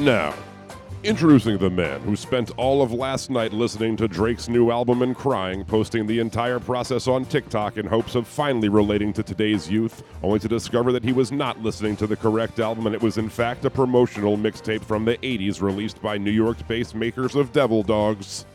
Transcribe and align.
And 0.00 0.06
now, 0.06 0.34
introducing 1.04 1.58
the 1.58 1.68
man 1.68 2.00
who 2.00 2.16
spent 2.16 2.52
all 2.56 2.80
of 2.80 2.90
last 2.90 3.28
night 3.28 3.52
listening 3.52 3.98
to 3.98 4.08
Drake's 4.08 4.48
new 4.48 4.70
album 4.70 5.02
and 5.02 5.14
crying, 5.14 5.62
posting 5.62 6.06
the 6.06 6.20
entire 6.20 6.58
process 6.58 7.06
on 7.06 7.26
TikTok 7.26 7.76
in 7.76 7.84
hopes 7.84 8.14
of 8.14 8.26
finally 8.26 8.70
relating 8.70 9.12
to 9.12 9.22
today's 9.22 9.70
youth, 9.70 10.02
only 10.22 10.38
to 10.38 10.48
discover 10.48 10.90
that 10.92 11.04
he 11.04 11.12
was 11.12 11.32
not 11.32 11.62
listening 11.62 11.96
to 11.96 12.06
the 12.06 12.16
correct 12.16 12.60
album 12.60 12.86
and 12.86 12.94
it 12.94 13.02
was 13.02 13.18
in 13.18 13.28
fact 13.28 13.66
a 13.66 13.68
promotional 13.68 14.38
mixtape 14.38 14.82
from 14.82 15.04
the 15.04 15.18
80s 15.18 15.60
released 15.60 16.00
by 16.00 16.16
New 16.16 16.30
York 16.30 16.66
based 16.66 16.94
makers 16.94 17.34
of 17.34 17.52
Devil 17.52 17.82
Dogs. 17.82 18.46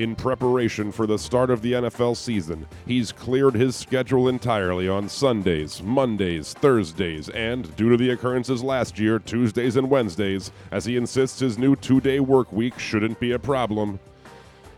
In 0.00 0.16
preparation 0.16 0.92
for 0.92 1.06
the 1.06 1.18
start 1.18 1.50
of 1.50 1.60
the 1.60 1.74
NFL 1.74 2.16
season, 2.16 2.66
he's 2.86 3.12
cleared 3.12 3.54
his 3.54 3.76
schedule 3.76 4.28
entirely 4.28 4.88
on 4.88 5.10
Sundays, 5.10 5.82
Mondays, 5.82 6.54
Thursdays, 6.54 7.28
and, 7.28 7.76
due 7.76 7.90
to 7.90 7.98
the 7.98 8.08
occurrences 8.08 8.62
last 8.62 8.98
year, 8.98 9.18
Tuesdays 9.18 9.76
and 9.76 9.90
Wednesdays, 9.90 10.52
as 10.70 10.86
he 10.86 10.96
insists 10.96 11.38
his 11.38 11.58
new 11.58 11.76
two 11.76 12.00
day 12.00 12.18
work 12.18 12.50
week 12.50 12.78
shouldn't 12.78 13.20
be 13.20 13.32
a 13.32 13.38
problem. 13.38 14.00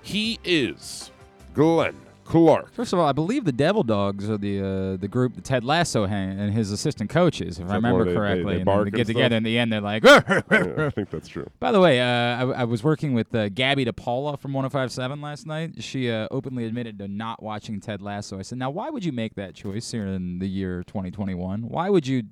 He 0.03 0.41
is 0.43 1.13
Glenn 1.55 2.02
Clark. 2.25 2.73
First 2.73 2.93
of 2.93 2.99
all, 2.99 3.07
I 3.07 3.13
believe 3.13 3.45
the 3.45 3.53
Devil 3.53 3.83
Dogs 3.83 4.31
are 4.31 4.39
the 4.39 4.61
uh, 4.61 4.97
the 4.97 5.09
group 5.09 5.35
that 5.35 5.45
Ted 5.45 5.65
Lasso 5.65 6.07
hang, 6.07 6.39
and 6.39 6.53
his 6.53 6.71
assistant 6.71 7.11
coaches, 7.11 7.59
if 7.59 7.69
I 7.69 7.75
remember 7.77 8.05
they- 8.05 8.11
they- 8.11 8.17
correctly. 8.17 8.55
they 8.55 8.61
and 8.61 8.69
they 8.69 8.73
and 8.73 8.93
get 8.93 9.07
together 9.07 9.27
stuff? 9.27 9.37
in 9.39 9.43
the 9.43 9.59
end, 9.59 9.73
they're 9.73 9.81
like. 9.81 10.03
Yeah, 10.53 10.87
I 10.87 10.91
think 10.91 11.11
that's 11.11 11.29
true. 11.29 11.47
By 11.61 11.73
the 11.73 11.81
way, 11.81 12.01
uh, 12.01 12.05
I, 12.07 12.43
I 12.61 12.65
was 12.65 12.83
working 12.85 13.13
with 13.15 13.35
uh, 13.35 13.49
Gabby 13.49 13.85
DePaula 13.85 14.39
from 14.39 14.53
1057 14.53 15.21
last 15.21 15.47
night. 15.47 15.83
She 15.83 16.11
uh, 16.11 16.29
openly 16.31 16.65
admitted 16.65 16.99
to 17.01 17.09
not 17.09 17.43
watching 17.43 17.81
Ted 17.81 18.01
Lasso. 18.03 18.39
I 18.39 18.43
said, 18.43 18.59
"Now, 18.59 18.71
why 18.71 18.89
would 18.91 19.05
you 19.05 19.13
make 19.13 19.35
that 19.35 19.55
choice 19.55 19.91
here 19.91 20.07
in 20.07 20.39
the 20.39 20.49
year 20.49 20.83
2021? 20.87 21.69
Why 21.69 21.91
would 21.91 22.07
you?" 22.07 22.23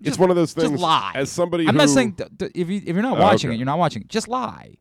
It's 0.00 0.18
one 0.18 0.30
of 0.30 0.36
those 0.36 0.52
things. 0.52 0.70
just 0.70 0.80
lie. 0.82 1.12
As 1.16 1.30
somebody 1.30 1.66
I'm 1.66 1.74
who, 1.74 1.78
not 1.78 1.88
saying 1.88 2.14
th- 2.14 2.30
th- 2.38 2.52
if 2.54 2.68
you 2.68 2.76
if 2.86 2.94
you're 2.94 3.02
not 3.02 3.18
Oh, 3.18 3.22
watching 3.22 3.50
okay. 3.50 3.56
it, 3.56 3.58
you're 3.58 3.66
not 3.66 3.78
watching. 3.80 4.02
it. 4.02 4.08
Just 4.08 4.28
lie. 4.28 4.74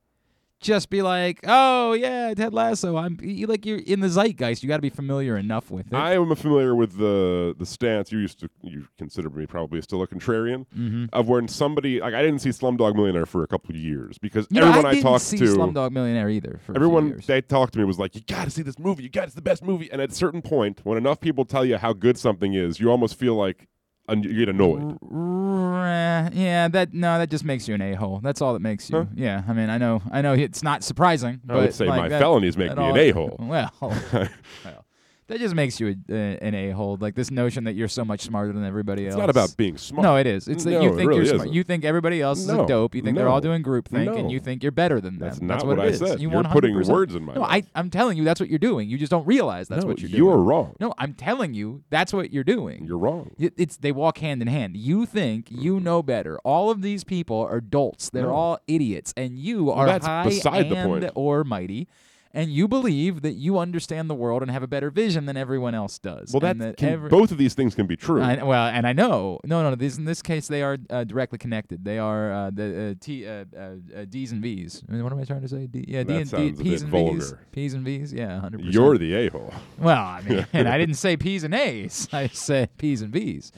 Just 0.60 0.90
be 0.90 1.04
like, 1.04 1.40
oh 1.46 1.94
yeah, 1.94 2.34
Ted 2.34 2.54
Lasso. 2.54 2.98
I'm 2.98 3.18
you, 3.22 3.46
like 3.46 3.66
you're 3.66 3.78
in 3.78 4.00
the 4.00 4.10
zeitgeist. 4.10 4.64
You 4.64 4.70
got 4.70 4.78
to 4.78 4.82
be 4.82 4.90
familiar 4.90 5.38
enough 5.38 5.70
with 5.70 5.88
it. 5.88 5.94
I 5.94 6.14
am 6.14 6.36
familiar 6.36 6.76
with 6.76 6.98
the 6.98 7.56
the 7.58 7.66
stance 7.66 8.12
you 8.12 8.18
used 8.18 8.40
to 8.40 8.50
you 8.64 8.88
consider 8.98 9.30
me 9.30 9.46
probably 9.46 9.82
still 9.82 10.02
a 10.02 10.08
contrarian 10.08 10.66
mm-hmm. 10.76 11.06
of 11.14 11.28
when 11.28 11.48
somebody 11.48 12.00
like 12.00 12.16
I 12.16 12.24
didn't 12.24 12.40
see 12.40 12.50
Slumdog 12.50 12.96
Millionaire 12.96 13.28
for 13.28 13.44
a 13.44 13.48
couple 13.48 13.76
of 13.76 13.82
years 13.82 14.18
because 14.18 14.48
You 14.50 14.62
know, 14.62 14.68
everyone 14.68 14.86
I 14.86 14.90
I, 14.90 14.94
didn't 14.94 15.04
talked 15.04 15.24
see 15.24 15.38
to 15.38 15.46
Slumdog 15.46 15.92
Millionaire 15.92 16.30
either. 16.30 16.60
For 16.66 16.72
a 16.72 16.76
few 16.76 16.76
everyone 16.76 17.22
they 17.28 17.42
talked 17.42 17.74
to 17.74 17.80
me 17.80 17.86
was 17.86 18.00
like 18.00 18.16
you 18.16 18.22
got 18.22 18.46
to 18.46 18.50
see 18.50 18.64
this 18.64 18.80
movie 18.80 19.04
you 19.04 19.10
got 19.10 19.26
it's 19.26 19.36
the 19.36 19.42
best 19.42 19.64
movie 19.64 19.92
and 19.92 20.02
at 20.02 20.12
a 20.12 20.16
certain 20.16 20.42
point 20.42 20.82
when 20.84 20.98
enough 20.98 21.20
people 21.20 21.46
tell 21.46 21.66
you 21.66 21.78
how 21.78 21.94
good 21.94 22.18
something 22.18 22.54
is 22.54 22.80
you 22.80 22.90
almost 22.90 23.16
feel 23.16 23.36
like 23.36 23.68
un- 24.08 24.24
you 24.24 24.34
get 24.34 24.50
annoyed 24.50 24.98
R- 25.12 26.30
yeah, 26.34 26.68
that 26.70 26.94
no, 26.94 27.18
that 27.20 27.30
just 27.30 27.44
makes 27.46 27.68
you 27.68 27.76
an 27.76 27.82
a 27.82 27.94
hole. 27.94 28.20
That's 28.24 28.42
all 28.42 28.54
that 28.54 28.62
makes 28.62 28.90
you. 28.90 28.98
Huh? 28.98 29.06
Yeah, 29.16 29.44
I 29.48 29.54
mean, 29.54 29.70
I 29.70 29.78
know, 29.78 30.02
I 30.12 30.22
know, 30.22 30.34
it's 30.34 30.64
not 30.64 30.84
surprising. 30.84 31.42
I 31.50 31.54
but 31.54 31.56
would 31.58 31.74
say 31.74 31.86
like 31.88 32.02
my 32.04 32.10
that- 32.10 32.20
felonies 32.20 32.58
make 32.58 32.76
me 32.76 32.84
an 32.84 32.98
a-hole 32.98 33.36
Well, 33.40 33.72
well, 33.82 34.86
that 35.28 35.40
just 35.40 35.54
makes 35.56 35.80
you 35.80 35.90
a, 36.10 36.14
a, 36.14 36.38
an 36.42 36.56
a 36.56 36.72
hole. 36.72 36.98
Like 37.00 37.16
this 37.16 37.30
notion 37.32 37.66
that 37.66 37.74
you're 37.76 37.88
so 37.88 38.06
much 38.06 38.22
smarter 38.22 38.54
than 38.54 38.64
everybody 38.64 39.06
else. 39.06 39.14
it's 39.16 39.20
not 39.20 39.30
about 39.30 39.56
being 39.58 39.78
smart 39.78 40.04
No, 40.04 40.16
it 40.16 40.26
is. 40.26 40.48
It's 40.48 40.64
that 40.64 40.72
No, 40.72 40.82
you 40.82 40.96
think 40.96 41.10
really 41.10 41.26
you're 41.26 41.36
smart. 41.36 41.50
You 41.50 41.64
think 41.64 41.84
everybody 41.86 42.22
else 42.22 42.40
is 42.40 42.48
No, 42.48 42.64
a 42.64 42.68
dope. 42.68 42.96
You 42.96 43.02
think 43.02 43.18
they're 43.18 43.28
all 43.28 43.42
doing 43.42 43.62
groupthink, 43.64 44.06
no. 44.06 44.14
and 44.16 44.32
you 44.32 44.40
think 44.40 44.64
you're 44.64 44.72
better 44.72 45.02
than 45.02 45.20
them. 45.20 45.28
that's 45.28 45.40
That's 45.40 45.64
not 45.64 45.68
what, 45.68 45.78
what 45.78 45.86
it 45.86 45.90
I 45.90 45.94
is. 45.94 46.00
said 46.00 46.22
You 46.22 46.32
you're 46.32 46.44
putting 46.44 46.74
100% 46.76 46.88
words 46.88 47.14
in 47.16 47.24
my 47.24 47.34
No, 47.34 47.42
mouth 47.42 47.50
I, 47.52 47.64
I'm 47.76 47.90
telling 47.90 48.18
you, 48.18 48.24
that's 48.24 48.40
what 48.40 48.50
you're 48.50 48.60
doing. 48.60 48.90
You 48.90 48.98
just 48.98 49.10
don't 49.12 49.26
realize 49.28 49.68
that's 49.68 49.84
no, 49.84 49.90
what 49.90 50.00
you're 50.00 50.10
doing. 50.10 50.24
you're 50.24 50.38
wrong 50.38 50.76
No, 50.80 50.94
I'm 50.98 51.14
telling 51.14 51.54
you, 51.54 51.84
that's 51.90 52.14
what 52.14 52.32
you're 52.32 52.44
doing. 52.44 52.86
you're 52.86 52.98
wrong 52.98 53.32
It- 53.38 53.54
It's 53.58 53.78
they 53.78 53.92
walk 53.92 54.20
hand 54.20 54.42
in 54.42 54.48
hand. 54.48 54.78
You 54.78 55.06
think 55.06 55.48
you 55.50 55.80
know 55.80 56.02
better. 56.02 56.38
All 56.40 56.70
of 56.72 56.82
these 56.82 57.04
people 57.04 57.40
are 57.42 57.60
dolts. 57.62 58.10
They're 58.10 58.24
No. 58.24 58.34
all 58.34 58.60
idiots, 58.68 59.14
and 59.18 59.38
you 59.38 59.72
are 59.72 59.86
that's 59.86 60.06
high 60.06 60.24
beside 60.24 60.70
the 60.70 60.76
and 60.78 60.90
point. 61.02 61.12
or 61.16 61.44
mighty, 61.44 61.88
and 62.34 62.52
you 62.52 62.68
believe 62.68 63.22
that 63.22 63.34
you 63.34 63.58
understand 63.58 64.10
the 64.10 64.16
world 64.16 64.42
and 64.42 64.52
have 64.52 64.64
a 64.64 64.68
better 64.68 64.90
vision 64.90 65.26
than 65.26 65.38
everyone 65.38 65.74
else 65.74 65.98
does. 66.00 66.32
well 66.34 66.40
that 66.42 66.58
that 66.60 66.78
can, 66.78 66.90
every- 66.90 67.10
both 67.10 67.32
of 67.32 67.38
these 67.38 67.54
things 67.54 67.74
can 67.76 67.88
be 67.88 67.96
true 67.96 68.22
I, 68.22 68.44
well, 68.44 68.68
and 68.68 68.86
I 68.86 68.94
know, 68.94 69.40
no, 69.44 69.64
no, 69.64 69.70
no. 69.70 69.76
This, 69.76 69.98
in 69.98 70.06
this 70.06 70.22
case, 70.22 70.48
they 70.48 70.62
are 70.64 70.78
uh, 70.90 71.04
directly 71.04 71.38
connected. 71.38 71.84
They 71.86 71.98
are 72.00 72.32
uh, 72.32 72.52
the 72.54 72.90
uh, 72.92 72.94
T, 73.00 73.26
uh, 73.28 73.46
uh, 73.56 73.60
uh, 73.96 74.06
D's 74.10 74.32
and 74.32 74.42
V's. 74.42 74.84
I 74.88 74.92
mean, 74.94 75.04
what 75.04 75.14
am 75.14 75.20
I 75.20 75.24
trying 75.24 75.42
to 75.42 75.48
say? 75.48 75.68
D, 75.68 75.86
yeah, 75.88 76.04
D 76.04 76.14
That 76.14 76.16
and 76.22 76.30
D, 76.30 76.38
sounds 76.38 76.60
a 76.60 76.64
P's 76.64 76.84
bit 76.84 76.84
and 76.84 76.92
V's. 76.92 77.30
vulgar. 77.30 77.40
P's 77.52 77.74
and 77.74 77.86
V's. 77.86 78.14
Yeah, 78.14 78.40
hundred 78.40 78.58
percent. 78.60 78.74
you're 78.74 78.98
the 78.98 79.14
a-hole 79.28 79.54
Well, 79.80 79.98
I 80.04 80.22
mean, 80.22 80.46
and 80.54 80.68
I 80.68 80.78
didn't 80.78 80.96
say 80.96 81.18
P's 81.18 81.44
and 81.44 81.54
A's. 81.56 82.08
I 82.14 82.28
said 82.28 82.76
P's 82.78 83.02
and 83.02 83.12
V's. 83.12 83.52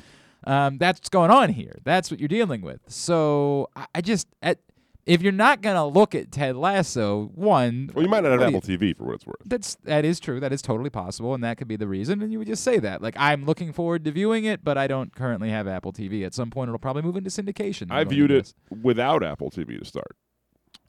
Um, 0.45 0.77
that's 0.77 0.99
what's 0.99 1.09
going 1.09 1.31
on 1.31 1.49
here. 1.49 1.79
That's 1.83 2.09
what 2.09 2.19
you're 2.21 2.29
dealing 2.29 2.61
with. 2.61 2.79
So 2.87 3.69
I, 3.75 3.85
I 3.95 4.01
just, 4.01 4.27
at, 4.41 4.59
if 5.09 5.21
you're 5.21 5.31
not 5.31 5.61
gonna 5.61 5.87
look 5.87 6.13
at 6.13 6.31
Ted 6.31 6.55
Lasso, 6.55 7.31
one, 7.35 7.89
well 7.93 8.03
you 8.03 8.09
might 8.09 8.21
not 8.23 8.31
have 8.31 8.39
do 8.41 8.45
you- 8.51 8.57
Apple 8.57 8.61
TV 8.61 8.95
for 8.95 9.05
what 9.05 9.15
it's 9.15 9.25
worth 9.25 9.37
That's 9.45 9.75
that 9.83 10.05
is 10.05 10.19
true. 10.19 10.39
That 10.39 10.53
is 10.53 10.61
totally 10.61 10.89
possible, 10.89 11.33
and 11.33 11.43
that 11.43 11.57
could 11.57 11.67
be 11.67 11.75
the 11.75 11.87
reason. 11.87 12.21
And 12.21 12.31
you 12.31 12.37
would 12.39 12.47
just 12.47 12.63
say 12.63 12.77
that, 12.79 13.01
like, 13.01 13.15
I'm 13.17 13.45
looking 13.45 13.73
forward 13.73 14.05
to 14.05 14.11
viewing 14.11 14.45
it, 14.45 14.63
but 14.63 14.77
I 14.77 14.87
don't 14.87 15.13
currently 15.15 15.49
have 15.49 15.67
Apple 15.67 15.91
TV. 15.93 16.23
At 16.25 16.33
some 16.33 16.49
point, 16.51 16.69
it'll 16.69 16.79
probably 16.79 17.01
move 17.01 17.15
into 17.17 17.29
syndication. 17.29 17.87
I 17.91 18.03
viewed 18.03 18.31
it 18.31 18.53
without 18.81 19.23
Apple 19.23 19.49
TV 19.49 19.79
to 19.79 19.85
start. 19.85 20.15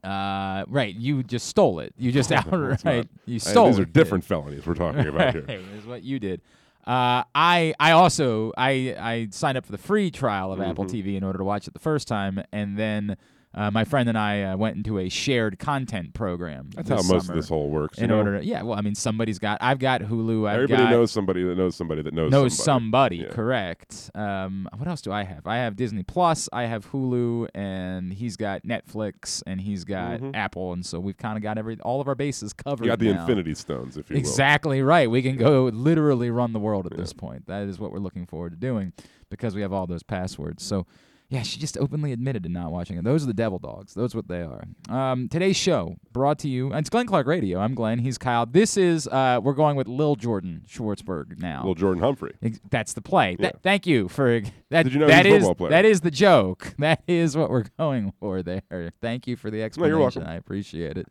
Uh, 0.05 0.65
right. 0.69 0.95
You 0.95 1.23
just 1.23 1.47
stole 1.47 1.81
it. 1.81 1.93
You 1.99 2.11
just 2.13 2.33
outright 2.33 2.85
not. 2.85 3.07
you 3.27 3.39
stole 3.39 3.67
these 3.67 3.79
it. 3.79 3.83
are 3.83 3.87
different 3.87 4.25
felonies 4.25 4.67
we're 4.67 4.75
talking 4.75 5.07
about 5.07 5.35
here 5.35 5.45
is 5.77 5.85
what 5.87 6.03
you 6.03 6.19
did. 6.19 6.41
Uh, 6.87 7.23
I 7.35 7.75
I 7.79 7.93
also 7.93 8.53
I 8.57 8.95
I 8.99 9.29
signed 9.31 9.59
up 9.59 9.67
for 9.67 9.73
the 9.73 9.79
free 9.79 10.11
trial 10.11 10.53
of 10.53 10.61
Apple 10.61 10.87
Mhm. 10.87 10.91
TV 10.91 11.17
in 11.17 11.23
order 11.25 11.39
to 11.39 11.45
watch 11.45 11.69
it 11.69 11.75
the 11.75 11.79
first 11.81 12.09
time, 12.09 12.43
and 12.53 12.79
then 12.79 13.17
uh, 13.55 13.71
my 13.71 13.85
friend 13.85 14.09
and 14.09 14.17
I 14.17 14.43
uh, 14.43 14.57
went 14.57 14.77
into 14.77 14.99
a 14.99 15.09
shared 15.09 15.59
content 15.59 16.15
program. 16.15 16.71
That's 16.75 16.89
how 16.89 17.03
most 17.03 17.29
of 17.29 17.35
this 17.35 17.49
whole 17.49 17.69
works. 17.69 17.99
you 17.99 18.05
In 18.05 18.11
know? 18.11 18.19
order 18.19 18.39
to 18.39 18.45
yeah, 18.45 18.63
well, 18.63 18.79
I 18.79 18.81
mean, 18.81 18.95
somebody's 18.95 19.39
got. 19.39 19.59
I've 19.61 19.79
got 19.81 20.03
Hulu. 20.03 20.49
I've 20.49 20.55
Everybody 20.55 20.83
got, 20.85 20.91
knows 20.91 21.11
somebody 21.11 21.43
that 21.45 21.57
knows 21.59 21.75
somebody 21.75 22.03
that 22.03 22.15
knows, 22.15 22.31
knows 22.31 22.57
somebody. 22.57 23.17
somebody, 23.19 23.29
Yeah. 23.29 23.35
correct 23.35 24.11
um 24.15 24.69
what 24.77 24.87
else 24.89 25.01
do 25.03 25.13
i 25.13 25.23
have 25.25 25.47
i 25.47 25.57
have 25.57 25.77
disney 25.77 26.03
plus 26.03 26.49
i 26.53 26.65
have 26.65 26.91
hulu 26.91 27.49
and 27.55 28.13
he's 28.13 28.37
got 28.37 28.63
netflix 28.63 29.43
and 29.47 29.61
he's 29.61 29.85
got 29.85 30.21
Mhm. 30.21 30.35
apple 30.35 30.73
and 30.73 30.85
so 30.85 30.99
we've 31.01 31.17
kind 31.17 31.37
of 31.37 31.43
got 31.43 31.59
every 31.59 31.79
all 31.81 32.01
of 32.01 32.09
our 32.09 32.15
bases 32.15 32.53
covered 32.53 32.85
You 32.85 32.91
got 32.91 32.99
the 32.99 33.13
now. 33.13 33.21
Infinity 33.21 33.55
Stones, 33.55 33.97
if 33.97 34.11
you 34.11 34.17
exactly 34.17 34.83
right 34.83 35.11
we 35.11 35.23
can 35.23 35.37
go 35.37 35.65
literally 35.65 36.31
run 36.31 36.53
the 36.53 36.59
world 36.61 36.87
at 36.87 36.97
this 36.97 37.13
point 37.13 37.47
that 37.47 37.69
is 37.69 37.79
what 37.79 37.93
we're 37.93 37.99
looking 37.99 38.27
forward 38.27 38.51
to 38.51 38.57
doing 38.57 38.93
because 39.31 39.55
we 39.55 39.63
have 39.63 39.73
all 39.73 39.87
those 39.87 40.03
passwords 40.03 40.63
so 40.65 40.87
yeah, 41.31 41.43
she 41.43 41.61
just 41.61 41.79
openly 41.79 42.11
admitted 42.13 42.43
to 42.43 42.49
not 42.49 42.73
watching 42.73 42.99
it. 42.99 43.05
Those 43.05 43.23
are 43.23 43.27
the 43.29 43.33
devil 43.35 43.59
dogs. 43.61 43.95
Those 43.95 44.15
are 44.15 44.19
what 44.19 44.27
they 44.29 44.43
are. 44.43 44.65
Um, 44.89 45.29
today's 45.29 45.57
show 45.57 45.95
brought 46.13 46.41
to 46.41 46.49
you. 46.49 46.73
It's 46.75 46.91
Glenn 46.91 47.07
Clark 47.07 47.27
Radio. 47.29 47.61
I'm 47.61 47.75
Glenn. 47.77 48.01
He's 48.01 48.19
Kyle. 48.19 48.47
This 48.47 48.77
is 48.77 49.07
uh, 49.07 49.41
we're 49.43 49.53
going 49.55 49.77
with 49.77 49.87
Lil 49.87 50.17
Jordan 50.17 50.63
Schwartzberg 50.69 51.39
now. 51.39 51.63
Lil 51.65 51.77
Jordan 51.77 52.03
Humphrey. 52.03 52.35
Ex- 52.43 52.59
That's 52.71 52.95
the 52.95 53.01
play. 53.01 53.37
Th- 53.37 53.55
thank 53.63 53.87
you 53.87 54.09
for 54.09 54.41
that. 54.71 54.83
Did 54.83 54.93
you 54.93 54.99
know 54.99 55.07
that 55.07 55.25
he's 55.25 55.35
a 55.35 55.37
is- 55.37 55.43
football 55.45 55.55
player? 55.55 55.71
that 55.71 55.85
is 55.85 56.01
the 56.01 56.11
joke. 56.11 56.75
That 56.81 57.03
is 57.07 57.37
what 57.37 57.51
we're 57.51 57.65
going 57.79 58.13
for 58.19 58.43
there. 58.43 58.91
Thank 59.01 59.27
you 59.29 59.37
for 59.37 59.51
the 59.51 59.59
you're 59.59 59.67
explanation. 59.67 60.01
welcome. 60.01 60.23
I 60.27 60.35
appreciate 60.35 60.97
it. 60.99 61.07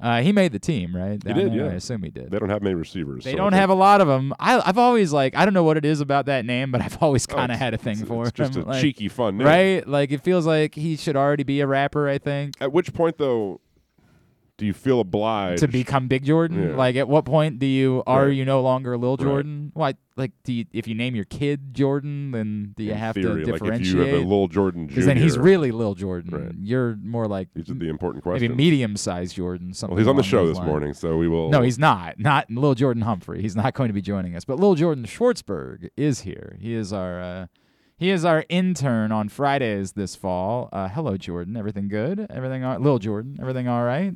Uh, 0.00 0.20
he 0.20 0.32
made 0.32 0.52
the 0.52 0.58
team, 0.58 0.94
right? 0.94 1.12
He 1.24 1.32
did, 1.32 1.52
there? 1.52 1.66
yeah. 1.66 1.70
I 1.70 1.74
assume 1.74 2.02
he 2.02 2.10
did. 2.10 2.30
They 2.30 2.38
don't 2.38 2.50
have 2.50 2.62
many 2.62 2.74
receivers. 2.74 3.24
They 3.24 3.30
so 3.32 3.36
don't 3.38 3.52
have 3.54 3.70
a 3.70 3.74
lot 3.74 4.00
of 4.00 4.08
them. 4.08 4.34
I, 4.38 4.60
I've 4.64 4.76
always 4.78 5.12
like 5.12 5.34
I 5.36 5.44
don't 5.44 5.54
know 5.54 5.64
what 5.64 5.76
it 5.76 5.84
is 5.84 6.00
about 6.00 6.26
that 6.26 6.44
name, 6.44 6.70
but 6.72 6.82
I've 6.82 7.02
always 7.02 7.26
Oh, 7.30 7.34
kind 7.34 7.50
of 7.52 7.56
it's- 7.56 7.60
had 7.60 7.74
a 7.74 7.78
thing 7.78 7.98
it's, 8.00 8.08
for 8.08 8.24
it's 8.24 8.32
just 8.32 8.56
a 8.56 8.62
like, 8.62 8.80
cheeky, 8.82 9.08
fun 9.08 9.38
name. 9.38 9.46
right? 9.46 9.86
Like 9.88 10.10
it 10.12 10.22
feels 10.22 10.46
like 10.46 10.74
he 10.74 10.96
should 10.96 11.16
already 11.16 11.44
be 11.44 11.60
a 11.60 11.66
rapper. 11.66 12.08
I 12.08 12.18
think 12.18 12.54
At 12.60 12.72
which 12.72 12.92
point, 12.92 13.18
though, 13.18 13.60
do 14.56 14.66
you 14.66 14.72
feel 14.72 15.00
obliged 15.00 15.60
to 15.60 15.68
become 15.68 16.06
Big 16.06 16.24
Jordan. 16.24 16.70
Yeah. 16.70 16.76
Like 16.76 16.94
at 16.96 17.08
what 17.08 17.24
point 17.24 17.58
do 17.58 17.66
you 17.66 18.02
are 18.06 18.26
Right. 18.26 18.34
you 18.36 18.44
no 18.44 18.60
longer 18.62 18.96
Lil 18.96 19.16
Right. 19.16 19.24
Jordan? 19.26 19.70
What 19.74 19.96
like 20.16 20.30
do 20.44 20.52
you, 20.52 20.64
if 20.72 20.86
you 20.86 20.94
name 20.94 21.16
your 21.16 21.24
kid 21.24 21.74
Jordan, 21.74 22.30
then 22.30 22.72
do 22.76 22.84
you 22.84 22.92
in 22.92 22.96
have 22.98 23.16
theory, 23.16 23.44
to 23.44 23.50
like 23.50 23.60
differentiate? 23.60 23.88
if 23.88 23.94
you 23.94 24.00
have 24.14 24.20
a 24.20 24.22
little 24.22 24.46
Jordan 24.46 24.86
Jr. 24.86 24.88
Because 24.92 25.06
then 25.06 25.16
he's 25.16 25.36
really 25.36 25.72
Lil 25.72 25.94
Jordan. 25.96 26.30
Right. 26.44 26.52
You're 26.60 26.96
more 27.02 27.26
like 27.26 27.48
These 27.54 27.68
are 27.70 27.74
the 27.74 27.88
important 27.88 28.24
maybe 28.24 28.48
medium-sized 28.48 29.34
Jordan. 29.34 29.74
Something 29.74 29.96
well, 29.96 29.98
he's 30.04 30.08
on 30.08 30.14
the 30.16 30.22
show 30.22 30.46
this 30.46 30.56
lines. 30.58 30.68
morning, 30.68 30.94
so 30.94 31.16
we 31.16 31.26
will. 31.26 31.50
No, 31.50 31.62
he's 31.62 31.78
not. 31.80 32.20
Not 32.20 32.48
Lil 32.48 32.74
Jordan 32.76 33.02
Humphrey. 33.02 33.42
He's 33.42 33.56
not 33.56 33.74
going 33.74 33.88
to 33.88 33.92
be 33.94 34.02
joining 34.02 34.36
us. 34.36 34.44
But 34.44 34.60
Lil 34.60 34.76
Jordan 34.76 35.04
Schwartzberg 35.04 35.88
is 35.96 36.20
here. 36.20 36.56
He 36.60 36.74
is 36.74 36.92
our 36.92 37.20
uh, 37.20 37.46
he 37.96 38.10
is 38.10 38.24
our 38.24 38.44
intern 38.48 39.12
on 39.12 39.28
Fridays 39.28 39.92
this 39.92 40.16
fall. 40.16 40.68
Uh, 40.72 40.88
hello, 40.88 41.16
Jordan. 41.16 41.56
Everything 41.56 41.88
good? 41.88 42.26
Everything 42.28 42.64
all 42.64 42.78
Lil 42.78 42.98
Jordan? 42.98 43.38
Everything 43.40 43.68
all 43.68 43.84
right? 43.84 44.14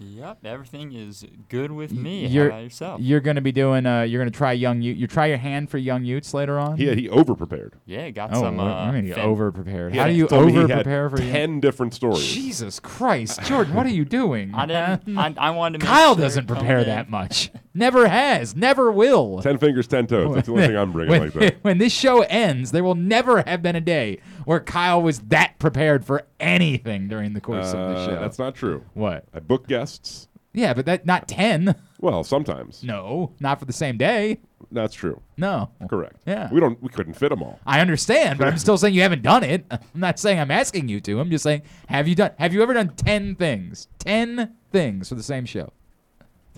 Yep, 0.00 0.44
everything 0.44 0.92
is 0.92 1.24
good 1.48 1.70
with 1.70 1.92
me. 1.92 2.26
you're- 2.26 2.50
How 2.50 2.56
about 2.56 2.64
yourself? 2.64 3.00
You're 3.00 3.20
going 3.20 3.36
to 3.36 3.42
be 3.42 3.52
doing. 3.52 3.86
Uh, 3.86 4.02
you're 4.02 4.20
going 4.20 4.30
to 4.30 4.36
try 4.36 4.52
young. 4.52 4.82
You 4.82 4.92
you 4.92 5.06
try 5.06 5.26
your 5.26 5.36
hand 5.38 5.70
for 5.70 5.78
young 5.78 6.04
Utes 6.04 6.34
later 6.34 6.58
on. 6.58 6.76
He 6.76 6.92
he 6.94 7.08
over 7.08 7.34
prepared. 7.36 7.74
yeah, 7.86 8.10
got 8.10 8.30
Oh, 8.34 8.40
some. 8.40 8.58
Uh, 8.58 8.64
I 8.64 8.90
mean, 8.90 9.06
you 9.06 9.14
fan- 9.14 9.24
over 9.24 9.52
prepared. 9.52 9.94
How 9.94 10.06
do 10.08 10.12
you 10.12 10.26
told 10.26 10.46
me 10.46 10.52
he 10.52 10.58
over 10.58 10.74
prepare 10.74 11.08
for 11.10 11.20
young? 11.22 11.32
ten 11.32 11.60
different 11.60 11.94
stories. 11.94 12.26
Jesus 12.26 12.80
Christ, 12.80 13.42
Jordan, 13.44 13.72
what 13.74 13.86
are 13.86 13.90
you 13.90 14.04
doing? 14.04 14.52
I 14.54 14.66
didn't. 14.66 15.16
I, 15.18 15.34
I 15.38 15.50
wanted 15.50 15.78
to. 15.80 15.84
Make 15.86 15.92
Kyle 15.94 16.14
sure 16.16 16.22
doesn't 16.24 16.46
prepare 16.48 16.78
in- 16.80 16.86
that 16.86 17.08
much. 17.08 17.50
Never 17.76 18.06
has. 18.06 18.54
Never 18.54 18.92
will. 18.92 19.42
Ten 19.42 19.58
fingers, 19.58 19.86
ten 19.88 20.06
toes. 20.06 20.34
That's 20.34 20.46
the 20.46 20.52
only 20.52 20.66
thing 20.68 20.76
I'm 20.76 20.92
bringing 20.92 21.10
when, 21.10 21.20
like 21.22 21.32
that. 21.34 21.56
when 21.62 21.78
this 21.78 21.92
show 21.92 22.22
ends, 22.22 22.70
there 22.72 22.84
will 22.84 22.94
never 22.94 23.42
have 23.46 23.62
been 23.62 23.74
a 23.74 23.80
day 23.80 24.18
where 24.44 24.60
Kyle 24.60 25.02
was 25.02 25.20
that 25.20 25.58
prepared 25.58 26.04
for 26.04 26.22
anything 26.40 27.08
during 27.08 27.32
the 27.34 27.40
course 27.40 27.68
of 27.72 27.78
the 27.78 27.96
Uh, 27.96 28.06
show. 28.06 28.20
that's 28.20 28.38
not 28.38 28.54
true. 28.54 28.84
what? 28.94 29.24
I 29.34 29.40
book 29.40 29.66
guests. 29.68 30.28
Yeah, 30.52 30.72
but 30.72 30.86
that 30.86 31.04
not 31.04 31.26
ten. 31.26 31.74
Well, 32.00 32.22
sometimes. 32.22 32.84
No, 32.84 33.32
not 33.40 33.58
for 33.58 33.64
the 33.64 33.72
same 33.72 33.96
day. 33.96 34.38
That's 34.70 34.94
true. 34.94 35.20
No. 35.36 35.70
Correct. 35.88 36.16
Yeah. 36.26 36.48
We 36.52 36.60
don't. 36.60 36.80
We 36.82 36.88
couldn't 36.88 37.14
fit 37.14 37.30
them 37.30 37.42
all. 37.42 37.58
I 37.66 37.80
understand, 37.80 38.38
but 38.38 38.46
I'm 38.48 38.58
still 38.58 38.78
saying 38.78 38.94
you 38.94 39.02
haven't 39.02 39.22
done 39.22 39.42
it. 39.42 39.66
I'm 39.70 39.80
not 39.94 40.18
saying 40.18 40.38
I'm 40.38 40.50
asking 40.50 40.88
you 40.88 41.00
to. 41.02 41.18
I'm 41.20 41.30
just 41.30 41.42
saying, 41.42 41.62
have 41.88 42.06
you 42.06 42.14
done? 42.14 42.30
Have 42.38 42.52
you 42.54 42.62
ever 42.62 42.72
done 42.74 42.90
ten 42.90 43.34
things? 43.34 43.88
Ten 43.98 44.54
things 44.70 45.08
for 45.08 45.16
the 45.16 45.22
same 45.24 45.44
show. 45.44 45.72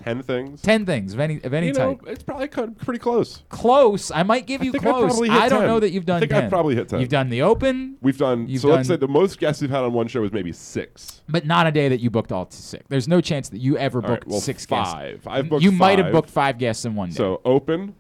Ten 0.02 0.22
things. 0.22 0.60
Ten 0.62 0.84
things 0.86 1.14
of 1.14 1.20
any 1.20 1.40
of 1.42 1.52
any 1.54 1.68
you 1.68 1.72
know, 1.72 1.94
type. 1.94 2.04
it's 2.06 2.22
probably 2.22 2.48
co- 2.48 2.68
pretty 2.68 2.98
close. 3.00 3.42
Close. 3.48 4.10
I 4.10 4.22
might 4.22 4.46
give 4.46 4.62
you 4.62 4.70
I'd 4.74 4.80
close. 4.82 5.18
hit 5.18 5.30
I 5.30 5.48
don't 5.48 5.60
10. 5.60 5.68
know 5.68 5.80
that 5.80 5.90
you've 5.90 6.04
done 6.06 6.16
I 6.18 6.20
think 6.20 6.32
10. 6.32 6.44
I'd 6.44 6.50
probably 6.50 6.74
hit 6.76 6.88
10. 6.90 7.00
You've 7.00 7.08
done 7.08 7.28
the 7.30 7.42
open, 7.42 7.96
We've 8.02 8.16
done. 8.18 8.46
You've 8.46 8.60
so 8.62 8.68
let's 8.68 8.88
say 8.88 8.96
the 8.96 9.08
most 9.08 9.38
guests 9.38 9.62
we've 9.62 9.70
had 9.70 9.84
on 9.84 9.92
one 9.94 10.06
show 10.06 10.22
is 10.22 10.32
maybe 10.32 10.52
six. 10.52 11.22
but 11.28 11.46
not 11.46 11.66
a 11.66 11.72
day 11.72 11.88
that 11.88 12.00
you 12.00 12.10
booked 12.10 12.30
all 12.30 12.46
to 12.46 12.56
six. 12.56 12.84
There's 12.88 13.08
no 13.08 13.20
chance 13.20 13.48
that 13.48 13.58
you 13.58 13.78
ever 13.78 13.98
All 14.02 14.08
right, 14.10 14.20
booked 14.20 14.28
well, 14.30 14.40
six 14.40 14.66
guests. 14.66 14.92
five. 14.92 15.26
I've 15.26 15.48
booked 15.48 15.62
you 15.64 15.72
might 15.72 15.98
have 15.98 16.12
booked 16.12 16.30
five 16.30 16.58
guests 16.58 16.84
in 16.84 16.94
one 16.94 17.08
day. 17.08 17.14
So 17.16 17.40
open, 17.44 17.94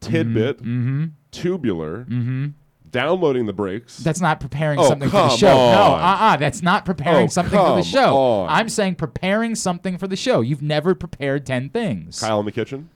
tidbit, 0.00 0.58
mm-hmm. 0.58 1.06
tubular, 1.32 2.04
Mm-hmm. 2.04 2.46
Downloading 2.90 3.46
the 3.46 3.52
breaks. 3.52 3.98
That's 3.98 4.20
not 4.20 4.40
preparing 4.40 4.78
Oh, 4.78 4.88
something 4.88 5.08
for 5.08 5.16
the 5.16 5.36
show. 5.36 5.46
No, 5.54 5.82
on. 5.92 6.00
uh-uh. 6.00 6.36
That's 6.36 6.62
not 6.62 6.84
preparing 6.84 7.24
Oh, 7.26 7.28
something 7.28 7.58
for 7.58 7.76
the 7.76 7.82
show. 7.82 8.16
on. 8.16 8.48
I'm 8.48 8.68
saying 8.68 8.96
preparing 8.96 9.54
something 9.54 9.98
for 9.98 10.06
the 10.08 10.16
show. 10.16 10.40
You've 10.40 10.62
never 10.62 10.94
prepared 10.94 11.46
10 11.46 11.70
things. 11.70 12.20
Kyle 12.20 12.40
in 12.40 12.46
the 12.46 12.52
kitchen. 12.52 12.90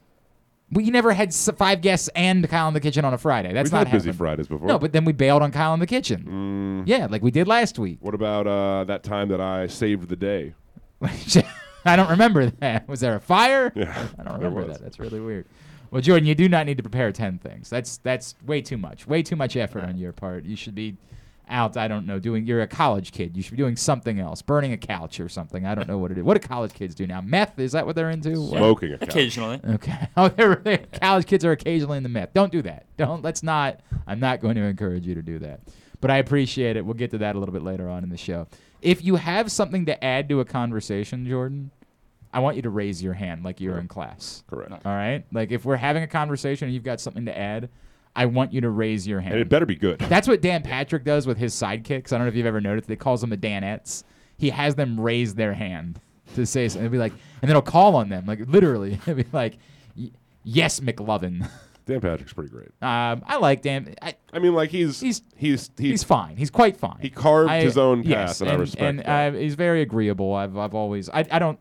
We 0.73 0.91
never 0.91 1.13
had 1.13 1.33
five 1.33 1.83
guests 1.83 2.09
and 2.17 2.49
Kyle 2.49 2.67
in 2.69 2.75
the 2.75 2.81
kitchen 2.81 3.05
on 3.05 3.15
a 3.15 3.19
Friday. 3.19 3.53
That's 3.53 3.67
We've 3.67 3.73
not 3.75 3.87
had 3.87 3.99
busy. 4.03 4.13
Fridays 4.13 4.49
before. 4.49 4.67
No, 4.67 4.79
but 4.79 4.93
then 4.93 5.05
we 5.05 5.13
bailed 5.13 5.43
on 5.43 5.53
Kyle 5.53 5.73
in 5.75 5.79
the 5.81 5.87
kitchen. 5.87 6.83
Mm, 6.85 6.89
Yeah, 6.89 7.07
like 7.09 7.23
we 7.23 7.31
did 7.31 7.47
last 7.47 7.79
week. 7.79 7.99
what 8.01 8.15
about 8.15 8.47
uh, 8.47 8.85
that 8.85 9.05
time 9.05 9.29
that 9.29 9.41
I 9.41 9.67
saved 9.69 10.09
the 10.09 10.17
day? 10.17 10.55
I 11.87 11.97
don't 11.97 12.11
remember 12.11 12.47
that. 12.51 12.89
Was 12.89 13.01
there 13.01 13.15
a 13.15 13.21
fire? 13.21 13.71
Yeah, 13.77 14.07
I 14.19 14.23
don't 14.25 14.35
remember 14.39 14.65
that. 14.65 14.81
That's 14.81 14.99
really 14.99 15.21
weird. 15.21 15.47
Well, 15.95 16.03
Jordan, 16.03 16.27
you 16.27 16.35
do 16.35 16.49
not 16.49 16.67
need 16.67 16.77
to 16.79 16.83
prepare 16.83 17.13
10 17.13 17.39
things. 17.39 17.71
That's 17.71 17.99
that's 17.99 18.35
way 18.45 18.61
too 18.61 18.77
much. 18.77 19.07
Way 19.07 19.23
too 19.23 19.37
much 19.37 19.57
effort 19.57 19.85
on 19.85 19.97
your 19.97 20.11
part. 20.11 20.43
You 20.43 20.57
should 20.57 20.75
be 20.75 20.97
out, 21.49 21.77
I 21.77 21.87
don't 21.87 22.05
know, 22.05 22.19
doing 22.19 22.49
you're 22.49 22.63
a 22.63 22.67
college 22.67 23.13
kid. 23.13 23.37
You 23.37 23.45
should 23.45 23.53
be 23.53 23.59
doing 23.59 23.77
something 23.77 24.19
else. 24.19 24.43
Burning 24.43 24.73
a 24.73 24.77
couch 24.77 25.21
or 25.21 25.29
something. 25.29 25.65
I 25.65 25.77
don't 25.77 25.87
know 25.87 25.99
what 25.99 26.11
it 26.11 26.19
is. 26.19 26.25
What 26.25 26.43
do 26.43 26.49
college 26.49 26.75
kids 26.75 26.97
do 26.97 27.07
now? 27.07 27.21
Meth? 27.21 27.61
Is 27.61 27.71
that 27.73 27.87
what 27.87 27.95
they're 27.95 28.11
into? 28.11 28.35
Smoking 28.35 28.95
a 28.95 28.99
couch. 28.99 29.09
Occasionally. 29.09 29.61
Okay. 29.65 30.09
Oh, 30.17 30.27
they're, 30.31 30.57
they 30.57 30.79
college 30.79 31.27
kids 31.27 31.45
are 31.45 31.53
occasionally 31.53 31.97
in 31.97 32.03
the 32.03 32.09
meth. 32.09 32.35
Don't 32.35 32.51
do 32.51 32.63
that. 32.63 32.87
Don't. 32.97 33.23
Let's 33.23 33.45
not. 33.45 33.79
I'm 34.09 34.19
not 34.19 34.41
going 34.41 34.57
to 34.57 34.63
encourage 34.63 35.07
you 35.07 35.15
to 35.15 35.23
do 35.23 35.39
that. 35.39 35.61
But 36.01 36.11
I 36.11 36.17
appreciate 36.17 36.77
it. 36.77 36.85
We'll 36.85 36.95
get 36.95 37.13
to 37.13 37.19
that 37.19 37.37
a 37.37 37.39
little 37.39 37.53
bit 37.53 37.63
later 37.63 37.89
on 37.89 38.03
in 38.03 38.11
the 38.11 38.17
show. 38.17 38.49
If 38.83 39.05
you 39.05 39.15
have 39.15 39.53
something 39.53 39.87
to 39.87 40.05
add 40.05 40.29
to 40.29 40.41
a 40.41 40.45
conversation, 40.45 41.25
Jordan, 41.25 41.71
I 42.35 42.41
want 42.41 42.57
you 42.57 42.63
to 42.63 42.71
raise 42.71 43.03
your 43.03 43.15
hand 43.15 43.45
like 43.45 43.61
you're 43.61 43.79
in 43.79 43.89
class. 43.89 44.43
Correct. 44.49 44.73
All 44.73 44.93
right. 44.93 45.25
Like 45.33 45.53
if 45.53 45.65
we're 45.65 45.77
having 45.77 46.03
a 46.03 46.07
conversation 46.07 46.67
and 46.67 46.75
you've 46.75 46.83
got 46.85 47.01
something 47.01 47.25
to 47.27 47.39
add, 47.39 47.71
I 48.17 48.27
want 48.27 48.53
you 48.53 48.61
to 48.61 48.71
raise 48.71 49.07
your 49.09 49.21
hand. 49.21 49.35
And 49.35 49.41
it 49.43 49.49
better 49.49 49.67
be 49.67 49.77
good. 49.77 50.01
That's 50.01 50.29
what 50.29 50.43
Dan 50.43 50.63
Patrick 50.63 51.05
does 51.05 51.27
with 51.27 51.39
his 51.39 51.55
sidekicks. 51.55 52.13
I 52.13 52.17
don't 52.19 52.23
know 52.23 52.29
if 52.29 52.35
you've 52.35 52.47
ever 52.47 52.61
noticed. 52.61 52.89
They 52.89 52.97
calls 52.97 53.21
them 53.23 53.31
the 53.31 53.37
Danettes. 53.37 54.05
He 54.37 54.51
has 54.51 54.75
them 54.75 55.01
raise 55.01 55.35
their 55.35 55.55
hand 55.55 56.01
to 56.35 56.45
say 56.45 56.69
something. 56.69 56.87
It'll 56.87 56.93
be 56.93 56.99
like, 56.99 57.13
and 57.13 57.49
then 57.49 57.51
he'll 57.55 57.63
call 57.63 57.97
on 57.97 58.09
them, 58.09 58.27
like 58.27 58.41
literally. 58.49 58.95
It'll 59.07 59.15
be 59.15 59.27
like, 59.33 59.59
"Yes, 60.43 60.81
McLovin." 60.81 61.49
Dan 61.87 62.01
Patrick's 62.01 62.33
pretty 62.33 62.49
great. 62.49 62.69
Um, 62.81 63.23
I 63.27 63.37
like 63.37 63.61
Dan. 63.61 63.95
I, 64.01 64.15
I 64.33 64.39
mean, 64.39 64.55
like 64.55 64.71
he's 64.71 65.01
He's- 65.01 65.21
he's 65.37 65.71
he's, 65.77 65.91
he's 65.91 66.03
fine. 66.03 66.37
He's 66.39 66.51
quite 66.51 66.79
fine. 66.79 66.97
he 67.01 67.11
carved 67.11 67.51
I- 67.51 67.61
his 67.61 67.77
own 67.77 68.03
path, 68.03 68.09
yes, 68.11 68.41
and, 68.41 68.51
I 68.51 68.55
respect 68.55 68.83
and 68.83 68.99
that. 69.01 69.35
uh, 69.35 69.37
he's 69.37 69.55
very 69.55 69.83
agreeable. 69.83 70.33
I've 70.33 70.57
I've 70.57 70.75
always 70.75 71.11
I, 71.11 71.27
I 71.31 71.39
don't 71.39 71.59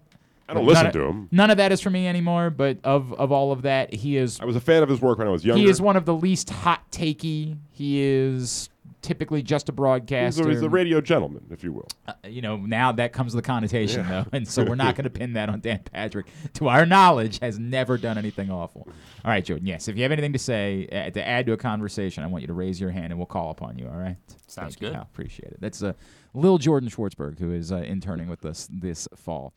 I 0.53 0.55
don't 0.55 0.65
none 0.65 0.73
listen 0.73 0.87
of- 0.87 0.93
to 0.93 1.01
him. 1.01 1.29
None 1.31 1.49
of 1.51 1.57
that 1.57 1.71
is 1.71 1.81
for 1.81 1.89
me 1.89 2.07
anymore. 2.07 2.49
But 2.49 2.77
of 2.83 3.13
of 3.13 3.31
all 3.31 3.51
of 3.51 3.63
that, 3.63 3.93
he 3.93 4.17
is 4.17 4.39
I 4.39 4.45
was 4.45 4.55
a 4.55 4.61
fan 4.61 4.83
of 4.83 4.89
his 4.89 5.01
work 5.01 5.17
when 5.17 5.27
I 5.27 5.31
was 5.31 5.43
younger. 5.45 5.61
he 5.61 5.69
is 5.69 5.81
one 5.81 5.95
of 5.95 6.05
the 6.05 6.13
least 6.13 6.49
hot 6.49 6.89
takey. 6.91 7.57
He 7.71 8.01
is 8.01 8.69
typically 9.01 9.43
just 9.43 9.67
a 9.67 9.73
He's 9.73 9.75
broadcaster. 9.75 10.47
a, 10.47 10.49
he's 10.49 10.61
a 10.61 10.69
radio 10.69 11.01
gentleman, 11.01 11.43
if 11.51 11.61
you 11.61 11.73
will. 11.73 11.89
Uh, 12.07 12.13
you 12.25 12.41
know, 12.41 12.55
now 12.55 12.89
that 12.93 13.11
comes 13.11 13.35
with 13.35 13.43
the 13.43 13.45
connotation, 13.45 13.99
Yeah. 14.05 14.23
though, 14.23 14.29
and 14.37 14.47
so 14.47 14.63
we're 14.63 14.75
not 14.75 14.95
going 14.97 15.03
to 15.03 15.09
pin 15.09 15.33
that 15.33 15.49
on 15.49 15.59
Dan 15.59 15.79
Patrick. 15.91 16.27
To 16.53 16.69
our 16.69 16.85
knowledge, 16.85 17.39
has 17.39 17.59
never 17.59 17.97
done 17.97 18.17
anything 18.17 18.49
awful. 18.49 18.87
All 19.25 19.31
right, 19.31 19.43
Jordan. 19.43 19.67
Yes, 19.67 19.89
if 19.89 19.97
you 19.97 20.03
have 20.03 20.13
anything 20.13 20.31
to 20.31 20.39
say 20.39 20.87
uh, 20.89 21.09
to 21.09 21.27
add 21.27 21.45
to 21.47 21.51
a 21.51 21.57
conversation, 21.57 22.23
I 22.23 22.27
want 22.27 22.43
you 22.43 22.47
to 22.47 22.53
raise 22.53 22.79
your 22.79 22.91
hand, 22.91 23.07
and 23.07 23.17
we'll 23.17 23.25
call 23.25 23.51
upon 23.51 23.77
you. 23.77 23.87
All 23.89 23.97
right. 23.97 24.15
Sounds 24.47 24.75
Thank 24.75 24.79
good. 24.79 24.93
pal. 24.93 25.01
Appreciate 25.01 25.51
it. 25.51 25.57
That's 25.59 25.83
uh, 25.83 25.93
Lil 26.33 26.57
Jordan 26.57 26.87
Schwartzberg, 26.89 27.39
who 27.39 27.51
is 27.51 27.73
uh, 27.73 27.77
interning 27.77 28.29
with 28.29 28.45
us 28.45 28.69
this 28.71 29.09
fall. 29.17 29.53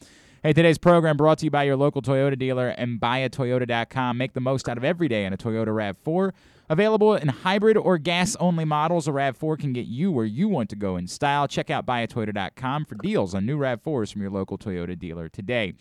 Hey, 0.46 0.52
today's 0.52 0.78
program 0.78 1.16
brought 1.16 1.38
to 1.38 1.46
you 1.46 1.50
by 1.50 1.64
your 1.64 1.74
local 1.74 2.00
Toyota 2.00 2.38
dealer 2.38 2.68
and 2.68 3.00
buyatoyota.com. 3.00 4.16
Make 4.16 4.32
the 4.32 4.40
most 4.40 4.68
out 4.68 4.78
of 4.78 4.84
every 4.84 5.08
day 5.08 5.24
in 5.24 5.32
a 5.32 5.36
Toyota 5.36 5.70
RAV4. 5.70 6.30
Available 6.70 7.16
in 7.16 7.26
hybrid 7.26 7.76
or 7.76 7.98
gas 7.98 8.36
only 8.36 8.64
models, 8.64 9.08
a 9.08 9.10
RAV4 9.10 9.58
can 9.58 9.72
get 9.72 9.86
you 9.86 10.12
where 10.12 10.24
you 10.24 10.46
want 10.46 10.70
to 10.70 10.76
go 10.76 10.96
in 10.96 11.08
style. 11.08 11.48
Check 11.48 11.68
out 11.68 11.84
buyatoyota.com 11.84 12.84
for 12.84 12.94
deals 12.94 13.34
on 13.34 13.44
new 13.44 13.58
RAV4s 13.58 14.12
from 14.12 14.22
your 14.22 14.30
local 14.30 14.56
Toyota 14.56 14.96
dealer 14.96 15.28
today. 15.28 15.74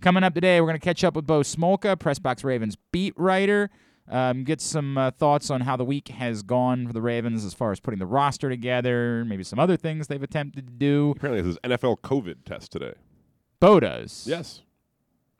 Coming 0.00 0.22
up 0.22 0.34
today, 0.34 0.60
we're 0.60 0.68
going 0.68 0.78
to 0.78 0.84
catch 0.84 1.02
up 1.02 1.16
with 1.16 1.26
Bo 1.26 1.40
Smolka, 1.40 1.96
Pressbox 1.96 2.44
Ravens 2.44 2.76
beat 2.92 3.14
writer. 3.16 3.70
Um, 4.08 4.44
get 4.44 4.60
some 4.60 4.96
uh, 4.96 5.10
thoughts 5.10 5.50
on 5.50 5.62
how 5.62 5.76
the 5.76 5.84
week 5.84 6.06
has 6.06 6.44
gone 6.44 6.86
for 6.86 6.92
the 6.92 7.02
Ravens 7.02 7.44
as 7.44 7.54
far 7.54 7.72
as 7.72 7.80
putting 7.80 7.98
the 7.98 8.06
roster 8.06 8.48
together, 8.48 9.24
maybe 9.24 9.42
some 9.42 9.58
other 9.58 9.76
things 9.76 10.06
they've 10.06 10.22
attempted 10.22 10.68
to 10.68 10.72
do. 10.72 11.12
Apparently, 11.16 11.40
it's 11.40 11.58
his 11.60 11.78
NFL 11.78 12.02
COVID 12.02 12.44
test 12.44 12.70
today. 12.70 12.94
Bo 13.62 13.78
does. 13.78 14.26
Yes. 14.26 14.60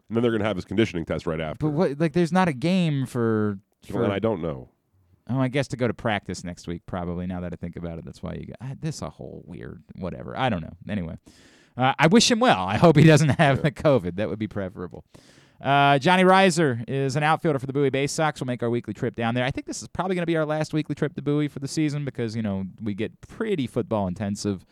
And 0.09 0.17
then 0.17 0.23
they're 0.23 0.31
going 0.31 0.43
to 0.43 0.47
have 0.47 0.57
his 0.57 0.65
conditioning 0.65 1.05
test 1.05 1.27
right 1.27 1.41
after. 1.41 1.67
But 1.67 1.71
what? 1.71 1.99
Like, 1.99 2.13
there's 2.13 2.33
not 2.33 2.47
a 2.47 2.53
game 2.53 3.05
for. 3.05 3.59
for 3.91 4.05
and 4.05 4.13
I 4.13 4.21
don't 4.21 4.41
know. 4.41 4.69
oh, 5.29 5.41
I 5.41 5.49
guess 5.49 5.67
to 5.69 5.77
go 5.77 5.89
to 5.89 5.95
practice 5.95 6.45
next 6.45 6.69
week, 6.69 6.83
probably. 6.87 7.27
Now 7.27 7.41
that 7.41 7.53
I 7.53 7.57
think 7.57 7.75
about 7.75 7.99
it, 7.99 8.05
that's 8.05 8.23
why 8.23 8.35
you 8.35 8.47
got 8.47 8.59
ah, 8.61 8.75
this. 8.81 9.03
A 9.03 9.11
whole 9.11 9.43
weird, 9.45 9.83
whatever. 9.97 10.39
I 10.39 10.51
don't 10.51 10.63
know. 10.63 10.75
Anyway, 10.89 11.19
uh, 11.77 11.95
I 11.99 12.07
wish 12.07 12.31
him 12.31 12.39
well. 12.39 12.65
I 12.65 12.77
hope 12.77 12.97
he 12.97 13.05
doesn't 13.05 13.29
have 13.41 13.61
the 13.63 13.73
COVID. 13.73 14.15
That 14.17 14.29
would 14.29 14.39
be 14.39 14.49
preferable. 14.49 15.05
Uh, 15.61 15.99
Johnny 15.99 16.23
Rizer 16.23 16.85
is 16.87 17.17
an 17.17 17.25
outfielder 17.25 17.59
for 17.59 17.67
the 17.67 17.73
Bowie 17.73 17.91
Baysox. 17.91 18.41
We'll 18.41 18.47
make 18.47 18.63
our 18.63 18.71
weekly 18.71 18.95
trip 18.95 19.17
down 19.17 19.35
there. 19.35 19.45
I 19.45 19.51
think 19.51 19.67
this 19.67 19.83
is 19.83 19.89
probably 19.89 20.15
going 20.15 20.23
to 20.23 20.27
be 20.27 20.37
our 20.37 20.47
last 20.47 20.73
weekly 20.73 20.95
trip 20.95 21.15
to 21.15 21.23
Bowie 21.23 21.49
for 21.49 21.59
the 21.59 21.69
season 21.69 22.05
because 22.05 22.37
you 22.37 22.43
know 22.43 22.67
we 22.81 22.95
get 22.95 23.21
pretty 23.23 23.67
football 23.67 24.07
intensive 24.07 24.65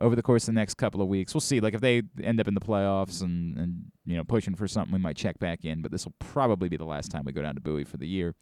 over 0.00 0.16
the 0.16 0.22
course 0.22 0.44
of 0.44 0.54
the 0.54 0.60
next 0.60 0.74
couple 0.74 1.02
of 1.02 1.08
weeks. 1.08 1.34
We'll 1.34 1.40
see. 1.40 1.60
Like 1.60 1.74
if 1.74 1.80
they 1.80 2.02
end 2.22 2.40
up 2.40 2.48
in 2.48 2.54
the 2.54 2.60
playoffs 2.60 3.22
and 3.22 3.56
and 3.56 3.84
you 4.04 4.16
know 4.16 4.24
pushing 4.24 4.54
for 4.54 4.68
something, 4.68 4.92
we 4.92 4.98
might 5.00 5.16
check 5.16 5.38
back 5.38 5.64
in. 5.64 5.82
But 5.82 5.92
this 5.92 6.04
will 6.04 6.14
probably 6.18 6.68
be 6.68 6.76
the 6.76 6.84
last 6.84 7.10
time 7.10 7.22
we 7.24 7.32
go 7.32 7.42
down 7.42 7.54
to 7.54 7.60
Bowie 7.60 7.84
for 7.84 7.96
the 7.96 8.08
year. 8.08 8.34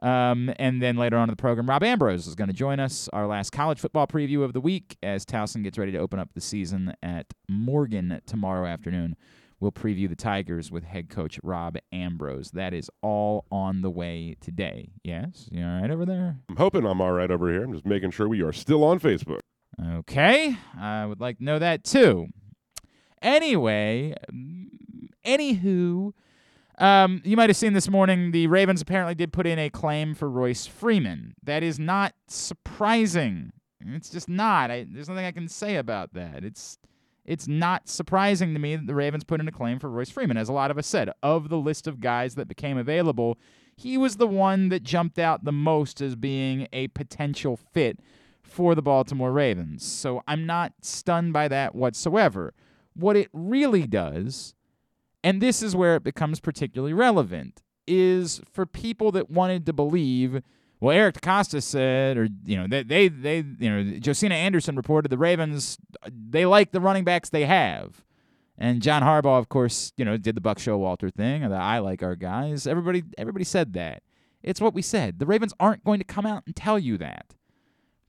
Um, 0.00 0.52
and 0.58 0.80
then 0.80 0.96
later 0.96 1.16
on 1.16 1.24
in 1.24 1.32
the 1.32 1.36
program, 1.36 1.68
Rob 1.68 1.82
Ambrose 1.82 2.26
is 2.26 2.34
going 2.34 2.48
to 2.48 2.54
join 2.54 2.78
us. 2.78 3.08
Our 3.12 3.26
last 3.26 3.50
college 3.50 3.80
football 3.80 4.06
preview 4.06 4.44
of 4.44 4.52
the 4.52 4.60
week 4.60 4.96
as 5.02 5.24
Towson 5.24 5.64
gets 5.64 5.76
ready 5.76 5.92
to 5.92 5.98
open 5.98 6.18
up 6.18 6.34
the 6.34 6.40
season 6.40 6.94
at 7.02 7.34
Morgan 7.48 8.20
tomorrow 8.24 8.66
afternoon. 8.66 9.16
We'll 9.60 9.72
preview 9.72 10.08
the 10.08 10.14
Tigers 10.14 10.70
with 10.70 10.84
head 10.84 11.08
coach 11.08 11.40
Rob 11.42 11.78
Ambrose. 11.92 12.52
That 12.52 12.72
is 12.72 12.88
all 13.02 13.44
on 13.50 13.82
the 13.82 13.90
way 13.90 14.36
today. 14.40 14.90
Yes, 15.02 15.48
you 15.50 15.64
all 15.64 15.80
right 15.80 15.90
over 15.90 16.06
there? 16.06 16.36
I'm 16.48 16.56
hoping 16.56 16.86
I'm 16.86 17.00
all 17.00 17.10
right 17.10 17.30
over 17.30 17.50
here. 17.50 17.64
I'm 17.64 17.72
just 17.72 17.84
making 17.84 18.12
sure 18.12 18.28
we 18.28 18.40
are 18.40 18.52
still 18.52 18.84
on 18.84 19.00
Facebook. 19.00 19.40
Okay, 19.80 20.56
I 20.76 21.06
would 21.06 21.20
like 21.20 21.38
to 21.38 21.44
know 21.44 21.58
that 21.58 21.84
too. 21.84 22.28
Anyway, 23.22 24.14
mm, 24.32 24.66
anywho, 25.24 26.12
um, 26.78 27.22
you 27.24 27.36
might 27.36 27.48
have 27.48 27.56
seen 27.56 27.74
this 27.74 27.88
morning 27.88 28.32
the 28.32 28.48
Ravens 28.48 28.80
apparently 28.80 29.14
did 29.14 29.32
put 29.32 29.46
in 29.46 29.58
a 29.58 29.70
claim 29.70 30.14
for 30.14 30.28
Royce 30.28 30.66
Freeman. 30.66 31.34
That 31.42 31.62
is 31.62 31.78
not 31.78 32.14
surprising. 32.26 33.52
It's 33.80 34.10
just 34.10 34.28
not. 34.28 34.70
I, 34.70 34.86
there's 34.88 35.08
nothing 35.08 35.24
I 35.24 35.32
can 35.32 35.48
say 35.48 35.76
about 35.76 36.12
that. 36.14 36.44
It's 36.44 36.78
it's 37.24 37.46
not 37.46 37.88
surprising 37.88 38.54
to 38.54 38.58
me 38.58 38.74
that 38.74 38.86
the 38.86 38.94
Ravens 38.94 39.22
put 39.22 39.40
in 39.40 39.46
a 39.46 39.52
claim 39.52 39.78
for 39.78 39.90
Royce 39.90 40.10
Freeman. 40.10 40.38
As 40.38 40.48
a 40.48 40.52
lot 40.52 40.70
of 40.70 40.78
us 40.78 40.86
said, 40.86 41.10
of 41.22 41.50
the 41.50 41.58
list 41.58 41.86
of 41.86 42.00
guys 42.00 42.34
that 42.36 42.48
became 42.48 42.78
available, 42.78 43.38
he 43.76 43.98
was 43.98 44.16
the 44.16 44.26
one 44.26 44.70
that 44.70 44.82
jumped 44.82 45.18
out 45.18 45.44
the 45.44 45.52
most 45.52 46.00
as 46.00 46.16
being 46.16 46.66
a 46.72 46.88
potential 46.88 47.56
fit 47.56 48.00
for 48.48 48.74
the 48.74 48.82
Baltimore 48.82 49.32
Ravens. 49.32 49.84
So 49.86 50.22
I'm 50.26 50.46
not 50.46 50.72
stunned 50.82 51.32
by 51.32 51.48
that 51.48 51.74
whatsoever. 51.74 52.54
What 52.94 53.16
it 53.16 53.28
really 53.32 53.86
does, 53.86 54.54
and 55.22 55.40
this 55.40 55.62
is 55.62 55.76
where 55.76 55.96
it 55.96 56.02
becomes 56.02 56.40
particularly 56.40 56.92
relevant, 56.94 57.62
is 57.86 58.40
for 58.52 58.66
people 58.66 59.12
that 59.12 59.30
wanted 59.30 59.66
to 59.66 59.72
believe. 59.72 60.42
Well, 60.80 60.96
Eric 60.96 61.20
DeCosta 61.20 61.62
said, 61.62 62.16
or 62.16 62.28
you 62.44 62.56
know, 62.56 62.66
they, 62.66 62.82
they, 62.82 63.08
they, 63.08 63.36
you 63.58 63.70
know, 63.70 63.98
Josina 64.04 64.34
Anderson 64.34 64.76
reported 64.76 65.08
the 65.08 65.18
Ravens 65.18 65.78
they 66.10 66.46
like 66.46 66.72
the 66.72 66.80
running 66.80 67.04
backs 67.04 67.30
they 67.30 67.46
have, 67.46 68.04
And 68.58 68.82
John 68.82 69.02
Harbaugh, 69.02 69.38
of 69.38 69.48
course, 69.48 69.92
you 69.96 70.04
know, 70.04 70.16
did 70.16 70.34
the 70.34 70.40
Buck 70.40 70.58
Showalter 70.58 71.12
thing, 71.12 71.44
and 71.44 71.52
the 71.52 71.56
I 71.56 71.78
like 71.78 72.02
our 72.02 72.16
guys. 72.16 72.66
Everybody, 72.66 73.04
everybody 73.16 73.44
said 73.44 73.72
that. 73.74 74.02
It's 74.42 74.60
what 74.60 74.74
we 74.74 74.82
said. 74.82 75.18
The 75.18 75.26
Ravens 75.26 75.54
aren't 75.60 75.84
going 75.84 75.98
to 76.00 76.04
come 76.04 76.26
out 76.26 76.42
and 76.46 76.54
tell 76.54 76.78
you 76.78 76.98
that. 76.98 77.34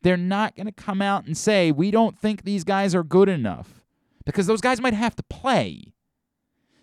They're 0.01 0.18
not 0.18 0.56
going 0.56 0.68
to 0.68 0.72
come 0.72 1.01
out 1.01 1.25
and 1.25 1.38
say 1.38 1.72
we 1.72 1.91
don't 1.91 2.18
think 2.18 2.44
these 2.44 2.63
guys 2.63 2.96
are 2.96 3.03
good 3.03 3.29
enough, 3.29 3.84
because 4.25 4.48
those 4.48 4.62
guys 4.62 4.79
might 4.79 4.94
have 4.94 5.15
to 5.18 5.24
play. 5.24 5.94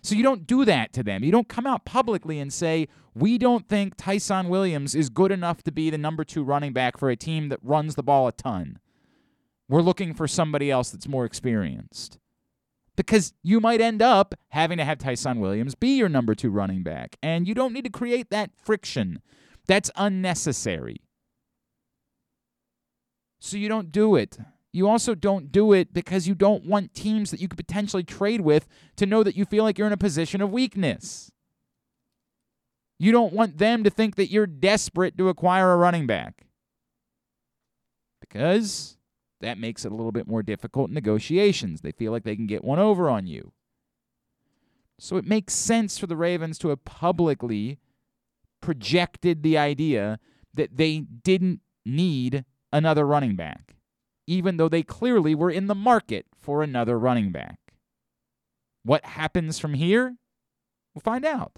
So 0.03 0.15
you 0.15 0.23
don't 0.23 0.47
do 0.47 0.63
that 0.63 0.93
to 0.93 1.03
them. 1.03 1.23
You 1.23 1.31
don't 1.31 1.49
come 1.49 1.67
out 1.67 1.83
publicly 1.83 2.39
and 2.39 2.53
say, 2.53 2.87
we 3.13 3.37
don't 3.37 3.67
think 3.67 3.97
Ty'Son 3.97 4.47
Williams 4.47 4.95
is 4.95 5.09
good 5.09 5.31
enough 5.31 5.63
to 5.63 5.71
be 5.71 5.89
the 5.89 5.97
number 5.97 6.23
two 6.23 6.43
running 6.43 6.71
back 6.71 6.97
for 6.97 7.09
a 7.09 7.15
team 7.15 7.49
that 7.49 7.59
runs 7.63 7.95
the 7.95 8.03
ball 8.03 8.27
a 8.27 8.31
ton. 8.31 8.79
We're 9.67 9.81
looking 9.81 10.13
for 10.13 10.27
somebody 10.27 10.71
else 10.71 10.91
that's 10.91 11.07
more 11.07 11.25
experienced. 11.25 12.19
Because 12.95 13.33
you 13.43 13.59
might 13.59 13.81
end 13.81 14.01
up 14.01 14.33
having 14.49 14.77
to 14.77 14.85
have 14.85 14.97
Ty'Son 14.97 15.39
Williams 15.39 15.75
be 15.75 15.97
your 15.97 16.09
number 16.09 16.35
two 16.35 16.51
running 16.51 16.83
back. 16.83 17.17
And 17.21 17.47
you 17.47 17.53
don't 17.53 17.73
need 17.73 17.83
to 17.83 17.89
create 17.89 18.29
that 18.29 18.51
friction. 18.55 19.21
That's 19.67 19.91
unnecessary. 19.95 21.01
So 23.39 23.57
you 23.57 23.69
don't 23.69 23.91
do 23.91 24.15
it. 24.15 24.37
You 24.71 24.87
also 24.87 25.15
don't 25.15 25.51
do 25.51 25.73
it 25.73 25.93
because 25.93 26.27
you 26.27 26.35
don't 26.35 26.65
want 26.65 26.93
teams 26.93 27.31
that 27.31 27.41
you 27.41 27.47
could 27.47 27.57
potentially 27.57 28.03
trade 28.03 28.41
with 28.41 28.67
to 28.97 29.05
know 29.05 29.23
that 29.23 29.35
you 29.35 29.45
feel 29.45 29.63
like 29.63 29.77
you're 29.77 29.87
in 29.87 29.93
a 29.93 29.97
position 29.97 30.41
of 30.41 30.51
weakness. 30.51 31.31
You 32.99 33.11
don't 33.11 33.33
want 33.33 33.57
them 33.57 33.83
to 33.83 33.89
think 33.89 34.15
that 34.15 34.31
you're 34.31 34.47
desperate 34.47 35.17
to 35.17 35.29
acquire 35.29 35.71
a 35.71 35.77
running 35.77 36.07
back 36.07 36.47
because 38.19 38.97
that 39.41 39.57
makes 39.57 39.85
it 39.85 39.91
a 39.91 39.95
little 39.95 40.11
bit 40.11 40.27
more 40.27 40.43
difficult 40.43 40.89
in 40.89 40.95
negotiations. 40.95 41.81
They 41.81 41.91
feel 41.91 42.11
like 42.11 42.23
they 42.23 42.35
can 42.35 42.47
get 42.47 42.63
one 42.63 42.79
over 42.79 43.09
on 43.09 43.27
you. 43.27 43.53
So 44.99 45.17
it 45.17 45.25
makes 45.25 45.53
sense 45.53 45.97
for 45.97 46.07
the 46.07 46.15
Ravens 46.15 46.57
to 46.59 46.69
have 46.69 46.83
publicly 46.85 47.79
projected 48.61 49.43
the 49.43 49.57
idea 49.57 50.19
that 50.53 50.77
they 50.77 50.99
didn't 50.99 51.61
need 51.85 52.45
another 52.71 53.05
running 53.05 53.35
back 53.35 53.77
even 54.27 54.57
though 54.57 54.69
they 54.69 54.83
clearly 54.83 55.33
were 55.33 55.49
in 55.49 55.67
the 55.67 55.75
market 55.75 56.25
for 56.37 56.61
another 56.61 56.99
running 56.99 57.31
back. 57.31 57.57
What 58.83 59.03
happens 59.05 59.57
from 59.57 59.73
here? 59.73 60.17
We'll 60.93 61.01
find 61.01 61.25
out. 61.25 61.53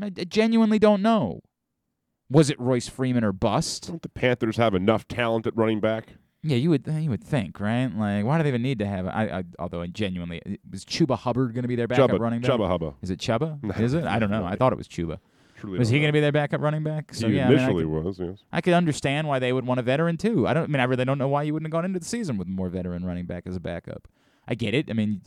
I 0.00 0.10
genuinely 0.10 0.78
don't 0.78 1.02
know. 1.02 1.40
Was 2.28 2.50
it 2.50 2.58
Royce 2.58 2.88
Freeman 2.88 3.22
or 3.22 3.32
bust? 3.32 3.88
Don't 3.88 4.02
the 4.02 4.08
Panthers 4.08 4.56
have 4.56 4.74
enough 4.74 5.06
talent 5.06 5.46
at 5.46 5.56
running 5.56 5.80
back? 5.80 6.08
Yeah, 6.42 6.56
you 6.56 6.70
would 6.70 6.88
uh, 6.88 6.92
you 6.92 7.10
would 7.10 7.24
think, 7.24 7.60
right? 7.60 7.86
Like, 7.86 8.24
why 8.24 8.36
do 8.36 8.42
they 8.42 8.50
even 8.50 8.62
need 8.62 8.78
to 8.80 8.86
have? 8.86 9.06
I, 9.06 9.38
I 9.38 9.44
although 9.58 9.80
I 9.80 9.86
genuinely 9.86 10.40
was 10.70 10.84
Chuba 10.84 11.16
Hubbard 11.18 11.54
going 11.54 11.62
to 11.62 11.68
be 11.68 11.76
their 11.76 11.88
backup 11.88 12.10
Chubba, 12.10 12.20
running 12.20 12.40
back? 12.40 12.50
Chuba 12.50 12.68
Hubba. 12.68 12.94
Is 13.00 13.10
it 13.10 13.18
Chuba? 13.18 13.80
Is 13.80 13.94
it? 13.94 14.04
I 14.04 14.18
don't 14.18 14.30
know. 14.30 14.44
I 14.44 14.54
thought 14.54 14.72
it 14.72 14.76
was 14.76 14.86
Chuba. 14.86 15.18
Truly 15.56 15.78
Was 15.78 15.88
he 15.88 15.98
going 15.98 16.08
to 16.08 16.12
be 16.12 16.20
their 16.20 16.32
backup 16.32 16.60
running 16.60 16.82
back? 16.82 17.14
So 17.14 17.28
he 17.28 17.36
yeah, 17.36 17.46
I 17.46 17.48
mean, 17.50 17.58
I 17.58 17.62
initially 17.62 17.84
could- 17.84 18.04
was, 18.04 18.18
yes. 18.18 18.38
I 18.52 18.60
could 18.60 18.74
understand 18.74 19.26
why 19.28 19.38
they 19.38 19.52
would 19.52 19.66
want 19.66 19.80
a 19.80 19.82
veteran 19.82 20.16
too. 20.16 20.46
I 20.46 20.54
don't 20.54 20.64
I 20.64 20.66
mean 20.66 20.80
I 20.80 20.84
really 20.84 21.04
don't 21.04 21.18
know 21.18 21.28
why 21.28 21.42
you 21.44 21.52
wouldn't 21.52 21.66
have 21.66 21.72
gone 21.72 21.84
into 21.84 21.98
the 21.98 22.04
season 22.04 22.36
with 22.36 22.48
more 22.48 22.68
veteran 22.68 23.04
running 23.04 23.26
back 23.26 23.46
as 23.46 23.56
a 23.56 23.60
backup. 23.60 24.06
I 24.46 24.54
get 24.54 24.74
it. 24.74 24.90
I 24.90 24.92
mean 24.92 25.22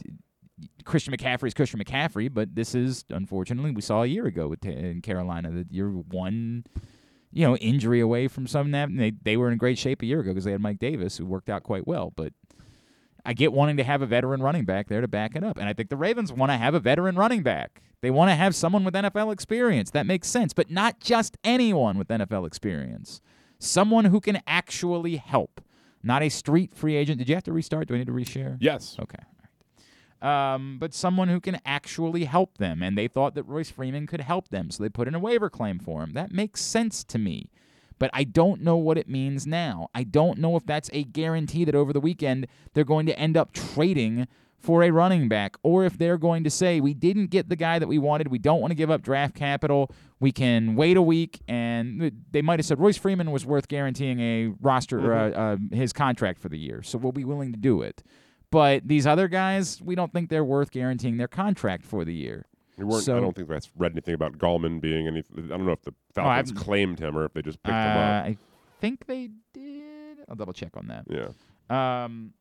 Christian 0.84 1.14
McCaffrey 1.14 1.48
is 1.48 1.54
Christian 1.54 1.80
McCaffrey, 1.80 2.34
but 2.34 2.56
this 2.56 2.76
is 2.76 3.06
unfortunately 3.10 3.72
we 3.72 3.82
saw 3.82 4.04
a 4.04 4.08
year 4.08 4.26
ago 4.26 4.48
with 4.48 4.66
in 4.66 5.02
Carolina 5.02 5.52
that 5.52 5.68
you're 5.72 5.90
one 5.90 6.66
you 7.32 7.46
know 7.48 7.56
injury 7.58 8.00
away 8.00 8.28
from 8.28 8.48
some 8.48 8.72
that 8.72 8.90
they 8.96 9.12
they 9.24 9.38
were 9.38 9.52
in 9.52 9.58
great 9.58 9.78
shape 9.78 10.02
a 10.02 10.06
year 10.06 10.20
ago 10.20 10.32
because 10.32 10.46
they 10.46 10.52
had 10.52 10.62
Mike 10.62 10.80
Davis 10.80 11.18
who 11.18 11.26
worked 11.26 11.50
out 11.50 11.64
quite 11.64 11.88
well, 11.88 12.12
but 12.16 12.34
I 13.26 13.34
get 13.34 13.54
wanting 13.54 13.78
to 13.78 13.84
have 13.84 14.02
a 14.02 14.06
veteran 14.06 14.42
running 14.42 14.66
back 14.66 14.88
there 14.88 15.02
to 15.02 15.08
back 15.08 15.36
it 15.36 15.44
up. 15.44 15.58
And 15.58 15.68
I 15.68 15.74
think 15.74 15.90
the 15.90 15.98
Ravens 15.98 16.32
want 16.32 16.52
to 16.52 16.58
have 16.58 16.74
a 16.74 16.80
veteran 16.80 17.16
running 17.16 17.44
back. 17.44 17.82
They 18.02 18.12
want 18.12 18.30
to 18.32 18.36
have 18.36 18.56
someone 18.56 18.84
with 18.84 18.94
NFL 18.94 19.34
experience. 19.34 19.92
That 19.92 20.06
makes 20.06 20.28
sense, 20.28 20.54
but 20.54 20.72
not 20.72 21.00
just 21.00 21.38
anyone 21.44 21.98
with 21.98 22.08
NFL 22.08 22.48
experience. 22.48 23.22
Someone 23.60 24.06
who 24.06 24.22
can 24.22 24.42
actually 24.48 25.18
help, 25.18 25.62
not 26.02 26.24
a 26.24 26.30
street 26.30 26.74
free 26.74 26.96
agent. 26.96 27.20
Did 27.20 27.28
you 27.28 27.36
have 27.36 27.44
to 27.44 27.54
restart? 27.54 27.88
Do 27.88 27.96
I 27.96 27.98
need 27.98 28.08
to 28.08 28.14
reshare? 28.14 28.58
Yes. 28.62 28.96
Okay. 29.00 29.20
All 29.22 30.30
right. 30.30 30.54
Um, 30.54 30.78
but 30.80 30.94
someone 30.94 31.28
who 31.28 31.42
can 31.42 31.60
actually 31.66 32.24
help 32.24 32.58
them. 32.58 32.82
And 32.82 32.98
they 32.98 33.10
thought 33.10 33.36
that 33.36 33.44
Royce 33.44 33.70
Freeman 33.70 34.08
could 34.08 34.22
help 34.22 34.50
them, 34.50 34.72
so 34.72 34.82
they 34.82 34.90
put 34.90 35.08
in 35.08 35.16
a 35.16 35.20
waiver 35.20 35.50
claim 35.50 35.80
for 35.80 36.02
him. 36.04 36.14
That 36.14 36.32
makes 36.32 36.62
sense 36.62 37.04
to 37.06 37.18
me. 37.18 37.50
But 38.00 38.10
I 38.14 38.24
don't 38.24 38.62
know 38.62 38.78
what 38.78 38.98
it 38.98 39.08
means 39.08 39.46
now. 39.46 39.90
I 39.94 40.04
don't 40.04 40.40
know 40.40 40.56
if 40.56 40.66
that's 40.66 40.90
a 40.94 41.04
guarantee 41.04 41.66
that 41.66 41.76
over 41.76 41.94
the 41.94 42.00
weekend 42.00 42.48
they're 42.74 42.84
going 42.84 43.06
to 43.06 43.20
end 43.20 43.38
up 43.38 43.52
trading 43.54 44.28
for 44.60 44.84
a 44.84 44.92
running 44.92 45.30
back, 45.30 45.56
or 45.64 45.86
if 45.86 45.98
they're 45.98 46.18
going 46.18 46.44
to 46.44 46.50
say, 46.50 46.82
we 46.82 46.94
didn't 46.94 47.28
get 47.28 47.48
the 47.48 47.56
guy 47.56 47.80
that 47.80 47.88
we 47.88 47.98
wanted, 47.98 48.28
we 48.28 48.38
don't 48.38 48.60
want 48.60 48.72
to 48.72 48.76
give 48.76 48.92
up 48.92 49.02
draft 49.02 49.34
capital, 49.34 49.90
we 50.20 50.34
can 50.34 50.76
wait 50.76 50.98
a 50.98 51.02
week, 51.02 51.40
and 51.48 52.12
they 52.32 52.42
might 52.42 52.60
have 52.60 52.66
said 52.66 52.78
Royce 52.78 52.98
Freeman 52.98 53.32
was 53.32 53.46
worth 53.46 53.70
guaranteeing 53.70 54.20
a 54.20 54.48
roster, 54.60 55.14
uh, 55.14 55.30
uh, 55.30 55.58
his 55.72 55.94
contract 55.94 56.40
for 56.42 56.50
the 56.50 56.58
year, 56.58 56.84
so 56.84 56.98
we'll 56.98 57.14
be 57.14 57.24
willing 57.24 57.54
to 57.54 57.58
do 57.58 57.82
it. 57.82 58.04
But 58.52 58.88
these 58.88 59.08
other 59.08 59.28
guys, 59.30 59.82
we 59.82 59.96
don't 59.96 60.12
think 60.12 60.30
they're 60.30 60.44
worth 60.44 60.72
guaranteeing 60.72 61.18
their 61.18 61.28
contract 61.30 61.86
for 61.86 62.04
the 62.04 62.14
year. 62.14 62.46
We 62.80 62.86
weren't, 62.86 63.04
So- 63.04 63.18
I 63.18 63.20
don't 63.20 63.36
think 63.36 63.48
that's 63.50 63.70
read 63.78 63.92
anything 63.92 64.14
about 64.14 64.38
Gallman 64.38 64.80
being 64.82 65.06
any. 65.08 65.20
I 65.38 65.42
don't 65.48 65.66
know 65.66 65.72
if 65.74 65.82
the 65.84 65.92
Oh, 65.92 66.14
Falcons 66.14 66.52
claimed 66.54 67.00
him 67.00 67.18
or 67.18 67.26
if 67.26 67.34
they 67.34 67.42
just 67.42 67.62
picked 67.62 67.74
Uh, 67.76 67.92
him 67.92 67.98
up. 67.98 68.26
I 68.26 68.38
think 68.80 69.06
they 69.06 69.30
did. 69.54 70.20
I'll 70.28 70.36
double 70.36 70.54
check 70.54 70.76
on 70.78 70.88
that. 70.88 71.06
Yeah. 71.10 71.30
Um, 71.70 72.34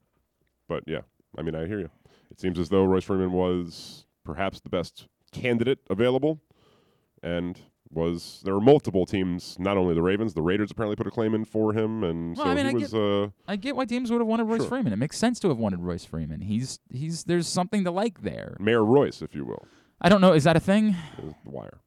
But 0.69 0.85
yeah, 0.87 1.01
I 1.37 1.43
mean, 1.43 1.55
I 1.55 1.67
hear 1.67 1.79
you. 1.81 1.91
It 2.31 2.39
seems 2.41 2.59
as 2.59 2.69
though 2.69 2.85
Royce 2.85 3.05
Freeman 3.05 3.33
was 3.33 4.05
perhaps 4.25 4.61
the 4.61 4.69
best 4.69 5.09
candidate 5.33 5.79
available, 5.89 6.41
and 7.23 7.59
was 7.91 8.43
there 8.45 8.53
were 8.53 8.61
multiple 8.61 9.07
teams, 9.07 9.59
not 9.59 9.79
only 9.79 9.95
the 9.95 10.03
Ravens, 10.03 10.35
the 10.35 10.43
Raiders 10.43 10.71
apparently 10.71 10.95
put 10.97 11.07
a 11.07 11.11
claim 11.11 11.35
in 11.35 11.47
for 11.47 11.73
him, 11.73 12.05
and 12.05 12.37
Well, 12.37 12.45
so 12.45 12.51
I 12.51 12.55
mean, 12.55 12.67
he 12.67 12.71
I 12.71 12.75
was. 12.75 12.95
Uh, 12.95 13.29
I 13.47 13.57
get 13.57 13.77
why 13.77 13.87
teams 13.87 14.11
would 14.11 14.21
have 14.21 14.29
wanted 14.29 14.45
Royce 14.45 14.61
Sure. 14.61 14.69
Freeman. 14.69 14.93
It 14.93 14.97
makes 14.97 15.17
sense 15.17 15.41
to 15.41 15.49
have 15.49 15.57
wanted 15.59 15.81
Royce 15.81 16.05
Freeman. 16.05 16.43
He's 16.43 16.81
he's 16.93 17.25
there's 17.25 17.47
something 17.49 17.85
to 17.85 17.91
like 17.91 18.21
there. 18.21 18.59
Mayor 18.61 18.85
Royce, 18.85 19.23
if 19.23 19.35
you 19.35 19.47
will, 19.47 19.67
I 20.01 20.09
don't 20.09 20.21
know. 20.21 20.33
Is 20.33 20.45
that 20.45 20.57
a 20.57 20.61
thing? 20.61 20.97
the 21.17 21.51
wire. 21.51 21.81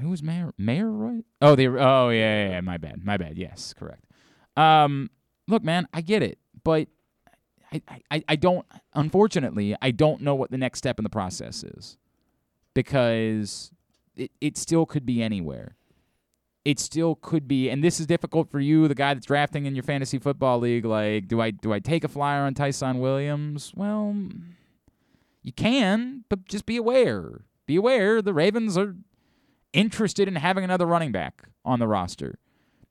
Who 0.00 0.10
was 0.10 0.22
Mayor 0.22 0.52
Mayor 0.58 0.90
Roy? 0.90 1.20
Oh, 1.40 1.54
the 1.54 1.68
oh 1.68 2.08
yeah, 2.08 2.46
yeah, 2.46 2.50
yeah. 2.50 2.60
My 2.60 2.78
bad. 2.78 3.04
My 3.04 3.16
bad. 3.16 3.38
Yes, 3.38 3.72
correct. 3.72 4.04
Um, 4.56 5.10
look, 5.46 5.62
man, 5.62 5.86
I 5.92 6.00
get 6.00 6.22
it, 6.22 6.38
but 6.64 6.88
I, 7.72 8.00
I, 8.10 8.24
I 8.28 8.36
don't. 8.36 8.66
Unfortunately, 8.94 9.76
I 9.80 9.90
don't 9.90 10.20
know 10.20 10.34
what 10.34 10.50
the 10.50 10.58
next 10.58 10.78
step 10.78 10.98
in 10.98 11.04
the 11.04 11.10
process 11.10 11.62
is 11.62 11.96
because 12.74 13.70
it, 14.16 14.30
it 14.40 14.56
still 14.56 14.86
could 14.86 15.06
be 15.06 15.22
anywhere. 15.22 15.76
It 16.64 16.80
still 16.80 17.14
could 17.16 17.46
be, 17.46 17.68
and 17.68 17.84
this 17.84 18.00
is 18.00 18.06
difficult 18.06 18.50
for 18.50 18.58
you, 18.58 18.88
the 18.88 18.94
guy 18.94 19.12
that's 19.12 19.26
drafting 19.26 19.66
in 19.66 19.74
your 19.74 19.82
fantasy 19.82 20.18
football 20.18 20.58
league. 20.58 20.84
Like, 20.86 21.28
do 21.28 21.40
I 21.40 21.50
do 21.50 21.72
I 21.72 21.78
take 21.78 22.04
a 22.04 22.08
flyer 22.08 22.42
on 22.42 22.54
Ty'Son 22.54 23.00
Williams? 23.00 23.72
Well, 23.74 24.16
you 25.44 25.52
can, 25.52 26.24
but 26.28 26.46
just 26.46 26.66
be 26.66 26.76
aware. 26.76 27.42
Be 27.66 27.76
aware 27.76 28.20
the 28.20 28.34
Ravens 28.34 28.76
are 28.76 28.96
interested 29.72 30.26
in 30.26 30.36
having 30.36 30.64
another 30.64 30.86
running 30.86 31.12
back 31.12 31.48
on 31.64 31.78
the 31.78 31.86
roster. 31.86 32.38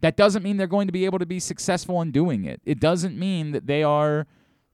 That 0.01 0.15
doesn't 0.15 0.43
mean 0.43 0.57
they're 0.57 0.67
going 0.67 0.88
to 0.88 0.93
be 0.93 1.05
able 1.05 1.19
to 1.19 1.25
be 1.25 1.39
successful 1.39 2.01
in 2.01 2.12
doing 2.12 2.45
it. 2.45 2.62
It 2.65 2.79
doesn't 2.79 3.17
mean 3.17 3.51
that 3.51 3.67
they 3.67 3.83
are 3.83 4.27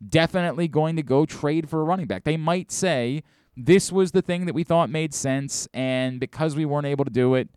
definitely 0.07 0.67
going 0.67 0.95
to 0.98 1.03
go 1.03 1.25
trade 1.25 1.69
for 1.69 1.81
a 1.81 1.83
running 1.83 2.07
back. 2.07 2.24
They 2.24 2.38
might 2.38 2.71
say, 2.71 3.24
this 3.55 3.91
was 3.91 4.12
the 4.12 4.21
thing 4.21 4.45
that 4.45 4.53
we 4.53 4.63
thought 4.63 4.89
made 4.89 5.13
sense, 5.13 5.67
and 5.74 6.19
because 6.19 6.55
we 6.55 6.65
weren't 6.65 6.88
able 6.88 7.05
to 7.05 7.12
do 7.12 7.36
it, 7.36 7.50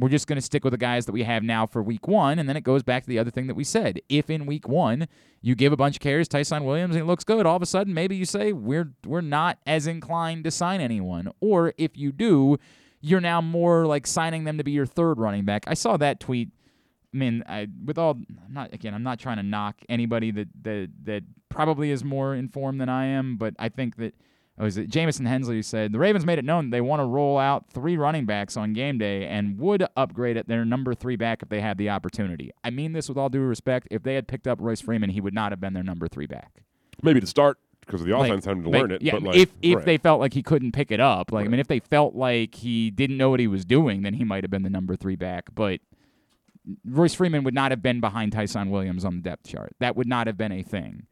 we're 0.00 0.08
just 0.08 0.26
going 0.26 0.36
to 0.36 0.42
stick 0.42 0.64
with 0.64 0.72
the 0.72 0.78
guys 0.78 1.06
that 1.06 1.12
we 1.12 1.22
have 1.24 1.42
now 1.42 1.66
for 1.66 1.82
week 1.82 2.08
one. 2.08 2.38
And 2.38 2.48
then 2.48 2.56
it 2.56 2.64
goes 2.64 2.82
back 2.82 3.02
to 3.02 3.08
the 3.08 3.18
other 3.18 3.30
thing 3.30 3.46
that 3.48 3.54
we 3.54 3.64
said. 3.64 4.00
If 4.08 4.30
in 4.30 4.46
week 4.46 4.66
one 4.66 5.06
you 5.42 5.54
give 5.54 5.72
a 5.72 5.76
bunch 5.76 5.96
of 5.96 6.00
carries, 6.00 6.26
Ty'Son 6.26 6.64
Williams, 6.64 6.94
and 6.94 7.02
it 7.02 7.06
looks 7.06 7.24
good, 7.24 7.44
all 7.46 7.56
of 7.56 7.62
a 7.62 7.66
sudden 7.66 7.92
maybe 7.92 8.16
you 8.16 8.24
say 8.24 8.52
we're 8.52 8.92
we're 9.04 9.20
not 9.20 9.58
as 9.66 9.86
inclined 9.86 10.44
to 10.44 10.50
sign 10.50 10.80
anyone. 10.80 11.30
Or 11.40 11.74
if 11.76 11.96
you 11.96 12.12
do, 12.12 12.56
you're 13.00 13.20
now 13.20 13.40
more 13.40 13.86
like 13.86 14.06
signing 14.06 14.44
them 14.44 14.58
to 14.58 14.64
be 14.64 14.72
your 14.72 14.86
third 14.86 15.18
running 15.18 15.44
back. 15.44 15.64
I 15.66 15.74
saw 15.74 15.96
that 15.98 16.18
tweet. 16.18 16.50
I 17.12 17.16
mean, 17.16 17.42
I, 17.46 17.66
with 17.84 17.98
all 17.98 18.12
I'm 18.12 18.52
not 18.52 18.72
again, 18.72 18.94
I'm 18.94 19.02
not 19.02 19.18
trying 19.18 19.36
to 19.36 19.42
knock 19.42 19.76
anybody 19.88 20.30
that 20.30 20.48
that 20.62 20.90
that 21.04 21.24
probably 21.48 21.90
is 21.90 22.04
more 22.04 22.34
informed 22.34 22.80
than 22.80 22.88
I 22.88 23.06
am, 23.06 23.36
but 23.36 23.54
I 23.58 23.68
think 23.68 23.96
that 23.96 24.14
oh, 24.60 24.64
was 24.64 24.76
it 24.76 24.88
Jamison 24.88 25.26
Hensley 25.26 25.56
who 25.56 25.62
said 25.62 25.92
the 25.92 25.98
Ravens 25.98 26.24
made 26.24 26.38
it 26.38 26.44
known 26.44 26.70
they 26.70 26.80
want 26.80 27.00
to 27.00 27.06
roll 27.06 27.38
out 27.38 27.64
three 27.72 27.96
running 27.96 28.26
backs 28.26 28.56
on 28.56 28.72
game 28.72 28.98
day 28.98 29.26
and 29.26 29.58
would 29.58 29.84
upgrade 29.96 30.36
at 30.36 30.46
their 30.46 30.64
number 30.64 30.94
three 30.94 31.16
back 31.16 31.42
if 31.42 31.48
they 31.48 31.60
had 31.60 31.78
the 31.78 31.90
opportunity. 31.90 32.52
I 32.62 32.70
mean 32.70 32.92
this 32.92 33.08
with 33.08 33.18
all 33.18 33.28
due 33.28 33.40
respect. 33.40 33.88
If 33.90 34.02
they 34.02 34.14
had 34.14 34.28
picked 34.28 34.46
up 34.46 34.58
Royce 34.60 34.80
Freeman, 34.80 35.10
he 35.10 35.20
would 35.20 35.34
not 35.34 35.50
have 35.50 35.60
been 35.60 35.72
their 35.72 35.82
number 35.82 36.06
three 36.06 36.26
back. 36.26 36.62
Maybe 37.02 37.20
to 37.20 37.26
start 37.26 37.58
because 37.80 38.02
of 38.02 38.06
the 38.06 38.16
Like- 38.16 38.30
offense 38.30 38.44
having 38.44 38.62
to 38.64 38.70
like, 38.70 38.82
learn 38.82 38.90
it. 38.92 39.02
Yeah, 39.02 39.12
but 39.14 39.22
like, 39.22 39.36
if 39.36 39.50
if 39.62 39.76
right. 39.76 39.86
they 39.86 39.98
felt 39.98 40.20
like 40.20 40.34
he 40.34 40.42
couldn't 40.42 40.72
pick 40.72 40.92
it 40.92 41.00
up, 41.00 41.32
like 41.32 41.46
I 41.46 41.48
mean, 41.48 41.60
if 41.60 41.66
they 41.66 41.80
felt 41.80 42.14
like 42.14 42.54
he 42.54 42.90
didn't 42.90 43.16
know 43.16 43.30
what 43.30 43.40
he 43.40 43.48
was 43.48 43.64
doing, 43.64 44.02
then 44.02 44.14
he 44.14 44.24
might 44.24 44.44
have 44.44 44.50
been 44.50 44.62
the 44.62 44.70
number 44.70 44.94
three 44.94 45.16
back. 45.16 45.48
But 45.54 45.80
Royce 46.84 47.14
Freeman 47.14 47.42
would 47.44 47.54
not 47.54 47.72
have 47.72 47.82
been 47.82 48.00
behind 48.00 48.32
Ty'Son 48.32 48.70
Williams 48.70 49.04
on 49.04 49.16
the 49.16 49.22
depth 49.22 49.48
chart. 49.48 49.74
That 49.80 49.96
would 49.96 50.06
not 50.06 50.26
have 50.26 50.36
been 50.36 50.52
a 50.52 50.62
thing. 50.62 51.06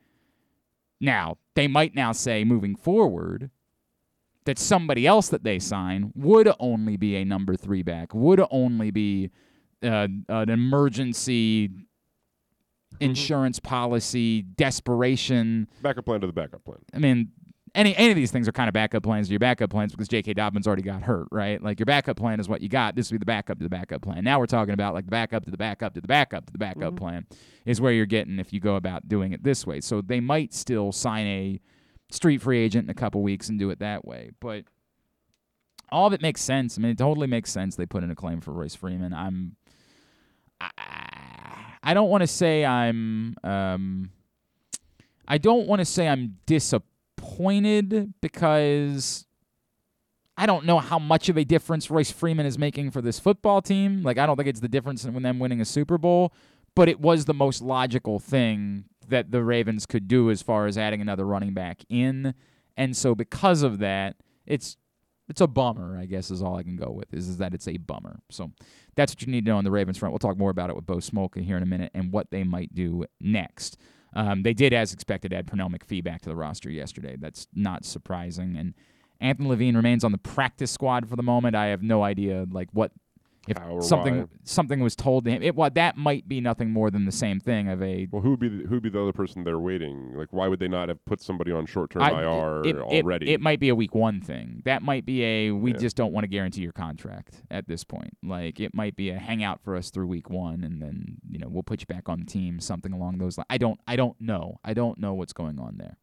Now 1.00 1.38
they 1.58 1.66
might 1.66 1.92
now 1.92 2.12
say 2.12 2.44
moving 2.44 2.76
forward, 2.76 3.50
that 4.44 4.58
somebody 4.58 5.08
else 5.08 5.28
that 5.28 5.42
they 5.42 5.58
sign 5.58 6.12
would 6.14 6.48
only 6.60 6.96
be 6.96 7.16
a 7.16 7.24
number 7.24 7.56
three 7.56 7.82
back, 7.82 8.14
would 8.14 8.40
only 8.52 8.92
be 8.92 9.30
uh, 9.82 10.06
an 10.28 10.48
emergency 10.48 11.68
insurance 13.00 13.58
policy, 13.58 14.42
desperation. 14.42 15.68
Backup 15.82 16.04
plan 16.04 16.20
to 16.20 16.28
the 16.28 16.32
backup 16.32 16.64
plan. 16.64 16.78
I 16.94 16.98
mean, 16.98 17.32
any 17.74 17.96
any 17.96 18.10
of 18.10 18.16
these 18.16 18.30
things 18.30 18.48
are 18.48 18.52
kind 18.52 18.68
of 18.68 18.74
backup 18.74 19.02
plans 19.02 19.28
to 19.28 19.32
your 19.32 19.40
backup 19.40 19.70
plans 19.70 19.92
because 19.92 20.08
J.K. 20.08 20.34
Dobbins 20.34 20.66
already 20.66 20.82
got 20.82 21.02
hurt, 21.02 21.28
right? 21.30 21.62
Like 21.62 21.78
your 21.78 21.86
backup 21.86 22.16
plan 22.16 22.40
is 22.40 22.48
what 22.48 22.60
you 22.60 22.68
got. 22.68 22.94
This 22.94 23.10
would 23.10 23.18
be 23.18 23.22
the 23.22 23.26
backup 23.26 23.58
to 23.58 23.64
the 23.64 23.70
backup 23.70 24.02
plan. 24.02 24.24
Now 24.24 24.38
we're 24.38 24.46
talking 24.46 24.74
about 24.74 24.94
like 24.94 25.04
the 25.04 25.10
backup 25.10 25.44
to 25.44 25.50
the 25.50 25.56
backup 25.56 25.94
to 25.94 26.00
the 26.00 26.08
backup 26.08 26.46
to 26.46 26.52
the 26.52 26.58
backup 26.58 26.96
plan 26.96 27.26
is 27.64 27.80
where 27.80 27.92
you're 27.92 28.06
getting 28.06 28.38
if 28.38 28.52
you 28.52 28.60
go 28.60 28.76
about 28.76 29.08
doing 29.08 29.32
it 29.32 29.42
this 29.42 29.66
way. 29.66 29.80
So 29.80 30.00
they 30.00 30.20
might 30.20 30.54
still 30.54 30.92
sign 30.92 31.26
a 31.26 31.60
street 32.10 32.42
free 32.42 32.58
agent 32.58 32.84
in 32.84 32.90
a 32.90 32.94
couple 32.94 33.22
weeks 33.22 33.48
and 33.48 33.58
do 33.58 33.70
it 33.70 33.78
that 33.80 34.04
way, 34.04 34.30
but 34.40 34.64
all 35.90 36.06
of 36.06 36.12
it 36.12 36.22
makes 36.22 36.40
sense. 36.40 36.78
I 36.78 36.82
mean, 36.82 36.92
it 36.92 36.98
totally 36.98 37.26
makes 37.26 37.50
sense. 37.50 37.76
They 37.76 37.86
put 37.86 38.02
in 38.02 38.10
a 38.10 38.14
claim 38.14 38.40
for 38.40 38.52
Royce 38.52 38.74
Freeman. 38.74 39.12
I'm, 39.12 39.56
I, 40.60 40.70
I 41.82 41.94
don't 41.94 42.10
want 42.10 42.22
to 42.22 42.26
say 42.26 42.64
I'm, 42.64 43.36
um, 43.44 44.10
I 45.26 45.38
don't 45.38 45.66
want 45.66 45.80
to 45.80 45.84
say 45.84 46.08
I'm 46.08 46.38
disappointed 47.18 48.14
because 48.20 49.26
I 50.36 50.46
don't 50.46 50.64
know 50.64 50.78
how 50.78 50.98
much 50.98 51.28
of 51.28 51.36
a 51.36 51.44
difference 51.44 51.90
Royce 51.90 52.10
Freeman 52.10 52.46
is 52.46 52.58
making 52.58 52.90
for 52.90 53.02
this 53.02 53.18
football 53.18 53.60
team. 53.60 54.02
Like, 54.02 54.18
I 54.18 54.26
don't 54.26 54.36
think 54.36 54.48
it's 54.48 54.60
the 54.60 54.68
difference 54.68 55.04
in 55.04 55.20
them 55.22 55.38
winning 55.38 55.60
a 55.60 55.64
Super 55.64 55.98
Bowl, 55.98 56.32
but 56.74 56.88
it 56.88 57.00
was 57.00 57.24
the 57.24 57.34
most 57.34 57.60
logical 57.60 58.18
thing 58.18 58.84
that 59.08 59.30
the 59.30 59.42
Ravens 59.42 59.86
could 59.86 60.06
do 60.06 60.30
as 60.30 60.42
far 60.42 60.66
as 60.66 60.78
adding 60.78 61.00
another 61.00 61.26
running 61.26 61.54
back 61.54 61.82
in. 61.88 62.34
And 62.76 62.96
so 62.96 63.14
because 63.14 63.62
of 63.62 63.78
that, 63.78 64.16
it's 64.46 64.76
it's 65.28 65.42
a 65.42 65.46
bummer, 65.46 65.98
I 65.98 66.06
guess 66.06 66.30
is 66.30 66.42
all 66.42 66.56
I 66.56 66.62
can 66.62 66.76
go 66.76 66.90
with, 66.90 67.12
is, 67.12 67.28
is 67.28 67.36
that 67.36 67.52
it's 67.52 67.68
a 67.68 67.76
bummer. 67.76 68.20
So 68.30 68.50
that's 68.94 69.12
what 69.12 69.20
you 69.20 69.28
need 69.30 69.44
to 69.44 69.50
know 69.50 69.58
on 69.58 69.64
the 69.64 69.70
Ravens 69.70 69.98
front. 69.98 70.12
We'll 70.12 70.18
talk 70.20 70.38
more 70.38 70.48
about 70.48 70.70
it 70.70 70.76
with 70.76 70.86
Bo 70.86 70.96
Smolka 70.96 71.44
here 71.44 71.58
in 71.58 71.62
a 71.62 71.66
minute 71.66 71.90
and 71.92 72.10
what 72.10 72.30
they 72.30 72.44
might 72.44 72.74
do 72.74 73.04
next. 73.20 73.76
Um, 74.14 74.42
they 74.42 74.54
did, 74.54 74.72
as 74.72 74.92
expected, 74.92 75.32
add 75.32 75.46
Pernell 75.46 75.70
McPhee 75.70 76.02
back 76.02 76.22
to 76.22 76.28
the 76.28 76.36
roster 76.36 76.70
yesterday. 76.70 77.16
That's 77.18 77.46
not 77.54 77.84
surprising. 77.84 78.56
And 78.56 78.74
Anthony 79.20 79.48
Levine 79.48 79.76
remains 79.76 80.04
on 80.04 80.12
the 80.12 80.18
practice 80.18 80.70
squad 80.70 81.08
for 81.08 81.16
the 81.16 81.22
moment. 81.22 81.56
I 81.56 81.66
have 81.66 81.82
no 81.82 82.02
idea 82.02 82.46
like 82.50 82.68
what 82.72 82.92
if 83.48 83.58
How 83.58 83.70
or 83.76 83.82
something 83.82 84.18
why. 84.20 84.26
something 84.44 84.80
was 84.80 84.94
told 84.96 85.24
to 85.24 85.30
him. 85.30 85.42
It, 85.42 85.54
well, 85.54 85.70
that 85.70 85.96
might 85.96 86.28
be 86.28 86.40
nothing 86.40 86.70
more 86.70 86.90
than 86.90 87.04
the 87.04 87.12
same 87.12 87.40
thing 87.40 87.68
of 87.68 87.82
a 87.82 88.06
Well, 88.10 88.22
who 88.22 88.30
would 88.30 88.40
be 88.40 88.48
the, 88.48 88.64
who 88.64 88.74
would 88.76 88.82
be 88.82 88.88
the 88.90 89.00
other 89.02 89.12
person 89.12 89.44
they're 89.44 89.58
waiting? 89.58 90.14
Like, 90.16 90.28
why 90.32 90.48
would 90.48 90.58
they 90.60 90.68
not 90.68 90.88
have 90.88 91.04
put 91.04 91.20
somebody 91.20 91.52
on 91.52 91.66
short 91.66 91.90
term 91.90 92.02
IR 92.02 92.62
it, 92.64 92.76
it- 92.76 92.76
already? 92.78 93.30
It, 93.32 93.40
might 93.40 93.60
be 93.60 93.68
a 93.68 93.74
week 93.74 93.94
one 93.94 94.20
thing. 94.20 94.62
That 94.64 94.82
might 94.82 95.04
be 95.06 95.24
a 95.24 95.50
we 95.52 95.72
Yeah. 95.72 95.78
just 95.78 95.96
don't 95.96 96.12
want 96.12 96.24
to 96.24 96.28
guarantee 96.28 96.62
your 96.62 96.72
contract 96.72 97.42
at 97.50 97.66
this 97.68 97.84
point. 97.84 98.16
Like 98.22 98.60
it 98.60 98.74
might 98.74 98.96
be 98.96 99.10
a 99.10 99.18
hangout 99.18 99.60
for 99.62 99.76
us 99.76 99.90
through 99.90 100.06
week 100.08 100.30
one, 100.30 100.64
and 100.64 100.80
then 100.82 101.18
you 101.28 101.38
know 101.38 101.48
we'll 101.48 101.62
put 101.62 101.80
you 101.80 101.86
back 101.86 102.08
on 102.08 102.20
the 102.20 102.26
team, 102.26 102.60
something 102.60 102.92
along 102.92 103.18
those 103.18 103.38
lines. 103.38 103.46
I 103.50 103.58
don't 103.58 103.80
I 103.86 103.96
don't 103.96 104.20
know. 104.20 104.58
I 104.64 104.74
don't 104.74 104.98
know 104.98 105.14
what's 105.14 105.32
going 105.32 105.58
on 105.58 105.76
there. 105.78 105.96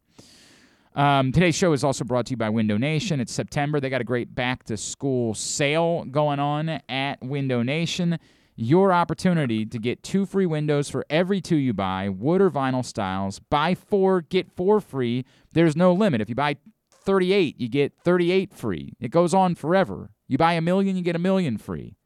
Um, 0.96 1.30
today's 1.30 1.54
show 1.54 1.74
is 1.74 1.84
also 1.84 2.04
brought 2.04 2.24
to 2.26 2.30
you 2.30 2.38
by 2.38 2.48
Window 2.48 2.78
Nation. 2.78 3.20
It's 3.20 3.32
September. 3.32 3.80
They 3.80 3.90
got 3.90 4.00
a 4.00 4.04
great 4.04 4.34
back 4.34 4.64
to 4.64 4.78
school 4.78 5.34
sale 5.34 6.06
going 6.06 6.38
on 6.38 6.80
at 6.88 7.22
Window 7.22 7.62
Nation. 7.62 8.18
Your 8.56 8.94
opportunity 8.94 9.66
to 9.66 9.78
get 9.78 10.02
two 10.02 10.24
free 10.24 10.46
windows 10.46 10.88
for 10.88 11.04
every 11.10 11.42
two 11.42 11.56
you 11.56 11.74
buy, 11.74 12.08
wood 12.08 12.40
or 12.40 12.50
vinyl 12.50 12.82
styles. 12.82 13.40
Buy 13.40 13.74
four, 13.74 14.22
get 14.22 14.50
four 14.50 14.80
free. 14.80 15.26
There's 15.52 15.76
no 15.76 15.92
limit. 15.92 16.22
If 16.22 16.30
you 16.30 16.34
buy 16.34 16.56
38, 16.90 17.60
you 17.60 17.68
get 17.68 17.92
38 18.02 18.54
free. 18.54 18.94
It 18.98 19.10
goes 19.10 19.34
on 19.34 19.54
forever. 19.54 20.08
You 20.28 20.38
buy 20.38 20.54
a 20.54 20.62
million, 20.62 20.96
you 20.96 21.02
get 21.02 21.14
a 21.14 21.18
million 21.18 21.58
free. 21.58 21.98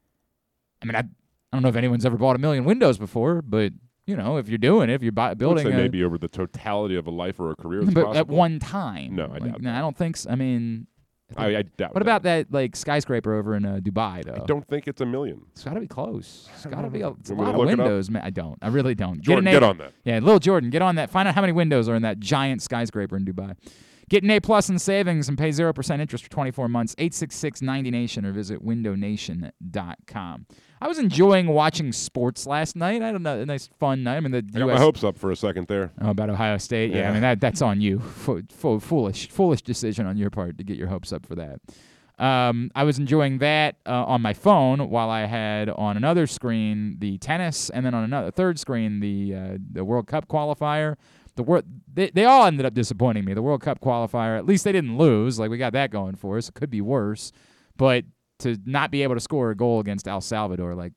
I 0.83 0.87
mean, 0.87 0.97
I, 0.97 1.01
I 1.01 1.05
don't 1.53 1.63
know 1.63 1.69
if 1.69 1.77
anyone's 1.77 2.05
ever 2.05 2.17
bought 2.17 2.35
a 2.35 2.41
million 2.41 2.65
windows 2.65 2.99
before, 2.99 3.41
but 3.41 3.73
you 4.11 4.17
know, 4.17 4.39
if 4.39 4.49
you're 4.49 4.59
doing 4.59 4.91
it, 4.91 4.95
if 4.95 5.03
you're 5.05 5.13
buy, 5.13 5.27
I 5.27 5.29
would 5.31 5.39
building 5.39 5.67
say 5.67 5.73
a, 5.73 5.77
maybe 5.77 6.03
over 6.03 6.19
the 6.19 6.27
totality 6.27 6.97
of 6.97 7.07
a 7.07 7.11
life 7.13 7.39
or 7.39 7.53
a 7.53 7.57
career. 7.57 7.83
But 7.85 8.17
at 8.17 8.27
one 8.27 8.59
time. 8.59 9.15
No, 9.15 9.27
I 9.27 9.39
Like, 9.39 9.45
doubt 9.45 9.63
no, 9.63 9.73
I 9.73 9.79
don't 9.79 9.97
think 9.97 10.17
so. 10.17 10.31
I 10.31 10.35
mean, 10.35 10.89
I, 11.37 11.59
I 11.59 11.63
doubt. 11.63 11.95
what 11.95 12.03
about 12.03 12.25
that 12.25 12.51
like 12.51 12.75
skyscraper 12.75 13.35
over 13.35 13.55
in 13.55 13.65
uh, 13.65 13.79
Dubai 13.81 14.25
though? 14.25 14.43
I 14.43 14.47
don't 14.47 14.67
think 14.67 14.89
it's 14.89 15.01
a 15.01 15.07
million. 15.07 15.43
It's 15.53 15.63
got 15.63 15.75
to 15.75 15.81
be 15.81 15.87
close. 15.87 16.49
It's 16.55 16.67
got 16.67 16.83
to 16.83 16.91
be 16.91 17.03
a, 17.03 17.11
it's 17.11 17.31
a 17.31 17.35
lot 17.35 17.55
of 17.55 17.61
it 17.61 17.67
windows, 17.67 18.11
man. 18.11 18.23
I 18.25 18.31
don't. 18.31 18.59
I 18.61 18.69
really 18.69 18.97
don't. 18.97 19.21
Jordan, 19.21 19.45
get, 19.45 19.53
get 19.53 19.63
an 19.63 19.69
on 19.69 19.79
that. 19.79 19.93
Yeah, 20.05 20.19
little 20.19 20.41
Jordan, 20.41 20.71
get 20.71 20.83
on 20.83 20.97
that. 20.97 21.09
Find 21.11 21.29
out 21.29 21.37
how 21.37 21.41
many 21.41 21.53
windows 21.53 21.89
are 21.89 21.95
in 21.95 22.03
that 22.03 22.19
giant 22.19 22.63
skyscraper 22.63 23.17
in 23.17 23.25
Dubai. 23.25 23.55
Get 24.11 24.25
an 24.25 24.31
A 24.33 24.41
plus 24.41 24.69
in 24.69 24.79
savings 24.81 25.29
and 25.29 25.39
pay 25.39 25.51
0% 25.51 26.01
interest 26.01 26.25
for 26.25 26.31
24 26.31 26.69
months. 26.69 26.97
866 26.99 27.61
90Nation 27.61 28.27
or 28.27 28.33
visit 28.33 28.61
windownation.com. 28.65 30.47
I 30.83 30.89
was 30.89 30.99
enjoying 30.99 31.47
watching 31.47 31.93
sports 31.93 32.45
last 32.45 32.75
night. 32.75 33.03
I 33.03 33.07
had 33.07 33.15
a 33.15 33.19
ni- 33.21 33.43
a 33.43 33.47
nice, 33.47 33.69
fun 33.79 34.03
night. 34.03 34.17
I 34.17 34.21
mean, 34.21 34.33
the 34.33 34.45
I 34.55 34.59
got 34.59 34.67
my 34.69 34.79
hopes 34.79 35.05
up 35.05 35.17
for 35.17 35.31
a 35.31 35.37
second 35.37 35.69
there. 35.69 35.93
Oh, 36.01 36.11
about 36.11 36.29
Ohio 36.29 36.59
State. 36.59 36.91
Yeah, 36.93 37.09
I 37.09 37.13
mean 37.13 37.23
that 37.23 37.41
that's 37.41 37.63
on 37.63 37.81
you. 37.81 38.01
Fo- 38.01 38.43
fo- 38.51 38.81
foolish, 38.81 39.29
foolish 39.29 39.63
decision 39.63 40.07
on 40.07 40.17
your 40.17 40.31
part 40.31 40.59
to 40.59 40.65
get 40.65 40.77
your 40.77 40.89
hopes 40.89 41.13
up 41.13 41.25
for 41.25 41.37
that. 41.37 41.61
Um, 42.19 42.71
I 42.75 42.85
was 42.85 42.99
enjoying 42.99 43.39
that 43.39 43.77
uh, 43.87 44.05
on 44.05 44.21
my 44.23 44.35
phone 44.35 44.91
while 44.91 45.09
I 45.09 45.21
had 45.27 45.71
on 45.71 45.97
another 45.97 46.27
screen 46.27 46.97
the 46.99 47.17
tennis, 47.19 47.71
and 47.71 47.87
then 47.87 47.95
on 47.95 48.05
another 48.05 48.31
third 48.31 48.59
screen 48.59 49.01
the 49.01 49.35
uh, 49.35 49.59
the 49.73 49.85
World 49.85 50.07
Cup 50.07 50.29
qualifier. 50.29 50.97
The 51.41 51.45
world 51.45 51.65
they, 51.91 52.11
they 52.11 52.27
all 52.27 52.45
ended 52.45 52.67
up 52.67 52.75
disappointing 52.75 53.25
me. 53.25 53.33
The 53.33 53.41
World 53.41 53.63
Cup 53.63 53.81
qualifier, 53.81 54.37
at 54.37 54.45
least 54.45 54.65
they 54.65 54.73
didn't 54.73 54.99
lose. 54.99 55.39
Like 55.39 55.51
we 55.51 55.57
got 55.57 55.73
that 55.73 55.91
going 55.91 56.17
for 56.17 56.37
us. 56.37 56.51
It 56.51 56.55
could 56.55 56.69
be 56.69 56.83
worse, 56.83 57.33
but 57.79 58.05
to 58.41 58.59
not 58.67 58.91
be 58.91 59.03
able 59.03 59.15
to 59.15 59.21
score 59.21 59.51
a 59.51 59.57
goal 59.57 59.81
against 59.81 60.07
El 60.07 60.21
Salvador, 60.21 60.75
like, 60.75 60.93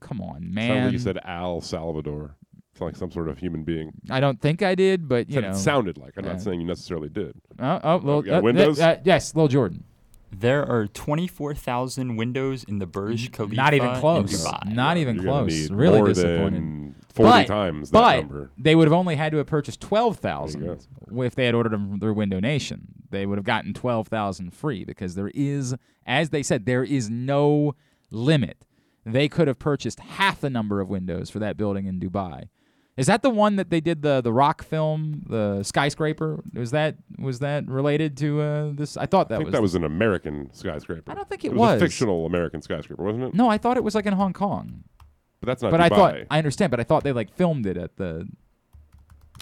come 0.00 0.22
on, 0.22 0.54
man. 0.54 0.84
like 0.84 0.92
you 0.94 0.98
said 0.98 1.18
Al 1.22 1.60
Salvador. 1.60 2.34
It's 2.72 2.80
like 2.80 2.96
some 2.96 3.10
sort 3.10 3.28
of 3.28 3.36
human 3.38 3.62
being. 3.62 3.92
I 4.08 4.20
don't 4.20 4.40
think 4.40 4.62
I 4.62 4.74
did, 4.74 5.06
but 5.06 5.28
you 5.28 5.40
know. 5.42 5.50
it 5.50 5.56
sounded 5.56 5.98
like. 5.98 6.14
I'm 6.16 6.24
Yeah. 6.24 6.32
not 6.32 6.40
saying 6.40 6.60
you 6.62 6.66
necessarily 6.66 7.10
did. 7.10 7.34
Oh, 7.58 7.80
oh, 7.82 7.96
little, 7.96 8.34
uh, 8.34 8.40
windows? 8.40 8.80
uh, 8.80 8.98
yes, 9.04 9.34
little 9.34 9.48
Jordan. 9.48 9.84
There 10.30 10.64
are 10.64 10.86
24,000 10.86 12.16
windows 12.16 12.64
in 12.64 12.78
the 12.78 12.86
Burj 12.86 13.32
Khalifa. 13.32 13.54
Not 13.54 13.74
even 13.74 13.88
in 13.90 14.00
close. 14.00 14.44
Dubai. 14.46 14.72
Not 14.74 14.96
even 14.96 15.16
You're 15.16 15.24
gonna 15.24 15.46
close. 15.46 15.70
need 15.70 15.70
Really 15.76 15.98
more 15.98 16.08
disappointed. 16.08 16.54
than 16.62 16.94
40 17.14 17.30
But- 17.30 17.46
times 17.46 17.90
that 17.90 17.98
But 17.98 18.16
number. 18.20 18.50
they 18.58 18.74
would 18.74 18.86
have 18.86 18.92
only 18.92 19.16
had 19.16 19.32
to 19.32 19.38
have 19.38 19.46
purchased 19.46 19.80
twelve 19.80 20.20
There 20.20 20.30
thousand 20.30 20.62
you 21.10 21.22
if 21.22 21.34
they 21.34 21.46
had 21.46 21.54
ordered 21.54 21.72
them 21.72 21.98
through 21.98 22.14
Window 22.14 22.40
Nation. 22.40 22.88
They 23.10 23.26
would 23.26 23.38
have 23.38 23.44
gotten 23.44 23.72
twelve 23.72 24.08
thousand 24.08 24.52
free 24.54 24.84
because 24.84 25.14
there 25.14 25.30
is, 25.34 25.74
as 26.06 26.30
they 26.30 26.42
said, 26.42 26.66
there 26.66 26.84
is 26.84 27.08
no 27.10 27.74
limit. 28.10 28.64
They 29.06 29.28
could 29.28 29.48
have 29.48 29.58
purchased 29.58 30.00
half 30.00 30.40
the 30.40 30.50
number 30.50 30.80
of 30.80 30.90
windows 30.90 31.30
for 31.30 31.38
that 31.38 31.56
building 31.56 31.86
in 31.86 31.98
Dubai. 31.98 32.48
Is 32.98 33.06
that 33.06 33.22
the 33.22 33.30
one 33.30 33.54
that 33.56 33.70
they 33.70 33.80
did 33.80 34.02
the 34.02 34.20
the 34.20 34.32
rock 34.32 34.64
film, 34.64 35.22
the 35.28 35.62
skyscraper? 35.62 36.42
Was 36.52 36.72
that 36.72 36.96
was 37.16 37.38
that 37.38 37.68
related 37.68 38.16
to 38.18 38.40
uh, 38.40 38.70
this? 38.74 38.96
I 38.96 39.06
thought 39.06 39.28
that 39.28 39.36
I 39.36 39.38
think 39.38 39.46
was. 39.46 39.52
that 39.52 39.62
was 39.62 39.74
an 39.76 39.84
American 39.84 40.52
skyscraper. 40.52 41.10
I 41.10 41.14
don't 41.14 41.28
think 41.28 41.44
it 41.44 41.52
was. 41.52 41.58
was. 41.74 41.82
a 41.82 41.84
fictional 41.84 42.26
American 42.26 42.60
skyscraper, 42.60 43.04
wasn't 43.04 43.24
it? 43.24 43.34
no, 43.34 43.48
I 43.48 43.56
thought 43.56 43.76
it 43.76 43.84
was 43.84 43.94
like 43.94 44.06
in 44.06 44.14
Hong 44.14 44.32
Kong. 44.32 44.82
But 45.40 45.46
that's 45.46 45.62
not 45.62 45.70
but 45.70 45.78
Dubai. 45.78 45.84
I 45.84 45.88
thought 45.88 46.14
I 46.28 46.38
understand, 46.38 46.72
but 46.72 46.80
I 46.80 46.82
thought 46.82 47.04
they 47.04 47.12
like 47.12 47.32
filmed 47.32 47.66
it 47.66 47.76
at 47.76 47.96
the. 47.98 48.26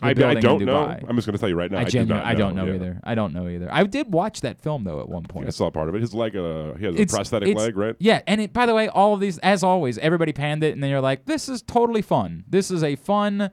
I, 0.02 0.10
I 0.10 0.14
don't 0.34 0.64
know. 0.64 0.76
I'm 1.08 1.16
just 1.16 1.26
going 1.26 1.32
to 1.32 1.38
tell 1.38 1.48
you 1.48 1.54
right 1.56 1.70
now. 1.70 1.78
I, 1.78 1.82
I, 1.82 1.84
do 1.84 1.90
genu- 1.90 2.14
not 2.14 2.24
I 2.24 2.34
don't 2.34 2.54
know 2.54 2.66
yeah. 2.66 2.74
either. 2.74 3.00
I 3.02 3.14
don't 3.14 3.32
know 3.32 3.48
either. 3.48 3.68
I 3.72 3.82
did 3.84 4.12
watch 4.12 4.42
that 4.42 4.60
film 4.60 4.84
though 4.84 5.00
at 5.00 5.08
one 5.08 5.24
point. 5.24 5.46
I 5.46 5.50
saw 5.50 5.70
part 5.70 5.88
of 5.88 5.94
it. 5.94 6.00
His 6.00 6.12
leg, 6.14 6.36
uh, 6.36 6.74
he 6.74 6.84
has 6.84 6.94
It's- 6.94 7.12
a 7.12 7.16
prosthetic 7.16 7.56
leg, 7.56 7.76
right? 7.76 7.96
Yeah, 7.98 8.20
and 8.26 8.40
it, 8.40 8.52
by 8.52 8.66
the 8.66 8.74
way, 8.74 8.88
all 8.88 9.14
of 9.14 9.20
these, 9.20 9.38
as 9.38 9.62
always, 9.62 9.96
everybody 9.98 10.32
panned 10.32 10.62
it, 10.64 10.72
and 10.72 10.82
then 10.82 10.90
you're 10.90 11.00
like, 11.00 11.24
"This 11.24 11.48
is 11.48 11.62
totally 11.62 12.02
fun. 12.02 12.44
This 12.48 12.70
is 12.70 12.82
a 12.84 12.96
fun, 12.96 13.50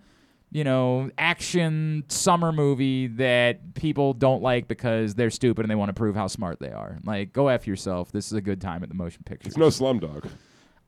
you 0.52 0.64
know, 0.64 1.10
action 1.18 2.04
summer 2.10 2.52
movie 2.52 3.08
that 3.08 3.74
people 3.76 4.14
don't 4.14 4.42
like 4.44 4.68
because 4.68 5.16
they're 5.16 5.30
stupid 5.30 5.64
and 5.64 5.72
they 5.72 5.76
want 5.76 5.90
to 5.90 5.94
prove 5.94 6.16
how 6.16 6.28
smart 6.28 6.60
they 6.60 6.72
are. 6.72 7.00
Like, 7.06 7.34
go 7.34 7.48
f 7.48 7.66
yourself. 7.68 8.12
This 8.12 8.28
is 8.28 8.34
a 8.34 8.42
good 8.42 8.60
time 8.62 8.84
at 8.84 8.90
the 8.90 8.96
motion 8.96 9.24
picture. 9.26 9.48
It's 9.48 9.58
no 9.58 9.68
Slumdog. 9.68 10.30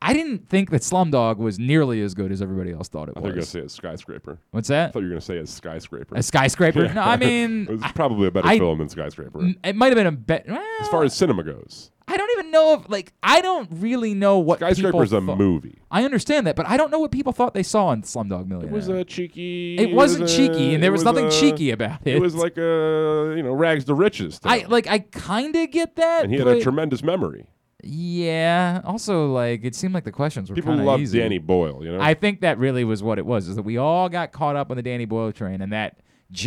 I 0.07 0.13
didn't 0.13 0.47
think 0.49 0.69
that 0.69 0.81
Slumdog 0.81 1.37
was 1.37 1.57
nearly 1.57 2.01
as 2.01 2.13
good 2.13 2.31
as 2.31 2.41
everybody 2.41 2.71
else 2.71 2.87
thought 2.89 3.09
it 3.09 3.15
was. 3.15 3.17
I 3.17 3.21
thought 3.21 3.27
you 3.27 3.29
were 3.29 3.33
going 3.33 3.33
to 3.33 3.39
was. 3.41 3.49
say 3.49 3.59
a 3.61 3.69
skyscraper. 3.69 4.37
What's 4.51 4.67
that? 4.67 4.89
I 4.89 4.91
thought 4.91 4.99
you 4.99 5.05
were 5.05 5.09
going 5.09 5.19
to 5.21 5.25
say 5.25 5.37
a 5.37 5.47
skyscraper. 5.47 6.15
A 6.15 6.21
skyscraper? 6.23 6.93
No, 6.93 7.01
I 7.01 7.17
mean, 7.17 7.63
it 7.69 7.81
was 7.81 7.91
probably 7.93 8.27
a 8.27 8.31
better 8.31 8.47
I- 8.47 8.59
film 8.59 8.77
than 8.79 8.89
skyscraper. 8.89 9.39
Mm, 9.39 9.55
It 9.63 9.75
might 9.75 9.87
have 9.87 9.95
been 9.95 10.07
a 10.07 10.11
bet. 10.11 10.47
as 10.81 10.87
far 10.89 11.03
as 11.03 11.15
cinema 11.15 11.43
goes, 11.43 11.89
I 12.07 12.17
don't 12.17 12.29
even 12.37 12.51
know 12.51 12.73
if 12.75 12.87
like 12.87 13.13
I 13.23 13.41
don't 13.41 13.67
really 13.71 14.13
know 14.13 14.37
what 14.37 14.59
skyscraper's 14.59 15.11
a 15.11 15.21
thought- 15.21 15.39
movie. 15.39 15.79
I 15.89 16.03
understand 16.03 16.45
that, 16.45 16.55
but 16.55 16.67
I 16.67 16.77
don't 16.77 16.91
know 16.91 16.99
what 16.99 17.11
people 17.11 17.33
thought 17.33 17.55
they 17.55 17.63
saw 17.63 17.91
in 17.93 18.03
Slumdog 18.03 18.41
It 18.41 18.47
Millionaire. 18.47 18.73
was 18.73 18.87
a 18.89 19.03
cheeky. 19.03 19.77
It 19.79 19.91
wasn't 19.91 20.21
was 20.23 20.35
cheeky, 20.35 20.75
and 20.75 20.83
there 20.83 20.89
it 20.89 20.91
was, 20.91 21.03
nothing 21.03 21.25
a- 21.27 21.31
cheeky 21.31 21.71
about 21.71 22.05
it. 22.05 22.17
It 22.17 22.21
was 22.21 22.35
like 22.35 22.57
a 22.57 23.33
you 23.35 23.41
know 23.41 23.53
rags 23.53 23.85
to 23.85 23.95
riches. 23.95 24.39
I 24.43 24.65
like 24.67 24.85
I 24.85 24.99
kind 24.99 25.55
of 25.55 25.71
get 25.71 25.95
that. 25.95 26.25
and 26.25 26.31
he 26.31 26.37
had 26.37 26.47
a 26.47 26.61
tremendous 26.61 27.01
memory. 27.01 27.47
Yeah. 27.85 28.81
Also, 28.83 29.31
like 29.31 29.63
it 29.63 29.75
seemed 29.75 29.93
like 29.93 30.03
the 30.05 30.11
questions 30.11 30.49
were 30.49 30.55
People 30.55 30.71
kinda 30.71 30.85
love 30.85 30.99
easy. 30.99 31.19
Danny 31.19 31.37
Boyle. 31.37 31.83
You 31.85 31.91
know, 31.93 32.01
I 32.01 32.15
think 32.15 32.41
that 32.41 32.57
really 32.57 32.83
was 32.83 33.03
what 33.03 33.19
it 33.19 33.25
was. 33.25 33.47
Is 33.47 33.55
that 33.55 33.61
we 33.63 33.77
all 33.77 34.09
got 34.09 34.31
caught 34.31 34.55
up 34.55 34.71
on 34.71 34.77
the 34.77 34.83
Danny 34.83 35.05
Boyle 35.05 35.31
train 35.31 35.61
and 35.61 35.71
that 35.71 35.99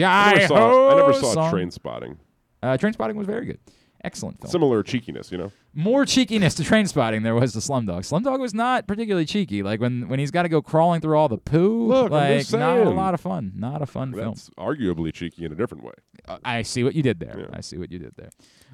I 0.03 0.35
never 0.35 0.47
saw. 0.49 0.91
I 0.91 0.97
never 0.97 1.13
saw 1.15 1.33
song. 1.33 1.53
Trainspotting. 1.55 2.17
Uh, 2.63 2.77
train 2.77 2.93
spotting 2.93 3.17
was 3.17 3.27
very 3.27 3.47
good. 3.47 3.61
Excellent 4.05 4.41
film. 4.41 4.51
Similar 4.51 4.83
cheekiness, 4.83 5.33
you 5.33 5.39
know. 5.39 5.53
More 5.75 6.05
cheekiness 6.05 6.55
to 6.55 6.63
Trainspotting 6.63 7.23
there 7.25 7.35
was 7.35 7.53
to 7.53 7.59
Slumdog. 7.59 8.01
Slumdog 8.01 8.39
was 8.41 8.55
not 8.55 8.87
particularly 8.87 9.27
cheeky. 9.27 9.63
Like 9.63 9.81
when 9.81 10.09
when 10.09 10.19
he's 10.19 10.31
got 10.31 10.43
to 10.43 10.49
go 10.49 10.63
crawling 10.63 11.01
through 11.01 11.17
all 11.17 11.29
the 11.29 11.39
poo. 11.39 11.87
Look, 11.87 12.13
I'm 12.13 12.39
like 12.39 12.53
not 12.53 12.79
a 12.79 12.91
lot 12.91 13.15
of 13.15 13.21
fun. 13.21 13.53
Not 13.57 13.83
a 13.83 13.87
fun 13.87 14.13
film. 14.13 14.35
That's 14.35 14.51
arguably 14.51 15.13
cheeky 15.13 15.45
in 15.45 15.53
a 15.53 15.55
different 15.55 15.85
way. 15.85 15.93
Uh, 16.27 16.39
I 16.45 16.63
see 16.63 16.85
what 16.85 16.95
you 16.95 17.03
did 17.03 17.21
there. 17.21 17.39
Yeah. 17.39 17.47
I 17.57 17.61
see 17.61 17.77
what 17.77 17.93
you 17.93 17.99
did 17.99 18.15
there. 18.17 18.31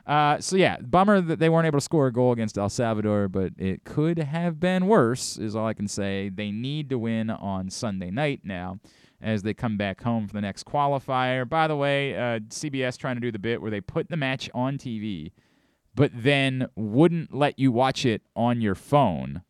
Uh, 0.06 0.38
so 0.38 0.56
yeah, 0.56 0.76
bummer 0.80 1.20
that 1.20 1.38
they 1.38 1.48
weren't 1.48 1.66
able 1.66 1.78
to 1.78 1.84
score 1.84 2.06
a 2.08 2.12
goal 2.12 2.32
against 2.32 2.58
El 2.58 2.68
Salvador, 2.68 3.28
but 3.28 3.52
it 3.56 3.84
could 3.84 4.18
have 4.18 4.60
been 4.60 4.86
worse. 4.86 5.38
Is 5.38 5.56
all 5.56 5.66
I 5.66 5.72
can 5.74 5.88
say. 5.88 6.28
They 6.28 6.50
need 6.50 6.90
to 6.90 6.98
win 6.98 7.30
on 7.30 7.70
Sunday 7.70 8.10
night 8.10 8.40
now, 8.44 8.80
as 9.22 9.42
they 9.42 9.54
come 9.54 9.76
back 9.78 10.02
home 10.02 10.26
for 10.26 10.34
the 10.34 10.42
next 10.42 10.66
qualifier. 10.66 11.48
By 11.48 11.66
the 11.68 11.76
way, 11.76 12.14
uh, 12.16 12.40
CBS 12.50 12.98
trying 12.98 13.14
to 13.16 13.20
do 13.20 13.32
the 13.32 13.38
bit 13.38 13.62
where 13.62 13.70
they 13.70 13.80
put 13.80 14.10
the 14.10 14.16
match 14.18 14.50
on 14.52 14.76
TV, 14.76 15.32
but 15.94 16.10
then 16.14 16.66
wouldn't 16.76 17.32
let 17.34 17.58
you 17.58 17.72
watch 17.72 18.04
it 18.04 18.20
on 18.36 18.60
your 18.60 18.74
phone 18.74 19.42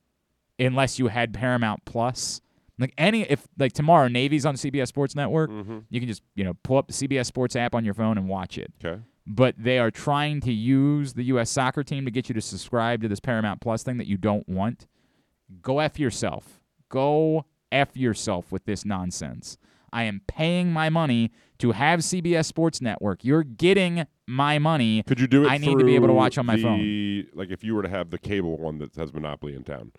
unless 0.60 1.00
you 1.00 1.08
had 1.08 1.34
Paramount 1.34 1.84
Plus. 1.84 2.40
Like 2.78 2.92
any 2.98 3.22
if 3.22 3.46
like 3.58 3.72
tomorrow 3.72 4.06
Navy's 4.08 4.46
on 4.46 4.54
CBS 4.54 4.86
Sports 4.88 5.14
Network, 5.16 5.50
Mm-hmm. 5.50 5.78
you 5.90 6.00
can 6.00 6.08
just 6.08 6.22
you 6.36 6.44
know 6.44 6.54
pull 6.62 6.76
up 6.76 6.86
the 6.86 6.92
CBS 6.92 7.26
Sports 7.26 7.56
app 7.56 7.74
on 7.74 7.84
your 7.84 7.94
phone 7.94 8.18
and 8.18 8.28
watch 8.28 8.56
it. 8.58 8.72
Okay. 8.84 9.00
But 9.26 9.54
they 9.58 9.78
are 9.78 9.90
trying 9.90 10.40
to 10.42 10.52
use 10.52 11.14
the 11.14 11.22
U.S. 11.24 11.50
soccer 11.50 11.82
team 11.82 12.04
to 12.04 12.10
get 12.10 12.28
you 12.28 12.34
to 12.34 12.40
subscribe 12.42 13.00
to 13.02 13.08
this 13.08 13.20
Paramount 13.20 13.60
Plus 13.60 13.82
thing 13.82 13.96
that 13.96 14.06
you 14.06 14.18
don't 14.18 14.46
want. 14.48 14.86
Go 15.62 15.78
f 15.78 15.98
yourself. 15.98 16.60
Go 16.90 17.46
f 17.72 17.96
yourself 17.96 18.52
with 18.52 18.66
this 18.66 18.84
nonsense. 18.84 19.56
I 19.92 20.02
am 20.04 20.22
paying 20.26 20.72
my 20.72 20.90
money 20.90 21.30
to 21.58 21.70
have 21.72 22.00
CBS 22.00 22.46
Sports 22.46 22.80
Network. 22.82 23.24
You're 23.24 23.44
getting 23.44 24.06
my 24.26 24.58
money. 24.58 25.02
Could 25.04 25.20
you 25.20 25.26
do 25.28 25.44
it? 25.44 25.48
I 25.48 25.58
need 25.58 25.78
to 25.78 25.84
be 25.84 25.94
able 25.94 26.08
to 26.08 26.12
watch 26.12 26.36
on 26.36 26.46
my 26.46 26.56
the- 26.56 26.62
phone. 26.62 27.26
Like 27.34 27.50
if 27.50 27.62
you 27.64 27.74
were 27.74 27.82
to 27.82 27.88
have 27.88 28.10
the 28.10 28.18
cable 28.18 28.58
one 28.58 28.78
that 28.78 28.94
has 28.96 29.14
Monopoly 29.14 29.54
in 29.54 29.62
town, 29.64 29.92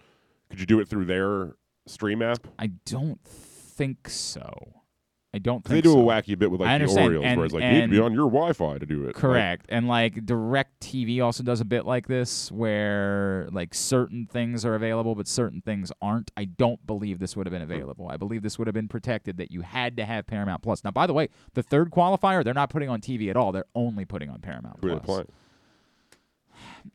could 0.49 0.59
you 0.59 0.65
do 0.65 0.79
it 0.79 0.87
through 0.87 1.05
their 1.05 1.55
stream 1.87 2.21
app? 2.21 2.47
I 2.59 2.67
don't 2.85 3.23
think 3.23 4.09
so. 4.09 4.73
I 5.35 5.37
don't 5.37 5.65
think 5.65 5.75
they 5.75 5.81
do 5.81 5.91
so. 5.91 5.99
a 5.99 6.03
wacky 6.03 6.39
bit 6.39 6.49
with 6.49 6.61
like 6.61 6.81
the 6.81 6.87
Orioles, 7.01 7.25
and- 7.25 7.37
where 7.37 7.45
it's 7.45 7.53
like 7.53 7.63
you 7.63 7.69
need 7.69 7.81
to 7.81 7.87
be 7.89 7.99
on 7.99 8.13
your 8.13 8.29
Wi-Fi 8.29 8.77
to 8.77 8.85
do 8.85 9.03
it. 9.03 9.07
Like, 9.07 9.15
Correct. 9.15 9.65
and 9.67 9.85
like 9.85 10.15
DirecTV 10.25 11.21
also 11.21 11.43
does 11.43 11.59
a 11.59 11.65
bit 11.65 11.85
like 11.85 12.07
this 12.07 12.49
where 12.53 13.49
like 13.51 13.73
certain 13.73 14.27
things 14.27 14.63
are 14.63 14.75
available 14.75 15.13
but 15.13 15.27
certain 15.27 15.59
things 15.59 15.91
aren't. 16.01 16.31
I 16.37 16.45
don't 16.45 16.87
believe 16.87 17.19
this 17.19 17.35
would 17.35 17.47
have 17.47 17.51
been 17.51 17.61
available. 17.61 18.07
I 18.07 18.15
believe 18.15 18.43
this 18.43 18.57
would 18.57 18.67
have 18.67 18.73
been 18.73 18.87
protected 18.87 19.35
that 19.35 19.51
you 19.51 19.59
had 19.59 19.97
to 19.97 20.05
have 20.05 20.25
Paramount 20.25 20.61
Plus. 20.61 20.85
Now 20.85 20.91
by 20.91 21.05
the 21.05 21.13
way, 21.13 21.27
the 21.53 21.61
third 21.63 21.91
qualifier, 21.91 22.41
they're 22.41 22.53
not 22.53 22.69
putting 22.69 22.87
on 22.87 23.01
TV 23.01 23.29
at 23.29 23.35
all. 23.35 23.51
They're 23.51 23.65
only 23.75 24.05
putting 24.05 24.29
on 24.29 24.39
Paramount 24.39 24.79
Plus. 24.79 25.25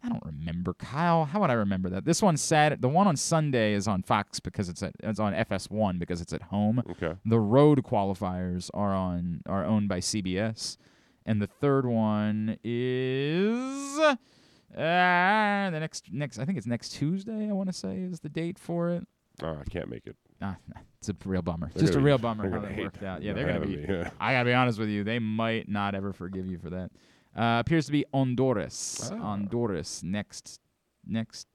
I 0.03 0.09
don't 0.09 0.24
remember, 0.24 0.74
Kyle. 0.74 1.24
How 1.24 1.40
would 1.40 1.50
I 1.50 1.55
remember 1.55 1.88
that? 1.90 2.05
This 2.05 2.22
one's 2.22 2.40
sad. 2.40 2.81
The 2.81 2.88
one 2.88 3.07
on 3.07 3.16
Sunday 3.16 3.74
is 3.74 3.88
on 3.88 4.03
Fox 4.03 4.40
because 4.40 4.68
it's 4.68 4.83
at, 4.83 4.92
it's 5.03 5.18
on 5.20 5.33
FS1 5.33 5.98
because 5.98 6.20
it's 6.20 6.33
at 6.33 6.42
home. 6.42 6.83
Okay. 6.90 7.14
The 7.24 7.38
road 7.40 7.83
qualifiers 7.83 8.70
are 8.74 8.94
on 8.94 9.42
are 9.46 9.64
owned 9.64 9.88
by 9.88 10.00
CBS, 10.00 10.76
and 11.26 11.40
the 11.42 11.46
third 11.46 11.87
one 11.87 12.57
is 12.62 13.98
uh, 13.98 14.16
the 14.76 15.79
next 15.81 16.12
next. 16.12 16.38
I 16.38 16.44
think 16.44 16.59
it's 16.59 16.66
next 16.66 16.90
Tuesday. 16.90 17.48
I 17.48 17.53
want 17.53 17.68
to 17.68 17.72
say 17.76 17.98
is 17.98 18.20
the 18.20 18.29
date 18.29 18.59
for 18.59 18.90
it. 18.90 19.07
Oh, 19.42 19.57
I 19.61 19.64
can't 19.70 19.88
make 19.88 20.07
it. 20.07 20.16
Ah, 20.42 20.57
it's 20.98 21.09
a 21.09 21.16
real 21.24 21.42
bummer. 21.42 21.70
They're 21.74 21.83
Just 21.83 21.94
a 21.94 22.00
real 22.00 22.18
be- 22.18 22.22
bummer 22.22 22.50
how 22.50 22.61
that 22.61 22.76
worked 22.76 23.03
out. 23.03 23.22
Yeah, 23.22 23.33
they're 23.33 23.46
gonna 23.46 23.61
be. 23.61 23.76
me, 23.79 23.87
yeah. 23.88 24.11
I 24.20 24.33
gotta 24.33 24.44
be 24.46 24.55
honest 24.55 24.79
with 24.79 24.88
you. 24.88 25.05
They 25.05 25.18
might 25.18 25.68
not 25.68 25.94
ever 25.94 26.12
forgive 26.12 26.46
you 26.46 26.59
for 26.59 26.70
that. 26.70 26.90
Uh, 27.37 27.59
appears 27.61 27.87
to 27.87 27.93
be 27.93 28.05
Honduras. 28.12 29.11
Ah. 29.12 29.16
Honduras 29.16 30.03
next 30.03 30.61
next 31.07 31.47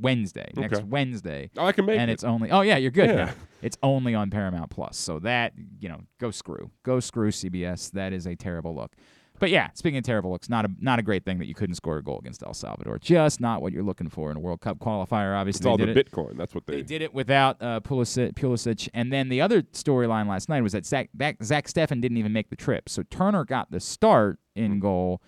Wednesday. 0.00 0.48
Next 0.54 0.82
Wednesday 0.84 1.50
Oh, 1.56 1.66
I 1.66 1.72
can 1.72 1.84
make 1.86 1.98
and 1.98 2.08
it. 2.10 2.14
it's 2.14 2.24
only 2.24 2.50
oh 2.52 2.60
yeah 2.60 2.76
you're 2.76 2.92
good 2.92 3.08
Yeah. 3.10 3.32
it's 3.62 3.76
only 3.82 4.14
on 4.14 4.30
paramount 4.30 4.70
plus 4.70 4.96
so 4.96 5.18
that 5.20 5.52
you 5.80 5.88
know 5.88 6.02
go 6.20 6.30
screw 6.30 6.70
go 6.84 7.00
screw 7.00 7.30
cbs 7.32 7.90
that 7.92 8.12
is 8.12 8.24
a 8.26 8.36
terrible 8.36 8.76
look 8.76 8.94
but 9.38 9.50
yeah 9.50 9.68
speaking 9.74 9.98
of 9.98 10.04
terrible 10.04 10.30
looks 10.30 10.48
not 10.48 10.64
a 10.64 10.70
not 10.80 10.98
a 10.98 11.02
great 11.02 11.24
thing 11.24 11.38
that 11.38 11.46
you 11.46 11.54
couldn't 11.54 11.74
score 11.74 11.98
a 11.98 12.02
goal 12.02 12.18
against 12.18 12.42
el 12.42 12.54
salvador 12.54 12.98
just 12.98 13.40
not 13.40 13.62
what 13.62 13.72
you're 13.72 13.82
looking 13.82 14.08
for 14.08 14.30
in 14.30 14.36
a 14.36 14.40
world 14.40 14.60
cup 14.60 14.78
qualifier 14.78 15.36
obviously 15.36 15.58
it's 15.58 15.64
they 15.64 15.70
all 15.70 15.76
did 15.76 15.88
the 15.94 15.98
it. 15.98 16.10
Bitcoin. 16.10 16.36
That's 16.36 16.54
what 16.54 16.66
they. 16.66 16.76
They 16.76 16.82
did 16.82 17.02
it 17.02 17.12
without 17.14 17.60
uh, 17.62 17.80
Pulisic, 17.80 18.34
Pulisic, 18.34 18.88
and 18.94 19.12
then 19.12 19.28
the 19.28 19.40
other 19.40 19.62
storyline 19.62 20.28
last 20.28 20.48
night 20.48 20.62
was 20.62 20.72
that 20.72 20.86
Zach, 20.86 21.08
that 21.14 21.42
Zach 21.42 21.66
Steffen 21.66 22.00
didn't 22.00 22.16
even 22.18 22.32
make 22.32 22.50
the 22.50 22.56
trip. 22.56 22.88
So 22.88 23.02
Turner 23.10 23.44
got 23.44 23.70
the 23.70 23.80
start 23.80 24.38
in 24.54 24.78
goal, 24.80 25.20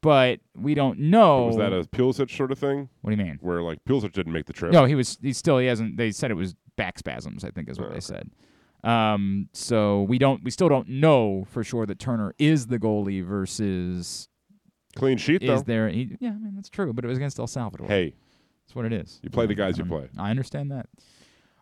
but 0.00 0.40
we 0.54 0.74
don't 0.74 0.98
know. 0.98 1.46
Was 1.46 1.56
that 1.56 1.72
a 1.72 1.82
Pulisic 1.84 2.30
sort 2.34 2.52
of 2.52 2.58
thing 2.58 2.88
what 3.02 3.10
do 3.10 3.16
you 3.16 3.24
mean? 3.24 3.38
where 3.40 3.62
like 3.62 3.78
Pulisic 3.84 4.12
didn't 4.12 4.32
make 4.32 4.46
the 4.46 4.52
trip? 4.52 4.72
No, 4.72 4.84
he 4.84 4.94
was. 4.94 5.18
He 5.22 5.32
still. 5.32 5.58
He 5.58 5.66
hasn't. 5.66 5.96
They 5.96 6.10
said 6.10 6.30
it 6.30 6.34
was 6.34 6.54
back 6.76 6.98
spasms. 6.98 7.44
I 7.44 7.50
think 7.50 7.68
is 7.68 7.78
what 7.78 7.86
Oh, 7.86 7.90
they 7.90 7.96
okay. 7.96 8.00
said. 8.00 8.30
Um. 8.84 9.48
So 9.52 10.02
we 10.02 10.18
don't. 10.18 10.42
We 10.44 10.50
still 10.50 10.68
don't 10.68 10.88
know 10.88 11.46
for 11.50 11.64
sure 11.64 11.86
that 11.86 11.98
Turner 11.98 12.34
is 12.38 12.66
the 12.68 12.78
goalie 12.78 13.24
versus 13.24 14.28
Clean 14.94 15.18
sheet 15.18 15.42
is 15.42 15.62
though. 15.62 15.66
there. 15.66 15.88
He, 15.88 16.16
yeah, 16.20 16.30
I 16.30 16.38
mean 16.38 16.52
that's 16.54 16.70
true, 16.70 16.92
but 16.92 17.04
it 17.04 17.08
was 17.08 17.18
against 17.18 17.38
El 17.38 17.46
Salvador. 17.46 17.86
Hey, 17.88 18.14
That's 18.66 18.74
what 18.74 18.84
it 18.86 18.92
is. 18.92 19.20
You 19.22 19.30
play 19.30 19.46
the 19.46 19.54
guys 19.54 19.76
you 19.78 19.84
play. 19.84 20.08
I 20.18 20.30
understand 20.30 20.70
that. 20.70 20.88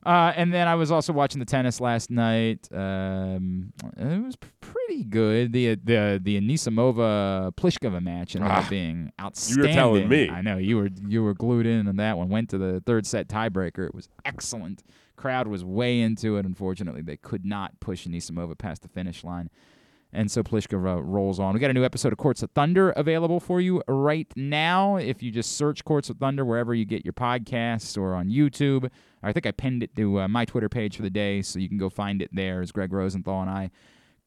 Uh, 0.06 0.34
and 0.36 0.52
then 0.52 0.68
I 0.68 0.74
was 0.74 0.90
also 0.92 1.14
watching 1.14 1.38
the 1.38 1.46
tennis 1.46 1.80
last 1.80 2.10
night. 2.10 2.68
Um, 2.70 3.72
it 3.96 4.22
was 4.22 4.36
pretty 4.60 5.02
good. 5.02 5.52
The 5.54 5.76
the 5.76 6.20
the 6.22 6.38
Anisimova 6.40 7.52
Pliskova 7.54 8.02
match 8.02 8.36
ended 8.36 8.50
Ah, 8.50 8.62
up 8.62 8.68
being 8.68 9.10
outstanding. 9.18 9.64
You 9.64 9.68
were 9.70 9.74
telling 9.74 10.08
me. 10.10 10.28
I 10.28 10.42
know 10.42 10.58
you 10.58 10.76
were 10.76 10.90
you 11.08 11.24
were 11.24 11.32
glued 11.32 11.64
in 11.66 11.88
on 11.88 11.96
that 11.96 12.18
one. 12.18 12.28
Went 12.28 12.50
to 12.50 12.58
the 12.58 12.82
third 12.84 13.06
set 13.06 13.28
tiebreaker. 13.28 13.86
It 13.86 13.94
was 13.94 14.08
excellent. 14.26 14.82
Crowd 15.24 15.48
was 15.48 15.64
way 15.64 16.02
into 16.02 16.36
it. 16.36 16.44
Unfortunately, 16.44 17.00
they 17.00 17.16
could 17.16 17.46
not 17.46 17.80
push 17.80 18.06
Anisimova 18.06 18.58
past 18.58 18.82
the 18.82 18.88
finish 18.88 19.24
line. 19.24 19.48
And 20.12 20.30
so 20.30 20.42
Pliskova 20.42 21.00
rolls 21.02 21.40
on. 21.40 21.54
We 21.54 21.60
got 21.60 21.70
a 21.70 21.72
new 21.72 21.82
episode 21.82 22.12
of 22.12 22.18
Courts 22.18 22.42
of 22.42 22.50
Thunder 22.50 22.90
available 22.90 23.40
for 23.40 23.58
you 23.58 23.82
right 23.88 24.30
now. 24.36 24.96
If 24.96 25.22
you 25.22 25.30
just 25.30 25.56
search 25.56 25.82
Courts 25.82 26.10
of 26.10 26.18
Thunder 26.18 26.44
wherever 26.44 26.74
you 26.74 26.84
get 26.84 27.06
your 27.06 27.14
podcasts 27.14 27.96
or 27.96 28.14
on 28.14 28.28
YouTube. 28.28 28.90
I 29.22 29.32
think 29.32 29.46
I 29.46 29.52
pinned 29.52 29.82
it 29.82 29.96
to 29.96 30.20
uh, 30.20 30.28
my 30.28 30.44
Twitter 30.44 30.68
page 30.68 30.96
for 30.96 31.02
the 31.02 31.08
day, 31.08 31.40
so 31.40 31.58
you 31.58 31.70
can 31.70 31.78
go 31.78 31.88
find 31.88 32.20
it 32.20 32.28
there 32.30 32.60
as 32.60 32.70
Greg 32.70 32.92
Rosenthal 32.92 33.40
and 33.40 33.48
I 33.48 33.70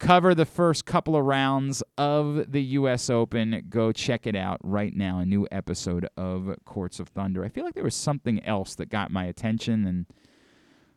cover 0.00 0.34
the 0.34 0.46
first 0.46 0.84
couple 0.84 1.14
of 1.14 1.24
rounds 1.24 1.80
of 1.96 2.50
the 2.50 2.62
U.S. 2.62 3.08
Open. 3.08 3.64
Go 3.68 3.92
check 3.92 4.26
it 4.26 4.34
out 4.34 4.58
right 4.64 4.96
now. 4.96 5.20
A 5.20 5.24
new 5.24 5.46
episode 5.52 6.08
of 6.16 6.56
Courts 6.64 6.98
of 6.98 7.08
Thunder. 7.10 7.44
I 7.44 7.48
feel 7.48 7.64
like 7.64 7.74
there 7.74 7.84
was 7.84 7.94
something 7.94 8.44
else 8.44 8.74
that 8.74 8.90
got 8.90 9.12
my 9.12 9.26
attention, 9.26 9.86
and 9.86 10.06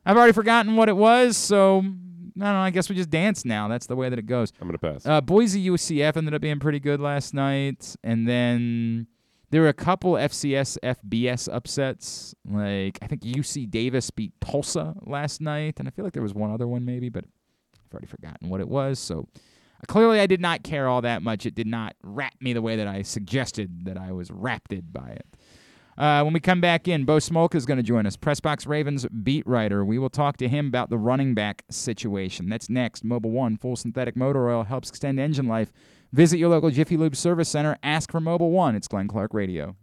I've 0.06 0.18
already 0.18 0.34
forgotten 0.34 0.76
what 0.76 0.90
it 0.90 0.96
was, 0.96 1.38
so 1.38 1.80
I 1.80 1.82
don't 1.82 2.38
know. 2.38 2.60
I 2.60 2.70
guess 2.72 2.90
we 2.90 2.96
just 2.96 3.10
dance 3.10 3.46
now. 3.46 3.68
That's 3.68 3.88
the 3.88 3.96
way 3.96 4.10
that 4.10 4.18
it 4.18 4.26
goes. 4.26 4.52
I'm 4.62 4.68
gonna 4.68 4.78
pass. 4.78 5.06
Uh, 5.06 5.22
Boise 5.22 5.64
UCF 5.70 6.18
ended 6.18 6.34
up 6.34 6.42
being 6.42 6.60
pretty 6.60 6.80
good 6.80 7.00
last 7.00 7.34
night, 7.34 7.96
and 8.04 8.28
then 8.28 9.08
there 9.52 9.62
were 9.62 9.68
a 9.68 9.74
couple 9.74 10.14
FCS 10.14 10.78
FBS 10.82 11.54
upsets. 11.54 12.34
Like 12.50 12.98
I 13.02 13.08
think 13.08 13.22
UC 13.22 13.70
Davis 13.70 14.10
beat 14.10 14.34
Tulsa 14.42 14.96
last 15.02 15.42
night, 15.42 15.76
and 15.80 15.88
I 15.88 15.92
feel 15.92 16.06
like 16.06 16.14
there 16.14 16.24
was 16.24 16.34
one 16.34 16.52
other 16.52 16.68
one 16.68 16.86
maybe, 16.86 17.10
but 17.10 17.26
I've 17.86 17.94
already 17.94 18.08
forgotten 18.08 18.50
what 18.50 18.62
it 18.62 18.68
was. 18.70 18.98
So 18.98 19.28
uh, 19.36 19.86
clearly, 19.88 20.20
I 20.20 20.26
did 20.26 20.42
not 20.42 20.64
care 20.64 20.88
all 20.88 21.02
that 21.02 21.22
much. 21.22 21.46
It 21.46 21.54
did 21.54 21.68
not 21.68 21.96
wrap 22.02 22.34
me 22.40 22.54
the 22.54 22.62
way 22.62 22.76
that 22.78 22.88
I 22.88 23.02
suggested 23.02 23.86
that 23.86 23.98
I 23.98 24.14
was 24.14 24.32
rapted 24.32 24.94
by 24.94 25.10
it. 25.10 25.26
Uh, 25.98 26.22
when 26.24 26.34
we 26.34 26.40
come 26.40 26.62
back 26.62 26.88
in, 26.88 27.06
Bo 27.06 27.18
Smolka 27.18 27.56
is 27.56 27.66
going 27.66 27.78
to 27.78 27.84
join 27.84 28.06
us, 28.06 28.18
Pressbox 28.18 28.68
Ravens 28.68 29.06
beat 29.08 29.46
writer. 29.46 29.84
We 29.84 30.00
will 30.00 30.10
talk 30.10 30.38
to 30.38 30.48
him 30.48 30.68
about 30.68 30.90
the 30.90 30.98
running 30.98 31.34
back 31.34 31.64
situation. 31.70 32.50
That's 32.50 32.70
next. 32.70 33.06
Mobil 33.06 33.32
1, 33.32 33.58
full 33.58 33.76
synthetic 33.76 34.16
motor 34.16 34.50
oil, 34.50 34.64
helps 34.64 34.90
extend 34.90 35.20
engine 35.20 35.48
life. 35.48 35.72
Visit 36.14 36.38
your 36.38 36.50
local 36.50 36.72
Jiffy 36.72 36.98
Lube 36.98 37.16
service 37.16 37.50
center. 37.50 37.78
Ask 37.84 38.12
for 38.12 38.20
Mobil 38.20 38.50
1. 38.50 38.76
It's 38.76 38.88
Glenn 38.88 39.08
Clark 39.08 39.34
Radio. 39.34 39.76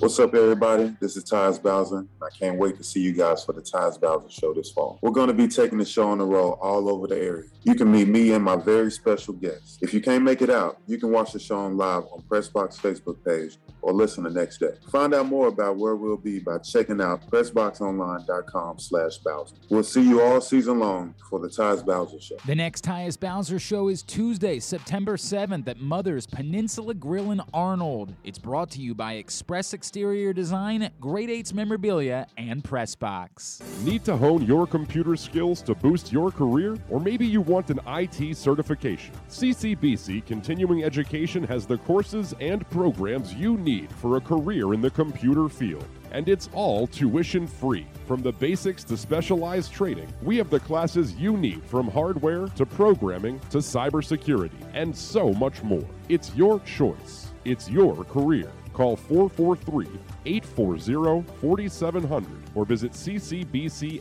What's 0.00 0.18
up, 0.18 0.34
everybody? 0.34 0.96
This 0.98 1.14
is 1.18 1.24
Tyus 1.24 1.62
Bowser. 1.62 2.06
I 2.22 2.28
can't 2.38 2.56
wait 2.56 2.78
to 2.78 2.82
see 2.82 3.00
you 3.00 3.12
guys 3.12 3.44
for 3.44 3.52
the 3.52 3.60
Tyus 3.60 4.00
Bowser 4.00 4.30
Show 4.30 4.54
this 4.54 4.70
fall. 4.70 4.98
We're 5.02 5.10
going 5.10 5.28
to 5.28 5.34
be 5.34 5.46
taking 5.46 5.76
the 5.76 5.84
show 5.84 6.08
on 6.08 6.16
the 6.16 6.24
road 6.24 6.52
all 6.52 6.88
over 6.88 7.06
the 7.06 7.18
area. 7.18 7.44
You 7.64 7.74
can 7.74 7.92
meet 7.92 8.08
me 8.08 8.32
and 8.32 8.42
my 8.42 8.56
very 8.56 8.90
special 8.90 9.34
guests. 9.34 9.76
If 9.82 9.92
you 9.92 10.00
can't 10.00 10.24
make 10.24 10.40
it 10.40 10.48
out, 10.48 10.78
you 10.86 10.96
can 10.96 11.10
watch 11.10 11.34
the 11.34 11.38
show 11.38 11.58
on 11.58 11.76
live 11.76 12.04
on 12.04 12.22
Pressbox 12.30 12.80
Facebook 12.80 13.22
page 13.26 13.58
or 13.82 13.92
listen 13.92 14.24
the 14.24 14.30
next 14.30 14.56
day. 14.56 14.72
Find 14.90 15.12
out 15.12 15.26
more 15.26 15.48
about 15.48 15.76
where 15.76 15.96
we'll 15.96 16.16
be 16.16 16.38
by 16.38 16.56
checking 16.58 17.02
out 17.02 17.30
PressboxOnline.com 17.30 18.78
slash 18.78 19.18
Bowser. 19.18 19.56
We'll 19.68 19.82
see 19.82 20.02
you 20.02 20.22
all 20.22 20.40
season 20.40 20.78
long 20.78 21.14
for 21.28 21.38
the 21.38 21.48
Tyus 21.48 21.84
Bowser 21.84 22.20
Show. 22.20 22.36
The 22.46 22.54
next 22.54 22.84
Tyus 22.84 23.20
Bowser 23.20 23.58
show 23.58 23.88
is 23.88 24.02
Tuesday, 24.02 24.60
September 24.60 25.18
7th 25.18 25.68
at 25.68 25.78
Mother's 25.78 26.26
Peninsula 26.26 26.94
Grill 26.94 27.32
in 27.32 27.42
Arnold. 27.52 28.14
It's 28.24 28.38
brought 28.38 28.70
to 28.70 28.80
you 28.80 28.94
by 28.94 29.14
Express 29.14 29.49
express 29.50 29.74
exterior 29.74 30.32
design, 30.32 30.88
Great 31.00 31.28
Eights 31.28 31.52
Memorabilia, 31.52 32.24
and 32.36 32.62
press 32.62 32.94
box. 32.94 33.60
Need 33.82 34.04
to 34.04 34.16
hone 34.16 34.46
your 34.46 34.64
computer 34.64 35.16
skills 35.16 35.60
to 35.62 35.74
boost 35.74 36.12
your 36.12 36.30
career? 36.30 36.76
Or 36.88 37.00
maybe 37.00 37.26
you 37.26 37.40
want 37.40 37.68
an 37.68 37.80
IT 37.88 38.36
certification? 38.36 39.12
CCBC 39.28 40.24
Continuing 40.24 40.84
Education 40.84 41.42
has 41.42 41.66
the 41.66 41.78
courses 41.78 42.32
and 42.38 42.68
programs 42.70 43.34
you 43.34 43.56
need 43.56 43.90
for 43.90 44.18
a 44.18 44.20
career 44.20 44.72
in 44.72 44.80
the 44.80 44.90
computer 44.90 45.48
field 45.48 45.84
and 46.12 46.28
it's 46.28 46.48
all 46.52 46.86
tuition 46.86 47.46
free. 47.46 47.86
From 48.06 48.22
the 48.22 48.32
basics 48.32 48.82
to 48.84 48.96
specialized 48.96 49.72
training, 49.72 50.12
we 50.22 50.36
have 50.36 50.50
the 50.50 50.58
classes 50.58 51.14
you 51.14 51.36
need 51.36 51.64
from 51.64 51.88
hardware 51.88 52.46
to 52.48 52.66
programming 52.66 53.40
to 53.50 53.58
cybersecurity 53.58 54.60
and 54.74 54.96
so 54.96 55.32
much 55.34 55.62
more. 55.62 55.86
It's 56.08 56.34
your 56.34 56.60
choice. 56.60 57.30
It's 57.44 57.70
your 57.70 58.04
career. 58.04 58.50
Call 58.80 58.96
443 58.96 60.09
840 60.26 61.24
4700 61.40 62.40
or 62.54 62.64
visit 62.64 62.92
ccbcmd.edu 62.92 64.00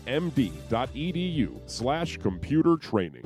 slash 1.65 2.17
computer 2.17 2.77
training. 2.77 3.21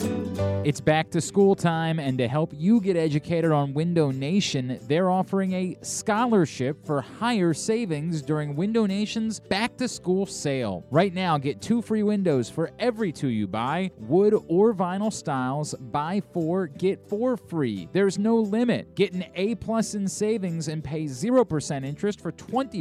It's 0.65 0.81
back 0.81 1.09
to 1.11 1.21
school 1.21 1.55
time, 1.55 1.99
and 1.99 2.17
to 2.17 2.27
help 2.27 2.51
you 2.55 2.79
get 2.81 2.95
educated 2.95 3.51
on 3.51 3.73
Window 3.73 4.11
Nation, 4.11 4.79
they're 4.83 5.09
offering 5.09 5.53
a 5.53 5.77
scholarship 5.81 6.85
for 6.85 7.01
higher 7.01 7.53
savings 7.53 8.21
during 8.21 8.55
Window 8.55 8.85
Nation's 8.85 9.39
back 9.39 9.77
to 9.77 9.87
school 9.87 10.25
sale. 10.25 10.85
Right 10.89 11.13
now, 11.13 11.37
get 11.37 11.61
two 11.61 11.81
free 11.81 12.03
windows 12.03 12.49
for 12.49 12.71
every 12.79 13.11
two 13.11 13.27
you 13.27 13.47
buy, 13.47 13.91
wood 13.97 14.33
or 14.47 14.73
vinyl 14.73 15.11
styles. 15.11 15.73
Buy 15.73 16.21
four, 16.33 16.67
get 16.67 17.07
four 17.07 17.37
free. 17.37 17.89
There's 17.91 18.17
no 18.17 18.37
limit. 18.37 18.95
Get 18.95 19.13
an 19.13 19.25
A 19.35 19.55
plus 19.55 19.95
in 19.95 20.07
savings 20.07 20.67
and 20.67 20.83
pay 20.83 21.05
0% 21.05 21.85
interest 21.85 22.21
for 22.21 22.31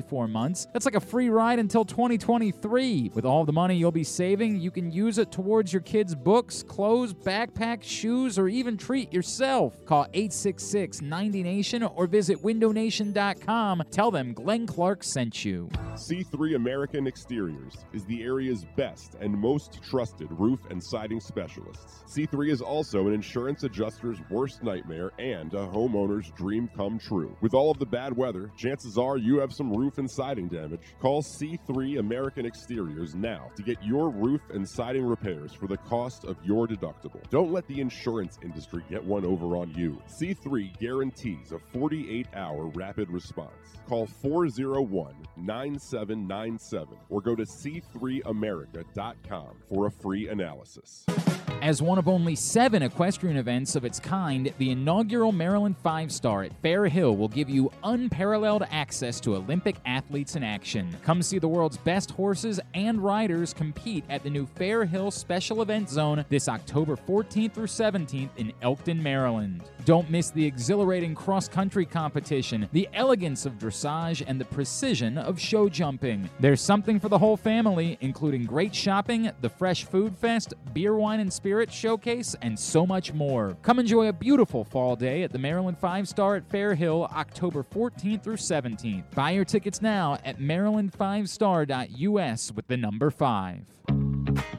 24 0.03 0.29
months. 0.29 0.67
That's 0.73 0.85
like 0.85 0.95
a 0.95 1.01
free 1.01 1.29
ride 1.29 1.59
until 1.59 1.85
2023. 1.85 3.13
With 3.15 3.25
all 3.25 3.45
the 3.45 3.53
money 3.53 3.77
you'll 3.77 3.93
be 3.93 4.05
saving, 4.05 4.61
you 4.61 4.71
can 4.71 4.91
use 4.91 5.19
it 5.19 5.31
towards 5.31 5.73
your 5.73 5.83
kids' 5.83 6.15
books, 6.15 6.63
clothes, 6.63 7.15
backpacks, 7.15 7.85
shoes, 7.85 8.39
or 8.39 8.49
even 8.49 8.77
treat 8.77 9.13
yourself. 9.13 9.85
Call 9.85 10.07
866 10.13 11.03
90 11.03 11.43
Nation 11.43 11.83
or 11.83 12.07
visit 12.07 12.43
windownation.com. 12.43 13.83
Tell 13.91 14.11
them 14.11 14.33
Glenn 14.33 14.67
Clark 14.67 15.05
sent 15.05 15.45
you. 15.45 15.69
C3 15.95 16.57
American 16.57 17.07
Exteriors 17.07 17.77
is 17.93 18.05
the 18.07 18.23
area's 18.23 18.65
best 18.77 19.15
and 19.21 19.33
most 19.33 19.81
trusted 19.83 20.29
roof 20.33 20.61
and 20.71 20.83
siding 20.83 21.21
specialists. 21.21 22.03
C3 22.09 22.51
is 22.51 22.61
also 22.61 23.07
an 23.07 23.15
insurance 23.15 23.63
adjuster's 23.63 24.19
worst 24.31 24.63
nightmare 24.63 25.13
and 25.19 25.55
a 25.55 25.67
homeowner's 25.67 26.31
dream 26.33 26.69
come 26.75 26.99
true. 26.99 27.37
With 27.41 27.55
all 27.55 27.71
of 27.71 27.79
the 27.79 27.87
bad 27.87 28.17
weather, 28.17 28.51
chances 28.57 28.99
are 28.99 29.17
you 29.17 29.39
have 29.39 29.53
some 29.53 29.73
roof 29.73 29.92
and 29.99 30.11
siding 30.11 30.49
damage. 30.49 30.81
Call 31.01 31.23
C3 31.23 31.99
American 31.99 32.47
Exteriors 32.47 33.15
now 33.15 33.51
to 33.57 33.63
get 33.63 33.83
your 33.83 34.11
roof 34.11 34.41
and 34.53 34.69
siding 34.69 35.05
repairs 35.05 35.53
for 35.53 35.67
the 35.67 35.77
cost 35.77 36.25
of 36.25 36.37
your 36.45 36.67
deductible. 36.67 37.21
Don't 37.31 37.53
let 37.53 37.67
the 37.67 37.81
insurance 37.81 38.39
industry 38.43 38.83
get 38.91 39.05
one 39.05 39.25
over 39.25 39.57
on 39.57 39.73
you. 39.75 40.01
C3 40.09 40.79
guarantees 40.79 41.53
a 41.53 41.59
48 41.59 42.27
hour 42.35 42.67
rapid 42.67 43.11
response. 43.11 43.51
Call 43.89 44.07
401 44.07 45.15
9797 45.37 46.97
or 47.09 47.21
go 47.21 47.35
to 47.35 47.45
c3america.com 47.45 49.57
for 49.69 49.87
a 49.87 49.91
free 49.91 50.29
analysis. 50.29 51.05
As 51.63 51.81
one 51.81 51.97
of 51.97 52.09
only 52.09 52.35
seven 52.35 52.83
equestrian 52.83 53.37
events 53.37 53.77
of 53.77 53.85
its 53.85 54.01
kind, 54.01 54.53
the 54.59 54.73
inaugural 54.73 55.31
Maryland 55.31 55.77
Five 55.81 56.11
Star 56.11 56.43
at 56.43 56.61
Fair 56.61 56.89
Hill 56.89 57.17
will 57.17 57.29
give 57.29 57.49
you 57.49 57.71
unparalleled 57.85 58.65
access 58.73 59.21
to 59.21 59.37
Olympic 59.37 59.77
athletes 59.87 60.35
in 60.35 60.43
action. 60.43 60.97
Come 61.05 61.23
see 61.23 61.39
the 61.39 61.47
world's 61.47 61.77
best 61.77 62.11
horses 62.11 62.59
and 62.75 62.99
riders 62.99 63.55
compete 63.55 64.03
at 64.09 64.25
the 64.25 64.31
new 64.31 64.45
Fair 64.45 64.85
Hill 64.85 65.13
Special 65.13 65.63
Event 65.63 65.89
Zone 65.89 66.25
this 66.31 66.49
October 66.49 66.97
14th 66.97 67.53
through 67.53 67.69
17th 67.69 68.31
in 68.39 68.53
Elkton, 68.61 69.01
Maryland. 69.01 69.63
Don't 69.85 70.11
miss 70.11 70.31
the 70.31 70.45
exhilarating 70.45 71.15
cross 71.15 71.47
country 71.47 71.87
competition, 71.87 72.69
the 72.73 72.89
elegance 72.93 73.47
of 73.47 73.59
dressage, 73.59 74.25
and 74.27 74.41
the 74.41 74.45
precision 74.47 75.17
of 75.17 75.39
show 75.39 75.69
jumping. 75.69 76.29
There's 76.41 76.61
something 76.61 76.99
for 76.99 77.09
the 77.09 77.19
whole 77.19 77.37
family, 77.37 77.99
including 78.01 78.47
great 78.47 78.75
shopping, 78.75 79.31
the 79.43 79.49
Fresh 79.49 79.85
Food 79.85 80.17
Fest, 80.17 80.55
beer, 80.73 80.97
wine, 80.97 81.21
and 81.21 81.33
spirit 81.53 81.71
showcase, 81.71 82.35
and 82.41 82.59
so 82.59 82.87
much 82.87 83.13
more. 83.13 83.55
Come 83.61 83.79
enjoy 83.79 84.09
a 84.09 84.13
beautiful 84.15 84.65
fall 84.65 84.97
day 84.97 85.23
at 85.23 85.33
the 85.33 85.39
Maryland 85.39 85.77
Five 85.77 86.09
Star 86.09 86.37
at 86.37 86.49
Fair 86.49 86.75
Hill, 86.75 87.07
October 87.15 87.63
14th 87.63 88.23
through 88.23 88.37
17th. 88.37 89.05
Buy 89.15 89.33
your 89.33 89.45
tickets 89.45 89.83
now 89.83 90.17
at 90.25 90.39
maryland5star.us 90.39 92.53
with 92.53 92.67
the 92.69 92.79
number 92.79 93.11
5. 93.11 93.67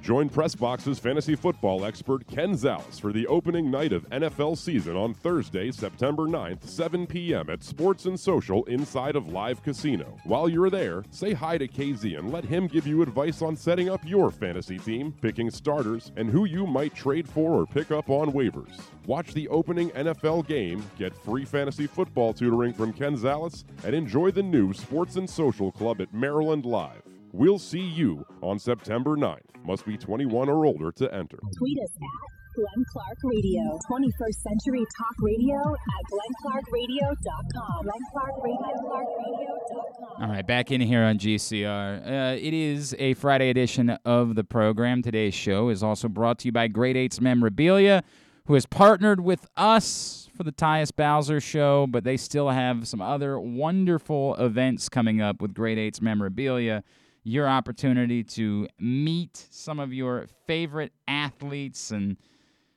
Join 0.02 0.30
Pressbox's 0.30 1.00
fantasy 1.00 1.34
football 1.34 1.86
expert 1.86 2.28
Ken 2.28 2.54
Zales 2.54 3.00
for 3.00 3.14
the 3.14 3.26
opening 3.28 3.72
night 3.72 3.94
of 3.94 4.10
NFL 4.10 4.58
season 4.58 4.98
on 4.98 5.14
Thursday, 5.14 5.72
September 5.72 6.24
9th, 6.24 6.68
7 6.68 7.08
p.m. 7.08 7.50
at 7.50 7.64
Sports 7.64 8.06
and 8.06 8.20
Social 8.20 8.66
inside 8.66 9.16
of 9.16 9.32
Live 9.32 9.64
Casino. 9.64 10.18
While 10.26 10.50
you're 10.50 10.70
there, 10.70 11.06
say 11.10 11.32
hi 11.32 11.58
to 11.58 11.70
KZ 11.70 12.20
and 12.20 12.34
let 12.34 12.44
him 12.44 12.68
give 12.68 12.86
you 12.86 13.02
advice 13.02 13.42
on 13.42 13.56
setting 13.56 13.90
up 13.90 14.02
your 14.06 14.30
fantasy 14.30 14.78
team, 14.78 15.14
picking 15.22 15.50
starters, 15.50 16.12
and 16.18 16.30
who 16.30 16.44
you 16.44 16.68
might 16.68 16.94
trade 16.94 17.28
for 17.28 17.52
or 17.52 17.66
pick 17.66 17.92
up 17.92 18.10
on 18.10 18.34
waivers. 18.34 18.82
Watch 19.06 19.34
the 19.34 19.48
opening 19.48 19.90
NFL 19.92 20.48
game, 20.48 20.84
get 20.98 21.16
free 21.16 21.46
fantasy 21.46 21.88
football 21.88 22.34
tutoring 22.34 22.74
from 22.74 22.92
Ken 22.92 23.16
Zales, 23.16 23.64
and 23.86 23.96
enjoy 23.96 24.32
the 24.32 24.44
new 24.44 24.74
Sports 24.74 25.16
and 25.16 25.30
Social 25.30 25.72
Club 25.72 26.02
at 26.02 26.14
Maryland 26.14 26.66
Live. 26.66 27.13
We'll 27.36 27.58
see 27.58 27.82
you 27.82 28.28
on 28.44 28.60
September 28.60 29.18
9th. 29.18 29.40
Must 29.66 29.84
be 29.88 29.98
21 29.98 30.50
or 30.50 30.68
older 30.68 30.92
to 30.92 31.12
enter. 31.12 31.40
Tweet 31.58 31.80
us 31.80 31.90
at 31.96 32.56
Glenn 32.56 32.86
Clark 32.92 33.18
Radio. 33.24 33.80
21st 33.90 34.36
Century 34.36 34.86
Talk 34.96 35.16
Radio 35.20 35.56
at 35.56 36.06
glennclarkradio.com. 36.12 37.88
glennclarkradio.com. 37.88 40.22
All 40.22 40.28
right, 40.30 40.46
back 40.46 40.70
in 40.70 40.80
here 40.80 41.02
on 41.02 41.18
GCR. 41.18 42.06
Uh, 42.06 42.36
it 42.40 42.54
is 42.54 42.96
a 43.00 43.16
Friday 43.16 43.50
edition 43.50 43.90
of 44.06 44.36
the 44.36 44.44
program. 44.44 45.02
Today's 45.02 45.34
show 45.34 45.70
is 45.70 45.82
also 45.82 46.08
brought 46.08 46.38
to 46.40 46.50
you 46.50 46.52
by 46.52 46.68
Great 46.68 46.96
Eights 46.96 47.20
Memorabilia, 47.20 48.04
who 48.46 48.54
has 48.54 48.68
partnered 48.68 49.22
with 49.22 49.48
us 49.58 50.30
for 50.38 50.44
the 50.44 50.52
Tyus 50.52 50.96
Bowser 50.96 51.42
show, 51.42 51.88
but 51.88 52.04
they 52.04 52.18
still 52.18 52.50
have 52.50 52.88
some 52.88 53.02
other 53.02 53.40
wonderful 53.40 54.36
events 54.36 54.88
coming 54.88 55.20
up 55.20 55.42
with 55.42 55.56
Great 55.56 55.80
Eights 55.80 56.00
Memorabilia. 56.00 56.84
Your 57.24 57.48
opportunity 57.48 58.24
to 58.24 58.68
meet 58.80 59.48
some 59.50 59.80
of 59.80 59.94
your 59.94 60.28
favorite 60.46 60.92
athletes 61.08 61.92
and 61.92 62.18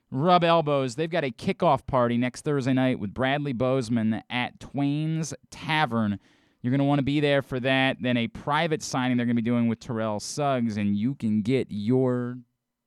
rub 0.09 0.43
elbows. 0.43 0.95
They've 0.95 1.09
got 1.09 1.25
a 1.25 1.31
kickoff 1.31 1.85
party 1.85 2.17
next 2.17 2.45
Thursday 2.45 2.73
night 2.73 2.99
with 2.99 3.13
Bradley 3.13 3.53
Bozeman 3.53 4.23
at 4.29 4.59
Twain's 4.59 5.33
Tavern. 5.51 6.19
You're 6.61 6.71
going 6.71 6.79
to 6.79 6.85
want 6.85 6.99
to 6.99 7.03
be 7.03 7.19
there 7.19 7.41
for 7.41 7.59
that. 7.59 7.97
Then 8.01 8.17
a 8.17 8.27
private 8.27 8.81
signing 8.81 9.17
they're 9.17 9.25
going 9.25 9.35
to 9.35 9.41
be 9.41 9.49
doing 9.49 9.67
with 9.67 9.79
Terrell 9.79 10.19
Suggs, 10.19 10.77
and 10.77 10.95
you 10.95 11.15
can 11.15 11.41
get 11.41 11.67
your 11.69 12.37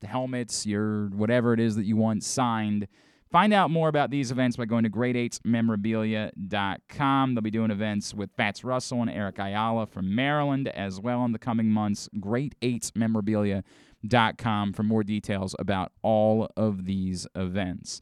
helmets, 0.03 0.67
your 0.67 1.09
whatever 1.09 1.53
it 1.53 1.61
is 1.61 1.77
that 1.77 1.85
you 1.85 1.97
want 1.97 2.25
signed. 2.25 2.89
Find 3.31 3.53
out 3.53 3.71
more 3.71 3.89
about 3.89 4.11
these 4.11 4.33
events 4.33 4.57
by 4.57 4.65
going 4.65 4.83
to 4.83 4.91
great8memorabilia.com. 4.91 7.35
They'll 7.35 7.43
be 7.43 7.51
doing 7.51 7.71
events 7.71 8.13
with 8.13 8.33
Fatts 8.37 8.65
Russell 8.65 9.03
and 9.03 9.11
Eric 9.11 9.39
Ayala 9.39 9.87
from 9.87 10.13
Maryland 10.13 10.67
as 10.67 11.01
well 11.01 11.25
in 11.25 11.31
the 11.31 11.39
coming 11.39 11.69
months. 11.69 12.09
Great8memorabilia.com 12.19 14.73
for 14.73 14.83
more 14.83 15.05
details 15.05 15.55
about 15.61 15.93
all 16.03 16.51
of 16.57 16.87
these 16.87 17.29
events. 17.37 18.01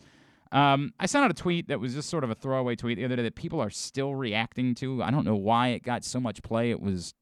Um, 0.50 0.94
I 0.98 1.04
sent 1.04 1.26
out 1.26 1.30
a 1.30 1.34
tweet 1.34 1.68
that 1.68 1.78
was 1.78 1.92
just 1.92 2.08
sort 2.08 2.24
of 2.24 2.30
a 2.30 2.34
throwaway 2.34 2.74
tweet 2.74 2.96
the 2.96 3.04
other 3.04 3.16
day 3.16 3.22
that 3.24 3.34
people 3.34 3.60
are 3.60 3.68
still 3.68 4.14
reacting 4.14 4.74
to. 4.76 5.02
I 5.02 5.10
don't 5.10 5.26
know 5.26 5.36
why 5.36 5.68
it 5.68 5.82
got 5.82 6.04
so 6.04 6.20
much 6.20 6.42
play. 6.42 6.70
It 6.70 6.80
was 6.80 7.12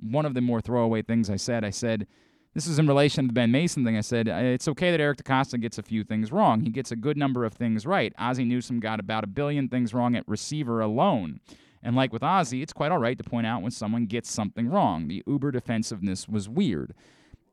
one 0.00 0.24
of 0.24 0.32
the 0.32 0.40
more 0.40 0.62
throwaway 0.62 1.02
things 1.02 1.28
I 1.28 1.36
said. 1.36 1.62
I 1.62 1.68
said, 1.68 2.06
this 2.54 2.66
is 2.66 2.78
in 2.78 2.86
relation 2.86 3.24
to 3.24 3.28
the 3.28 3.34
Ben 3.34 3.50
Mason 3.50 3.84
thing. 3.84 3.96
I 3.96 4.00
said, 4.00 4.28
uh, 4.28 4.36
it's 4.36 4.68
okay 4.68 4.90
that 4.90 5.00
Eric 5.00 5.18
DeCosta 5.18 5.60
gets 5.60 5.78
a 5.78 5.82
few 5.82 6.02
things 6.02 6.32
wrong. 6.32 6.60
He 6.60 6.70
gets 6.70 6.90
a 6.90 6.96
good 6.96 7.16
number 7.16 7.44
of 7.44 7.52
things 7.52 7.86
right. 7.86 8.12
Ozzie 8.18 8.44
Newsome 8.44 8.80
got 8.80 9.00
about 9.00 9.24
a 9.24 9.28
billion 9.28 9.68
things 9.68 9.94
wrong 9.94 10.16
at 10.16 10.26
receiver 10.26 10.80
alone. 10.80 11.40
And 11.82 11.94
like 11.94 12.12
with 12.12 12.22
Ozzie, 12.22 12.62
it's 12.62 12.72
quite 12.72 12.90
all 12.90 12.98
right 12.98 13.16
to 13.16 13.24
point 13.24 13.46
out 13.46 13.62
when 13.62 13.70
someone 13.70 14.06
gets 14.06 14.30
something 14.30 14.68
wrong. 14.68 15.08
The 15.08 15.22
uber 15.26 15.50
defensiveness 15.50 16.28
was 16.28 16.48
weird. 16.48 16.94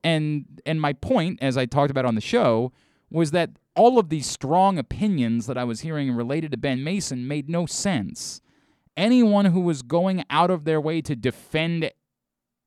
And 0.03 0.61
and 0.65 0.79
my 0.79 0.93
point, 0.93 1.39
as 1.41 1.57
I 1.57 1.65
talked 1.65 1.91
about 1.91 2.05
on 2.05 2.15
the 2.15 2.21
show, 2.21 2.71
was 3.09 3.31
that 3.31 3.51
all 3.75 3.99
of 3.99 4.09
these 4.09 4.25
strong 4.25 4.77
opinions 4.77 5.47
that 5.47 5.57
I 5.57 5.63
was 5.63 5.81
hearing 5.81 6.11
related 6.11 6.51
to 6.51 6.57
Ben 6.57 6.83
Mason 6.83 7.27
made 7.27 7.49
no 7.49 7.65
sense. 7.65 8.41
Anyone 8.97 9.45
who 9.45 9.59
was 9.59 9.81
going 9.81 10.23
out 10.29 10.49
of 10.49 10.63
their 10.63 10.79
way 10.79 11.01
to 11.01 11.15
defend 11.15 11.91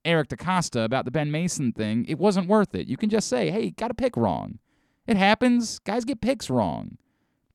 Eric 0.08 0.28
DeCosta 0.30 0.84
about 0.84 1.04
the 1.04 1.10
Ben 1.10 1.30
Mason 1.30 1.72
thing, 1.72 2.04
it 2.08 2.18
wasn't 2.18 2.48
worth 2.48 2.74
it. 2.74 2.88
You 2.88 2.96
can 2.96 3.10
just 3.10 3.28
say, 3.28 3.50
hey, 3.50 3.70
got 3.70 3.90
a 3.90 3.94
pick 3.94 4.16
wrong. 4.16 4.58
It 5.06 5.16
happens. 5.16 5.78
Guys 5.80 6.04
get 6.04 6.20
picks 6.20 6.50
wrong. 6.50 6.98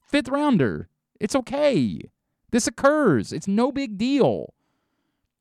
Fifth 0.08 0.30
rounder. 0.30 0.88
It's 1.20 1.36
okay. 1.36 2.10
This 2.52 2.68
occurs. 2.68 3.34
It's 3.34 3.48
no 3.48 3.72
big 3.72 3.98
deal. 3.98 4.54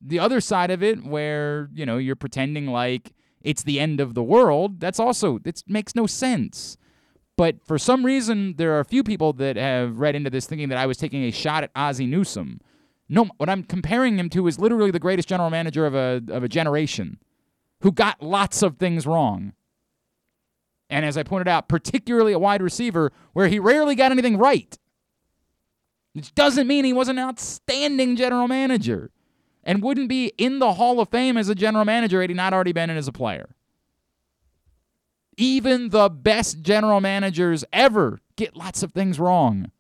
the 0.04 0.18
other 0.18 0.40
side 0.40 0.70
of 0.70 0.82
it, 0.82 1.04
where 1.04 1.68
you 1.72 1.86
know 1.86 1.96
you're 1.98 2.16
pretending 2.16 2.66
like 2.66 3.12
it's 3.40 3.62
the 3.62 3.78
end 3.80 4.00
of 4.00 4.14
the 4.14 4.22
world, 4.22 4.80
that's 4.80 5.00
also 5.00 5.38
it 5.44 5.62
makes 5.66 5.94
no 5.94 6.06
sense. 6.06 6.76
But 7.36 7.64
for 7.64 7.78
some 7.78 8.04
reason, 8.04 8.54
there 8.56 8.72
are 8.74 8.80
a 8.80 8.84
few 8.84 9.02
people 9.02 9.32
that 9.34 9.56
have 9.56 9.98
read 9.98 10.14
into 10.14 10.30
this 10.30 10.46
thinking 10.46 10.68
that 10.68 10.78
I 10.78 10.86
was 10.86 10.98
taking 10.98 11.24
a 11.24 11.30
shot 11.30 11.64
at 11.64 11.70
Ozzie 11.74 12.06
Newsome. 12.06 12.60
No, 13.12 13.26
what 13.36 13.50
I'm 13.50 13.62
comparing 13.62 14.18
him 14.18 14.30
to 14.30 14.46
is 14.46 14.58
literally 14.58 14.90
the 14.90 14.98
greatest 14.98 15.28
general 15.28 15.50
manager 15.50 15.84
of 15.84 15.94
a 15.94 16.22
of 16.28 16.42
a 16.42 16.48
generation, 16.48 17.18
who 17.82 17.92
got 17.92 18.22
lots 18.22 18.62
of 18.62 18.78
things 18.78 19.06
wrong. 19.06 19.52
And 20.88 21.04
as 21.04 21.18
I 21.18 21.22
pointed 21.22 21.46
out, 21.46 21.68
particularly 21.68 22.32
a 22.32 22.38
wide 22.38 22.62
receiver 22.62 23.12
where 23.34 23.48
he 23.48 23.58
rarely 23.58 23.94
got 23.94 24.12
anything 24.12 24.38
right. 24.38 24.78
Which 26.14 26.34
doesn't 26.34 26.66
mean 26.66 26.86
he 26.86 26.94
was 26.94 27.08
an 27.08 27.18
outstanding 27.18 28.16
general 28.16 28.48
manager 28.48 29.10
and 29.62 29.82
wouldn't 29.82 30.08
be 30.08 30.32
in 30.38 30.58
the 30.58 30.74
Hall 30.74 30.98
of 30.98 31.10
Fame 31.10 31.36
as 31.36 31.50
a 31.50 31.54
general 31.54 31.84
manager 31.84 32.22
had 32.22 32.30
he 32.30 32.34
not 32.34 32.54
already 32.54 32.72
been 32.72 32.88
in 32.88 32.96
as 32.96 33.08
a 33.08 33.12
player. 33.12 33.54
Even 35.36 35.90
the 35.90 36.08
best 36.08 36.62
general 36.62 37.02
managers 37.02 37.62
ever 37.74 38.20
get 38.36 38.56
lots 38.56 38.82
of 38.82 38.92
things 38.92 39.20
wrong. 39.20 39.70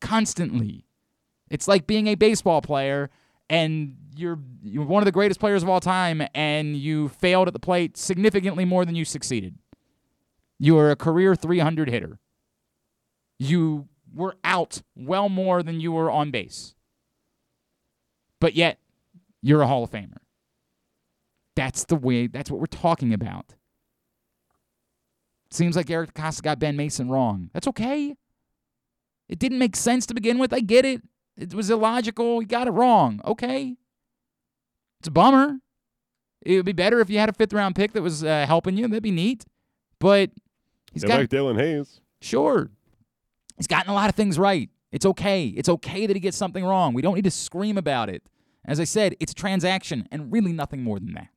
Constantly. 0.00 0.83
It's 1.54 1.68
like 1.68 1.86
being 1.86 2.08
a 2.08 2.16
baseball 2.16 2.60
player 2.60 3.10
and 3.48 3.94
you're 4.16 4.40
you're 4.64 4.84
one 4.84 5.02
of 5.02 5.04
the 5.04 5.12
greatest 5.12 5.38
players 5.38 5.62
of 5.62 5.68
all 5.68 5.78
time 5.78 6.20
and 6.34 6.76
you 6.76 7.10
failed 7.10 7.46
at 7.46 7.54
the 7.54 7.60
plate 7.60 7.96
significantly 7.96 8.64
more 8.64 8.84
than 8.84 8.96
you 8.96 9.04
succeeded. 9.04 9.54
You 10.58 10.76
are 10.78 10.90
a 10.90 10.96
career 10.96 11.36
300 11.36 11.88
hitter. 11.88 12.18
You 13.38 13.86
were 14.12 14.34
out 14.42 14.82
well 14.96 15.28
more 15.28 15.62
than 15.62 15.78
you 15.78 15.92
were 15.92 16.10
on 16.10 16.32
base. 16.32 16.74
But 18.40 18.54
yet, 18.56 18.80
you're 19.40 19.62
a 19.62 19.68
Hall 19.68 19.84
of 19.84 19.92
Famer. 19.92 20.18
That's 21.54 21.84
the 21.84 21.94
way, 21.94 22.26
that's 22.26 22.50
what 22.50 22.58
we're 22.58 22.66
talking 22.66 23.14
about. 23.14 23.54
Seems 25.52 25.76
like 25.76 25.88
Eric 25.88 26.14
DeCosta 26.14 26.42
got 26.42 26.58
Ben 26.58 26.76
Mason 26.76 27.08
wrong. 27.08 27.50
That's 27.52 27.68
okay. 27.68 28.16
It 29.28 29.38
didn't 29.38 29.60
make 29.60 29.76
sense 29.76 30.04
to 30.06 30.14
begin 30.14 30.38
with. 30.38 30.52
I 30.52 30.58
get 30.58 30.84
it. 30.84 31.00
It 31.36 31.54
was 31.54 31.70
illogical. 31.70 32.40
He 32.40 32.46
got 32.46 32.68
it 32.68 32.72
wrong. 32.72 33.20
Okay. 33.24 33.76
It's 35.00 35.08
a 35.08 35.10
bummer. 35.10 35.58
It 36.42 36.56
would 36.56 36.66
be 36.66 36.72
better 36.72 37.00
if 37.00 37.10
you 37.10 37.18
had 37.18 37.28
a 37.28 37.32
fifth 37.32 37.52
round 37.52 37.74
pick 37.74 37.92
that 37.92 38.02
was 38.02 38.22
uh, 38.22 38.44
helping 38.46 38.76
you. 38.76 38.86
That'd 38.86 39.02
be 39.02 39.10
neat. 39.10 39.44
But 39.98 40.30
he's 40.92 41.02
They 41.02 41.08
got 41.08 41.20
like 41.20 41.30
Daelin 41.30 41.58
Hayes. 41.58 42.00
Sure. 42.20 42.70
He's 43.56 43.66
gotten 43.66 43.90
a 43.90 43.94
lot 43.94 44.08
of 44.08 44.14
things 44.14 44.38
right. 44.38 44.70
It's 44.92 45.06
okay. 45.06 45.46
It's 45.48 45.68
okay 45.68 46.06
that 46.06 46.14
he 46.14 46.20
gets 46.20 46.36
something 46.36 46.64
wrong. 46.64 46.94
We 46.94 47.02
don't 47.02 47.14
need 47.14 47.24
to 47.24 47.30
scream 47.30 47.76
about 47.78 48.08
it. 48.08 48.22
As 48.64 48.80
I 48.80 48.84
said, 48.84 49.14
it's 49.20 49.32
a 49.32 49.34
transaction 49.34 50.08
and 50.10 50.32
really 50.32 50.52
nothing 50.52 50.82
more 50.82 50.98
than 50.98 51.12
that. 51.14 51.28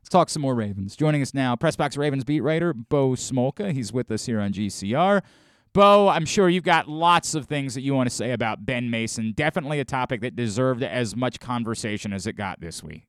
Let's 0.00 0.08
talk 0.08 0.28
some 0.30 0.42
more 0.42 0.54
Ravens. 0.54 0.96
Joining 0.96 1.22
us 1.22 1.34
now, 1.34 1.56
Pressbox 1.56 1.98
Ravens 1.98 2.24
beat 2.24 2.40
writer 2.40 2.72
Bo 2.72 3.10
Smolka. 3.10 3.72
He's 3.72 3.92
with 3.92 4.10
us 4.10 4.26
here 4.26 4.40
on 4.40 4.52
GCR. 4.52 5.22
Bo, 5.72 6.08
I'm 6.08 6.24
sure 6.24 6.48
you've 6.48 6.64
got 6.64 6.88
lots 6.88 7.34
of 7.34 7.46
things 7.46 7.74
that 7.74 7.82
you 7.82 7.94
want 7.94 8.08
to 8.08 8.14
say 8.14 8.32
about 8.32 8.66
Ben 8.66 8.90
Mason. 8.90 9.32
Definitely 9.32 9.78
a 9.80 9.84
topic 9.84 10.20
that 10.22 10.34
deserved 10.34 10.82
as 10.82 11.14
much 11.14 11.38
conversation 11.38 12.12
as 12.12 12.26
it 12.26 12.32
got 12.32 12.60
this 12.60 12.82
week. 12.82 13.04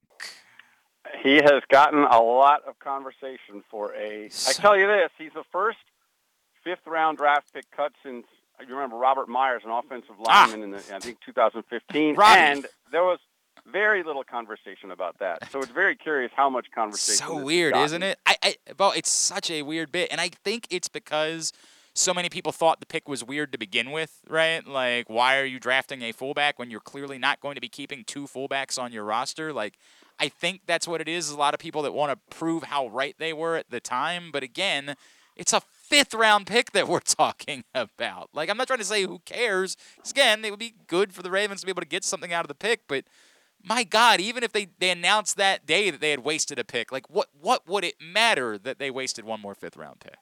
He 1.24 1.36
has 1.36 1.62
gotten 1.69 2.04
a 2.04 2.21
lot 2.21 2.62
of 2.67 2.78
conversation 2.80 3.63
for 3.69 3.93
a. 3.95 4.26
I 4.26 4.54
tell 4.54 4.78
you 4.78 4.88
this, 4.88 5.10
he's 5.17 5.34
the 5.34 5.43
first 5.52 5.78
fifth 6.63 6.86
round 6.86 7.17
draft 7.17 7.54
pick 7.54 7.65
cut 7.76 7.93
since 8.04 8.26
you 8.67 8.74
remember 8.76 8.95
Robert 8.95 9.28
Myers, 9.28 9.63
an 9.65 9.71
offensive 9.71 10.15
ah! 10.26 10.45
lineman 10.45 10.63
in 10.63 10.71
the, 10.71 10.95
I 10.95 11.00
think 11.00 11.19
2015, 11.26 12.15
Robbie. 12.15 12.39
and 12.39 12.67
there 12.91 13.04
was 13.04 13.19
very 13.71 14.04
little 14.04 14.24
conversation 14.24 14.91
about 14.91 15.19
that. 15.19 15.50
So 15.52 15.60
it's 15.60 15.71
very 15.71 15.95
curious 15.95 16.32
how 16.36 16.50
much 16.50 16.67
conversation. 16.74 17.26
so 17.26 17.43
weird, 17.43 17.76
isn't 17.76 18.04
it? 18.04 18.19
I, 18.26 18.36
I, 18.43 18.56
well, 18.78 18.91
it's 18.95 19.10
such 19.10 19.52
a 19.52 19.62
weird 19.62 19.91
bit, 19.91 20.10
and 20.12 20.19
I 20.19 20.30
think 20.43 20.67
it's 20.69 20.89
because 20.89 21.54
so 21.94 22.14
many 22.14 22.30
people 22.30 22.52
thought 22.52 22.80
the 22.80 22.86
pick 22.86 23.10
was 23.10 23.24
weird 23.24 23.52
to 23.52 23.58
begin 23.58 23.92
with, 23.92 24.22
right? 24.28 24.66
Like, 24.66 25.10
why 25.10 25.38
are 25.40 25.46
you 25.46 25.60
drafting 25.60 26.02
a 26.02 26.12
fullback 26.12 26.58
when 26.58 26.72
you're 26.72 26.80
clearly 26.80 27.18
not 27.18 27.42
going 27.42 27.56
to 27.56 27.62
be 27.62 27.68
keeping 27.68 28.04
two 28.06 28.24
fullbacks 28.24 28.80
on 28.80 28.94
your 28.94 29.04
roster? 29.04 29.52
Like, 29.52 29.78
I 30.20 30.30
think 30.30 30.62
that's 30.66 30.88
what 30.88 31.02
it 31.02 31.08
is. 31.08 31.30
A 31.30 31.38
lot 31.38 31.54
of 31.54 31.60
people 31.60 31.82
that 31.82 31.94
want 31.94 32.12
to 32.12 32.36
prove 32.36 32.64
how 32.64 32.88
right 32.88 33.16
they 33.18 33.34
were 33.34 33.58
at 33.58 33.70
the 33.70 33.80
time, 33.80 34.30
but 34.32 34.44
again, 34.44 34.96
it's 35.36 35.54
a 35.54 35.62
fifth 35.62 36.14
round 36.14 36.48
pick 36.48 36.72
that 36.72 36.88
we're 36.88 37.00
talking 37.06 37.64
about. 37.76 38.30
Like, 38.34 38.50
I'm 38.50 38.58
not 38.58 38.68
trying 38.68 38.80
to 38.80 38.86
say 38.86 39.04
who 39.04 39.20
cares. 39.26 39.76
again, 40.10 40.46
it 40.46 40.52
would 40.52 40.60
be 40.60 40.76
good 40.88 41.14
for 41.14 41.24
the 41.24 41.32
Ravens 41.32 41.62
to 41.62 41.66
be 41.66 41.72
able 41.72 41.82
to 41.82 41.88
get 41.88 42.04
something 42.06 42.32
out 42.32 42.46
of 42.46 42.50
the 42.50 42.56
pick, 42.56 42.88
but 42.88 43.06
my 43.64 43.84
God, 43.84 44.20
even 44.20 44.44
if 44.44 44.54
they, 44.54 44.70
they 44.80 44.90
announced 44.90 45.38
that 45.38 45.66
day 45.66 45.92
that 45.92 46.02
they 46.02 46.12
had 46.12 46.24
wasted 46.24 46.58
a 46.58 46.64
pick, 46.64 46.92
like 46.92 47.10
what 47.10 47.28
what 47.40 47.68
would 47.68 47.84
it 47.84 47.96
matter 48.02 48.58
that 48.58 48.80
they 48.80 48.90
wasted 48.90 49.24
one 49.26 49.40
more 49.40 49.54
fifth 49.54 49.78
round 49.78 50.00
pick? 50.00 50.18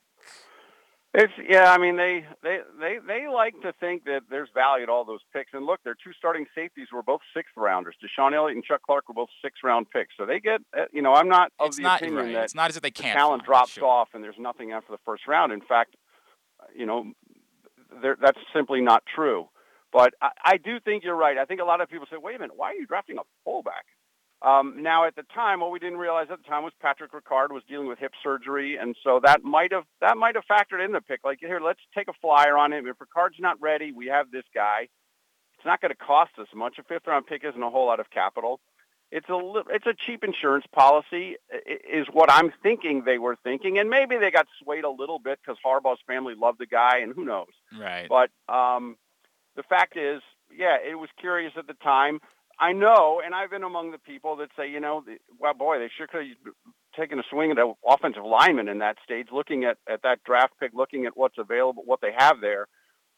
It's 1.16 1.34
yeah. 1.50 1.72
I 1.72 1.80
mean, 1.80 1.98
they 1.98 2.24
they 2.44 2.60
they 2.80 2.98
they 3.06 3.28
like 3.28 3.60
to 3.64 3.74
think 3.80 4.06
that 4.06 4.22
there's 4.30 4.50
value 4.54 4.86
to 4.86 4.92
all 4.92 5.06
those 5.06 5.22
picks. 5.34 5.52
And 5.54 5.66
look, 5.66 5.82
their 5.84 5.96
two 5.96 6.14
starting 6.16 6.46
safeties 6.54 6.90
were 6.94 7.02
both 7.02 7.22
sixth 7.36 7.54
rounders. 7.58 7.96
DeShon 8.04 8.36
Elliott 8.36 8.56
and 8.58 8.64
Chuck 8.64 8.82
Clark 8.86 9.08
were 9.08 9.16
both 9.16 9.30
sixth 9.42 9.64
round 9.64 9.90
picks. 9.90 10.14
So 10.18 10.28
they 10.28 10.40
get. 10.40 10.62
uh, 10.78 10.84
You 10.94 11.02
know, 11.02 11.14
I'm 11.14 11.28
not 11.28 11.52
of 11.60 11.68
it's 11.70 11.78
the 11.78 11.84
not 11.84 12.02
opinion 12.02 12.26
right. 12.26 12.34
that 12.34 12.44
It's 12.44 12.56
not 12.56 12.70
as 12.70 12.76
if 12.78 12.84
they 12.84 12.92
can't. 12.92 13.18
talent 13.18 13.42
find, 13.42 13.48
drops 13.48 13.72
sure. 13.72 13.86
off 13.86 14.10
and 14.14 14.24
there's 14.24 14.38
nothing 14.38 14.72
after 14.72 14.92
the 14.92 15.00
first 15.04 15.28
round. 15.28 15.52
In 15.52 15.62
fact, 15.62 15.96
you 16.76 16.86
know, 16.86 17.12
that's 18.22 18.38
simply 18.54 18.82
not 18.82 19.02
true. 19.16 19.50
But 19.92 20.14
I, 20.22 20.30
I 20.46 20.58
do 20.58 20.80
think 20.80 21.04
you're 21.04 21.16
right. 21.16 21.40
I 21.40 21.46
think 21.46 21.60
a 21.60 21.66
lot 21.66 21.82
of 21.82 21.90
people 21.90 22.06
say, 22.12 22.18
wait 22.22 22.36
a 22.36 22.40
minute, 22.40 22.56
why 22.56 22.68
are 22.68 22.76
you 22.76 22.86
drafting 22.86 23.18
a 23.18 23.24
fullback? 23.44 23.86
Um, 24.42 24.82
now, 24.82 25.06
at 25.06 25.16
the 25.16 25.24
time, 25.36 25.60
what 25.60 25.72
we 25.72 25.80
didn't 25.80 25.98
realize 25.98 26.28
at 26.32 26.38
the 26.42 26.48
time 26.48 26.64
was 26.64 26.72
Patrick 26.82 27.12
Ricard 27.12 27.52
was 27.52 27.62
dealing 27.68 27.88
with 27.88 28.00
hip 28.00 28.14
surgery, 28.24 28.78
and 28.78 28.96
so 29.04 29.20
that 29.24 29.44
might 29.44 29.74
have 29.74 29.84
that 30.00 30.16
might 30.18 30.36
have 30.36 30.46
factored 30.50 30.84
in 30.84 30.94
the 30.94 31.02
pick. 31.02 31.20
Like, 31.26 31.40
here, 31.42 31.60
let's 31.60 31.82
take 31.94 32.08
a 32.08 32.14
flyer 32.22 32.58
on 32.58 32.72
him. 32.72 32.88
If 32.88 32.96
Ricard's 32.98 33.40
not 33.40 33.60
ready, 33.60 33.92
we 33.92 34.08
have 34.08 34.32
this 34.32 34.46
guy. 34.56 34.88
It's 35.56 35.66
not 35.66 35.82
going 35.82 35.92
to 35.92 35.98
cost 35.98 36.32
us 36.40 36.48
much. 36.56 36.78
A 36.80 36.84
fifth 36.84 37.06
round 37.06 37.28
pick 37.28 37.44
isn't 37.44 37.62
a 37.62 37.70
whole 37.70 37.88
lot 37.88 38.00
of 38.00 38.10
capital. 38.12 38.62
It's 39.12 39.28
a 39.28 39.36
li- 39.36 39.64
it's 39.72 39.88
a 39.88 39.94
cheap 40.06 40.24
insurance 40.24 40.66
policy, 40.74 41.36
is 41.92 42.08
what 42.14 42.32
I'm 42.32 42.54
thinking 42.64 43.04
they 43.06 43.18
were 43.18 43.36
thinking, 43.44 43.78
and 43.78 43.90
maybe 43.90 44.18
they 44.18 44.32
got 44.32 44.46
swayed 44.64 44.86
a 44.86 44.90
little 44.90 45.20
bit 45.20 45.40
because 45.44 45.58
Harbaugh's 45.66 46.00
family 46.08 46.36
loved 46.38 46.60
the 46.60 46.68
guy, 46.68 47.00
and 47.00 47.14
who 47.14 47.26
knows. 47.26 47.48
Right. 47.78 48.08
But 48.08 48.30
um, 48.54 48.96
the 49.56 49.64
fact 49.64 49.98
is, 49.98 50.22
yeah, 50.56 50.78
it 50.78 50.96
was 50.96 51.10
curious 51.20 51.54
at 51.58 51.68
the 51.68 51.74
time. 51.74 52.20
I 52.60 52.74
know, 52.74 53.22
and 53.24 53.34
I've 53.34 53.50
been 53.50 53.64
among 53.64 53.92
the 53.92 53.98
people 53.98 54.36
that 54.38 54.50
say, 54.58 54.70
you 54.70 54.80
know, 54.80 55.04
well, 55.40 55.54
boy, 55.54 55.80
they 55.80 55.90
sure 55.98 56.08
could 56.08 56.26
have 56.26 56.54
taken 56.98 57.20
a 57.20 57.24
swing 57.30 57.52
at 57.52 57.58
an 57.58 57.74
offensive 57.88 58.26
lineman 58.26 58.68
in 58.68 58.80
that 58.80 58.98
stage, 59.04 59.28
looking 59.32 59.64
at, 59.64 59.78
at 59.90 60.02
that 60.04 60.24
draft 60.26 60.54
pick, 60.60 60.72
looking 60.74 61.06
at 61.06 61.16
what's 61.16 61.38
available, 61.38 61.84
what 61.86 62.02
they 62.02 62.12
have 62.18 62.42
there. 62.42 62.68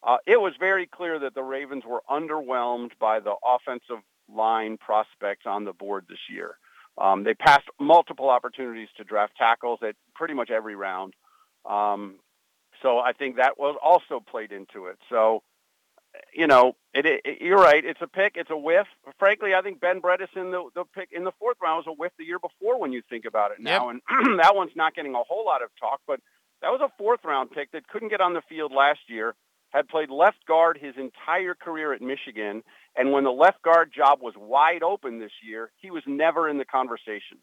Uh, 0.02 0.18
it 0.26 0.40
was 0.40 0.52
very 0.58 0.86
clear 0.86 1.18
that 1.18 1.34
the 1.34 1.42
Ravens 1.42 1.84
were 1.86 2.02
underwhelmed 2.10 2.90
by 3.00 3.20
the 3.20 3.34
offensive 3.44 4.02
line 4.32 4.76
prospects 4.78 5.44
on 5.46 5.64
the 5.64 5.72
board 5.72 6.06
this 6.08 6.18
year. 6.30 6.56
Um, 6.98 7.24
they 7.24 7.34
passed 7.34 7.66
multiple 7.80 8.28
opportunities 8.28 8.88
to 8.96 9.04
draft 9.04 9.34
tackles 9.36 9.80
at 9.82 9.96
pretty 10.14 10.34
much 10.34 10.50
every 10.50 10.76
round. 10.76 11.14
Um, 11.68 12.16
so 12.82 12.98
I 12.98 13.12
think 13.12 13.36
that 13.36 13.58
was 13.58 13.76
also 13.82 14.20
played 14.20 14.52
into 14.52 14.86
it. 14.86 14.98
So, 15.08 15.42
you 16.34 16.46
know, 16.46 16.76
it, 16.94 17.06
it, 17.06 17.40
you're 17.40 17.58
right. 17.58 17.84
It's 17.84 18.00
a 18.02 18.06
pick. 18.06 18.32
It's 18.36 18.50
a 18.50 18.56
whiff. 18.56 18.86
Frankly, 19.18 19.54
I 19.54 19.62
think 19.62 19.80
Ben 19.80 20.00
Bredeson, 20.00 20.50
the, 20.50 20.68
the 20.74 20.84
pick 20.94 21.10
in 21.12 21.24
the 21.24 21.32
fourth 21.38 21.56
round, 21.62 21.84
was 21.84 21.92
a 21.92 21.96
whiff 21.96 22.12
the 22.18 22.24
year 22.24 22.38
before 22.38 22.80
when 22.80 22.92
you 22.92 23.02
think 23.08 23.24
about 23.24 23.52
it 23.52 23.60
now. 23.60 23.88
And 23.88 24.00
that 24.40 24.54
one's 24.54 24.72
not 24.76 24.94
getting 24.94 25.14
a 25.14 25.22
whole 25.22 25.44
lot 25.44 25.62
of 25.62 25.70
talk, 25.78 26.00
but 26.06 26.20
that 26.60 26.70
was 26.70 26.80
a 26.82 26.92
fourth 26.98 27.20
round 27.24 27.50
pick 27.50 27.72
that 27.72 27.88
couldn't 27.88 28.10
get 28.10 28.20
on 28.20 28.34
the 28.34 28.42
field 28.48 28.72
last 28.72 29.00
year, 29.08 29.34
had 29.70 29.88
played 29.88 30.10
left 30.10 30.44
guard 30.46 30.78
his 30.80 30.94
entire 30.96 31.54
career 31.54 31.92
at 31.92 32.00
Michigan. 32.00 32.62
And 32.96 33.12
when 33.12 33.24
the 33.24 33.30
left 33.30 33.62
guard 33.62 33.90
job 33.94 34.20
was 34.20 34.34
wide 34.36 34.82
open 34.82 35.18
this 35.18 35.32
year, 35.42 35.70
he 35.80 35.90
was 35.90 36.02
never 36.06 36.48
in 36.48 36.58
the 36.58 36.64
conversation. 36.64 37.38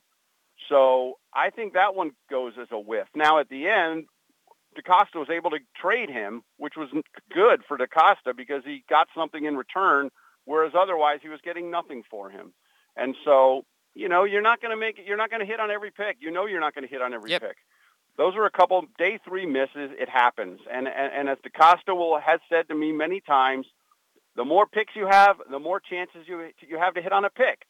So 0.67 1.17
I 1.33 1.49
think 1.49 1.73
that 1.73 1.95
one 1.95 2.11
goes 2.29 2.53
as 2.61 2.67
a 2.71 2.79
whiff. 2.79 3.07
Now 3.15 3.39
at 3.39 3.49
the 3.49 3.67
end, 3.67 4.05
DeCosta 4.79 5.15
was 5.15 5.29
able 5.29 5.49
to 5.51 5.59
trade 5.75 6.09
him, 6.09 6.43
which 6.57 6.73
was 6.77 6.89
good 7.33 7.61
for 7.67 7.77
DeCosta 7.77 8.35
because 8.35 8.63
he 8.65 8.83
got 8.89 9.07
something 9.15 9.45
in 9.45 9.55
return, 9.57 10.09
whereas 10.45 10.73
otherwise 10.77 11.19
he 11.21 11.29
was 11.29 11.39
getting 11.43 11.69
nothing 11.71 12.03
for 12.09 12.29
him. 12.29 12.53
And 12.95 13.15
so, 13.25 13.65
you 13.95 14.09
know, 14.09 14.23
you're 14.23 14.41
not 14.41 14.61
going 14.61 14.71
to 14.71 14.79
make 14.79 14.99
it. 14.99 15.05
You're 15.05 15.17
not 15.17 15.29
going 15.29 15.41
to 15.41 15.45
hit 15.45 15.59
on 15.59 15.71
every 15.71 15.91
pick. 15.91 16.17
You 16.19 16.31
know, 16.31 16.45
you're 16.45 16.59
not 16.59 16.73
going 16.75 16.83
to 16.87 16.89
hit 16.89 17.01
on 17.01 17.13
every 17.13 17.31
Yep. 17.31 17.41
pick. 17.41 17.57
Those 18.17 18.35
are 18.35 18.45
a 18.45 18.51
couple 18.51 18.83
day 18.97 19.17
three 19.25 19.45
misses. 19.45 19.91
It 19.97 20.09
happens. 20.09 20.59
And, 20.71 20.87
and, 20.87 21.13
and 21.13 21.29
as 21.29 21.37
DeCosta 21.39 21.95
will 21.95 22.19
has 22.19 22.39
said 22.49 22.67
to 22.67 22.75
me 22.75 22.91
many 22.91 23.21
times, 23.21 23.65
the 24.35 24.43
more 24.45 24.65
picks 24.67 24.95
you 24.95 25.07
have, 25.09 25.37
the 25.49 25.59
more 25.59 25.79
chances 25.79 26.27
you, 26.27 26.49
you 26.67 26.77
have 26.77 26.93
to 26.95 27.01
hit 27.01 27.13
on 27.13 27.25
a 27.25 27.29
pick. 27.29 27.61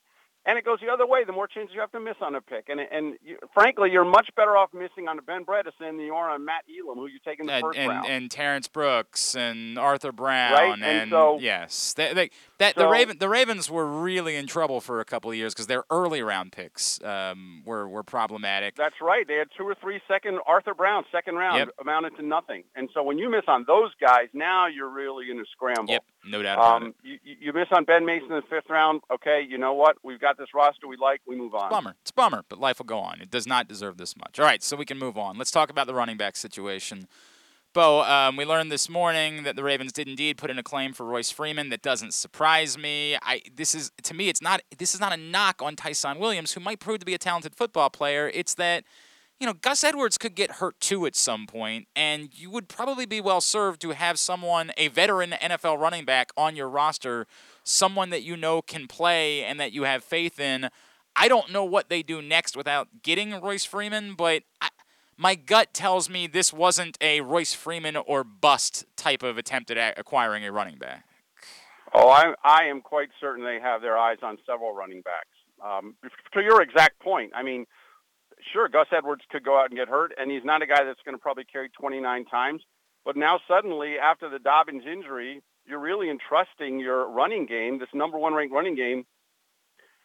And 0.45 0.57
it 0.57 0.65
goes 0.65 0.79
the 0.79 0.91
other 0.91 1.05
way. 1.05 1.23
The 1.23 1.31
more 1.33 1.47
chances 1.47 1.73
you 1.75 1.81
have 1.81 1.91
to 1.91 1.99
miss 1.99 2.15
on 2.21 2.35
a 2.35 2.41
pick, 2.41 2.69
and 2.69 2.79
and 2.79 3.15
you, 3.23 3.37
frankly, 3.53 3.91
you're 3.91 4.05
much 4.05 4.29
better 4.35 4.55
off 4.57 4.73
missing 4.73 5.07
on 5.07 5.19
a 5.19 5.21
Ben 5.21 5.45
Bredeson 5.45 5.79
than 5.79 5.99
you 5.99 6.13
are 6.13 6.29
on 6.29 6.45
Matt 6.45 6.63
Elam, 6.69 6.97
who 6.97 7.07
you 7.07 7.19
take 7.23 7.39
in 7.39 7.45
the 7.47 7.53
and, 7.53 7.61
first 7.63 7.77
and, 7.77 7.89
round. 7.89 8.07
and 8.07 8.31
Terrence 8.31 8.67
Brooks 8.67 9.35
and 9.35 9.77
Arthur 9.77 10.11
Brown 10.11 10.53
Right, 10.53 10.73
and 10.73 10.83
and 10.83 11.11
so- 11.11 11.39
yes, 11.39 11.93
they, 11.93 12.13
they, 12.13 12.29
that 12.57 12.75
the 12.75 12.87
Raven 12.87 13.17
the 13.19 13.29
Ravens 13.29 13.69
were 13.69 13.85
really 13.85 14.35
in 14.35 14.47
trouble 14.47 14.81
for 14.81 14.99
a 14.99 15.05
couple 15.05 15.29
of 15.31 15.37
years 15.37 15.53
because 15.53 15.67
their 15.67 15.83
early 15.89 16.21
round 16.21 16.51
picks 16.51 17.01
um, 17.03 17.61
were 17.65 17.87
were 17.87 18.03
problematic. 18.03 18.75
That's 18.75 19.01
right. 19.01 19.27
They 19.27 19.35
had 19.35 19.47
two 19.57 19.63
or 19.63 19.75
three 19.75 20.01
second 20.07 20.39
Arthur 20.45 20.73
Brown 20.73 21.03
second 21.11 21.35
round 21.35 21.57
Yep. 21.59 21.69
amounted 21.81 22.15
to 22.17 22.21
nothing, 22.25 22.63
and 22.75 22.89
so 22.93 23.03
when 23.03 23.17
you 23.17 23.29
miss 23.29 23.43
on 23.47 23.65
those 23.67 23.91
guys, 23.99 24.27
now 24.33 24.67
you're 24.67 24.89
really 24.89 25.29
in 25.31 25.39
a 25.39 25.45
scramble. 25.51 25.91
Yep, 25.93 26.03
no 26.25 26.41
doubt 26.43 26.57
about 26.57 26.81
it. 26.81 26.85
Um, 26.85 26.95
you, 27.03 27.17
you 27.23 27.35
you 27.39 27.53
miss 27.53 27.67
on 27.71 27.85
Ben 27.85 28.05
Mason 28.05 28.31
in 28.31 28.35
the 28.35 28.41
fifth 28.49 28.69
round. 28.69 29.01
Okay, 29.11 29.45
you 29.47 29.57
know 29.57 29.73
what? 29.73 29.97
We've 30.03 30.19
got 30.19 30.37
this 30.37 30.49
roster 30.53 30.87
we 30.87 30.97
like. 30.97 31.21
We 31.25 31.35
move 31.35 31.55
on. 31.55 31.69
Bummer. 31.69 31.95
It's 32.01 32.11
a 32.11 32.13
bummer, 32.13 32.43
but 32.49 32.59
life 32.59 32.79
will 32.79 32.85
go 32.85 32.99
on. 32.99 33.21
It 33.21 33.31
does 33.31 33.47
not 33.47 33.67
deserve 33.67 33.97
this 33.97 34.17
much. 34.17 34.39
All 34.39 34.45
right, 34.45 34.61
so 34.61 34.75
we 34.75 34.85
can 34.85 34.97
move 34.97 35.17
on. 35.17 35.37
Let's 35.37 35.51
talk 35.51 35.69
about 35.69 35.87
the 35.87 35.93
running 35.93 36.17
back 36.17 36.35
situation. 36.35 37.07
Bo, 37.71 38.01
um, 38.01 38.35
we 38.35 38.45
learned 38.45 38.71
this 38.71 38.89
morning 38.89 39.43
that 39.43 39.55
the 39.55 39.63
Ravens 39.63 39.91
did 39.91 40.07
indeed 40.07 40.37
put 40.37 40.49
in 40.49 40.57
a 40.57 40.63
claim 40.63 40.91
for 40.91 41.05
Royce 41.05 41.29
Freeman. 41.29 41.69
That 41.69 41.83
doesn't 41.83 42.15
surprise 42.15 42.79
me. 42.79 43.15
I 43.21 43.41
this 43.55 43.75
is 43.75 43.91
to 44.03 44.15
me, 44.15 44.27
it's 44.27 44.41
not 44.41 44.61
this 44.77 44.95
is 44.95 44.99
not 44.99 45.13
a 45.13 45.17
knock 45.17 45.61
on 45.61 45.75
Ty'Son 45.75 46.17
Williams, 46.17 46.53
who 46.53 46.61
might 46.61 46.79
prove 46.79 46.99
to 46.99 47.05
be 47.05 47.13
a 47.13 47.19
talented 47.19 47.55
football 47.55 47.91
player. 47.91 48.31
It's 48.33 48.55
that 48.55 48.85
you 49.39 49.47
know 49.47 49.53
Gus 49.53 49.83
Edwards 49.83 50.17
could 50.17 50.35
get 50.35 50.53
hurt 50.53 50.79
too 50.79 51.05
at 51.05 51.15
some 51.15 51.47
point, 51.47 51.87
and 51.95 52.29
you 52.33 52.49
would 52.49 52.67
probably 52.67 53.05
be 53.05 53.21
well 53.21 53.41
served 53.41 53.81
to 53.81 53.91
have 53.91 54.19
someone, 54.19 54.71
a 54.77 54.89
veteran 54.89 55.31
NFL 55.31 55.79
running 55.79 56.05
back, 56.05 56.31
on 56.35 56.55
your 56.55 56.69
roster, 56.69 57.25
someone 57.63 58.09
that 58.09 58.23
you 58.23 58.35
know 58.35 58.61
can 58.61 58.87
play 58.87 59.43
and 59.43 59.59
that 59.59 59.71
you 59.71 59.83
have 59.83 60.03
faith 60.03 60.39
in. 60.39 60.69
I 61.15 61.27
don't 61.27 61.51
know 61.51 61.63
what 61.63 61.89
they 61.89 62.03
do 62.03 62.21
next 62.21 62.55
without 62.55 63.01
getting 63.01 63.31
Royce 63.39 63.65
Freeman, 63.65 64.13
but 64.15 64.43
I, 64.61 64.69
my 65.17 65.35
gut 65.35 65.73
tells 65.73 66.09
me 66.09 66.27
this 66.27 66.53
wasn't 66.53 66.97
a 67.01 67.21
Royce 67.21 67.53
Freeman 67.53 67.95
or 67.95 68.23
bust 68.23 68.85
type 68.95 69.23
of 69.23 69.37
attempt 69.37 69.71
at 69.71 69.97
acquiring 69.97 70.45
a 70.45 70.51
running 70.51 70.77
back. 70.77 71.05
Oh, 71.93 72.09
I 72.09 72.33
I 72.43 72.65
am 72.65 72.81
quite 72.81 73.09
certain 73.19 73.43
they 73.43 73.59
have 73.61 73.81
their 73.81 73.97
eyes 73.97 74.17
on 74.21 74.37
several 74.45 74.73
running 74.73 75.01
backs. 75.01 75.27
Um, 75.63 75.95
to 76.33 76.41
your 76.41 76.61
exact 76.61 76.99
point, 76.99 77.31
I 77.35 77.43
mean, 77.43 77.65
sure, 78.53 78.67
Gus 78.69 78.87
Edwards 78.95 79.23
could 79.29 79.43
go 79.43 79.59
out 79.59 79.69
and 79.69 79.77
get 79.77 79.87
hurt, 79.87 80.11
and 80.17 80.29
he's 80.31 80.43
not 80.43 80.61
a 80.61 80.67
guy 80.67 80.83
that's 80.83 81.01
going 81.05 81.15
to 81.15 81.21
probably 81.21 81.45
carry 81.45 81.69
29 81.69 82.25
times. 82.25 82.61
But 83.05 83.15
now 83.17 83.39
suddenly, 83.47 83.95
after 83.97 84.29
the 84.29 84.39
Dobbins 84.39 84.83
injury, 84.85 85.41
you're 85.65 85.79
really 85.79 86.09
entrusting 86.09 86.79
your 86.79 87.09
running 87.09 87.45
game, 87.45 87.79
this 87.79 87.89
number 87.93 88.17
one 88.17 88.33
ranked 88.33 88.53
running 88.53 88.75
game, 88.75 89.05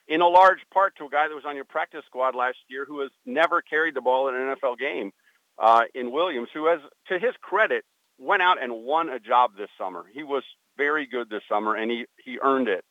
in 0.06 0.20
a 0.20 0.28
large 0.28 0.60
part 0.72 0.94
to 0.98 1.06
a 1.06 1.08
guy 1.10 1.28
that 1.28 1.34
was 1.34 1.44
on 1.46 1.56
your 1.56 1.64
practice 1.64 2.02
squad 2.06 2.34
last 2.34 2.58
year 2.68 2.84
who 2.86 3.00
has 3.00 3.10
never 3.24 3.62
carried 3.62 3.94
the 3.94 4.00
ball 4.02 4.28
in 4.28 4.34
an 4.34 4.54
NFL 4.56 4.78
game 4.78 5.12
uh, 5.58 5.82
in 5.94 6.12
Williams, 6.12 6.48
who 6.52 6.66
has, 6.66 6.80
to 7.08 7.18
his 7.18 7.34
credit, 7.40 7.84
went 8.18 8.42
out 8.42 8.62
and 8.62 8.72
won 8.84 9.08
a 9.08 9.18
job 9.18 9.52
this 9.56 9.70
summer. 9.78 10.04
He 10.12 10.22
was 10.22 10.42
very 10.76 11.06
good 11.06 11.30
this 11.30 11.42
summer, 11.48 11.74
and 11.74 11.90
he, 11.90 12.04
he 12.24 12.38
earned 12.42 12.68
it. 12.68 12.84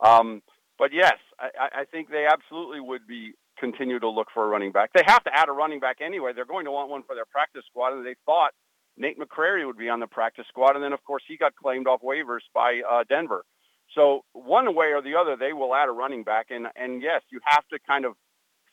Um, 0.00 0.42
but 0.78 0.92
yes, 0.92 1.14
I, 1.38 1.48
I- 1.60 1.80
I 1.80 1.84
think 1.84 2.08
they 2.10 2.26
absolutely 2.26 2.80
would 2.80 3.06
be 3.06 3.34
continue 3.58 3.98
to 4.00 4.08
look 4.08 4.28
for 4.34 4.44
a 4.44 4.48
running 4.48 4.72
back. 4.72 4.90
They 4.94 5.02
have 5.06 5.24
to 5.24 5.30
add 5.34 5.48
a 5.48 5.52
running 5.52 5.80
back 5.80 5.98
anyway. 6.00 6.32
They're 6.34 6.44
going 6.44 6.64
to 6.66 6.70
want 6.70 6.90
one 6.90 7.02
for 7.02 7.14
their 7.14 7.24
practice 7.26 7.62
squad, 7.70 7.92
and 7.94 8.04
they 8.06 8.14
thought 8.26 8.52
Nate 8.96 9.18
McCrary 9.18 9.66
would 9.66 9.78
be 9.78 9.88
on 9.88 10.00
the 10.00 10.06
practice 10.06 10.46
squad, 10.48 10.76
and 10.76 10.84
then 10.84 10.92
of 10.92 11.02
course 11.04 11.22
he 11.26 11.36
got 11.36 11.54
claimed 11.56 11.86
off 11.86 12.00
waivers 12.02 12.40
by 12.54 12.80
uh, 12.88 13.04
Denver. 13.08 13.44
So 13.94 14.24
one 14.32 14.74
way 14.74 14.86
or 14.92 15.02
the 15.02 15.14
other, 15.16 15.36
they 15.36 15.52
will 15.52 15.74
add 15.74 15.88
a 15.88 15.92
running 15.92 16.24
back, 16.24 16.46
and 16.50 16.66
and 16.76 17.02
yes, 17.02 17.22
you 17.30 17.40
have 17.44 17.66
to 17.68 17.78
kind 17.86 18.04
of 18.04 18.14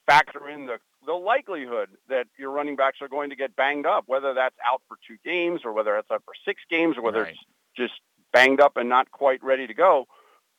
factor 0.07 0.49
in 0.49 0.65
the 0.65 0.77
the 1.05 1.13
likelihood 1.13 1.89
that 2.09 2.25
your 2.38 2.51
running 2.51 2.75
backs 2.75 2.97
are 3.01 3.07
going 3.07 3.29
to 3.32 3.36
get 3.36 3.55
banged 3.55 3.86
up, 3.88 4.03
whether 4.05 4.34
that's 4.36 4.55
out 4.65 4.82
for 4.88 4.97
two 5.07 5.17
games 5.25 5.61
or 5.65 5.73
whether 5.73 5.97
it's 5.97 6.11
out 6.11 6.21
for 6.25 6.34
six 6.45 6.61
games 6.69 6.95
or 6.97 7.01
whether 7.01 7.23
Right. 7.23 7.32
it's 7.32 7.39
just 7.75 7.93
banged 8.32 8.61
up 8.61 8.77
and 8.77 8.88
not 8.88 9.09
quite 9.11 9.43
ready 9.43 9.65
to 9.65 9.73
go. 9.73 10.05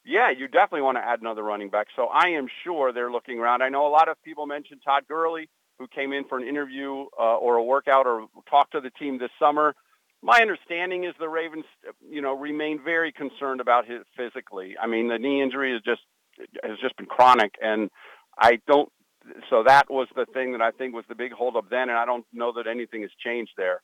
Yeah, 0.05 0.31
you 0.31 0.49
definitely 0.49 0.83
want 0.83 0.99
to 0.99 1.05
add 1.05 1.21
another 1.21 1.43
running 1.43 1.71
back. 1.71 1.87
So 1.95 2.07
I 2.07 2.29
am 2.31 2.49
sure 2.65 2.93
they're 2.93 3.13
looking 3.13 3.39
around. 3.39 3.63
I 3.63 3.69
know 3.69 3.87
a 3.87 3.89
lot 3.89 4.09
of 4.09 4.21
people 4.23 4.47
mentioned 4.47 4.81
Todd 4.85 5.05
Gurley, 5.09 5.49
who 5.79 5.87
came 5.87 6.13
in 6.13 6.25
for 6.25 6.39
an 6.39 6.47
interview 6.47 7.07
uh, 7.19 7.37
or 7.37 7.57
a 7.57 7.63
workout 7.63 8.07
or 8.07 8.27
talked 8.51 8.73
to 8.73 8.81
the 8.81 8.91
team 8.91 9.19
this 9.19 9.31
summer. 9.39 9.75
My 10.23 10.41
understanding 10.41 11.05
is 11.05 11.15
the 11.19 11.29
Ravens, 11.29 11.65
you 12.09 12.21
know, 12.21 12.33
remain 12.35 12.81
very 12.85 13.13
concerned 13.13 13.61
about 13.61 13.87
his 13.87 14.01
physically. 14.17 14.77
I 14.81 14.87
mean, 14.87 15.09
the 15.09 15.19
knee 15.19 15.43
injury 15.43 15.75
is 15.75 15.83
just 15.83 16.03
has 16.63 16.79
just 16.81 16.97
been 16.97 17.07
chronic, 17.07 17.55
and 17.61 17.91
I 18.39 18.61
don't. 18.67 18.89
So 19.51 19.65
that 19.65 19.91
was 19.91 20.09
the 20.17 20.27
thing 20.27 20.53
that 20.53 20.61
I 20.61 20.71
think 20.73 20.95
was 20.95 21.05
the 21.09 21.15
big 21.15 21.33
holdup 21.33 21.71
then, 21.71 21.89
and 21.89 21.99
I 21.99 22.07
don't 22.07 22.25
know 22.33 22.53
that 22.57 22.67
anything 22.67 23.03
has 23.03 23.11
changed 23.25 23.53
there. 23.57 23.83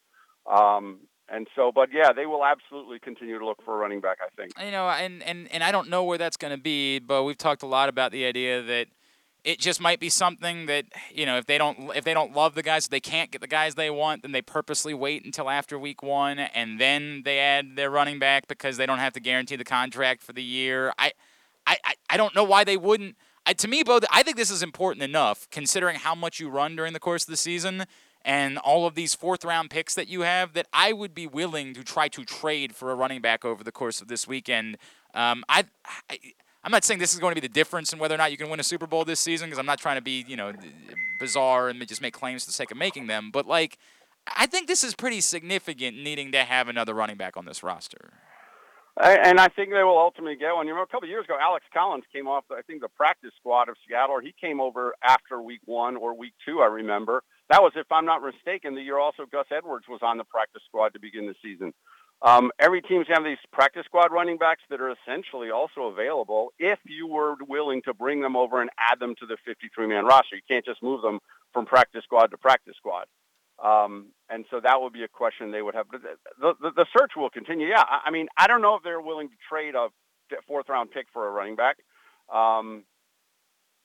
Um, 0.50 1.00
and 1.30 1.46
so, 1.54 1.70
but 1.72 1.90
yeah, 1.92 2.12
they 2.12 2.26
will 2.26 2.44
absolutely 2.44 2.98
continue 2.98 3.38
to 3.38 3.44
look 3.44 3.62
for 3.64 3.74
a 3.74 3.78
running 3.78 4.00
back. 4.00 4.18
I 4.22 4.28
think. 4.36 4.52
You 4.64 4.70
know, 4.70 4.88
and, 4.88 5.22
and, 5.22 5.48
and 5.52 5.62
I 5.62 5.72
don't 5.72 5.90
know 5.90 6.04
where 6.04 6.18
that's 6.18 6.36
going 6.36 6.54
to 6.54 6.60
be, 6.60 6.98
but 6.98 7.24
we've 7.24 7.38
talked 7.38 7.62
a 7.62 7.66
lot 7.66 7.88
about 7.88 8.12
the 8.12 8.24
idea 8.24 8.62
that 8.62 8.88
it 9.44 9.58
just 9.58 9.80
might 9.80 10.00
be 10.00 10.08
something 10.08 10.66
that 10.66 10.84
you 11.10 11.24
know 11.24 11.38
if 11.38 11.46
they 11.46 11.58
don't 11.58 11.96
if 11.96 12.04
they 12.04 12.12
don't 12.12 12.34
love 12.34 12.54
the 12.54 12.62
guys, 12.62 12.84
if 12.84 12.90
they 12.90 13.00
can't 13.00 13.30
get 13.30 13.40
the 13.40 13.46
guys 13.46 13.74
they 13.74 13.90
want, 13.90 14.22
then 14.22 14.32
they 14.32 14.42
purposely 14.42 14.94
wait 14.94 15.24
until 15.24 15.48
after 15.48 15.78
week 15.78 16.02
one 16.02 16.38
and 16.38 16.80
then 16.80 17.22
they 17.24 17.38
add 17.38 17.76
their 17.76 17.90
running 17.90 18.18
back 18.18 18.48
because 18.48 18.76
they 18.76 18.86
don't 18.86 18.98
have 18.98 19.12
to 19.12 19.20
guarantee 19.20 19.56
the 19.56 19.64
contract 19.64 20.22
for 20.22 20.32
the 20.32 20.42
year. 20.42 20.92
I 20.98 21.12
I, 21.66 21.76
I, 21.84 21.94
I 22.10 22.16
don't 22.16 22.34
know 22.34 22.44
why 22.44 22.64
they 22.64 22.76
wouldn't. 22.76 23.16
I, 23.46 23.52
to 23.54 23.68
me, 23.68 23.82
both 23.82 24.04
I 24.10 24.22
think 24.22 24.36
this 24.36 24.50
is 24.50 24.62
important 24.62 25.02
enough 25.02 25.48
considering 25.50 25.96
how 25.96 26.14
much 26.14 26.40
you 26.40 26.50
run 26.50 26.76
during 26.76 26.92
the 26.92 27.00
course 27.00 27.22
of 27.22 27.30
the 27.30 27.36
season 27.36 27.86
and 28.28 28.58
all 28.58 28.86
of 28.86 28.94
these 28.94 29.14
fourth 29.14 29.42
round 29.42 29.70
picks 29.70 29.94
that 29.94 30.06
you 30.06 30.20
have 30.20 30.52
that 30.52 30.66
I 30.70 30.92
would 30.92 31.14
be 31.14 31.26
willing 31.26 31.72
to 31.72 31.82
try 31.82 32.08
to 32.08 32.26
trade 32.26 32.76
for 32.76 32.90
a 32.90 32.94
running 32.94 33.22
back 33.22 33.42
over 33.42 33.64
the 33.64 33.72
course 33.72 34.02
of 34.02 34.08
this 34.08 34.28
weekend. 34.28 34.76
Um, 35.14 35.44
I, 35.48 35.64
I 36.10 36.18
I'm 36.62 36.70
not 36.70 36.84
saying 36.84 37.00
this 37.00 37.14
is 37.14 37.20
going 37.20 37.34
to 37.34 37.40
be 37.40 37.46
the 37.46 37.52
difference 37.52 37.90
in 37.90 37.98
whether 37.98 38.14
or 38.14 38.18
not 38.18 38.30
you 38.30 38.36
can 38.36 38.50
win 38.50 38.60
a 38.60 38.64
Super 38.64 38.86
Bowl 38.86 39.06
this 39.06 39.18
season 39.18 39.46
because 39.46 39.58
I'm 39.58 39.66
not 39.66 39.78
trying 39.78 39.96
to 39.96 40.02
be 40.02 40.26
you 40.28 40.36
know 40.36 40.52
bizarre 41.18 41.70
and 41.70 41.88
just 41.88 42.02
make 42.02 42.12
claims 42.12 42.44
for 42.44 42.50
the 42.50 42.52
sake 42.52 42.70
of 42.70 42.76
making 42.76 43.06
them, 43.06 43.30
but 43.32 43.46
like 43.46 43.78
I 44.36 44.44
think 44.44 44.68
this 44.68 44.84
is 44.84 44.94
pretty 44.94 45.22
significant 45.22 45.96
needing 45.96 46.30
to 46.32 46.44
have 46.44 46.68
another 46.68 46.92
running 46.92 47.16
back 47.16 47.38
on 47.38 47.46
this 47.46 47.62
roster. 47.62 48.12
And 49.00 49.38
I 49.40 49.46
think 49.46 49.70
they 49.70 49.84
will 49.84 49.96
ultimately 49.96 50.36
get 50.36 50.54
one. 50.54 50.66
You 50.66 50.74
know, 50.74 50.82
a 50.82 50.86
couple 50.86 51.04
of 51.04 51.10
years 51.10 51.24
ago, 51.24 51.36
Alex 51.40 51.64
Collins 51.72 52.02
came 52.12 52.26
off, 52.26 52.44
I 52.50 52.62
think, 52.62 52.82
the 52.82 52.88
practice 52.88 53.30
squad 53.38 53.68
of 53.68 53.76
Seattle, 53.86 54.18
he 54.20 54.34
came 54.38 54.60
over 54.60 54.92
after 55.04 55.40
week 55.40 55.60
one 55.66 55.96
or 55.96 56.14
week 56.14 56.32
two, 56.44 56.60
I 56.60 56.66
remember. 56.66 57.22
That 57.50 57.62
was, 57.62 57.72
if 57.76 57.90
I'm 57.90 58.04
not 58.04 58.22
mistaken, 58.22 58.74
the 58.74 58.82
year 58.82 58.98
also 58.98 59.24
Gus 59.30 59.46
Edwards 59.54 59.86
was 59.88 60.00
on 60.02 60.18
the 60.18 60.24
practice 60.24 60.62
squad 60.66 60.92
to 60.92 61.00
begin 61.00 61.26
the 61.26 61.34
season. 61.42 61.72
Um, 62.20 62.50
every 62.58 62.82
team's 62.82 63.06
have 63.08 63.24
these 63.24 63.38
practice 63.52 63.84
squad 63.84 64.10
running 64.12 64.38
backs 64.38 64.62
that 64.70 64.80
are 64.80 64.90
essentially 64.90 65.50
also 65.50 65.82
available 65.82 66.52
if 66.58 66.78
you 66.84 67.06
were 67.06 67.36
willing 67.48 67.80
to 67.82 67.94
bring 67.94 68.20
them 68.20 68.36
over 68.36 68.60
and 68.60 68.70
add 68.90 68.98
them 68.98 69.14
to 69.20 69.26
the 69.26 69.36
53-man 69.48 70.04
roster. 70.04 70.36
You 70.36 70.42
can't 70.48 70.64
just 70.64 70.82
move 70.82 71.00
them 71.00 71.20
from 71.52 71.64
practice 71.64 72.02
squad 72.04 72.26
to 72.32 72.38
practice 72.38 72.74
squad. 72.76 73.06
Um, 73.64 74.08
and 74.28 74.44
so 74.50 74.60
that 74.60 74.80
would 74.80 74.92
be 74.92 75.04
a 75.04 75.08
question 75.08 75.50
they 75.50 75.62
would 75.62 75.74
have. 75.74 75.86
But 75.90 76.02
the, 76.40 76.54
the, 76.60 76.70
the 76.74 76.86
search 76.96 77.12
will 77.16 77.30
continue. 77.30 77.68
Yeah, 77.68 77.82
I, 77.82 78.02
I 78.06 78.10
mean, 78.10 78.26
I 78.36 78.46
don't 78.46 78.62
know 78.62 78.74
if 78.74 78.82
they're 78.82 79.00
willing 79.00 79.28
to 79.28 79.34
trade 79.48 79.74
a 79.74 79.88
fourth 80.46 80.68
round 80.68 80.90
pick 80.90 81.06
for 81.12 81.26
a 81.26 81.30
running 81.30 81.56
back 81.56 81.78
um, 82.32 82.84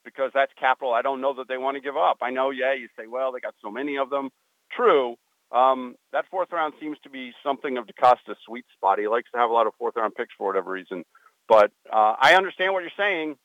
because 0.04 0.32
that's 0.34 0.52
capital. 0.60 0.94
I 0.94 1.02
don't 1.02 1.22
know 1.22 1.34
that 1.36 1.48
they 1.48 1.58
want 1.58 1.76
to 1.76 1.82
give 1.82 1.98
up. 1.98 2.18
I 2.22 2.30
know, 2.30 2.50
yeah, 2.50 2.74
you 2.74 2.88
say, 2.98 3.08
well, 3.08 3.32
they 3.32 3.40
got 3.40 3.56
so 3.62 3.72
many 3.72 3.98
of 3.98 4.10
them. 4.10 4.30
True. 4.76 5.16
Um, 5.52 5.96
that 6.12 6.26
fourth 6.32 6.52
round 6.52 6.74
seems 6.80 6.98
to 7.04 7.10
be 7.10 7.32
something 7.44 7.78
of 7.78 7.86
DeCosta's 7.86 8.38
sweet 8.46 8.66
spot. 8.76 9.00
He 9.00 9.08
likes 9.08 9.30
to 9.32 9.38
have 9.38 9.50
a 9.50 9.54
lot 9.54 9.68
of 9.68 9.74
fourth 9.78 9.96
round 9.96 10.16
picks 10.16 10.34
for 10.38 10.48
whatever 10.48 10.72
reason. 10.72 11.04
But 11.48 11.72
uh, 11.92 12.16
I 12.20 12.36
understand 12.36 12.74
what 12.74 12.82
you're 12.82 12.92
saying, 12.98 13.36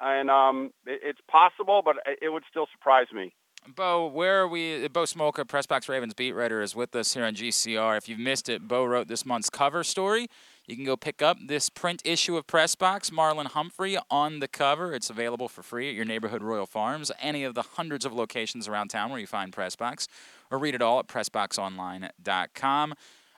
and 0.00 0.30
um, 0.30 0.70
it, 0.86 1.00
it's 1.02 1.20
possible, 1.30 1.82
but 1.84 1.96
it 2.22 2.30
would 2.30 2.44
still 2.48 2.66
surprise 2.72 3.08
me. 3.12 3.34
Bo, 3.68 4.06
where 4.06 4.40
are 4.40 4.48
we? 4.48 4.88
Bo 4.88 5.02
Smolka, 5.02 5.44
Pressbox 5.44 5.88
Ravens 5.88 6.14
beat 6.14 6.32
writer, 6.32 6.62
is 6.62 6.74
with 6.74 6.94
us 6.96 7.12
here 7.12 7.24
on 7.24 7.34
GCR. 7.34 7.98
If 7.98 8.08
you've 8.08 8.18
missed 8.18 8.48
it, 8.48 8.66
Bo 8.66 8.84
wrote 8.84 9.08
this 9.08 9.26
month's 9.26 9.50
cover 9.50 9.84
story. 9.84 10.28
You 10.70 10.76
can 10.76 10.84
go 10.84 10.96
pick 10.96 11.20
up 11.20 11.36
this 11.44 11.68
print 11.68 12.00
issue 12.04 12.36
of 12.36 12.46
Pressbox, 12.46 13.10
Marlon 13.10 13.46
Humphrey 13.46 13.98
on 14.08 14.38
the 14.38 14.46
cover. 14.46 14.94
It's 14.94 15.10
available 15.10 15.48
for 15.48 15.64
free 15.64 15.88
at 15.88 15.96
your 15.96 16.04
neighborhood 16.04 16.42
Royal 16.42 16.64
Farms, 16.64 17.10
any 17.20 17.42
of 17.42 17.56
the 17.56 17.62
hundreds 17.62 18.04
of 18.04 18.12
locations 18.12 18.68
around 18.68 18.86
town 18.86 19.10
where 19.10 19.18
you 19.18 19.26
find 19.26 19.52
Pressbox, 19.52 20.06
or 20.48 20.58
read 20.58 20.76
it 20.76 20.80
all 20.80 21.00
at 21.00 21.08
PressBoxOnline.com. 21.08 22.94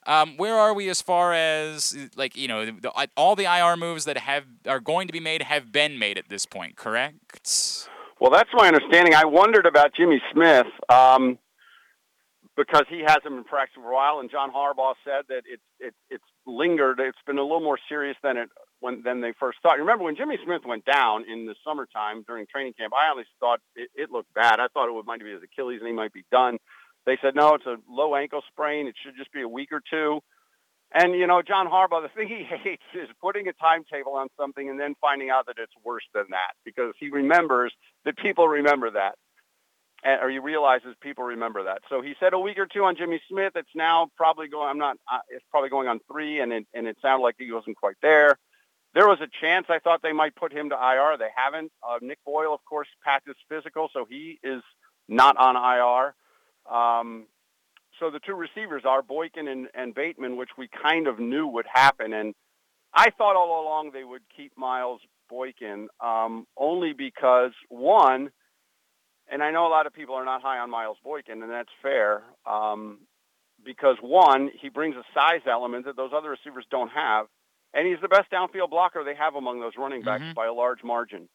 Um, 0.06 0.36
where 0.36 0.56
are 0.56 0.74
we 0.74 0.90
as 0.90 1.00
far 1.00 1.32
as 1.32 1.96
like 2.16 2.36
you 2.36 2.48
know 2.48 2.66
the, 2.66 3.08
all 3.16 3.34
the 3.34 3.44
IR 3.44 3.78
moves 3.78 4.04
that 4.04 4.18
have 4.18 4.44
are 4.66 4.80
going 4.80 5.06
to 5.06 5.12
be 5.12 5.20
made 5.20 5.42
have 5.42 5.72
been 5.72 5.98
made 5.98 6.18
at 6.18 6.28
this 6.28 6.44
point? 6.44 6.76
Correct. 6.76 7.88
Well, 8.20 8.30
that's 8.30 8.50
my 8.52 8.68
understanding. 8.68 9.14
I 9.14 9.24
wondered 9.24 9.64
about 9.64 9.94
Jimmy 9.94 10.20
Smith 10.34 10.66
um, 10.90 11.38
because 12.56 12.84
he 12.90 13.00
hasn't 13.00 13.24
been 13.24 13.44
practicing 13.44 13.84
for 13.84 13.90
a 13.90 13.94
while, 13.94 14.20
and 14.20 14.30
John 14.30 14.52
Harbaugh 14.52 14.94
said 15.02 15.24
that 15.28 15.44
it's 15.46 15.62
it, 15.80 15.94
it's 16.10 16.24
lingered. 16.46 17.00
It's 17.00 17.18
been 17.26 17.38
a 17.38 17.42
little 17.42 17.60
more 17.60 17.78
serious 17.88 18.16
than 18.22 18.36
it 18.36 18.48
when 18.80 19.02
than 19.02 19.20
they 19.20 19.32
first 19.38 19.58
thought. 19.62 19.78
Remember 19.78 20.04
when 20.04 20.16
Jimmy 20.16 20.38
Smith 20.44 20.62
went 20.66 20.84
down 20.84 21.24
in 21.30 21.46
the 21.46 21.54
summertime 21.64 22.24
during 22.26 22.46
training 22.46 22.74
camp? 22.78 22.92
I 22.94 23.10
honestly 23.10 23.30
thought 23.40 23.60
it, 23.76 23.90
it 23.94 24.10
looked 24.10 24.32
bad. 24.34 24.60
I 24.60 24.66
thought 24.72 24.88
it 24.88 24.94
would, 24.94 25.06
might 25.06 25.20
be 25.20 25.30
his 25.30 25.42
Achilles 25.42 25.80
and 25.80 25.88
he 25.88 25.94
might 25.94 26.12
be 26.12 26.24
done. 26.30 26.58
They 27.06 27.18
said 27.22 27.34
no, 27.34 27.54
it's 27.54 27.66
a 27.66 27.76
low 27.88 28.14
ankle 28.14 28.42
sprain. 28.50 28.86
It 28.86 28.94
should 29.02 29.16
just 29.16 29.32
be 29.32 29.42
a 29.42 29.48
week 29.48 29.70
or 29.72 29.82
two. 29.88 30.20
And 30.94 31.14
you 31.14 31.26
know, 31.26 31.42
John 31.42 31.66
Harbaugh, 31.66 32.02
the 32.02 32.10
thing 32.14 32.28
he 32.28 32.44
hates 32.64 32.82
is 32.94 33.08
putting 33.20 33.48
a 33.48 33.52
timetable 33.52 34.14
on 34.14 34.28
something 34.38 34.68
and 34.68 34.78
then 34.78 34.94
finding 35.00 35.30
out 35.30 35.46
that 35.46 35.56
it's 35.58 35.72
worse 35.84 36.04
than 36.14 36.24
that 36.30 36.54
because 36.64 36.94
he 36.98 37.08
remembers 37.08 37.72
that 38.04 38.16
people 38.18 38.48
remember 38.48 38.90
that 38.90 39.14
or 40.04 40.30
he 40.30 40.38
realizes 40.38 40.94
people 41.00 41.24
remember 41.24 41.64
that. 41.64 41.82
So 41.88 42.02
he 42.02 42.14
said 42.18 42.32
a 42.32 42.38
week 42.38 42.58
or 42.58 42.66
two 42.66 42.84
on 42.84 42.96
Jimmy 42.96 43.20
Smith. 43.28 43.52
It's 43.54 43.74
now 43.74 44.08
probably 44.16 44.48
going. 44.48 44.68
I'm 44.68 44.78
not. 44.78 44.96
Uh, 45.10 45.18
it's 45.30 45.44
probably 45.50 45.70
going 45.70 45.88
on 45.88 46.00
three, 46.10 46.40
and 46.40 46.52
it 46.52 46.66
and 46.74 46.86
it 46.86 46.96
sounded 47.00 47.22
like 47.22 47.36
he 47.38 47.52
wasn't 47.52 47.76
quite 47.76 47.96
there. 48.02 48.38
There 48.94 49.08
was 49.08 49.20
a 49.20 49.28
chance 49.40 49.66
I 49.70 49.78
thought 49.78 50.02
they 50.02 50.12
might 50.12 50.36
put 50.36 50.52
him 50.52 50.68
to 50.70 50.74
IR. 50.74 51.16
They 51.18 51.30
haven't. 51.34 51.72
Uh, 51.82 51.98
Nick 52.02 52.18
Boyle, 52.26 52.52
of 52.52 52.60
course, 52.68 52.88
passed 53.04 53.26
his 53.26 53.36
physical, 53.48 53.88
so 53.92 54.04
he 54.08 54.38
is 54.42 54.62
not 55.08 55.36
on 55.38 55.56
IR. 55.56 56.14
Um, 56.70 57.26
so 57.98 58.10
the 58.10 58.20
two 58.20 58.34
receivers 58.34 58.82
are 58.84 59.00
Boykin 59.02 59.48
and, 59.48 59.68
and 59.74 59.94
Bateman, 59.94 60.36
which 60.36 60.50
we 60.58 60.68
kind 60.82 61.06
of 61.06 61.18
knew 61.18 61.46
would 61.46 61.66
happen. 61.72 62.12
And 62.12 62.34
I 62.92 63.10
thought 63.10 63.36
all 63.36 63.62
along 63.62 63.92
they 63.92 64.04
would 64.04 64.22
keep 64.36 64.52
Miles 64.58 65.00
Boykin 65.30 65.88
um, 66.00 66.46
only 66.56 66.92
because 66.92 67.52
one 67.68 68.30
and 69.32 69.42
I 69.42 69.50
know 69.50 69.66
a 69.66 69.72
lot 69.72 69.86
of 69.86 69.94
people 69.94 70.14
are 70.14 70.26
not 70.26 70.42
high 70.42 70.58
on 70.58 70.70
Miles 70.70 70.98
Boykin, 71.02 71.42
and 71.42 71.50
that's 71.50 71.70
fair. 71.80 72.22
Um, 72.46 72.98
because 73.64 73.96
one, 74.02 74.50
he 74.60 74.68
brings 74.68 74.94
a 74.94 75.04
size 75.14 75.40
element 75.50 75.86
that 75.86 75.96
those 75.96 76.10
other 76.14 76.28
receivers 76.28 76.66
don't 76.70 76.90
have, 76.90 77.26
and 77.72 77.88
he's 77.88 78.00
the 78.02 78.08
best 78.08 78.30
downfield 78.30 78.70
blocker 78.70 79.02
they 79.02 79.14
have 79.14 79.34
among 79.34 79.60
those 79.60 79.72
running 79.78 80.02
backs 80.02 80.22
mm-hmm. 80.22 80.34
by 80.34 80.46
a 80.46 80.52
large 80.52 80.84
margin. 80.84 81.28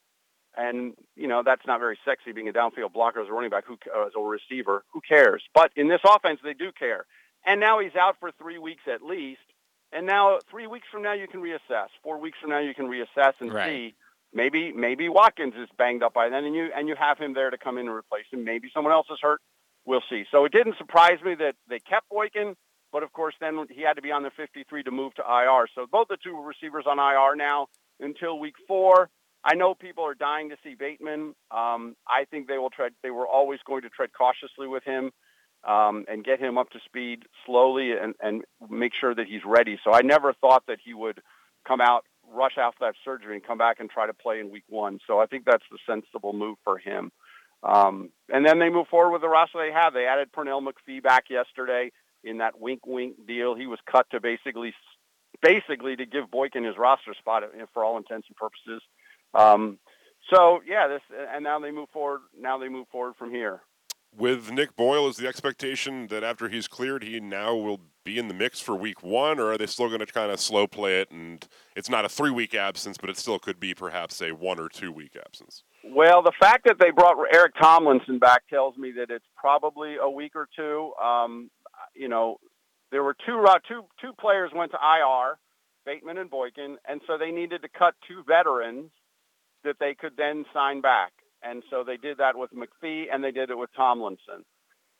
And 0.55 0.93
you 1.15 1.27
know 1.27 1.41
that's 1.43 1.65
not 1.65 1.79
very 1.79 1.97
sexy 2.05 2.31
being 2.31 2.49
a 2.49 2.53
downfield 2.53 2.93
blocker 2.93 3.21
as 3.21 3.29
a 3.29 3.31
running 3.31 3.49
back, 3.49 3.65
who 3.65 3.77
uh, 3.95 4.07
as 4.07 4.13
a 4.15 4.21
receiver, 4.21 4.83
who 4.93 5.01
cares? 5.01 5.43
But 5.53 5.71
in 5.75 5.87
this 5.87 6.01
offense, 6.05 6.39
they 6.43 6.53
do 6.53 6.71
care. 6.77 7.05
And 7.45 7.59
now 7.59 7.79
he's 7.79 7.95
out 7.95 8.17
for 8.19 8.31
three 8.31 8.59
weeks 8.59 8.83
at 8.91 9.01
least. 9.01 9.41
And 9.91 10.05
now 10.05 10.39
three 10.51 10.67
weeks 10.67 10.87
from 10.91 11.01
now 11.01 11.13
you 11.13 11.27
can 11.27 11.41
reassess. 11.41 11.87
Four 12.03 12.19
weeks 12.19 12.37
from 12.41 12.49
now 12.49 12.59
you 12.59 12.73
can 12.73 12.87
reassess 12.87 13.33
and 13.39 13.53
right. 13.53 13.69
see 13.69 13.95
Maybe 14.33 14.71
maybe 14.73 15.09
Watkins 15.09 15.53
is 15.57 15.69
banged 15.77 16.03
up 16.03 16.13
by 16.13 16.29
then, 16.29 16.43
and 16.43 16.55
you 16.55 16.69
and 16.75 16.87
you 16.87 16.95
have 16.95 17.17
him 17.17 17.33
there 17.33 17.49
to 17.49 17.57
come 17.57 17.77
in 17.77 17.87
and 17.87 17.95
replace 17.95 18.25
him. 18.31 18.43
Maybe 18.43 18.69
someone 18.73 18.93
else 18.93 19.07
is 19.09 19.19
hurt. 19.21 19.41
We'll 19.85 20.03
see. 20.09 20.25
So 20.31 20.43
it 20.45 20.51
didn't 20.51 20.77
surprise 20.77 21.19
me 21.23 21.35
that 21.35 21.55
they 21.69 21.79
kept 21.79 22.09
Boykin, 22.09 22.55
but 22.91 23.03
of 23.03 23.13
course 23.13 23.35
then 23.39 23.65
he 23.69 23.81
had 23.81 23.93
to 23.93 24.01
be 24.01 24.11
on 24.11 24.23
the 24.23 24.31
53 24.31 24.83
to 24.83 24.91
move 24.91 25.13
to 25.15 25.21
IR. 25.21 25.67
So 25.73 25.85
both 25.89 26.09
the 26.09 26.17
two 26.21 26.41
receivers 26.41 26.85
on 26.85 26.99
IR 26.99 27.35
now 27.35 27.67
until 27.99 28.37
week 28.39 28.55
four. 28.67 29.09
I 29.43 29.55
know 29.55 29.73
people 29.73 30.03
are 30.03 30.13
dying 30.13 30.49
to 30.49 30.57
see 30.61 30.75
Bateman. 30.75 31.33
Um, 31.51 31.95
I 32.05 32.25
think 32.29 32.47
they 32.47 32.57
will 32.57 32.69
tread. 32.69 32.91
They 33.01 33.11
were 33.11 33.27
always 33.27 33.59
going 33.65 33.83
to 33.83 33.89
tread 33.89 34.09
cautiously 34.11 34.67
with 34.67 34.83
him 34.83 35.11
um, 35.65 36.05
and 36.09 36.23
get 36.23 36.39
him 36.39 36.57
up 36.57 36.69
to 36.71 36.79
speed 36.83 37.23
slowly 37.45 37.93
and, 37.93 38.13
and 38.19 38.43
make 38.69 38.93
sure 38.93 39.15
that 39.15 39.27
he's 39.27 39.45
ready. 39.45 39.79
So 39.83 39.93
I 39.93 40.01
never 40.01 40.33
thought 40.33 40.63
that 40.67 40.79
he 40.83 40.93
would 40.93 41.21
come 41.65 41.81
out 41.81 42.03
rush 42.33 42.57
after 42.57 42.85
that 42.85 42.95
surgery 43.03 43.35
and 43.35 43.45
come 43.45 43.57
back 43.57 43.79
and 43.79 43.89
try 43.89 44.07
to 44.07 44.13
play 44.13 44.39
in 44.39 44.51
week 44.51 44.63
one. 44.69 44.99
So 45.07 45.19
I 45.19 45.25
think 45.25 45.45
that's 45.45 45.63
the 45.71 45.77
sensible 45.87 46.33
move 46.33 46.57
for 46.63 46.77
him. 46.77 47.11
Um, 47.63 48.09
and 48.29 48.45
then 48.45 48.59
they 48.59 48.69
move 48.69 48.87
forward 48.87 49.11
with 49.11 49.21
the 49.21 49.29
roster 49.29 49.57
they 49.57 49.73
have. 49.73 49.93
They 49.93 50.05
added 50.05 50.31
Pernell 50.31 50.61
McPhee 50.61 51.01
back 51.01 51.25
yesterday 51.29 51.91
in 52.23 52.37
that 52.39 52.59
wink 52.59 52.85
wink 52.85 53.15
deal. 53.27 53.55
He 53.55 53.67
was 53.67 53.79
cut 53.89 54.05
to 54.11 54.19
basically 54.19 54.73
basically 55.41 55.95
to 55.95 56.05
give 56.05 56.31
Boykin 56.31 56.63
his 56.63 56.77
roster 56.77 57.13
spot 57.17 57.43
for 57.73 57.83
all 57.83 57.97
intents 57.97 58.27
and 58.27 58.35
purposes. 58.35 58.81
Um, 59.33 59.79
so 60.33 60.59
yeah, 60.67 60.87
this 60.87 61.01
and 61.33 61.43
now 61.43 61.59
they 61.59 61.71
move 61.71 61.89
forward. 61.89 62.21
Now 62.39 62.57
they 62.57 62.69
move 62.69 62.87
forward 62.91 63.15
from 63.17 63.31
here 63.31 63.61
with 64.17 64.51
Nick 64.51 64.75
Boyle, 64.75 65.07
is 65.07 65.17
the 65.17 65.27
expectation 65.27 66.07
that 66.07 66.23
after 66.23 66.49
he's 66.49 66.67
cleared, 66.67 67.03
he 67.03 67.19
now 67.19 67.55
will 67.55 67.79
be 68.03 68.17
in 68.17 68.27
the 68.27 68.33
mix 68.33 68.59
for 68.59 68.75
week 68.75 69.03
one, 69.03 69.39
or 69.39 69.51
are 69.51 69.57
they 69.57 69.65
still 69.65 69.87
going 69.87 69.99
to 69.99 70.05
kind 70.05 70.31
of 70.31 70.39
slow 70.39 70.65
play 70.65 71.01
it? 71.01 71.11
And 71.11 71.47
it's 71.75 71.89
not 71.89 72.05
a 72.05 72.09
three 72.09 72.31
week 72.31 72.55
absence, 72.55 72.97
but 72.97 73.09
it 73.09 73.17
still 73.17 73.37
could 73.37 73.59
be 73.59 73.73
perhaps 73.73 74.21
a 74.21 74.31
one 74.31 74.59
or 74.59 74.69
two 74.69 74.91
week 74.91 75.15
absence. 75.23 75.63
Well, 75.83 76.21
the 76.23 76.31
fact 76.39 76.65
that 76.65 76.77
they 76.79 76.91
brought 76.91 77.15
Eric 77.31 77.53
Tomlinson 77.61 78.19
back 78.19 78.47
tells 78.49 78.77
me 78.77 78.91
that 78.97 79.09
it's 79.09 79.25
probably 79.35 79.95
a 80.01 80.09
week 80.09 80.35
or 80.35 80.47
two. 80.55 80.93
Um, 81.01 81.49
you 81.95 82.09
know, 82.09 82.37
there 82.91 83.03
were 83.03 83.15
two, 83.25 83.43
two, 83.67 83.83
two 84.01 84.13
players 84.19 84.51
went 84.53 84.71
to 84.71 84.77
IR, 84.77 85.37
Bateman 85.85 86.17
and 86.17 86.29
Boykin, 86.29 86.77
and 86.87 87.01
so 87.07 87.17
they 87.17 87.31
needed 87.31 87.61
to 87.61 87.69
cut 87.69 87.93
two 88.07 88.23
veterans 88.27 88.89
that 89.63 89.75
they 89.79 89.93
could 89.93 90.13
then 90.17 90.45
sign 90.53 90.81
back. 90.81 91.11
And 91.49 91.63
so 91.69 91.83
they 91.85 91.97
did 91.97 92.17
that 92.17 92.37
with 92.37 92.51
McPhee 92.51 93.05
and 93.11 93.23
they 93.23 93.31
did 93.31 93.49
it 93.49 93.57
with 93.57 93.69
Tomlinson. 93.75 94.43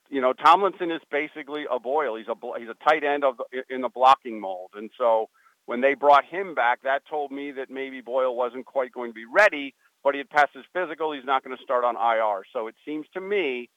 You 0.10 0.22
know, 0.22 0.34
Tomlinson 0.34 0.92
is 0.92 1.02
basically 1.12 1.66
a 1.70 1.80
Boyle. 1.80 2.16
He's 2.16 2.28
a 2.28 2.36
he's 2.58 2.70
a 2.70 2.90
tight 2.90 3.04
end 3.04 3.26
of 3.26 3.36
the, 3.38 3.64
in 3.74 3.82
the 3.82 3.90
blocking 3.90 4.40
mold. 4.40 4.72
And 4.76 4.90
so 4.98 5.28
when 5.66 5.82
they 5.82 5.96
brought 5.96 6.24
him 6.24 6.56
back, 6.56 6.84
that 6.84 7.02
told 7.10 7.32
me 7.32 7.52
that 7.52 7.70
maybe 7.70 8.00
Boyle 8.00 8.36
wasn't 8.36 8.66
quite 8.66 8.94
going 8.94 9.10
to 9.10 9.14
be 9.14 9.26
ready, 9.26 9.76
but 10.04 10.14
he 10.14 10.20
had 10.20 10.30
passed 10.30 10.54
his 10.54 10.64
physical. 10.72 11.12
He's 11.12 11.26
not 11.26 11.44
going 11.44 11.56
to 11.58 11.64
start 11.64 11.84
on 11.84 11.96
IR. 11.96 12.44
So 12.54 12.68
it 12.68 12.76
seems 12.86 13.06
to 13.14 13.22
me 13.22 13.70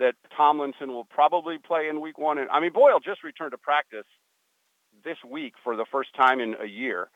that 0.00 0.14
Tomlinson 0.36 0.88
will 0.88 1.04
probably 1.04 1.58
play 1.64 1.88
in 1.88 2.00
week 2.00 2.18
one. 2.18 2.38
And 2.38 2.50
I 2.50 2.58
mean, 2.58 2.72
Boyle 2.72 2.98
just 2.98 3.22
returned 3.22 3.52
to 3.52 3.58
practice 3.58 4.06
this 5.04 5.16
week 5.28 5.54
for 5.62 5.76
the 5.76 5.86
first 5.92 6.10
time 6.16 6.40
in 6.40 6.56
a 6.60 6.66
year. 6.66 7.08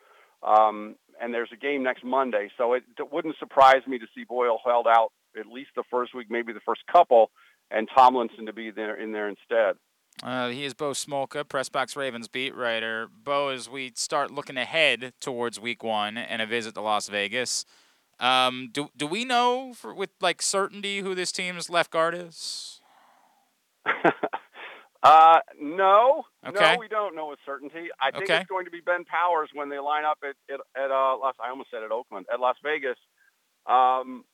Um, 0.42 0.94
and 1.20 1.32
there's 1.34 1.50
a 1.52 1.56
game 1.56 1.82
next 1.82 2.04
Monday, 2.04 2.50
so 2.56 2.72
it, 2.74 2.82
it 2.98 3.12
wouldn't 3.12 3.36
surprise 3.38 3.82
me 3.86 3.98
to 3.98 4.06
see 4.14 4.24
Boyle 4.24 4.58
held 4.64 4.86
out 4.86 5.12
at 5.38 5.46
least 5.46 5.70
the 5.76 5.84
first 5.90 6.14
week, 6.14 6.26
maybe 6.30 6.52
the 6.52 6.60
first 6.60 6.82
couple, 6.90 7.30
and 7.70 7.88
Tomlinson 7.94 8.46
to 8.46 8.52
be 8.52 8.70
there 8.70 8.94
in 8.94 9.12
there 9.12 9.28
instead. 9.28 9.76
Uh, 10.22 10.48
he 10.48 10.64
is 10.64 10.74
Bo 10.74 10.90
Smolka, 10.90 11.44
Pressbox 11.44 11.96
Ravens 11.96 12.28
beat 12.28 12.54
writer. 12.54 13.08
Bo, 13.24 13.48
as 13.48 13.70
we 13.70 13.92
start 13.94 14.30
looking 14.30 14.56
ahead 14.56 15.12
towards 15.20 15.58
Week 15.58 15.82
One 15.82 16.18
and 16.18 16.42
a 16.42 16.46
visit 16.46 16.74
to 16.74 16.80
Las 16.80 17.08
Vegas, 17.08 17.64
um, 18.18 18.68
do 18.72 18.90
do 18.96 19.06
we 19.06 19.24
know 19.24 19.72
for, 19.72 19.94
with 19.94 20.10
like 20.20 20.42
certainty 20.42 20.98
who 20.98 21.14
this 21.14 21.32
team's 21.32 21.70
left 21.70 21.90
guard 21.90 22.14
is? 22.14 22.80
Uh, 25.02 25.38
no, 25.58 26.24
okay. 26.46 26.74
no, 26.74 26.76
we 26.78 26.86
don't 26.86 27.16
know 27.16 27.28
with 27.28 27.38
certainty. 27.46 27.88
I 28.00 28.10
think 28.10 28.24
okay. 28.24 28.40
it's 28.40 28.48
going 28.48 28.66
to 28.66 28.70
be 28.70 28.80
Ben 28.84 29.04
Powers 29.04 29.48
when 29.54 29.70
they 29.70 29.78
line 29.78 30.04
up 30.04 30.18
at 30.22 30.36
at, 30.52 30.60
at 30.76 30.90
uh, 30.90 31.16
Las. 31.16 31.34
I 31.42 31.48
almost 31.48 31.70
said 31.70 31.82
at 31.82 31.90
Oakland 31.90 32.26
at 32.32 32.38
Las 32.38 32.56
Vegas, 32.62 32.98
um, 33.66 34.24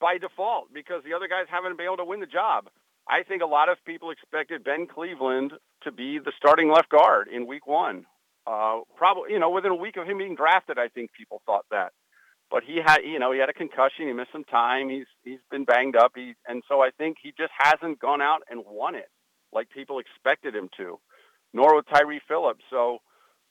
by 0.00 0.16
default 0.16 0.72
because 0.72 1.04
the 1.04 1.12
other 1.12 1.28
guys 1.28 1.44
haven't 1.50 1.76
been 1.76 1.84
able 1.84 1.98
to 1.98 2.04
win 2.06 2.20
the 2.20 2.26
job. 2.26 2.68
I 3.06 3.24
think 3.24 3.42
a 3.42 3.46
lot 3.46 3.68
of 3.68 3.76
people 3.84 4.10
expected 4.10 4.64
Ben 4.64 4.86
Cleveland 4.86 5.52
to 5.82 5.92
be 5.92 6.18
the 6.18 6.32
starting 6.36 6.70
left 6.72 6.88
guard 6.88 7.28
in 7.28 7.46
Week 7.46 7.66
One. 7.66 8.06
Uh, 8.46 8.80
probably, 8.96 9.32
you 9.32 9.38
know, 9.38 9.50
within 9.50 9.70
a 9.70 9.76
week 9.76 9.98
of 9.98 10.06
him 10.06 10.16
being 10.16 10.34
drafted, 10.34 10.78
I 10.78 10.88
think 10.88 11.12
people 11.12 11.42
thought 11.44 11.66
that. 11.70 11.92
But 12.50 12.62
he 12.64 12.80
had, 12.84 13.00
you 13.04 13.18
know, 13.18 13.32
he 13.32 13.38
had 13.38 13.50
a 13.50 13.52
concussion. 13.52 14.06
He 14.06 14.12
missed 14.14 14.32
some 14.32 14.44
time. 14.44 14.88
He's 14.88 15.06
he's 15.24 15.44
been 15.50 15.64
banged 15.64 15.94
up. 15.94 16.12
He 16.14 16.32
and 16.48 16.62
so 16.68 16.80
I 16.80 16.88
think 16.96 17.18
he 17.22 17.34
just 17.36 17.52
hasn't 17.58 18.00
gone 18.00 18.22
out 18.22 18.40
and 18.48 18.64
won 18.66 18.94
it 18.94 19.10
like 19.52 19.70
people 19.70 19.98
expected 19.98 20.54
him 20.54 20.68
to, 20.76 20.98
nor 21.52 21.76
with 21.76 21.86
Tyre 21.88 22.20
Phillips. 22.28 22.64
So 22.70 22.98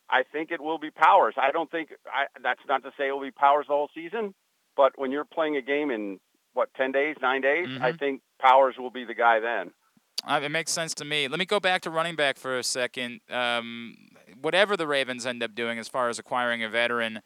I 0.10 0.24
think 0.32 0.52
it 0.52 0.62
will 0.62 0.80
be 0.80 0.92
Powers. 0.92 1.36
I 1.38 1.52
don't 1.52 1.70
think 1.70 1.90
I, 2.08 2.26
that's 2.42 2.62
not 2.68 2.84
to 2.84 2.92
say 2.98 3.08
it 3.08 3.12
will 3.12 3.22
be 3.22 3.32
Powers 3.32 3.66
the 3.68 3.74
whole 3.74 3.90
season, 3.94 4.34
but 4.76 4.94
when 4.98 5.12
you're 5.12 5.26
playing 5.26 5.58
a 5.58 5.62
game 5.62 5.92
in 5.92 6.20
what 6.54 6.74
ten 6.76 6.92
days, 6.92 7.16
nine 7.22 7.42
days, 7.42 7.68
mm-hmm. 7.68 7.84
I 7.84 7.94
think 7.94 8.22
Powers 8.42 8.76
will 8.78 8.92
be 8.92 9.06
the 9.06 9.14
guy 9.14 9.40
then. 9.40 9.72
Uh, 10.26 10.42
it 10.44 10.50
makes 10.50 10.72
sense 10.72 10.94
to 10.96 11.06
me. 11.06 11.28
Let 11.28 11.40
me 11.40 11.46
go 11.46 11.60
back 11.60 11.82
to 11.84 11.90
running 11.90 12.16
back 12.16 12.38
for 12.38 12.58
a 12.58 12.64
second. 12.64 13.22
Um, 13.30 13.96
whatever 14.42 14.76
the 14.76 14.88
Ravens 14.88 15.26
end 15.26 15.42
up 15.42 15.56
doing 15.56 15.80
as 15.80 15.88
far 15.88 16.10
as 16.10 16.20
acquiring 16.20 16.64
a 16.64 16.70
veteran, 16.70 17.22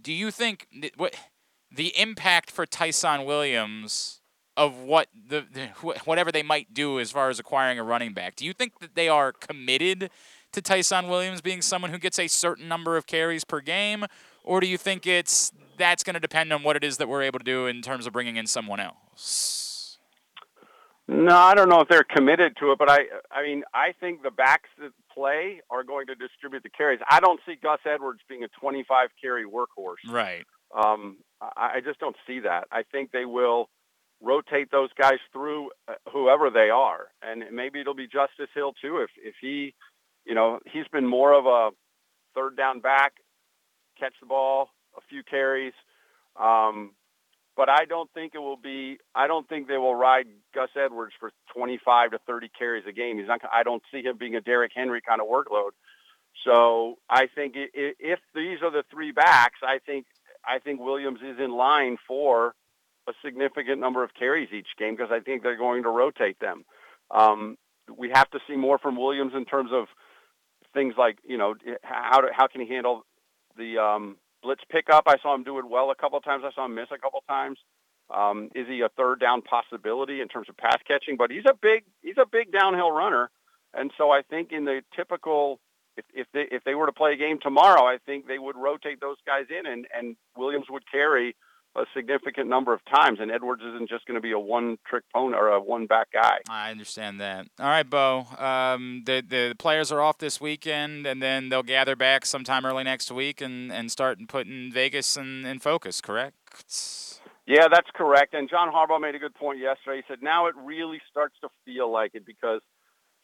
do 0.00 0.12
you 0.12 0.30
think 0.30 0.66
what 0.96 1.14
the 1.70 1.98
impact 1.98 2.50
for 2.50 2.64
Ty'Son 2.64 3.24
Williams 3.24 4.17
of 4.58 4.80
what 4.80 5.06
the, 5.28 5.46
the, 5.52 5.68
whatever 6.04 6.32
they 6.32 6.42
might 6.42 6.74
do 6.74 6.98
as 6.98 7.12
far 7.12 7.30
as 7.30 7.38
acquiring 7.38 7.78
a 7.78 7.84
running 7.84 8.12
back. 8.12 8.34
Do 8.34 8.44
you 8.44 8.52
think 8.52 8.80
that 8.80 8.96
they 8.96 9.08
are 9.08 9.32
committed 9.32 10.10
to 10.52 10.60
Ty'Son 10.60 11.08
Williams 11.08 11.40
being 11.40 11.62
someone 11.62 11.92
who 11.92 11.98
gets 11.98 12.18
a 12.18 12.26
certain 12.26 12.66
number 12.66 12.96
of 12.96 13.06
carries 13.06 13.44
per 13.44 13.60
game, 13.60 14.04
or 14.42 14.60
do 14.60 14.66
you 14.66 14.76
think 14.76 15.06
it's 15.06 15.52
that's 15.78 16.02
going 16.02 16.14
to 16.14 16.20
depend 16.20 16.52
on 16.52 16.64
what 16.64 16.74
it 16.74 16.82
is 16.82 16.96
that 16.96 17.08
we're 17.08 17.22
able 17.22 17.38
to 17.38 17.44
do 17.44 17.66
in 17.66 17.82
terms 17.82 18.04
of 18.04 18.12
bringing 18.12 18.36
in 18.36 18.48
someone 18.48 18.80
else? 18.80 19.98
No, 21.06 21.36
I 21.36 21.54
don't 21.54 21.68
know 21.68 21.80
if 21.80 21.88
they're 21.88 22.04
committed 22.04 22.56
to 22.60 22.72
it, 22.72 22.78
but 22.78 22.90
I 22.90 23.04
I 23.30 23.42
mean 23.42 23.62
I 23.72 23.94
think 24.00 24.22
the 24.22 24.30
backs 24.32 24.68
that 24.80 24.90
play 25.14 25.60
are 25.70 25.84
going 25.84 26.06
to 26.08 26.16
distribute 26.16 26.64
the 26.64 26.68
carries. 26.68 26.98
I 27.08 27.20
don't 27.20 27.40
see 27.46 27.54
Gus 27.62 27.78
Edwards 27.86 28.20
being 28.28 28.42
a 28.42 28.48
25 28.60 29.10
carry 29.20 29.44
workhorse. 29.44 30.10
Right. 30.10 30.44
Um, 30.76 31.18
I, 31.40 31.76
I 31.76 31.80
just 31.82 32.00
don't 32.00 32.16
see 32.26 32.40
that. 32.40 32.66
I 32.72 32.82
think 32.82 33.12
they 33.12 33.24
will 33.24 33.70
rotate 34.20 34.70
those 34.70 34.90
guys 35.00 35.18
through 35.32 35.70
uh, 35.86 35.94
whoever 36.12 36.50
they 36.50 36.70
are. 36.70 37.06
And 37.22 37.44
maybe 37.52 37.80
it'll 37.80 37.94
be 37.94 38.06
Justice 38.06 38.50
Hill 38.54 38.72
too 38.80 38.98
if 38.98 39.10
if 39.22 39.34
he, 39.40 39.74
you 40.24 40.34
know, 40.34 40.58
he's 40.70 40.88
been 40.92 41.06
more 41.06 41.32
of 41.32 41.46
a 41.46 41.70
third 42.34 42.56
down 42.56 42.80
back 42.80 43.14
catch 43.98 44.14
the 44.20 44.26
ball, 44.26 44.70
a 44.96 45.00
few 45.08 45.22
carries. 45.22 45.72
Um, 46.40 46.92
but 47.56 47.68
I 47.68 47.84
don't 47.86 48.08
think 48.12 48.34
it 48.34 48.38
will 48.38 48.56
be. 48.56 48.98
I 49.14 49.26
don't 49.26 49.48
think 49.48 49.66
they 49.66 49.78
will 49.78 49.94
ride 49.94 50.26
Gus 50.54 50.68
Edwards 50.76 51.12
for 51.18 51.32
25 51.56 52.12
to 52.12 52.18
30 52.26 52.50
carries 52.56 52.84
a 52.88 52.92
game. 52.92 53.18
He's 53.18 53.26
not. 53.26 53.40
I 53.52 53.64
don't 53.64 53.82
see 53.92 54.02
him 54.02 54.16
being 54.16 54.36
a 54.36 54.40
Derrick 54.40 54.72
Henry 54.74 55.00
kind 55.00 55.20
of 55.20 55.26
workload. 55.26 55.70
So 56.44 56.98
I 57.10 57.26
think 57.26 57.54
if 57.56 58.20
these 58.32 58.58
are 58.62 58.70
the 58.70 58.84
three 58.90 59.10
backs, 59.10 59.58
I 59.62 59.80
think 59.84 60.06
I 60.46 60.60
think 60.60 60.80
Williams 60.80 61.18
is 61.20 61.38
in 61.40 61.50
line 61.50 61.96
for 62.06 62.54
a 63.08 63.12
significant 63.24 63.80
number 63.80 64.04
of 64.04 64.10
carries 64.14 64.48
each 64.52 64.68
game 64.78 64.94
because 64.96 65.10
I 65.12 65.20
think 65.20 65.42
they're 65.42 65.56
going 65.56 65.82
to 65.84 65.88
rotate 65.88 66.38
them. 66.40 66.64
Um, 67.10 67.56
we 67.96 68.10
have 68.14 68.30
to 68.30 68.38
see 68.46 68.56
more 68.56 68.78
from 68.78 68.96
Williams 68.96 69.32
in 69.34 69.44
terms 69.44 69.70
of 69.72 69.86
things 70.74 70.94
like 70.98 71.18
you 71.26 71.38
know 71.38 71.54
how 71.82 72.20
to, 72.20 72.28
how 72.32 72.46
can 72.46 72.60
he 72.60 72.68
handle 72.68 73.04
the 73.56 73.78
um, 73.78 74.16
blitz 74.42 74.62
pickup. 74.70 75.04
I 75.06 75.16
saw 75.22 75.34
him 75.34 75.42
do 75.42 75.58
it 75.58 75.64
well 75.68 75.90
a 75.90 75.94
couple 75.94 76.18
of 76.18 76.24
times. 76.24 76.44
I 76.46 76.52
saw 76.54 76.66
him 76.66 76.74
miss 76.74 76.88
a 76.92 76.98
couple 76.98 77.20
of 77.20 77.26
times. 77.26 77.58
Um, 78.14 78.50
is 78.54 78.66
he 78.66 78.80
a 78.80 78.88
third 78.96 79.20
down 79.20 79.42
possibility 79.42 80.20
in 80.20 80.28
terms 80.28 80.48
of 80.48 80.56
pass 80.56 80.78
catching? 80.86 81.16
But 81.16 81.30
he's 81.30 81.44
a 81.48 81.54
big 81.60 81.84
he's 82.02 82.18
a 82.18 82.26
big 82.30 82.52
downhill 82.52 82.90
runner, 82.90 83.30
and 83.74 83.90
so 83.98 84.10
I 84.10 84.22
think 84.22 84.52
in 84.52 84.64
the 84.64 84.80
typical 84.96 85.60
if 85.96 86.04
if 86.14 86.26
they 86.32 86.44
if 86.50 86.64
they 86.64 86.74
were 86.74 86.86
to 86.86 86.92
play 86.92 87.12
a 87.12 87.16
game 87.16 87.38
tomorrow, 87.42 87.82
I 87.84 87.98
think 88.04 88.26
they 88.26 88.38
would 88.38 88.56
rotate 88.56 89.00
those 89.00 89.18
guys 89.26 89.46
in, 89.50 89.66
and 89.70 89.86
and 89.94 90.16
Williams 90.36 90.66
would 90.70 90.90
carry 90.90 91.36
a 91.80 91.86
significant 91.94 92.48
number 92.48 92.72
of 92.72 92.80
times, 92.84 93.18
and 93.20 93.30
Edwards 93.30 93.62
isn't 93.62 93.88
just 93.88 94.06
going 94.06 94.16
to 94.16 94.20
be 94.20 94.32
a 94.32 94.38
one-trick 94.38 95.04
pony 95.14 95.36
or 95.36 95.48
a 95.48 95.60
one-back 95.60 96.08
guy. 96.12 96.38
I 96.48 96.70
understand 96.70 97.20
that. 97.20 97.46
All 97.58 97.66
right, 97.66 97.88
Bo. 97.88 98.26
Um, 98.38 99.02
the 99.06 99.22
the 99.26 99.54
players 99.58 99.92
are 99.92 100.00
off 100.00 100.18
this 100.18 100.40
weekend, 100.40 101.06
and 101.06 101.22
then 101.22 101.48
they'll 101.48 101.62
gather 101.62 101.96
back 101.96 102.26
sometime 102.26 102.64
early 102.66 102.84
next 102.84 103.10
week 103.10 103.40
and, 103.40 103.72
and 103.72 103.90
start 103.90 104.18
putting 104.28 104.72
Vegas 104.72 105.16
in, 105.16 105.46
in 105.46 105.58
focus. 105.58 106.00
Correct? 106.00 106.34
Yeah, 107.46 107.68
that's 107.72 107.88
correct. 107.94 108.34
And 108.34 108.50
John 108.50 108.70
Harbaugh 108.70 109.00
made 109.00 109.14
a 109.14 109.18
good 109.18 109.34
point 109.34 109.58
yesterday. 109.58 109.98
He 109.98 110.02
said 110.06 110.18
now 110.22 110.46
it 110.46 110.54
really 110.56 111.00
starts 111.10 111.34
to 111.40 111.48
feel 111.64 111.90
like 111.90 112.10
it 112.14 112.26
because 112.26 112.60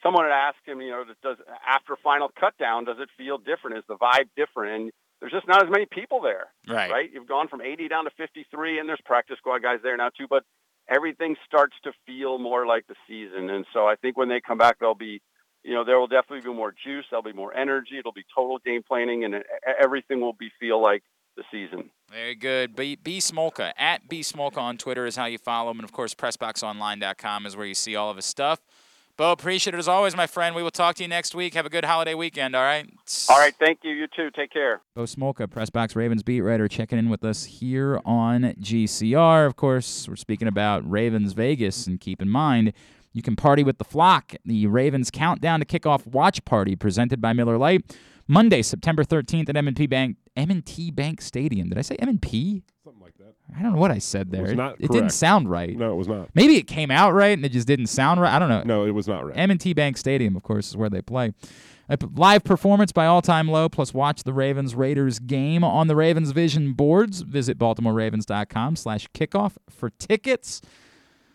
someone 0.02 0.24
had 0.24 0.32
asked 0.32 0.64
him, 0.66 0.80
you 0.80 0.90
know, 0.90 1.04
does 1.22 1.36
after 1.68 1.96
final 2.02 2.30
cutdown, 2.30 2.86
does 2.86 2.96
it 3.00 3.08
feel 3.18 3.38
different? 3.38 3.78
Is 3.78 3.84
the 3.88 3.96
vibe 3.96 4.28
different? 4.36 4.72
And 4.74 4.92
there's 5.24 5.32
just 5.32 5.48
not 5.48 5.64
as 5.64 5.70
many 5.70 5.86
people 5.90 6.20
there. 6.20 6.48
Right. 6.68 6.90
Right. 6.90 7.10
You've 7.10 7.26
gone 7.26 7.48
from 7.48 7.62
80 7.62 7.88
down 7.88 8.04
to 8.04 8.10
53, 8.18 8.78
and 8.78 8.86
there's 8.86 9.00
practice 9.06 9.38
squad 9.38 9.62
guys 9.62 9.78
there 9.82 9.96
now 9.96 10.10
too. 10.10 10.26
But 10.28 10.44
everything 10.86 11.34
starts 11.46 11.74
to 11.84 11.92
feel 12.06 12.38
more 12.38 12.66
like 12.66 12.86
the 12.88 12.94
season, 13.08 13.48
and 13.48 13.64
so 13.72 13.86
I 13.86 13.96
think 13.96 14.18
when 14.18 14.28
they 14.28 14.42
come 14.46 14.58
back, 14.58 14.80
they'll 14.80 14.94
be, 14.94 15.22
you 15.62 15.72
know, 15.72 15.82
there 15.82 15.98
will 15.98 16.08
definitely 16.08 16.42
be 16.42 16.54
more 16.54 16.72
juice. 16.72 17.06
There'll 17.08 17.22
be 17.22 17.32
more 17.32 17.56
energy. 17.56 17.98
It'll 17.98 18.12
be 18.12 18.26
total 18.34 18.58
game 18.58 18.82
planning, 18.86 19.24
and 19.24 19.36
everything 19.82 20.20
will 20.20 20.34
be 20.34 20.50
feel 20.60 20.82
like 20.82 21.02
the 21.38 21.44
season. 21.50 21.88
Very 22.10 22.34
good. 22.34 22.76
B, 22.76 22.94
B 22.94 23.16
Smolka 23.16 23.72
at 23.78 24.06
B 24.10 24.20
Smolka 24.20 24.58
on 24.58 24.76
Twitter 24.76 25.06
is 25.06 25.16
how 25.16 25.24
you 25.24 25.38
follow 25.38 25.70
him, 25.70 25.78
and 25.78 25.84
of 25.84 25.92
course, 25.92 26.14
PressBoxOnline.com 26.14 27.46
is 27.46 27.56
where 27.56 27.66
you 27.66 27.74
see 27.74 27.96
all 27.96 28.10
of 28.10 28.16
his 28.16 28.26
stuff. 28.26 28.60
Bo, 29.16 29.30
appreciate 29.30 29.74
it 29.74 29.78
as 29.78 29.86
always, 29.86 30.16
my 30.16 30.26
friend. 30.26 30.56
We 30.56 30.62
will 30.64 30.72
talk 30.72 30.96
to 30.96 31.04
you 31.04 31.08
next 31.08 31.36
week. 31.36 31.54
Have 31.54 31.66
a 31.66 31.70
good 31.70 31.84
holiday 31.84 32.14
weekend, 32.14 32.56
all 32.56 32.64
right? 32.64 32.84
All 33.28 33.38
right, 33.38 33.54
thank 33.60 33.78
you. 33.84 33.92
You 33.92 34.08
too. 34.08 34.30
Take 34.34 34.52
care. 34.52 34.80
Bo 34.96 35.04
Smolka, 35.04 35.46
Pressbox 35.46 35.94
Ravens 35.94 36.24
beat 36.24 36.40
writer, 36.40 36.66
checking 36.66 36.98
in 36.98 37.08
with 37.08 37.24
us 37.24 37.44
here 37.44 38.00
on 38.04 38.54
GCR. 38.60 39.46
Of 39.46 39.54
course, 39.54 40.08
we're 40.08 40.16
speaking 40.16 40.48
about 40.48 40.88
Ravens 40.90 41.32
Vegas, 41.32 41.86
and 41.86 42.00
keep 42.00 42.20
in 42.20 42.28
mind, 42.28 42.72
you 43.12 43.22
can 43.22 43.36
party 43.36 43.62
with 43.62 43.78
the 43.78 43.84
flock. 43.84 44.34
The 44.44 44.66
Ravens 44.66 45.12
Countdown 45.12 45.60
to 45.60 45.66
Kickoff 45.66 46.08
Watch 46.08 46.44
Party 46.44 46.74
presented 46.74 47.20
by 47.20 47.32
Miller 47.32 47.56
Lite. 47.56 47.96
Monday, 48.26 48.62
September 48.62 49.04
13th 49.04 49.48
at 49.48 49.56
M&T 49.56 49.86
Bank 49.86 50.16
M&T 50.36 50.90
Bank 50.90 51.20
Stadium. 51.20 51.68
Did 51.68 51.78
I 51.78 51.82
say 51.82 51.94
M&P? 52.00 52.64
Like 53.18 53.28
that. 53.28 53.58
I 53.58 53.62
don't 53.62 53.72
know 53.74 53.78
what 53.80 53.90
I 53.90 53.98
said 53.98 54.30
there. 54.30 54.40
It 54.40 54.48
was 54.48 54.54
not 54.54 54.76
it, 54.80 54.90
didn't 54.90 55.10
sound 55.10 55.50
right. 55.50 55.76
No, 55.76 55.92
it 55.92 55.96
was 55.96 56.08
not. 56.08 56.30
Maybe 56.34 56.56
it 56.56 56.66
came 56.66 56.90
out 56.90 57.12
right 57.12 57.36
and 57.36 57.44
it 57.44 57.52
just 57.52 57.66
didn't 57.66 57.86
sound 57.86 58.20
right. 58.20 58.32
I 58.32 58.38
don't 58.38 58.48
know. 58.48 58.62
No, 58.64 58.84
it 58.84 58.90
was 58.92 59.06
not 59.06 59.24
right. 59.24 59.36
M&T 59.36 59.72
Bank 59.74 59.96
Stadium, 59.96 60.36
of 60.36 60.42
course, 60.42 60.68
is 60.70 60.76
where 60.76 60.90
they 60.90 61.02
play. 61.02 61.32
A 61.88 61.98
live 62.14 62.44
performance 62.44 62.92
by 62.92 63.04
All 63.06 63.20
Time 63.20 63.46
Low, 63.46 63.68
plus 63.68 63.92
watch 63.92 64.22
the 64.22 64.32
Ravens 64.32 64.74
Raiders 64.74 65.18
game 65.18 65.62
on 65.62 65.86
the 65.86 65.94
Ravens 65.94 66.30
Vision 66.30 66.72
boards. 66.72 67.20
Visit 67.20 67.58
BaltimoreRavens.com 67.58 68.76
slash 68.76 69.06
kickoff 69.14 69.52
for 69.68 69.90
tickets. 69.90 70.62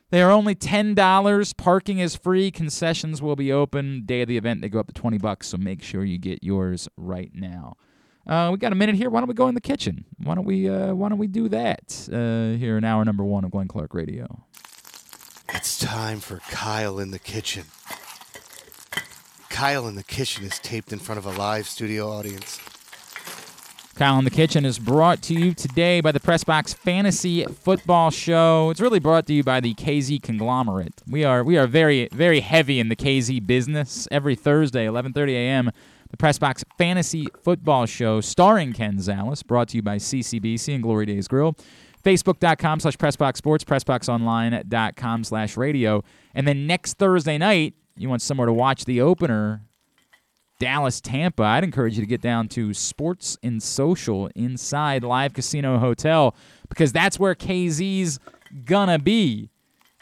They 0.09 0.23
are 0.23 0.31
only 0.31 0.55
ten 0.55 0.95
dollars. 0.95 1.53
Parking 1.53 1.99
is 1.99 2.15
free. 2.15 2.49
Concessions 2.49 3.21
will 3.21 3.35
be 3.35 3.51
open. 3.51 4.05
Day 4.05 4.23
of 4.23 4.27
the 4.27 4.37
event, 4.37 4.61
they 4.61 4.69
go 4.69 4.79
up 4.79 4.87
to 4.87 4.93
twenty 4.93 5.19
bucks. 5.19 5.47
So 5.49 5.57
make 5.57 5.83
sure 5.83 6.03
you 6.03 6.17
get 6.17 6.43
yours 6.43 6.89
right 6.97 7.29
now. 7.33 7.77
Uh, 8.27 8.49
we 8.51 8.57
got 8.57 8.71
a 8.71 8.75
minute 8.75 8.95
here. 8.95 9.09
Why 9.09 9.19
don't 9.21 9.27
we 9.27 9.33
go 9.33 9.47
in 9.47 9.55
the 9.55 9.61
kitchen? 9.61 10.05
Why 10.23 10.35
don't 10.35 10.45
we? 10.45 10.69
Uh, 10.69 10.93
why 10.93 11.09
don't 11.09 11.17
we 11.17 11.27
do 11.27 11.49
that 11.49 12.07
uh, 12.11 12.57
here 12.57 12.77
in 12.77 12.83
hour 12.83 13.03
number 13.03 13.23
one 13.23 13.43
of 13.43 13.51
Glenn 13.51 13.67
Clark 13.67 13.93
Radio? 13.93 14.43
It's 15.53 15.79
time 15.79 16.19
for 16.19 16.37
Kyle 16.51 16.99
in 16.99 17.11
the 17.11 17.19
Kitchen. 17.19 17.65
Kyle 19.49 19.87
in 19.87 19.95
the 19.95 20.03
Kitchen 20.03 20.45
is 20.45 20.59
taped 20.59 20.93
in 20.93 20.99
front 20.99 21.17
of 21.17 21.25
a 21.25 21.31
live 21.31 21.67
studio 21.67 22.09
audience. 22.09 22.59
Kyle 23.95 24.17
in 24.17 24.23
the 24.23 24.31
Kitchen 24.31 24.63
is 24.63 24.79
brought 24.79 25.21
to 25.23 25.33
you 25.33 25.53
today 25.53 25.99
by 25.99 26.13
the 26.13 26.21
Pressbox 26.21 26.73
Fantasy 26.73 27.43
Football 27.43 28.11
Show. 28.11 28.69
It's 28.69 28.79
really 28.79 28.99
brought 28.99 29.25
to 29.27 29.33
you 29.33 29.43
by 29.43 29.59
the 29.59 29.73
KZ 29.73 30.21
conglomerate. 30.21 31.01
We 31.05 31.25
are 31.25 31.43
we 31.43 31.57
are 31.57 31.67
very 31.67 32.07
very 32.13 32.39
heavy 32.39 32.79
in 32.79 32.87
the 32.89 32.95
KZ 32.95 33.45
business. 33.45 34.07
Every 34.11 34.35
Thursday, 34.35 34.85
11:30 34.85 35.31
a.m., 35.31 35.71
the 36.09 36.17
Press 36.17 36.39
Box 36.39 36.63
Fantasy 36.77 37.27
Football 37.41 37.85
Show, 37.85 38.21
starring 38.21 38.73
Ken 38.73 38.97
Zales, 38.97 39.45
brought 39.45 39.69
to 39.69 39.77
you 39.77 39.81
by 39.81 39.97
CCBC 39.97 40.73
and 40.75 40.83
Glory 40.83 41.05
Days 41.05 41.27
Grill. 41.27 41.55
Facebook.com 42.03 42.79
slash 42.79 42.97
Pressbox 42.97 43.37
Sports, 43.37 43.63
PressboxOnline.com 43.65 45.23
slash 45.25 45.57
radio. 45.57 46.03
And 46.33 46.47
then 46.47 46.65
next 46.65 46.97
Thursday 46.97 47.37
night, 47.37 47.73
you 47.97 48.07
want 48.07 48.21
somewhere 48.21 48.47
to 48.47 48.53
watch 48.53 48.85
the 48.85 49.01
opener, 49.01 49.63
Dallas, 50.59 50.99
Tampa, 50.99 51.43
I'd 51.43 51.63
encourage 51.63 51.95
you 51.95 52.01
to 52.01 52.07
get 52.07 52.21
down 52.21 52.47
to 52.49 52.73
Sports 52.73 53.37
and 53.41 53.63
Social 53.63 54.27
inside 54.35 55.03
Live 55.03 55.33
Casino 55.33 55.77
Hotel 55.77 56.35
because 56.67 56.91
that's 56.91 57.17
where 57.17 57.33
KZ's 57.33 58.19
gonna 58.65 58.99
be. 58.99 59.49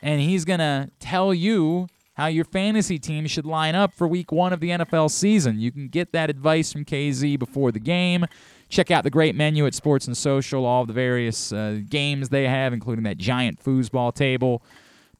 And 0.01 0.21
he's 0.21 0.45
gonna 0.45 0.89
tell 0.99 1.33
you 1.33 1.87
how 2.18 2.26
your 2.26 2.45
fantasy 2.45 2.97
team 2.97 3.28
should 3.28 3.45
line 3.45 3.76
up 3.76 3.93
for 3.93 4.07
week 4.07 4.32
one 4.32 4.51
of 4.51 4.59
the 4.59 4.72
NFL 4.72 5.11
season. 5.11 5.59
You 5.59 5.72
can 5.72 5.88
get 5.88 6.13
that 6.13 6.32
advice 6.32 6.74
from 6.74 6.84
KZ 6.84 7.38
before 7.38 7.72
the 7.72 7.80
game. 7.80 8.26
Check 8.70 8.89
out 8.89 9.03
the 9.03 9.11
great 9.11 9.36
menu 9.36 9.68
at 9.68 9.76
Sports 9.76 10.07
and 10.07 10.18
Social, 10.18 10.65
all 10.65 10.88
the 10.88 10.93
various 10.93 11.53
uh, 11.53 11.80
games 11.88 12.30
they 12.30 12.47
have, 12.47 12.74
including 12.74 13.03
that 13.03 13.20
giant 13.20 13.63
foosball 13.63 14.13
table 14.13 14.63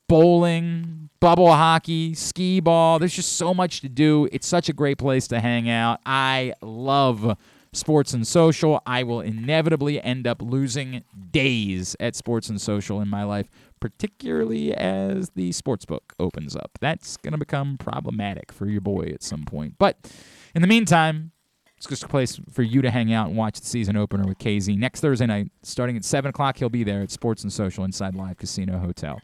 bowling, 0.08 1.10
bubble 1.20 1.52
hockey, 1.52 2.14
skee 2.14 2.60
ball. 2.62 2.98
There's 2.98 3.14
just 3.14 3.34
so 3.34 3.54
much 3.54 3.82
to 3.82 3.90
do. 3.90 4.28
It's 4.32 4.48
such 4.48 4.70
a 4.70 4.74
great 4.74 4.98
place 4.98 5.28
to 5.28 5.40
hang 5.40 5.70
out. 5.70 6.00
I 6.06 6.54
love 6.62 7.38
sports 7.78 8.14
and 8.14 8.28
social. 8.28 8.82
I 8.86 9.04
will 9.04 9.22
inevitably 9.22 10.02
end 10.02 10.28
up 10.28 10.42
losing 10.42 11.04
days 11.32 11.96
at 12.00 12.16
sports 12.16 12.50
and 12.50 12.60
social 12.60 13.00
in 13.02 13.08
my 13.08 13.24
life, 13.24 13.50
particularly 13.80 14.74
as 14.74 15.30
the 15.32 15.52
sports 15.52 15.86
book 15.86 16.14
opens 16.20 16.56
up. 16.56 16.78
That's 16.82 17.18
going 17.18 17.34
to 17.34 17.38
become 17.38 17.78
problematic 17.78 18.52
for 18.52 18.66
your 18.66 18.82
boy 18.82 19.12
at 19.14 19.24
some 19.24 19.44
point. 19.44 19.76
But 19.78 20.12
in 20.56 20.62
the 20.62 20.68
meantime, 20.68 21.32
it's 21.78 21.86
just 21.86 22.04
a 22.04 22.08
place 22.08 22.40
for 22.52 22.64
you 22.64 22.82
to 22.82 22.90
hang 22.90 23.14
out 23.14 23.28
and 23.28 23.38
watch 23.38 23.60
the 23.60 23.68
season 23.68 23.96
opener 23.96 24.26
with 24.26 24.40
KZ. 24.40 24.78
Next 24.78 25.02
Thursday 25.02 25.28
night, 25.28 25.52
starting 25.62 25.96
at 25.96 26.04
7 26.04 26.30
o'clock, 26.30 26.58
he'll 26.58 26.70
be 26.70 26.84
there 26.84 27.02
at 27.02 27.12
Sports 27.12 27.44
and 27.44 27.54
Social 27.54 27.84
inside 27.84 28.16
Live 28.16 28.38
Casino 28.38 28.80
Hotel. 28.80 29.20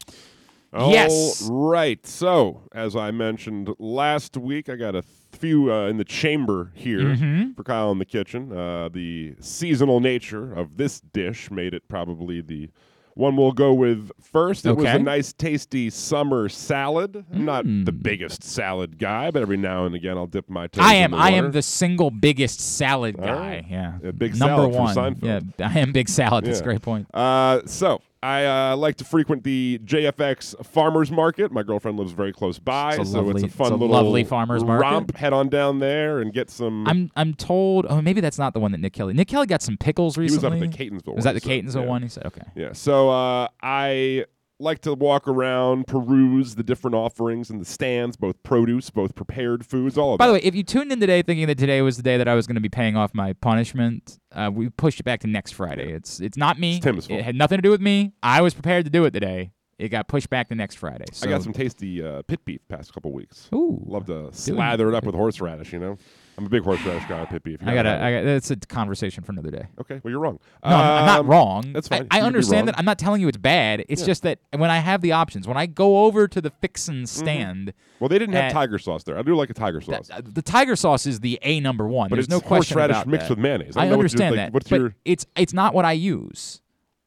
Yes. 0.72 1.48
right. 1.50 2.04
So, 2.06 2.62
as 2.72 2.96
I 2.96 3.10
mentioned 3.10 3.72
last 3.78 4.36
week, 4.36 4.68
I 4.68 4.76
got 4.76 4.94
a 4.96 5.02
few 5.34 5.72
uh, 5.72 5.88
in 5.88 5.96
the 5.98 6.04
chamber 6.04 6.70
here 6.74 7.00
Mhm. 7.00 7.56
for 7.56 7.62
Kyle 7.64 7.90
in 7.92 7.98
the 7.98 8.04
kitchen. 8.04 8.52
Uh, 8.52 8.88
the 8.92 9.34
seasonal 9.40 10.00
nature 10.00 10.52
of 10.52 10.76
this 10.76 11.00
dish 11.00 11.50
made 11.50 11.74
it 11.74 11.88
probably 11.88 12.40
the 12.40 12.70
one 13.16 13.36
we'll 13.36 13.52
go 13.52 13.72
with 13.72 14.10
first. 14.20 14.66
It 14.66 14.72
was 14.72 14.86
a 14.86 14.98
nice, 14.98 15.32
tasty 15.32 15.88
summer 15.88 16.48
salad. 16.48 17.24
I'm 17.32 17.44
not 17.44 17.64
the 17.64 17.92
Mm. 17.92 18.02
biggest 18.02 18.42
salad 18.42 18.98
guy, 18.98 19.30
but 19.30 19.40
every 19.40 19.56
now 19.56 19.86
and 19.86 19.94
again 19.94 20.16
I'll 20.16 20.26
dip 20.26 20.50
my 20.50 20.66
toes 20.66 20.84
I 20.84 20.94
in 20.96 21.02
am 21.04 21.14
I 21.14 21.30
am 21.30 21.52
the 21.52 21.62
single 21.62 22.10
biggest 22.10 22.58
salad 22.60 23.16
guy. 23.16 23.24
right. 23.32 23.64
Yeah. 23.70 23.98
A 24.02 24.12
big 24.12 24.36
Number 24.36 24.66
one. 24.66 25.16
Yeah, 25.22 25.40
I 25.60 25.78
am 25.78 25.92
big 25.92 26.08
salad. 26.08 26.44
That's 26.44 26.58
a 26.60 26.64
great 26.64 26.82
point. 26.82 27.06
Uh, 27.14 27.60
so 27.66 28.00
I 28.24 28.46
uh, 28.46 28.76
like 28.78 28.96
to 28.96 29.04
frequent 29.04 29.44
the 29.44 29.78
JFX 29.84 30.64
Farmers 30.64 31.10
Market. 31.10 31.52
My 31.52 31.62
girlfriend 31.62 31.98
lives 31.98 32.12
very 32.12 32.32
close 32.32 32.58
by, 32.58 32.94
It's 32.94 33.12
so 33.12 33.28
it's 33.28 33.42
a 33.42 33.48
fun 33.48 33.66
it's 33.66 33.70
a 33.72 33.74
little 33.74 33.88
lovely 33.88 34.24
farmers 34.24 34.64
market. 34.64 34.80
romp. 34.82 35.16
Head 35.16 35.34
on 35.34 35.50
down 35.50 35.78
there 35.78 36.20
and 36.20 36.32
get 36.32 36.48
some. 36.48 36.88
I'm 36.88 37.10
I'm 37.16 37.34
told. 37.34 37.84
Oh, 37.86 38.00
maybe 38.00 38.22
that's 38.22 38.38
not 38.38 38.54
the 38.54 38.60
one 38.60 38.72
that 38.72 38.78
Nick 38.78 38.94
Kelly. 38.94 39.12
Nick 39.12 39.28
Kelly 39.28 39.46
got 39.46 39.60
some 39.60 39.76
pickles 39.76 40.16
recently. 40.16 40.56
he 40.56 40.62
was 40.62 40.62
up 40.62 40.72
at 40.72 40.78
the 40.78 40.84
Catonsville. 40.90 41.16
Was 41.16 41.24
that 41.24 41.34
the 41.34 41.40
so, 41.40 41.48
Catonsville 41.50 41.82
yeah. 41.82 41.88
one? 41.88 42.02
He 42.02 42.08
said, 42.08 42.24
okay. 42.24 42.44
Yeah. 42.54 42.72
So 42.72 43.10
uh, 43.10 43.48
I 43.62 44.24
like 44.60 44.80
to 44.82 44.94
walk 44.94 45.26
around, 45.26 45.86
peruse 45.86 46.54
the 46.54 46.62
different 46.62 46.94
offerings 46.94 47.50
in 47.50 47.58
the 47.58 47.64
stands, 47.64 48.16
both 48.16 48.42
produce, 48.42 48.90
both 48.90 49.14
prepared 49.14 49.66
foods, 49.66 49.98
all 49.98 50.14
of 50.14 50.18
By 50.18 50.26
that. 50.26 50.32
the 50.32 50.38
way, 50.38 50.44
if 50.44 50.54
you 50.54 50.62
tuned 50.62 50.92
in 50.92 51.00
today 51.00 51.22
thinking 51.22 51.46
that 51.48 51.58
today 51.58 51.82
was 51.82 51.96
the 51.96 52.02
day 52.02 52.16
that 52.16 52.28
I 52.28 52.34
was 52.34 52.46
going 52.46 52.54
to 52.54 52.60
be 52.60 52.68
paying 52.68 52.96
off 52.96 53.14
my 53.14 53.32
punishment, 53.32 54.18
uh, 54.32 54.50
we 54.52 54.68
pushed 54.70 55.00
it 55.00 55.04
back 55.04 55.20
to 55.20 55.26
next 55.26 55.52
Friday. 55.52 55.92
It's 55.92 56.20
it's 56.20 56.36
not 56.36 56.58
me. 56.58 56.76
It's 56.76 56.84
Tim's 56.84 57.06
fault. 57.06 57.20
It 57.20 57.24
had 57.24 57.34
nothing 57.34 57.58
to 57.58 57.62
do 57.62 57.70
with 57.70 57.80
me. 57.80 58.12
I 58.22 58.40
was 58.40 58.54
prepared 58.54 58.84
to 58.84 58.90
do 58.90 59.04
it 59.04 59.10
today. 59.10 59.52
It 59.78 59.88
got 59.88 60.06
pushed 60.06 60.30
back 60.30 60.48
to 60.50 60.54
next 60.54 60.76
Friday. 60.76 61.06
So 61.12 61.26
I 61.26 61.30
got 61.30 61.42
some 61.42 61.52
tasty 61.52 62.02
uh, 62.02 62.22
pit 62.22 62.44
beef 62.44 62.60
past 62.68 62.94
couple 62.94 63.12
weeks. 63.12 63.48
Ooh. 63.52 63.82
Love 63.84 64.06
to 64.06 64.30
slather 64.32 64.88
it 64.88 64.94
up 64.94 65.04
with 65.04 65.16
horseradish, 65.16 65.72
you 65.72 65.80
know? 65.80 65.98
I'm 66.36 66.46
a 66.46 66.48
big 66.48 66.64
horseradish 66.64 67.04
guy 67.08 67.24
pit 67.26 67.44
beef. 67.44 67.62
You 67.62 67.68
I 67.68 67.74
gotta 67.74 67.90
got. 67.90 68.00
I 68.02 68.12
got. 68.12 68.24
That's 68.24 68.50
a 68.50 68.56
conversation 68.56 69.22
for 69.22 69.30
another 69.30 69.52
day. 69.52 69.66
Okay, 69.80 70.00
well, 70.02 70.10
you're 70.10 70.18
wrong. 70.18 70.40
No, 70.64 70.70
I'm, 70.70 70.74
I'm 71.02 71.06
not 71.06 71.20
Um, 71.20 71.26
wrong. 71.28 71.72
That's 71.72 71.86
fine. 71.86 72.08
I, 72.10 72.20
be 72.20 72.26
understand 72.26 72.66
that. 72.66 72.76
I'm 72.78 72.84
not 72.84 72.98
telling 72.98 73.20
you 73.20 73.28
it's 73.28 73.36
bad. 73.38 73.84
It's 73.88 74.02
Yeah. 74.02 74.06
just 74.06 74.22
that 74.24 74.40
when 74.52 74.68
I 74.70 74.78
have 74.78 75.00
the 75.00 75.12
options, 75.12 75.46
when 75.46 75.56
I 75.56 75.66
go 75.66 76.04
over 76.06 76.26
to 76.26 76.40
the 76.40 76.50
Fixin' 76.50 77.06
stand, 77.06 77.72
Well, 78.00 78.08
they 78.08 78.18
didn't 78.18 78.34
have 78.34 78.52
tiger 78.52 78.78
sauce 78.78 79.04
there. 79.04 79.16
I 79.16 79.22
do 79.22 79.36
like 79.36 79.50
a 79.50 79.54
tiger 79.54 79.80
sauce. 79.80 80.10
uh, 80.10 80.20
the 80.24 80.42
tiger 80.42 80.74
sauce 80.74 81.06
is 81.06 81.20
the 81.20 81.38
a 81.42 81.60
number 81.60 81.86
one. 81.86 82.08
But 82.10 82.16
There's 82.16 82.26
it's 82.26 82.32
no 82.32 82.40
question 82.40 82.74
horseradish 82.78 82.96
about 82.96 83.06
mixed 83.06 83.28
that. 83.28 83.36
with 83.36 83.38
mayonnaise. 83.38 83.76
I 83.76 83.86
I, 83.86 83.90
understand 83.90 84.34
like, 84.36 84.46
that, 84.46 84.52
what's 84.52 84.68
but 84.68 84.80
your- 84.80 84.94
it's 85.04 85.26
it's 85.36 85.52
not 85.52 85.72
what 85.72 85.84
I 85.84 85.92
use. 85.92 86.60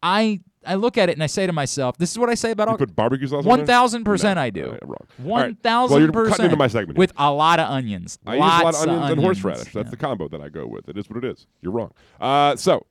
I 0.03 0.41
I 0.65 0.75
look 0.75 0.97
at 0.97 1.07
it 1.09 1.13
and 1.13 1.23
I 1.23 1.27
say 1.27 1.47
to 1.47 1.53
myself, 1.53 1.97
this 1.97 2.11
is 2.11 2.19
what 2.19 2.29
I 2.29 2.35
say 2.35 2.51
about 2.51 2.67
you 2.67 2.71
all. 2.73 2.77
put 2.77 2.95
barbecue 2.95 3.27
sauce 3.27 3.39
on 3.45 3.45
One 3.45 3.65
thousand 3.65 4.03
percent, 4.03 4.37
I 4.37 4.49
do. 4.49 4.71
right. 4.71 4.83
All 4.83 5.05
One 5.25 5.41
right. 5.41 5.57
thousand 5.63 5.93
Well, 5.95 6.01
you're 6.03 6.11
percent. 6.11 6.31
cutting 6.31 6.45
into 6.45 6.57
my 6.57 6.67
segment. 6.67 6.97
here. 6.97 6.99
with 6.99 7.13
a 7.17 7.31
lot 7.31 7.59
of 7.59 7.69
onions. 7.69 8.19
I 8.25 8.33
use 8.35 8.39
a 8.39 8.41
lot 8.45 8.63
Lots 8.65 8.77
of 8.83 8.89
onions, 8.89 9.01
and 9.11 9.19
onions. 9.19 9.23
horseradish. 9.41 9.73
That's 9.73 9.85
Yeah. 9.87 9.89
the 9.91 9.97
combo 9.97 10.27
that 10.27 10.41
I 10.41 10.49
go 10.49 10.67
with. 10.67 10.89
It 10.89 10.97
is 10.97 11.09
what 11.09 11.23
it 11.23 11.25
is. 11.31 11.47
You're 11.61 11.71
wrong. 11.71 11.91
Uh, 12.19 12.55
so, 12.57 12.85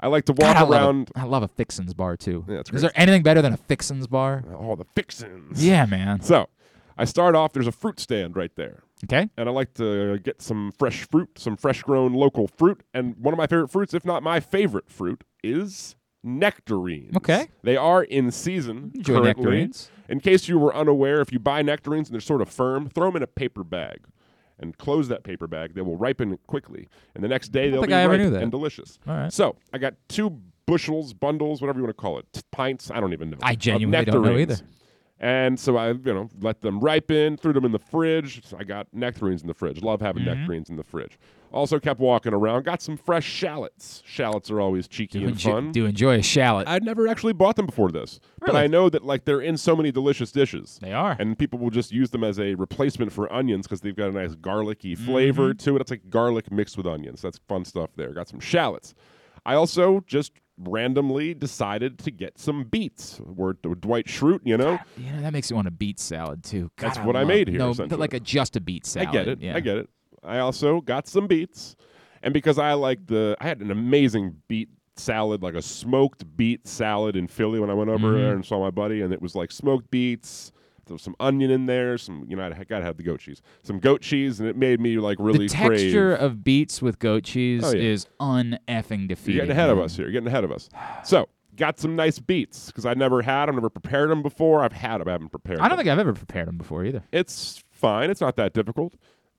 I 0.00 0.08
like 0.08 0.24
to 0.26 0.32
walk 0.32 0.40
God, 0.40 0.56
I 0.56 0.62
love, 0.62 0.70
around. 0.70 1.10
a, 1.14 1.20
I 1.20 1.22
love 1.24 1.42
a 1.42 1.48
Fixins 1.48 1.94
bar 1.94 2.16
too. 2.16 2.44
Yeah, 2.48 2.62
Is 2.72 2.82
there 2.82 2.90
anything 2.96 3.22
better 3.22 3.40
than 3.40 3.52
a 3.52 3.56
Fixins 3.56 4.06
bar? 4.08 4.44
Oh, 4.58 4.74
the 4.76 4.84
fixins. 4.94 5.64
Yeah, 5.64 5.86
man. 5.86 6.20
So, 6.20 6.48
I 6.98 7.04
start 7.06 7.34
off. 7.34 7.52
There's 7.52 7.66
a 7.68 7.72
fruit 7.72 7.98
stand 8.00 8.36
right 8.36 8.54
there. 8.56 8.82
Okay. 9.04 9.28
and 9.36 9.48
I 9.48 9.52
like 9.52 9.74
to 9.74 10.18
get 10.20 10.40
some 10.40 10.70
fresh 10.78 11.02
fruit, 11.10 11.30
some 11.36 11.56
fresh 11.56 11.82
grown 11.82 12.12
local 12.12 12.46
fruit. 12.46 12.82
And 12.94 13.16
one 13.16 13.34
of 13.34 13.38
my 13.38 13.48
favorite 13.48 13.68
fruits, 13.70 13.94
if 13.94 14.04
not 14.04 14.22
my 14.22 14.38
favorite 14.38 14.88
fruit, 14.88 15.24
is 15.42 15.96
nectarines. 16.22 17.16
Okay. 17.16 17.48
They 17.62 17.76
are 17.76 18.02
in 18.02 18.30
season 18.30 18.92
Enjoy 18.94 19.14
currently. 19.20 19.28
nectarines. 19.44 19.90
In 20.08 20.20
case 20.20 20.48
you 20.48 20.58
were 20.58 20.74
unaware, 20.74 21.20
if 21.20 21.32
you 21.32 21.38
buy 21.38 21.62
nectarines 21.62 22.08
and 22.08 22.14
they're 22.14 22.20
sort 22.20 22.42
of 22.42 22.48
firm, 22.48 22.88
throw 22.88 23.06
them 23.06 23.16
in 23.16 23.22
a 23.22 23.26
paper 23.26 23.64
bag 23.64 24.00
and 24.58 24.76
close 24.78 25.08
that 25.08 25.24
paper 25.24 25.46
bag. 25.46 25.74
They 25.74 25.80
will 25.80 25.96
ripen 25.96 26.38
quickly. 26.46 26.88
And 27.14 27.24
the 27.24 27.28
next 27.28 27.48
day 27.48 27.70
they'll 27.70 27.82
be 27.82 27.92
ripe 27.92 28.20
and 28.20 28.50
delicious. 28.50 28.98
All 29.06 29.14
right. 29.14 29.32
So 29.32 29.56
I 29.72 29.78
got 29.78 29.94
two 30.08 30.38
bushels, 30.66 31.12
bundles, 31.12 31.60
whatever 31.60 31.78
you 31.78 31.84
want 31.84 31.96
to 31.96 32.00
call 32.00 32.18
it, 32.18 32.26
t- 32.32 32.40
pints, 32.52 32.90
I 32.90 33.00
don't 33.00 33.12
even 33.12 33.30
know. 33.30 33.38
I 33.42 33.54
genuinely 33.54 34.04
don't 34.04 34.22
know 34.22 34.38
either. 34.38 34.56
And 35.18 35.58
so 35.58 35.76
I, 35.76 35.90
you 35.92 35.98
know, 36.02 36.28
let 36.40 36.60
them 36.62 36.80
ripen, 36.80 37.36
threw 37.36 37.52
them 37.52 37.64
in 37.64 37.70
the 37.72 37.78
fridge. 37.78 38.44
So 38.44 38.56
I 38.58 38.64
got 38.64 38.88
nectarines 38.92 39.40
in 39.42 39.48
the 39.48 39.54
fridge. 39.54 39.80
Love 39.82 40.00
having 40.00 40.24
Mm-hmm. 40.24 40.40
nectarines 40.40 40.68
in 40.70 40.76
the 40.76 40.82
fridge. 40.84 41.16
Also 41.52 41.78
kept 41.78 42.00
walking 42.00 42.32
around. 42.32 42.64
Got 42.64 42.80
some 42.82 42.96
fresh 42.96 43.24
shallots. 43.26 44.02
Shallots 44.06 44.50
are 44.50 44.60
always 44.60 44.88
cheeky 44.88 45.18
Do, 45.18 45.24
and 45.26 45.32
enjoy, 45.32 45.50
fun. 45.52 45.72
do 45.72 45.86
enjoy 45.86 46.18
a 46.18 46.22
shallot. 46.22 46.66
I'd 46.66 46.82
never 46.82 47.06
actually 47.08 47.34
bought 47.34 47.56
them 47.56 47.66
before 47.66 47.90
this, 47.90 48.20
but 48.40 48.56
I 48.56 48.66
know 48.66 48.88
that 48.88 49.04
like 49.04 49.24
they're 49.26 49.40
in 49.40 49.56
so 49.56 49.76
many 49.76 49.92
delicious 49.92 50.32
dishes. 50.32 50.78
they 50.80 50.92
are. 50.92 51.16
And 51.18 51.38
people 51.38 51.58
will 51.58 51.70
just 51.70 51.92
use 51.92 52.10
them 52.10 52.24
as 52.24 52.40
a 52.40 52.54
replacement 52.54 53.12
for 53.12 53.32
onions 53.32 53.66
because 53.66 53.82
they've 53.82 53.94
got 53.96 54.08
a 54.08 54.12
nice 54.12 54.34
garlicky 54.34 54.94
flavor 54.94 55.50
Mm-hmm. 55.54 55.58
to 55.64 55.76
it. 55.76 55.80
It's 55.82 55.90
like 55.90 56.08
garlic 56.10 56.50
mixed 56.50 56.76
with 56.76 56.86
onions. 56.86 57.20
That's 57.22 57.38
fun 57.48 57.64
stuff 57.64 57.90
there. 57.96 58.12
Got 58.12 58.28
some 58.28 58.40
shallots. 58.40 58.94
I 59.44 59.54
also 59.54 60.04
just 60.06 60.32
randomly 60.58 61.34
decided 61.34 61.98
to 61.98 62.10
get 62.10 62.38
some 62.38 62.64
beets. 62.64 63.16
To 63.18 63.74
Dwight 63.74 64.06
Schrute, 64.06 64.40
you 64.44 64.56
know. 64.56 64.78
you 64.96 65.10
know, 65.12 65.20
that 65.22 65.32
makes 65.32 65.50
you 65.50 65.56
want 65.56 65.68
a 65.68 65.72
beet 65.72 65.98
salad 65.98 66.44
too. 66.44 66.70
That's 66.78 66.98
God, 66.98 67.06
what 67.06 67.16
I 67.16 67.24
made 67.24 67.48
here, 67.48 67.58
No, 67.58 67.72
like 67.72 68.14
a 68.14 68.20
just 68.20 68.56
a 68.56 68.60
beet 68.60 68.86
salad. 68.86 69.08
I 69.08 69.12
get 69.12 69.28
it. 69.28 69.40
Yeah. 69.40 69.56
I 69.56 69.60
get 69.60 69.76
it. 69.78 69.88
I 70.22 70.38
also 70.38 70.80
got 70.80 71.06
some 71.08 71.26
beets, 71.26 71.76
and 72.22 72.32
because 72.32 72.58
I 72.58 72.74
like 72.74 73.06
the, 73.06 73.36
I 73.40 73.46
had 73.48 73.60
an 73.60 73.70
amazing 73.70 74.36
beet 74.48 74.68
salad, 74.96 75.42
like 75.42 75.54
a 75.54 75.62
smoked 75.62 76.36
beet 76.36 76.66
salad 76.66 77.16
in 77.16 77.26
Philly 77.26 77.58
when 77.60 77.70
I 77.70 77.74
went 77.74 77.90
over 77.90 78.08
Mm-hmm. 78.08 78.16
there 78.22 78.34
and 78.34 78.44
saw 78.44 78.60
my 78.60 78.70
buddy, 78.70 79.00
and 79.02 79.12
it 79.12 79.20
was 79.22 79.34
like 79.34 79.50
smoked 79.50 79.90
beets. 79.90 80.52
There 80.86 80.94
was 80.94 81.02
some 81.02 81.14
onion 81.20 81.50
in 81.50 81.66
there, 81.66 81.96
some 81.96 82.26
you 82.28 82.36
know 82.36 82.44
I 82.44 82.64
gotta 82.64 82.84
have 82.84 82.96
the 82.96 83.02
goat 83.04 83.20
cheese, 83.20 83.40
some 83.62 83.78
goat 83.78 84.02
cheese, 84.02 84.40
and 84.40 84.48
it 84.48 84.56
made 84.56 84.80
me 84.80 84.98
like 84.98 85.16
really 85.20 85.46
the 85.46 85.54
texture 85.54 86.16
crave. 86.16 86.22
of 86.24 86.42
beets 86.44 86.82
with 86.82 86.98
goat 86.98 87.22
cheese 87.24 87.62
Oh, 87.64 87.70
yeah. 87.72 87.82
is 87.82 88.06
uneffing 88.20 89.08
defeating. 89.08 89.36
You're 89.36 89.46
getting 89.46 89.50
ahead 89.52 89.70
of 89.70 89.78
us 89.78 89.96
here. 89.96 90.06
You're 90.06 90.12
getting 90.12 90.26
ahead 90.28 90.44
of 90.44 90.52
us. 90.52 90.68
So 91.04 91.28
got 91.56 91.78
some 91.78 91.94
nice 91.96 92.18
beets 92.18 92.66
because 92.66 92.84
I 92.86 92.94
never 92.94 93.22
had 93.22 93.46
them, 93.46 93.54
never 93.56 93.70
prepared 93.70 94.10
them 94.10 94.22
before. 94.22 94.62
I've 94.64 94.72
had 94.72 94.98
them, 95.00 95.08
I 95.08 95.12
haven't 95.12 95.28
prepared. 95.30 95.60
I 95.60 95.68
don't 95.68 95.76
them. 95.78 95.84
think 95.84 95.92
I've 95.92 95.98
ever 96.00 96.12
prepared 96.14 96.48
them 96.48 96.56
before 96.58 96.84
either. 96.84 97.04
It's 97.12 97.62
fine. 97.70 98.10
It's 98.10 98.20
not 98.20 98.36
that 98.36 98.52
difficult. 98.52 98.94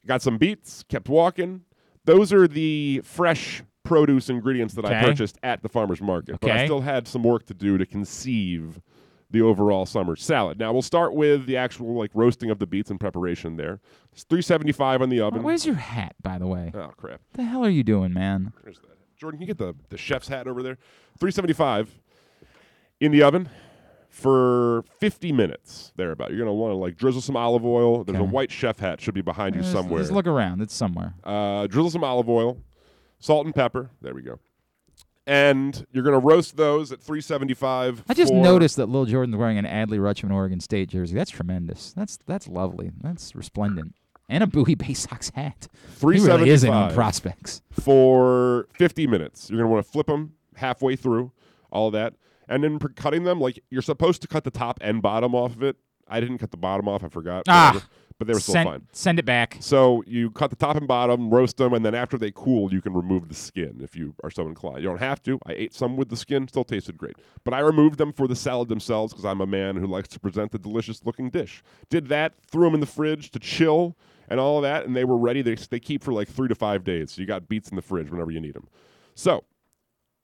Got 0.05 0.21
some 0.21 0.37
beets, 0.37 0.83
kept 0.83 1.09
walking. 1.09 1.61
Those 2.05 2.33
are 2.33 2.47
the 2.47 3.01
fresh 3.03 3.63
produce 3.83 4.29
ingredients 4.29 4.73
that 4.75 4.85
I 4.85 5.01
purchased 5.01 5.37
at 5.43 5.61
the 5.61 5.69
farmer's 5.69 6.01
market. 6.01 6.35
Okay. 6.35 6.47
But 6.47 6.51
I 6.51 6.65
still 6.65 6.81
had 6.81 7.07
some 7.07 7.23
work 7.23 7.45
to 7.47 7.53
do 7.53 7.77
to 7.77 7.85
conceive 7.85 8.81
the 9.29 9.41
overall 9.41 9.85
summer 9.85 10.15
salad. 10.15 10.59
Now 10.59 10.71
we'll 10.71 10.81
start 10.81 11.13
with 11.15 11.45
the 11.45 11.57
actual 11.57 11.95
like 11.95 12.11
roasting 12.13 12.49
of 12.49 12.59
the 12.59 12.67
beets 12.67 12.91
and 12.91 12.99
preparation 12.99 13.57
there. 13.57 13.79
It's 14.11 14.23
375 14.23 15.01
on 15.01 15.09
the 15.09 15.21
oven. 15.21 15.43
Where's 15.43 15.65
your 15.65 15.75
hat, 15.75 16.15
by 16.21 16.37
the 16.37 16.47
way? 16.47 16.71
oh 16.73 16.91
crap. 16.95 17.21
What 17.31 17.33
the 17.33 17.43
hell 17.43 17.65
are 17.65 17.69
you 17.69 17.83
doing, 17.83 18.13
man? 18.13 18.53
Where's 18.61 18.79
that? 18.79 18.89
Jordan, 19.17 19.39
can 19.39 19.47
you 19.47 19.53
get 19.53 19.57
the, 19.57 19.75
the 19.89 19.97
chef's 19.97 20.27
hat 20.27 20.47
over 20.47 20.61
there? 20.61 20.77
375 21.19 21.99
in 22.99 23.11
the 23.11 23.23
oven 23.23 23.49
for 24.13 24.83
50 24.99 25.31
minutes 25.31 25.91
thereabout. 25.95 26.29
You're 26.29 26.37
going 26.37 26.47
to 26.47 26.53
want 26.53 26.71
to 26.71 26.75
like 26.75 26.95
drizzle 26.95 27.19
some 27.19 27.35
olive 27.35 27.65
oil. 27.65 28.03
There's 28.03 28.19
a 28.19 28.23
white 28.23 28.51
chef 28.51 28.77
hat 28.77 29.01
should 29.01 29.15
be 29.15 29.21
behind 29.21 29.55
you 29.55 29.61
Just- 29.61 29.73
somewhere. 29.73 29.99
Just 29.99 30.11
look 30.11 30.27
around. 30.27 30.61
It's 30.61 30.75
somewhere. 30.75 31.15
Uh, 31.23 31.65
drizzle 31.65 31.89
some 31.89 32.03
olive 32.03 32.29
oil, 32.29 32.59
salt 33.19 33.47
and 33.47 33.55
pepper. 33.55 33.89
There 34.01 34.13
we 34.13 34.21
go. 34.21 34.39
And 35.25 35.85
you're 35.91 36.03
going 36.03 36.19
to 36.19 36.25
roast 36.25 36.57
those 36.57 36.91
at 36.91 37.01
375. 37.01 38.03
I 38.07 38.13
just 38.13 38.31
noticed 38.31 38.75
that 38.75 38.87
Lil 38.87 39.05
Jordan's 39.05 39.35
wearing 39.35 39.57
an 39.57 39.65
Adley 39.65 39.97
Rutschman 39.97 40.31
Oregon 40.31 40.59
State 40.59 40.89
jersey. 40.89 41.15
That's 41.15 41.31
tremendous. 41.31 41.91
That's 41.93 42.19
that's 42.27 42.47
lovely. 42.47 42.91
That's 43.01 43.33
resplendent. 43.33 43.95
And 44.29 44.43
a 44.43 44.47
Bowie 44.47 44.75
Baysox 44.75 45.33
hat. 45.33 45.67
He 45.99 46.05
really 46.05 46.49
is 46.49 46.63
in 46.63 46.71
on 46.71 46.93
prospects. 46.93 47.61
for 47.71 48.67
50 48.73 49.07
minutes. 49.07 49.49
You're 49.49 49.57
going 49.57 49.69
to 49.69 49.73
want 49.73 49.85
to 49.85 49.91
flip 49.91 50.07
them 50.07 50.33
halfway 50.55 50.95
through, 50.95 51.31
all 51.71 51.87
of 51.87 51.93
that. 51.93 52.13
And 52.53 52.63
then 52.63 52.77
cutting 52.95 53.23
them, 53.23 53.39
like 53.39 53.59
you're 53.71 53.81
supposed 53.81 54.21
to 54.21 54.27
cut 54.27 54.43
the 54.43 54.51
top 54.51 54.77
and 54.81 55.01
bottom 55.01 55.33
off 55.33 55.55
of 55.55 55.63
it. 55.63 55.77
I 56.07 56.19
didn't 56.19 56.37
cut 56.37 56.51
the 56.51 56.57
bottom 56.57 56.87
off. 56.87 57.03
I 57.03 57.07
forgot. 57.07 57.45
Ah, 57.47 57.71
whatever. 57.73 57.85
but 58.19 58.27
they 58.27 58.33
were 58.33 58.39
still 58.39 58.53
send, 58.53 58.69
fine. 58.69 58.87
Send 58.91 59.17
it 59.17 59.25
back. 59.25 59.57
So 59.59 60.03
you 60.05 60.29
cut 60.29 60.51
the 60.51 60.55
top 60.55 60.75
and 60.75 60.87
bottom, 60.87 61.33
roast 61.33 61.57
them, 61.57 61.73
and 61.73 61.83
then 61.83 61.95
after 61.95 62.15
they 62.15 62.29
cool, 62.29 62.71
you 62.71 62.79
can 62.79 62.93
remove 62.93 63.27
the 63.27 63.33
skin 63.33 63.79
if 63.81 63.95
you 63.95 64.13
are 64.23 64.29
so 64.29 64.47
inclined. 64.47 64.83
You 64.83 64.89
don't 64.89 64.99
have 64.99 65.23
to. 65.23 65.39
I 65.47 65.53
ate 65.53 65.73
some 65.73 65.97
with 65.97 66.09
the 66.09 66.15
skin, 66.15 66.47
still 66.47 66.63
tasted 66.63 66.95
great. 66.95 67.15
But 67.43 67.55
I 67.55 67.59
removed 67.59 67.97
them 67.97 68.13
for 68.13 68.27
the 68.27 68.35
salad 68.35 68.69
themselves 68.69 69.13
because 69.13 69.25
I'm 69.25 69.41
a 69.41 69.47
man 69.47 69.77
who 69.77 69.87
likes 69.87 70.09
to 70.09 70.19
present 70.19 70.51
the 70.51 70.59
delicious 70.59 71.03
looking 71.03 71.31
dish. 71.31 71.63
Did 71.89 72.07
that, 72.09 72.33
threw 72.45 72.65
them 72.65 72.75
in 72.75 72.81
the 72.81 72.85
fridge 72.85 73.31
to 73.31 73.39
chill 73.39 73.97
and 74.27 74.39
all 74.39 74.57
of 74.57 74.63
that, 74.63 74.85
and 74.85 74.95
they 74.95 75.05
were 75.05 75.17
ready. 75.17 75.41
They, 75.41 75.55
they 75.55 75.79
keep 75.79 76.03
for 76.03 76.13
like 76.13 76.27
three 76.27 76.49
to 76.49 76.55
five 76.55 76.83
days. 76.83 77.13
So 77.13 77.21
you 77.21 77.27
got 77.27 77.47
beets 77.47 77.69
in 77.69 77.75
the 77.75 77.81
fridge 77.81 78.11
whenever 78.11 78.29
you 78.29 78.39
need 78.39 78.53
them. 78.53 78.67
So 79.15 79.43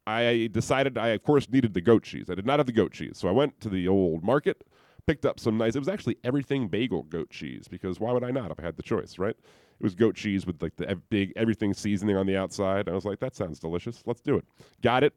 I 0.10 0.48
decided 0.48 0.98
I, 0.98 1.10
of 1.10 1.24
course, 1.24 1.50
needed 1.50 1.74
the 1.74 1.82
goat 1.82 2.04
cheese. 2.04 2.30
I 2.30 2.36
did 2.36 2.46
not 2.46 2.60
have 2.60 2.66
the 2.66 2.72
goat 2.72 2.92
cheese. 2.92 3.18
So 3.18 3.28
I 3.28 3.32
went 3.32 3.60
to 3.62 3.70
the 3.70 3.88
old 3.88 4.24
market, 4.24 4.66
picked 5.06 5.26
up 5.26 5.40
some 5.40 5.58
nice, 5.58 5.76
it 5.76 5.80
was 5.80 5.88
actually 5.88 6.18
everything 6.24 6.68
bagel 6.68 7.04
goat 7.04 7.30
cheese 7.30 7.68
because 7.68 8.00
why 8.00 8.12
would 8.12 8.24
I 8.24 8.32
not 8.32 8.52
if 8.52 8.60
I 8.60 8.64
had 8.64 8.78
the 8.78 8.84
choice, 8.84 9.20
right? 9.20 9.36
It 9.36 9.84
was 9.84 9.96
goat 9.96 10.16
cheese 10.16 10.46
with 10.46 10.62
like 10.62 10.76
the 10.76 10.90
ev- 10.90 11.10
big 11.10 11.34
everything 11.36 11.74
seasoning 11.74 12.18
on 12.18 12.26
the 12.26 12.36
outside. 12.36 12.90
I 12.90 12.94
was 12.94 13.06
like, 13.06 13.20
that 13.20 13.36
sounds 13.36 13.60
delicious. 13.60 14.04
Let's 14.06 14.22
do 14.22 14.36
it. 14.36 14.46
Got 14.82 15.04
it. 15.04 15.14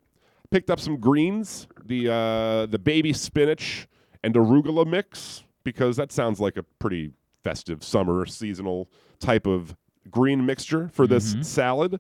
Picked 0.50 0.70
up 0.70 0.78
some 0.78 0.98
greens, 0.98 1.66
the 1.84 2.12
uh, 2.12 2.66
the 2.66 2.78
baby 2.78 3.12
spinach 3.12 3.88
and 4.22 4.34
arugula 4.34 4.86
mix 4.86 5.44
because 5.64 5.96
that 5.96 6.12
sounds 6.12 6.38
like 6.38 6.56
a 6.56 6.62
pretty 6.62 7.12
festive 7.42 7.82
summer 7.82 8.26
seasonal 8.26 8.88
type 9.18 9.46
of 9.46 9.74
green 10.10 10.44
mixture 10.44 10.88
for 10.92 11.06
this 11.06 11.34
salad. 11.42 11.98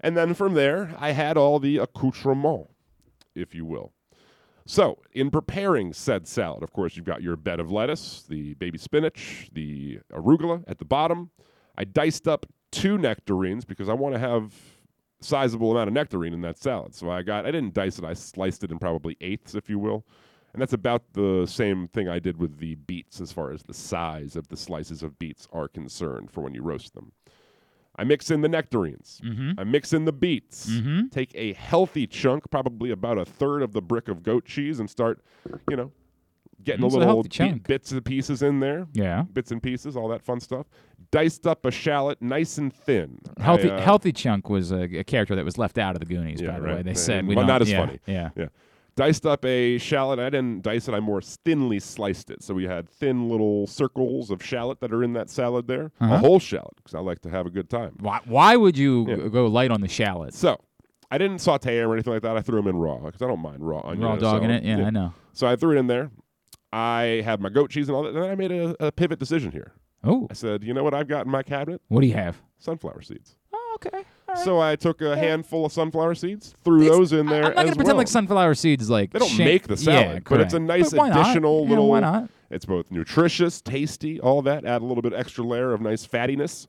And 0.00 0.16
then 0.16 0.34
from 0.34 0.54
there, 0.54 0.94
I 0.98 1.12
had 1.12 1.36
all 1.36 1.58
the 1.58 1.78
accoutrement, 1.78 2.68
if 3.34 3.54
you 3.54 3.64
will. 3.64 3.92
So, 4.68 4.98
in 5.12 5.30
preparing 5.30 5.92
said 5.92 6.26
salad, 6.26 6.64
of 6.64 6.72
course, 6.72 6.96
you've 6.96 7.06
got 7.06 7.22
your 7.22 7.36
bed 7.36 7.60
of 7.60 7.70
lettuce, 7.70 8.24
the 8.28 8.54
baby 8.54 8.78
spinach, 8.78 9.48
the 9.52 10.00
arugula 10.12 10.64
at 10.66 10.78
the 10.78 10.84
bottom. 10.84 11.30
I 11.78 11.84
diced 11.84 12.26
up 12.26 12.46
two 12.72 12.98
nectarines 12.98 13.64
because 13.64 13.88
I 13.88 13.94
want 13.94 14.14
to 14.14 14.18
have 14.18 14.52
sizable 15.20 15.70
amount 15.70 15.88
of 15.88 15.94
nectarine 15.94 16.32
in 16.32 16.40
that 16.42 16.58
salad. 16.58 16.94
So 16.94 17.10
I 17.10 17.22
got 17.22 17.46
I 17.46 17.52
didn't 17.52 17.74
dice 17.74 17.98
it, 17.98 18.04
I 18.04 18.14
sliced 18.14 18.64
it 18.64 18.72
in 18.72 18.78
probably 18.78 19.16
eighths, 19.20 19.54
if 19.54 19.70
you 19.70 19.78
will. 19.78 20.04
And 20.52 20.60
that's 20.60 20.72
about 20.72 21.12
the 21.12 21.46
same 21.46 21.86
thing 21.88 22.08
I 22.08 22.18
did 22.18 22.38
with 22.38 22.58
the 22.58 22.76
beets 22.76 23.20
as 23.20 23.30
far 23.30 23.52
as 23.52 23.62
the 23.62 23.74
size 23.74 24.36
of 24.36 24.48
the 24.48 24.56
slices 24.56 25.02
of 25.02 25.18
beets 25.18 25.46
are 25.52 25.68
concerned 25.68 26.30
for 26.30 26.40
when 26.40 26.54
you 26.54 26.62
roast 26.62 26.94
them. 26.94 27.12
I 27.98 28.04
mix 28.04 28.30
in 28.30 28.40
the 28.42 28.48
nectarines. 28.48 29.20
I 29.58 29.64
mix 29.64 29.92
in 29.92 30.04
the 30.04 30.12
beets. 30.12 30.70
Take 31.10 31.32
a 31.34 31.52
healthy 31.54 32.06
chunk, 32.06 32.50
probably 32.50 32.90
about 32.90 33.18
a 33.18 33.24
third 33.24 33.62
of 33.62 33.72
the 33.72 33.80
brick 33.82 34.08
of 34.08 34.22
goat 34.22 34.44
cheese, 34.44 34.80
and 34.80 34.88
start, 34.90 35.22
you 35.70 35.76
know, 35.76 35.92
getting 36.62 36.84
It's 36.84 36.94
a 36.94 36.98
a 36.98 37.00
little 37.00 37.22
bi- 37.22 37.28
chunk. 37.28 37.66
bits 37.66 37.92
and 37.92 38.04
pieces 38.04 38.42
in 38.42 38.60
there. 38.60 38.86
Yeah. 38.92 39.22
bits 39.32 39.50
and 39.50 39.62
pieces, 39.62 39.96
all 39.96 40.08
that 40.08 40.22
fun 40.22 40.40
stuff. 40.40 40.66
Diced 41.10 41.46
up 41.46 41.64
a 41.64 41.70
shallot, 41.70 42.20
nice 42.20 42.58
and 42.58 42.72
thin. 42.74 43.18
Healthy, 43.38 43.70
I, 43.70 43.76
uh, 43.76 43.80
healthy 43.80 44.12
chunk 44.12 44.50
was 44.50 44.72
a, 44.72 44.82
a 44.98 45.04
character 45.04 45.36
that 45.36 45.44
was 45.44 45.56
left 45.56 45.78
out 45.78 45.94
of 45.94 46.00
the 46.00 46.06
Goonies. 46.06 46.40
Yeah, 46.40 46.48
by 46.52 46.56
the 46.60 46.62
right. 46.66 46.76
way, 46.76 46.82
they 46.82 46.90
And- 46.90 46.98
said 46.98 47.26
we 47.26 47.34
well, 47.36 47.46
not 47.46 47.62
as 47.62 47.70
yeah, 47.70 47.86
funny. 47.86 47.98
Yeah. 48.06 48.30
Yeah. 48.36 48.46
Diced 48.96 49.26
up 49.26 49.44
a 49.44 49.76
shallot. 49.76 50.18
I 50.18 50.30
didn't 50.30 50.62
dice 50.62 50.88
it. 50.88 50.94
I 50.94 51.00
more 51.00 51.20
thinly 51.20 51.78
sliced 51.78 52.30
it. 52.30 52.42
So 52.42 52.54
we 52.54 52.64
had 52.64 52.88
thin 52.88 53.28
little 53.28 53.66
circles 53.66 54.30
of 54.30 54.42
shallot 54.42 54.80
that 54.80 54.90
are 54.92 55.04
in 55.04 55.12
that 55.12 55.28
salad 55.28 55.66
there. 55.68 55.92
A 56.00 56.04
Uh-huh. 56.04 56.18
whole 56.18 56.38
shallot 56.38 56.74
because 56.76 56.94
I 56.94 57.00
like 57.00 57.20
to 57.20 57.28
have 57.30 57.44
a 57.44 57.50
good 57.50 57.68
time. 57.68 57.96
Why? 58.00 58.20
Why 58.24 58.56
would 58.56 58.78
you 58.78 59.06
Yeah. 59.06 59.28
go 59.28 59.46
light 59.48 59.70
on 59.70 59.82
the 59.82 59.88
shallots? 59.88 60.38
So 60.38 60.58
I 61.10 61.18
didn't 61.18 61.40
saute 61.40 61.76
them 61.78 61.90
or 61.90 61.92
anything 61.92 62.12
like 62.14 62.22
that. 62.22 62.36
I 62.38 62.40
threw 62.40 62.56
them 62.56 62.68
in 62.68 62.76
raw 62.76 62.96
because 62.98 63.20
I 63.20 63.26
don't 63.26 63.40
mind 63.40 63.58
raw 63.60 63.80
onion. 63.84 64.00
Raw 64.06 64.12
in 64.12 64.18
a 64.18 64.20
dog 64.20 64.42
in 64.44 64.50
it. 64.50 64.64
Yeah, 64.64 64.86
I 64.86 64.90
know. 64.90 65.12
So 65.34 65.46
I 65.46 65.56
threw 65.56 65.72
it 65.76 65.78
in 65.78 65.88
there. 65.88 66.10
I 66.72 67.20
had 67.24 67.40
my 67.40 67.50
goat 67.50 67.70
cheese 67.70 67.88
and 67.88 67.96
all 67.96 68.02
that. 68.02 68.14
And 68.14 68.22
then 68.22 68.30
I 68.30 68.34
made 68.34 68.50
a, 68.50 68.86
a 68.86 68.90
pivot 68.92 69.18
decision 69.18 69.52
here. 69.52 69.72
Oh, 70.04 70.26
I 70.30 70.34
said, 70.34 70.64
you 70.64 70.72
know 70.72 70.82
what 70.84 70.94
I've 70.94 71.08
got 71.08 71.26
in 71.26 71.32
my 71.32 71.42
cabinet? 71.42 71.82
what 71.88 72.00
do 72.00 72.06
you 72.06 72.14
have? 72.14 72.40
Sunflower 72.58 73.02
seeds. 73.02 73.36
Oh, 73.52 73.76
okay. 73.76 74.04
So 74.44 74.60
I 74.60 74.76
took 74.76 75.00
a 75.02 75.16
handful 75.16 75.64
of 75.66 75.72
sunflower 75.72 76.14
seeds, 76.16 76.54
threw 76.64 76.84
those 76.84 77.12
in 77.12 77.26
there 77.26 77.44
I'm 77.46 77.54
not 77.54 77.58
as 77.58 77.64
gonna 77.64 77.66
pretend 77.76 77.86
well. 77.88 77.96
like 77.96 78.08
sunflower 78.08 78.54
seeds 78.54 78.90
like 78.90 79.12
They 79.12 79.18
don't 79.18 79.38
make 79.38 79.66
the 79.66 79.76
salad, 79.76 80.06
yeah, 80.06 80.20
but 80.28 80.40
it's 80.40 80.54
a 80.54 80.58
correct. 80.58 80.68
nice 80.68 80.90
But 80.90 80.98
why 80.98 81.08
not? 81.08 81.20
additional 81.20 81.62
Yeah, 81.64 81.68
little. 81.70 81.88
why 81.88 82.00
not? 82.00 82.30
It's 82.50 82.64
both 82.64 82.90
nutritious, 82.90 83.60
tasty, 83.60 84.20
all 84.20 84.42
that. 84.42 84.64
Add 84.64 84.82
a 84.82 84.84
little 84.84 85.02
bit 85.02 85.12
extra 85.12 85.42
layer 85.44 85.72
of 85.72 85.80
nice 85.80 86.06
fattiness. 86.06 86.66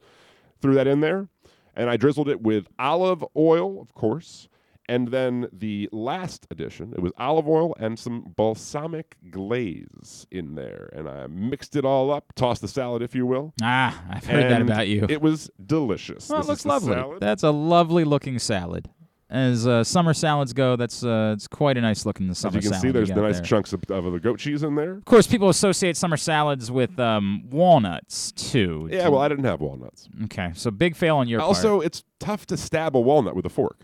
Threw 0.61 0.73
that 0.73 0.87
in 0.87 1.01
there, 1.01 1.27
and 1.75 1.89
I 1.89 1.97
drizzled 1.97 2.29
it 2.29 2.41
with 2.41 2.67
olive 2.79 3.23
oil, 3.35 3.79
of 3.81 3.93
course. 3.93 4.47
And 4.89 5.09
then 5.09 5.49
the 5.51 5.89
last 5.91 6.47
addition, 6.49 6.93
it 6.93 7.01
was 7.01 7.11
olive 7.17 7.47
oil 7.47 7.75
and 7.77 7.99
some 7.99 8.33
balsamic 8.37 9.17
glaze 9.29 10.25
in 10.31 10.55
there, 10.55 10.89
and 10.95 11.09
I 11.09 11.27
mixed 11.27 11.75
it 11.75 11.83
all 11.83 12.09
up. 12.11 12.25
Tossed 12.35 12.61
the 12.61 12.67
salad, 12.69 13.01
if 13.01 13.13
you 13.15 13.25
will. 13.25 13.53
Ah, 13.61 14.01
I've 14.09 14.25
heard 14.25 14.49
that 14.51 14.61
about 14.61 14.87
you. 14.87 15.05
It 15.09 15.21
was 15.21 15.49
delicious. 15.65 16.29
well, 16.29 16.39
it 16.39 16.41
This 16.41 16.45
is 16.45 16.49
looks 16.49 16.65
lovely. 16.65 16.93
salad. 16.93 17.19
That's 17.19 17.43
a 17.43 17.51
lovely 17.51 18.03
looking 18.05 18.39
salad. 18.39 18.89
As 19.29 19.67
uh, 19.67 19.83
summer 19.83 20.13
salads 20.13 20.53
go, 20.53 20.77
that's 20.77 21.03
uh, 21.03 21.33
it's 21.35 21.49
quite 21.49 21.77
a 21.77 21.81
nice 21.81 22.05
looking 22.05 22.29
As 22.29 22.37
summer 22.37 22.55
you 22.55 22.61
can 22.61 22.69
salad. 22.69 22.81
see, 22.81 22.91
there's 22.91 23.09
the 23.09 23.15
nice 23.21 23.35
there. 23.35 23.43
chunks 23.43 23.73
of, 23.73 23.83
of 23.89 24.05
the 24.09 24.19
goat 24.21 24.39
cheese 24.39 24.63
in 24.63 24.73
there. 24.75 24.93
Of 24.93 25.03
course, 25.03 25.27
people 25.27 25.49
associate 25.49 25.97
summer 25.97 26.15
salads 26.15 26.71
with 26.71 26.97
um, 26.97 27.43
walnuts 27.49 28.31
too. 28.31 28.87
Yeah, 28.89 29.09
well, 29.09 29.19
I 29.19 29.27
didn't 29.27 29.43
have 29.43 29.59
walnuts. 29.59 30.07
okay, 30.25 30.51
so 30.55 30.71
big 30.71 30.95
fail 30.95 31.17
on 31.17 31.27
your 31.27 31.41
part. 31.41 31.49
Also, 31.49 31.81
it's 31.81 32.03
tough 32.21 32.45
to 32.45 32.55
stab 32.55 32.95
a 32.95 33.01
walnut 33.01 33.35
with 33.35 33.45
a 33.45 33.49
fork. 33.49 33.81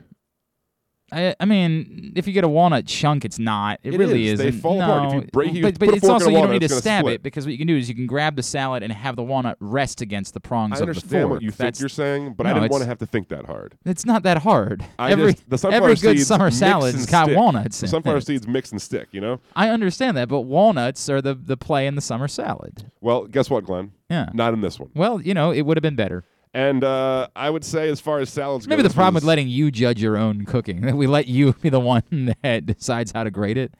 I, 1.14 1.36
I 1.40 1.46
mean, 1.46 2.14
if 2.16 2.26
you 2.28 2.34
get 2.34 2.44
a 2.44 2.48
walnut 2.50 2.86
chunk, 2.86 3.24
it's 3.26 3.38
not. 3.40 3.80
It, 3.84 3.94
It 3.94 3.98
really 3.98 4.28
is. 4.28 4.40
They 4.40 4.48
isn't. 4.50 4.62
fall 4.62 4.82
apart. 4.82 5.08
If 5.08 5.14
you 5.14 5.30
break- 5.32 5.54
you 5.54 5.62
but, 5.62 5.80
but 5.80 5.86
put 5.86 5.94
a 5.94 5.98
it's 5.98 6.06
fork 6.08 6.10
in 6.10 6.14
also 6.14 6.26
a 6.26 6.30
you 6.30 6.34
don't 6.34 6.42
walnut, 6.42 6.54
need 6.54 6.60
to 6.60 6.66
it's 6.66 6.74
gonna 6.74 6.82
stab 6.82 7.02
split. 7.04 7.14
it 7.16 7.24
because 7.24 7.46
what 7.46 7.52
you 7.52 7.58
can 7.58 7.68
do 7.68 7.78
is 7.78 7.88
you 7.88 7.96
can 7.96 8.08
grab 8.08 8.36
the 8.36 8.44
salad 8.44 8.84
and 8.84 8.92
have 8.92 9.16
the 9.16 9.24
walnut 9.24 9.58
rest 9.60 10.02
against 10.02 10.34
the 10.34 10.40
prongs 10.40 10.74
I 10.74 10.76
of 10.76 10.80
the 10.80 10.84
understand 10.88 11.22
fork. 11.24 11.32
what 11.32 11.42
you 11.42 11.52
think 11.52 11.58
That's, 11.58 11.80
you're 11.80 11.90
saying, 11.90 12.34
but 12.34 12.46
I 12.48 12.50
No, 12.50 12.56
didn't 12.62 12.72
want 12.72 12.82
to 12.82 12.86
it's- 12.86 12.88
have 12.90 12.98
to 13.00 13.06
think 13.06 13.30
that 13.30 13.46
hard. 13.46 13.76
It's 13.86 14.06
not 14.06 14.24
that 14.24 14.40
hard. 14.40 14.84
I 15.00 15.12
every 15.12 15.34
just, 15.34 15.50
the 15.50 15.58
sunflower 15.58 15.84
every 15.84 15.96
good 15.96 16.18
seeds 16.18 16.28
summer 16.28 16.46
mix 16.46 16.58
salad's 16.58 16.96
and 17.04 17.10
got 17.10 17.26
stick. 17.26 17.38
walnuts 17.38 17.82
in 17.84 17.90
sunflower 17.90 18.18
it. 18.18 18.26
seeds 18.26 18.48
mix 18.48 18.72
and 18.72 18.82
stick, 18.82 19.08
you 19.12 19.22
know? 19.22 19.40
I 19.56 19.70
understand 19.70 20.18
that, 20.18 20.30
but 20.30 20.42
walnuts 20.42 21.10
are 21.10 21.22
the 21.22 21.36
the 21.36 21.58
play 21.58 21.88
in 21.88 21.96
the 21.96 22.02
summer 22.02 22.28
salad. 22.28 22.92
Well, 23.02 23.26
guess 23.28 23.50
what, 23.50 23.66
Glenn? 23.66 23.92
Yeah. 24.10 24.30
Not 24.34 24.54
in 24.54 24.62
this 24.62 24.80
one. 24.80 24.90
Well, 24.96 25.22
you 25.22 25.34
know, 25.34 25.52
it 25.52 25.62
would 25.64 25.78
have 25.78 25.82
been 25.82 25.96
better. 25.96 26.24
And 26.56 26.84
uh, 26.84 27.28
I 27.36 27.50
would 27.50 27.64
say, 27.66 27.90
as 27.90 28.00
far 28.00 28.20
as 28.20 28.30
salads 28.32 28.68
Maybe 28.68 28.84
go, 28.84 28.88
the 28.88 28.94
problem 28.94 29.16
was- 29.16 29.24
with 29.24 29.28
letting 29.28 29.48
you 29.50 29.72
judge 29.72 30.02
your 30.02 30.18
own 30.18 30.46
cooking, 30.46 30.82
that 30.86 30.96
we 30.96 31.08
let 31.08 31.28
you 31.28 31.54
be 31.54 31.70
the 31.70 31.80
one 31.80 32.04
that 32.44 32.66
decides 32.66 33.12
how 33.12 33.24
to 33.24 33.32
grade 33.32 33.58
it. 33.58 33.74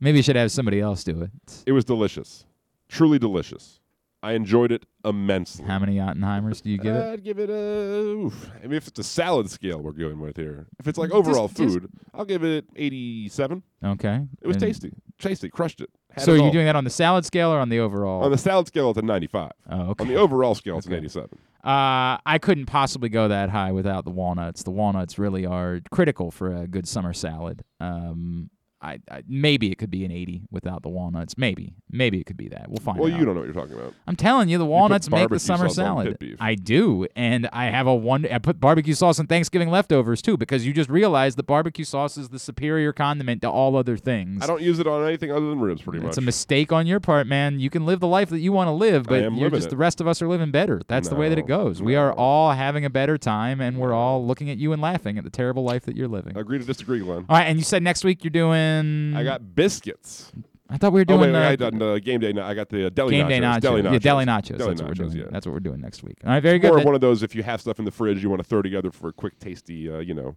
Maybe 0.00 0.18
you 0.18 0.22
should 0.22 0.36
have 0.36 0.50
somebody 0.52 0.80
else 0.80 1.04
do 1.04 1.22
it. 1.22 1.30
It 1.66 1.72
was 1.72 1.84
delicious. 1.84 2.44
Truly 2.88 3.18
delicious. 3.18 3.80
I 4.22 4.32
enjoyed 4.32 4.70
it 4.70 4.84
immensely. 5.02 5.64
How 5.64 5.78
many 5.78 5.96
Ottenheimers 5.96 6.60
do 6.62 6.68
you 6.70 6.76
give 6.76 6.94
it? 6.94 7.02
I'd 7.12 7.24
give 7.24 7.38
it 7.38 7.48
a. 7.48 7.54
Oof. 7.54 8.50
I 8.62 8.66
mean, 8.66 8.74
if 8.74 8.86
it's 8.86 8.98
a 8.98 9.02
salad 9.02 9.50
scale 9.50 9.78
we're 9.80 9.92
going 9.92 10.20
with 10.20 10.36
here, 10.36 10.66
if 10.78 10.86
it's 10.86 10.98
like 10.98 11.10
overall 11.10 11.48
just- 11.48 11.56
food, 11.58 11.88
I'll 12.12 12.26
give 12.26 12.44
it 12.44 12.66
87. 12.76 13.62
Okay. 13.82 14.20
It 14.42 14.46
was 14.46 14.56
And- 14.56 14.62
tasty. 14.66 14.92
Tasty. 15.18 15.48
Crushed 15.48 15.80
it. 15.80 15.88
So 16.18 16.32
are 16.32 16.36
you 16.36 16.42
all. 16.44 16.50
doing 16.50 16.66
that 16.66 16.76
on 16.76 16.84
the 16.84 16.90
salad 16.90 17.24
scale 17.24 17.50
or 17.52 17.58
on 17.58 17.68
the 17.68 17.78
overall? 17.80 18.22
On 18.24 18.30
the 18.30 18.38
salad 18.38 18.66
scale, 18.66 18.90
it's 18.90 18.98
a 18.98 19.02
95. 19.02 19.50
oh, 19.70 19.80
okay. 19.90 20.02
On 20.04 20.08
the 20.08 20.16
overall 20.16 20.54
scale, 20.54 20.78
it's 20.78 20.86
an 20.86 20.92
Okay. 20.94 20.98
87. 21.00 21.28
Uh, 21.62 22.16
I 22.24 22.38
couldn't 22.40 22.66
possibly 22.66 23.08
go 23.10 23.28
that 23.28 23.50
high 23.50 23.70
without 23.72 24.04
the 24.04 24.10
walnuts. 24.10 24.62
The 24.62 24.70
walnuts 24.70 25.18
really 25.18 25.44
are 25.44 25.80
critical 25.90 26.30
for 26.30 26.54
a 26.54 26.66
good 26.66 26.88
summer 26.88 27.12
salad. 27.12 27.64
Um, 27.80 28.48
I, 28.82 28.98
I 29.10 29.22
maybe 29.28 29.70
it 29.70 29.76
could 29.76 29.90
be 29.90 30.04
an 30.04 30.10
80 30.10 30.42
without 30.50 30.82
the 30.82 30.88
walnuts. 30.88 31.36
Maybe, 31.36 31.74
maybe 31.90 32.18
it 32.18 32.24
could 32.24 32.36
be 32.36 32.48
that. 32.48 32.66
We'll 32.68 32.78
find 32.78 32.98
out. 32.98 33.02
Well, 33.02 33.12
out. 33.12 33.18
you 33.18 33.26
don't 33.26 33.34
know 33.34 33.40
what 33.40 33.46
you're 33.46 33.54
talking 33.62 33.76
about. 33.76 33.94
I'm 34.06 34.16
telling 34.16 34.48
you, 34.48 34.58
the 34.58 34.64
walnuts 34.66 35.10
make 35.10 35.28
the 35.28 35.38
summer 35.38 35.68
salad. 35.68 36.16
I 36.40 36.54
do, 36.54 37.06
and 37.14 37.48
I 37.52 37.66
have 37.66 37.86
a 37.86 37.94
one. 37.94 38.26
I 38.26 38.38
put 38.38 38.58
barbecue 38.58 38.94
sauce 38.94 39.20
on 39.20 39.26
Thanksgiving 39.26 39.70
leftovers 39.70 40.22
too, 40.22 40.36
because 40.36 40.66
you 40.66 40.72
just 40.72 40.88
realized 40.88 41.36
that 41.38 41.46
barbecue 41.46 41.84
sauce 41.84 42.16
is 42.16 42.30
the 42.30 42.38
superior 42.38 42.92
condiment 42.92 43.42
to 43.42 43.50
all 43.50 43.76
other 43.76 43.96
things. 43.96 44.42
I 44.42 44.46
don't 44.46 44.62
use 44.62 44.78
it 44.78 44.86
on 44.86 45.06
anything 45.06 45.30
other 45.30 45.48
than 45.48 45.60
ribs, 45.60 45.82
pretty 45.82 45.98
It's 45.98 46.04
much. 46.04 46.10
It's 46.10 46.18
a 46.18 46.22
mistake 46.22 46.72
on 46.72 46.86
your 46.86 47.00
part, 47.00 47.26
man. 47.26 47.60
You 47.60 47.68
can 47.68 47.84
live 47.84 48.00
the 48.00 48.06
life 48.06 48.30
that 48.30 48.40
you 48.40 48.52
want 48.52 48.68
to 48.68 48.72
live, 48.72 49.04
but 49.04 49.32
you're 49.34 49.50
just 49.50 49.66
it. 49.66 49.70
the 49.70 49.76
rest 49.76 50.00
of 50.00 50.08
us 50.08 50.22
are 50.22 50.28
living 50.28 50.50
better. 50.50 50.80
That's 50.88 51.08
the 51.08 51.16
way 51.16 51.28
that 51.28 51.38
it 51.38 51.46
No, 51.48 51.64
goes. 51.64 51.82
We 51.82 51.96
are 51.96 52.12
all 52.12 52.52
having 52.52 52.84
a 52.84 52.90
better 52.90 53.18
time, 53.18 53.60
and 53.60 53.76
we're 53.76 53.92
all 53.92 54.26
looking 54.26 54.48
at 54.48 54.58
you 54.58 54.72
and 54.72 54.80
laughing 54.80 55.18
at 55.18 55.24
the 55.24 55.30
terrible 55.30 55.64
life 55.64 55.84
that 55.84 55.96
you're 55.96 56.08
living. 56.08 56.36
I 56.36 56.40
Agree 56.40 56.58
to 56.58 56.64
disagree, 56.64 57.00
Glenn. 57.00 57.26
All 57.28 57.36
right, 57.36 57.44
and 57.44 57.58
you 57.58 57.64
said 57.64 57.82
next 57.82 58.04
week 58.04 58.24
you're 58.24 58.30
doing. 58.30 58.69
I 59.16 59.24
got 59.24 59.54
biscuits. 59.54 60.32
I 60.72 60.76
thought 60.76 60.92
we 60.92 61.00
were 61.00 61.06
Oh, 61.08 61.16
doing. 61.18 61.32
wait, 61.32 61.40
wait, 61.40 61.46
uh, 61.46 61.50
I 61.50 61.56
done 61.56 61.82
uh, 61.82 61.98
game 61.98 62.20
day. 62.20 62.32
I 62.40 62.54
got 62.54 62.68
the 62.68 62.86
uh, 62.86 62.90
deli 62.90 63.16
game 63.16 63.26
nachos. 63.26 63.30
day 63.32 63.40
nachos. 63.40 63.60
Deli 63.60 63.82
nachos. 63.82 63.92
Yeah, 63.92 63.98
deli 63.98 64.24
nachos. 64.24 64.58
Deli 64.58 64.74
That's 64.74 64.80
what 64.82 64.88
we're 64.88 64.94
doing. 64.94 65.12
Yeah. 65.16 65.24
That's 65.30 65.46
what 65.46 65.52
we're 65.52 65.60
doing 65.60 65.80
next 65.80 66.02
week. 66.04 66.18
All 66.24 66.30
right, 66.30 66.40
very 66.42 66.58
good. 66.60 66.74
That- 66.74 66.84
one 66.86 66.94
of 66.94 67.00
those 67.00 67.22
if 67.24 67.34
you 67.34 67.42
have 67.42 67.60
stuff 67.60 67.78
in 67.80 67.84
the 67.84 67.90
fridge 67.90 68.22
you 68.22 68.30
want 68.30 68.40
to 68.40 68.48
throw 68.48 68.62
together 68.62 68.92
for 68.92 69.08
a 69.08 69.12
quick, 69.12 69.38
tasty, 69.40 69.90
uh, 69.90 69.98
you 69.98 70.14
know, 70.14 70.36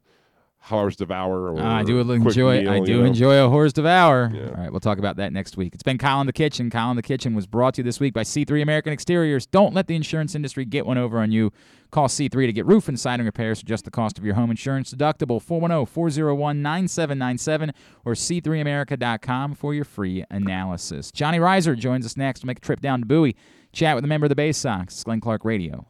Harvest 0.65 0.99
Devour. 0.99 1.49
Or 1.51 1.59
Ah, 1.59 1.79
I 1.79 1.83
do 1.83 1.99
enjoy. 1.99 2.61
meal, 2.61 2.71
I 2.71 2.77
you 2.77 2.85
do 2.85 2.99
know. 2.99 3.05
enjoy 3.05 3.35
a 3.45 3.49
horse 3.49 3.73
devour. 3.73 4.31
Yeah. 4.33 4.45
All 4.47 4.53
right, 4.53 4.71
we'll 4.71 4.79
talk 4.79 4.97
about 4.97 5.17
that 5.17 5.33
next 5.33 5.57
week. 5.57 5.73
It's 5.73 5.83
been 5.83 5.97
Kyle 5.97 6.21
in 6.21 6.27
the 6.27 6.31
Kitchen. 6.33 6.69
Kyle 6.69 6.89
in 6.89 6.95
the 6.95 7.01
Kitchen 7.03 7.35
was 7.35 7.45
brought 7.45 7.73
to 7.73 7.81
you 7.81 7.83
this 7.83 7.99
week 7.99 8.13
by 8.13 8.23
C3 8.23 8.61
American 8.61 8.93
Exteriors. 8.93 9.45
Don't 9.45 9.73
let 9.73 9.87
the 9.87 9.95
insurance 9.95 10.35
industry 10.35 10.63
get 10.63 10.85
one 10.85 10.97
over 10.97 11.19
on 11.19 11.31
you. 11.33 11.51
Call 11.91 12.07
C3 12.07 12.47
to 12.47 12.53
get 12.53 12.65
roof 12.65 12.87
and 12.87 12.97
siding 12.99 13.25
repairs 13.25 13.59
for 13.59 13.65
just 13.65 13.83
the 13.85 13.91
cost 13.91 14.17
of 14.17 14.23
your 14.25 14.35
home 14.35 14.49
insurance 14.49 14.93
deductible. 14.93 15.43
410-401-9797 15.43 17.71
or 18.05 18.13
c3america.com 18.13 19.53
for 19.55 19.73
your 19.73 19.83
free 19.85 20.23
analysis. 20.31 21.11
Johnny 21.11 21.39
Rizer 21.39 21.77
joins 21.77 22.05
us 22.05 22.15
next 22.17 22.39
to 22.39 22.47
make 22.47 22.57
a 22.57 22.61
trip 22.61 22.79
down 22.79 23.01
to 23.01 23.05
Bowie. 23.05 23.35
Chat 23.73 23.95
with 23.95 24.05
a 24.05 24.07
member 24.07 24.25
of 24.25 24.29
the 24.29 24.35
Baysox. 24.35 24.83
It's 24.83 25.03
Glenn 25.03 25.19
Clark 25.19 25.43
Radio. 25.45 25.85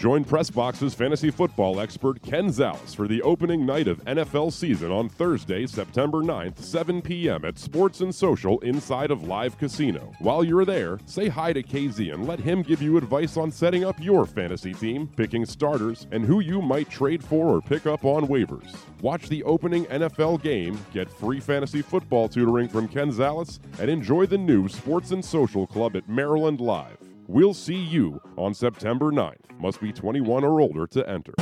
Join 0.00 0.24
Pressbox's 0.24 0.94
fantasy 0.94 1.30
football 1.30 1.78
expert 1.78 2.22
Ken 2.22 2.46
Zales 2.46 2.96
for 2.96 3.06
the 3.06 3.20
opening 3.20 3.66
night 3.66 3.86
of 3.86 4.02
NFL 4.06 4.50
season 4.50 4.90
on 4.90 5.10
Thursday, 5.10 5.66
September 5.66 6.22
9th, 6.22 6.58
7 6.58 7.02
p.m. 7.02 7.44
at 7.44 7.58
Sports 7.58 8.00
and 8.00 8.14
Social 8.14 8.58
inside 8.60 9.10
of 9.10 9.24
Live 9.24 9.58
Casino. 9.58 10.10
While 10.20 10.42
you're 10.42 10.64
there, 10.64 10.98
say 11.04 11.28
hi 11.28 11.52
to 11.52 11.62
KZ 11.62 12.14
and 12.14 12.26
let 12.26 12.40
him 12.40 12.62
give 12.62 12.80
you 12.80 12.96
advice 12.96 13.36
on 13.36 13.50
setting 13.50 13.84
up 13.84 14.00
your 14.00 14.24
fantasy 14.24 14.72
team, 14.72 15.06
picking 15.06 15.44
starters, 15.44 16.06
and 16.12 16.24
who 16.24 16.40
you 16.40 16.62
might 16.62 16.88
trade 16.88 17.22
for 17.22 17.48
or 17.48 17.60
pick 17.60 17.84
up 17.84 18.06
on 18.06 18.26
waivers. 18.26 18.74
Watch 19.02 19.28
the 19.28 19.42
opening 19.42 19.84
NFL 19.84 20.40
game, 20.42 20.82
get 20.94 21.10
free 21.10 21.40
fantasy 21.40 21.82
football 21.82 22.26
tutoring 22.26 22.70
from 22.70 22.88
Ken 22.88 23.12
Zales, 23.12 23.58
and 23.78 23.90
enjoy 23.90 24.24
the 24.24 24.38
new 24.38 24.66
Sports 24.66 25.10
and 25.10 25.22
Social 25.22 25.66
Club 25.66 25.94
at 25.94 26.08
Maryland 26.08 26.58
Live. 26.58 27.09
We'll 27.32 27.54
see 27.54 27.76
you 27.76 28.20
on 28.36 28.54
September 28.54 29.12
9th. 29.12 29.56
Must 29.60 29.80
be 29.80 29.92
21 29.92 30.42
or 30.42 30.60
older 30.60 30.84
to 30.88 31.08
enter. 31.08 31.32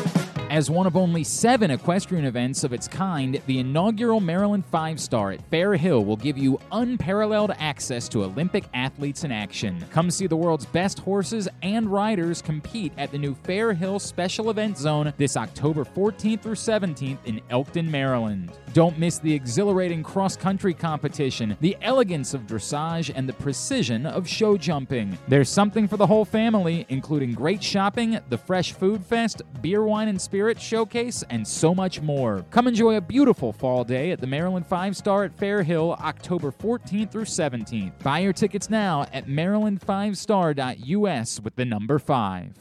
As 0.51 0.71
one 0.71 0.87
of 0.87 0.97
only 0.97 1.25
seven 1.25 1.71
equestrian 1.71 2.25
events 2.25 2.65
of 2.65 2.73
its 2.73 2.89
kind, 2.89 3.39
the 3.47 3.59
inaugural 3.59 4.19
Maryland 4.19 4.65
Five 4.65 4.99
Star 4.99 5.33
at 5.33 5.43
Fair 5.51 5.77
Hill 5.77 6.07
will 6.07 6.17
give 6.17 6.39
you 6.39 6.59
unparalleled 6.73 7.53
access 7.59 8.09
to 8.09 8.25
Olympic 8.25 8.65
athletes 8.73 9.25
in 9.25 9.31
action. 9.31 9.85
Come 9.91 10.11
see 10.11 10.27
the 10.27 10.37
world's 10.37 10.65
best 10.65 11.01
horses 11.01 11.51
and 11.63 11.93
riders 11.93 12.41
compete 12.41 12.95
at 12.97 13.13
the 13.13 13.19
new 13.19 13.35
Fair 13.35 13.75
Hill 13.75 13.99
Special 13.99 14.49
Event 14.49 14.79
Zone 14.79 15.13
this 15.19 15.37
October 15.37 15.85
14th 15.85 16.41
through 16.41 16.55
17th 16.55 17.19
in 17.27 17.43
Elkton, 17.51 17.91
Maryland. 17.91 18.51
Don't 18.73 18.99
miss 18.99 19.19
the 19.19 19.33
exhilarating 19.33 20.03
cross 20.03 20.35
country 20.35 20.73
competition, 20.73 21.59
the 21.61 21.77
elegance 21.83 22.33
of 22.33 22.47
dressage, 22.47 23.13
and 23.15 23.29
the 23.29 23.33
precision 23.35 24.07
of 24.07 24.27
show 24.27 24.57
jumping. 24.57 25.19
There's 25.29 25.49
something 25.51 25.87
for 25.87 25.99
the 25.99 26.07
whole 26.07 26.25
family, 26.25 26.87
including 26.89 27.33
great 27.33 27.63
shopping, 27.63 28.19
the 28.31 28.39
Fresh 28.39 28.73
Food 28.73 29.05
Fest, 29.05 29.43
beer, 29.61 29.83
wine, 29.83 30.09
and 30.09 30.21
spirits 30.21 30.38
showcase, 30.61 31.25
and 31.31 31.47
so 31.47 31.75
much 31.75 32.01
more. 32.01 32.45
Come 32.51 32.67
enjoy 32.67 32.97
a 32.97 33.01
beautiful 33.01 33.53
fall 33.53 33.85
day 33.85 34.11
at 34.11 34.21
the 34.21 34.27
Maryland 34.27 34.67
Five 34.67 34.97
Star 34.97 35.25
at 35.25 35.37
Fair 35.37 35.63
Hill, 35.63 35.97
October 36.01 36.51
14th 36.51 37.11
through 37.11 37.25
17th. 37.25 38.03
Buy 38.03 38.21
your 38.21 38.33
tickets 38.33 38.71
now 38.71 39.07
at 39.13 39.27
maryland5star.us 39.27 41.41
with 41.41 41.57
the 41.57 41.65
number 41.65 41.99
5. 41.99 42.55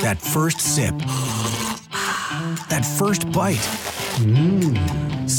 That 0.00 0.20
first 0.20 0.60
sip. 0.60 0.94
That 2.68 2.84
first 2.84 3.30
bite. 3.32 3.56
Mmm. 4.18 5.15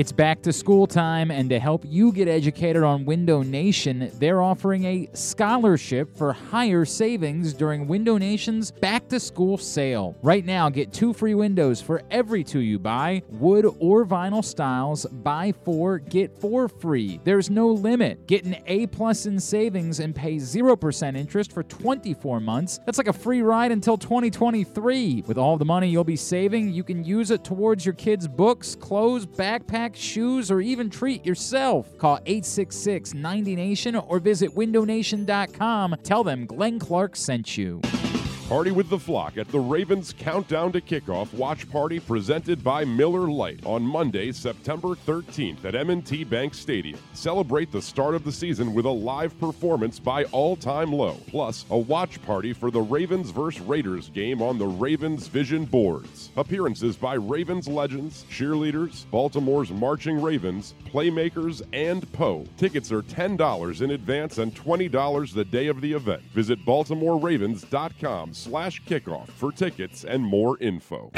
It's 0.00 0.12
back 0.12 0.40
to 0.44 0.52
school 0.52 0.86
time, 0.86 1.30
and 1.30 1.50
to 1.50 1.58
help 1.58 1.84
you 1.86 2.10
get 2.10 2.26
educated 2.26 2.82
on 2.82 3.04
Window 3.04 3.42
Nation, 3.42 4.10
they're 4.14 4.40
offering 4.40 4.84
a 4.84 5.10
scholarship 5.12 6.16
for 6.16 6.32
higher 6.32 6.86
savings 6.86 7.52
during 7.52 7.86
Window 7.86 8.16
Nation's 8.16 8.70
back 8.70 9.08
to 9.08 9.20
school 9.20 9.58
sale. 9.58 10.16
Right 10.22 10.46
now, 10.46 10.70
get 10.70 10.92
two 10.92 11.12
free 11.12 11.34
windows 11.34 11.82
for 11.82 12.02
every 12.10 12.42
two 12.42 12.60
you 12.60 12.78
buy. 12.78 13.22
Wood 13.28 13.66
or 13.78 14.06
vinyl 14.06 14.42
styles, 14.42 15.04
buy 15.04 15.52
four, 15.64 15.98
get 15.98 16.38
four 16.38 16.68
free. 16.68 17.20
There's 17.24 17.50
no 17.50 17.68
limit. 17.68 18.26
Get 18.26 18.44
an 18.44 18.56
A 18.68 18.86
plus 18.86 19.26
in 19.26 19.38
savings 19.38 20.00
and 20.00 20.14
pay 20.14 20.36
0% 20.36 21.16
interest 21.16 21.52
for 21.52 21.62
24 21.64 22.40
months. 22.40 22.80
That's 22.86 22.96
like 22.96 23.08
a 23.08 23.12
free 23.12 23.42
ride 23.42 23.70
until 23.70 23.98
2023. 23.98 25.24
With 25.26 25.36
all 25.36 25.58
the 25.58 25.64
money 25.66 25.90
you'll 25.90 26.04
be 26.04 26.16
saving, 26.16 26.72
you 26.72 26.84
can 26.84 27.04
use 27.04 27.30
it 27.30 27.44
towards 27.44 27.84
your 27.84 27.94
kids' 27.94 28.26
books, 28.26 28.74
clothes, 28.76 29.19
backpack, 29.26 29.94
shoes, 29.94 30.50
or 30.50 30.60
even 30.60 30.90
treat 30.90 31.24
yourself. 31.24 31.96
Call 31.98 32.18
866 32.26 33.14
90 33.14 33.56
Nation 33.56 33.96
or 33.96 34.18
visit 34.18 34.54
windownation.com. 34.54 35.96
Tell 36.02 36.24
them 36.24 36.46
Glenn 36.46 36.78
Clark 36.78 37.16
sent 37.16 37.56
you. 37.56 37.80
Party 38.50 38.72
with 38.72 38.88
the 38.88 38.98
flock 38.98 39.38
at 39.38 39.46
the 39.46 39.60
Ravens 39.60 40.12
Countdown 40.12 40.72
to 40.72 40.80
Kickoff 40.80 41.32
Watch 41.34 41.70
Party 41.70 42.00
presented 42.00 42.64
by 42.64 42.84
Miller 42.84 43.30
Lite 43.30 43.64
on 43.64 43.80
Monday, 43.80 44.32
September 44.32 44.96
13th 45.06 45.64
at 45.64 45.76
M&T 45.76 46.24
Bank 46.24 46.52
Stadium. 46.52 46.98
Celebrate 47.14 47.70
the 47.70 47.80
start 47.80 48.16
of 48.16 48.24
the 48.24 48.32
season 48.32 48.74
with 48.74 48.86
a 48.86 48.90
live 48.90 49.38
performance 49.38 50.00
by 50.00 50.24
All 50.32 50.56
Time 50.56 50.92
Low, 50.92 51.16
plus 51.28 51.64
a 51.70 51.78
watch 51.78 52.20
party 52.22 52.52
for 52.52 52.72
the 52.72 52.80
Ravens 52.80 53.30
vs. 53.30 53.60
Raiders 53.60 54.08
game 54.08 54.42
on 54.42 54.58
the 54.58 54.66
Ravens 54.66 55.28
Vision 55.28 55.64
boards. 55.64 56.30
Appearances 56.36 56.96
by 56.96 57.14
Ravens 57.14 57.68
legends, 57.68 58.24
cheerleaders, 58.32 59.08
Baltimore's 59.12 59.70
marching 59.70 60.20
Ravens, 60.20 60.74
playmakers, 60.92 61.62
and 61.72 62.12
Poe. 62.14 62.44
Tickets 62.56 62.90
are 62.90 63.02
$10 63.02 63.80
in 63.80 63.92
advance 63.92 64.38
and 64.38 64.52
$20 64.56 65.34
the 65.34 65.44
day 65.44 65.68
of 65.68 65.80
the 65.80 65.92
event. 65.92 66.22
Visit 66.34 66.58
BaltimoreRavens.com 66.66 68.34
slash 68.40 68.82
kickoff 68.84 69.28
for 69.28 69.52
tickets 69.52 70.04
and 70.04 70.24
more 70.24 70.58
info. 70.58 71.10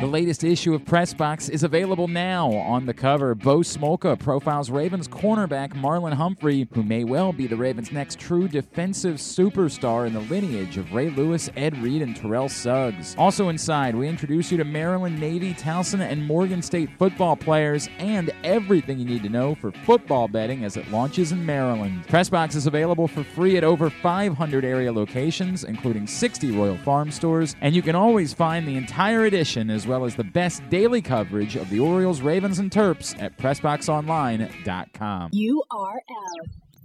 The 0.00 0.06
latest 0.06 0.44
issue 0.44 0.74
of 0.74 0.82
Pressbox 0.82 1.48
is 1.48 1.62
available 1.62 2.06
now. 2.06 2.52
On 2.52 2.84
the 2.84 2.92
cover, 2.92 3.34
Bo 3.34 3.60
Smolka 3.60 4.18
profiles 4.18 4.68
Ravens 4.68 5.08
cornerback 5.08 5.72
Marlon 5.72 6.12
Humphrey, 6.12 6.68
who 6.74 6.82
may 6.82 7.04
well 7.04 7.32
be 7.32 7.46
the 7.46 7.56
Ravens' 7.56 7.92
next 7.92 8.18
true 8.18 8.46
defensive 8.46 9.16
superstar 9.16 10.06
in 10.06 10.12
the 10.12 10.20
lineage 10.20 10.76
of 10.76 10.92
Ray 10.92 11.08
Lewis, 11.10 11.48
Ed 11.56 11.78
Reed, 11.78 12.02
and 12.02 12.14
Terrell 12.14 12.48
Suggs. 12.48 13.14
Also 13.16 13.48
inside, 13.48 13.94
we 13.94 14.06
introduce 14.06 14.50
you 14.50 14.58
to 14.58 14.64
Maryland, 14.64 15.18
Navy, 15.18 15.54
Towson, 15.54 16.00
and 16.00 16.26
Morgan 16.26 16.60
State 16.60 16.90
football 16.98 17.36
players 17.36 17.88
and 17.98 18.30
everything 18.44 18.98
you 18.98 19.06
need 19.06 19.22
to 19.22 19.30
know 19.30 19.54
for 19.54 19.72
football 19.72 20.28
betting 20.28 20.64
as 20.64 20.76
it 20.76 20.90
launches 20.90 21.32
in 21.32 21.46
Maryland. 21.46 22.06
Pressbox 22.08 22.54
is 22.54 22.66
available 22.66 23.08
for 23.08 23.24
free 23.24 23.56
at 23.56 23.64
over 23.64 23.88
500 23.88 24.64
area 24.64 24.92
locations, 24.92 25.64
including 25.64 26.06
60 26.06 26.50
Royal 26.50 26.65
Farm 26.78 27.10
stores, 27.12 27.54
and 27.60 27.74
you 27.74 27.82
can 27.82 27.94
always 27.94 28.34
find 28.34 28.66
the 28.66 28.76
entire 28.76 29.24
edition 29.24 29.70
as 29.70 29.86
well 29.86 30.04
as 30.04 30.16
the 30.16 30.24
best 30.24 30.68
daily 30.68 31.00
coverage 31.00 31.54
of 31.54 31.70
the 31.70 31.78
Orioles, 31.78 32.20
Ravens, 32.20 32.58
and 32.58 32.70
Terps 32.70 33.14
at 33.22 33.38
PressBoxOnline.com. 33.38 35.30
Are. 35.70 36.00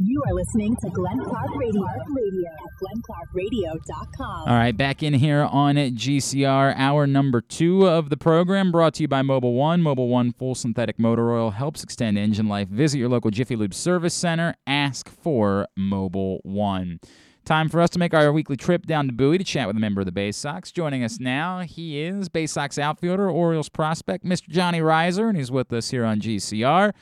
You 0.04 0.24
are 0.26 0.34
listening 0.34 0.76
to 0.78 0.90
Glenn 0.90 1.20
Clark 1.20 1.56
Radio, 1.58 1.86
Radio 2.10 2.50
at 2.50 2.72
glennclarkradio.com. 2.82 4.48
All 4.50 4.56
right, 4.56 4.76
back 4.76 5.04
in 5.04 5.14
here 5.14 5.44
on 5.44 5.76
GCR, 5.76 6.74
hour 6.76 7.06
number 7.06 7.40
two 7.40 7.88
of 7.88 8.10
the 8.10 8.18
program, 8.18 8.72
brought 8.72 8.96
to 8.96 9.04
you 9.04 9.08
by 9.08 9.22
Mobil 9.22 9.54
1. 9.54 9.80
Mobil 9.84 10.08
1 10.08 10.32
full 10.34 10.56
synthetic 10.56 10.98
motor 10.98 11.32
oil 11.32 11.52
helps 11.52 11.84
extend 11.84 12.18
engine 12.18 12.48
life. 12.48 12.68
Visit 12.68 12.98
your 12.98 13.10
local 13.10 13.30
Jiffy 13.30 13.56
Lube 13.56 13.76
service 13.76 14.16
center. 14.16 14.56
Ask 14.66 15.08
for 15.08 15.68
Mobil 15.78 16.40
1. 16.42 17.00
Time 17.44 17.70
for 17.70 17.82
us 17.82 17.90
to 17.90 18.00
make 18.00 18.14
our 18.14 18.32
weekly 18.32 18.56
trip 18.56 18.86
down 18.86 19.08
to 19.08 19.14
Bowie 19.14 19.40
to 19.40 19.44
chat 19.44 19.66
with 19.66 19.76
a 19.76 19.80
member 19.80 20.02
of 20.02 20.06
the 20.06 20.12
Baysox. 20.12 20.72
Joining 20.72 21.04
us 21.04 21.20
now, 21.20 21.62
he 21.62 22.02
is 22.02 22.30
Baysox 22.30 22.78
outfielder, 22.78 23.30
Orioles 23.30 23.68
prospect, 23.68 24.24
Mr. 24.24 24.48
Johnny 24.48 24.80
Rizer, 24.80 25.28
and 25.28 25.36
he's 25.36 25.50
with 25.50 25.74
us 25.74 25.90
here 25.90 26.06
on 26.06 26.22
GCR. 26.22 26.94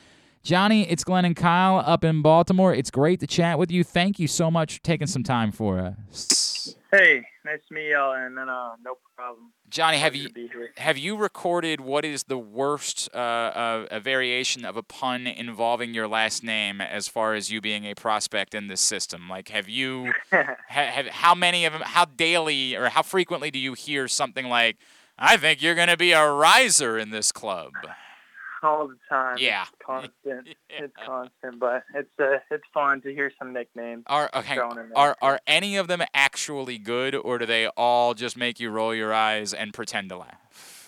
Johnny, 0.42 0.90
it's 0.90 1.04
Glenn 1.04 1.26
and 1.26 1.36
Kyle 1.36 1.82
up 1.84 2.04
in 2.04 2.22
Baltimore. 2.22 2.74
It's 2.74 2.90
great 2.90 3.20
to 3.20 3.26
chat 3.26 3.58
with 3.58 3.70
you. 3.70 3.84
Thank 3.84 4.18
you 4.18 4.26
so 4.26 4.50
much 4.50 4.76
for 4.78 4.82
taking 4.82 5.06
some 5.06 5.22
time 5.22 5.52
for 5.52 5.78
us. 5.78 6.74
Hey, 6.90 7.22
nice 7.44 7.60
to 7.68 7.74
meet 7.74 7.90
y'all, 7.90 8.14
and 8.14 8.38
uh, 8.38 8.70
no 8.82 8.94
problem. 9.14 9.52
Johnny, 9.70 9.98
have 9.98 10.16
you 10.16 10.28
to 10.28 10.34
be 10.34 10.48
here. 10.48 10.72
have 10.76 10.98
you 10.98 11.16
recorded 11.16 11.80
what 11.80 12.04
is 12.04 12.24
the 12.24 12.36
worst 12.36 13.08
uh, 13.14 13.18
uh, 13.18 13.86
a 13.90 14.00
variation 14.00 14.64
of 14.64 14.76
a 14.76 14.82
pun 14.82 15.26
involving 15.26 15.94
your 15.94 16.08
last 16.08 16.42
name 16.42 16.80
as 16.80 17.06
far 17.06 17.34
as 17.34 17.50
you 17.50 17.60
being 17.60 17.84
a 17.84 17.94
prospect 17.94 18.54
in 18.54 18.66
this 18.66 18.80
system? 18.80 19.28
Like, 19.28 19.48
have 19.50 19.68
you 19.68 20.12
ha, 20.32 20.56
have 20.68 21.06
how 21.06 21.34
many 21.34 21.64
of 21.64 21.72
them? 21.72 21.82
How 21.84 22.04
daily 22.04 22.74
or 22.74 22.88
how 22.88 23.02
frequently 23.02 23.50
do 23.50 23.58
you 23.58 23.74
hear 23.74 24.08
something 24.08 24.46
like, 24.46 24.76
"I 25.16 25.36
think 25.36 25.62
you're 25.62 25.76
going 25.76 25.88
to 25.88 25.96
be 25.96 26.12
a 26.12 26.28
riser 26.28 26.98
in 26.98 27.10
this 27.10 27.30
club"? 27.30 27.72
All 28.62 28.88
the 28.88 28.96
time. 29.08 29.36
Yeah. 29.38 29.62
It's 29.62 29.72
constant. 29.84 30.48
It's 30.72 30.94
constant, 31.04 31.58
but 31.58 31.82
it's 31.94 32.08
uh, 32.18 32.38
it's 32.50 32.64
fun 32.72 33.02
to 33.02 33.12
hear 33.12 33.32
some 33.38 33.52
nicknames. 33.52 34.04
Are 34.06 34.30
okay, 34.32 34.54
thrown 34.54 34.78
in 34.78 34.88
there. 34.88 34.96
are 34.96 35.16
are 35.20 35.40
any 35.46 35.76
of 35.76 35.88
them 35.88 36.00
actually 36.14 36.78
good, 36.78 37.14
or 37.14 37.38
do 37.38 37.44
they 37.44 37.66
all 37.76 38.14
just 38.14 38.36
make 38.36 38.60
you 38.60 38.70
roll 38.70 38.94
your 38.94 39.12
eyes 39.12 39.52
and 39.52 39.74
pretend 39.74 40.08
to 40.10 40.16
laugh? 40.18 40.79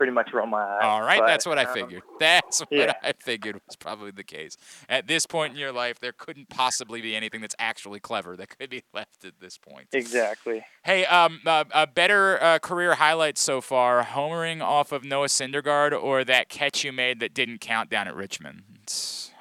Pretty 0.00 0.12
much 0.14 0.30
roll 0.32 0.46
my 0.46 0.62
eyes. 0.62 0.78
All 0.80 1.02
right, 1.02 1.20
but, 1.20 1.26
that's 1.26 1.44
what 1.44 1.58
I 1.58 1.64
um, 1.64 1.74
figured. 1.74 2.02
That's 2.18 2.60
what 2.60 2.72
yeah. 2.72 2.94
I 3.02 3.12
figured 3.12 3.60
was 3.66 3.76
probably 3.76 4.12
the 4.12 4.24
case. 4.24 4.56
At 4.88 5.06
this 5.06 5.26
point 5.26 5.52
in 5.52 5.58
your 5.58 5.72
life, 5.72 5.98
there 6.00 6.12
couldn't 6.12 6.48
possibly 6.48 7.02
be 7.02 7.14
anything 7.14 7.42
that's 7.42 7.54
actually 7.58 8.00
clever 8.00 8.34
that 8.38 8.58
could 8.58 8.70
be 8.70 8.82
left 8.94 9.26
at 9.26 9.40
this 9.40 9.58
point. 9.58 9.88
Exactly. 9.92 10.64
Hey, 10.84 11.04
um, 11.04 11.40
uh, 11.44 11.64
uh, 11.70 11.84
better 11.84 12.42
uh, 12.42 12.58
career 12.60 12.94
highlights 12.94 13.42
so 13.42 13.60
far: 13.60 14.02
homering 14.02 14.62
off 14.62 14.90
of 14.90 15.04
Noah 15.04 15.26
Syndergaard, 15.26 15.92
or 15.92 16.24
that 16.24 16.48
catch 16.48 16.82
you 16.82 16.92
made 16.92 17.20
that 17.20 17.34
didn't 17.34 17.60
count 17.60 17.90
down 17.90 18.08
at 18.08 18.16
Richmond. 18.16 18.62
It's- 18.82 19.32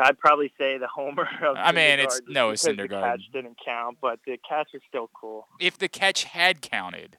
I'd 0.00 0.18
probably 0.18 0.52
say 0.58 0.78
the 0.78 0.88
homer 0.88 1.28
of 1.46 1.56
I 1.56 1.70
mean, 1.70 2.00
it's 2.00 2.20
Syndergaard 2.20 2.32
Noah 2.32 2.52
because 2.52 2.64
The 2.64 2.88
catch 2.88 3.20
didn't 3.32 3.56
count, 3.64 3.98
but 4.02 4.18
the 4.26 4.36
catch 4.48 4.70
is 4.74 4.82
still 4.88 5.10
cool. 5.14 5.46
If 5.60 5.78
the 5.78 5.88
catch 5.88 6.24
had 6.24 6.60
counted, 6.60 7.18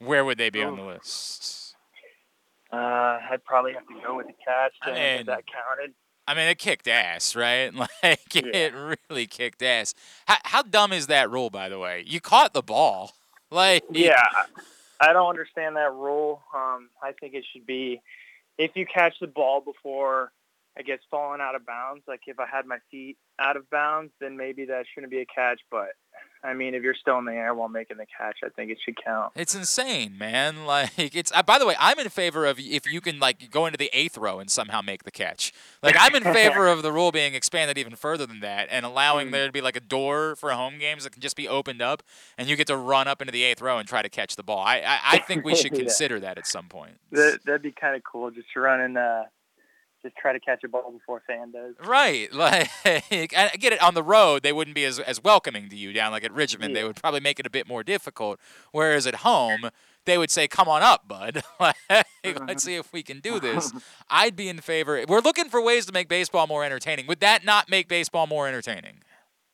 where 0.00 0.24
would 0.24 0.38
they 0.38 0.50
be 0.50 0.62
on 0.62 0.76
the 0.76 0.82
list? 0.82 1.65
Uh, 2.72 2.76
I'd 3.30 3.44
probably 3.44 3.72
have 3.74 3.86
to 3.86 3.94
go 4.04 4.16
with 4.16 4.26
the 4.26 4.32
catch. 4.44 4.72
I 4.82 4.90
then, 4.90 4.96
if 4.96 5.18
mean- 5.20 5.26
that 5.26 5.44
counted. 5.46 5.94
I 6.28 6.34
mean, 6.34 6.48
it 6.48 6.58
kicked 6.58 6.88
ass, 6.88 7.36
right? 7.36 7.72
Like 8.02 8.34
Yeah. 8.34 8.42
it 8.52 8.74
really 9.08 9.26
kicked 9.28 9.62
ass. 9.62 9.94
How, 10.26 10.36
how 10.44 10.62
dumb 10.62 10.92
is 10.92 11.06
that 11.06 11.30
rule, 11.30 11.50
by 11.50 11.68
the 11.68 11.78
way? 11.78 12.02
You 12.04 12.20
caught 12.20 12.52
the 12.52 12.62
ball, 12.62 13.12
like 13.50 13.84
Yeah, 13.92 14.14
I- 14.20 15.08
I 15.08 15.12
don't 15.12 15.28
understand 15.28 15.76
that 15.76 15.92
rule. 15.92 16.42
Um, 16.54 16.88
I 17.02 17.12
think 17.12 17.34
it 17.34 17.44
should 17.52 17.66
be 17.66 18.00
if 18.58 18.70
you 18.74 18.86
catch 18.86 19.14
the 19.20 19.26
ball 19.26 19.60
before 19.60 20.32
I 20.78 20.82
guess 20.82 20.98
falling 21.10 21.40
out 21.42 21.54
of 21.54 21.64
bounds. 21.66 22.02
Like 22.08 22.22
if 22.26 22.40
I 22.40 22.46
had 22.46 22.66
my 22.66 22.78
feet 22.90 23.18
out 23.38 23.56
of 23.58 23.68
bounds, 23.70 24.12
then 24.20 24.36
maybe 24.38 24.64
that 24.64 24.86
shouldn't 24.92 25.10
be 25.12 25.20
a 25.20 25.26
catch. 25.26 25.60
But 25.70 25.90
I 26.46 26.54
mean, 26.54 26.74
if 26.74 26.82
you're 26.82 26.94
still 26.94 27.18
in 27.18 27.24
the 27.24 27.32
air 27.32 27.54
while 27.54 27.68
making 27.68 27.96
the 27.96 28.06
catch, 28.06 28.38
I 28.44 28.48
think 28.50 28.70
it 28.70 28.78
should 28.84 28.96
count. 29.04 29.32
It's 29.34 29.54
insane, 29.54 30.16
man. 30.16 30.56
Like 30.66 31.14
it's. 31.14 31.32
Uh, 31.34 31.42
by 31.42 31.58
the 31.58 31.66
way, 31.66 31.74
I'm 31.78 31.98
in 31.98 32.08
favor 32.08 32.46
of 32.46 32.58
if 32.60 32.90
you 32.90 33.00
can 33.00 33.18
like 33.18 33.50
go 33.50 33.66
into 33.66 33.76
the 33.78 33.90
eighth 33.92 34.16
row 34.16 34.38
and 34.38 34.50
somehow 34.50 34.80
make 34.82 35.04
the 35.04 35.10
catch. 35.10 35.52
Like 35.82 35.96
I'm 35.98 36.14
in 36.14 36.22
favor 36.34 36.68
of 36.68 36.82
the 36.82 36.92
rule 36.92 37.10
being 37.12 37.34
expanded 37.34 37.76
even 37.78 37.96
further 37.96 38.26
than 38.26 38.40
that 38.40 38.68
and 38.70 38.84
Mm. 38.84 38.88
allowing 38.90 39.30
there 39.32 39.46
to 39.46 39.52
be 39.52 39.60
like 39.60 39.76
a 39.76 39.80
door 39.80 40.36
for 40.36 40.50
home 40.52 40.78
games 40.78 41.04
that 41.04 41.10
can 41.12 41.20
just 41.22 41.36
be 41.36 41.48
opened 41.48 41.82
up 41.82 42.02
and 42.38 42.48
you 42.48 42.56
get 42.56 42.66
to 42.68 42.76
run 42.76 43.08
up 43.08 43.20
into 43.20 43.32
the 43.32 43.42
eighth 43.42 43.60
row 43.60 43.78
and 43.78 43.88
try 43.88 44.02
to 44.02 44.08
catch 44.08 44.36
the 44.36 44.42
ball. 44.42 44.60
I 44.60 44.76
I, 44.78 44.98
I 45.14 45.18
think 45.18 45.44
we 45.44 45.54
should 45.56 45.72
consider 45.82 46.20
that 46.20 46.38
at 46.38 46.46
some 46.46 46.68
point. 46.68 46.98
That 47.12 47.40
that'd 47.44 47.62
be 47.62 47.72
kind 47.72 47.96
of 47.96 48.02
cool. 48.04 48.30
Just 48.30 48.52
to 48.54 48.60
run 48.60 48.80
and 48.80 48.96
uh, 48.98 49.24
just 50.06 50.16
try 50.16 50.32
to 50.32 50.40
catch 50.40 50.62
a 50.64 50.68
ball 50.68 50.92
before 50.92 51.22
fan 51.26 51.50
does. 51.50 51.74
Right, 51.84 52.32
like 52.34 52.70
I 52.84 53.52
get 53.58 53.72
it. 53.72 53.82
On 53.82 53.94
the 53.94 54.02
road, 54.02 54.42
they 54.42 54.52
wouldn't 54.52 54.74
be 54.74 54.84
as 54.84 54.98
as 54.98 55.22
welcoming 55.22 55.68
to 55.68 55.76
you. 55.76 55.92
Down 55.92 56.12
like 56.12 56.24
at 56.24 56.32
Richmond, 56.32 56.74
they 56.76 56.84
would 56.84 56.96
probably 56.96 57.20
make 57.20 57.38
it 57.40 57.46
a 57.46 57.50
bit 57.50 57.66
more 57.66 57.82
difficult. 57.82 58.38
Whereas 58.72 59.06
at 59.06 59.16
home, 59.16 59.70
they 60.04 60.16
would 60.18 60.30
say, 60.30 60.48
"Come 60.48 60.68
on 60.68 60.82
up, 60.82 61.08
bud. 61.08 61.42
Like, 61.60 61.76
Let's 62.46 62.64
see 62.64 62.74
if 62.76 62.92
we 62.92 63.02
can 63.02 63.20
do 63.20 63.40
this." 63.40 63.72
I'd 64.10 64.36
be 64.36 64.48
in 64.48 64.60
favor. 64.60 65.04
We're 65.06 65.20
looking 65.20 65.48
for 65.48 65.60
ways 65.60 65.86
to 65.86 65.92
make 65.92 66.08
baseball 66.08 66.46
more 66.46 66.64
entertaining. 66.64 67.06
Would 67.06 67.20
that 67.20 67.44
not 67.44 67.68
make 67.68 67.88
baseball 67.88 68.26
more 68.26 68.46
entertaining? 68.48 69.02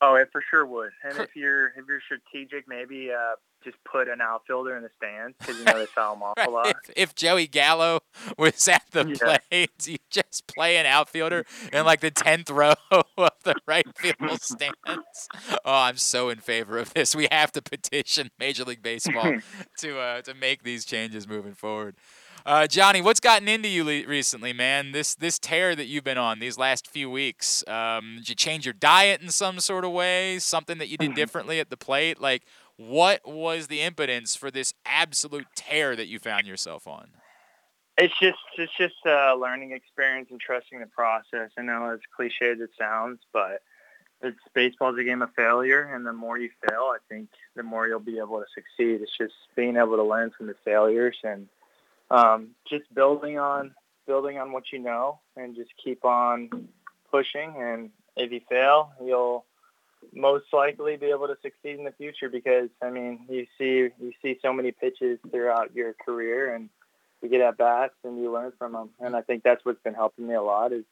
Oh, 0.01 0.17
it 0.17 0.29
for 0.33 0.43
sure 0.51 0.67
would. 0.67 0.91
And 1.05 1.19
if 1.19 1.37
you're 1.37 1.69
if 1.69 1.85
you're 1.87 2.01
strategic, 2.05 2.67
maybe 2.67 3.11
uh, 3.13 3.37
just 3.65 3.77
put 3.85 4.09
an 4.09 4.21
outfielder 4.21 4.77
in 4.77 4.83
the 4.83 4.91
stands 4.97 5.37
because 5.39 5.59
you 5.59 5.65
know 5.65 5.79
they 5.79 5.87
foul 5.87 6.15
them 6.15 6.23
off 6.23 6.35
a 6.39 6.51
lot. 6.51 6.67
If, 6.69 6.77
if 6.97 7.15
Joey 7.15 7.47
Gallo 7.47 8.01
was 8.39 8.67
at 8.69 8.83
the 8.91 9.07
Yeah. 9.21 9.39
plate, 9.51 9.87
you 9.87 9.97
just 10.11 10.47
play 10.47 10.77
an 10.77 10.87
outfielder 10.87 11.45
in 11.73 11.85
like 11.85 12.01
the 12.01 12.11
tenth 12.11 12.51
row 12.51 12.75
of 12.91 13.31
the 13.45 13.55
right 13.67 13.87
field 13.99 14.41
stands. 14.43 15.29
Oh, 15.65 15.73
I'm 15.73 15.97
so 15.97 16.29
in 16.29 16.39
favor 16.39 16.79
of 16.79 16.93
this. 16.95 17.15
We 17.15 17.29
have 17.31 17.53
to 17.53 17.63
petition 17.63 18.31
Major 18.39 18.65
League 18.65 18.83
Baseball 18.83 19.35
to 19.79 19.99
uh, 19.99 20.23
to 20.23 20.35
make 20.35 20.63
these 20.63 20.85
changes 20.85 21.27
moving 21.29 21.55
forward. 21.55 21.97
Uh, 22.45 22.67
Johnny, 22.67 23.01
what's 23.01 23.21
gotten 23.21 23.47
into 23.47 23.69
you 23.69 23.85
le- 23.85 24.05
recently, 24.09 24.53
man? 24.53 24.91
This 24.91 25.15
this 25.15 25.39
tear 25.39 25.77
that 25.77 25.87
you've 25.87 26.03
been 26.03 26.19
on 26.19 26.41
these 26.41 26.59
last 26.59 26.91
few 26.91 27.09
weeks. 27.09 27.63
Um, 27.69 28.17
did 28.19 28.31
you 28.31 28.35
change 28.35 28.67
your 28.67 28.73
diet 28.73 29.23
in 29.23 29.29
some 29.29 29.61
sort 29.61 29.85
of 29.85 29.93
way? 29.93 30.41
Something 30.41 30.79
that 30.79 30.89
you 30.89 30.97
did 30.99 31.15
differently 31.15 31.61
at 31.61 31.71
the 31.71 31.77
plate? 31.77 32.21
Like, 32.21 32.43
what 32.89 33.27
was 33.27 33.69
the 33.69 33.81
impotence 33.81 34.35
for 34.35 34.51
this 34.51 34.75
absolute 34.85 35.47
tear 35.55 35.95
that 35.97 36.09
you 36.09 36.19
found 36.19 36.47
yourself 36.47 36.87
on? 36.87 37.09
It's 37.99 38.15
just 38.19 38.39
it's 38.57 38.73
just 38.79 38.95
a 39.05 39.37
learning 39.37 39.73
experience 39.73 40.29
and 40.31 40.41
trusting 40.41 40.81
the 40.81 40.87
process. 40.87 41.51
I 41.59 41.63
know 41.63 41.91
as 41.91 42.01
cliche 42.17 42.51
as 42.51 42.61
it 42.61 42.71
sounds, 42.79 43.21
but 43.33 43.63
it's 44.23 44.39
baseball's 44.55 44.99
a 44.99 45.05
game 45.05 45.21
of 45.21 45.35
failure, 45.35 45.95
and 45.95 46.07
the 46.07 46.13
more 46.13 46.39
you 46.39 46.49
fail, 46.67 46.93
I 46.95 46.99
think 47.09 47.29
the 47.55 47.63
more 47.63 47.87
you'll 47.87 48.01
be 48.01 48.19
able 48.19 48.41
to 48.41 48.47
succeed. 48.55 49.03
It's 49.03 49.17
just 49.17 49.35
being 49.57 49.77
able 49.77 49.97
to 49.97 50.03
learn 50.03 50.31
from 50.31 50.47
the 50.47 50.55
failures 50.65 51.17
and 51.23 51.49
um, 52.11 52.51
just 52.69 52.93
building 52.95 53.39
on 53.39 53.75
building 54.07 54.39
on 54.39 54.53
what 54.53 54.73
you 54.73 54.79
know, 54.79 55.21
and 55.37 55.55
just 55.55 55.71
keep 55.83 56.05
on 56.05 56.69
pushing. 57.11 57.55
And 57.59 57.91
if 58.17 58.33
you 58.33 58.41
fail, 58.49 58.93
you'll 59.05 59.45
most 60.15 60.47
likely 60.53 60.97
be 60.97 61.07
able 61.07 61.29
to 61.29 61.37
succeed 61.43 61.79
in 61.79 61.85
the 61.85 61.93
future 61.93 62.29
because 62.29 62.69
I 62.83 62.91
mean 62.91 63.27
you 63.29 63.47
see 63.59 63.89
you 64.01 64.13
see 64.23 64.39
so 64.43 64.53
many 64.53 64.73
pitches 64.73 65.19
throughout 65.31 65.75
your 65.75 65.95
career 65.95 66.55
and 66.55 66.69
you 67.23 67.29
get 67.29 67.41
at 67.41 67.57
bats 67.57 67.95
and 68.05 68.21
you 68.21 68.33
learn 68.33 68.53
from 68.59 68.73
them. 68.73 68.91
And 69.01 69.15
I 69.15 69.23
think 69.23 69.43
that's 69.43 69.65
what's 69.65 69.83
been 69.83 69.95
helping 69.95 70.27
me 70.27 70.35
a 70.35 70.43
lot 70.43 70.73
is 70.73 70.85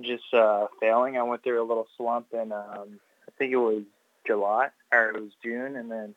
just 0.00 0.32
uh, 0.32 0.66
failing. 0.78 1.16
I 1.16 1.22
went 1.22 1.42
through 1.42 1.62
a 1.62 1.66
little 1.66 1.88
slump 1.96 2.26
and 2.32 2.52
um, 2.52 3.00
I 3.26 3.32
think 3.38 3.52
it 3.52 3.56
was 3.56 3.82
July 4.26 4.68
or 4.92 5.10
it 5.10 5.20
was 5.20 5.32
June, 5.42 5.76
and 5.76 5.90
then 5.90 6.14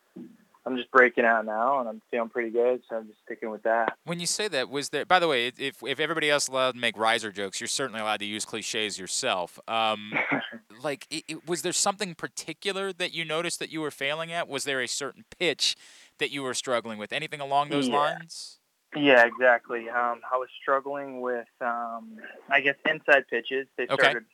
I'm 0.66 0.78
just 0.78 0.90
breaking 0.92 1.26
out 1.26 1.46
now 1.46 1.80
and 1.80 1.90
I'm 1.90 2.02
feeling 2.10 2.30
pretty 2.30 2.50
good. 2.50 2.82
So 2.90 2.96
I'm 2.98 3.08
just 3.08 3.20
sticking 3.26 3.50
with 3.50 3.64
that. 3.64 3.98
When 4.06 4.20
you 4.22 4.26
say 4.26 4.48
that, 4.48 4.70
was 4.70 4.90
there? 4.90 5.06
By 5.06 5.20
the 5.20 5.28
way, 5.28 5.48
if 5.58 5.84
if 5.84 6.00
everybody 6.00 6.30
else 6.30 6.48
allowed 6.48 6.74
to 6.74 6.78
make 6.80 6.98
riser 6.98 7.32
jokes, 7.32 7.60
you're 7.60 7.68
certainly 7.68 8.00
allowed 8.00 8.20
to 8.22 8.26
use 8.26 8.46
cliches 8.46 8.98
yourself. 8.98 9.60
Um, 9.68 10.14
like, 10.84 11.06
it, 11.10 11.24
it- 11.28 11.48
was 11.48 11.64
there 11.64 11.74
something 11.74 12.16
particular 12.16 12.94
that 12.94 13.14
you 13.14 13.26
noticed 13.26 13.60
that 13.60 13.72
you 13.72 13.82
were 13.82 13.92
failing 13.92 14.32
at? 14.32 14.48
Was 14.48 14.64
there 14.64 14.82
a 14.82 14.88
certain 14.88 15.26
pitch 15.40 15.76
that 16.20 16.32
you 16.32 16.44
were 16.44 16.54
struggling 16.54 16.98
with? 16.98 17.12
Anything 17.12 17.42
along 17.42 17.70
those 17.70 17.90
Yeah. 17.90 17.96
lines? 17.98 18.60
Yeah, 18.96 19.26
exactly. 19.26 19.90
Um, 19.90 20.22
I 20.32 20.38
was 20.38 20.50
struggling 20.62 21.20
with, 21.20 21.48
um, 21.62 22.18
I 22.50 22.62
guess, 22.62 22.76
inside 22.90 23.28
pitches. 23.28 23.68
They 23.76 23.84
Okay. 23.90 23.96
started 23.96 24.26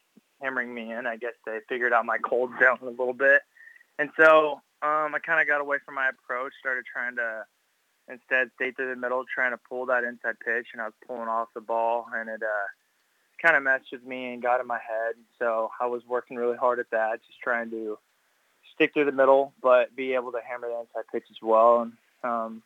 hammering 0.42 0.74
me 0.74 0.92
in. 0.92 1.08
I 1.08 1.16
guess 1.16 1.34
they 1.46 1.60
figured 1.70 1.94
out 1.94 2.06
my 2.06 2.18
cold 2.18 2.52
zone 2.60 2.78
a 2.82 2.90
little 2.90 3.14
bit. 3.14 3.42
And 3.98 4.10
so 4.18 4.62
um, 4.82 5.16
I 5.16 5.20
kind 5.20 5.42
of 5.42 5.48
got 5.48 5.62
away 5.62 5.78
from 5.86 5.96
my 5.96 6.10
approach, 6.10 6.54
started 6.60 6.86
trying 6.92 7.16
to 7.18 7.46
instead 8.08 8.50
stay 8.56 8.72
through 8.72 8.90
the 8.90 9.00
middle, 9.00 9.24
trying 9.34 9.52
to 9.52 9.58
pull 9.58 9.86
that 9.88 10.04
inside 10.04 10.40
pitch, 10.44 10.68
and 10.74 10.82
I 10.82 10.86
was 10.86 10.94
pulling 11.08 11.28
off 11.28 11.50
the 11.54 11.62
ball, 11.62 12.08
and 12.16 12.30
it 12.30 12.42
uh, 12.42 12.68
kind 13.42 13.56
of 13.56 13.64
messed 13.64 13.92
with 13.92 14.04
me 14.04 14.34
and 14.34 14.42
got 14.42 14.60
in 14.60 14.68
my 14.68 14.80
head. 14.80 15.16
So 15.38 15.70
I 15.80 15.86
was 15.86 16.02
working 16.08 16.38
really 16.38 16.58
hard 16.58 16.80
at 16.80 16.90
that, 16.92 17.20
just 17.28 17.40
trying 17.42 17.70
to 17.72 17.98
stick 18.74 18.94
through 18.94 19.06
the 19.06 19.12
middle, 19.12 19.54
but 19.62 19.96
be 19.96 20.14
able 20.14 20.32
to 20.32 20.40
hammer 20.48 20.68
the 20.68 20.80
inside 20.80 21.12
pitch 21.12 21.26
as 21.30 21.38
well. 21.42 21.82
And 21.82 21.94
um, 22.24 22.64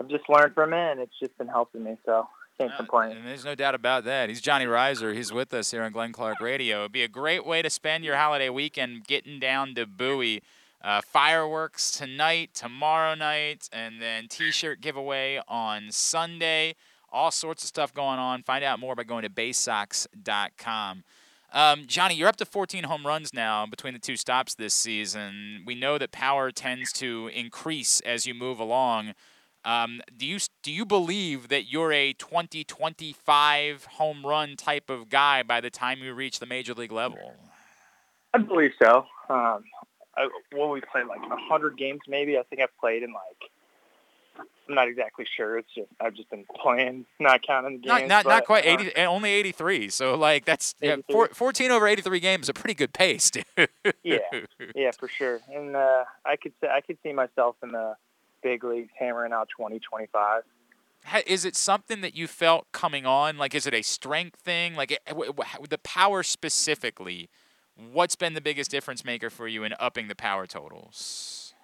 I've 0.00 0.08
just 0.08 0.28
learned 0.28 0.54
from 0.54 0.72
it, 0.72 0.92
and 0.92 1.00
it's 1.00 1.18
just 1.18 1.36
been 1.38 1.48
helping 1.48 1.82
me. 1.82 1.96
So 2.06 2.28
can't 2.58 2.76
complain. 2.76 3.16
And 3.16 3.26
there's 3.26 3.44
no 3.44 3.54
doubt 3.54 3.74
about 3.74 4.04
that. 4.04 4.28
He's 4.28 4.40
Johnny 4.40 4.66
Rizer. 4.66 5.14
He's 5.14 5.32
with 5.32 5.52
us 5.54 5.70
here 5.70 5.82
on 5.82 5.92
Glenn 5.92 6.12
Clark 6.12 6.40
Radio. 6.40 6.80
It'd 6.80 6.92
be 6.92 7.02
a 7.02 7.08
great 7.08 7.46
way 7.46 7.62
to 7.62 7.70
spend 7.70 8.04
your 8.04 8.16
holiday 8.16 8.48
weekend 8.48 9.06
getting 9.06 9.40
down 9.40 9.74
to 9.74 9.86
Bowie. 9.86 10.42
Uh, 10.82 11.00
fireworks 11.00 11.92
tonight, 11.92 12.50
tomorrow 12.54 13.14
night, 13.14 13.68
and 13.72 14.02
then 14.02 14.26
T-shirt 14.28 14.80
giveaway 14.80 15.40
on 15.46 15.92
Sunday. 15.92 16.74
All 17.12 17.30
sorts 17.30 17.62
of 17.62 17.68
stuff 17.68 17.94
going 17.94 18.18
on. 18.18 18.42
Find 18.42 18.64
out 18.64 18.80
more 18.80 18.96
by 18.96 19.04
going 19.04 19.22
to 19.22 19.30
baysox.com. 19.30 21.04
Um, 21.52 21.84
Johnny, 21.86 22.14
you're 22.14 22.28
up 22.28 22.36
to 22.36 22.46
14 22.46 22.84
home 22.84 23.06
runs 23.06 23.32
now 23.32 23.66
between 23.66 23.92
the 23.92 24.00
two 24.00 24.16
stops 24.16 24.54
this 24.54 24.74
season. 24.74 25.62
We 25.66 25.74
know 25.74 25.98
that 25.98 26.10
power 26.10 26.50
tends 26.50 26.92
to 26.94 27.30
increase 27.32 28.00
as 28.00 28.26
you 28.26 28.34
move 28.34 28.58
along. 28.58 29.12
Um, 29.64 30.00
do 30.16 30.26
you 30.26 30.38
do 30.62 30.72
you 30.72 30.84
believe 30.84 31.48
that 31.48 31.70
you're 31.70 31.92
a 31.92 32.14
20 32.14 32.64
25 32.64 33.84
home 33.84 34.26
run 34.26 34.56
type 34.56 34.90
of 34.90 35.08
guy 35.08 35.44
by 35.44 35.60
the 35.60 35.70
time 35.70 35.98
you 36.00 36.12
reach 36.14 36.40
the 36.40 36.46
major 36.46 36.74
league 36.74 36.90
level? 36.90 37.34
I 38.34 38.38
believe 38.38 38.72
so. 38.82 39.06
Um, 39.28 39.62
I, 40.16 40.28
well, 40.54 40.70
we 40.70 40.80
played 40.80 41.06
like 41.06 41.20
a 41.20 41.36
hundred 41.48 41.76
games, 41.78 42.00
maybe. 42.08 42.36
I 42.38 42.42
think 42.42 42.62
I've 42.62 42.76
played 42.78 43.02
in 43.02 43.12
like. 43.12 43.50
I'm 44.68 44.74
not 44.74 44.88
exactly 44.88 45.26
sure. 45.36 45.58
It's 45.58 45.68
just 45.74 45.88
I've 46.00 46.14
just 46.14 46.30
been 46.30 46.44
playing, 46.62 47.04
not 47.20 47.42
counting 47.46 47.80
the 47.82 47.88
Not 47.88 47.98
games. 48.00 48.08
not, 48.08 48.24
not 48.24 48.38
but, 48.40 48.46
quite 48.46 48.66
uh, 48.66 48.78
80 48.80 48.96
eh, 48.96 49.04
only 49.04 49.30
83. 49.30 49.90
So 49.90 50.14
like 50.14 50.44
that's 50.44 50.74
yeah, 50.80 50.92
83. 50.92 51.12
four, 51.12 51.28
14 51.28 51.70
over 51.70 51.86
83 51.86 52.20
games, 52.20 52.48
a 52.48 52.54
pretty 52.54 52.74
good 52.74 52.92
pace, 52.92 53.30
dude. 53.30 53.44
yeah, 54.02 54.18
yeah, 54.74 54.90
for 54.98 55.08
sure. 55.08 55.40
And 55.52 55.76
uh, 55.76 56.04
I 56.24 56.36
could 56.36 56.52
say 56.60 56.68
I 56.68 56.80
could 56.80 56.98
see 57.02 57.12
myself 57.12 57.56
in 57.62 57.72
the 57.72 57.96
big 58.42 58.64
leagues 58.64 58.90
hammering 58.98 59.32
out 59.32 59.48
20, 59.56 59.78
25. 59.80 60.42
Is 61.26 61.44
it 61.44 61.56
something 61.56 62.00
that 62.02 62.14
you 62.14 62.26
felt 62.28 62.70
coming 62.72 63.04
on? 63.06 63.36
Like, 63.36 63.54
is 63.54 63.66
it 63.66 63.74
a 63.74 63.82
strength 63.82 64.38
thing? 64.40 64.76
Like, 64.76 64.92
it, 64.92 65.04
w- 65.06 65.32
w- 65.32 65.66
the 65.68 65.78
power 65.78 66.22
specifically, 66.22 67.28
what's 67.76 68.16
been 68.16 68.34
the 68.34 68.40
biggest 68.40 68.70
difference 68.70 69.04
maker 69.04 69.30
for 69.30 69.48
you 69.48 69.64
in 69.64 69.74
upping 69.78 70.08
the 70.08 70.14
power 70.14 70.46
totals? 70.46 71.54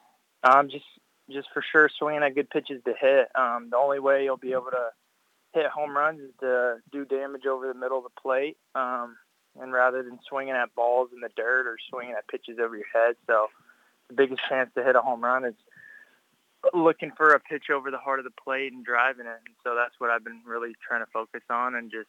Um, 0.43 0.69
just 0.69 0.85
just 1.31 1.49
for 1.53 1.63
sure 1.73 1.91
swinging 1.99 2.23
at 2.23 2.35
good 2.35 2.49
pitches 2.49 2.83
to 2.85 2.95
hit. 2.99 3.29
Um, 3.35 3.69
the 3.71 3.77
only 3.77 3.99
way 3.99 4.25
you'll 4.25 4.39
be 4.39 4.53
able 4.53 4.71
to 4.71 4.91
hit 5.53 5.67
home 5.67 5.97
runs 5.97 6.21
is 6.21 6.31
to 6.41 6.77
do 6.91 7.05
damage 7.05 7.45
over 7.47 7.67
the 7.67 7.79
middle 7.79 7.99
of 7.99 8.05
the 8.05 8.21
plate. 8.21 8.57
Um, 8.75 9.17
and 9.61 9.73
rather 9.73 10.03
than 10.03 10.19
swinging 10.29 10.55
at 10.55 10.75
balls 10.75 11.11
in 11.13 11.21
the 11.21 11.29
dirt 11.37 11.67
or 11.67 11.77
swinging 11.91 12.15
at 12.17 12.29
pitches 12.29 12.59
over 12.59 12.77
your 12.77 12.87
head, 12.93 13.17
so 13.27 13.49
the 14.09 14.15
biggest 14.15 14.41
chance 14.49 14.71
to 14.75 14.85
hit 14.85 14.97
a 14.97 15.01
home 15.01 15.23
run 15.23 15.45
is 15.45 15.55
looking 16.75 17.13
for 17.17 17.31
a 17.31 17.41
pitch 17.41 17.65
over 17.73 17.91
the 17.91 17.99
heart 17.99 18.19
of 18.19 18.25
the 18.25 18.43
plate 18.43 18.73
and 18.73 18.85
driving 18.85 19.27
it. 19.27 19.41
And 19.45 19.55
so 19.65 19.75
that's 19.75 19.95
what 19.99 20.11
I've 20.11 20.25
been 20.25 20.41
really 20.47 20.75
trying 20.87 21.05
to 21.05 21.11
focus 21.13 21.43
on 21.51 21.75
and 21.75 21.91
just 21.91 22.09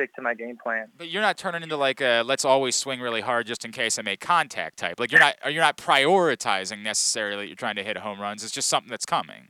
stick 0.00 0.14
to 0.14 0.22
my 0.22 0.34
game 0.34 0.56
plan. 0.62 0.88
But 0.96 1.08
you're 1.08 1.22
not 1.22 1.36
turning 1.36 1.62
into 1.62 1.76
like 1.76 2.00
a 2.00 2.22
let's 2.22 2.44
always 2.44 2.74
swing 2.74 3.00
really 3.00 3.20
hard 3.20 3.46
just 3.46 3.64
in 3.64 3.72
case 3.72 3.98
I 3.98 4.02
make 4.02 4.20
contact 4.20 4.78
type. 4.78 4.98
Like 4.98 5.12
you're 5.12 5.20
not 5.20 5.36
you're 5.44 5.62
not 5.62 5.76
prioritizing 5.76 6.82
necessarily 6.82 7.46
you're 7.46 7.56
trying 7.56 7.76
to 7.76 7.84
hit 7.84 7.98
home 7.98 8.20
runs. 8.20 8.42
It's 8.42 8.52
just 8.52 8.68
something 8.68 8.90
that's 8.90 9.06
coming. 9.06 9.48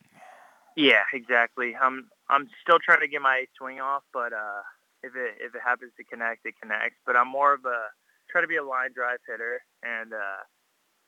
Yeah, 0.76 1.02
exactly. 1.14 1.74
I'm 1.80 2.08
I'm 2.28 2.48
still 2.62 2.78
trying 2.84 3.00
to 3.00 3.08
get 3.08 3.22
my 3.22 3.44
swing 3.58 3.80
off, 3.80 4.02
but 4.12 4.32
uh, 4.32 4.62
if 5.02 5.12
it 5.14 5.38
if 5.40 5.54
it 5.54 5.60
happens 5.64 5.92
to 5.96 6.04
connect, 6.04 6.44
it 6.44 6.54
connects. 6.60 6.98
But 7.06 7.16
I'm 7.16 7.28
more 7.28 7.54
of 7.54 7.64
a 7.64 7.90
try 8.30 8.40
to 8.40 8.48
be 8.48 8.56
a 8.56 8.64
line 8.64 8.90
drive 8.94 9.18
hitter, 9.26 9.62
and 9.82 10.12
uh, 10.12 10.42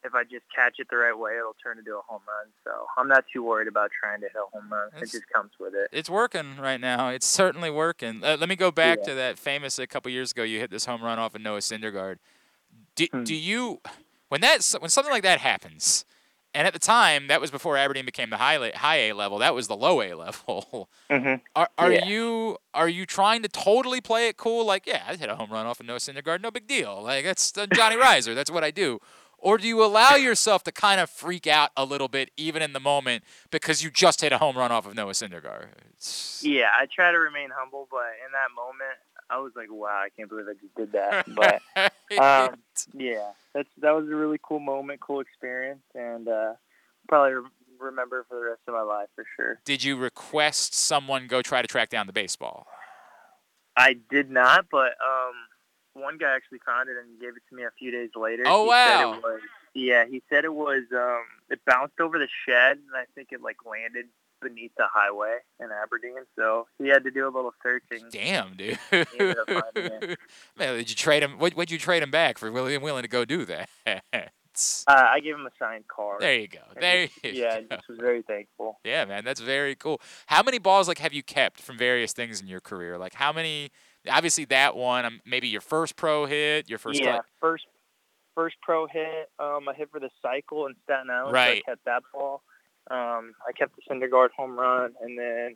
if 0.04 0.14
I 0.14 0.24
just 0.24 0.44
catch 0.54 0.74
it 0.78 0.88
the 0.90 0.96
right 0.96 1.16
way, 1.16 1.36
it'll 1.38 1.54
turn 1.62 1.78
into 1.78 1.92
a 1.96 2.00
home 2.02 2.22
run. 2.26 2.46
So 2.64 2.86
I'm 2.96 3.08
not 3.08 3.24
too 3.32 3.42
worried 3.42 3.68
about 3.68 3.90
trying 3.98 4.20
to 4.20 4.26
hit 4.26 4.36
a 4.36 4.50
home 4.56 4.72
run. 4.72 4.88
It's- 4.88 5.02
it 5.14 5.18
just 5.18 5.28
comes 5.32 5.52
with 5.60 5.74
it. 5.74 5.88
It's 5.92 6.10
working 6.10 6.56
right 6.56 6.80
now. 6.80 7.08
It's 7.08 7.26
certainly 7.26 7.70
working. 7.70 8.22
Uh, 8.24 8.36
let 8.38 8.48
me 8.48 8.56
go 8.56 8.70
back 8.70 8.98
Yeah. 9.00 9.04
to 9.10 9.14
that 9.14 9.38
famous 9.38 9.78
a 9.78 9.86
couple 9.86 10.10
years 10.10 10.32
ago. 10.32 10.42
You 10.42 10.58
hit 10.58 10.70
this 10.70 10.84
home 10.86 11.02
run 11.02 11.18
off 11.18 11.34
of 11.34 11.40
Noah 11.40 11.58
Syndergaard. 11.60 12.18
Do, 12.94 13.06
Hmm. 13.10 13.24
do 13.24 13.34
you 13.34 13.80
when 14.28 14.40
that 14.40 14.62
when 14.80 14.90
something 14.90 15.12
like 15.12 15.22
that 15.22 15.40
happens? 15.40 16.04
And 16.54 16.66
at 16.66 16.74
the 16.74 16.78
time, 16.78 17.28
that 17.28 17.40
was 17.40 17.50
before 17.50 17.78
Aberdeen 17.78 18.04
became 18.04 18.28
the 18.28 18.36
high 18.36 18.70
high 18.74 18.96
A 18.96 19.12
level. 19.14 19.38
That 19.38 19.54
was 19.54 19.68
the 19.68 19.76
low 19.76 20.02
A 20.02 20.12
level. 20.12 20.90
Mm-hmm. 21.10 21.36
Are, 21.56 21.68
are 21.78 21.92
Yeah. 21.92 22.04
you 22.04 22.58
are 22.74 22.88
you 22.88 23.06
trying 23.06 23.42
to 23.42 23.48
totally 23.48 24.00
play 24.02 24.28
it 24.28 24.36
cool? 24.36 24.66
Like, 24.66 24.86
yeah, 24.86 25.02
I 25.08 25.16
hit 25.16 25.30
a 25.30 25.36
home 25.36 25.50
run 25.50 25.64
off 25.66 25.80
of 25.80 25.86
Noah 25.86 25.98
Syndergaard, 25.98 26.42
no 26.42 26.50
big 26.50 26.66
deal. 26.66 27.02
Like 27.02 27.24
that's 27.24 27.56
uh, 27.56 27.66
Johnny 27.72 27.96
Rizer. 28.02 28.34
That's 28.34 28.50
what 28.50 28.64
I 28.64 28.70
do. 28.70 29.00
Or 29.43 29.59
do 29.59 29.66
you 29.66 29.85
allow 29.85 30.14
yourself 30.14 30.62
to 30.64 30.73
kind 30.73 31.01
of 31.01 31.10
freak 31.10 31.48
out 31.48 31.70
a 31.77 31.85
little 31.85 32.06
bit, 32.06 32.31
even 32.36 32.62
in 32.62 32.73
the 32.74 32.81
moment, 32.81 33.24
because 33.51 33.82
you 33.82 33.90
just 33.90 34.20
hit 34.20 34.32
a 34.32 34.39
home 34.39 34.56
run 34.56 34.70
off 34.70 34.86
of 34.86 34.94
Noah 34.94 35.12
Syndergaard? 35.12 35.66
It's- 35.90 36.43
Yeah, 36.44 36.70
I 36.73 36.86
try 36.86 37.10
to 37.10 37.19
remain 37.19 37.51
humble, 37.52 37.89
but 37.90 38.06
in 38.24 38.31
that 38.32 38.55
moment, 38.55 38.98
I 39.28 39.39
was 39.39 39.52
like, 39.56 39.66
"Wow, 39.70 39.89
I 39.89 40.10
can't 40.16 40.28
believe 40.28 40.47
I 40.48 40.55
just 40.55 40.74
did 40.77 40.93
that." 40.93 41.27
But 42.14 42.20
um, 42.23 42.56
yeah, 42.94 43.32
that's 43.52 43.69
that 43.78 43.90
was 43.93 44.05
a 44.06 44.14
really 44.14 44.39
cool 44.43 44.60
moment, 44.60 45.01
cool 45.01 45.19
experience, 45.20 45.82
and 45.94 46.28
uh, 46.28 46.52
probably 47.09 47.32
re- 47.35 47.48
remember 47.81 48.24
for 48.28 48.39
the 48.39 48.44
rest 48.44 48.60
of 48.69 48.74
my 48.74 48.82
life 48.82 49.09
for 49.16 49.24
sure. 49.36 49.59
Did 49.64 49.82
you 49.82 49.97
request 49.97 50.74
someone 50.74 51.27
go 51.27 51.43
try 51.43 51.62
to 51.62 51.69
track 51.69 51.89
down 51.89 52.06
the 52.06 52.12
baseball? 52.12 52.66
I 53.77 53.97
did 54.10 54.31
not, 54.31 54.66
but 54.70 54.93
um, 55.02 55.35
one 55.94 56.19
guy 56.19 56.35
actually 56.35 56.60
found 56.64 56.89
it 56.89 56.97
and 56.97 57.20
gave 57.20 57.31
it 57.36 57.43
to 57.51 57.55
me 57.56 57.64
a 57.64 57.70
few 57.78 57.90
days 57.90 58.10
later. 58.16 58.44
Oh, 58.47 58.64
He 58.64 58.70
said 58.70 59.05
wow. 59.05 59.20
was, 59.23 59.40
yeah, 59.74 60.05
he 60.06 60.23
said 60.31 60.44
it 60.44 60.55
was. 60.55 60.82
Um, 60.94 61.23
it 61.51 61.60
bounced 61.66 62.01
over 62.01 62.19
the 62.19 62.28
shed, 62.47 62.78
and 62.78 62.97
I 62.97 63.05
think 63.14 63.28
it 63.32 63.43
like 63.43 63.56
landed 63.69 64.06
beneath 64.40 64.73
the 64.77 64.86
highway 64.93 65.39
in 65.60 65.69
Aberdeen. 65.70 66.16
So 66.36 66.66
he 66.78 66.89
had 66.89 67.05
to 67.05 67.10
do 67.10 67.24
a 67.27 67.31
little 67.31 67.55
searching. 67.62 68.06
Damn, 68.10 68.55
dude. 68.56 68.78
ended 68.90 69.39
up 69.39 69.47
finding 69.48 69.93
it. 70.10 70.19
Man, 70.59 70.77
did 70.77 70.90
you 70.90 70.97
trade 70.97 71.23
him? 71.23 71.39
What 71.39 71.55
would 71.56 71.70
you 71.70 71.78
trade 71.78 72.02
him 72.02 72.10
back 72.10 72.39
for? 72.39 72.51
Willing 72.51 72.81
willing 72.82 73.02
to 73.02 73.09
go 73.09 73.24
do 73.24 73.44
that? 73.44 73.69
Uh, 74.86 75.06
I 75.09 75.20
gave 75.20 75.35
him 75.35 75.47
a 75.47 75.51
signed 75.59 75.89
card. 75.89 76.20
There 76.20 76.35
you 76.39 76.47
go. 76.47 76.59
There 76.78 77.06
he- 77.23 77.31
you 77.31 77.43
yeah, 77.43 77.60
go. 77.62 77.77
just 77.77 77.89
was 77.89 77.98
very 77.98 78.20
thankful. 78.20 78.78
Yeah, 78.85 79.06
man, 79.06 79.24
that's 79.24 79.40
very 79.40 79.74
cool. 79.74 79.98
How 80.27 80.43
many 80.43 80.59
balls 80.59 80.89
like 80.89 80.98
have 80.98 81.14
you 81.14 81.23
kept 81.23 81.62
from 81.62 81.78
various 81.78 82.12
things 82.12 82.39
in 82.43 82.47
your 82.48 82.60
career? 82.60 82.98
Like 82.98 83.14
how 83.14 83.32
many? 83.32 83.70
Obviously, 84.10 84.44
that 84.46 84.76
one. 84.76 85.04
Um, 85.04 85.20
maybe 85.24 85.48
your 85.48 85.60
first 85.60 85.96
pro 85.96 86.26
hit, 86.26 86.68
your 86.68 86.78
first. 86.78 87.00
yeah, 87.00 87.16
like- 87.16 87.22
first 87.40 87.66
first 88.34 88.56
pro 88.62 88.86
hit. 88.86 89.30
Um, 89.38 89.68
I 89.68 89.74
hit 89.74 89.90
for 89.90 90.00
the 90.00 90.10
cycle 90.20 90.66
in 90.66 90.74
Staten 90.84 91.10
Island. 91.10 91.32
Right. 91.34 91.62
So 91.66 91.72
I 91.72 91.74
kept 91.74 91.84
that 91.84 92.02
ball. 92.12 92.42
Um, 92.90 93.34
I 93.46 93.52
kept 93.56 93.76
the 93.76 93.82
Syndergaard 93.88 94.30
home 94.36 94.58
run, 94.58 94.94
and 95.00 95.18
then 95.18 95.54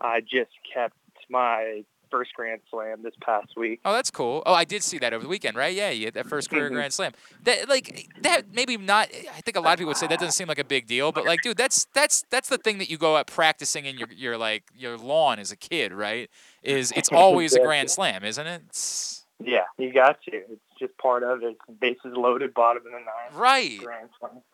I 0.00 0.20
just 0.20 0.52
kept 0.72 0.96
my 1.28 1.84
first 2.14 2.32
Grand 2.34 2.60
Slam 2.70 3.02
this 3.02 3.14
past 3.20 3.56
week. 3.56 3.80
Oh, 3.84 3.92
that's 3.92 4.10
cool. 4.10 4.44
Oh, 4.46 4.54
I 4.54 4.62
did 4.62 4.84
see 4.84 4.98
that 4.98 5.12
over 5.12 5.24
the 5.24 5.28
weekend, 5.28 5.56
right? 5.56 5.74
Yeah, 5.74 5.90
you 5.90 6.04
had 6.04 6.14
that 6.14 6.26
first 6.26 6.48
career 6.48 6.70
Mhm. 6.70 6.74
grand 6.74 6.92
slam. 6.92 7.12
That 7.42 7.68
like 7.68 8.08
that 8.22 8.54
maybe 8.54 8.76
not. 8.76 9.08
I 9.36 9.40
think 9.40 9.56
a 9.56 9.60
lot 9.60 9.72
of 9.72 9.78
people 9.78 9.88
would 9.88 9.96
say 9.96 10.06
that 10.06 10.20
doesn't 10.20 10.32
seem 10.32 10.46
like 10.46 10.60
a 10.60 10.64
big 10.64 10.86
deal, 10.86 11.10
but 11.10 11.24
like, 11.24 11.40
dude, 11.42 11.56
that's 11.56 11.86
that's 11.92 12.22
that's 12.30 12.48
the 12.48 12.58
thing 12.58 12.78
that 12.78 12.88
you 12.88 12.98
go 12.98 13.16
out 13.16 13.26
practicing 13.26 13.84
in 13.84 13.98
your 13.98 14.08
your 14.12 14.36
like 14.38 14.62
your 14.76 14.96
lawn 14.96 15.40
as 15.40 15.50
a 15.50 15.56
kid, 15.56 15.92
right? 15.92 16.30
Is 16.62 16.92
it's 16.94 17.08
always 17.12 17.54
a 17.54 17.60
grand 17.60 17.90
slam, 17.90 18.22
isn't 18.22 18.46
it? 18.46 18.62
It's- 18.68 19.23
Yeah, 19.44 19.64
you 19.78 19.92
got 19.92 20.22
to. 20.24 20.32
It's 20.36 20.60
just 20.78 20.96
part 20.98 21.22
of 21.22 21.42
it. 21.42 21.56
Bases 21.80 22.14
loaded, 22.16 22.54
bottom 22.54 22.78
of 22.86 22.92
the 22.92 22.98
ninth. 22.98 23.34
Right. 23.34 23.80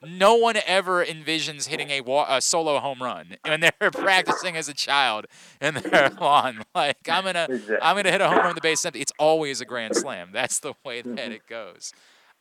No 0.02 0.34
one 0.36 0.56
ever 0.66 1.04
envisions 1.04 1.68
hitting 1.68 1.90
a, 1.90 2.00
wa- 2.00 2.26
a 2.28 2.40
solo 2.40 2.78
home 2.78 3.02
run 3.02 3.36
when 3.46 3.60
they're 3.60 3.72
practicing 3.92 4.56
as 4.56 4.68
a 4.68 4.74
child 4.74 5.26
in 5.60 5.74
their 5.74 6.10
lawn. 6.20 6.62
Like 6.74 7.08
I'm 7.08 7.24
gonna, 7.24 7.46
I'm 7.82 7.96
gonna 7.96 8.10
hit 8.10 8.20
a 8.20 8.28
home 8.28 8.38
run 8.38 8.46
with 8.48 8.54
the 8.56 8.60
base 8.60 8.84
empty. 8.84 9.00
It's 9.00 9.12
always 9.18 9.60
a 9.60 9.64
grand 9.64 9.96
slam. 9.96 10.30
That's 10.32 10.60
the 10.60 10.74
way 10.84 11.02
that 11.02 11.32
it 11.32 11.46
goes. 11.48 11.92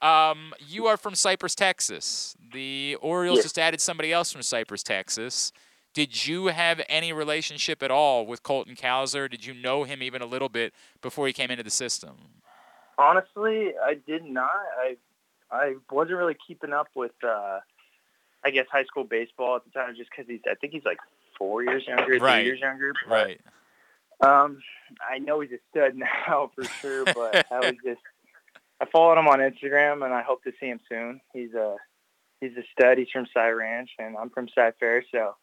Um, 0.01 0.53
you 0.65 0.85
are 0.88 0.95
from 0.97 1.13
Cypress, 1.15 1.55
Texas. 1.55 2.35
The 2.53 2.95
Orioles 3.01 3.38
Yes. 3.39 3.45
just 3.45 3.59
added 3.59 3.81
somebody 3.81 4.13
else 4.13 4.31
from 4.31 4.41
Cypress, 4.43 4.81
Texas. 4.84 5.51
Did 5.94 6.28
you 6.28 6.48
have 6.48 6.82
any 6.88 7.11
relationship 7.11 7.82
at 7.82 7.90
all 7.91 8.26
with 8.26 8.44
Colton 8.44 8.76
Cowser? 8.76 9.30
Did 9.30 9.45
you 9.45 9.53
know 9.53 9.84
him 9.84 10.03
even 10.03 10.22
a 10.22 10.26
little 10.26 10.49
bit 10.49 10.74
before 11.02 11.26
he 11.28 11.34
came 11.34 11.49
into 11.52 11.64
the 11.64 11.70
system? 11.72 12.16
Honestly, 12.98 13.72
I 13.84 13.95
did 14.06 14.24
not. 14.26 14.52
I 14.80 14.98
I 15.52 15.76
wasn't 15.90 16.18
really 16.18 16.38
keeping 16.48 16.74
up 16.74 16.90
with, 16.95 17.14
uh, 17.24 17.60
I 18.44 18.52
guess, 18.52 18.68
high 18.72 18.84
school 18.84 19.03
baseball 19.03 19.56
at 19.56 19.64
the 19.66 19.72
time, 19.72 19.95
just 19.98 20.10
because 20.11 20.28
he's. 20.30 20.41
I 20.49 20.53
think 20.56 20.74
he's 20.74 20.86
like 20.86 20.99
four 21.38 21.64
years 21.64 21.86
younger, 21.88 22.18
Right. 22.20 22.41
three 22.41 22.45
years 22.45 22.60
younger. 22.60 22.94
but, 23.07 23.11
Right. 23.11 23.41
Um, 24.22 24.61
I 25.10 25.18
know 25.20 25.40
he's 25.40 25.52
a 25.52 25.60
stud 25.72 25.95
now 26.28 26.52
for 26.53 26.66
sure, 26.66 27.06
but 27.06 27.45
I 27.52 27.60
was 27.60 27.76
just. 27.86 28.02
I 28.82 28.86
followed 28.86 29.18
him 29.18 29.28
on 29.28 29.40
Instagram, 29.40 30.06
and 30.06 30.14
I 30.14 30.22
hope 30.22 30.44
to 30.44 30.52
see 30.60 30.68
him 30.68 30.80
soon. 30.88 31.20
He's 31.34 31.53
a 31.53 31.78
he's 32.41 32.52
a 32.57 32.64
stud. 32.74 32.98
He's 32.98 33.10
from 33.11 33.26
Cy 33.34 33.49
Ranch, 33.49 33.90
and 33.98 34.16
I'm 34.18 34.30
from 34.30 34.48
Cy 34.53 34.72
Fair, 34.80 35.03
so 35.11 35.36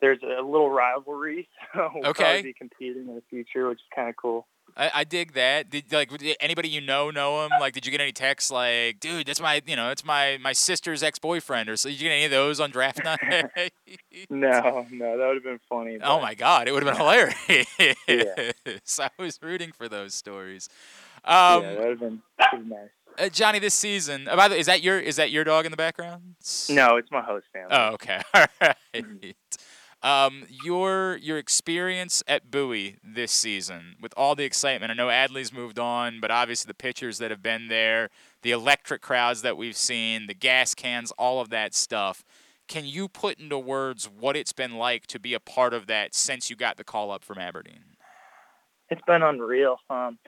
there's 0.00 0.18
a 0.22 0.42
little 0.42 0.70
rivalry. 0.70 1.48
So 1.74 1.90
we'll 1.94 2.06
Okay. 2.06 2.22
probably 2.24 2.42
be 2.42 2.52
competing 2.54 3.08
in 3.08 3.14
the 3.14 3.22
future, 3.28 3.68
which 3.68 3.78
is 3.78 3.84
kind 3.94 4.08
of 4.08 4.16
cool. 4.16 4.46
I, 4.76 4.90
I 4.94 5.04
dig 5.04 5.34
that. 5.34 5.70
Did 5.70 5.92
like 5.92 6.10
did 6.16 6.36
anybody 6.40 6.68
you 6.68 6.80
know 6.80 7.10
know 7.10 7.44
him? 7.44 7.50
Like, 7.60 7.72
did 7.74 7.84
you 7.86 7.92
get 7.92 8.00
any 8.00 8.12
texts 8.12 8.50
like, 8.50 8.98
"Dude, 9.00 9.26
that's 9.26 9.40
my 9.40 9.60
you 9.66 9.76
know, 9.76 9.90
it's 9.90 10.04
my 10.04 10.38
my 10.40 10.52
sister's 10.52 11.02
ex 11.02 11.18
boyfriend," 11.18 11.68
or 11.68 11.76
so? 11.76 11.88
Did 11.88 12.00
you 12.00 12.08
get 12.08 12.14
any 12.14 12.24
of 12.24 12.30
those 12.30 12.60
on 12.60 12.70
draft 12.70 13.02
night? 13.04 13.72
No, 14.30 14.86
no, 14.90 15.18
that 15.18 15.26
would 15.26 15.34
have 15.36 15.42
been 15.44 15.60
funny. 15.68 15.98
oh 16.02 16.20
my 16.20 16.34
god, 16.34 16.68
it 16.68 16.72
would 16.72 16.82
have 16.82 16.92
been 16.96 17.00
hilarious. 17.00 17.66
yeah. 18.08 18.52
I 19.06 19.22
was 19.22 19.38
rooting 19.42 19.72
for 19.72 19.88
those 19.88 20.14
stories. 20.14 20.68
Um, 21.24 21.62
yeah, 21.62 21.74
that 21.74 21.78
would 21.80 21.88
have 21.90 22.00
been, 22.00 22.22
pretty 22.50 22.64
nice. 22.68 22.88
uh, 23.18 23.28
Johnny, 23.28 23.58
this 23.58 23.74
season. 23.74 24.28
Uh, 24.28 24.36
by 24.36 24.48
the 24.48 24.54
way, 24.54 24.60
is 24.60 24.66
that 24.66 24.82
your 24.82 24.98
is 24.98 25.16
that 25.16 25.30
your 25.30 25.44
dog 25.44 25.64
in 25.64 25.70
the 25.70 25.76
background? 25.76 26.34
No, 26.70 26.96
it's 26.96 27.10
my 27.10 27.22
host 27.22 27.46
family. 27.52 27.68
Oh, 27.70 27.94
okay. 27.94 28.20
All 28.34 28.46
right. 28.60 28.76
Um, 30.02 30.46
your 30.64 31.16
your 31.16 31.38
experience 31.38 32.22
at 32.28 32.50
Bowie 32.50 32.98
this 33.02 33.32
season 33.32 33.96
with 34.00 34.12
all 34.16 34.34
the 34.34 34.44
excitement. 34.44 34.90
I 34.90 34.94
know 34.94 35.08
Adley's 35.08 35.52
moved 35.52 35.78
on, 35.78 36.20
but 36.20 36.30
obviously 36.30 36.68
the 36.68 36.74
pitchers 36.74 37.18
that 37.18 37.30
have 37.30 37.42
been 37.42 37.68
there, 37.68 38.10
the 38.42 38.52
electric 38.52 39.00
crowds 39.00 39.42
that 39.42 39.56
we've 39.56 39.76
seen, 39.76 40.26
the 40.26 40.34
gas 40.34 40.74
cans, 40.74 41.12
all 41.12 41.40
of 41.40 41.48
that 41.50 41.74
stuff. 41.74 42.22
Can 42.68 42.84
you 42.84 43.08
put 43.08 43.38
into 43.38 43.58
words 43.58 44.08
what 44.08 44.36
it's 44.36 44.52
been 44.52 44.74
like 44.74 45.06
to 45.08 45.18
be 45.18 45.34
a 45.34 45.40
part 45.40 45.72
of 45.72 45.86
that 45.86 46.14
since 46.14 46.50
you 46.50 46.56
got 46.56 46.76
the 46.76 46.84
call 46.84 47.10
up 47.10 47.24
from 47.24 47.38
Aberdeen? 47.38 47.96
It's 48.90 49.02
been 49.06 49.22
unreal. 49.22 49.78
Um, 49.88 50.18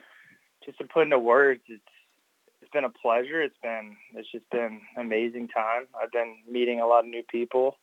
just 0.65 0.79
to 0.79 0.85
put 0.85 1.03
into 1.03 1.19
words, 1.19 1.61
it's 1.69 1.83
it's 2.61 2.71
been 2.73 2.85
a 2.85 2.91
pleasure. 2.91 3.43
It's 3.43 3.57
been 3.63 3.97
it's 4.15 4.31
just 4.31 4.49
been 4.51 4.81
amazing 4.97 5.49
time. 5.49 5.87
I've 6.01 6.13
been 6.13 6.37
meeting 6.51 6.81
a 6.81 6.87
lot 6.87 7.01
of 7.01 7.07
new 7.07 7.23
people, 7.31 7.77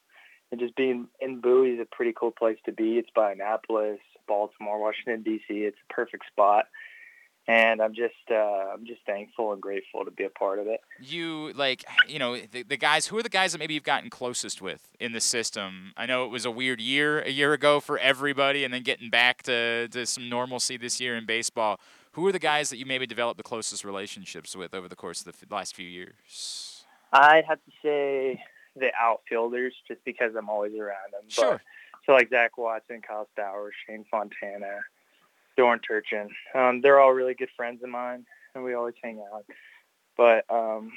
and 0.52 0.60
just 0.60 0.76
being 0.76 1.08
in 1.20 1.42
Bowie 1.42 1.72
is 1.72 1.80
a 1.80 1.86
pretty 1.96 2.14
cool 2.18 2.32
place 2.32 2.58
to 2.66 2.72
be. 2.72 2.98
It's 2.98 3.10
by 3.16 3.32
Annapolis, 3.34 4.00
Baltimore, 4.28 4.80
Washington 4.80 5.24
D.C. 5.24 5.54
It's 5.54 5.78
a 5.90 5.94
perfect 5.94 6.26
spot, 6.28 6.66
and 7.48 7.82
I'm 7.82 7.94
just 7.94 8.14
uh, 8.32 8.36
I'm 8.74 8.86
just 8.86 9.02
thankful 9.06 9.54
and 9.54 9.62
grateful 9.62 10.04
to 10.06 10.12
be 10.12 10.24
a 10.24 10.30
part 10.30 10.60
of 10.60 10.68
it. 10.68 10.80
you 11.00 11.52
like 11.54 11.84
you 12.08 12.20
know 12.20 12.38
the, 12.38 12.64
the 12.64 12.78
guys 12.78 13.08
who 13.08 13.18
are 13.18 13.24
the 13.24 13.30
guys 13.30 13.52
that 13.52 13.60
maybe 13.60 13.74
you've 13.74 13.84
gotten 13.84 14.10
closest 14.10 14.62
with 14.62 14.90
in 15.00 15.12
the 15.12 15.20
system 15.22 15.94
i 15.98 16.06
know 16.06 16.24
it 16.26 16.30
was 16.32 16.46
a 16.46 16.52
weird 16.52 16.80
year 16.80 17.20
a 17.22 17.30
year 17.30 17.54
ago 17.54 17.80
for 17.80 17.98
everybody 18.00 18.64
and 18.64 18.74
then 18.74 18.82
getting 18.82 19.10
back 19.10 19.44
to, 19.44 19.88
to 19.90 20.06
some 20.06 20.30
normalcy 20.30 20.78
this 20.78 21.00
year 21.02 21.16
in 21.18 21.26
baseball 21.26 21.80
who 22.14 22.26
are 22.26 22.32
the 22.32 22.40
guys 22.40 22.70
that 22.70 22.78
you 22.78 22.86
maybe 22.86 23.06
developed 23.06 23.38
the 23.38 23.44
closest 23.44 23.84
relationships 23.84 24.56
with 24.56 24.74
over 24.74 24.88
the 24.88 24.96
course 24.96 25.20
of 25.20 25.26
the 25.26 25.34
f- 25.46 25.52
last 25.52 25.76
few 25.76 25.88
years 25.88 26.86
I'd 27.14 27.46
have 27.48 27.60
to 27.66 27.72
say 27.84 28.42
the 28.76 28.90
outfielders, 29.00 29.74
just 29.88 30.04
because 30.06 30.34
I'm 30.38 30.50
always 30.50 30.74
around 30.74 31.14
them. 31.14 31.24
Sure. 31.30 31.52
But, 31.54 31.62
so 32.06 32.12
like 32.14 32.30
Zach 32.30 32.58
Watson, 32.58 33.02
Kyle 33.02 33.28
Stowers, 33.38 33.72
Shane 33.88 34.06
Fontana, 34.12 34.80
Doran 35.58 35.80
Turchin, 35.80 36.30
um, 36.54 36.82
they're 36.82 37.00
all 37.00 37.12
really 37.14 37.34
good 37.34 37.50
friends 37.56 37.82
of 37.84 37.90
mine, 37.90 38.26
and 38.54 38.64
we 38.64 38.74
always 38.74 38.96
hang 39.04 39.24
out. 39.34 39.46
But 40.18 40.46
um, 40.54 40.92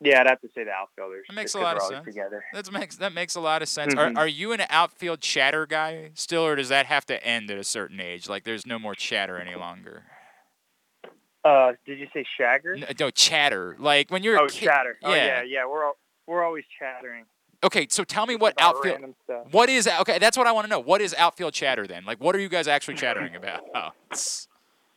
yeah, 0.00 0.20
I'd 0.20 0.26
have 0.26 0.40
to 0.42 0.48
say 0.54 0.64
the 0.64 0.70
outfielders. 0.70 1.26
That 1.28 1.34
makes 1.34 1.54
a 1.54 1.60
lot 1.60 1.76
of 1.76 1.82
sense. 1.82 2.04
Together. 2.04 2.44
that 2.52 2.70
makes 2.72 2.96
that 2.96 3.12
makes 3.12 3.34
a 3.34 3.40
lot 3.40 3.62
of 3.62 3.68
sense 3.68 3.94
Mhm. 3.94 4.16
are, 4.16 4.20
are 4.22 4.28
you 4.28 4.52
an 4.52 4.62
outfield 4.70 5.20
chatter 5.20 5.66
guy 5.66 6.10
still 6.14 6.44
or 6.44 6.56
does 6.56 6.68
that 6.70 6.86
have 6.86 7.04
to 7.06 7.24
end 7.24 7.50
at 7.50 7.58
a 7.58 7.64
certain 7.64 8.00
age 8.00 8.28
like 8.28 8.44
there's 8.44 8.66
no 8.66 8.78
more 8.78 8.94
chatter 8.94 9.38
any 9.38 9.54
longer 9.54 10.02
Uh, 11.44 11.72
did 11.86 11.98
you 11.98 12.06
say 12.14 12.24
Shagger? 12.38 12.80
N- 12.80 12.94
no 13.00 13.10
chatter 13.10 13.74
like 13.78 14.10
when 14.10 14.22
you're 14.22 14.40
oh, 14.40 14.44
a 14.46 14.48
kid 14.48 14.66
chatter. 14.66 14.98
Oh 15.02 15.12
yeah. 15.14 15.26
yeah, 15.26 15.42
yeah. 15.42 15.66
We're 15.66 15.84
all, 15.84 15.96
we're 16.26 16.42
always 16.44 16.64
chattering. 16.78 17.24
Okay, 17.64 17.86
so 17.90 18.02
tell 18.02 18.26
me 18.26 18.34
what 18.34 18.54
outfield. 18.60 19.14
What 19.52 19.68
is 19.68 19.86
okay? 19.86 20.18
That's 20.18 20.36
what 20.36 20.46
I 20.48 20.52
want 20.52 20.64
to 20.64 20.68
know. 20.70 20.80
What 20.80 21.00
is 21.00 21.14
outfield 21.14 21.54
chatter 21.54 21.86
then? 21.86 22.04
Like, 22.04 22.20
what 22.20 22.34
are 22.34 22.40
you 22.40 22.48
guys 22.48 22.66
actually 22.66 22.94
chattering 22.94 23.36
about? 23.36 23.62
Oh, 23.74 23.88
it's- 24.10 24.48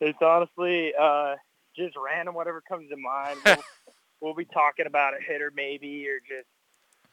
it's 0.00 0.18
honestly 0.20 0.92
uh, 1.00 1.36
just 1.76 1.96
random, 1.96 2.34
whatever 2.34 2.60
comes 2.60 2.90
to 2.90 2.96
mind. 2.96 3.38
We'll, 3.44 3.56
we'll 4.20 4.34
be 4.34 4.44
talking 4.44 4.86
about 4.86 5.14
a 5.14 5.22
hitter 5.24 5.50
maybe, 5.54 6.06
or 6.08 6.18
just 6.20 6.46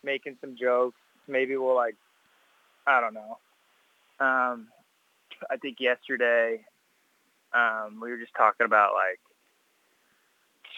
making 0.04 0.38
some 0.42 0.58
jokes. 0.60 0.98
Maybe 1.28 1.56
we'll 1.58 1.76
like, 1.76 1.96
I 2.86 3.00
don't 3.02 3.14
know. 3.14 3.38
Um, 4.20 4.68
I 5.50 5.58
think 5.62 5.78
yesterday 5.80 6.66
um, 7.54 8.00
we 8.02 8.10
were 8.12 8.18
just 8.18 8.34
talking 8.36 8.66
about 8.66 8.92
like 8.94 9.20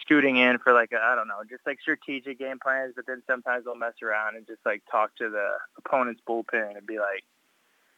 scooting 0.08 0.36
in 0.36 0.58
for 0.58 0.72
like 0.72 0.90
I 0.92 1.12
I 1.12 1.14
don't 1.14 1.28
know, 1.28 1.42
just 1.48 1.66
like 1.66 1.78
strategic 1.80 2.38
game 2.38 2.58
plans. 2.62 2.94
But 2.96 3.06
then 3.06 3.22
sometimes 3.26 3.64
they'll 3.64 3.74
mess 3.76 3.94
around 4.02 4.36
and 4.36 4.46
just 4.46 4.60
like 4.64 4.82
talk 4.90 5.14
to 5.16 5.28
the 5.28 5.48
opponent's 5.76 6.20
bullpen 6.26 6.76
and 6.76 6.86
be 6.86 6.98
like, 6.98 7.24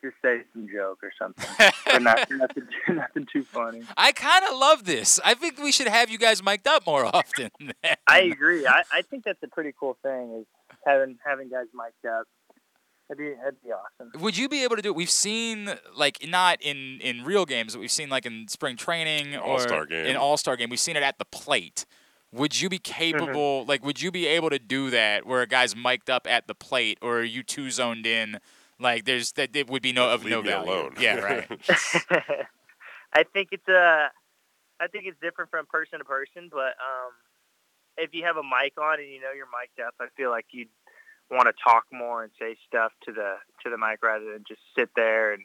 just 0.02 0.16
say 0.22 0.40
some 0.52 0.66
joke 0.72 0.98
or 1.02 1.12
something, 1.18 1.46
but 1.86 2.02
not, 2.02 2.30
nothing, 2.30 2.66
nothing 2.88 3.26
too 3.32 3.44
funny. 3.44 3.82
I 3.96 4.12
kind 4.12 4.44
of 4.50 4.56
love 4.58 4.84
this. 4.84 5.20
I 5.24 5.34
think 5.34 5.58
we 5.58 5.72
should 5.72 5.88
have 5.88 6.10
you 6.10 6.18
guys 6.18 6.42
mic'd 6.42 6.66
up 6.66 6.86
more 6.86 7.04
often. 7.14 7.50
I 8.06 8.20
agree. 8.20 8.66
I, 8.66 8.82
I 8.92 9.02
think 9.02 9.24
that's 9.24 9.42
a 9.42 9.48
pretty 9.48 9.72
cool 9.78 9.96
thing 10.02 10.40
is 10.40 10.46
having 10.86 11.18
having 11.24 11.48
guys 11.50 11.66
mic'd 11.74 12.06
up. 12.06 12.26
That'd 13.08 13.18
be 13.18 13.34
that'd 13.34 13.62
be 13.62 13.70
awesome. 13.72 14.22
Would 14.22 14.38
you 14.38 14.48
be 14.48 14.62
able 14.62 14.76
to 14.76 14.82
do 14.82 14.90
it? 14.90 14.94
We've 14.94 15.10
seen 15.10 15.68
like 15.96 16.18
not 16.26 16.62
in 16.62 17.00
in 17.00 17.24
real 17.24 17.44
games, 17.44 17.74
but 17.74 17.80
we've 17.80 17.90
seen 17.90 18.08
like 18.08 18.24
in 18.24 18.46
spring 18.48 18.76
training 18.76 19.34
or 19.34 19.42
All-Star 19.42 19.84
game. 19.84 20.06
in 20.06 20.16
All 20.16 20.36
Star 20.36 20.56
game. 20.56 20.70
We've 20.70 20.78
seen 20.78 20.96
it 20.96 21.02
at 21.02 21.18
the 21.18 21.24
plate. 21.24 21.86
Would 22.32 22.60
you 22.60 22.68
be 22.68 22.78
capable? 22.78 23.64
Like, 23.66 23.84
would 23.84 24.00
you 24.00 24.10
be 24.10 24.26
able 24.26 24.50
to 24.50 24.58
do 24.58 24.90
that 24.90 25.26
where 25.26 25.42
a 25.42 25.46
guy's 25.46 25.74
mic'd 25.74 26.08
up 26.10 26.26
at 26.28 26.46
the 26.46 26.54
plate, 26.54 26.98
or 27.02 27.18
are 27.18 27.24
you 27.24 27.42
too 27.42 27.70
zoned 27.70 28.06
in? 28.06 28.38
Like, 28.78 29.04
there's 29.04 29.32
that 29.32 29.54
it 29.54 29.68
would 29.68 29.82
be 29.82 29.92
no 29.92 30.10
of 30.10 30.24
Leave 30.24 30.30
no 30.32 30.42
me 30.42 30.48
value. 30.48 30.70
alone. 30.70 30.94
Yeah, 31.00 31.16
right. 31.20 31.48
I 33.12 33.24
think 33.24 33.48
it's 33.52 33.68
a 33.68 34.10
I 34.80 34.86
think 34.86 35.04
it's 35.06 35.18
different 35.20 35.50
from 35.50 35.66
person 35.66 35.98
to 35.98 36.04
person, 36.04 36.48
but 36.50 36.74
um, 36.78 37.12
if 37.98 38.14
you 38.14 38.24
have 38.24 38.36
a 38.36 38.42
mic 38.42 38.80
on 38.80 39.00
and 39.00 39.08
you 39.08 39.20
know 39.20 39.32
you're 39.36 39.46
mic'd 39.46 39.80
up, 39.80 39.94
I 40.00 40.06
feel 40.16 40.30
like 40.30 40.46
you'd 40.52 40.68
want 41.30 41.46
to 41.46 41.54
talk 41.62 41.84
more 41.92 42.22
and 42.22 42.32
say 42.38 42.56
stuff 42.66 42.92
to 43.06 43.12
the 43.12 43.34
to 43.62 43.70
the 43.70 43.76
mic 43.76 44.02
rather 44.02 44.32
than 44.32 44.44
just 44.48 44.60
sit 44.76 44.90
there 44.96 45.32
and 45.32 45.42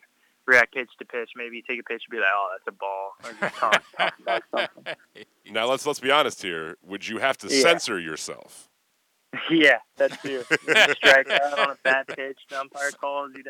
react 0.48 0.74
pitch 0.74 0.90
to 1.00 1.06
pitch. 1.06 1.32
Maybe 1.36 1.62
take 1.68 1.80
a 1.80 1.84
pitch 1.84 2.04
and 2.08 2.12
be 2.12 2.18
like, 2.18 2.30
"Oh, 2.34 2.50
that's 2.54 2.68
a 2.68 2.72
ball," 2.72 3.14
or 3.24 3.32
just 3.40 3.56
talk, 3.56 3.84
talk 3.98 4.14
about 4.22 4.44
something. 4.52 4.96
Now 5.52 5.66
let's 5.68 5.86
let's 5.86 6.00
be 6.00 6.12
honest 6.12 6.42
here. 6.42 6.78
Would 6.84 7.08
you 7.08 7.18
have 7.20 7.38
to 7.40 7.48
Yeah. 7.48 7.62
censor 7.62 8.00
yourself? 8.00 8.70
yeah, 9.50 9.80
that's 9.98 10.16
true. 10.22 10.44
If 10.50 10.68
you 10.68 10.94
strike 10.96 11.30
out 11.30 11.60
on 11.60 11.70
a 11.72 11.78
bad 11.84 12.08
pitch, 12.08 12.38
the 12.50 12.60
umpire 12.60 12.92
calls. 12.92 13.32
You'd 13.36 13.48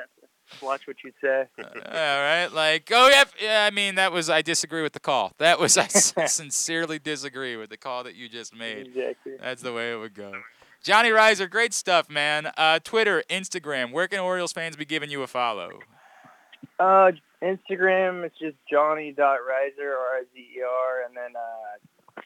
watch 0.62 0.82
what 0.88 0.98
you 1.04 1.12
say. 1.22 1.46
All 1.60 1.64
right, 1.92 2.48
like, 2.48 2.90
oh 2.92 3.10
yeah, 3.10 3.24
yeah. 3.42 3.66
I 3.66 3.74
mean, 3.74 3.96
that 3.96 4.12
was 4.12 4.30
I 4.30 4.42
disagree 4.42 4.82
with 4.82 4.94
the 4.94 5.00
call. 5.00 5.34
That 5.38 5.60
was 5.60 5.78
I 5.78 5.88
sincerely 5.88 7.00
disagree 7.00 7.56
with 7.56 7.70
the 7.70 7.78
call 7.78 8.04
that 8.04 8.16
you 8.16 8.30
just 8.30 8.56
made. 8.56 8.88
Exactly. 8.88 9.34
That's 9.40 9.62
the 9.62 9.74
way 9.74 9.92
it 9.92 9.98
would 9.98 10.14
go. 10.14 10.32
Johnny 10.84 11.10
Rizer, 11.10 11.50
great 11.50 11.74
stuff, 11.74 12.12
man. 12.12 12.52
Uh, 12.58 12.78
Twitter, 12.84 13.24
Instagram. 13.28 13.92
Where 13.92 14.08
can 14.08 14.20
Orioles 14.20 14.54
fans 14.54 14.76
be 14.76 14.86
giving 14.86 15.10
you 15.10 15.24
a 15.24 15.28
follow? 15.28 15.80
Uh, 16.80 17.12
Instagram, 17.44 18.24
it's 18.24 18.38
just 18.40 18.56
Johnny.Rizer, 18.70 19.18
R-I-Z-E-R, 19.80 21.04
and 21.06 21.16
then 21.16 21.34
uh, 21.36 22.22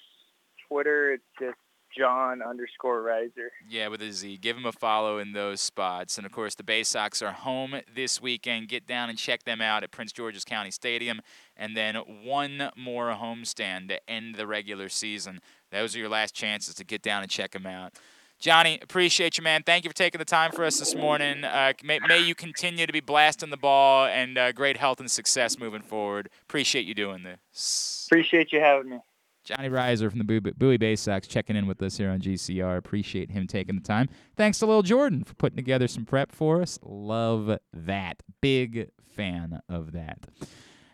Twitter, 0.68 1.14
it's 1.14 1.24
just 1.40 1.58
John 1.98 2.42
underscore 2.42 3.02
Rizer. 3.02 3.50
Yeah, 3.68 3.88
with 3.88 4.02
a 4.02 4.12
Z. 4.12 4.38
Give 4.38 4.56
them 4.56 4.66
a 4.66 4.72
follow 4.72 5.18
in 5.18 5.34
those 5.34 5.60
spots. 5.60 6.18
And 6.18 6.26
of 6.26 6.32
course, 6.32 6.56
the 6.56 6.64
Baysox 6.64 7.26
are 7.26 7.32
home 7.32 7.82
this 7.94 8.22
weekend. 8.22 8.68
Get 8.68 8.86
down 8.86 9.10
and 9.10 9.18
check 9.18 9.44
them 9.44 9.62
out 9.62 9.84
at 9.84 9.92
Prince 9.92 10.12
George's 10.12 10.46
County 10.46 10.72
Stadium. 10.72 11.22
And 11.58 11.76
then 11.76 11.96
one 11.96 12.70
more 12.78 13.14
homestand 13.14 13.90
to 13.90 14.10
end 14.10 14.36
the 14.36 14.48
regular 14.48 14.90
season. 14.90 15.42
Those 15.72 15.96
are 15.96 16.00
your 16.00 16.10
last 16.10 16.36
chances 16.36 16.76
to 16.76 16.84
get 16.84 17.02
down 17.02 17.24
and 17.24 17.32
check 17.32 17.52
them 17.52 17.66
out. 17.66 17.94
Johnny, 18.40 18.80
appreciate 18.82 19.38
you, 19.38 19.44
man. 19.44 19.64
Thank 19.64 19.84
you 19.84 19.90
for 19.90 19.96
taking 19.96 20.20
the 20.20 20.26
time 20.26 20.54
for 20.54 20.64
us 20.64 20.80
this 20.80 20.96
morning. 20.96 21.44
Uh, 21.44 21.74
may, 21.84 22.00
may 22.08 22.20
you 22.20 22.34
continue 22.34 22.86
to 22.86 22.94
be 22.94 23.02
blasting 23.02 23.50
the 23.50 23.58
ball 23.58 24.06
and 24.06 24.38
uh, 24.38 24.54
great 24.54 24.78
health 24.78 25.02
and 25.02 25.12
success 25.12 25.60
moving 25.60 25.82
forward. 25.82 26.30
Appreciate 26.44 26.86
you 26.86 26.94
doing 26.94 27.24
this. 27.24 28.08
Appreciate 28.08 28.54
you 28.54 28.62
having 28.62 28.92
me. 28.92 29.00
Johnny 29.44 29.68
Rizer 29.68 30.10
from 30.10 30.20
the 30.20 30.54
Bowie, 30.58 30.78
Baysox 30.78 31.28
checking 31.28 31.58
in 31.58 31.68
with 31.68 31.82
us 31.82 31.98
here 31.98 32.10
on 32.12 32.22
GCR. 32.22 32.78
Appreciate 32.78 33.32
him 33.32 33.46
taking 33.46 33.76
the 33.76 33.82
time. 33.82 34.08
Thanks 34.38 34.60
to 34.60 34.66
Lil 34.66 34.84
Jordan 34.84 35.24
for 35.26 35.34
putting 35.34 35.58
together 35.58 35.88
some 35.88 36.06
prep 36.06 36.32
for 36.32 36.62
us. 36.62 36.80
Love 36.82 37.58
that. 37.74 38.24
Big 38.40 38.90
fan 39.16 39.60
of 39.68 39.92
that. 39.92 40.28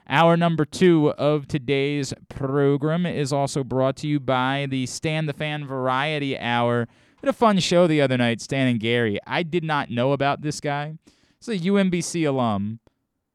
Our 0.08 0.38
number 0.38 0.66
two 0.66 1.12
of 1.12 1.48
today's 1.48 2.14
program 2.30 3.06
is 3.06 3.34
also 3.34 3.64
brought 3.64 3.98
to 3.98 4.08
you 4.08 4.20
by 4.20 4.68
the 4.70 4.86
Stan 4.86 5.26
the 5.26 5.34
Fan 5.34 5.68
Variety 5.68 6.38
Hour. 6.38 6.88
Had 7.22 7.30
a 7.30 7.34
fun 7.34 7.60
show 7.60 7.88
the 7.88 8.02
other 8.02 8.18
night, 8.18 8.42
Stan 8.42 8.68
and 8.68 8.80
Gary. 8.80 9.20
I 9.26 9.44
did 9.44 9.64
not 9.64 9.90
know 9.90 10.12
about 10.12 10.42
this 10.42 10.60
guy. 10.60 10.96
He's 11.40 11.48
a 11.48 11.68
UMBC 11.68 12.28
alum 12.28 12.80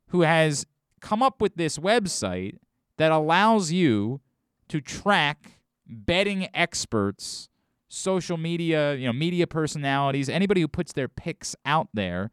who 0.09 0.23
has 0.23 0.67
come 1.01 1.23
up 1.23 1.41
with 1.41 1.57
this 1.57 1.79
website 1.79 2.59
that 2.99 3.11
allows 3.11 3.73
you 3.73 4.21
to 4.69 4.81
track 4.81 5.61
betting 5.87 6.49
experts, 6.55 7.49
social 7.89 8.37
media, 8.37 8.95
you 8.95 9.07
know, 9.07 9.13
media 9.13 9.47
personalities, 9.47 10.29
anybody 10.29 10.61
who 10.61 10.69
puts 10.69 10.93
their 10.93 11.09
picks 11.09 11.57
out 11.65 11.89
there 11.93 12.31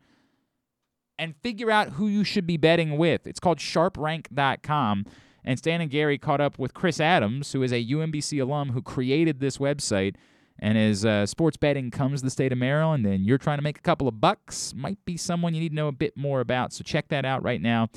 and 1.18 1.36
figure 1.42 1.72
out 1.72 1.92
who 1.92 2.08
you 2.08 2.24
should 2.24 2.46
be 2.46 2.58
betting 2.58 2.98
with. 2.98 3.26
It's 3.26 3.40
called 3.40 3.58
sharprank.com. 3.58 5.06
And 5.44 5.58
Stan 5.58 5.82
and 5.82 5.90
Gary 5.90 6.18
caught 6.18 6.42
up 6.42 6.60
with 6.60 6.74
Chris 6.74 7.00
Adams, 7.00 7.54
who 7.54 7.64
is 7.64 7.72
a 7.72 7.84
UMBC 7.84 8.42
alum 8.42 8.72
who 8.72 8.82
created 8.82 9.40
this 9.40 9.58
website. 9.58 10.16
And 10.60 10.78
as 10.78 11.06
uh, 11.06 11.26
sports 11.26 11.58
betting 11.58 11.92
comes 11.92 12.22
to 12.22 12.26
the 12.26 12.32
state 12.32 12.52
of 12.52 12.58
Maryland 12.58 13.06
and 13.06 13.26
you're 13.26 13.38
trying 13.38 13.58
to 13.60 13.64
make 13.64 13.78
a 13.78 13.82
couple 13.82 14.08
of 14.08 14.20
bucks, 14.20 14.74
might 14.76 15.04
be 15.06 15.18
someone 15.18 15.54
you 15.54 15.62
need 15.62 15.70
to 15.70 15.76
know 15.76 15.88
a 15.88 15.92
bit 15.94 16.18
more 16.18 16.40
about. 16.40 16.74
So 16.74 16.84
check 16.84 17.10
that 17.10 17.26
out 17.26 17.44
right 17.44 17.62
now. 17.62 17.90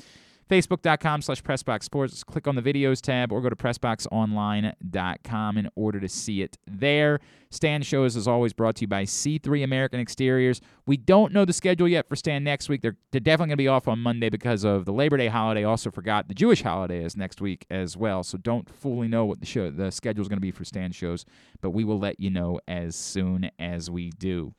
Facebook.com 0.51 1.21
slash 1.21 1.41
PressBoxSports. 1.41 2.25
Click 2.25 2.45
on 2.45 2.55
the 2.55 2.61
videos 2.61 2.99
tab 2.99 3.31
or 3.31 3.39
go 3.39 3.47
to 3.47 3.55
PressBoxOnline.com 3.55 5.57
in 5.57 5.69
order 5.75 6.01
to 6.01 6.09
see 6.09 6.41
it 6.41 6.57
there. 6.67 7.21
Stan 7.51 7.81
Shows 7.81 8.17
is 8.17 8.27
always 8.27 8.51
brought 8.51 8.75
to 8.75 8.81
you 8.81 8.87
by 8.87 9.03
C3 9.03 9.63
American 9.63 10.01
Exteriors. 10.01 10.59
We 10.85 10.97
don't 10.97 11.31
know 11.31 11.45
the 11.45 11.53
schedule 11.53 11.87
yet 11.87 12.09
for 12.09 12.17
Stan 12.17 12.43
next 12.43 12.67
week. 12.67 12.81
They're, 12.81 12.97
they're 13.11 13.21
definitely 13.21 13.51
going 13.51 13.57
to 13.57 13.63
be 13.63 13.67
off 13.69 13.87
on 13.87 13.99
Monday 13.99 14.27
because 14.27 14.65
of 14.65 14.83
the 14.83 14.91
Labor 14.91 15.15
Day 15.15 15.29
holiday. 15.29 15.63
Also 15.63 15.89
forgot 15.89 16.27
the 16.27 16.33
Jewish 16.33 16.63
holiday 16.63 17.01
is 17.01 17.15
next 17.15 17.39
week 17.39 17.65
as 17.69 17.95
well. 17.95 18.21
So 18.21 18.37
don't 18.37 18.69
fully 18.69 19.07
know 19.07 19.23
what 19.23 19.39
the 19.39 19.45
show 19.45 19.71
the 19.71 19.89
schedule 19.89 20.21
is 20.21 20.27
going 20.27 20.37
to 20.37 20.41
be 20.41 20.51
for 20.51 20.65
Stan 20.65 20.91
Shows, 20.91 21.23
but 21.61 21.69
we 21.69 21.85
will 21.85 21.99
let 21.99 22.19
you 22.19 22.29
know 22.29 22.59
as 22.67 22.97
soon 22.97 23.51
as 23.57 23.89
we 23.89 24.09
do. 24.09 24.53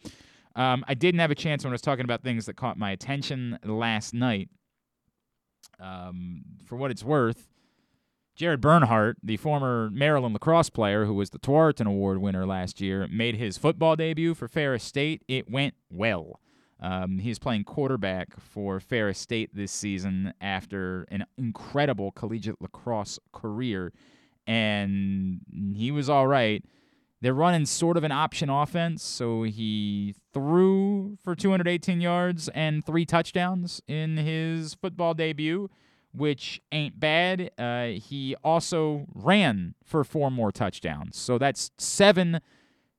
Um, 0.56 0.86
I 0.88 0.94
didn't 0.94 1.20
have 1.20 1.30
a 1.30 1.34
chance 1.34 1.64
when 1.64 1.72
I 1.72 1.74
was 1.74 1.82
talking 1.82 2.04
about 2.04 2.22
things 2.22 2.46
that 2.46 2.56
caught 2.56 2.78
my 2.78 2.92
attention 2.92 3.58
last 3.62 4.14
night. 4.14 4.48
Um, 5.82 6.44
for 6.64 6.76
what 6.76 6.90
it's 6.90 7.02
worth, 7.02 7.48
Jared 8.34 8.60
Bernhardt, 8.60 9.18
the 9.22 9.36
former 9.36 9.90
Maryland 9.90 10.32
lacrosse 10.32 10.70
player 10.70 11.04
who 11.04 11.14
was 11.14 11.30
the 11.30 11.38
Tewaaraton 11.38 11.86
Award 11.86 12.18
winner 12.18 12.46
last 12.46 12.80
year, 12.80 13.06
made 13.10 13.36
his 13.36 13.58
football 13.58 13.96
debut 13.96 14.34
for 14.34 14.48
Ferris 14.48 14.84
State. 14.84 15.22
It 15.28 15.50
went 15.50 15.74
well. 15.90 16.40
Um, 16.80 17.18
he's 17.18 17.38
playing 17.38 17.64
quarterback 17.64 18.40
for 18.40 18.80
Ferris 18.80 19.18
State 19.18 19.50
this 19.54 19.70
season 19.70 20.32
after 20.40 21.06
an 21.10 21.26
incredible 21.36 22.10
collegiate 22.10 22.60
lacrosse 22.60 23.18
career, 23.32 23.92
and 24.46 25.40
he 25.76 25.90
was 25.92 26.08
all 26.08 26.26
right. 26.26 26.64
They're 27.22 27.32
running 27.32 27.66
sort 27.66 27.96
of 27.96 28.02
an 28.02 28.10
option 28.10 28.50
offense, 28.50 29.00
so 29.04 29.44
he 29.44 30.16
threw 30.34 31.16
for 31.22 31.36
218 31.36 32.00
yards 32.00 32.48
and 32.48 32.84
three 32.84 33.06
touchdowns 33.06 33.80
in 33.86 34.16
his 34.16 34.74
football 34.74 35.14
debut, 35.14 35.70
which 36.12 36.60
ain't 36.72 36.98
bad. 36.98 37.52
Uh, 37.56 37.86
he 38.00 38.34
also 38.42 39.06
ran 39.14 39.76
for 39.84 40.02
four 40.02 40.32
more 40.32 40.50
touchdowns, 40.50 41.16
so 41.16 41.38
that's 41.38 41.70
seven 41.78 42.40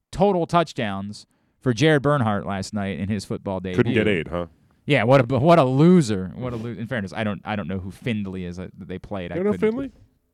total 0.09 0.45
touchdowns 0.47 1.25
for 1.59 1.73
Jared 1.73 2.01
Bernhardt 2.01 2.45
last 2.45 2.73
night 2.73 2.99
in 2.99 3.09
his 3.09 3.25
football 3.25 3.59
debut. 3.59 3.75
Couldn't 3.75 3.93
get 3.93 4.07
eight, 4.07 4.29
huh? 4.29 4.45
Yeah, 4.85 5.03
what 5.03 5.29
a 5.31 5.37
what 5.37 5.59
a 5.59 5.65
loser! 5.65 6.31
What 6.35 6.53
a 6.53 6.55
lo- 6.55 6.69
in 6.69 6.87
fairness, 6.87 7.11
I 7.13 7.25
don't 7.25 7.41
I 7.43 7.57
don't 7.57 7.67
know 7.67 7.79
who 7.79 7.91
Findlay 7.91 8.45
is 8.45 8.55
that 8.55 8.71
they 8.77 8.99
played. 8.99 9.33
I 9.33 9.35
You 9.35 9.43
don't 9.43 9.51
know 9.53 9.57
Findlay? 9.57 9.91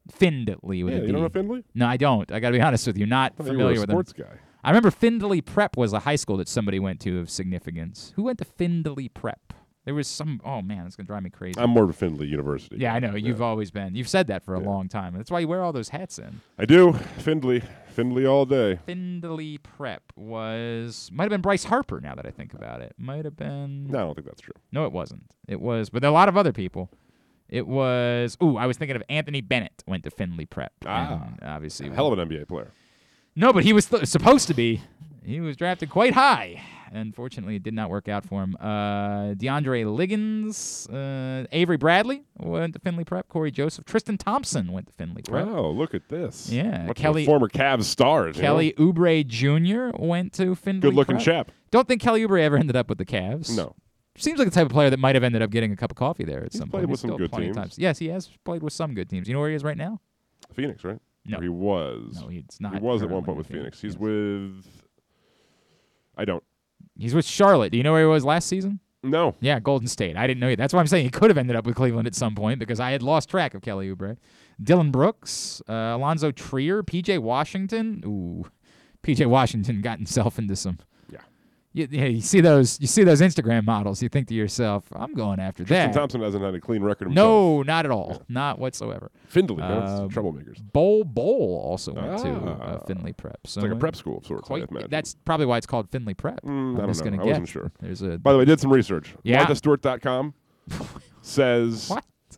Findlay 0.09 0.83
with 0.83 0.93
Yeah, 0.93 0.99
a 1.01 1.05
you 1.05 1.11
don't 1.11 1.21
know 1.21 1.29
Findlay? 1.29 1.63
No, 1.75 1.87
I 1.87 1.97
don't. 1.97 2.31
I 2.31 2.39
got 2.39 2.49
to 2.49 2.57
be 2.57 2.61
honest 2.61 2.87
with 2.87 2.97
you. 2.97 3.05
Not 3.05 3.33
you 3.39 3.45
familiar 3.45 3.79
with 3.79 3.89
sports 3.89 4.11
him. 4.13 4.25
guy. 4.27 4.37
I 4.63 4.69
remember 4.71 4.91
Findlay 4.91 5.41
Prep 5.41 5.77
was 5.77 5.93
a 5.93 5.99
high 5.99 6.17
school 6.17 6.37
that 6.37 6.47
somebody 6.49 6.79
went 6.79 6.99
to 7.01 7.19
of 7.19 7.29
significance. 7.29 8.11
Who 8.15 8.23
went 8.23 8.39
to 8.39 8.45
Findlay 8.45 9.07
Prep? 9.07 9.53
There 9.85 9.93
was 9.95 10.07
some. 10.07 10.41
Oh 10.43 10.61
man, 10.61 10.85
it's 10.85 10.95
gonna 10.97 11.07
drive 11.07 11.23
me 11.23 11.29
crazy. 11.29 11.57
I'm 11.59 11.69
more 11.71 11.83
of 11.85 11.89
a 11.89 11.93
Findlay 11.93 12.27
University. 12.27 12.75
yeah, 12.77 12.93
I 12.93 12.99
know. 12.99 13.15
You've 13.15 13.41
always 13.41 13.71
been. 13.71 13.95
You've 13.95 14.09
said 14.09 14.27
that 14.27 14.43
for 14.43 14.53
a 14.53 14.59
long 14.59 14.87
time. 14.89 15.15
That's 15.15 15.31
why 15.31 15.39
you 15.39 15.47
wear 15.47 15.63
all 15.63 15.71
those 15.71 15.89
hats 15.89 16.19
in. 16.19 16.41
I 16.59 16.65
do. 16.65 16.93
Findlay, 16.93 17.63
Findlay 17.87 18.25
all 18.27 18.45
day. 18.45 18.79
Findlay 18.85 19.57
Prep 19.57 20.03
was 20.15 21.09
might 21.13 21.23
have 21.23 21.29
been 21.31 21.41
Bryce 21.41 21.63
Harper. 21.63 22.01
Now 22.01 22.13
that 22.15 22.25
I 22.25 22.29
think 22.29 22.53
about 22.53 22.81
it, 22.81 22.93
might 22.97 23.23
have 23.25 23.37
been. 23.37 23.87
No, 23.87 23.97
I 23.97 24.01
don't 24.01 24.15
think 24.15 24.27
that's 24.27 24.41
true. 24.41 24.53
No, 24.71 24.85
it 24.85 24.91
wasn't. 24.91 25.23
It 25.47 25.61
was, 25.61 25.89
but 25.89 26.01
there 26.01 26.09
are 26.09 26.11
a 26.11 26.13
lot 26.13 26.29
of 26.29 26.37
other 26.37 26.53
people. 26.53 26.89
It 27.49 27.67
was. 27.67 28.37
Ooh, 28.43 28.57
I 28.57 28.65
was 28.67 28.77
thinking 28.77 28.95
of 28.95 29.03
Anthony 29.09 29.41
Bennett 29.41 29.83
went 29.87 30.03
to 30.03 30.11
Findlay 30.11 30.45
Prep. 30.45 30.71
Ah. 30.85 31.29
obviously. 31.43 31.89
Hell 31.89 32.11
of 32.13 32.19
an 32.19 32.29
NBA 32.29 32.47
player. 32.47 32.71
No, 33.35 33.53
but 33.53 33.63
he 33.63 33.73
was 33.73 33.87
th- 33.87 34.05
supposed 34.05 34.47
to 34.47 34.53
be. 34.53 34.81
He 35.23 35.39
was 35.41 35.55
drafted 35.57 35.89
quite 35.89 36.13
high. 36.13 36.61
Unfortunately, 36.91 37.55
it 37.55 37.61
did 37.63 37.75
not 37.75 37.89
work 37.91 38.07
out 38.07 38.25
for 38.25 38.41
him. 38.41 38.55
Uh, 38.59 39.35
DeAndre 39.35 39.85
Liggins, 39.95 40.87
uh, 40.89 41.45
Avery 41.51 41.77
Bradley 41.77 42.23
went 42.39 42.73
to 42.73 42.79
Findlay 42.79 43.03
Prep. 43.03 43.27
Cory 43.29 43.51
Joseph, 43.51 43.85
Tristan 43.85 44.17
Thompson 44.17 44.71
went 44.71 44.87
to 44.87 44.93
Findlay 44.93 45.21
Prep. 45.21 45.47
Oh, 45.47 45.69
look 45.69 45.93
at 45.93 46.09
this. 46.09 46.49
Yeah, 46.49 46.85
Bunch 46.87 46.97
Kelly- 46.97 47.25
former 47.25 47.47
Cavs 47.47 47.83
stars. 47.83 48.37
you 48.37 48.41
know? 48.41 48.47
Kelly 48.47 48.73
Oubre 48.79 49.25
Jr. 49.27 49.95
went 50.03 50.33
to 50.33 50.55
Findlay. 50.55 50.89
Good-looking 50.89 51.17
Prep. 51.17 51.25
chap. 51.25 51.51
Don't 51.69 51.87
think 51.87 52.01
Kelly 52.01 52.25
Oubre 52.25 52.41
ever 52.41 52.57
ended 52.57 52.75
up 52.75 52.89
with 52.89 52.97
the 52.97 53.05
Cavs. 53.05 53.55
No. 53.55 53.75
Seems 54.21 54.37
like 54.39 54.47
the 54.47 54.53
type 54.53 54.65
of 54.65 54.71
player 54.71 54.89
that 54.89 54.99
might 54.99 55.15
have 55.15 55.23
ended 55.23 55.41
up 55.41 55.49
getting 55.49 55.71
a 55.71 55.75
cup 55.75 55.91
of 55.91 55.97
coffee 55.97 56.23
there 56.25 56.43
at 56.43 56.51
He's 56.51 56.59
some 56.59 56.69
played 56.69 56.81
point. 56.81 56.89
with 56.91 56.99
some 56.99 57.09
still 57.09 57.17
good 57.17 57.31
plenty 57.31 57.47
of 57.49 57.55
teams. 57.55 57.63
times. 57.65 57.79
Yes, 57.79 57.97
he 57.99 58.07
has 58.09 58.29
played 58.43 58.61
with 58.63 58.73
some 58.73 58.93
good 58.93 59.09
teams. 59.09 59.27
You 59.27 59.33
know 59.33 59.39
where 59.39 59.49
he 59.49 59.55
is 59.55 59.63
right 59.63 59.77
now? 59.77 59.99
Phoenix, 60.53 60.83
right? 60.83 60.99
No. 61.25 61.37
Or 61.37 61.41
he 61.43 61.49
was. 61.49 62.19
No, 62.21 62.27
he's 62.27 62.43
not 62.59 62.73
He 62.73 62.79
was 62.79 63.01
at 63.03 63.09
one 63.09 63.23
point 63.23 63.37
with 63.37 63.47
Phoenix. 63.47 63.79
He's 63.81 63.97
with. 63.97 64.65
I 66.17 66.25
don't. 66.25 66.43
He's 66.97 67.13
with 67.15 67.25
Charlotte. 67.25 67.71
Do 67.71 67.77
you 67.77 67.83
know 67.83 67.91
where 67.93 68.01
he 68.01 68.07
was 68.07 68.25
last 68.25 68.47
season? 68.47 68.79
No. 69.03 69.35
Yeah, 69.39 69.59
Golden 69.61 69.87
State. 69.87 70.17
I 70.17 70.27
didn't 70.27 70.41
know. 70.41 70.53
That's 70.55 70.73
why 70.73 70.81
I'm 70.81 70.87
saying 70.87 71.05
he 71.05 71.09
could 71.09 71.29
have 71.29 71.37
ended 71.37 71.55
up 71.55 71.65
with 71.65 71.75
Cleveland 71.75 72.07
at 72.07 72.15
some 72.15 72.35
point 72.35 72.59
because 72.59 72.79
I 72.81 72.91
had 72.91 73.01
lost 73.01 73.29
track 73.29 73.53
of 73.53 73.61
Kelly 73.61 73.93
Oubre. 73.93 74.17
Dillon 74.61 74.91
Brooks, 74.91 75.61
uh, 75.69 75.73
Alonzo 75.95 76.31
Trier, 76.31 76.83
PJ 76.83 77.19
Washington. 77.19 78.03
Ooh, 78.05 78.45
PJ 79.03 79.25
Washington 79.27 79.79
got 79.81 79.99
himself 79.99 80.37
into 80.37 80.55
some. 80.57 80.79
Yeah. 81.71 81.85
You, 81.91 81.99
yeah, 81.99 82.05
you 82.05 82.21
see 82.21 82.41
those 82.41 82.79
you 82.81 82.87
see 82.87 83.03
those 83.03 83.21
Instagram 83.21 83.63
models. 83.65 84.01
You 84.01 84.09
think 84.09 84.27
to 84.29 84.33
yourself, 84.33 84.85
I'm 84.91 85.13
going 85.13 85.39
after 85.39 85.63
Tristan 85.63 85.91
that. 85.91 85.97
Thompson 85.99 86.21
hasn't 86.21 86.43
had 86.43 86.55
a 86.55 86.59
clean 86.59 86.81
record 86.81 87.09
himself. 87.09 87.25
No, 87.27 87.61
not 87.61 87.85
at 87.85 87.91
all. 87.91 88.23
Not 88.27 88.57
whatsoever. 88.57 89.11
Findlay, 89.27 89.57
no, 89.57 89.79
Um, 89.79 90.09
troublemakers. 90.09 90.59
Bol 90.73 91.03
Bol 91.03 91.61
also 91.63 91.93
went 91.93 92.17
to 92.23 92.29
uh, 92.31 92.57
Ah. 92.81 92.85
Findlay 92.87 93.13
Prep. 93.13 93.37
So 93.45 93.59
It's 93.59 93.63
like 93.63 93.71
a 93.71 93.75
uh, 93.75 93.79
prep 93.79 93.95
school 93.95 94.17
of 94.17 94.25
sorts, 94.25 94.47
quite- 94.47 94.67
that's 94.89 95.15
probably 95.25 95.45
why 95.45 95.57
it's 95.57 95.67
called 95.67 95.89
Findlay 95.91 96.15
Prep. 96.15 96.41
Mm, 96.43 96.77
I'm 96.77 96.81
I 96.81 96.87
just 96.87 97.03
gonna 97.03 97.17
I 97.17 97.19
guess. 97.19 97.27
wasn't 97.27 97.49
sure. 97.49 97.71
There's 97.79 98.01
a 98.01 98.17
By 98.17 98.31
the 98.31 98.39
way, 98.39 98.41
I 98.41 98.45
did 98.45 98.59
some 98.59 98.73
research. 98.73 99.13
Yeah? 99.23 99.45
MarthaStewart.com 99.45 100.33
says 101.21 101.91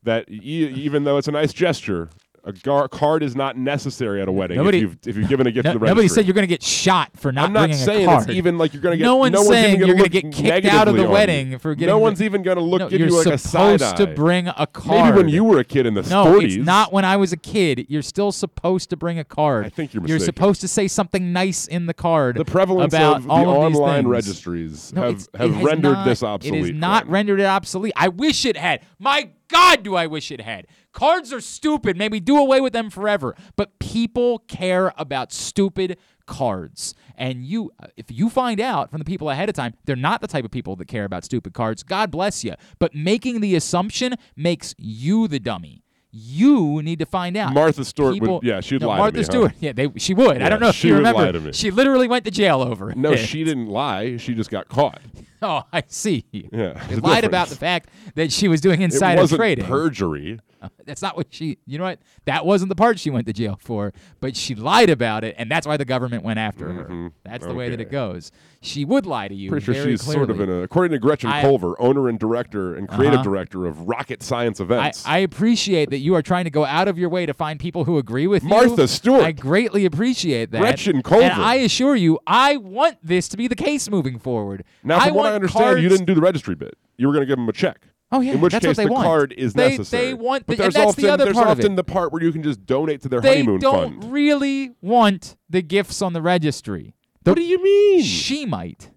that 0.04 0.30
e- 0.30 0.74
even 0.76 1.04
though 1.04 1.18
it's 1.18 1.28
a 1.28 1.32
nice 1.32 1.54
gesture, 1.54 2.10
a 2.44 2.52
gar- 2.52 2.88
card 2.88 3.22
is 3.24 3.36
not 3.36 3.56
necessary 3.58 4.22
at 4.22 4.28
a 4.28 4.32
wedding 4.32 4.58
Nobody- 4.58 4.80
if, 4.80 4.82
you've, 4.84 4.98
if 5.06 5.16
you've 5.18 5.30
given 5.30 5.46
a 5.48 5.52
gift 5.52 5.66
No- 5.66 5.74
to 5.74 5.80
the 5.80 5.84
registry. 5.84 5.96
nobody 5.96 6.08
said 6.08 6.26
you're 6.26 6.34
going 6.34 6.44
to 6.44 6.48
get 6.48 6.64
shot 6.64 7.12
for 7.16 7.32
not 7.32 7.46
I'm 7.46 7.54
not 7.54 7.60
bringing 7.62 7.78
saying 7.78 8.04
a 8.04 8.10
card. 8.10 8.30
it's 8.30 8.36
even 8.38 8.58
like 8.58 8.74
you're 8.74 8.82
going 8.82 8.94
to 8.94 8.98
get. 8.98 9.04
No 9.04 9.16
one's 9.18 9.36
one's 9.36 9.48
saying 9.50 9.76
even 9.76 9.88
you're 9.88 9.96
going 9.98 10.10
gonna 10.10 10.32
get 10.32 10.34
kicked 10.34 10.66
out 10.68 10.88
of 10.88 10.96
the 10.96 11.08
wedding 11.08 11.60
for 11.60 11.76
getting. 11.76 11.88
No 11.90 11.98
the- 11.98 12.02
one's 12.04 12.22
even 12.22 12.42
going 12.42 12.58
to 12.58 12.64
look 12.64 12.80
No, 12.80 12.90
give 12.90 13.00
you're 13.00 13.10
you 13.10 13.18
like 13.18 13.28
a 13.28 13.38
side 13.38 13.80
supposed 13.80 13.98
to 13.98 14.08
bring 14.08 14.48
a 14.48 14.66
card. 14.68 15.06
Maybe 15.14 15.18
when 15.18 15.30
you 15.30 15.44
were 15.44 15.60
a 15.60 15.64
kid 15.64 15.86
in 15.86 15.94
the 15.94 16.02
no, 16.04 16.26
40s. 16.26 16.44
it's 16.44 16.56
not 16.66 16.92
when 16.92 17.06
I 17.06 17.16
was 17.18 17.32
a 17.32 17.38
kid. 17.38 17.86
You're 17.90 18.02
still 18.02 18.32
supposed 18.32 18.90
to 18.90 18.98
bring 18.98 19.20
a 19.20 19.24
card. 19.24 19.66
I 19.66 19.70
think 19.70 19.94
you're 19.94 20.02
mistaken. 20.02 20.10
You're 20.20 20.26
supposed 20.26 20.62
to 20.62 20.68
say 20.68 20.88
something 20.88 21.32
nice 21.32 21.68
in 21.68 21.86
the 21.86 21.94
card. 21.94 22.38
The 22.38 22.46
prevalence 22.46 22.94
about 22.94 23.18
of 23.18 23.24
the 23.26 23.30
all 23.30 23.64
of 23.66 23.72
these 23.72 23.80
online 23.80 24.04
things. 24.04 24.08
registries 24.12 24.94
No, 24.94 25.04
have, 25.04 25.28
have 25.38 25.62
rendered 25.64 25.94
not- 25.94 26.06
this 26.06 26.24
obsolete. 26.24 26.64
It 26.66 26.70
is 26.70 26.80
not 26.80 27.08
rendered 27.08 27.40
it 27.40 27.46
obsolete. 27.46 27.94
I 27.96 28.08
wish 28.08 28.46
it 28.46 28.58
had. 28.58 28.82
My 29.00 29.30
God, 29.52 29.84
do 29.84 29.96
I 29.96 30.08
wish 30.08 30.32
it 30.32 30.42
had. 30.42 30.68
Cards 30.94 31.32
are 31.34 31.42
stupid. 31.42 31.98
Maybe 31.98 32.20
do 32.20 32.38
away 32.38 32.62
with 32.62 32.74
them 32.74 32.90
forever. 32.90 33.36
But 33.56 33.80
people 33.80 34.40
care 34.40 34.94
about 34.98 35.32
stupid 35.32 35.98
cards. 36.26 36.96
And 37.18 37.46
you, 37.46 37.72
uh, 37.82 37.88
if 37.98 38.06
you 38.10 38.30
find 38.30 38.60
out 38.60 38.90
from 38.90 39.00
the 39.00 39.06
people 39.06 39.30
ahead 39.30 39.50
of 39.50 39.56
time, 39.56 39.74
they're 39.86 39.96
not 39.96 40.22
the 40.22 40.28
type 40.28 40.46
of 40.46 40.52
people 40.52 40.76
that 40.78 40.88
care 40.88 41.04
about 41.04 41.26
stupid 41.26 41.54
cards. 41.54 41.84
God 41.84 42.10
bless 42.12 42.44
you. 42.44 42.56
But 42.80 42.96
making 42.96 43.42
the 43.42 43.56
assumption 43.56 44.16
makes 44.36 44.74
you 44.78 45.28
the 45.28 45.40
dummy. 45.40 45.84
You 46.14 46.82
need 46.82 47.00
to 47.00 47.06
find 47.06 47.38
out. 47.38 47.54
Martha 47.54 47.86
Stewart 47.86 48.20
would- 48.20 48.44
yeah, 48.44 48.60
she'd 48.60 48.82
no, 48.82 48.88
lie 48.90 48.96
to 48.96 49.02
Martha 49.02 49.18
me, 49.18 49.24
huh? 49.24 49.32
Stewart. 49.32 49.54
Yeah, 49.62 49.72
they, 49.72 49.90
she 49.98 50.14
would. 50.14 50.40
Yeah, 50.40 50.46
I 50.46 50.50
don't 50.50 50.60
know 50.60 50.70
if 50.70 50.76
she 50.76 50.90
you 50.90 50.96
would 50.96 51.06
remember. 51.06 51.32
to 51.32 51.40
me. 51.40 51.52
She 51.54 51.72
literally 51.72 52.08
went 52.10 52.26
to 52.26 52.32
jail 52.32 52.62
over 52.62 52.92
it. 52.92 52.98
No, 52.98 53.16
she 53.16 53.44
didn't 53.46 53.68
lie. 53.68 54.18
She 54.18 54.34
just 54.34 54.50
got 54.50 54.68
caught. 54.68 55.00
Oh, 55.44 55.64
I 55.74 55.84
see. 55.88 56.26
Yeah, 56.32 56.74
They 56.88 56.96
lied 56.98 57.24
about 57.24 57.48
the 57.48 57.56
fact 57.56 57.90
that 58.16 58.32
she 58.32 58.48
was 58.48 58.62
doing 58.62 58.82
insider 58.82 59.26
trading. 59.28 59.66
perjury. 59.66 60.40
That's 60.86 61.02
not 61.02 61.18
what 61.18 61.28
she. 61.32 61.58
You 61.66 61.80
know 61.80 61.86
what? 61.86 62.00
That 62.26 62.46
wasn't 62.46 62.70
the 62.70 62.76
part 62.76 63.00
she 63.00 63.10
went 63.10 63.26
to 63.26 63.34
jail 63.34 63.58
for. 63.60 63.94
But 64.20 64.36
she 64.36 64.54
lied 64.54 64.92
about 64.92 65.24
it, 65.24 65.34
and 65.40 65.50
that's 65.50 65.66
why 65.66 65.76
the 65.76 65.86
government 65.86 66.24
went 66.24 66.38
after 66.38 66.72
her. 66.72 67.12
That's 67.24 67.44
the 67.48 67.56
way 67.56 67.70
that 67.72 67.82
it 67.82 67.90
goes. 67.90 68.32
She 68.62 68.86
would 68.86 69.08
lie 69.08 69.28
to 69.28 69.34
you. 69.34 69.50
Pretty 69.50 69.66
sure 69.66 69.74
she's 69.74 70.04
sort 70.04 70.30
of 70.30 70.40
in 70.40 70.50
a, 70.50 70.58
according 70.62 70.92
to 70.92 71.00
Gretchen 71.00 71.32
I- 71.32 71.42
Culver, 71.42 71.74
owner 71.82 72.08
and 72.10 72.20
director 72.20 72.76
and 72.76 72.88
creative 72.88 73.22
Uh-huh. 73.22 73.24
director 73.24 73.66
of 73.66 73.88
Rocket 73.88 74.22
Science 74.22 74.60
Events. 74.60 75.04
I 75.08 75.18
appreciate 75.20 75.90
that 75.90 75.98
you 75.98 76.14
are 76.14 76.22
trying 76.22 76.44
to 76.44 76.52
go 76.52 76.64
out 76.66 76.88
of 76.88 77.00
your 77.00 77.10
way 77.10 77.26
to 77.26 77.34
find 77.34 77.60
people 77.60 77.86
who 77.86 77.98
agree 77.98 78.28
with 78.28 78.44
you. 78.44 78.50
Martha 78.50 78.88
Stewart. 78.88 79.24
I 79.24 79.32
greatly 79.32 79.86
appreciate 79.86 80.52
that. 80.52 80.60
Gretchen 80.62 81.02
Culver. 81.02 81.24
And 81.24 81.34
I 81.42 81.56
assure 81.56 81.96
you, 81.96 82.20
I 82.28 82.58
want 82.58 82.98
this 83.02 83.28
to 83.30 83.38
be 83.38 83.48
the 83.48 83.56
case 83.56 83.90
moving 83.90 84.20
forward. 84.20 84.64
now, 84.84 85.00
from 85.00 85.16
what 85.16 85.31
I 85.32 85.36
understand, 85.36 85.82
you 85.82 85.90
didn't 85.90 86.06
do 86.06 86.14
the 86.16 86.22
registry 86.22 86.56
bit. 86.56 86.78
You 86.98 87.08
were 87.08 87.14
going 87.14 87.22
to 87.24 87.28
give 87.28 87.38
them 87.38 87.50
a 87.50 87.54
check. 87.54 87.88
Oh 88.14 88.20
yeah, 88.20 88.34
In 88.34 88.42
which 88.42 88.52
that's 88.52 88.66
case, 88.66 88.70
what 88.72 88.78
they 88.84 88.86
the 88.88 88.92
want. 88.94 89.06
card 89.06 89.34
is 89.38 89.54
They- 89.54 89.70
necessary. 89.70 90.06
They 90.08 90.14
want, 90.14 90.46
but 90.46 90.58
there's 90.58 90.76
often, 90.76 91.04
the 91.04 91.12
other 91.14 91.26
there's 91.26 91.38
often 91.38 91.76
the 91.76 91.84
part 91.84 92.12
where 92.12 92.22
you 92.22 92.32
can 92.34 92.44
just 92.44 92.66
donate 92.66 93.02
to 93.04 93.10
their 93.10 93.22
they 93.22 93.38
honeymoon 93.38 93.60
don't 93.62 94.12
really 94.12 94.72
want 94.82 95.38
the 95.50 95.62
gifts 95.62 96.02
on 96.02 96.12
the 96.14 96.22
registry. 96.22 96.94
what 97.24 97.36
do 97.36 97.42
you 97.44 97.64
mean? 97.64 98.04
She 98.04 98.46
might. 98.46 98.92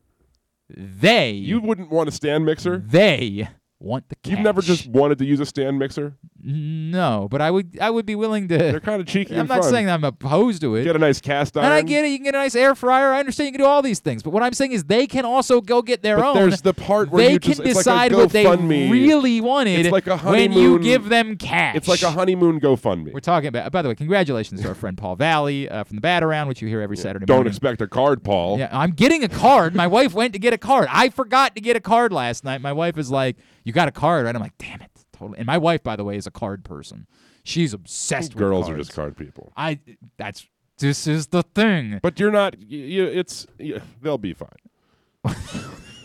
They. 0.69 1.31
You 1.33 1.61
wouldn't 1.61 1.91
want 1.91 2.09
a 2.09 2.13
stand 2.13 2.45
mixer. 2.45 2.79
They 2.79 3.49
want 3.79 4.09
the 4.09 4.17
cash. 4.17 4.31
You've 4.33 4.41
never 4.41 4.63
just 4.63 4.87
wanted 4.89 5.19
to 5.19 5.25
use 5.25 5.39
a 5.41 5.47
stand 5.47 5.79
mixer. 5.79 6.17
No, 6.47 7.27
but 7.31 7.41
I 7.41 7.51
would. 7.51 7.79
I 7.81 7.89
would 7.89 8.05
be 8.05 8.15
willing 8.15 8.49
to. 8.49 8.59
They're 8.59 8.79
kind 8.81 9.01
of 9.01 9.07
cheeky. 9.07 9.35
I'm 9.39 9.47
not 9.47 9.63
fun. 9.63 9.71
saying 9.71 9.89
I'm 9.91 10.05
opposed 10.05 10.61
to 10.61 10.77
it. 10.77 10.85
Get 10.85 10.95
a 10.95 10.99
nice 10.99 11.19
cast 11.21 11.57
iron. 11.57 11.65
and 11.65 11.73
I 11.75 11.81
get 11.81 12.05
it. 12.05 12.09
You 12.09 12.19
can 12.19 12.25
get 12.25 12.35
a 12.35 12.39
nice 12.39 12.55
air 12.55 12.75
fryer. 12.75 13.15
I 13.15 13.21
understand 13.21 13.47
you 13.47 13.53
can 13.53 13.61
do 13.63 13.67
all 13.67 13.81
these 13.81 13.99
things. 14.01 14.23
But 14.23 14.31
what 14.31 14.43
I'm 14.43 14.53
saying 14.53 14.73
is 14.73 14.85
they 14.85 15.07
can 15.07 15.25
also 15.25 15.63
go 15.63 15.81
get 15.81 16.03
their 16.03 16.17
But 16.17 16.27
own. 16.27 16.35
there's 16.35 16.61
the 16.61 16.75
part 16.75 17.11
where 17.11 17.27
they 17.27 17.39
can 17.39 17.53
just, 17.55 17.63
decide 17.65 18.13
like 18.13 18.19
what 18.25 18.31
they 18.31 18.45
GoFundMe. 18.45 18.91
really 18.91 19.41
wanted 19.41 19.81
It's 19.81 19.91
like 19.91 20.07
a 20.07 20.19
honeymoon. 20.19 20.55
when 20.55 20.63
you 20.63 20.79
give 20.81 21.09
them 21.09 21.37
cash. 21.39 21.77
It's 21.77 21.89
like 21.89 22.03
a 22.03 22.11
honeymoon 22.11 22.61
GoFundMe. 22.61 23.13
We're 23.15 23.21
talking 23.21 23.49
about. 23.49 23.73
By 23.73 23.81
the 23.81 23.89
way, 23.89 23.95
congratulations 23.95 24.61
to 24.61 24.69
our 24.69 24.75
friend 24.75 24.99
Paul 24.99 25.17
Valley 25.17 25.69
uh, 25.69 25.85
from 25.85 25.97
the 25.97 26.03
Bat 26.03 26.25
Around, 26.25 26.49
which 26.49 26.61
you 26.61 26.69
hear 26.69 26.83
every 26.83 26.99
Saturday 26.99 27.25
Don't 27.25 27.39
morning. 27.39 27.51
expect 27.53 27.81
a 27.81 27.89
card, 27.89 28.23
Paul. 28.23 28.59
Yeah, 28.59 28.69
I'm 28.71 28.91
getting 28.91 29.25
a 29.25 29.29
card. 29.29 29.75
My 29.75 29.87
wife 29.87 30.13
went 30.13 30.35
to 30.35 30.39
get 30.39 30.53
a 30.53 30.59
card. 30.59 30.89
I 30.91 31.09
forgot 31.09 31.55
to 31.55 31.63
get 31.63 31.75
a 31.77 31.81
card 31.81 32.13
last 32.13 32.45
night. 32.45 32.61
My 32.61 32.73
wife 32.73 32.99
is 32.99 33.11
like, 33.11 33.37
"You 33.65 33.73
got 33.73 33.89
a 33.89 33.93
card?" 33.93 34.27
Right? 34.27 34.35
I'm 34.37 34.43
like, 34.43 34.59
"Damn 34.59 34.83
it!" 34.83 34.91
Totally. 35.25 35.39
And 35.39 35.47
my 35.47 35.59
wife, 35.59 35.83
by 35.83 35.97
the 35.97 36.05
way, 36.05 36.17
is 36.17 36.27
a 36.27 36.31
card 36.31 36.65
person. 36.65 37.07
She's 37.45 37.73
obsessed 37.75 38.35
with 38.35 38.39
Girls 38.39 38.69
are 38.71 38.77
just 38.77 38.93
card 38.95 39.17
people. 39.17 39.53
I. 39.57 39.79
That's. 40.17 40.47
This 40.79 41.07
is 41.07 41.29
the 41.29 41.43
thing. 41.43 42.01
But 42.03 42.19
you're 42.19 42.31
not. 42.33 42.61
you, 42.61 43.05
it's. 43.05 43.47
y 43.61 43.81
they'll 44.03 44.19
be 44.19 44.35
fine. 44.35 44.49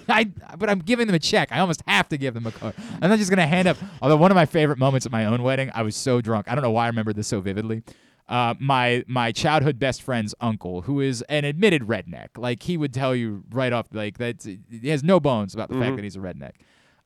I. 0.08 0.26
But 0.58 0.70
I'm 0.70 0.80
giving 0.80 1.08
them 1.08 1.16
a 1.16 1.20
check. 1.20 1.52
I 1.52 1.60
almost 1.60 1.82
have 1.88 2.10
to 2.10 2.18
give 2.18 2.34
them 2.34 2.46
a 2.48 2.52
card. 2.52 2.74
I'm 3.02 3.10
not 3.10 3.20
just 3.20 3.30
gonna 3.30 3.48
hand 3.48 3.68
up. 3.68 3.78
Although 4.02 4.18
one 4.18 4.32
of 4.32 4.36
my 4.36 4.46
favorite 4.46 4.78
moments 4.80 5.06
at 5.06 5.12
my 5.12 5.26
own 5.26 5.44
wedding, 5.44 5.72
I 5.74 5.82
was 5.84 5.96
so 5.96 6.22
drunk. 6.22 6.48
I 6.50 6.56
don't 6.56 6.64
know 6.64 6.72
why 6.72 6.86
I 6.86 6.88
remember 6.88 7.14
this 7.14 7.28
so 7.28 7.42
vividly. 7.42 7.84
Uh, 8.28 8.54
my 8.60 9.04
my 9.08 9.32
childhood 9.32 9.80
best 9.80 10.02
friend's 10.04 10.36
uncle, 10.40 10.82
who 10.82 11.00
is 11.02 11.24
an 11.30 11.46
admitted 11.46 11.84
redneck, 11.84 12.30
like 12.38 12.64
he 12.64 12.78
would 12.78 12.94
tell 12.94 13.16
you 13.16 13.44
right 13.52 13.74
off, 13.74 13.88
like 13.92 14.18
that 14.20 14.44
he 14.44 14.90
has 14.90 15.04
no 15.04 15.20
bones 15.20 15.54
about 15.56 15.70
the 15.70 15.76
fact 15.80 15.94
Mhm. 15.94 15.96
that 15.96 16.04
he's 16.04 16.16
a 16.16 16.20
redneck. 16.20 16.52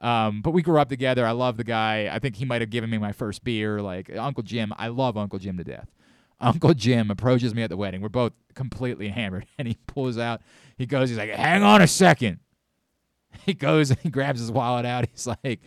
Um, 0.03 0.41
but 0.41 0.51
we 0.51 0.61
grew 0.61 0.79
up 0.79 0.89
together. 0.89 1.25
I 1.25 1.31
love 1.31 1.55
the 1.55 1.63
guy. 1.63 2.09
I 2.11 2.19
think 2.19 2.35
he 2.35 2.43
might 2.43 2.61
have 2.61 2.69
given 2.69 2.89
me 2.89 2.97
my 2.97 3.13
first 3.13 3.43
beer. 3.43 3.81
Like 3.81 4.13
Uncle 4.15 4.43
Jim, 4.43 4.73
I 4.77 4.89
love 4.89 5.17
Uncle 5.17 5.39
Jim 5.39 5.57
to 5.57 5.63
death. 5.63 5.89
Uncle 6.41 6.73
Jim 6.73 7.09
approaches 7.09 7.55
me 7.55 7.63
at 7.63 7.69
the 7.69 7.77
wedding. 7.77 8.01
We're 8.01 8.09
both 8.09 8.33
completely 8.53 9.07
hammered, 9.07 9.45
and 9.57 9.67
he 9.67 9.77
pulls 9.87 10.17
out. 10.17 10.41
He 10.77 10.85
goes. 10.85 11.09
He's 11.09 11.17
like, 11.17 11.29
"Hang 11.29 11.63
on 11.63 11.81
a 11.81 11.87
second. 11.87 12.39
He 13.47 13.55
goes 13.55 13.89
and 13.89 13.99
he 13.99 14.09
grabs 14.09 14.39
his 14.39 14.51
wallet 14.51 14.85
out. 14.85 15.07
He's 15.11 15.25
like, 15.25 15.59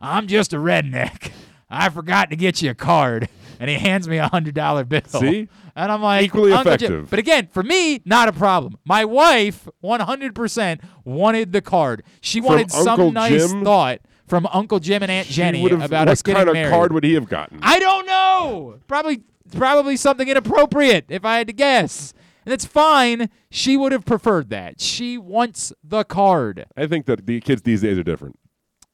"I'm 0.00 0.26
just 0.26 0.54
a 0.54 0.56
redneck. 0.56 1.30
I 1.70 1.88
forgot 1.88 2.30
to 2.30 2.36
get 2.36 2.60
you 2.62 2.70
a 2.70 2.74
card." 2.74 3.28
And 3.60 3.68
he 3.68 3.76
hands 3.76 4.08
me 4.08 4.16
a 4.16 4.26
hundred 4.26 4.54
dollar 4.54 4.84
bill. 4.84 5.02
See? 5.06 5.46
And 5.76 5.92
I'm 5.92 6.00
like, 6.02 6.24
Equally 6.24 6.52
"Uncle 6.52 6.76
Jim." 6.78 6.92
effective. 6.92 7.10
But 7.10 7.18
again, 7.18 7.48
for 7.52 7.62
me, 7.62 8.00
not 8.06 8.26
a 8.28 8.32
problem. 8.32 8.78
My 8.86 9.04
wife, 9.04 9.68
100%, 9.84 10.80
wanted 11.04 11.52
the 11.52 11.60
card. 11.60 12.02
She 12.20 12.40
From 12.40 12.46
wanted 12.48 12.70
some 12.70 12.88
Uncle 12.88 13.12
nice 13.12 13.50
Jim? 13.50 13.64
thought 13.64 14.00
from 14.26 14.46
Uncle 14.52 14.78
Jim 14.78 15.02
and 15.02 15.10
Aunt 15.12 15.26
She 15.26 15.34
Jenny 15.34 15.62
would've- 15.62 15.82
about 15.82 16.06
what 16.06 16.12
us 16.12 16.22
getting 16.22 16.38
kind 16.38 16.48
of 16.48 16.54
married. 16.54 16.70
card 16.70 16.92
would 16.92 17.04
he 17.04 17.14
have 17.14 17.28
gotten? 17.28 17.58
I 17.62 17.78
don't 17.78 18.06
know. 18.06 18.76
Probably, 18.86 19.22
probably 19.54 19.96
something 19.96 20.28
inappropriate, 20.28 21.06
if 21.08 21.24
I 21.24 21.38
had 21.38 21.46
to 21.48 21.52
guess. 21.52 22.14
And 22.46 22.52
it's 22.54 22.64
fine. 22.64 23.28
She 23.50 23.76
would 23.76 23.92
have 23.92 24.04
preferred 24.06 24.48
that. 24.50 24.80
She 24.80 25.18
wants 25.18 25.72
the 25.84 26.04
card. 26.04 26.64
I 26.76 26.86
think 26.86 27.06
that 27.06 27.26
the 27.26 27.40
kids 27.40 27.62
these 27.62 27.82
days 27.82 27.98
are 27.98 28.02
different. 28.02 28.38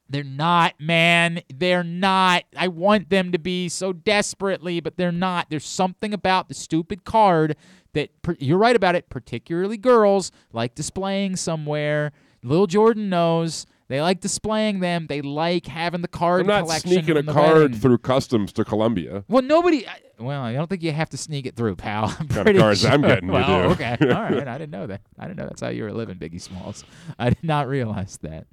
They're 0.08 0.22
not, 0.24 0.74
man. 0.80 1.40
They're 1.52 1.82
not. 1.84 2.44
I 2.56 2.68
want 2.68 3.10
them 3.10 3.32
to 3.32 3.38
be 3.38 3.68
so 3.68 3.92
desperately, 3.92 4.80
but 4.80 4.96
they're 4.96 5.10
not. 5.12 5.50
There's 5.50 5.66
something 5.66 6.14
about 6.14 6.48
the 6.48 6.54
stupid 6.54 7.04
card 7.04 7.56
that 7.92 8.10
you're 8.38 8.58
right 8.58 8.76
about 8.76 8.94
it. 8.94 9.08
Particularly 9.10 9.76
girls 9.76 10.30
like 10.52 10.74
displaying 10.74 11.36
somewhere. 11.36 12.12
Lil 12.42 12.66
Jordan 12.68 13.08
knows 13.08 13.66
they 13.88 14.00
like 14.00 14.20
displaying 14.20 14.78
them. 14.80 15.06
They 15.08 15.22
like 15.22 15.66
having 15.66 16.02
the 16.02 16.08
card 16.08 16.42
I'm 16.42 16.46
not 16.46 16.62
collection. 16.64 16.90
sneaking 16.90 17.16
a 17.16 17.22
card 17.24 17.56
wedding. 17.62 17.76
through 17.78 17.98
customs 17.98 18.52
to 18.54 18.64
Colombia. 18.64 19.24
Well, 19.28 19.42
nobody. 19.42 19.88
I- 19.88 19.98
Well, 20.20 20.40
I 20.42 20.52
don't 20.52 20.68
think 20.70 20.82
you 20.82 20.92
have 20.92 21.10
to 21.10 21.16
sneak 21.16 21.46
it 21.46 21.56
through, 21.56 21.76
pal. 21.76 22.14
I'm 22.20 22.28
Kind 22.28 22.48
of 22.48 22.56
cards 22.56 22.80
sure. 22.82 22.90
I'm 22.90 23.02
getting, 23.02 23.28
well, 23.28 23.68
do. 23.68 23.72
okay, 23.74 23.96
all 24.02 24.22
right. 24.22 24.46
I 24.48 24.56
didn't 24.58 24.70
know 24.70 24.86
that. 24.86 25.00
I 25.18 25.26
didn't 25.26 25.38
know 25.38 25.46
that's 25.46 25.60
how 25.60 25.68
you 25.68 25.82
were 25.82 25.92
living, 25.92 26.16
Biggie 26.16 26.40
Smalls. 26.40 26.84
I 27.18 27.30
did 27.30 27.42
not 27.44 27.66
realize 27.68 28.18
that. 28.22 28.46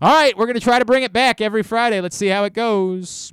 All 0.00 0.14
right, 0.14 0.36
we're 0.36 0.46
gonna 0.46 0.60
try 0.60 0.78
to 0.78 0.84
bring 0.84 1.02
it 1.02 1.12
back 1.12 1.40
every 1.40 1.62
Friday. 1.62 2.00
Let's 2.00 2.16
see 2.16 2.28
how 2.28 2.44
it 2.44 2.54
goes. 2.54 3.32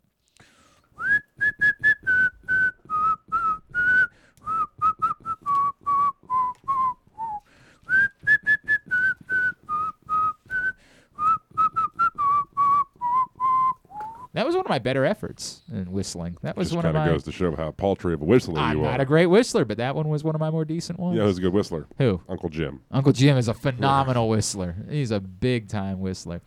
That 14.35 14.45
was 14.45 14.53
one 14.55 14.65
of 14.65 14.69
my 14.69 14.79
better 14.79 15.05
efforts 15.05 15.61
in 15.73 15.91
whistling. 15.91 16.37
That 16.41 16.55
was 16.57 16.67
Just 16.67 16.75
one 16.75 16.85
of 16.85 16.93
kind 16.93 16.97
of 17.07 17.09
my. 17.09 17.13
goes 17.15 17.23
to 17.23 17.31
show 17.31 17.55
how 17.55 17.71
paltry 17.71 18.13
of 18.13 18.21
a 18.21 18.25
whistler 18.25 18.59
I'm 18.59 18.77
you 18.77 18.83
not 18.83 18.99
a 18.99 19.05
great 19.05 19.27
whistler, 19.27 19.63
but 19.65 19.77
that 19.77 19.95
one 19.95 20.09
was 20.09 20.23
one 20.23 20.35
of 20.35 20.41
my 20.41 20.49
more 20.49 20.65
decent 20.65 20.99
ones. 20.99 21.17
Yeah, 21.17 21.23
who's 21.23 21.37
a 21.37 21.41
good 21.41 21.53
whistler? 21.53 21.87
Who? 21.97 22.21
Uncle 22.29 22.49
Jim. 22.49 22.81
Uncle 22.91 23.13
Jim 23.13 23.37
is 23.37 23.47
a 23.47 23.53
phenomenal 23.53 24.27
whistler. 24.29 24.75
He's 24.89 25.11
a 25.11 25.19
big 25.19 25.69
time 25.69 25.99
whistler. 26.01 26.41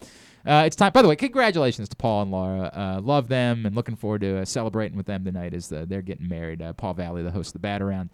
Uh, 0.46 0.62
it's 0.66 0.76
time. 0.76 0.92
By 0.92 1.02
the 1.02 1.08
way, 1.08 1.16
congratulations 1.16 1.88
to 1.88 1.96
Paul 1.96 2.22
and 2.22 2.30
Laura. 2.30 2.70
Uh, 2.74 3.00
love 3.02 3.28
them 3.28 3.66
and 3.66 3.74
looking 3.74 3.96
forward 3.96 4.20
to 4.20 4.38
uh, 4.38 4.44
celebrating 4.44 4.96
with 4.96 5.06
them 5.06 5.24
tonight 5.24 5.52
as 5.54 5.72
uh, 5.72 5.84
they're 5.88 6.00
getting 6.02 6.28
married. 6.28 6.62
Uh, 6.62 6.72
Paul 6.74 6.94
Valley, 6.94 7.22
the 7.22 7.30
host 7.30 7.48
of 7.48 7.52
the 7.54 7.58
Bat 7.60 7.82
Around. 7.82 8.10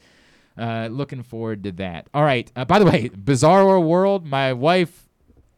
Uh, 0.56 0.88
looking 0.90 1.22
forward 1.24 1.64
to 1.64 1.72
that. 1.72 2.06
All 2.14 2.22
right. 2.22 2.50
Uh, 2.54 2.64
by 2.64 2.78
the 2.78 2.84
way, 2.84 3.08
Bizarro 3.14 3.84
World. 3.84 4.24
My 4.24 4.52
wife 4.52 5.03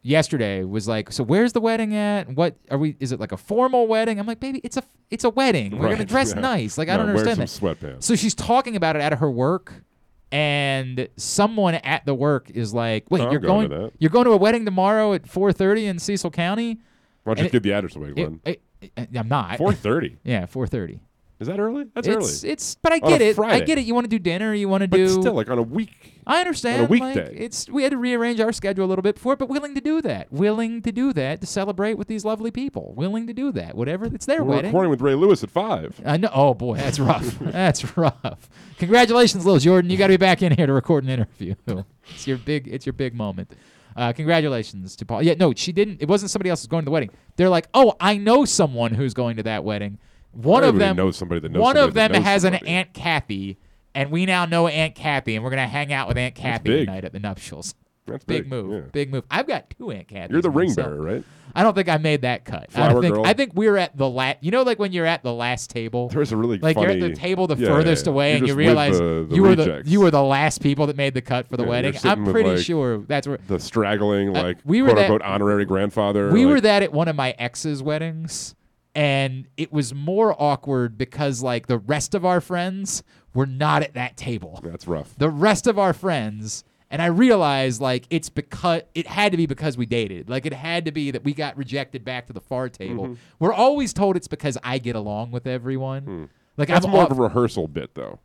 yesterday 0.07 0.63
was 0.63 0.87
like, 0.87 1.11
"So 1.11 1.23
where's 1.23 1.53
the 1.53 1.61
wedding 1.61 1.93
at? 1.95 2.29
What 2.29 2.55
are 2.71 2.77
we? 2.77 2.95
Is 2.99 3.11
it 3.11 3.19
like 3.19 3.31
a 3.31 3.37
formal 3.37 3.87
wedding?" 3.87 4.19
I'm 4.19 4.25
like, 4.25 4.39
"Baby, 4.39 4.61
it's 4.63 4.77
a 4.77 4.83
it's 5.11 5.23
a 5.23 5.29
wedding. 5.29 5.77
We're 5.77 5.89
gonna 5.89 6.05
dress 6.05 6.33
yeah. 6.33 6.41
nice. 6.41 6.77
Like 6.77 6.89
I 6.89 6.97
don't 6.97 7.09
understand 7.09 7.39
that." 7.39 7.47
sweatpants. 7.47 8.03
So 8.03 8.15
she's 8.15 8.33
talking 8.33 8.75
about 8.75 8.95
it 8.95 9.01
at 9.01 9.13
her 9.19 9.29
work, 9.29 9.83
and 10.31 11.07
someone 11.17 11.75
at 11.75 12.05
the 12.05 12.13
work 12.15 12.49
is 12.49 12.73
like, 12.73 13.09
"Wait, 13.11 13.21
Oh, 13.21 13.31
you're 13.31 13.39
going 13.39 13.69
going 13.69 13.91
you're 13.99 14.09
going 14.09 14.25
to 14.25 14.31
a 14.31 14.37
wedding 14.37 14.65
tomorrow 14.65 15.13
at 15.13 15.23
4:30 15.27 15.85
in 15.85 15.99
Cecil 15.99 16.31
County?" 16.31 16.79
Why 17.23 17.33
don't 17.33 17.45
you 17.45 17.51
give 17.51 17.63
the 17.63 17.73
address 17.73 17.95
away, 17.95 18.09
it- 18.09 18.15
Glenn? 18.15 18.39
it- 18.45 18.61
it- 18.81 19.09
I'm 19.17 19.27
not. 19.27 19.57
4:30. 19.59 20.17
Yeah, 20.23 20.45
4:30. 20.45 20.99
Is 21.39 21.47
that 21.47 21.59
early? 21.59 21.85
That's 21.93 22.07
it's, 22.07 22.43
early. 22.43 22.51
It's 22.51 22.75
but 22.75 22.93
I 22.93 22.99
On 23.01 23.09
get 23.09 23.21
it. 23.21 23.37
I 23.37 23.59
get 23.59 23.77
it. 23.77 23.85
You 23.85 23.93
want 23.93 24.05
to 24.05 24.09
do 24.09 24.17
dinner. 24.17 24.55
You 24.55 24.67
want 24.67 24.81
to 24.81 24.87
do. 24.87 25.05
But 25.05 25.21
still, 25.21 25.33
like 25.33 25.49
on 25.49 25.59
a 25.59 25.63
week. 25.63 26.21
I 26.25 26.39
understand. 26.39 26.81
on 26.81 26.87
a 26.87 26.99
like, 26.99 27.15
weekday. 27.15 27.35
it's 27.37 27.69
we 27.69 27.83
had 27.83 27.91
to 27.91 27.97
rearrange 27.97 28.39
our 28.39 28.51
schedule 28.51 28.85
a 28.85 28.87
little 28.87 29.03
bit 29.03 29.15
before, 29.15 29.35
but 29.35 29.47
willing 29.47 29.75
to 29.75 29.81
do 29.81 30.01
that. 30.01 30.31
Willing 30.31 30.81
to 30.81 30.91
do 30.91 31.13
that 31.13 31.41
to 31.41 31.47
celebrate 31.47 31.93
with 31.93 32.07
these 32.07 32.25
lovely 32.25 32.49
people. 32.49 32.93
Willing 32.95 33.27
to 33.27 33.33
do 33.33 33.51
that. 33.51 33.75
Whatever. 33.75 34.05
It's 34.05 34.25
their 34.25 34.43
We're 34.43 34.55
wedding. 34.55 34.71
recording 34.71 34.89
with 34.89 35.01
Ray 35.01 35.13
Lewis 35.13 35.43
at 35.43 35.51
five. 35.51 36.01
I 36.03 36.17
know. 36.17 36.31
Oh 36.33 36.55
boy, 36.55 36.77
that's 36.77 36.99
rough. 36.99 37.37
that's 37.39 37.95
rough. 37.95 38.49
Congratulations, 38.79 39.45
Lil 39.45 39.59
Jordan. 39.59 39.91
You 39.91 39.97
got 39.97 40.07
to 40.07 40.13
be 40.13 40.17
back 40.17 40.41
in 40.41 40.53
here 40.53 40.65
to 40.65 40.73
record 40.73 41.03
an 41.03 41.11
interview. 41.11 41.55
It's 42.09 42.25
your 42.25 42.37
big. 42.37 42.69
It's 42.69 42.85
your 42.85 42.93
big 42.93 43.13
moment. 43.13 43.51
Uh, 43.97 44.13
congratulations 44.13 44.95
to 44.95 45.05
Paul. 45.05 45.23
Yeah, 45.23 45.33
no, 45.33 45.53
she 45.53 45.73
didn't. 45.73 46.01
It 46.01 46.07
wasn't 46.07 46.31
somebody 46.31 46.49
else 46.49 46.61
who's 46.61 46.67
going 46.67 46.83
to 46.83 46.85
the 46.85 46.91
wedding. 46.91 47.09
They're 47.35 47.49
like, 47.49 47.67
oh, 47.73 47.95
I 47.99 48.15
know 48.15 48.45
someone 48.45 48.93
who's 48.93 49.13
going 49.13 49.35
to 49.37 49.43
that 49.43 49.65
wedding. 49.65 49.97
One 50.41 50.63
of 50.63 50.77
them 50.77 50.95
knows 50.95 51.17
somebody 51.17 51.41
that 51.41 51.51
knows 51.51 51.61
One 51.61 51.75
somebody 51.75 51.87
of 52.05 52.13
them 52.13 52.23
has 52.23 52.43
an. 52.43 52.55
Aunt 52.55 52.93
Kathy, 52.93 53.57
and 53.95 54.11
we 54.11 54.25
now 54.25 54.45
know 54.45 54.67
Aunt 54.67 54.95
Kathy, 54.95 55.35
and 55.35 55.43
we're 55.43 55.49
gonna 55.49 55.67
hang 55.67 55.91
out 55.91 56.07
with 56.07 56.17
Aunt 56.17 56.35
Kathy 56.35 56.85
tonight 56.85 57.03
at 57.05 57.13
the 57.13 57.19
nuptials. 57.19 57.73
That's 58.05 58.23
big, 58.23 58.43
big, 58.43 58.49
move. 58.49 58.71
yeah. 58.71 58.89
Big 58.93 59.11
move. 59.11 59.25
I've 59.29 59.47
got 59.47 59.69
two 59.69 59.91
Aunt 59.91 60.07
Kathys. 60.07 60.31
You're 60.31 60.41
the 60.41 60.49
ring 60.49 60.69
myself. 60.69 60.87
bearer, 60.87 61.01
right? 61.01 61.23
I 61.53 61.63
don't 61.63 61.73
think 61.73 61.89
I 61.89 61.97
made 61.97 62.21
that 62.21 62.45
cut. 62.45 62.67
I 62.69 62.71
Flower 62.71 62.89
don't 62.93 63.01
think. 63.01 63.15
girl. 63.15 63.25
I 63.25 63.33
think 63.33 63.51
we're 63.55 63.75
at 63.77 63.97
the 63.97 64.07
last. 64.09 64.37
You 64.41 64.51
know, 64.51 64.61
like 64.61 64.79
when 64.79 64.93
you're 64.93 65.05
at 65.07 65.23
the 65.23 65.33
last 65.33 65.69
table. 65.71 66.07
There's 66.07 66.31
a 66.31 66.37
really 66.37 66.57
like 66.59 66.77
you're 66.77 66.89
at 66.89 66.99
the 67.01 67.13
table 67.13 67.47
the 67.47 67.57
Yeah, 67.57 67.67
furthest 67.69 68.05
yeah. 68.05 68.11
away, 68.13 68.29
You're 68.31 68.37
and 68.37 68.47
you 68.47 68.55
realize 68.55 68.97
the- 68.99 69.25
the 69.27 69.35
you 69.35 69.41
were 69.41 69.55
the 69.55 69.81
you 69.85 69.99
were 69.99 70.11
the 70.11 70.21
last 70.23 70.61
people 70.61 70.87
that 70.87 70.95
made 70.95 71.15
the 71.15 71.21
cut 71.21 71.49
for 71.49 71.57
the 71.57 71.63
wedding. 71.65 71.95
I'm 72.05 72.25
pretty 72.25 72.51
like, 72.51 72.59
sure 72.59 72.99
that's 72.99 73.27
where 73.27 73.39
The 73.47 73.59
straggling, 73.59 74.29
Uh, 74.37 74.43
like 74.43 74.57
we 74.63 74.81
were 74.83 74.89
quote 74.89 74.97
that- 74.97 75.03
unquote 75.11 75.21
honorary 75.23 75.65
grandfather. 75.65 76.31
we 76.31 76.45
like, 76.45 76.53
were 76.53 76.61
that 76.61 76.83
at 76.83 76.93
one 76.93 77.07
of 77.09 77.15
my 77.15 77.33
ex's 77.39 77.81
weddings, 77.83 78.55
and 78.97 79.45
it 79.57 79.71
was 79.71 79.93
more 79.93 80.35
awkward 80.41 80.97
because 80.97 81.43
like 81.43 81.67
the 81.67 81.77
rest 81.77 82.15
of 82.15 82.25
our 82.25 82.41
friends 82.41 83.03
were 83.33 83.45
not 83.45 83.83
at 83.83 83.93
that 83.93 84.17
table. 84.17 84.59
That's 84.63 84.87
rough. 84.87 85.13
The 85.17 85.29
rest 85.29 85.67
of 85.67 85.77
our 85.77 85.93
friends. 85.93 86.63
And 86.89 87.01
I 87.01 87.05
realized 87.07 87.79
like 87.79 88.07
it's 88.09 88.29
because 88.29 88.81
it 88.95 89.05
had 89.07 89.31
to 89.33 89.37
be 89.37 89.45
because 89.45 89.77
we 89.77 89.85
dated. 89.85 90.29
Like 90.29 90.45
it 90.47 90.53
had 90.53 90.85
to 90.85 90.91
be 90.91 91.11
that 91.11 91.23
we 91.23 91.33
got 91.33 91.55
rejected 91.57 92.03
back 92.03 92.25
to 92.27 92.33
the 92.33 92.41
far 92.41 92.69
table. 92.69 93.09
Mhm. 93.09 93.17
We're 93.39 93.53
always 93.53 93.93
told 93.93 94.15
it's 94.17 94.27
because 94.27 94.57
I 94.63 94.79
get 94.79 94.95
along 94.95 95.29
with 95.31 95.45
everyone. 95.45 96.29
Like 96.57 96.69
Hmm. 96.69 96.73
That's 96.73 96.85
I'm 96.85 96.91
more 96.91 97.03
off- 97.03 97.11
of 97.11 97.19
a 97.19 97.21
rehearsal 97.23 97.67
bit, 97.67 97.93
though. 97.93 98.19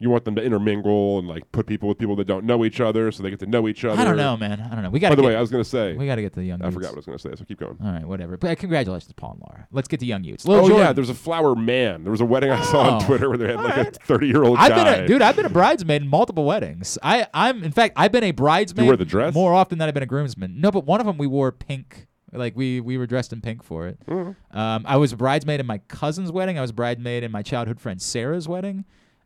You 0.00 0.10
want 0.10 0.24
them 0.24 0.34
to 0.34 0.42
intermingle 0.42 1.20
and 1.20 1.28
like 1.28 1.50
put 1.52 1.66
people 1.66 1.88
with 1.88 1.98
people 1.98 2.16
that 2.16 2.26
don't 2.26 2.44
know 2.44 2.64
each 2.64 2.80
other, 2.80 3.12
so 3.12 3.22
they 3.22 3.30
get 3.30 3.38
to 3.40 3.46
know 3.46 3.68
each 3.68 3.84
other. 3.84 4.00
I 4.00 4.04
don't 4.04 4.16
know, 4.16 4.36
man. 4.36 4.60
I 4.60 4.74
don't 4.74 4.82
know. 4.82 4.90
We 4.90 4.98
got. 4.98 5.10
By 5.10 5.14
the 5.14 5.22
way, 5.22 5.36
I 5.36 5.40
was 5.40 5.52
gonna 5.52 5.62
say 5.64 5.94
we 5.94 6.04
got 6.06 6.16
to 6.16 6.22
get 6.22 6.32
to 6.32 6.40
the 6.40 6.46
young. 6.46 6.60
I 6.62 6.70
forgot 6.72 6.88
what 6.88 6.94
I 6.94 6.96
was 6.96 7.06
gonna 7.06 7.18
say, 7.20 7.30
so 7.36 7.44
keep 7.44 7.60
going. 7.60 7.76
All 7.82 7.92
right, 7.92 8.04
whatever. 8.04 8.36
But 8.36 8.50
uh, 8.50 8.54
congratulations, 8.56 9.12
Paul 9.12 9.32
and 9.34 9.40
Laura. 9.42 9.68
Let's 9.70 9.86
get 9.86 10.00
to 10.00 10.06
young 10.06 10.24
youths. 10.24 10.44
Oh 10.48 10.64
Lil 10.64 10.78
yeah, 10.78 10.92
there's 10.92 11.10
a 11.10 11.14
flower 11.14 11.54
man. 11.54 12.02
There 12.02 12.10
was 12.10 12.20
a 12.20 12.24
wedding 12.24 12.50
I 12.50 12.60
saw 12.64 12.80
on 12.96 13.02
Oh. 13.02 13.06
Twitter 13.06 13.28
where 13.28 13.38
they 13.38 13.46
had 13.46 13.56
like 13.62 13.76
a 13.76 13.90
30 13.92 14.26
year 14.26 14.42
old 14.42 14.58
I've 14.58 14.70
guy. 14.70 14.84
been 14.96 15.04
a, 15.04 15.06
dude. 15.06 15.22
I've 15.22 15.36
been 15.36 15.46
a 15.46 15.50
bridesmaid 15.50 16.02
in 16.02 16.08
multiple 16.08 16.44
weddings. 16.44 16.98
I, 17.00 17.28
I'm 17.32 17.62
in 17.62 17.70
fact, 17.70 17.94
I've 17.96 18.10
been 18.12 18.24
a 18.24 18.32
bridesmaid. 18.32 18.88
wear 18.88 18.96
the 18.96 19.04
dress? 19.04 19.32
more 19.32 19.54
often 19.54 19.78
than 19.78 19.86
I've 19.86 19.94
been 19.94 20.02
a 20.02 20.06
groomsman. 20.06 20.60
No, 20.60 20.72
but 20.72 20.84
one 20.86 20.98
of 20.98 21.06
them 21.06 21.18
we 21.18 21.28
wore 21.28 21.52
pink. 21.52 22.08
Like 22.32 22.56
we 22.56 22.80
we 22.80 22.98
were 22.98 23.06
dressed 23.06 23.32
in 23.32 23.40
pink 23.40 23.62
for 23.62 23.86
it. 23.86 24.04
Mm-hmm. 24.08 24.58
Um, 24.58 24.84
I 24.88 24.96
was 24.96 25.12
a 25.12 25.16
bridesmaid 25.16 25.60
in 25.60 25.66
my 25.66 25.78
cousin's 25.86 26.32
wedding. 26.32 26.58
I 26.58 26.62
was 26.62 26.70
a 26.70 26.74
bridesmaid 26.74 27.22
in 27.22 27.30
my 27.30 27.42
childhood 27.42 27.80
friend 27.80 28.02
Sarah's 28.02 28.48
wedding. 28.48 28.84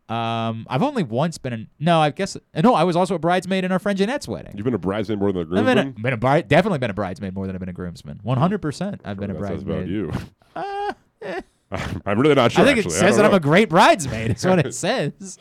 Um, 0.08 0.66
I've 0.70 0.82
only 0.82 1.02
once 1.02 1.36
been 1.36 1.52
in. 1.52 1.68
No, 1.78 2.00
I 2.00 2.10
guess 2.10 2.34
uh, 2.36 2.60
no. 2.62 2.74
I 2.74 2.84
was 2.84 2.96
also 2.96 3.14
a 3.14 3.18
bridesmaid 3.18 3.64
in 3.64 3.72
our 3.72 3.78
friend 3.78 3.98
Jeanette's 3.98 4.26
wedding. 4.26 4.52
You've 4.56 4.64
been 4.64 4.72
a 4.74 4.78
bridesmaid 4.78 5.18
more 5.18 5.32
than 5.32 5.52
a 5.52 5.58
I've 5.60 5.66
been 5.66 5.78
a, 5.78 5.84
been 5.90 6.12
a 6.14 6.16
bride, 6.16 6.48
definitely 6.48 6.78
been 6.78 6.90
a 6.90 6.94
bridesmaid 6.94 7.34
more 7.34 7.46
than 7.46 7.54
I've 7.54 7.60
been 7.60 7.68
a 7.68 7.74
groomsman. 7.74 8.20
One 8.22 8.38
hundred 8.38 8.62
percent, 8.62 9.02
I've 9.04 9.18
been 9.18 9.30
a 9.30 9.34
that 9.34 9.48
says 9.48 9.62
about 9.62 9.86
bridesmaid. 9.86 9.90
you. 9.90 10.12
I'm 12.06 12.18
really 12.18 12.34
not 12.34 12.52
sure. 12.52 12.64
I 12.64 12.66
think 12.66 12.78
actually. 12.78 12.94
it 12.94 12.98
says 12.98 13.10
don't 13.10 13.16
that 13.18 13.24
I'm 13.26 13.30
know. 13.32 13.36
a 13.36 13.40
great 13.40 13.68
bridesmaid. 13.68 14.30
That's 14.30 14.44
what 14.44 14.58
it 14.64 14.74
says. 14.74 15.38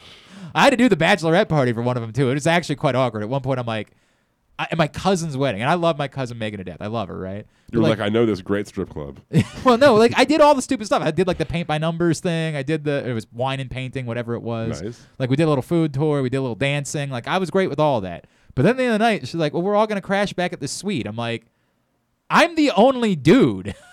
I 0.53 0.63
had 0.63 0.71
to 0.71 0.77
do 0.77 0.89
the 0.89 0.97
bachelorette 0.97 1.47
party 1.47 1.71
for 1.71 1.81
one 1.81 1.95
of 1.95 2.01
them 2.01 2.11
too. 2.11 2.29
It 2.29 2.33
was 2.33 2.47
actually 2.47 2.75
quite 2.75 2.95
awkward. 2.95 3.23
At 3.23 3.29
one 3.29 3.41
point, 3.41 3.59
I'm 3.59 3.65
like, 3.65 3.91
I, 4.59 4.67
at 4.71 4.77
my 4.77 4.87
cousin's 4.87 5.37
wedding, 5.37 5.61
and 5.61 5.69
I 5.69 5.75
love 5.75 5.97
my 5.97 6.07
cousin 6.07 6.37
Megan 6.39 6.57
to 6.57 6.63
death. 6.63 6.77
I 6.81 6.87
love 6.87 7.09
her, 7.09 7.17
right? 7.17 7.45
You 7.71 7.79
were 7.79 7.83
But, 7.89 7.99
like, 7.99 8.07
I 8.07 8.09
know 8.09 8.25
this 8.25 8.41
great 8.41 8.67
strip 8.67 8.89
club. 8.89 9.19
well, 9.65 9.77
no, 9.77 9.95
like 9.95 10.13
I 10.17 10.23
did 10.23 10.41
all 10.41 10.55
the 10.55 10.61
stupid 10.61 10.85
stuff. 10.85 11.03
I 11.03 11.11
did 11.11 11.27
like 11.27 11.37
the 11.37 11.45
paint 11.45 11.67
by 11.67 11.77
numbers 11.77 12.19
thing. 12.19 12.55
I 12.55 12.63
did 12.63 12.83
the 12.83 13.07
it 13.07 13.13
was 13.13 13.27
wine 13.31 13.59
and 13.59 13.69
painting, 13.69 14.05
whatever 14.05 14.33
it 14.33 14.41
was. 14.41 14.81
Nice. 14.81 15.05
Like 15.19 15.29
we 15.29 15.35
did 15.35 15.43
a 15.43 15.49
little 15.49 15.61
food 15.61 15.93
tour. 15.93 16.21
We 16.21 16.29
did 16.29 16.37
a 16.37 16.41
little 16.41 16.55
dancing. 16.55 17.09
Like 17.09 17.27
I 17.27 17.37
was 17.37 17.51
great 17.51 17.69
with 17.69 17.79
all 17.79 18.01
that. 18.01 18.25
But 18.55 18.63
then 18.63 18.77
the 18.77 18.87
other 18.87 18.97
night, 18.97 19.21
she's 19.27 19.35
like, 19.35 19.53
"Well, 19.53 19.61
we're 19.61 19.75
all 19.75 19.85
gonna 19.85 20.01
crash 20.01 20.33
back 20.33 20.53
at 20.53 20.59
the 20.59 20.67
suite." 20.67 21.05
I'm 21.05 21.15
like, 21.15 21.45
"I'm 22.29 22.55
the 22.55 22.71
only 22.71 23.15
dude." 23.15 23.75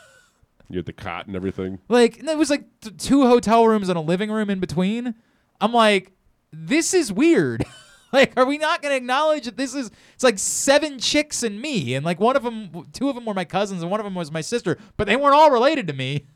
You 0.70 0.78
had 0.78 0.86
the 0.86 0.94
cot 0.94 1.26
and 1.26 1.36
everything. 1.36 1.78
Like 1.90 2.20
and 2.20 2.28
it 2.28 2.38
was 2.38 2.48
like 2.48 2.64
t- 2.80 2.90
two 2.92 3.26
hotel 3.26 3.68
rooms 3.68 3.90
and 3.90 3.98
a 3.98 4.00
living 4.00 4.30
room 4.30 4.48
in 4.48 4.60
between. 4.60 5.14
I'm 5.60 5.74
like, 5.74 6.12
this 6.52 6.94
is 6.94 7.12
weird. 7.12 7.64
like, 8.14 8.32
are 8.36 8.46
we 8.46 8.56
not 8.56 8.80
gonna 8.80 8.94
acknowledge 8.94 9.44
that 9.44 9.56
this 9.56 9.74
is? 9.74 9.90
It's 10.14 10.24
like 10.24 10.38
seven 10.38 10.98
chicks 10.98 11.42
and 11.42 11.60
me, 11.60 11.94
and 11.94 12.04
like 12.04 12.20
one 12.20 12.36
of 12.36 12.42
them, 12.44 12.86
two 12.92 13.08
of 13.08 13.14
them 13.14 13.26
were 13.26 13.34
my 13.34 13.44
cousins, 13.44 13.82
and 13.82 13.90
one 13.90 14.00
of 14.00 14.04
them 14.04 14.14
was 14.14 14.30
my 14.30 14.40
sister, 14.40 14.78
but 14.96 15.06
they 15.06 15.16
weren't 15.16 15.34
all 15.34 15.50
related 15.50 15.86
to 15.88 15.92
me. 15.92 16.26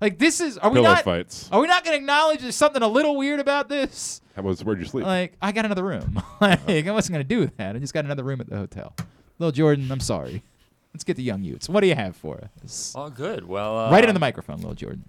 Like, 0.00 0.18
this 0.18 0.40
is. 0.40 0.58
Are 0.58 0.70
we 0.70 0.76
Pillow 0.76 0.94
not? 0.94 1.04
fights. 1.04 1.48
Are 1.52 1.60
we 1.60 1.66
not 1.66 1.84
gonna 1.84 1.96
acknowledge 1.96 2.40
there's 2.40 2.56
something 2.56 2.82
a 2.82 2.88
little 2.88 3.16
weird 3.16 3.40
about 3.40 3.68
this? 3.68 4.20
How 4.34 4.42
was 4.42 4.62
where'd 4.64 4.78
you 4.78 4.84
sleep? 4.86 5.06
Like, 5.06 5.34
I 5.40 5.52
got 5.52 5.64
another 5.64 5.84
room. 5.84 6.22
like, 6.40 6.68
I 6.68 6.90
wasn't 6.90 7.14
gonna 7.14 7.24
do 7.24 7.40
with 7.40 7.56
that. 7.58 7.76
I 7.76 7.78
just 7.78 7.94
got 7.94 8.04
another 8.04 8.22
room 8.22 8.40
at 8.40 8.48
the 8.48 8.56
hotel. 8.56 8.94
Little 9.38 9.52
Jordan, 9.52 9.90
I'm 9.90 10.00
sorry. 10.00 10.42
Let's 10.92 11.04
get 11.04 11.16
the 11.16 11.22
young 11.22 11.44
youths. 11.44 11.68
What 11.68 11.80
do 11.82 11.88
you 11.88 11.94
have 11.94 12.16
for 12.16 12.48
us? 12.64 12.94
Oh, 12.96 13.10
good. 13.10 13.46
Well, 13.46 13.78
uh, 13.78 13.90
right 13.90 14.02
into 14.02 14.14
the 14.14 14.18
microphone, 14.20 14.56
little 14.56 14.74
Jordan. 14.74 15.04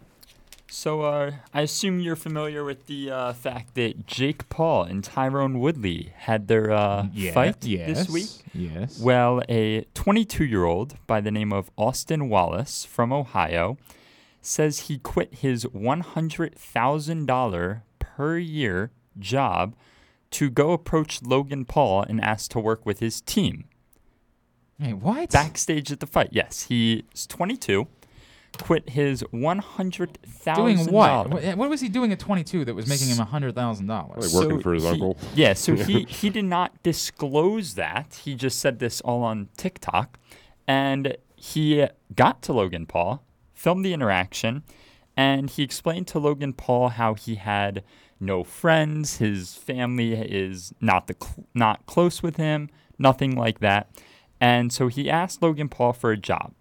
So, 0.70 1.02
uh, 1.04 1.32
I 1.54 1.62
assume 1.62 2.02
you're 2.02 2.18
familiar 2.18 2.62
with 2.64 2.88
the 2.88 3.10
uh, 3.10 3.32
fact 3.34 3.74
that 3.76 4.06
Jake 4.06 4.50
Paul 4.50 4.84
and 4.84 5.02
Tyron 5.02 5.60
Woodley 5.60 6.12
had 6.18 6.50
their 6.50 6.70
uh, 6.72 7.08
Yeah, 7.14 7.32
fight 7.32 7.66
yes, 7.66 7.88
this 7.88 8.10
week. 8.10 8.28
yes. 8.54 9.00
Well, 9.00 9.42
a 9.48 9.86
22 9.94 10.44
year 10.46 10.66
old 10.66 10.96
by 11.08 11.22
the 11.22 11.32
name 11.32 11.54
of 11.54 11.72
Austin 11.78 12.28
Wallace 12.28 12.84
from 12.84 13.14
Ohio 13.14 13.78
says 14.42 14.80
he 14.82 14.98
quit 15.00 15.36
his 15.36 15.64
$100,000 15.66 17.82
per 18.00 18.38
year 18.38 18.92
job 19.18 19.74
to 20.32 20.50
go 20.50 20.74
approach 20.74 21.22
Logan 21.24 21.64
Paul 21.66 22.04
and 22.04 22.20
ask 22.22 22.52
to 22.52 22.60
work 22.60 22.86
with 22.86 23.00
his 23.00 23.22
team. 23.22 23.66
Hey, 24.80 24.94
what? 24.94 25.32
Backstage 25.32 25.92
at 25.92 26.00
the 26.02 26.06
fight, 26.08 26.30
yes. 26.32 26.64
He's 26.64 27.26
22, 27.28 27.88
quit 28.58 28.90
his 28.90 29.24
$100,000. 29.34 30.56
Doing 30.56 30.92
what? 30.92 31.30
What 31.30 31.58
what 31.58 31.70
was 31.70 31.82
he 31.82 31.90
doing 31.90 32.12
at 32.12 32.20
22 32.20 32.66
that 32.66 32.74
was 32.74 32.88
making 32.88 33.08
him 33.08 33.18
hundred 33.18 33.56
thousand 33.56 33.88
dollars? 33.88 34.34
Like 34.34 34.44
working 34.44 34.62
for 34.62 34.74
his 34.74 34.84
he- 34.84 34.90
uncle. 34.90 35.18
Yeah, 35.36 35.54
so 35.54 35.76
he, 35.88 36.04
he 36.04 36.30
did 36.30 36.46
not 36.46 36.82
disclose 36.84 37.76
that. 37.76 38.22
He 38.24 38.36
just 38.36 38.60
said 38.60 38.80
this 38.80 39.02
all 39.02 39.24
on 39.24 39.50
TikTok. 39.58 40.20
And 40.68 41.18
he 41.36 41.88
got 42.16 42.42
to 42.44 42.54
Logan 42.54 42.86
Paul, 42.86 43.24
filmed 43.54 43.86
the 43.86 43.94
interaction, 43.94 44.64
and 45.16 45.50
he 45.50 45.64
explained 45.64 46.08
to 46.08 46.20
Logan 46.20 46.54
Paul 46.54 46.90
how 46.90 47.14
he 47.14 47.36
had 47.36 47.84
no 48.20 48.44
friends, 48.44 49.18
his 49.18 49.56
family 49.56 50.14
is 50.14 50.74
not 50.82 51.08
the 51.08 51.16
cl- 51.22 51.46
not 51.54 51.86
close 51.86 52.24
with 52.24 52.38
him, 52.38 52.70
nothing 52.98 53.36
like 53.36 53.60
that. 53.60 53.90
And 54.42 54.72
so 54.74 54.88
he 54.88 55.10
asked 55.10 55.42
Logan 55.42 55.70
Paul 55.70 55.94
for 55.94 56.12
a 56.12 56.18
job. 56.18 56.54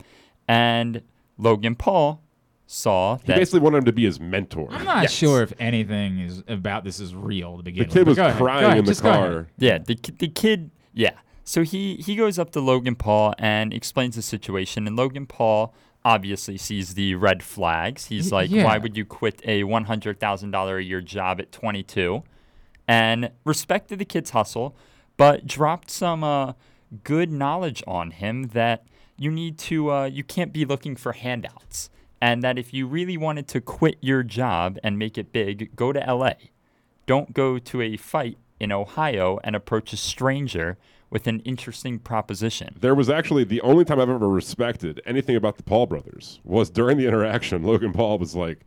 And 0.49 1.03
Logan 1.39 1.75
Paul 1.75 2.23
saw 2.67 3.19
He 3.19 3.27
that 3.29 3.37
basically 3.37 3.61
wanted 3.61 3.79
him 3.79 3.85
to 3.85 3.93
be 3.93 4.05
his 4.05 4.19
mentor. 4.19 4.69
I'm 4.71 4.85
not 4.85 5.03
Yes. 5.03 5.13
sure 5.13 5.43
if 5.43 5.53
anything 5.61 6.19
is 6.19 6.43
about 6.49 6.83
this 6.85 6.99
is 6.99 7.15
real 7.15 7.57
to 7.59 7.63
begin 7.63 7.83
The 7.83 7.87
with. 7.87 7.93
kid 7.95 8.05
but 8.05 8.09
was 8.09 8.17
go 8.17 8.27
ahead, 8.27 8.37
crying 8.37 8.61
go 8.63 8.67
ahead, 8.67 8.79
in 8.79 8.85
the 8.85 8.91
just 8.91 9.03
go 9.03 9.11
ahead. 9.11 9.21
car. 9.31 9.47
Yeah, 9.59 9.79
the 9.79 9.95
ki- 9.95 10.15
the 10.19 10.29
kid, 10.29 10.71
yeah. 10.93 11.13
So 11.45 11.63
he 11.63 11.95
he 11.97 12.17
goes 12.17 12.39
up 12.41 12.51
to 12.53 12.61
Logan 12.61 12.97
Paul 12.97 13.35
and 13.39 13.73
explains 13.73 14.17
the 14.17 14.23
situation, 14.23 14.87
and 14.89 14.97
Logan 14.97 15.27
Paul 15.27 15.73
obviously 16.05 16.57
sees 16.57 16.95
the 16.95 17.15
red 17.15 17.43
flags. 17.43 18.07
He's 18.07 18.33
Y- 18.33 18.37
like, 18.39 18.51
yeah. 18.51 18.65
"Why 18.65 18.79
would 18.79 18.97
you 18.97 19.05
quit 19.05 19.41
a 19.47 19.63
one 19.65 19.85
hundred 19.85 20.19
thousand 20.19 20.51
dollar 20.51 20.79
a 20.79 20.83
year 20.83 21.01
job 21.01 21.41
at 21.41 21.53
22?" 21.53 22.25
And 22.89 23.31
respected 23.45 23.99
the 24.01 24.05
kid's 24.05 24.31
hustle, 24.31 24.77
but 25.17 25.47
dropped 25.47 25.91
some 25.91 26.23
uh, 26.25 26.53
good 27.05 27.31
knowledge 27.31 27.83
on 27.87 28.11
him 28.13 28.45
that 28.55 28.85
you 29.19 29.31
need 29.31 29.59
to 29.59 29.91
uh, 29.91 30.05
you 30.05 30.25
can't 30.25 30.53
be 30.53 30.65
looking 30.65 30.97
for 30.97 31.13
handouts, 31.13 31.91
and 32.21 32.43
that 32.43 32.59
if 32.59 32.73
you 32.73 32.87
really 32.87 33.17
wanted 33.17 33.49
to 33.49 33.61
quit 33.61 33.97
your 34.01 34.23
job 34.23 34.79
and 34.83 34.99
make 34.99 35.17
it 35.19 35.33
big, 35.33 35.75
go 35.77 35.93
to 35.93 36.07
L.A. 36.07 36.51
Don't 37.07 37.33
go 37.33 37.59
to 37.59 37.83
a 37.83 37.97
fight 37.97 38.39
in 38.59 38.73
Ohio 38.73 39.39
and 39.45 39.55
approach 39.55 39.93
a 39.93 39.97
stranger 39.97 40.77
with 41.11 41.27
an 41.27 41.41
interesting 41.41 41.99
proposition. 41.99 42.77
There 42.81 42.95
was 42.95 43.09
actually 43.09 43.45
the 43.45 43.61
only 43.61 43.85
time 43.85 44.01
I've 44.01 44.11
ever 44.11 44.29
respected 44.29 45.01
anything 45.07 45.37
about 45.37 45.57
the 45.57 45.63
Paul 45.63 45.87
brothers 45.87 46.41
was 46.43 46.69
during 46.69 46.99
the 46.99 47.07
interaction. 47.07 47.63
Logan 47.63 47.93
Paul 47.93 48.19
was 48.19 48.35
like, 48.35 48.61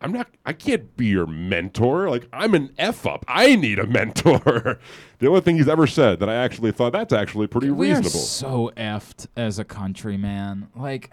I'm 0.00 0.12
not, 0.12 0.28
I 0.46 0.52
can't 0.52 0.96
be 0.96 1.06
your 1.06 1.26
mentor. 1.26 2.08
Like, 2.08 2.28
I'm 2.32 2.54
an 2.54 2.72
F 2.78 3.04
up. 3.06 3.24
I 3.26 3.56
need 3.56 3.78
a 3.80 3.86
mentor. 3.86 4.78
the 5.18 5.26
only 5.26 5.40
thing 5.40 5.56
he's 5.56 5.68
ever 5.68 5.86
said 5.88 6.20
that 6.20 6.28
I 6.28 6.34
actually 6.34 6.70
thought 6.72 6.92
that's 6.92 7.12
actually 7.12 7.48
pretty 7.48 7.70
We 7.70 7.90
are 7.92 7.96
reasonable. 7.96 8.10
so 8.10 8.72
effed 8.76 9.26
as 9.36 9.58
a 9.58 9.64
country, 9.64 10.16
man. 10.16 10.68
Like, 10.76 11.12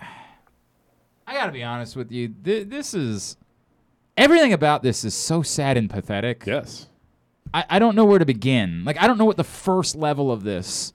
I 1.26 1.34
gotta 1.34 1.52
be 1.52 1.64
honest 1.64 1.96
with 1.96 2.12
you. 2.12 2.28
Th- 2.44 2.68
this 2.68 2.94
is 2.94 3.38
everything 4.18 4.54
about 4.54 4.84
this 4.84 5.04
is 5.04 5.16
so 5.16 5.42
sad 5.42 5.78
and 5.78 5.90
pathetic. 5.90 6.44
Yes. 6.46 6.88
I, 7.54 7.66
I 7.70 7.80
don't 7.80 7.96
know 7.96 8.06
where 8.06 8.20
to 8.20 8.26
begin. 8.26 8.84
Like, 8.86 9.02
I 9.02 9.08
don't 9.08 9.18
know 9.18 9.26
what 9.26 9.38
the 9.38 9.44
first 9.44 9.96
level 9.96 10.32
of 10.32 10.44
this 10.44 10.94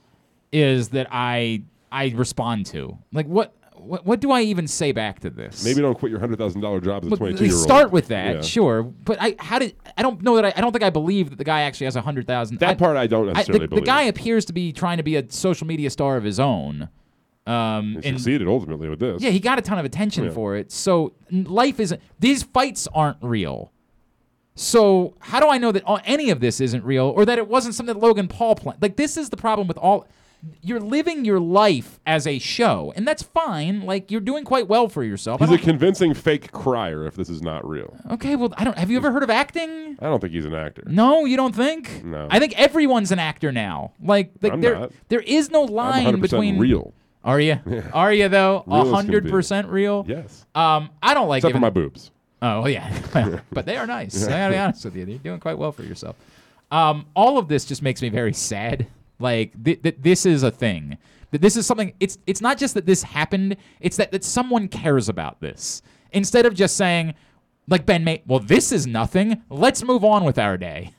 is 0.53 0.91
that 0.91 1.09
I 1.11 1.63
I 1.91 2.11
respond 2.15 2.67
to. 2.67 2.99
Like, 3.13 3.27
what 3.27 3.53
what, 3.77 4.05
what 4.07 4.21
do 4.21 4.31
I 4.31 4.43
even 4.43 4.67
say 4.67 4.93
back 4.93 5.21
to 5.21 5.31
this? 5.31 5.65
Maybe 5.65 5.81
don't 5.81 5.95
quit 5.95 6.11
your 6.11 6.21
hundred 6.21 6.39
thousand 6.39 6.61
dollar 6.61 6.81
job 6.81 7.05
as 7.05 7.13
a 7.13 7.17
twenty 7.17 7.37
two 7.37 7.45
year 7.47 7.55
old. 7.55 7.63
start 7.63 7.91
with 7.93 8.09
that, 8.09 8.37
Yeah. 8.37 8.41
sure. 8.43 8.83
But 8.83 9.19
I 9.21 9.37
how 9.39 9.59
did 9.59 9.75
I 9.97 10.03
don't 10.03 10.21
know 10.23 10.37
that 10.37 10.45
I, 10.45 10.53
I 10.57 10.61
don't 10.61 10.73
think 10.73 10.83
I 10.85 10.91
believe 10.91 11.31
that 11.31 11.37
the 11.37 11.45
guy 11.45 11.63
actually 11.63 11.87
has 11.87 11.97
a 11.97 12.03
hundred 12.03 12.27
thousand. 12.27 12.59
That 12.61 12.79
part 12.79 12.97
I 12.97 13.07
don't 13.07 13.27
the- 13.27 13.33
necessarily 13.33 13.67
the, 13.67 13.69
believe. 13.69 13.85
guy 13.87 14.03
appears 14.03 14.45
to 14.47 14.53
be 14.53 14.73
trying 14.73 14.97
to 14.99 15.03
be 15.03 15.17
a 15.17 15.31
social 15.31 15.67
media 15.67 15.89
star 15.91 16.17
of 16.17 16.25
his 16.25 16.39
own. 16.41 16.89
Um, 17.47 17.99
He 18.03 18.09
and 18.11 18.19
succeeded 18.19 18.47
ultimately 18.47 18.89
with 18.89 19.01
this. 19.01 19.23
yeah, 19.23 19.31
he 19.31 19.41
got 19.41 19.59
a 19.59 19.63
ton 19.63 19.79
of 19.79 19.85
attention 19.85 20.25
Yeah. 20.25 20.31
for 20.31 20.57
it. 20.57 20.71
So 20.71 21.15
life 21.31 21.81
isn't. 21.81 22.01
These 22.19 22.43
fights 22.43 22.87
aren't 22.95 23.17
real. 23.23 23.73
So 24.55 25.15
how 25.21 25.41
do 25.41 25.49
I 25.49 25.59
know 25.59 25.73
that 25.73 25.83
all, 25.85 26.01
any 26.05 26.31
of 26.31 26.41
this 26.41 26.61
isn't 26.61 26.85
real, 26.85 27.07
or 27.07 27.25
that 27.25 27.39
it 27.39 27.49
wasn't 27.49 27.75
something 27.75 27.95
that 27.95 28.01
Logan 28.05 28.29
Paul 28.29 28.57
planned? 28.57 28.83
Like 28.83 28.97
this 28.97 29.17
is 29.17 29.31
the 29.31 29.37
problem 29.37 29.67
with 29.69 29.79
all. 29.79 30.07
You're 30.63 30.81
living 30.81 31.25
your 31.25 31.39
life 31.41 32.01
as 32.07 32.27
a 32.27 32.39
show, 32.39 32.93
and 32.97 33.07
that's 33.07 33.23
fine. 33.23 33.83
Like 33.83 34.11
you're 34.11 34.21
doing 34.21 34.45
quite 34.45 34.69
well 34.69 34.89
for 34.89 35.03
yourself. 35.05 35.41
I 35.43 35.47
He's 35.47 35.55
a 35.55 35.57
don't- 35.59 35.65
convincing 35.67 36.15
fake 36.15 36.51
crier 36.53 37.07
if 37.07 37.15
this 37.17 37.29
is 37.29 37.43
not 37.43 37.67
real. 37.69 37.97
okay, 38.13 38.37
well, 38.37 38.53
I 38.57 38.65
don't. 38.65 38.77
Have 38.79 38.91
you 38.91 38.97
ever 38.97 39.11
heard 39.13 39.23
of 39.23 39.31
acting? 39.31 39.97
I 40.01 40.05
don't 40.07 40.21
think 40.21 40.33
he's 40.33 40.47
an 40.47 40.55
actor. 40.55 40.83
No, 40.87 41.25
you 41.27 41.37
don't 41.37 41.55
think? 41.55 42.05
No. 42.05 42.27
I 42.31 42.39
think 42.39 42.59
everyone's 42.59 43.13
an 43.13 43.19
actor 43.19 43.53
now. 43.53 43.93
Like, 44.03 44.33
like 44.41 44.53
I'm 44.55 44.61
there, 44.61 44.75
not. 44.79 44.93
there 45.09 45.21
is 45.21 45.51
no 45.51 45.65
I'm 45.67 45.73
line 45.73 46.07
100% 46.07 46.21
between 46.23 46.59
real. 46.59 46.93
Are 47.23 47.39
you? 47.41 47.59
Are 47.93 48.13
you 48.13 48.29
though? 48.29 48.65
Real 48.67 48.77
as 48.77 48.81
A 48.81 48.85
can 48.85 48.95
hundred 48.95 49.29
percent 49.31 49.69
real. 49.69 50.05
Yes. 50.09 50.47
Um, 50.55 50.89
I 51.03 51.13
don't 51.13 51.29
like 51.29 51.39
Except 51.41 51.51
for 51.51 51.59
giving- 51.59 51.61
my 51.61 51.71
boobs. 51.71 52.11
Oh 52.43 52.63
well, 52.63 52.71
yeah, 52.71 52.91
but 53.53 53.67
they 53.67 53.77
are 53.77 53.87
nice. 53.87 54.27
I 54.27 54.31
gotta 54.31 54.55
be 54.55 54.59
honest 54.59 54.85
with 54.87 54.97
you. 54.97 55.05
You're 55.05 55.19
doing 55.19 55.41
quite 55.41 55.59
well 55.59 55.73
for 55.73 55.83
yourself. 55.83 56.17
Um, 56.71 57.05
all 57.15 57.37
of 57.37 57.49
this 57.49 57.67
just 57.67 57.83
makes 57.83 58.01
me 58.01 58.09
very 58.09 58.33
sad. 58.33 58.87
Like 59.21 59.63
th- 59.63 59.83
th- 59.83 59.97
this 60.01 60.27
is 60.27 60.43
a 60.43 60.51
thing. 60.51 60.99
That 61.31 61.41
this 61.41 61.57
is 61.57 61.67
something. 61.67 61.93
It's 62.01 62.19
it's 62.27 62.41
not 62.41 62.59
just 62.59 62.75
that 62.75 62.87
this 62.87 63.03
happened. 63.03 63.57
It's 63.81 63.97
that 63.97 64.13
that 64.13 64.25
someone 64.25 64.69
cares 64.69 65.09
about 65.09 65.41
this 65.41 65.83
instead 66.13 66.47
of 66.47 66.55
just 66.55 66.77
saying, 66.77 67.15
like 67.69 67.87
Ben 67.87 68.03
May. 68.03 68.23
Well, 68.27 68.41
this 68.41 68.73
is 68.73 68.87
nothing. 68.87 69.43
Let's 69.49 69.85
move 69.85 70.05
on 70.05 70.25
with 70.25 70.39
our 70.39 70.57
day. 70.57 70.95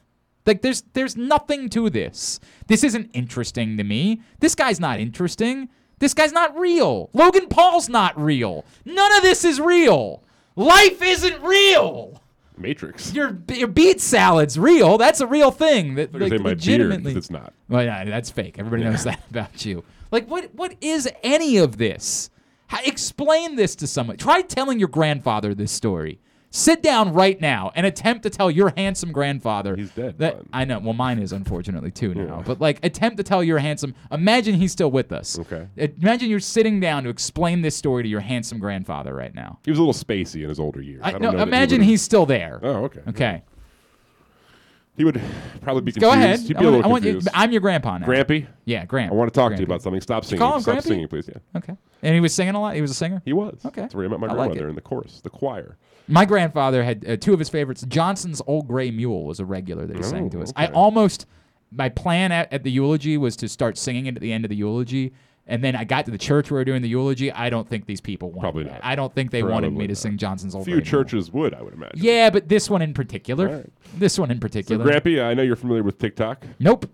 Like 0.46 0.62
there's 0.62 0.84
there's 0.94 1.18
nothing 1.18 1.70
to 1.70 1.90
this. 1.90 2.40
This 2.68 2.84
isn't 2.84 3.12
interesting 3.14 3.78
to 3.78 3.84
me. 3.84 4.22
This 4.40 4.56
guy's 4.56 4.80
not 4.80 5.00
interesting. 5.00 5.70
This 6.00 6.14
guy's 6.14 6.32
not 6.32 6.58
real. 6.58 7.10
Logan 7.14 7.48
Paul's 7.48 7.88
not 7.88 8.20
real. 8.20 8.66
None 8.86 9.18
of 9.18 9.22
this 9.22 9.46
is 9.46 9.62
real. 9.62 10.24
Life 10.56 11.02
isn't 11.02 11.44
real. 11.44 12.21
Matrix. 12.62 13.14
Your, 13.14 13.38
your 13.50 13.68
beet 13.68 14.00
salad's 14.00 14.58
real. 14.58 14.98
That's 14.98 15.22
a 15.22 15.28
real 15.28 15.52
thing. 15.52 15.96
That 15.96 16.10
I 16.14 16.18
was 16.18 16.30
gonna 16.30 16.44
like, 16.44 16.44
my 16.44 16.54
beard, 16.54 17.06
it's 17.08 17.30
not. 17.30 17.54
Well, 17.70 17.84
yeah, 17.84 18.04
that's 18.06 18.30
fake. 18.30 18.58
Everybody 18.60 18.84
knows 18.84 19.04
that 19.04 19.22
about 19.30 19.66
you. 19.66 19.84
Like, 20.12 20.28
what 20.28 20.54
what 20.54 20.76
is 20.82 21.10
any 21.24 21.58
of 21.58 21.78
this? 21.78 22.30
How, 22.68 22.80
explain 22.86 23.56
this 23.56 23.76
to 23.78 23.88
someone. 23.88 24.18
Try 24.18 24.42
telling 24.42 24.80
your 24.80 24.88
grandfather 24.88 25.54
this 25.54 25.72
story. 25.72 26.20
Sit 26.54 26.84
down 26.84 27.14
right 27.14 27.40
now 27.40 27.72
and 27.76 27.86
attempt 27.86 28.24
to 28.24 28.30
tell 28.30 28.52
your 28.52 28.74
handsome 28.76 29.14
grandfather. 29.14 29.78
He's 29.78 29.90
dead. 29.92 30.18
That 30.18 30.42
I 30.52 30.66
know. 30.66 30.80
Well, 30.80 30.92
mine 30.92 31.18
is 31.20 31.32
unfortunately 31.32 31.92
too 31.92 32.14
now. 32.14 32.44
But 32.46 32.60
like, 32.60 32.84
attempt 32.84 33.16
to 33.18 33.24
tell 33.24 33.42
your 33.42 33.58
handsome. 33.58 33.96
Imagine 34.12 34.56
he's 34.56 34.74
still 34.74 34.92
with 34.92 35.14
us. 35.14 35.40
Okay. 35.40 35.68
Imagine 35.78 36.30
you're 36.30 36.42
sitting 36.42 36.82
down 36.82 37.04
to 37.06 37.10
explain 37.10 37.62
this 37.62 37.78
story 37.78 38.04
to 38.04 38.10
your 38.10 38.20
handsome 38.20 38.60
grandfather 38.60 39.16
right 39.16 39.34
now. 39.34 39.60
He 39.64 39.72
was 39.72 39.80
a 39.80 39.82
little 39.82 39.94
spacey 39.94 40.44
in 40.44 40.50
his 40.50 40.60
older 40.60 40.82
years. 40.82 41.00
I, 41.06 41.08
I, 41.08 41.12
don't 41.14 41.22
no, 41.22 41.32
know 41.32 41.38
that 41.38 41.46
he 41.46 41.50
imagine 41.50 41.82
he's 41.82 42.02
still 42.02 42.26
there. 42.26 42.60
Oh, 42.62 42.84
okay. 42.84 43.02
Okay. 43.08 43.44
He 44.98 45.06
would 45.06 45.22
probably 45.62 45.84
be 45.84 45.94
confused. 45.94 46.02
Go 46.02 46.12
ahead. 46.12 46.40
He'd 46.42 46.58
I 46.58 46.60
be 46.60 46.66
a 46.66 46.68
want- 46.68 46.76
little 46.76 46.86
I 46.90 46.92
want 46.92 47.04
you- 47.06 47.12
confused. 47.14 47.30
I'm 47.34 47.52
your 47.54 47.62
grandpa 47.62 47.98
now. 48.00 48.06
Grampy? 48.08 48.46
Yeah, 48.66 48.84
Gramp. 48.86 49.14
I 49.14 49.16
want 49.16 49.34
to 49.34 49.40
talk 49.40 49.54
to 49.54 49.58
you 49.58 49.64
about 49.64 49.82
something. 49.82 50.02
Stop 50.02 50.26
singing. 50.26 50.40
call 50.40 50.56
him 50.56 50.62
Stop 50.64 50.80
Grampy? 50.80 50.84
singing, 50.84 51.08
please. 51.08 51.30
Yeah. 51.30 51.58
Okay. 51.60 51.78
And 52.04 52.14
he 52.14 52.20
was 52.20 52.34
singing 52.36 52.56
a 52.56 52.62
lot. 52.62 52.76
He 52.76 52.82
was 52.82 52.92
a 52.92 52.96
singer. 52.96 53.22
He 53.24 53.32
was. 53.32 53.58
Okay. 53.66 53.80
That's 53.82 53.96
where 53.96 54.04
I 54.06 54.10
met 54.10 54.20
my 54.20 54.28
I 54.28 54.34
grandmother 54.34 54.68
it. 54.68 54.70
in 54.70 54.76
the 54.76 54.82
chorus, 54.82 55.22
the 55.22 55.30
choir. 55.30 55.78
My 56.08 56.26
grandfather 56.26 56.84
had 56.84 57.06
uh, 57.08 57.18
two 57.18 57.34
of 57.34 57.40
his 57.40 57.50
favorites. 57.50 57.86
Johnson's 57.88 58.42
Old 58.48 58.68
Gray 58.68 58.92
Mule 58.92 59.26
was 59.26 59.40
a 59.40 59.46
regular 59.46 59.86
that 59.86 59.96
he 59.98 60.04
sang 60.04 60.30
to 60.32 60.42
us. 60.42 60.52
I 60.56 60.66
okay. 60.66 60.74
almost, 60.74 61.26
my 61.72 61.90
plan 61.90 62.32
at, 62.32 62.52
at 62.52 62.64
the 62.64 62.72
eulogy 62.72 63.18
was 63.18 63.36
to 63.38 63.48
start 63.48 63.78
singing 63.78 64.08
it 64.08 64.16
at 64.16 64.22
the 64.22 64.34
end 64.34 64.44
of 64.46 64.50
the 64.50 64.56
eulogy. 64.56 65.14
And 65.48 65.64
then 65.64 65.76
I 65.76 65.84
got 65.86 66.06
to 66.06 66.12
the 66.12 66.18
church 66.18 66.52
where 66.52 66.58
we 66.58 66.62
were 66.62 66.66
doing 66.66 66.82
the 66.82 66.88
eulogy. 66.88 67.32
I 67.32 67.50
don't 67.50 67.68
think 67.68 67.86
these 67.86 68.00
people 68.00 68.30
wanted 68.30 68.42
Probably 68.42 68.64
that. 68.66 68.74
not. 68.74 68.82
I 68.84 68.96
don't 68.96 69.14
think 69.14 69.32
they 69.32 69.42
wanted 69.42 69.68
Probably 69.68 69.80
me 69.80 69.88
to 69.88 69.94
not. 69.94 69.98
sing 69.98 70.18
Johnson's 70.18 70.54
Old 70.56 70.66
few 70.66 70.76
Gray 70.76 70.78
Mule. 70.82 70.86
Few 70.86 70.92
churches 70.92 71.32
would, 71.32 71.54
I 71.54 71.62
would 71.62 71.74
imagine. 71.74 72.00
Yeah, 72.02 72.30
but 72.30 72.48
this 72.48 72.70
one 72.70 72.82
in 72.82 72.94
particular. 72.94 73.48
All 73.48 73.56
right. 73.56 73.70
This 73.96 74.20
one 74.20 74.32
in 74.32 74.38
So, 74.38 74.42
particular. 74.42 74.86
Grampy, 74.86 75.22
I 75.22 75.34
know 75.34 75.42
you're 75.44 75.56
familiar 75.56 75.84
with 75.84 75.98
TikTok. 75.98 76.46
Nope. 76.60 76.86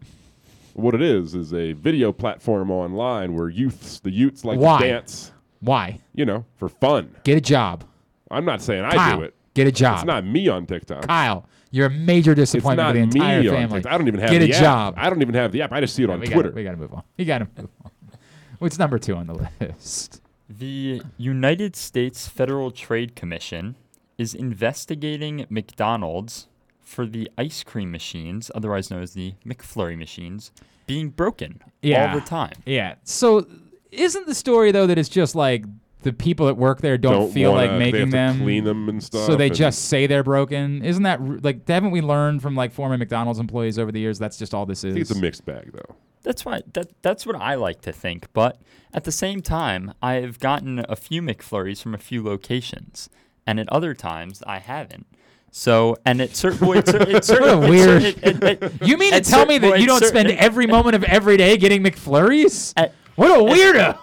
What 0.74 0.96
it 0.96 1.02
is 1.02 1.36
is 1.36 1.54
a 1.54 1.74
video 1.74 2.12
platform 2.12 2.72
online 2.72 3.36
where 3.36 3.50
youths, 3.50 4.00
the 4.00 4.12
youths, 4.12 4.46
like 4.46 4.60
Why? 4.60 4.80
to 4.80 4.88
dance. 4.88 5.32
Why? 5.60 6.00
You 6.14 6.26
know, 6.26 6.46
for 6.56 6.70
fun. 6.70 7.16
Get 7.24 7.38
a 7.38 7.42
job. 7.42 7.84
I'm 8.32 8.46
not 8.46 8.62
saying 8.62 8.84
I 8.86 8.92
Kyle, 8.96 9.18
do 9.18 9.24
it. 9.24 9.34
Get 9.54 9.68
a 9.68 9.72
job. 9.72 9.96
It's 9.98 10.06
not 10.06 10.26
me 10.26 10.48
on 10.48 10.66
TikTok. 10.66 11.08
Kyle, 11.08 11.46
you're 11.72 11.88
a 11.88 11.90
major 11.90 12.36
disappointment 12.36 12.78
not 12.78 12.94
to 12.94 12.98
the 13.00 13.04
entire 13.04 13.42
me 13.42 13.48
on 13.50 13.56
family. 13.56 13.78
TikTok. 13.80 13.94
I 13.94 13.98
don't 13.98 14.08
even 14.08 14.20
have 14.20 14.30
Get 14.30 14.40
the 14.40 14.52
a 14.52 14.56
app. 14.56 14.62
job. 14.62 14.94
I 14.98 15.10
don't 15.10 15.22
even 15.22 15.36
have 15.36 15.52
the 15.52 15.62
app. 15.64 15.72
I 15.72 15.80
just 15.82 15.96
see 15.96 16.04
it 16.04 16.10
on 16.10 16.20
we 16.20 16.28
Twitter. 16.28 16.50
Gotta, 16.50 16.56
we 16.56 16.64
got 16.64 16.72
to 16.72 16.78
move 16.78 16.94
on. 16.94 17.04
You 17.18 17.26
got 17.26 17.40
to 17.40 17.48
move 17.58 17.70
on. 17.84 17.92
What's 18.60 18.78
number 18.80 18.98
two 19.00 19.16
on 19.16 19.28
the 19.28 19.48
list? 19.60 20.22
The 20.50 21.02
United 21.18 21.76
States 21.76 22.28
Federal 22.28 22.72
Trade 22.72 23.16
Commission 23.16 23.76
is 24.18 24.34
investigating 24.34 25.46
McDonald's 25.50 26.48
for 26.82 27.06
the 27.06 27.30
ice 27.38 27.64
cream 27.64 27.92
machines, 27.92 28.50
otherwise 28.56 28.90
known 28.90 29.02
as 29.04 29.14
the 29.14 29.34
McFlurry 29.46 29.98
machines, 29.98 30.52
being 30.88 31.10
broken 31.10 31.62
Yeah. 31.82 32.10
all 32.14 32.20
the 32.20 32.26
time. 32.26 32.54
Yeah. 32.66 32.96
So 33.04 33.46
isn't 33.92 34.26
the 34.26 34.34
story 34.36 34.72
though 34.72 34.88
that 34.88 34.98
it's 34.98 35.10
just 35.10 35.36
like 35.36 35.66
the 36.02 36.14
people 36.14 36.46
that 36.46 36.56
work 36.56 36.82
there 36.82 36.98
don't, 36.98 37.14
Don't 37.14 37.32
feel 37.34 37.52
like 37.52 37.70
wanna- 37.72 37.80
they 37.80 37.92
making 37.92 38.00
have 38.02 38.10
to 38.10 38.12
them 38.12 38.38
clean 38.42 38.64
them 38.64 38.88
and 38.90 39.04
stuff, 39.04 39.26
So 39.26 39.36
they 39.36 39.50
just 39.50 39.86
say 39.86 40.08
they're 40.08 40.24
broken. 40.24 40.84
Isn't 40.84 41.04
that 41.04 41.44
like 41.44 41.68
haven't 41.68 41.92
we 41.92 42.02
learned 42.02 42.42
from 42.42 42.56
like 42.56 42.72
former 42.72 42.98
McDonald's 42.98 43.40
employees 43.40 43.80
over 43.80 43.92
the 43.92 44.00
years 44.00 44.20
that's 44.20 44.38
just 44.38 44.54
all 44.54 44.66
this 44.66 44.84
is? 44.84 44.92
I 44.92 44.94
think 44.94 45.02
it's 45.02 45.12
a 45.12 45.20
mixed 45.20 45.46
bag, 45.46 45.72
though. 45.74 45.96
That's 46.24 46.46
why 46.46 46.62
that 46.74 46.90
that's 47.02 47.26
what 47.26 47.36
I 47.36 47.56
like 47.56 47.82
to 47.82 47.92
think. 47.92 48.28
But 48.34 48.62
at 48.94 49.06
the 49.06 49.12
same 49.12 49.42
time, 49.42 49.94
I've 50.02 50.40
gotten 50.40 50.86
a 50.88 50.96
few 50.96 51.22
McFlurries 51.22 51.82
from 51.82 51.94
a 51.94 51.98
few 51.98 52.24
locations, 52.24 53.10
and 53.46 53.60
at 53.60 53.68
other 53.70 53.94
times 53.94 54.44
I 54.46 54.60
haven't. 54.60 55.08
So 55.52 55.98
and 56.06 56.22
at 56.22 56.36
certain 56.36 56.68
well, 56.68 56.78
it's, 56.78 56.94
it's 56.94 57.30
What 57.32 57.44
a 57.44 57.58
weird. 57.58 58.04
It, 58.04 58.24
it, 58.24 58.44
it, 58.44 58.74
you 58.88 58.98
mean 58.98 59.14
to 59.14 59.22
tell 59.22 59.46
me 59.46 59.58
that 59.58 59.80
you 59.80 59.88
don't 59.88 60.04
spend 60.04 60.30
every 60.32 60.68
moment 60.68 60.96
of 60.96 61.04
every 61.06 61.38
day 61.38 61.58
getting 61.58 61.82
McFlurries? 61.84 62.74
At, 62.78 62.94
what 63.18 63.30
a 63.30 63.44
at- 63.44 63.58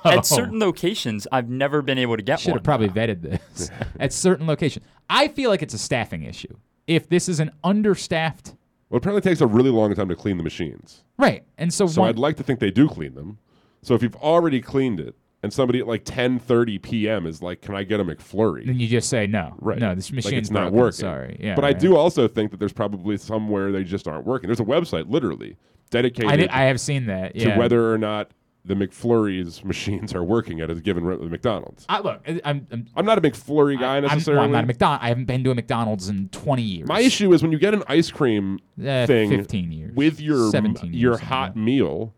weirdo! 0.05 0.13
At, 0.19 0.27
certain 0.27 0.59
locations, 0.59 1.27
I've 1.33 1.49
never 1.49 1.81
been 1.83 1.97
able 1.99 2.17
to 2.17 2.23
get 2.23 2.41
should 2.41 2.51
one. 2.51 2.55
Should 2.57 2.59
have 2.59 2.65
probably 2.65 2.89
vetted 2.91 3.23
this 3.23 3.71
at 4.01 4.13
certain 4.13 4.47
locations. 4.47 4.85
I 5.09 5.29
feel 5.29 5.49
like 5.51 5.63
it's 5.63 5.75
a 5.75 5.79
staffing 5.79 6.23
issue. 6.25 6.55
If 6.87 7.09
this 7.09 7.29
is 7.29 7.41
an 7.41 7.51
understaffed, 7.65 8.55
Well, 8.91 8.97
it 8.97 8.99
apparently 8.99 9.23
takes 9.29 9.41
a 9.41 9.47
really 9.47 9.71
long 9.71 9.95
time 9.95 10.09
to 10.11 10.17
clean 10.17 10.37
the 10.37 10.43
machines. 10.45 11.03
right, 11.19 11.45
and 11.57 11.73
so, 11.73 11.87
So 11.87 12.03
one- 12.03 12.11
I'd 12.11 12.19
like 12.19 12.37
to 12.37 12.43
think 12.43 12.61
they 12.61 12.71
do 12.71 12.89
clean 12.89 13.15
them. 13.15 13.39
So 13.83 13.95
if 13.95 14.03
you've 14.03 14.17
already 14.17 14.61
cleaned 14.61 15.01
it, 15.01 15.15
and 15.43 15.53
somebody 15.53 15.79
at 15.79 15.87
like 15.87 16.05
10:30 16.07 16.81
p.m. 16.81 17.27
is 17.27 17.43
like, 17.43 17.61
"Can 17.61 17.75
I 17.75 17.83
get 17.85 18.01
a 18.01 18.05
McFlurry?" 18.05 18.65
then 18.65 18.81
you 18.81 18.89
just 18.89 19.11
say 19.11 19.27
no. 19.27 19.55
Right. 19.59 19.79
No, 19.79 19.95
this 19.95 20.09
like 20.11 20.25
machine's 20.25 20.35
it's 20.49 20.51
not 20.51 20.71
broken. 20.71 20.79
working. 20.79 21.01
Sorry. 21.01 21.37
Yeah. 21.39 21.55
But 21.55 21.67
I 21.67 21.75
do 21.75 21.99
also 21.99 22.27
think 22.27 22.51
that 22.53 22.57
there's 22.57 22.73
probably 22.73 23.19
somewhere 23.19 23.71
they 23.71 23.85
just 23.85 24.09
aren't 24.09 24.25
working. 24.25 24.49
There's 24.49 24.61
a 24.61 24.65
website 24.65 25.11
literally 25.11 25.59
dedicated 25.91 26.31
I, 26.31 26.37
did, 26.37 26.49
I 26.49 26.63
have 26.63 26.81
seen 26.81 27.05
that. 27.07 27.39
to 27.39 27.57
whether 27.57 27.93
or 27.93 27.99
not 27.99 28.31
the 28.67 28.75
McFlurry's 28.75 29.63
machines 29.73 30.15
are 30.15 30.25
working 30.25 30.61
at 30.61 30.71
a 30.71 30.75
given 30.77 31.05
re- 31.05 31.17
McDonald's. 31.17 31.85
I, 31.89 32.01
look, 32.01 32.23
I- 32.27 32.41
I'm, 32.45 32.67
I'm, 32.71 32.87
I'm 32.97 33.05
not 33.07 33.19
a 33.19 33.21
McFlurry 33.21 33.79
guy 33.79 33.97
I'm, 33.99 34.05
necessarily. 34.05 34.39
well, 34.39 34.45
I'm 34.47 34.53
not 34.53 34.65
a 34.65 34.67
McDonald. 34.67 35.01
I 35.03 35.09
haven't 35.09 35.27
been 35.27 35.45
to 35.45 35.51
a 35.51 35.55
McDonald's 35.55 36.09
in 36.09 36.29
20 36.31 36.63
years. 36.63 36.89
My 36.89 37.01
issue 37.01 37.33
is 37.33 37.43
when 37.43 37.53
you 37.53 37.59
get 37.59 37.75
an 37.75 37.83
ice 37.89 38.11
cream 38.11 38.59
Eh, 38.83 39.07
thing 39.07 39.31
15 39.31 39.71
years. 39.73 39.95
with 39.95 40.21
your 40.21 40.51
17 40.51 40.93
your 40.95 41.13
years, 41.13 41.21
hot 41.21 41.57
meal, 41.57 42.15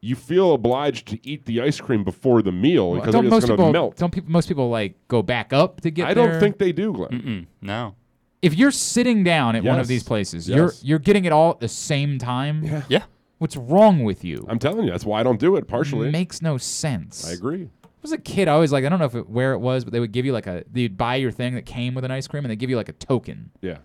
you 0.00 0.14
feel 0.16 0.52
obliged 0.54 1.08
to 1.08 1.26
eat 1.28 1.44
the 1.46 1.60
ice 1.60 1.80
cream 1.80 2.04
before 2.04 2.40
the 2.42 2.52
meal 2.52 2.90
Well, 2.92 3.00
because 3.00 3.12
don't 3.12 3.24
it's 3.26 3.30
most 3.30 3.46
going 3.46 3.56
people 3.56 3.66
to 3.66 3.72
melt. 3.72 3.96
don't 3.96 4.12
people 4.12 4.30
most 4.30 4.46
people 4.48 4.70
like 4.70 4.94
go 5.08 5.22
back 5.22 5.52
up 5.52 5.80
to 5.82 5.90
get 5.90 6.06
I 6.08 6.14
don't 6.14 6.30
their- 6.30 6.40
think 6.40 6.58
they 6.58 6.72
do, 6.72 6.92
Glenn. 6.92 7.10
Mm-mm, 7.10 7.46
no. 7.60 7.94
if 8.42 8.54
you're 8.54 8.70
sitting 8.70 9.24
down 9.24 9.56
at 9.56 9.64
one 9.64 9.74
of 9.74 9.84
Yes. 9.84 9.88
these 9.88 10.02
places, 10.04 10.48
Yes. 10.48 10.56
you're 10.56 10.72
you're 10.82 10.98
getting 11.00 11.24
it 11.24 11.32
all 11.32 11.50
at 11.50 11.60
the 11.60 11.68
same 11.68 12.18
time. 12.18 12.84
Yeah. 12.88 13.02
What's 13.38 13.56
wrong 13.56 14.02
with 14.04 14.24
you? 14.24 14.46
I'm 14.48 14.58
telling 14.58 14.84
you, 14.86 14.90
that's 14.90 15.04
why 15.04 15.20
I 15.20 15.22
don't 15.22 15.38
do 15.40 15.56
it. 15.56 15.68
Partially, 15.68 16.08
It 16.08 16.12
makes 16.12 16.40
no 16.40 16.56
sense. 16.58 17.28
I 17.28 17.32
agree. 17.32 17.68
I 17.84 17.88
was 18.02 18.12
a 18.12 18.18
kid. 18.18 18.48
I 18.48 18.52
always 18.52 18.72
like. 18.72 18.84
I 18.84 18.88
don't 18.88 18.98
know 18.98 19.04
if 19.06 19.14
it, 19.14 19.28
where 19.28 19.52
it 19.52 19.58
was, 19.58 19.84
but 19.84 19.92
they 19.92 20.00
would 20.00 20.12
give 20.12 20.24
you 20.24 20.32
like 20.32 20.46
a. 20.46 20.64
They'd 20.70 20.96
buy 20.96 21.16
your 21.16 21.30
thing 21.32 21.54
that 21.54 21.66
came 21.66 21.94
with 21.94 22.04
an 22.04 22.10
ice 22.10 22.26
cream, 22.28 22.44
and 22.44 22.50
they 22.50 22.56
give 22.56 22.70
you 22.70 22.76
like 22.76 22.88
a 22.88 22.92
token. 22.92 23.50
Yeah. 23.60 23.78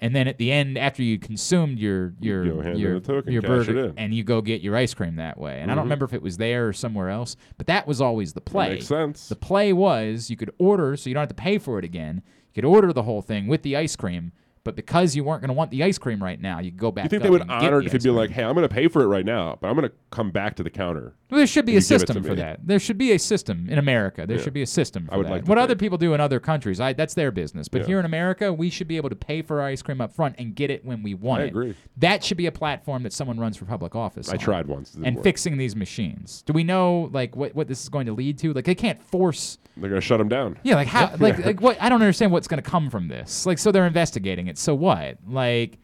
And 0.00 0.14
then 0.14 0.26
at 0.28 0.38
the 0.38 0.52
end, 0.52 0.76
after 0.78 1.02
you 1.02 1.18
consumed 1.18 1.78
your 1.78 2.14
your 2.20 2.44
hand 2.62 2.74
in 2.74 2.78
your, 2.80 3.00
the 3.00 3.06
token, 3.06 3.32
your 3.32 3.42
cash 3.42 3.50
it 3.50 3.66
burger, 3.74 3.84
in. 3.86 3.94
and 3.98 4.14
you 4.14 4.22
go 4.24 4.40
get 4.42 4.60
your 4.60 4.76
ice 4.76 4.94
cream 4.94 5.16
that 5.16 5.38
way. 5.38 5.60
And 5.60 5.70
I 5.70 5.74
don't 5.74 5.82
Mhm. 5.82 5.86
remember 5.86 6.04
if 6.06 6.12
it 6.14 6.22
was 6.22 6.36
there 6.36 6.68
or 6.68 6.72
somewhere 6.72 7.10
else, 7.10 7.36
but 7.58 7.66
that 7.66 7.86
was 7.86 8.00
always 8.00 8.32
the 8.32 8.40
play. 8.40 8.70
makes 8.70 8.86
sense. 8.86 9.28
The 9.28 9.36
play 9.36 9.72
was 9.72 10.30
you 10.30 10.36
could 10.36 10.52
order, 10.58 10.96
so 10.96 11.08
you 11.10 11.14
don't 11.14 11.22
have 11.22 11.28
to 11.28 11.34
pay 11.34 11.58
for 11.58 11.78
it 11.78 11.84
again. 11.84 12.22
You 12.52 12.62
could 12.62 12.64
order 12.64 12.92
the 12.92 13.02
whole 13.04 13.22
thing 13.22 13.46
with 13.48 13.62
the 13.62 13.76
ice 13.76 13.96
cream, 13.96 14.32
but 14.64 14.74
because 14.76 15.14
you 15.14 15.22
weren't 15.24 15.42
going 15.42 15.48
to 15.48 15.54
want 15.54 15.70
the 15.70 15.82
ice 15.84 15.98
cream 15.98 16.22
right 16.22 16.40
now, 16.40 16.58
you 16.58 16.70
could 16.70 16.80
go 16.80 16.90
back. 16.90 17.04
You 17.04 17.10
think 17.10 17.22
they 17.22 17.30
would 17.30 17.48
honor 17.48 17.78
the 17.80 17.84
it 17.84 17.86
if 17.86 17.92
you'd 17.92 18.02
be 18.02 18.10
like, 18.10 18.30
"Hey, 18.30 18.42
I'm 18.42 18.54
going 18.54 18.66
to 18.68 18.74
pay 18.74 18.88
for 18.88 19.02
it 19.02 19.06
right 19.06 19.24
now, 19.24 19.58
but 19.60 19.68
I'm 19.68 19.76
going 19.76 19.88
to 19.88 19.94
come 20.10 20.30
back 20.30 20.56
to 20.56 20.62
the 20.62 20.70
counter." 20.70 21.14
Well, 21.30 21.38
there 21.38 21.46
should 21.46 21.66
be 21.66 21.72
a 21.72 21.74
you 21.76 21.80
give 21.80 22.02
it 22.02 22.06
to 22.06 22.06
system 22.06 22.22
for 22.22 22.30
me." 22.30 22.36
that. 22.36 22.66
There 22.66 22.78
should 22.78 22.98
be 22.98 23.12
a 23.12 23.18
system 23.18 23.68
in 23.68 23.78
America. 23.78 24.24
There 24.26 24.36
Yeah. 24.38 24.42
should 24.42 24.54
be 24.54 24.62
a 24.62 24.66
system 24.66 25.06
for 25.06 25.14
I 25.14 25.16
would 25.18 25.26
that. 25.26 25.30
like 25.30 25.40
what 25.42 25.56
think. 25.56 25.64
other 25.64 25.76
people 25.76 25.98
do 25.98 26.14
in 26.14 26.20
other 26.20 26.40
countries, 26.40 26.80
I, 26.80 26.92
that's 26.94 27.14
their 27.14 27.30
business. 27.30 27.68
But 27.68 27.82
Yeah. 27.82 27.86
here 27.88 27.98
in 28.00 28.06
America, 28.06 28.52
we 28.52 28.70
should 28.70 28.88
be 28.88 28.96
able 28.96 29.10
to 29.10 29.16
pay 29.16 29.42
for 29.42 29.60
our 29.60 29.68
ice 29.68 29.82
cream 29.82 30.00
up 30.00 30.12
front 30.12 30.36
and 30.38 30.54
get 30.54 30.70
it 30.70 30.84
when 30.84 31.02
we 31.02 31.14
want 31.14 31.42
I 31.42 31.44
it. 31.44 31.48
agree. 31.48 31.74
That 31.98 32.24
should 32.24 32.36
be 32.38 32.46
a 32.46 32.52
platform 32.52 33.02
that 33.02 33.12
someone 33.12 33.38
runs 33.38 33.56
for 33.56 33.66
public 33.66 33.94
office. 33.94 34.28
I 34.30 34.32
on. 34.32 34.38
tried 34.38 34.66
once, 34.66 34.96
And 35.04 35.16
work. 35.16 35.24
fixing 35.24 35.56
these 35.58 35.76
machines. 35.76 36.42
Do 36.46 36.52
we 36.52 36.64
know 36.64 37.10
like 37.12 37.36
what, 37.36 37.54
what 37.54 37.68
this 37.68 37.82
is 37.82 37.88
going 37.90 38.06
to 38.06 38.12
lead 38.12 38.38
to? 38.38 38.52
Like 38.54 38.64
they 38.64 38.74
can't 38.74 39.02
force. 39.02 39.58
They're 39.76 39.90
going 39.90 40.00
to 40.00 40.06
shut 40.06 40.18
them 40.18 40.28
down. 40.28 40.56
Yeah, 40.62 40.76
like 40.76 40.86
how? 40.88 41.10
Like, 41.18 41.44
like 41.44 41.60
what? 41.60 41.76
I 41.82 41.88
don't 41.88 42.00
understand 42.00 42.30
what's 42.32 42.46
going 42.46 42.62
to 42.62 42.68
come 42.70 42.90
from 42.90 43.08
this. 43.08 43.44
Like, 43.44 43.58
so 43.58 43.72
they're 43.72 43.86
investigating 43.86 44.46
it. 44.46 44.53
So 44.58 44.74
what? 44.74 45.18
Like, 45.26 45.78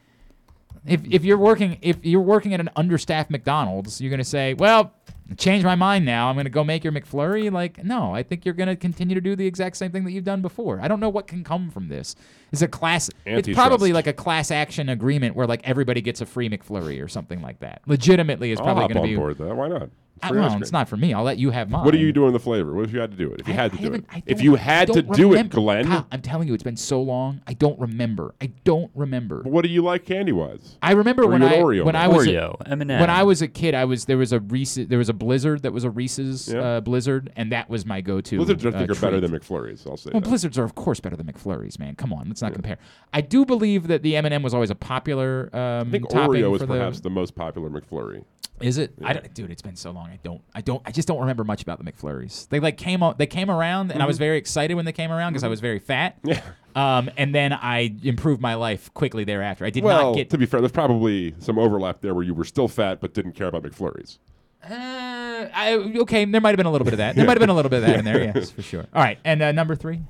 if 0.86 1.00
if 1.10 1.24
you're 1.24 1.38
working 1.38 1.78
if 1.82 2.04
you're 2.04 2.20
working 2.20 2.54
at 2.54 2.60
an 2.60 2.70
understaffed 2.76 3.30
McDonald's, 3.30 4.00
you're 4.00 4.10
going 4.10 4.18
to 4.18 4.24
say, 4.24 4.54
well. 4.54 4.92
Change 5.36 5.62
my 5.62 5.76
mind 5.76 6.04
now. 6.04 6.28
I'm 6.28 6.34
going 6.34 6.46
to 6.46 6.50
go 6.50 6.64
make 6.64 6.82
your 6.82 6.92
McFlurry. 6.92 7.52
Like, 7.52 7.84
no, 7.84 8.12
I 8.12 8.24
think 8.24 8.44
you're 8.44 8.52
going 8.52 8.68
to 8.68 8.74
continue 8.74 9.14
to 9.14 9.20
do 9.20 9.36
the 9.36 9.46
exact 9.46 9.76
same 9.76 9.92
thing 9.92 10.02
that 10.02 10.10
you've 10.10 10.24
done 10.24 10.42
before. 10.42 10.80
I 10.80 10.88
don't 10.88 10.98
know 10.98 11.08
what 11.08 11.28
can 11.28 11.44
come 11.44 11.70
from 11.70 11.86
this. 11.86 12.16
It's 12.50 12.62
a 12.62 12.66
class. 12.66 13.08
It's 13.24 13.48
probably 13.50 13.92
like 13.92 14.08
a 14.08 14.12
class 14.12 14.50
action 14.50 14.88
agreement 14.88 15.36
where 15.36 15.46
like 15.46 15.60
everybody 15.62 16.00
gets 16.00 16.20
a 16.20 16.26
free 16.26 16.48
McFlurry 16.48 17.00
or 17.00 17.06
something 17.06 17.40
like 17.42 17.60
that. 17.60 17.80
Legitimately, 17.86 18.50
it's 18.50 18.60
I'll 18.60 18.64
probably 18.64 18.82
hop 18.82 18.92
going 18.92 19.02
to 19.04 19.08
on 19.08 19.08
be. 19.08 19.16
board 19.16 19.38
that. 19.38 19.54
Why 19.54 19.68
not? 19.68 19.90
I, 20.22 20.32
well, 20.32 20.58
it's 20.60 20.72
not 20.72 20.88
for 20.88 20.96
me. 20.96 21.14
I'll 21.14 21.22
let 21.22 21.38
you 21.38 21.50
have 21.50 21.70
mine. 21.70 21.84
What 21.84 21.94
are 21.94 21.98
you 21.98 22.12
doing 22.12 22.32
the 22.32 22.38
flavor? 22.38 22.74
What 22.74 22.84
if 22.84 22.92
you 22.92 23.00
had 23.00 23.10
to 23.10 23.16
do 23.16 23.32
it? 23.32 23.40
If 23.40 23.48
you 23.48 23.54
had 23.54 23.72
to 23.72 23.78
do 23.78 23.92
it, 23.94 24.04
if 24.26 24.42
you 24.42 24.54
had 24.56 24.88
to 24.88 25.02
don't 25.02 25.16
do 25.16 25.34
it. 25.34 25.50
Glenn, 25.50 25.86
Kyle, 25.86 26.06
I'm 26.12 26.22
telling 26.22 26.48
you, 26.48 26.54
it's 26.54 26.62
been 26.62 26.76
so 26.76 27.00
long. 27.00 27.40
I 27.46 27.54
don't 27.54 27.78
remember. 27.80 28.34
I 28.40 28.46
don't 28.64 28.90
remember. 28.94 29.42
what 29.42 29.62
do 29.62 29.68
you 29.68 29.82
like 29.82 30.04
candy 30.04 30.32
wise? 30.32 30.76
I 30.82 30.92
remember 30.92 31.24
Or 31.24 31.28
when 31.28 31.42
I 31.42 31.56
Oreo 31.56 31.84
when 31.84 31.94
man? 31.94 32.02
I 32.04 32.08
was 32.08 32.26
Oreo, 32.26 32.60
a, 32.60 32.68
M&M. 32.70 33.00
when 33.00 33.10
I 33.10 33.22
was 33.22 33.42
a 33.42 33.48
kid. 33.48 33.74
I 33.74 33.84
was 33.84 34.04
there 34.04 34.18
was 34.18 34.32
a 34.32 34.40
Reese's 34.40 34.86
there 34.88 34.98
was 34.98 35.08
a 35.08 35.14
Blizzard 35.14 35.62
that 35.62 35.72
was 35.72 35.84
a 35.84 35.90
Reese's 35.90 36.52
Yeah. 36.52 36.60
uh, 36.60 36.80
Blizzard, 36.80 37.32
and 37.36 37.52
that 37.52 37.70
was 37.70 37.86
my 37.86 38.00
go-to. 38.00 38.36
Blizzards, 38.36 38.66
I 38.66 38.70
think, 38.72 38.90
uh, 38.90 38.92
are 38.92 39.00
better 39.00 39.20
than 39.20 39.30
McFlurries. 39.30 39.86
I'll 39.88 39.96
say 39.96 40.10
Well, 40.12 40.20
that. 40.20 40.28
Blizzards 40.28 40.58
are 40.58 40.64
of 40.64 40.74
course 40.74 41.00
better 41.00 41.16
than 41.16 41.26
McFlurries, 41.26 41.78
man. 41.78 41.94
Come 41.94 42.12
on, 42.12 42.28
let's 42.28 42.42
not 42.42 42.52
compare. 42.52 42.78
I 43.12 43.20
do 43.20 43.44
believe 43.46 43.88
that 43.88 44.02
the 44.02 44.16
M&M 44.16 44.42
was 44.42 44.54
always 44.54 44.70
a 44.70 44.74
popular 44.74 45.48
um, 45.54 45.88
I 45.88 45.90
think 45.90 46.08
topping 46.08 46.42
Oreo 46.42 46.56
is 46.56 46.62
perhaps 46.62 46.98
the. 46.98 47.04
the 47.04 47.10
most 47.10 47.34
popular 47.34 47.70
McFlurry. 47.70 48.24
Is 48.60 48.76
it? 48.76 48.92
I 49.02 49.14
don't, 49.14 49.32
dude, 49.32 49.50
it's 49.50 49.62
been 49.62 49.76
so 49.76 49.90
long. 49.90 50.09
I 50.10 50.18
don't. 50.22 50.42
I 50.54 50.60
don't. 50.60 50.82
I 50.84 50.90
just 50.90 51.06
don't 51.08 51.20
remember 51.20 51.44
much 51.44 51.62
about 51.62 51.82
the 51.82 51.90
McFlurries. 51.90 52.48
They 52.48 52.60
like 52.60 52.76
came. 52.76 53.02
o- 53.02 53.14
They 53.16 53.26
came 53.26 53.50
around, 53.50 53.92
and 53.92 54.02
I 54.02 54.06
was 54.06 54.18
very 54.18 54.36
excited 54.38 54.74
when 54.74 54.84
they 54.84 54.92
came 54.92 55.10
around 55.12 55.32
because 55.32 55.44
I 55.44 55.48
was 55.48 55.60
very 55.60 55.78
fat. 55.78 56.20
Mm-hmm. 56.22 56.30
Yeah. 56.30 56.98
Um, 56.98 57.10
and 57.16 57.34
then 57.34 57.52
I 57.52 57.94
improved 58.04 58.40
my 58.40 58.54
life 58.54 58.92
quickly 58.94 59.24
thereafter. 59.24 59.64
I 59.64 59.70
did 59.70 59.82
well, 59.82 60.10
not 60.10 60.16
get. 60.16 60.30
to 60.30 60.38
be 60.38 60.46
fair, 60.46 60.60
there's 60.60 60.70
probably 60.72 61.34
some 61.40 61.58
overlap 61.58 62.00
there 62.00 62.14
where 62.14 62.24
you 62.24 62.32
were 62.34 62.44
still 62.44 62.68
fat 62.68 63.00
but 63.00 63.12
didn't 63.14 63.32
care 63.32 63.48
about 63.48 63.62
McFlurries. 63.64 64.18
Uh, 64.62 65.48
I, 65.54 65.74
okay, 66.00 66.24
there 66.26 66.40
might 66.40 66.50
have 66.50 66.56
been 66.58 66.66
a 66.66 66.70
little 66.70 66.84
bit 66.84 66.92
of 66.94 66.98
that. 66.98 67.16
There 67.16 67.24
might 67.24 67.32
have 67.32 67.40
been 67.40 67.48
a 67.48 67.54
little 67.54 67.70
bit 67.70 67.82
of 67.82 67.88
that 67.88 67.98
in 67.98 68.04
there. 68.04 68.22
Yes, 68.34 68.50
for 68.50 68.62
sure. 68.62 68.86
All 68.94 69.02
right, 69.02 69.18
and 69.24 69.42
uh, 69.42 69.52
number 69.52 69.74
three. 69.74 70.00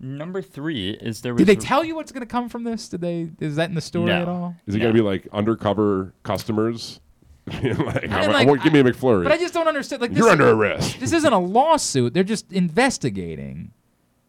Number 0.00 0.42
three 0.42 0.90
is 0.90 1.20
there 1.22 1.32
was. 1.32 1.38
Did 1.38 1.46
they 1.46 1.56
tell 1.56 1.84
you 1.84 1.94
what's 1.94 2.10
going 2.12 2.20
to 2.20 2.26
come 2.30 2.48
from 2.48 2.64
this? 2.64 2.88
Did 2.88 3.00
they? 3.00 3.30
Is 3.40 3.56
that 3.56 3.68
in 3.68 3.74
the 3.76 3.80
story 3.80 4.06
No. 4.06 4.22
at 4.22 4.28
all? 4.28 4.56
Is 4.66 4.74
it 4.74 4.80
going 4.80 4.92
to 4.92 4.94
be 4.94 5.04
like 5.04 5.26
undercover 5.32 6.12
customers? 6.24 7.00
Being 7.62 7.76
like, 7.76 7.96
I, 7.96 8.00
And, 8.00 8.14
I 8.14 8.26
like, 8.26 8.48
want 8.48 8.62
give 8.62 8.72
me 8.72 8.80
a 8.80 8.84
McFlurry. 8.84 9.24
But 9.24 9.32
I 9.32 9.38
just 9.38 9.52
don't 9.52 9.68
understand. 9.68 10.00
Like, 10.00 10.16
You're 10.16 10.30
under 10.30 10.50
arrest. 10.50 10.98
This 10.98 11.12
isn't 11.12 11.32
a 11.32 11.38
lawsuit. 11.38 12.14
They're 12.14 12.24
just 12.24 12.50
investigating. 12.52 13.72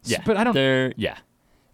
Yeah, 0.04 0.22
but 0.26 0.38
I 0.38 0.44
don't. 0.44 0.54
They're 0.54 0.94
yeah, 0.98 1.18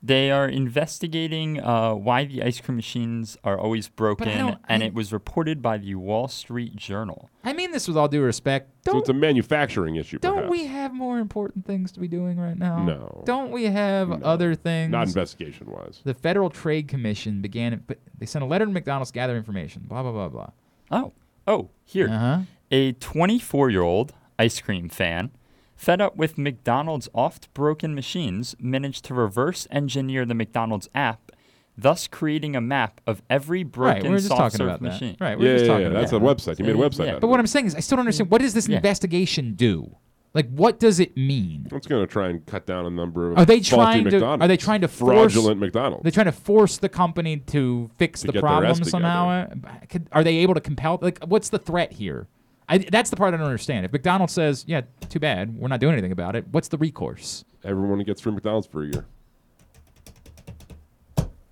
they 0.04 0.32
are 0.32 0.48
investigating 0.48 1.60
uh, 1.60 1.94
why 1.94 2.26
the 2.26 2.42
ice 2.44 2.60
cream 2.60 2.76
machines 2.76 3.38
are 3.44 3.58
always 3.58 3.88
broken, 3.88 4.28
and 4.28 4.84
I- 4.84 4.86
it 4.86 4.94
was 4.94 5.12
reported 5.14 5.62
by 5.62 5.78
the 5.78 5.96
Wall 5.96 6.28
Street 6.28 6.76
Journal. 6.76 7.30
I 7.44 7.54
mean 7.54 7.72
this 7.72 7.88
with 7.88 7.98
all 7.98 8.08
due 8.08 8.22
respect. 8.22 8.70
Don't 8.84 8.98
it's 8.98 9.10
a 9.10 9.14
manufacturing 9.14 9.96
issue. 9.98 10.18
don't 10.20 10.36
perhaps. 10.36 10.52
we 10.52 10.66
have 10.66 10.94
more 10.94 11.20
important 11.20 11.66
things 11.66 11.92
to 11.92 12.00
be 12.00 12.08
doing 12.08 12.40
right 12.40 12.58
now? 12.58 12.84
No. 12.84 13.24
Don't 13.26 13.52
we 13.52 13.66
have 13.66 14.24
other 14.24 14.56
things? 14.56 14.92
Not 14.92 15.08
investigation 15.08 15.70
wise. 15.70 16.02
The 16.04 16.14
Federal 16.14 16.50
Trade 16.50 16.88
Commission 16.88 17.42
began. 17.42 17.84
But 17.86 18.00
they 18.18 18.26
sent 18.26 18.44
a 18.44 18.48
letter 18.48 18.66
to 18.66 18.72
McDonald's 18.72 19.12
to 19.12 19.16
gather 19.16 19.36
information. 19.36 19.84
Blah 19.86 20.04
blah 20.04 20.12
blah 20.12 20.30
blah. 20.30 20.50
Oh, 20.92 21.14
oh, 21.52 21.70
here, 21.86 22.08
Uh-huh. 22.10 22.40
a 22.72 22.94
24-year-old 22.94 24.14
ice 24.40 24.62
cream 24.62 24.90
fan. 24.90 25.32
Fed 25.76 26.00
up 26.00 26.16
with 26.16 26.38
McDonald's 26.38 27.10
oft 27.14 27.52
broken 27.54 27.96
machines, 27.96 28.56
managed 28.60 29.04
to 29.06 29.14
reverse 29.14 29.68
engineer 29.72 30.26
the 30.26 30.36
McDonald's 30.36 30.88
app, 30.94 31.32
thus 31.78 32.08
creating 32.08 32.56
a 32.56 32.62
map 32.62 33.02
of 33.08 33.22
every 33.30 33.64
broken 33.64 33.94
Right, 33.96 34.04
we 34.04 34.10
were 34.10 34.16
just 34.18 34.28
soft 34.28 34.40
talking 34.40 34.58
serve 34.60 34.68
about 34.68 34.82
machine. 34.82 35.16
that. 35.20 35.26
Right, 35.26 35.40
we 35.40 35.46
Yeah, 35.46 35.52
were 35.52 35.58
just 35.58 35.66
yeah, 35.66 35.72
talking 35.72 35.82
yeah. 35.86 35.90
about 35.92 36.00
That's 36.02 36.14
a 36.14 36.20
website. 36.20 36.60
You 36.60 36.66
made 36.66 36.76
a 36.76 36.78
Yeah. 36.78 36.84
website. 36.86 37.06
Yeah. 37.06 37.12
out 37.16 37.22
But 37.22 37.28
of 37.28 37.32
what 37.32 37.40
it. 37.40 37.42
I'm 37.42 37.48
saying 37.48 37.66
is, 37.66 37.76
I 37.76 37.80
still 37.80 37.96
don't 37.96 38.06
understand. 38.06 38.30
What 38.30 38.42
does 38.42 38.54
this 38.54 38.68
Yeah. 38.68 38.78
investigation 38.78 39.54
do? 39.56 39.96
Like, 40.34 40.50
what 40.50 40.80
does 40.80 41.02
it 41.02 41.18
mean? 41.18 41.68
It's 41.72 41.88
going 41.88 42.02
to 42.06 42.12
try 42.12 42.30
and 42.30 42.46
cut 42.46 42.66
down 42.66 42.86
a 42.86 42.90
number 42.90 43.32
of 43.32 43.38
Are 43.38 43.44
they 43.46 43.60
trying 43.60 44.06
to? 44.06 44.12
McDonald's. 44.12 44.44
Are 44.46 44.48
they 44.48 44.56
trying 44.56 44.80
to 44.82 44.88
force? 44.88 45.34
fraudulent 45.34 45.60
McDonald's? 45.60 46.04
They're 46.04 46.12
trying 46.12 46.28
to 46.28 46.32
force 46.32 46.78
the 46.78 46.88
company 46.88 47.38
to 47.38 47.90
fix 47.98 48.22
To 48.22 48.28
the 48.28 48.34
get 48.34 48.42
their 48.42 48.50
problem 48.50 48.84
somehow. 48.86 49.48
Could- 49.90 50.08
Are 50.14 50.24
they 50.24 50.38
able 50.38 50.54
to 50.54 50.62
compel? 50.62 51.00
Like, 51.02 51.20
what's 51.26 51.50
the 51.50 51.60
threat 51.60 51.92
here? 51.92 52.28
I, 52.70 52.78
that's 52.78 53.10
the 53.10 53.18
part 53.18 53.34
I 53.34 53.38
don't 53.38 53.46
understand. 53.46 53.86
If 53.86 53.92
McDonald's 53.92 54.32
says, 54.32 54.64
"Yeah, 54.66 54.82
too 55.10 55.20
bad, 55.20 55.58
we're 55.58 55.68
not 55.68 55.82
doing 55.82 55.92
anything 55.92 56.14
about 56.14 56.38
it," 56.38 56.46
what's 56.52 56.70
the 56.70 56.78
recourse? 56.78 57.44
Everyone 57.66 58.00
gets 58.04 58.22
free 58.22 58.32
McDonald's 58.32 58.66
for 58.68 58.84
a 58.84 58.86
year. 58.88 59.06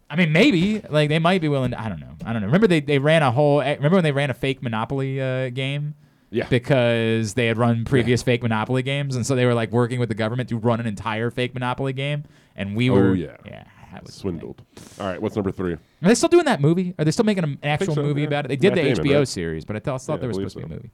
I 0.09 0.15
mean, 0.15 0.31
maybe 0.31 0.81
like 0.89 1.09
they 1.09 1.19
might 1.19 1.41
be 1.41 1.49
willing. 1.49 1.71
To, 1.71 1.81
I 1.81 1.89
don't 1.89 1.99
know. 1.99 2.15
I 2.25 2.31
don't 2.33 2.41
know. 2.41 2.47
Remember 2.47 2.67
they, 2.67 2.79
they 2.79 2.97
ran 2.99 3.21
a 3.21 3.31
whole. 3.31 3.61
eh, 3.61 3.75
Remember 3.75 3.97
when 3.97 4.03
they 4.03 4.11
ran 4.13 4.29
a 4.29 4.33
fake 4.33 4.63
Monopoly 4.63 5.21
uh, 5.21 5.49
game? 5.49 5.93
Yeah. 6.31 6.47
Because 6.47 7.33
they 7.33 7.47
had 7.47 7.57
run 7.57 7.85
previous 7.85 8.21
fake 8.21 8.43
Monopoly 8.43 8.83
games, 8.83 9.15
and 9.15 9.25
so 9.25 9.35
they 9.35 9.45
were 9.45 9.55
like 9.55 9.71
working 9.71 9.99
with 9.99 10.09
the 10.09 10.15
government 10.15 10.49
to 10.49 10.57
run 10.57 10.79
an 10.79 10.85
entire 10.85 11.31
fake 11.31 11.53
Monopoly 11.53 11.93
game, 11.93 12.23
and 12.55 12.75
we 12.75 12.89
were. 12.89 12.99
Oh, 12.99 13.09
were. 13.09 13.15
yeah. 13.15 13.37
Yeah. 13.45 13.63
That 13.91 14.03
was 14.03 14.13
Swindled. 14.13 14.61
All 14.99 15.07
right, 15.07 15.19
what's 15.19 15.35
number 15.35 15.51
three? 15.51 15.73
Are 15.73 15.79
they 16.01 16.13
still 16.13 16.29
doing 16.29 16.45
that 16.45 16.61
movie? 16.61 16.93
Are 16.99 17.05
they 17.05 17.11
still 17.11 17.25
making 17.25 17.43
an 17.43 17.57
actual 17.63 17.95
so, 17.95 18.03
movie 18.03 18.21
yeah. 18.21 18.27
about 18.27 18.45
it? 18.45 18.49
They 18.49 18.55
did 18.55 18.75
Matt 18.75 18.83
the 18.83 18.93
Damon, 18.93 19.05
HBO 19.05 19.17
right? 19.19 19.27
series, 19.27 19.65
but 19.65 19.75
I 19.75 19.79
thought, 19.79 20.01
thought 20.01 20.13
Yeah, 20.13 20.19
there 20.19 20.27
was 20.27 20.37
I 20.37 20.41
believe 20.41 20.51
supposed 20.51 20.63
to 20.65 20.69
be 20.69 20.73
a 20.73 20.77
movie. 20.77 20.91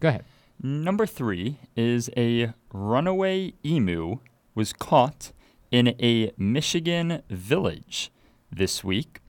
Go 0.00 0.08
ahead. 0.08 0.24
Number 0.62 1.06
three 1.06 1.58
is 1.74 2.08
a 2.16 2.52
runaway 2.72 3.54
emu 3.64 4.18
was 4.54 4.72
caught 4.72 5.32
in 5.70 5.88
a 6.00 6.32
Michigan 6.38 7.22
village 7.28 8.10
this 8.50 8.82
week. 8.84 9.20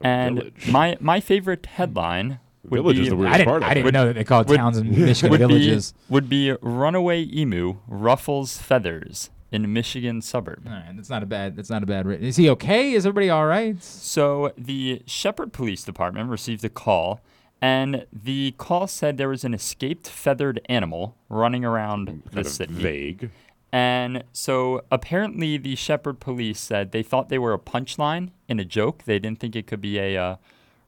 and 0.00 0.38
village. 0.38 0.68
my 0.68 0.96
my 1.00 1.20
favorite 1.20 1.66
headline 1.66 2.40
would 2.70 2.78
Village 2.82 2.96
be 2.96 3.02
is 3.04 3.08
the 3.10 3.16
weirdest 3.16 3.34
I 3.34 3.38
didn't, 3.38 3.48
part 3.48 3.62
of 3.62 3.68
I 3.68 3.72
it. 3.72 3.74
didn't 3.74 3.92
know 3.94 4.06
that 4.06 4.14
they 4.14 4.24
called 4.24 4.48
would- 4.48 4.56
towns 4.56 4.78
in 4.78 4.90
Michigan 4.90 5.30
would 5.30 5.40
villages. 5.40 5.92
Be, 5.92 5.98
would 6.12 6.28
be 6.28 6.52
runaway 6.60 7.24
emu 7.32 7.76
ruffles 7.88 8.58
feathers 8.58 9.30
in 9.52 9.64
a 9.64 9.68
Michigan 9.68 10.20
suburb. 10.22 10.62
All 10.66 10.72
right, 10.72 10.92
that's 10.94 11.08
not 11.10 11.22
a 11.22 11.26
bad. 11.26 11.56
That's 11.56 11.70
not 11.70 11.82
a 11.82 11.86
bad. 11.86 12.06
Written. 12.06 12.26
Is 12.26 12.36
he 12.36 12.50
okay? 12.50 12.92
Is 12.92 13.06
everybody 13.06 13.30
all 13.30 13.46
right? 13.46 13.82
So 13.82 14.52
the 14.58 15.02
Shepherd 15.06 15.52
Police 15.52 15.84
Department 15.84 16.28
received 16.30 16.64
a 16.64 16.68
call, 16.68 17.20
and 17.62 18.06
the 18.12 18.54
call 18.58 18.86
said 18.86 19.16
there 19.16 19.28
was 19.28 19.44
an 19.44 19.54
escaped 19.54 20.08
feathered 20.08 20.60
animal 20.68 21.16
running 21.28 21.64
around 21.64 22.22
the 22.24 22.30
Kind 22.30 22.46
of 22.46 22.52
city. 22.52 22.74
vague. 22.74 23.30
And 23.72 24.24
so 24.32 24.82
apparently, 24.90 25.58
the 25.58 25.74
Shepherd 25.76 26.18
Police 26.20 26.58
said 26.60 26.92
they 26.92 27.02
thought 27.02 27.28
they 27.28 27.38
were 27.38 27.52
a 27.52 27.58
punchline 27.58 28.30
in 28.48 28.58
a 28.58 28.64
joke. 28.64 29.04
They 29.04 29.18
didn't 29.18 29.38
think 29.38 29.54
it 29.54 29.66
could 29.66 29.80
be 29.80 29.98
a 29.98 30.16
uh, 30.16 30.36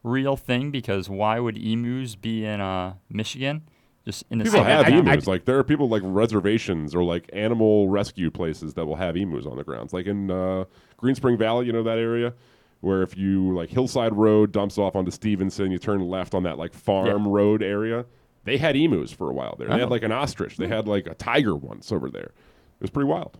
real 0.03 0.35
thing 0.37 0.71
because 0.71 1.09
why 1.09 1.39
would 1.39 1.57
emus 1.57 2.15
be 2.15 2.45
in 2.45 2.61
uh, 2.61 2.93
Michigan? 3.09 3.63
Just 4.05 4.23
in 4.29 4.39
a 4.41 4.43
People 4.45 4.59
small 4.61 4.65
have 4.71 4.85
town? 4.87 5.07
emus. 5.07 5.27
like 5.27 5.45
there 5.45 5.57
are 5.59 5.63
people 5.63 5.89
like 5.89 6.01
reservations 6.05 6.95
or 6.95 7.03
like 7.03 7.29
animal 7.33 7.89
rescue 7.89 8.31
places 8.31 8.73
that 8.75 8.85
will 8.85 8.95
have 8.95 9.15
emus 9.17 9.45
on 9.45 9.57
the 9.57 9.63
grounds. 9.63 9.91
Like 9.93 10.05
in 10.07 10.31
uh, 10.31 10.63
Green 10.97 11.15
Spring 11.15 11.37
Valley, 11.37 11.65
you 11.67 11.73
know 11.73 11.83
that 11.83 11.97
area 11.97 12.33
where 12.81 13.01
if 13.03 13.17
you 13.17 13.53
like 13.53 13.69
Hillside 13.69 14.13
Road 14.13 14.51
dumps 14.53 14.77
off 14.77 14.95
onto 14.95 15.11
Stevenson, 15.11 15.69
you 15.71 15.77
turn 15.77 15.99
left 16.01 16.33
on 16.33 16.43
that 16.43 16.57
like 16.57 16.73
farm 16.73 17.27
road 17.27 17.61
area. 17.61 18.05
They 18.45 18.57
had 18.57 18.77
emus 18.77 19.11
for 19.11 19.29
a 19.29 19.33
while 19.33 19.55
there. 19.59 19.67
They 19.67 19.73
Oh. 19.75 19.79
had 19.79 19.89
like 19.89 20.01
an 20.03 20.13
ostrich. 20.13 20.55
They 20.55 20.69
had 20.69 20.87
like 20.87 21.05
a 21.05 21.13
tiger 21.13 21.55
once 21.55 21.91
over 21.91 22.09
there. 22.09 22.31
It 22.79 22.81
was 22.81 22.89
pretty 22.89 23.07
wild. 23.09 23.37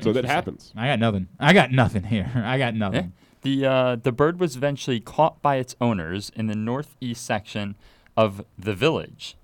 So 0.00 0.12
that 0.12 0.24
happens. 0.24 0.72
I 0.76 0.86
got 0.86 1.00
nothing. 1.00 1.28
I 1.40 1.52
got 1.52 1.72
nothing 1.72 2.04
here. 2.04 2.30
I 2.36 2.56
got 2.56 2.74
Yeah. 2.76 3.04
Nothing. 3.44 3.60
The 3.60 3.66
uh, 3.66 3.96
the 3.96 4.12
bird 4.12 4.40
was 4.40 4.56
eventually 4.56 5.00
caught 5.00 5.42
by 5.42 5.56
its 5.56 5.76
owners 5.80 6.30
in 6.34 6.46
the 6.46 6.54
northeast 6.54 7.24
section 7.24 7.76
of 8.16 8.44
the 8.58 8.74
village. 8.74 9.36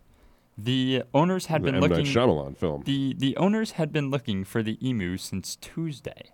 The 0.56 1.04
owners 1.14 1.46
had 1.46 1.62
The 1.62 1.66
been 1.66 1.74
M. 1.76 1.80
Night 1.82 1.90
looking. 1.90 2.06
Shyamalan 2.06 2.56
film. 2.56 2.82
The 2.84 3.14
the 3.16 3.36
owners 3.36 3.72
had 3.72 3.92
been 3.92 4.10
looking 4.10 4.44
for 4.44 4.62
the 4.62 4.76
emu 4.86 5.16
since 5.16 5.56
Tuesday. 5.56 6.32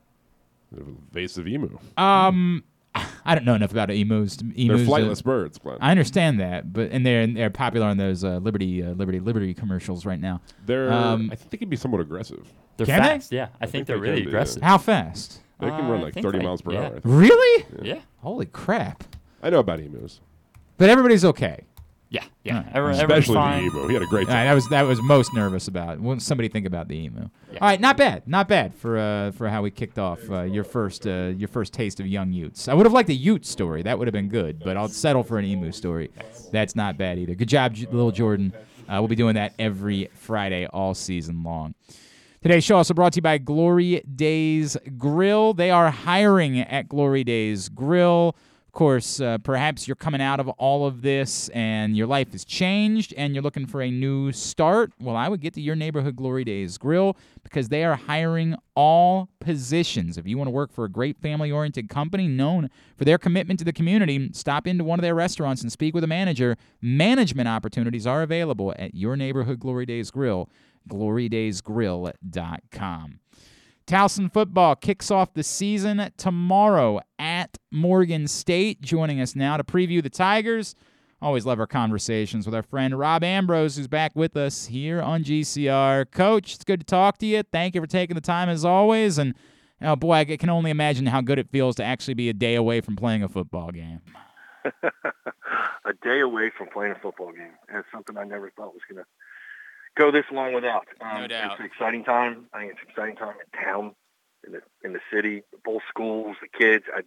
Invasive 0.76 1.46
emu. 1.46 1.78
Um, 1.96 2.64
I 3.24 3.34
don't 3.34 3.44
know 3.44 3.54
enough 3.54 3.72
about 3.72 3.90
emus. 3.90 4.38
emus 4.40 4.56
They're 4.56 4.76
uh, 4.76 4.78
flightless 4.78 5.22
birds, 5.22 5.58
Glenn. 5.58 5.78
I 5.80 5.90
understand 5.90 6.40
that, 6.40 6.72
but 6.72 6.90
and 6.90 7.04
they're 7.04 7.26
they're 7.26 7.50
popular 7.50 7.86
on 7.86 7.96
those 7.96 8.24
uh, 8.24 8.38
Liberty 8.38 8.82
uh, 8.82 8.90
Liberty 8.90 9.20
Liberty 9.20 9.52
commercials 9.54 10.06
right 10.06 10.20
now. 10.20 10.40
They're. 10.64 10.92
Um, 10.92 11.30
I 11.30 11.36
think 11.36 11.50
they 11.50 11.56
can 11.58 11.68
be 11.68 11.76
somewhat 11.76 12.00
aggressive. 12.00 12.46
They're 12.76 12.86
Can 12.86 13.02
they? 13.02 13.08
fast. 13.08 13.30
Yeah, 13.30 13.48
I, 13.60 13.66
think, 13.66 13.86
they're 13.86 13.96
they 13.96 14.00
really 14.00 14.16
can 14.22 14.24
be, 14.24 14.30
yeah. 14.30 14.36
aggressive. 14.36 14.62
How 14.62 14.78
fast? 14.78 15.40
They 15.60 15.68
can 15.68 15.84
Uh, 15.86 15.90
run 15.90 16.00
I 16.00 16.04
like 16.04 16.14
think 16.14 16.24
30 16.26 16.38
like- 16.38 16.44
miles 16.44 16.62
per 16.62 16.72
yeah. 16.72 16.78
hour. 16.80 16.86
I 16.86 16.90
think. 16.90 17.02
Really? 17.04 17.64
Yeah. 17.82 18.00
Holy 18.22 18.46
crap! 18.46 19.04
I 19.42 19.50
know 19.50 19.58
about 19.60 19.80
emus. 19.80 20.20
But 20.78 20.90
everybody's 20.90 21.24
okay. 21.24 21.60
Yeah, 22.10 22.22
yeah. 22.44 22.58
Alright. 22.58 22.68
Everyone- 22.74 22.94
everyone's 23.00 23.24
Especially 23.24 23.34
fine. 23.34 23.62
the 23.68 23.76
emu. 23.78 23.88
He 23.88 23.94
had 23.94 24.02
a 24.02 24.06
great 24.06 24.28
All 24.28 24.34
right, 24.34 24.40
time. 24.40 24.46
that 24.46 24.54
was 24.54 24.68
that 24.68 24.82
was 24.82 25.02
most 25.02 25.34
nervous 25.34 25.66
about. 25.68 25.98
What 26.00 26.22
somebody 26.22 26.48
think 26.48 26.64
about 26.66 26.86
the 26.88 26.96
emu? 26.96 27.22
All 27.22 27.28
right, 27.60 27.80
not 27.80 27.96
bad, 27.96 28.22
not 28.28 28.46
bad 28.46 28.72
for 28.74 28.96
uh, 28.98 29.32
for 29.32 29.48
how 29.48 29.62
we 29.62 29.70
kicked 29.72 29.98
off 29.98 30.20
uh, 30.30 30.42
your 30.42 30.62
first 30.64 31.06
uh, 31.06 31.32
your 31.36 31.48
first 31.48 31.72
taste 31.72 31.98
of 32.00 32.06
young 32.06 32.32
Utes. 32.32 32.68
I 32.68 32.74
would 32.74 32.86
have 32.86 32.92
liked 32.92 33.08
a 33.08 33.14
Ute 33.14 33.44
story. 33.44 33.82
That 33.82 33.98
would 33.98 34.06
have 34.06 34.12
been 34.12 34.28
good, 34.28 34.60
but 34.60 34.76
I'll 34.76 34.88
settle 34.88 35.24
for 35.24 35.38
an 35.38 35.44
emu 35.44 35.72
story. 35.72 36.10
That's 36.52 36.76
not 36.76 36.96
bad 36.96 37.18
either. 37.18 37.34
Good 37.34 37.48
job, 37.48 37.74
J- 37.74 37.86
little 37.90 38.12
Jordan. 38.12 38.52
Uh, 38.88 38.96
we'll 38.98 39.08
be 39.08 39.16
doing 39.16 39.34
that 39.34 39.54
every 39.58 40.08
Friday 40.14 40.66
all 40.66 40.94
season 40.94 41.42
long. 41.42 41.74
Today's 42.44 42.62
show 42.62 42.76
also 42.76 42.92
brought 42.92 43.14
to 43.14 43.16
you 43.16 43.22
by 43.22 43.38
Glory 43.38 44.02
Days 44.02 44.76
Grill. 44.98 45.54
They 45.54 45.70
are 45.70 45.90
hiring 45.90 46.60
at 46.60 46.90
Glory 46.90 47.24
Days 47.24 47.70
Grill. 47.70 48.36
Of 48.66 48.72
course, 48.72 49.18
uh, 49.18 49.38
perhaps 49.38 49.88
you're 49.88 49.94
coming 49.94 50.20
out 50.20 50.40
of 50.40 50.50
all 50.50 50.86
of 50.86 51.00
this 51.00 51.48
and 51.54 51.96
your 51.96 52.06
life 52.06 52.32
has 52.32 52.44
changed 52.44 53.14
and 53.16 53.34
you're 53.34 53.42
looking 53.42 53.66
for 53.66 53.80
a 53.80 53.90
new 53.90 54.30
start. 54.30 54.92
Well, 55.00 55.16
I 55.16 55.30
would 55.30 55.40
get 55.40 55.54
to 55.54 55.62
your 55.62 55.74
neighborhood 55.74 56.16
Glory 56.16 56.44
Days 56.44 56.76
Grill 56.76 57.16
because 57.42 57.70
they 57.70 57.82
are 57.82 57.96
hiring 57.96 58.56
all 58.74 59.30
positions. 59.40 60.18
If 60.18 60.26
you 60.26 60.36
want 60.36 60.48
to 60.48 60.52
work 60.52 60.70
for 60.70 60.84
a 60.84 60.90
great 60.90 61.16
family 61.16 61.50
oriented 61.50 61.88
company 61.88 62.28
known 62.28 62.68
for 62.98 63.06
their 63.06 63.16
commitment 63.16 63.58
to 63.60 63.64
the 63.64 63.72
community, 63.72 64.28
stop 64.34 64.66
into 64.66 64.84
one 64.84 64.98
of 64.98 65.02
their 65.02 65.14
restaurants 65.14 65.62
and 65.62 65.72
speak 65.72 65.94
with 65.94 66.04
a 66.04 66.08
manager. 66.08 66.58
Management 66.82 67.48
opportunities 67.48 68.06
are 68.06 68.20
available 68.20 68.74
at 68.78 68.94
your 68.94 69.16
neighborhood 69.16 69.60
Glory 69.60 69.86
Days 69.86 70.10
Grill, 70.10 70.50
glorydaysgrill.com. 70.88 73.20
Towson 73.86 74.32
football 74.32 74.76
kicks 74.76 75.10
off 75.10 75.34
the 75.34 75.42
season 75.42 76.10
tomorrow 76.16 77.00
at 77.18 77.58
Morgan 77.70 78.26
State. 78.26 78.80
Joining 78.80 79.20
us 79.20 79.36
now 79.36 79.58
to 79.58 79.64
preview 79.64 80.02
the 80.02 80.08
Tigers. 80.08 80.74
Always 81.20 81.46
love 81.46 81.60
our 81.60 81.66
conversations 81.66 82.46
with 82.46 82.54
our 82.54 82.62
friend 82.62 82.98
Rob 82.98 83.22
Ambrose, 83.22 83.76
who's 83.76 83.88
back 83.88 84.12
with 84.14 84.36
us 84.36 84.66
here 84.66 85.02
on 85.02 85.22
GCR. 85.22 86.10
Coach, 86.10 86.54
it's 86.54 86.64
good 86.64 86.80
to 86.80 86.86
talk 86.86 87.18
to 87.18 87.26
you. 87.26 87.42
Thank 87.42 87.74
you 87.74 87.80
for 87.80 87.86
taking 87.86 88.14
the 88.14 88.20
time 88.20 88.48
as 88.48 88.64
always. 88.64 89.18
And 89.18 89.34
oh 89.82 89.96
boy, 89.96 90.14
I 90.14 90.24
can 90.24 90.50
only 90.50 90.70
imagine 90.70 91.06
how 91.06 91.20
good 91.20 91.38
it 91.38 91.50
feels 91.50 91.76
to 91.76 91.84
actually 91.84 92.14
be 92.14 92.28
a 92.28 92.34
day 92.34 92.54
away 92.54 92.80
from 92.80 92.96
playing 92.96 93.22
a 93.22 93.28
football 93.28 93.70
game. 93.70 94.00
a 94.64 95.92
day 96.02 96.20
away 96.20 96.50
from 96.56 96.68
playing 96.68 96.92
a 96.92 97.00
football 97.00 97.32
game. 97.32 97.52
And 97.68 97.78
it's 97.78 97.88
something 97.92 98.16
I 98.16 98.24
never 98.24 98.50
thought 98.50 98.72
was 98.72 98.82
going 98.90 99.02
to 99.02 99.08
go 99.96 100.10
this 100.10 100.24
long 100.32 100.52
without. 100.52 100.86
Um, 101.00 101.22
No 101.22 101.26
doubt. 101.26 101.52
It's 101.52 101.60
an 101.60 101.66
exciting 101.66 102.04
time. 102.04 102.46
I 102.52 102.60
think 102.60 102.72
it's 102.72 102.80
an 102.82 102.90
exciting 102.90 103.16
time 103.16 103.34
in 103.40 103.64
town, 103.64 103.94
in 104.46 104.52
the 104.52 104.60
in 104.84 104.92
the 104.92 105.00
city, 105.12 105.42
both 105.64 105.82
schools, 105.88 106.36
the 106.40 106.48
kids. 106.48 106.84
I, 106.94 107.02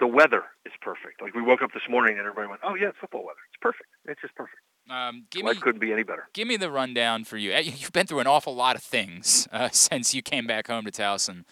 the 0.00 0.06
weather 0.06 0.44
is 0.64 0.72
perfect. 0.80 1.20
Like 1.20 1.34
we 1.34 1.42
woke 1.42 1.62
up 1.62 1.72
this 1.72 1.82
morning 1.88 2.18
and 2.18 2.20
everybody 2.26 2.48
went, 2.48 2.60
"Oh 2.64 2.74
yeah, 2.74 2.88
it's 2.88 2.98
football 2.98 3.24
weather. 3.24 3.40
It's 3.50 3.60
perfect. 3.60 3.88
It's 4.06 4.20
just 4.20 4.34
perfect. 4.34 4.58
Um, 4.88 5.26
give 5.30 5.44
me 5.44 5.54
couldn't 5.54 5.80
be 5.80 5.92
any 5.92 6.02
better." 6.04 6.28
give 6.32 6.46
me 6.48 6.56
the 6.56 6.70
rundown 6.70 7.24
for 7.24 7.36
you. 7.36 7.52
You've 7.62 7.92
been 7.92 8.06
through 8.06 8.20
an 8.20 8.26
awful 8.26 8.54
lot 8.54 8.76
of 8.76 8.82
things 8.82 9.48
uh, 9.52 9.68
since 9.72 10.14
you 10.14 10.22
came 10.22 10.46
back 10.46 10.68
home 10.68 10.84
to 10.84 10.90
Towson. 10.90 11.44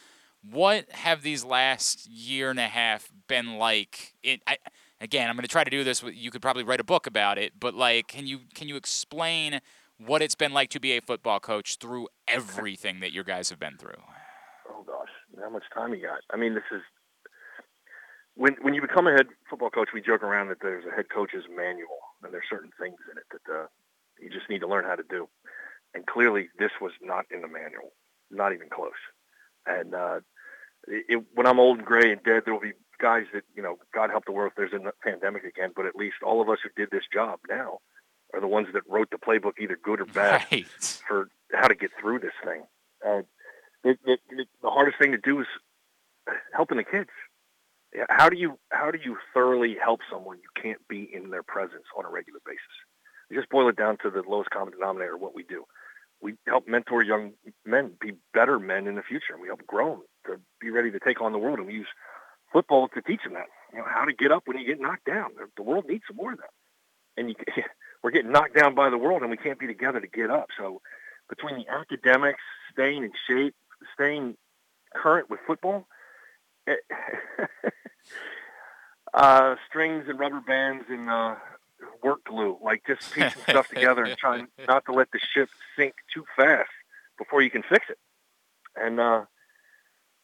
What 0.42 0.90
have 0.92 1.22
these 1.22 1.42
last 1.42 2.06
year 2.06 2.50
and 2.50 2.60
a 2.60 2.68
half 2.68 3.10
been 3.28 3.56
like? 3.56 4.14
It, 4.22 4.42
I, 4.46 4.58
again, 5.00 5.28
I'm 5.28 5.36
going 5.36 5.42
to 5.42 5.48
try 5.48 5.64
to 5.64 5.70
do 5.70 5.84
this. 5.84 6.02
You 6.02 6.30
could 6.30 6.42
probably 6.42 6.64
write 6.64 6.80
a 6.80 6.84
book 6.84 7.06
about 7.06 7.38
it, 7.38 7.52
but 7.58 7.74
like, 7.74 8.08
can 8.08 8.26
you 8.26 8.40
can 8.54 8.68
you 8.68 8.76
explain 8.76 9.60
what 9.98 10.22
it's 10.22 10.34
been 10.34 10.52
like 10.52 10.70
to 10.70 10.80
be 10.80 10.96
a 10.96 11.00
football 11.00 11.40
coach 11.40 11.76
through 11.76 12.08
everything 12.26 13.00
that 13.00 13.12
your 13.12 13.24
guys 13.24 13.50
have 13.50 13.58
been 13.58 13.76
through? 13.76 14.02
Oh 14.68 14.82
gosh, 14.82 15.08
how 15.40 15.50
much 15.50 15.64
time 15.72 15.94
you 15.94 16.02
got? 16.02 16.20
I 16.32 16.36
mean, 16.36 16.54
this 16.54 16.64
is 16.72 16.82
when 18.34 18.56
when 18.62 18.74
you 18.74 18.80
become 18.80 19.06
a 19.06 19.12
head 19.12 19.26
football 19.48 19.70
coach. 19.70 19.88
We 19.94 20.00
joke 20.00 20.22
around 20.22 20.48
that 20.48 20.58
there's 20.60 20.84
a 20.90 20.94
head 20.94 21.06
coach's 21.14 21.44
manual, 21.54 21.98
and 22.22 22.32
there's 22.32 22.44
certain 22.50 22.70
things 22.80 22.98
in 23.10 23.18
it 23.18 23.24
that 23.32 23.52
uh, 23.52 23.66
you 24.20 24.30
just 24.30 24.48
need 24.48 24.60
to 24.60 24.68
learn 24.68 24.84
how 24.84 24.96
to 24.96 25.04
do. 25.08 25.28
And 25.94 26.06
clearly, 26.06 26.48
this 26.58 26.72
was 26.80 26.92
not 27.00 27.24
in 27.30 27.40
the 27.40 27.48
manual, 27.48 27.92
not 28.30 28.52
even 28.52 28.68
close. 28.68 28.92
And 29.66 29.94
uh, 29.94 30.20
it, 30.88 31.22
when 31.34 31.46
I'm 31.46 31.60
old 31.60 31.78
and 31.78 31.86
gray 31.86 32.10
and 32.10 32.22
dead, 32.22 32.42
there 32.44 32.52
will 32.52 32.60
be 32.60 32.72
guys 33.00 33.24
that 33.32 33.42
you 33.54 33.62
know, 33.62 33.78
God 33.94 34.10
help 34.10 34.24
the 34.26 34.32
world 34.32 34.52
if 34.52 34.56
there's 34.56 34.72
a 34.72 34.92
pandemic 35.02 35.44
again. 35.44 35.70
But 35.74 35.86
at 35.86 35.96
least 35.96 36.16
all 36.24 36.40
of 36.40 36.48
us 36.48 36.58
who 36.62 36.70
did 36.76 36.90
this 36.90 37.04
job 37.12 37.40
now 37.48 37.78
are 38.32 38.40
the 38.40 38.48
ones 38.48 38.68
that 38.74 38.82
wrote 38.88 39.10
the 39.10 39.16
playbook, 39.18 39.52
either 39.60 39.78
good 39.82 40.00
or 40.00 40.06
bad, 40.06 40.44
Right. 40.50 40.66
for 41.06 41.28
how 41.52 41.68
to 41.68 41.74
get 41.74 41.90
through 42.00 42.18
this 42.20 42.32
thing. 42.44 42.62
Uh, 43.06 43.18
it, 43.84 43.98
it, 44.06 44.20
it, 44.30 44.48
the 44.62 44.70
hardest 44.70 44.98
thing 44.98 45.12
to 45.12 45.18
do 45.18 45.40
is 45.40 45.46
helping 46.52 46.78
the 46.78 46.84
kids. 46.84 47.10
How 48.08 48.28
do 48.28 48.36
you 48.36 48.58
how 48.70 48.90
do 48.90 48.98
you 49.02 49.16
thoroughly 49.32 49.76
help 49.82 50.00
someone 50.10 50.38
you 50.38 50.48
can't 50.60 50.80
be 50.88 51.08
in 51.12 51.30
their 51.30 51.44
presence 51.44 51.84
on 51.96 52.04
a 52.04 52.08
regular 52.10 52.40
basis? 52.44 52.60
You 53.30 53.38
just 53.38 53.50
boil 53.50 53.68
it 53.68 53.76
down 53.76 53.98
to 54.02 54.10
the 54.10 54.22
lowest 54.28 54.50
common 54.50 54.72
denominator 54.74 55.16
what 55.16 55.34
we 55.34 55.44
do. 55.44 55.64
We 56.20 56.34
help 56.48 56.66
mentor 56.66 57.04
young 57.04 57.32
men 57.64 57.92
be 58.00 58.12
better 58.32 58.58
men 58.58 58.86
in 58.86 58.96
the 58.96 59.02
future. 59.02 59.32
and 59.34 59.40
We 59.42 59.48
help 59.48 59.64
grow 59.66 59.90
them 59.90 60.02
to 60.26 60.40
be 60.60 60.70
ready 60.70 60.90
to 60.90 60.98
take 60.98 61.20
on 61.20 61.32
the 61.32 61.38
world, 61.38 61.58
and 61.58 61.68
we 61.68 61.74
use 61.74 61.86
football 62.54 62.88
to 62.94 63.02
teach 63.02 63.22
them 63.24 63.34
that. 63.34 63.48
You 63.72 63.80
know 63.80 63.84
how 63.92 64.04
to 64.06 64.14
get 64.14 64.32
up 64.32 64.44
when 64.46 64.56
you 64.56 64.64
get 64.64 64.80
knocked 64.80 65.04
down. 65.04 65.32
The 65.56 65.62
world 65.62 65.84
needs 65.86 66.04
some 66.06 66.16
more 66.16 66.32
of 66.32 66.38
that. 66.38 66.50
And 67.16 67.28
you, 67.28 67.34
we're 68.02 68.12
getting 68.12 68.32
knocked 68.32 68.54
down 68.56 68.74
by 68.74 68.88
the 68.88 68.96
world, 68.96 69.20
and 69.22 69.30
we 69.30 69.36
can't 69.36 69.58
be 69.58 69.66
together 69.66 70.00
to 70.00 70.06
get 70.06 70.30
up. 70.30 70.46
So 70.56 70.80
between 71.28 71.56
the 71.56 71.68
academics, 71.68 72.40
staying 72.72 73.02
in 73.02 73.10
shape, 73.28 73.54
staying 73.92 74.36
current 74.94 75.28
with 75.28 75.40
football, 75.46 75.88
it, 76.66 76.78
uh, 79.14 79.56
strings 79.68 80.04
and 80.08 80.18
rubber 80.18 80.40
bands 80.40 80.84
and 80.88 81.10
uh, 81.10 81.34
work 82.02 82.24
glue, 82.24 82.56
like 82.62 82.84
just 82.86 83.12
piecing 83.12 83.42
stuff 83.42 83.68
together 83.68 84.04
and 84.04 84.16
trying 84.16 84.46
not 84.68 84.84
to 84.86 84.92
let 84.92 85.10
the 85.10 85.18
ship 85.34 85.48
sink 85.76 85.94
too 86.12 86.24
fast 86.36 86.70
before 87.18 87.42
you 87.42 87.50
can 87.50 87.62
fix 87.62 87.86
it. 87.90 87.98
And 88.76 89.00
uh, 89.00 89.24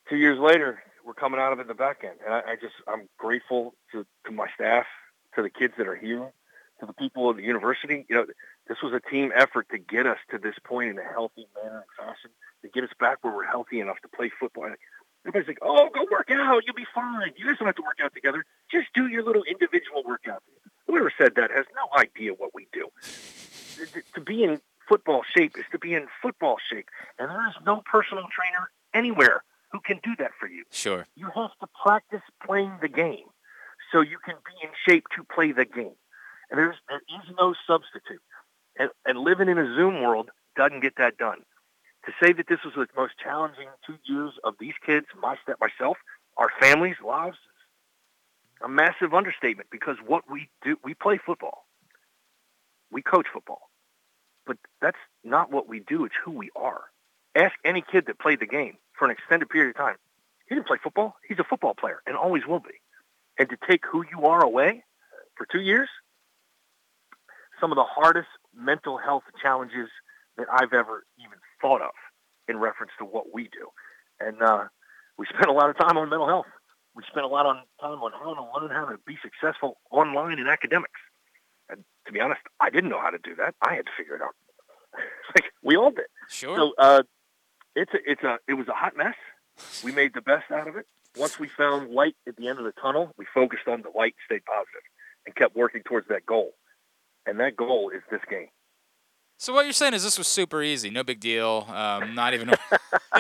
two 0.08 0.16
years 0.16 0.38
later, 0.38 0.82
we're 1.10 1.14
coming 1.14 1.40
out 1.40 1.52
of 1.52 1.58
it 1.58 1.62
in 1.62 1.66
the 1.66 1.74
back 1.74 2.04
end. 2.04 2.20
And 2.24 2.32
I, 2.32 2.52
I 2.52 2.54
just, 2.54 2.74
I'm 2.86 3.08
grateful 3.18 3.74
to, 3.90 4.06
to 4.26 4.30
my 4.30 4.46
staff, 4.54 4.86
to 5.34 5.42
the 5.42 5.50
kids 5.50 5.74
that 5.76 5.88
are 5.88 5.96
here, 5.96 6.30
to 6.78 6.86
the 6.86 6.92
people 6.92 7.28
at 7.30 7.36
the 7.36 7.42
university. 7.42 8.06
You 8.08 8.14
know, 8.14 8.26
this 8.68 8.78
was 8.80 8.92
a 8.92 9.00
team 9.10 9.32
effort 9.34 9.66
to 9.72 9.78
get 9.78 10.06
us 10.06 10.18
to 10.30 10.38
this 10.38 10.54
point 10.62 10.90
in 10.90 10.98
a 11.00 11.02
healthy 11.02 11.48
manner 11.56 11.82
and 11.82 11.90
fashion, 11.98 12.30
to 12.62 12.68
get 12.68 12.84
us 12.84 12.90
back 13.00 13.18
where 13.22 13.34
we're 13.34 13.42
healthy 13.42 13.80
enough 13.80 13.96
to 14.02 14.08
play 14.08 14.30
football. 14.38 14.70
Everybody's 15.26 15.48
like, 15.48 15.58
oh, 15.62 15.88
go 15.92 16.06
work 16.12 16.30
out. 16.30 16.62
You'll 16.64 16.76
be 16.76 16.86
fine. 16.94 17.32
You 17.36 17.46
guys 17.46 17.58
don't 17.58 17.66
have 17.66 17.74
to 17.74 17.82
work 17.82 17.98
out 18.00 18.14
together. 18.14 18.44
Just 18.70 18.86
do 18.94 19.08
your 19.08 19.24
little 19.24 19.42
individual 19.42 20.04
workout. 20.06 20.44
Whoever 20.86 21.12
said 21.18 21.34
that 21.34 21.50
has 21.50 21.66
no 21.74 22.00
idea 22.00 22.34
what 22.34 22.54
we 22.54 22.68
do. 22.72 22.86
To- 24.14 24.20
be 24.20 24.44
in 24.44 24.60
football 24.88 25.22
shape 25.36 25.58
is 25.58 25.64
to 25.72 25.78
be 25.80 25.94
in 25.94 26.06
football 26.22 26.58
shape. 26.70 26.86
And 27.18 27.30
there 27.30 27.48
is 27.48 27.54
no 27.66 27.82
personal 27.84 28.26
trainer 28.30 28.70
anywhere 28.94 29.42
can 29.90 30.00
do 30.04 30.14
that 30.22 30.30
for 30.38 30.46
you. 30.46 30.64
Sure. 30.70 31.06
You 31.16 31.26
have 31.34 31.50
to 31.60 31.66
practice 31.84 32.22
playing 32.46 32.78
the 32.80 32.88
game 32.88 33.26
so 33.92 34.00
you 34.00 34.18
can 34.24 34.36
be 34.46 34.66
in 34.66 34.70
shape 34.86 35.04
to 35.16 35.24
play 35.24 35.50
the 35.50 35.64
game. 35.64 35.98
And 36.50 36.58
there's, 36.58 36.76
there 36.88 37.02
is 37.08 37.34
no 37.38 37.54
substitute. 37.66 38.22
And, 38.78 38.90
and 39.04 39.18
living 39.18 39.48
in 39.48 39.58
a 39.58 39.66
Zoom 39.74 40.02
world 40.02 40.30
doesn't 40.56 40.80
get 40.80 40.96
that 40.98 41.18
done. 41.18 41.40
To 42.06 42.12
say 42.22 42.32
that 42.32 42.46
this 42.48 42.60
was 42.64 42.74
the 42.74 42.86
most 42.96 43.14
challenging 43.22 43.68
two 43.86 43.96
years 44.04 44.32
of 44.44 44.54
these 44.60 44.74
kids, 44.86 45.06
my 45.20 45.36
step, 45.42 45.56
myself, 45.60 45.96
our 46.36 46.50
families' 46.60 46.96
lives, 47.04 47.36
is 47.36 48.64
a 48.64 48.68
massive 48.68 49.12
understatement 49.12 49.68
because 49.70 49.96
what 50.06 50.24
we 50.30 50.48
do, 50.62 50.76
we 50.84 50.94
play 50.94 51.18
football. 51.24 51.66
We 52.92 53.02
coach 53.02 53.26
football. 53.32 53.70
But 54.46 54.56
that's 54.80 54.98
not 55.24 55.50
what 55.50 55.68
we 55.68 55.80
do. 55.80 56.04
It's 56.04 56.14
who 56.24 56.30
we 56.30 56.50
are. 56.56 56.82
Ask 57.34 57.54
any 57.64 57.82
kid 57.82 58.06
that 58.06 58.18
played 58.18 58.40
the 58.40 58.46
game 58.46 58.78
for 59.00 59.06
an 59.06 59.10
extended 59.10 59.48
period 59.48 59.70
of 59.70 59.76
time. 59.76 59.96
He 60.46 60.54
didn't 60.54 60.68
play 60.68 60.76
football. 60.80 61.16
He's 61.26 61.38
a 61.38 61.44
football 61.44 61.74
player 61.74 62.02
and 62.06 62.14
always 62.16 62.46
will 62.46 62.60
be. 62.60 62.78
And 63.38 63.48
to 63.48 63.56
take 63.68 63.80
who 63.90 64.04
you 64.12 64.26
are 64.26 64.44
away 64.44 64.84
for 65.36 65.46
two 65.50 65.62
years, 65.62 65.88
some 67.60 67.72
of 67.72 67.76
the 67.76 67.84
hardest 67.84 68.28
mental 68.54 68.98
health 68.98 69.22
challenges 69.42 69.88
that 70.36 70.46
I've 70.52 70.74
ever 70.74 71.04
even 71.18 71.38
thought 71.62 71.80
of 71.80 71.96
in 72.46 72.58
reference 72.58 72.92
to 72.98 73.04
what 73.06 73.32
we 73.32 73.44
do. 73.44 73.68
And 74.20 74.42
uh, 74.42 74.64
we 75.16 75.24
spent 75.26 75.46
a 75.46 75.52
lot 75.52 75.70
of 75.70 75.78
time 75.78 75.96
on 75.96 76.10
mental 76.10 76.28
health. 76.28 76.46
We 76.94 77.02
spent 77.08 77.24
a 77.24 77.28
lot 77.28 77.46
on 77.46 77.62
time 77.80 78.02
on 78.02 78.12
how 78.12 78.34
to 78.34 78.60
learn 78.60 78.70
how 78.70 78.90
to 78.90 78.98
be 79.06 79.16
successful 79.22 79.78
online 79.90 80.38
in 80.38 80.46
academics. 80.46 81.00
And 81.70 81.84
to 82.06 82.12
be 82.12 82.20
honest, 82.20 82.40
I 82.60 82.68
didn't 82.68 82.90
know 82.90 83.00
how 83.00 83.10
to 83.10 83.18
do 83.22 83.34
that. 83.36 83.54
I 83.62 83.76
had 83.76 83.86
to 83.86 83.92
figure 83.96 84.16
it 84.16 84.20
out. 84.20 84.34
like 85.34 85.44
we 85.62 85.76
all 85.76 85.90
did. 85.90 86.06
Sure. 86.28 86.56
So 86.56 86.72
uh, 86.76 87.02
it's 87.74 87.92
a, 87.94 87.98
it's 88.04 88.22
a 88.22 88.38
it 88.48 88.54
was 88.54 88.68
a 88.68 88.72
hot 88.74 88.96
mess. 88.96 89.14
We 89.84 89.92
made 89.92 90.14
the 90.14 90.22
best 90.22 90.50
out 90.50 90.68
of 90.68 90.76
it. 90.76 90.86
Once 91.16 91.38
we 91.38 91.48
found 91.48 91.90
light 91.90 92.14
at 92.26 92.36
the 92.36 92.48
end 92.48 92.58
of 92.58 92.64
the 92.64 92.72
tunnel, 92.80 93.12
we 93.18 93.26
focused 93.34 93.66
on 93.66 93.82
the 93.82 93.90
light, 93.96 94.14
stayed 94.24 94.44
positive, 94.44 94.82
and 95.26 95.34
kept 95.34 95.56
working 95.56 95.82
towards 95.82 96.08
that 96.08 96.24
goal. 96.24 96.52
And 97.26 97.38
that 97.40 97.56
goal 97.56 97.90
is 97.94 98.02
this 98.10 98.20
game. 98.30 98.48
So 99.38 99.54
what 99.54 99.64
you're 99.64 99.72
saying 99.72 99.94
is 99.94 100.02
this 100.04 100.18
was 100.18 100.28
super 100.28 100.62
easy, 100.62 100.90
no 100.90 101.02
big 101.02 101.18
deal, 101.18 101.66
um, 101.70 102.14
not 102.14 102.34
even. 102.34 102.50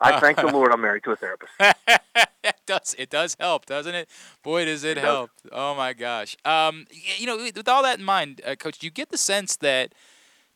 I 0.00 0.20
thank 0.20 0.38
the 0.38 0.46
Lord 0.52 0.72
I'm 0.72 0.80
married 0.80 1.02
to 1.04 1.10
a 1.10 1.16
therapist. 1.16 1.52
it 2.44 2.56
does 2.64 2.94
it 2.96 3.10
does 3.10 3.36
help, 3.40 3.66
doesn't 3.66 3.94
it? 3.94 4.08
Boy, 4.42 4.66
does 4.66 4.84
it, 4.84 4.92
It 4.98 5.00
does. 5.00 5.04
help! 5.04 5.30
Oh 5.50 5.74
my 5.74 5.94
gosh. 5.94 6.36
Um, 6.44 6.86
you 7.18 7.26
know, 7.26 7.36
with 7.36 7.68
all 7.68 7.82
that 7.82 7.98
in 7.98 8.04
mind, 8.04 8.40
uh, 8.46 8.54
Coach, 8.54 8.78
do 8.78 8.86
you 8.86 8.90
get 8.92 9.10
the 9.10 9.18
sense 9.18 9.56
that 9.56 9.94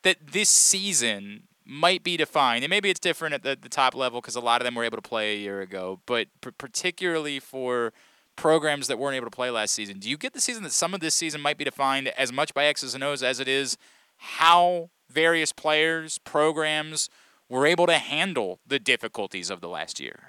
that 0.03 0.27
this 0.31 0.49
season 0.49 1.43
might 1.69 2.03
be 2.03 2.17
defined, 2.17 2.63
and 2.63 2.69
maybe 2.69 2.89
it's 2.89 2.99
different 2.99 3.35
at 3.35 3.43
the, 3.43 3.57
the 3.59 3.69
top 3.69 3.93
level 3.93 4.19
because 4.19 4.35
a 4.35 4.41
lot 4.41 4.59
of 4.59 4.65
them 4.65 4.73
were 4.73 4.83
able 4.83 4.97
to 4.97 5.07
play 5.07 5.35
a 5.35 5.37
year 5.37 5.61
ago, 5.61 5.99
but 6.07 6.27
p- 6.41 6.49
particularly 6.57 7.39
for 7.39 7.93
programs 8.35 8.87
that 8.87 8.97
weren't 8.97 9.15
able 9.15 9.27
to 9.27 9.35
play 9.35 9.51
last 9.51 9.73
season, 9.73 9.99
do 9.99 10.09
you 10.09 10.17
get 10.17 10.33
the 10.33 10.41
season 10.41 10.63
that 10.63 10.71
some 10.71 10.95
of 10.95 10.99
this 10.99 11.13
season 11.13 11.39
might 11.39 11.57
be 11.57 11.63
defined 11.63 12.07
as 12.09 12.33
much 12.33 12.53
by 12.55 12.65
X's 12.65 12.95
and 12.95 13.03
O's 13.03 13.21
as 13.21 13.39
it 13.39 13.47
is 13.47 13.77
how 14.17 14.89
various 15.09 15.53
players, 15.53 16.17
programs 16.17 17.09
were 17.49 17.65
able 17.65 17.85
to 17.85 17.97
handle 17.97 18.59
the 18.65 18.79
difficulties 18.79 19.49
of 19.49 19.61
the 19.61 19.69
last 19.69 19.99
year? 19.99 20.19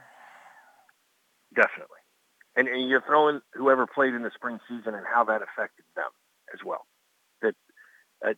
Definitely. 1.55 1.97
And, 2.55 2.69
and 2.69 2.89
you're 2.89 3.03
throwing 3.03 3.41
whoever 3.55 3.87
played 3.87 4.15
in 4.15 4.23
the 4.23 4.31
spring 4.35 4.59
season 4.69 4.95
and 4.95 5.07
how 5.07 5.25
that 5.25 5.41
affected 5.43 5.85
them 5.97 6.11
as 6.53 6.61
well. 6.65 6.87
That 7.43 7.55
uh, 8.27 8.35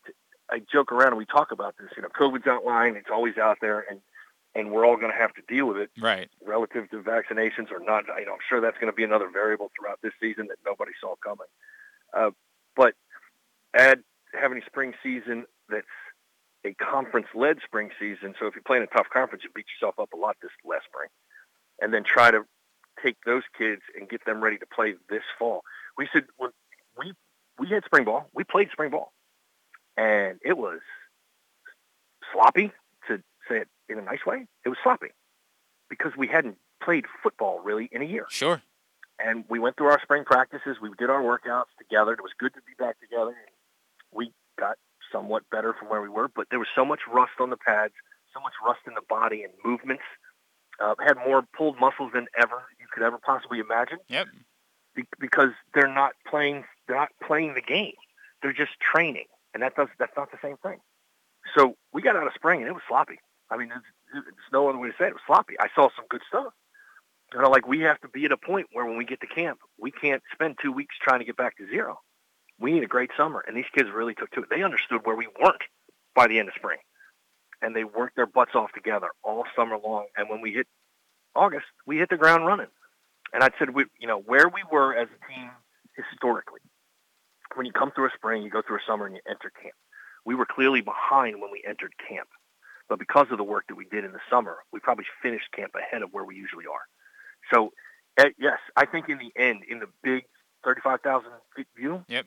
I 0.53 0.61
joke 0.71 0.93
around 0.93 1.09
and 1.09 1.17
we 1.19 1.25
talk 1.27 1.51
about 1.51 1.75
this. 1.79 1.89
You 1.97 2.03
know, 2.03 2.09
COVID's 2.09 2.47
outlined; 2.47 2.97
it's 2.97 3.09
always 3.11 3.39
out 3.39 3.59
there, 3.61 3.85
and 3.89 4.01
and 4.55 4.71
we're 4.71 4.85
all 4.87 4.97
going 4.97 5.11
to 5.11 5.17
have 5.19 5.33
to 5.35 5.43
deal 5.49 5.67
with 5.67 5.79
it 5.79 5.91
Right. 5.99 6.29
relative 6.45 6.91
to 6.91 7.01
vaccinations 7.01 7.71
or 7.73 7.81
not. 7.81 8.05
You 8.19 8.27
know, 8.27 8.33
I'm 8.35 8.45
sure 8.49 8.61
that's 8.61 8.77
going 8.77 8.93
to 8.93 8.97
be 8.97 9.03
another 9.05 9.31
variable 9.33 9.71
throughout 9.75 10.01
this 10.03 10.13
season 10.21 10.49
that 10.49 10.59
nobody 10.67 10.93
saw 11.01 11.15
coming. 11.25 11.47
Uh, 12.13 12.31
but 12.77 12.95
add 13.75 14.03
having 14.39 14.59
a 14.59 14.67
spring 14.67 14.93
season 15.03 15.47
that's 15.71 15.87
a 16.67 16.75
conference-led 16.75 17.59
spring 17.65 17.91
season. 17.99 18.35
So 18.39 18.47
if 18.47 18.55
you 18.55 18.61
play 18.61 18.77
in 18.77 18.83
a 18.83 18.87
tough 18.87 19.07
conference, 19.13 19.43
you 19.43 19.51
beat 19.55 19.67
yourself 19.81 19.99
up 19.99 20.13
a 20.13 20.17
lot 20.17 20.37
this 20.43 20.51
last 20.67 20.85
spring, 20.85 21.09
and 21.81 21.93
then 21.95 22.05
try 22.05 22.31
to 22.31 22.45
take 23.03 23.17
those 23.25 23.43
kids 23.57 23.81
and 23.99 24.07
get 24.09 24.25
them 24.27 24.43
ready 24.45 24.59
to 24.59 24.67
play 24.67 24.95
this 25.09 25.25
fall. 25.39 25.63
We 25.97 26.09
said 26.13 26.25
when 26.37 26.51
we 26.99 27.15
we 27.59 27.69
had 27.69 27.85
spring 27.85 28.05
ball, 28.05 28.29
we 28.35 28.45
played 28.45 28.69
spring 28.71 28.91
ball, 28.91 29.13
and 29.97 30.39
it 30.45 30.57
was 30.57 30.81
sloppy 32.33 32.73
to 33.09 33.23
say 33.49 33.59
it 33.59 33.69
in 33.89 33.99
a 33.99 34.03
nice 34.03 34.25
way. 34.27 34.47
It 34.65 34.69
was 34.69 34.79
sloppy 34.83 35.09
because 35.89 36.13
we 36.17 36.27
hadn't 36.27 36.57
played 36.83 37.05
football 37.23 37.61
really 37.61 37.89
in 37.93 38.03
a 38.03 38.05
year. 38.05 38.27
Sure. 38.29 38.63
And 39.19 39.45
we 39.49 39.59
went 39.59 39.77
through 39.77 39.89
our 39.89 40.01
spring 40.03 40.25
practices. 40.25 40.79
We 40.81 40.91
did 40.99 41.11
our 41.11 41.23
workouts 41.23 41.71
together. 41.79 42.13
It 42.13 42.23
was 42.23 42.33
good 42.39 42.55
to 42.55 42.61
be 42.63 42.73
back 42.79 42.99
together. 43.01 43.35
We 44.11 44.33
got 44.59 44.79
somewhat 45.13 45.43
better 45.51 45.75
from 45.79 45.89
where 45.89 46.01
we 46.01 46.09
were, 46.09 46.29
but 46.29 46.49
there 46.51 46.59
was 46.59 46.69
so 46.75 46.85
much 46.85 47.01
rust 47.13 47.33
on 47.39 47.51
the 47.51 47.57
pads, 47.57 47.93
so 48.35 48.41
much 48.41 48.55
rust 48.65 48.81
in 48.87 48.95
the 48.95 49.03
body 49.09 49.45
and 49.45 49.53
movements. 49.65 50.03
Uh, 50.83 50.95
had 51.07 51.17
more 51.19 51.43
pulled 51.57 51.79
muscles 51.79 52.11
than 52.15 52.27
ever 52.37 52.63
you 52.81 52.87
could 52.93 53.03
ever 53.03 53.19
possibly 53.19 53.59
imagine. 53.61 53.99
Yep. 54.09 54.27
Be- 54.97 55.05
because 55.21 55.51
they're 55.75 55.93
not 55.93 56.13
playing. 56.27 56.65
They're 56.89 56.97
not 56.97 57.11
playing 57.25 57.55
the 57.55 57.61
game. 57.61 57.93
They're 58.43 58.55
just 58.55 58.73
training, 58.81 59.27
and 59.55 59.63
that 59.63 59.75
does 59.77 59.89
that's 59.99 60.17
not 60.17 60.31
the 60.31 60.39
same 60.43 60.57
thing. 60.59 60.79
So 61.57 61.77
we 61.93 62.03
got 62.03 62.17
out 62.17 62.27
of 62.27 62.33
spring, 62.35 62.61
and 62.61 62.69
it 62.69 62.73
was 62.73 62.83
sloppy. 62.89 63.19
I 63.51 63.57
mean, 63.57 63.69
there's, 63.69 63.83
there's 64.13 64.53
no 64.53 64.69
other 64.69 64.79
way 64.79 64.89
to 64.89 64.95
say 64.99 65.07
it. 65.07 65.09
It 65.09 65.15
was 65.15 65.23
sloppy. 65.27 65.55
I 65.61 65.69
saw 65.75 65.89
some 65.97 66.07
good 66.09 66.23
stuff. 66.29 66.53
You 67.33 67.41
know, 67.41 67.51
like 67.51 67.67
we 67.67 67.81
have 67.81 68.01
to 68.01 68.09
be 68.09 68.25
at 68.25 68.33
a 68.33 68.37
point 68.37 68.67
where 68.73 68.85
when 68.85 68.97
we 68.97 69.05
get 69.05 69.21
to 69.21 69.27
camp, 69.27 69.59
we 69.79 69.91
can't 69.91 70.23
spend 70.33 70.57
two 70.63 70.73
weeks 70.73 70.95
trying 71.03 71.21
to 71.21 71.25
get 71.25 71.37
back 71.37 71.57
to 71.57 71.67
zero. 71.67 71.99
We 72.61 72.73
need 72.73 72.83
a 72.83 72.89
great 72.89 73.11
summer, 73.17 73.43
and 73.47 73.57
these 73.57 73.71
kids 73.75 73.89
really 73.93 74.15
took 74.15 74.31
to 74.33 74.43
it. 74.43 74.51
They 74.51 74.63
understood 74.63 75.01
where 75.05 75.17
we 75.17 75.29
weren't 75.41 75.63
by 76.15 76.29
the 76.29 76.39
end 76.39 76.49
of 76.49 76.55
spring, 76.55 76.79
and 77.61 77.75
they 77.75 77.85
worked 77.85 78.17
their 78.17 78.27
butts 78.27 78.55
off 78.55 78.73
together 78.73 79.09
all 79.23 79.45
summer 79.57 79.79
long. 79.83 80.07
And 80.17 80.29
when 80.29 80.41
we 80.41 80.53
hit 80.53 80.67
August, 81.35 81.67
we 81.87 81.97
hit 81.97 82.11
the 82.11 82.17
ground 82.17 82.47
running. 82.47 82.69
And 83.33 83.43
I 83.43 83.49
said, 83.59 83.71
we, 83.71 83.87
you 83.99 84.07
know, 84.07 84.19
where 84.19 84.49
we 84.49 84.63
were 84.71 84.95
as 84.95 85.09
a 85.09 85.33
team 85.33 85.51
historically, 85.97 86.61
when 87.57 87.67
you 87.67 87.73
come 87.73 87.91
through 87.93 88.07
a 88.07 88.11
spring, 88.15 88.43
you 88.43 88.51
go 88.51 88.63
through 88.63 88.77
a 88.77 88.87
summer, 88.87 89.07
and 89.07 89.15
you 89.15 89.23
enter 89.29 89.51
camp. 89.51 89.75
We 90.25 90.35
were 90.35 90.47
clearly 90.47 90.81
behind 90.81 91.41
when 91.41 91.51
we 91.51 91.63
entered 91.67 91.95
camp, 92.09 92.29
but 92.89 92.99
because 92.99 93.27
of 93.31 93.39
the 93.39 93.45
work 93.45 93.65
that 93.69 93.75
we 93.75 93.85
did 93.87 94.05
in 94.05 94.13
the 94.13 94.21
summer, 94.31 94.59
we 94.73 94.81
probably 94.81 95.07
finished 95.23 95.51
camp 95.53 95.73
ahead 95.75 96.03
of 96.03 96.13
where 96.13 96.25
we 96.25 96.37
usually 96.37 96.67
are. 96.67 96.87
So, 97.53 97.73
uh, 98.19 98.31
yes, 98.39 98.59
I 98.77 98.87
think 98.87 99.09
in 99.09 99.19
the 99.19 99.33
end, 99.37 99.63
in 99.69 99.81
the 99.81 99.89
big 100.03 100.25
35,000 100.65 101.31
feet 101.57 101.67
view, 101.77 102.05
Yep. 102.09 102.27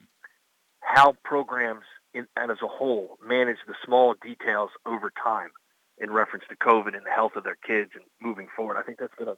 how 0.82 1.14
programs 1.24 1.86
in, 2.14 2.28
and 2.36 2.52
as 2.52 2.58
a 2.62 2.68
whole 2.68 3.18
manage 3.24 3.58
the 3.68 3.76
small 3.84 4.14
details 4.22 4.72
over 4.86 5.12
time 5.12 5.52
in 5.98 6.12
reference 6.12 6.46
to 6.50 6.56
COVID 6.58 6.96
and 6.96 7.06
the 7.06 7.12
health 7.12 7.36
of 7.36 7.44
their 7.44 7.56
kids 7.66 7.92
and 7.96 8.04
moving 8.20 8.48
forward. 8.56 8.78
I 8.78 8.84
think 8.84 9.00
that's 9.00 9.16
gonna 9.16 9.38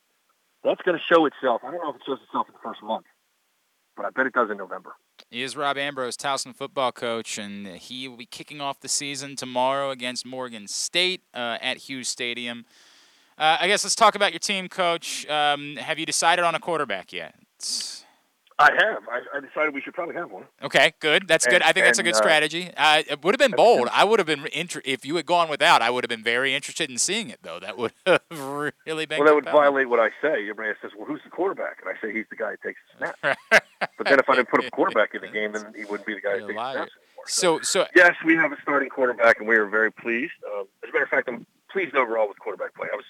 that's 0.64 0.82
gonna 0.82 1.00
show 1.00 1.26
itself. 1.26 1.62
I 1.64 1.72
don't 1.72 1.82
know 1.82 1.90
if 1.92 1.98
it 1.98 2.02
shows 2.06 2.20
itself 2.24 2.48
in 2.48 2.54
the 2.54 2.60
first 2.64 2.82
month, 2.82 3.06
but 3.96 4.06
I 4.06 4.10
bet 4.10 4.26
it 4.26 4.34
does 4.34 4.50
in 4.50 4.58
November. 4.58 4.96
He 5.30 5.44
is 5.44 5.58
Rob 5.58 5.78
Ambrose, 5.78 6.16
Towson 6.16 6.56
football 6.56 6.94
coach, 6.94 7.38
and 7.38 7.68
he 7.68 8.08
will 8.08 8.16
be 8.16 8.26
kicking 8.26 8.62
off 8.62 8.80
the 8.80 8.88
season 8.88 9.36
tomorrow 9.36 9.90
against 9.90 10.26
Morgan 10.26 10.68
State 10.68 11.22
uh, 11.34 11.58
at 11.62 11.78
Hughes 11.78 12.08
Stadium. 12.08 12.66
Uh, 13.38 13.58
I 13.60 13.68
guess 13.68 13.84
let's 13.84 13.96
talk 13.96 14.16
about 14.16 14.32
your 14.32 14.40
team, 14.40 14.70
coach. 14.70 15.28
Um, 15.28 15.76
have 15.76 16.00
you 16.00 16.06
decided 16.06 16.46
on 16.46 16.56
a 16.56 16.60
quarterback 16.60 17.12
yet? 17.12 17.36
I 18.60 18.72
have. 18.72 19.04
I, 19.08 19.38
I 19.38 19.40
decided 19.40 19.76
we 19.76 19.82
should 19.82 19.94
probably 19.94 20.16
have 20.16 20.32
one. 20.32 20.46
Okay, 20.64 20.94
good. 21.00 21.28
That's 21.28 21.46
good. 21.46 21.62
I 21.62 21.74
think 21.74 21.86
that's 21.86 22.00
a 22.00 22.04
good 22.04 22.16
uh, 22.16 22.18
strategy. 22.18 22.72
Uh, 22.76 23.04
it 23.08 23.24
would 23.24 23.36
have 23.36 23.40
been 23.40 23.56
bold. 23.56 23.88
I 23.92 24.04
would 24.04 24.18
have 24.18 24.26
been 24.26 24.48
inter- 24.52 24.82
if 24.84 25.06
you 25.06 25.16
had 25.18 25.28
gone 25.28 25.48
without. 25.48 25.84
I 25.84 25.92
would 25.92 26.04
have 26.04 26.10
been 26.10 26.24
very 26.24 26.56
interested 26.56 26.90
in 26.90 26.98
seeing 26.98 27.30
it, 27.30 27.40
though. 27.44 27.60
That 27.60 27.78
would 27.78 27.92
have 28.08 28.22
really 28.32 29.06
been. 29.06 29.20
Well, 29.20 29.28
that 29.28 29.36
would 29.36 29.46
violate 29.46 29.90
what 29.90 30.00
I 30.00 30.10
say. 30.24 30.50
Everybody 30.50 30.72
says, 30.82 30.92
"Well, 30.98 31.06
who's 31.06 31.22
the 31.24 31.30
quarterback?" 31.30 31.78
And 31.86 31.96
I 31.96 32.02
say, 32.02 32.12
"He's 32.12 32.26
the 32.32 32.36
guy 32.36 32.52
who 32.52 32.68
takes 32.68 32.80
the 33.00 33.14
snap." 33.22 33.64
but 33.98 34.08
then 34.08 34.20
if 34.20 34.30
I 34.30 34.36
didn't 34.36 34.50
put 34.50 34.64
a 34.64 34.72
quarterback 34.72 35.16
in 35.16 35.22
the 35.22 35.28
game, 35.28 35.54
then 35.54 35.74
he 35.76 35.86
wouldn't 35.86 36.06
be 36.06 36.14
the 36.14 36.22
guy 36.22 36.36
takes 36.36 36.48
the 36.48 36.54
snaps. 36.54 36.92
So, 37.26 37.60
so 37.62 37.86
Yes, 37.96 38.16
we 38.26 38.36
have 38.36 38.52
a 38.52 38.58
starting 38.62 38.90
quarterback, 38.90 39.40
and 39.40 39.48
we 39.48 39.56
are 39.58 39.66
very 39.66 39.92
pleased. 39.92 40.34
Um, 40.46 40.68
as 40.84 40.90
a 40.90 40.94
matter 40.94 41.04
of 41.04 41.10
fact, 41.10 41.28
I'm 41.28 41.46
pleased 41.72 41.96
overall 41.96 42.28
with 42.28 42.40
quarterback 42.40 42.74
play. 42.76 42.88
I 42.92 42.96
was 42.96 43.06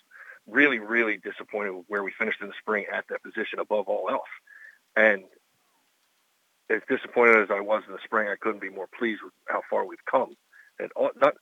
really, 0.47 0.79
really 0.79 1.17
disappointed 1.17 1.71
with 1.71 1.85
where 1.87 2.03
we 2.03 2.11
finished 2.17 2.41
in 2.41 2.47
the 2.47 2.53
spring 2.59 2.85
at 2.91 3.05
that 3.09 3.21
position 3.21 3.59
above 3.59 3.87
all 3.87 4.09
else. 4.09 4.29
And 4.95 5.23
as 6.69 6.81
disappointed 6.89 7.43
as 7.43 7.49
I 7.51 7.59
was 7.59 7.83
in 7.85 7.93
the 7.93 7.99
spring, 8.03 8.27
I 8.27 8.35
couldn't 8.35 8.61
be 8.61 8.69
more 8.69 8.87
pleased 8.87 9.21
with 9.23 9.33
how 9.47 9.61
far 9.69 9.85
we've 9.85 10.03
come. 10.09 10.35
And 10.79 10.91
all, 10.95 11.11
not 11.21 11.35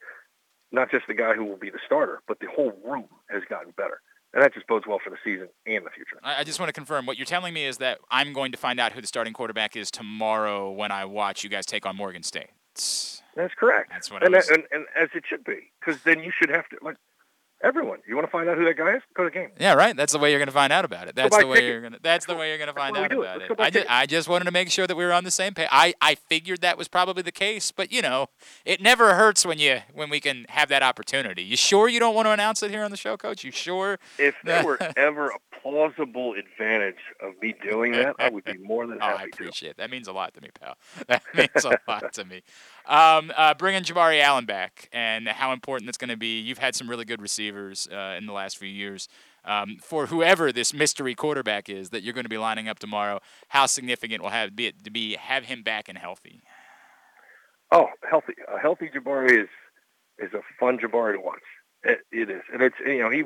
not 0.71 0.91
just 0.91 1.07
the 1.07 1.13
guy 1.13 1.33
who 1.33 1.45
will 1.45 1.57
be 1.57 1.69
the 1.69 1.79
starter, 1.85 2.21
but 2.27 2.39
the 2.39 2.47
whole 2.47 2.73
room 2.83 3.07
has 3.29 3.43
gotten 3.49 3.71
better. 3.77 4.01
And 4.35 4.43
that 4.43 4.53
just 4.53 4.67
bodes 4.67 4.85
well 4.85 4.99
for 5.01 5.09
the 5.09 5.15
season 5.23 5.47
and 5.65 5.85
the 5.85 5.89
future. 5.89 6.19
I 6.21 6.43
just 6.43 6.59
want 6.59 6.67
to 6.67 6.73
confirm 6.73 7.05
what 7.05 7.17
you're 7.17 7.25
telling 7.25 7.53
me 7.53 7.65
is 7.65 7.77
that 7.77 7.99
I'm 8.11 8.33
going 8.33 8.51
to 8.51 8.57
find 8.57 8.81
out 8.81 8.91
who 8.91 8.99
the 8.99 9.07
starting 9.07 9.31
quarterback 9.31 9.77
is 9.77 9.89
tomorrow 9.89 10.69
when 10.69 10.91
I 10.91 11.05
watch 11.05 11.45
you 11.45 11.49
guys 11.49 11.65
take 11.65 11.85
on 11.85 11.95
Morgan 11.95 12.21
State. 12.21 12.49
That's 13.35 13.53
correct. 13.57 13.91
That's 13.91 14.11
what 14.11 14.23
I 14.23 14.25
and, 14.25 14.35
was- 14.35 14.47
that, 14.47 14.55
and, 14.55 14.63
and 14.71 14.85
as 14.99 15.07
it 15.15 15.23
should 15.27 15.45
be, 15.45 15.71
because 15.79 16.03
then 16.03 16.19
you 16.19 16.31
should 16.37 16.49
have 16.49 16.67
to 16.69 16.77
like 16.81 16.97
everyone. 17.63 17.99
You 18.07 18.15
want 18.15 18.27
to 18.27 18.31
find 18.31 18.49
out 18.49 18.57
who 18.57 18.65
that 18.65 18.77
guy 18.77 18.95
is? 18.95 19.01
Go 19.15 19.23
to 19.23 19.29
the 19.29 19.33
game. 19.33 19.49
Yeah, 19.59 19.73
right. 19.73 19.95
That's 19.95 20.13
the 20.13 20.19
way 20.19 20.31
you're 20.31 20.39
going 20.39 20.47
to 20.47 20.53
find 20.53 20.71
out 20.71 20.85
about 20.85 21.07
it. 21.07 21.15
That's 21.15 21.37
the 21.37 21.47
way 21.47 21.55
tickets. 21.55 21.69
you're 21.69 21.81
going 21.81 21.93
to. 21.93 21.99
That's 22.01 22.25
the 22.25 22.35
way 22.35 22.49
you're 22.49 22.57
going 22.57 22.67
to 22.67 22.73
find 22.73 22.97
out 22.97 23.11
about 23.11 23.41
it. 23.41 23.51
I 23.57 23.69
just. 23.69 23.87
I 23.89 24.05
just 24.05 24.29
wanted 24.29 24.45
to 24.45 24.51
make 24.51 24.69
sure 24.71 24.87
that 24.87 24.95
we 24.95 25.05
were 25.05 25.13
on 25.13 25.23
the 25.23 25.31
same 25.31 25.53
page. 25.53 25.67
I, 25.71 25.93
I 26.01 26.15
figured 26.15 26.61
that 26.61 26.77
was 26.77 26.87
probably 26.87 27.23
the 27.23 27.31
case, 27.31 27.71
but 27.71 27.91
you 27.91 28.01
know, 28.01 28.27
it 28.65 28.81
never 28.81 29.15
hurts 29.15 29.45
when 29.45 29.59
you 29.59 29.79
when 29.93 30.09
we 30.09 30.19
can 30.19 30.45
have 30.49 30.69
that 30.69 30.83
opportunity. 30.83 31.43
You 31.43 31.57
sure 31.57 31.87
you 31.87 31.99
don't 31.99 32.15
want 32.15 32.27
to 32.27 32.31
announce 32.31 32.63
it 32.63 32.71
here 32.71 32.83
on 32.83 32.91
the 32.91 32.97
show, 32.97 33.17
Coach? 33.17 33.43
You 33.43 33.51
sure? 33.51 33.99
If 34.17 34.35
there 34.43 34.63
were 34.63 34.77
ever 34.97 35.29
a 35.29 35.39
plausible 35.61 36.33
advantage 36.33 36.99
of 37.21 37.33
me 37.41 37.55
doing 37.63 37.91
that, 37.93 38.15
I 38.19 38.29
would 38.29 38.43
be 38.43 38.57
more 38.63 38.87
than 38.87 38.99
happy. 38.99 39.13
Oh, 39.13 39.17
I 39.17 39.23
to. 39.23 39.29
appreciate 39.33 39.71
it. 39.71 39.77
That 39.77 39.89
means 39.91 40.07
a 40.07 40.13
lot 40.13 40.33
to 40.35 40.41
me, 40.41 40.49
pal. 40.59 40.75
That 41.07 41.23
means 41.35 41.65
a 41.65 41.79
lot 41.87 42.13
to 42.13 42.25
me. 42.25 42.41
Um, 42.85 43.31
uh, 43.35 43.53
bringing 43.53 43.83
Jabari 43.83 44.21
Allen 44.21 44.45
back 44.45 44.89
and 44.91 45.27
how 45.27 45.53
important 45.53 45.87
that's 45.87 45.97
going 45.97 46.09
to 46.09 46.17
be. 46.17 46.39
You've 46.39 46.57
had 46.57 46.75
some 46.75 46.89
really 46.89 47.05
good 47.05 47.21
receivers 47.21 47.87
uh, 47.91 48.15
in 48.17 48.25
the 48.25 48.33
last 48.33 48.57
few 48.57 48.69
years. 48.69 49.07
Um, 49.43 49.77
for 49.81 50.07
whoever 50.07 50.51
this 50.51 50.73
mystery 50.73 51.13
quarterback 51.13 51.69
is 51.69 51.91
that 51.91 52.01
you're 52.01 52.13
going 52.13 52.25
to 52.25 52.29
be 52.29 52.37
lining 52.37 52.67
up 52.67 52.79
tomorrow, 52.79 53.19
how 53.49 53.67
significant 53.67 54.23
will 54.23 54.31
have 54.31 54.55
be 54.55 54.67
it 54.67 54.83
to 54.83 54.89
be 54.89 55.15
have 55.15 55.45
him 55.45 55.61
back 55.61 55.87
and 55.87 55.97
healthy? 55.97 56.41
Oh, 57.71 57.87
healthy. 58.09 58.33
A 58.53 58.59
healthy 58.59 58.89
Jabari 58.89 59.43
is 59.43 59.49
is 60.17 60.33
a 60.33 60.41
fun 60.59 60.79
Jabari 60.79 61.13
to 61.13 61.21
watch. 61.21 61.41
It, 61.83 61.99
it 62.11 62.29
is, 62.31 62.41
and 62.51 62.63
it's 62.63 62.75
you 62.85 62.99
know 62.99 63.11
he 63.11 63.23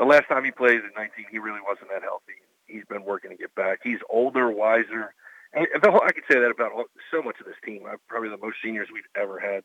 the 0.00 0.06
last 0.06 0.26
time 0.28 0.44
he 0.44 0.50
played 0.50 0.80
at 0.80 0.96
19, 0.96 1.26
he 1.30 1.38
really 1.38 1.60
wasn't 1.60 1.92
that 1.92 2.02
healthy. 2.02 2.40
he's 2.66 2.88
been 2.88 3.04
working 3.04 3.30
to 3.30 3.36
get 3.36 3.54
back. 3.54 3.80
He's 3.84 4.00
older, 4.08 4.50
wiser. 4.50 5.12
And 5.52 5.66
the 5.82 5.90
whole, 5.90 6.00
I 6.02 6.12
could 6.12 6.24
say 6.30 6.40
that 6.40 6.50
about 6.50 6.72
so 7.12 7.22
much 7.22 7.36
of 7.38 7.46
this 7.46 7.60
team. 7.62 7.84
I'm 7.84 7.98
probably 8.08 8.30
the 8.30 8.38
most 8.40 8.56
seniors 8.64 8.88
we've 8.90 9.04
ever 9.14 9.38
had, 9.38 9.62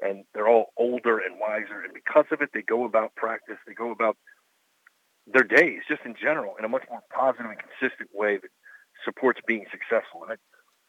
and 0.00 0.24
they're 0.34 0.48
all 0.48 0.72
older 0.76 1.18
and 1.18 1.40
wiser. 1.40 1.82
And 1.82 1.92
because 1.92 2.26
of 2.30 2.40
it, 2.42 2.50
they 2.54 2.62
go 2.62 2.84
about 2.84 3.16
practice. 3.16 3.58
They 3.66 3.74
go 3.74 3.90
about 3.90 4.16
their 5.26 5.42
days, 5.42 5.80
just 5.88 6.02
in 6.04 6.14
general, 6.14 6.54
in 6.58 6.64
a 6.64 6.68
much 6.68 6.84
more 6.88 7.02
positive 7.12 7.50
and 7.50 7.58
consistent 7.58 8.10
way 8.14 8.36
that 8.36 8.50
supports 9.04 9.40
being 9.46 9.66
successful. 9.72 10.22
And 10.22 10.32
I, 10.32 10.36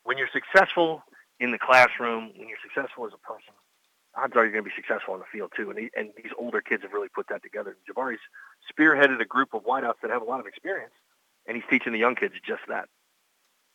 when 0.03 0.19
you're 0.19 0.29
successful 0.31 1.01
in 1.39 1.51
the 1.51 1.59
classroom, 1.59 2.29
when 2.37 2.47
you're 2.47 2.61
successful 2.61 3.07
as 3.07 3.13
a 3.13 3.21
person, 3.25 3.57
odds 4.15 4.35
are 4.35 4.43
you're 4.43 4.53
going 4.53 4.63
to 4.63 4.69
be 4.69 4.75
successful 4.75 5.15
on 5.15 5.19
the 5.19 5.31
field 5.31 5.51
too. 5.55 5.69
And, 5.69 5.79
he, 5.79 5.89
and 5.95 6.09
these 6.17 6.31
older 6.37 6.61
kids 6.61 6.83
have 6.83 6.93
really 6.93 7.09
put 7.09 7.27
that 7.29 7.41
together. 7.41 7.77
Jabari's 7.87 8.21
spearheaded 8.71 9.21
a 9.21 9.25
group 9.25 9.53
of 9.53 9.63
wideouts 9.63 10.01
that 10.01 10.11
have 10.11 10.21
a 10.21 10.25
lot 10.25 10.39
of 10.39 10.45
experience, 10.45 10.93
and 11.47 11.55
he's 11.55 11.65
teaching 11.69 11.93
the 11.93 11.99
young 11.99 12.15
kids 12.15 12.33
just 12.45 12.61
that. 12.67 12.87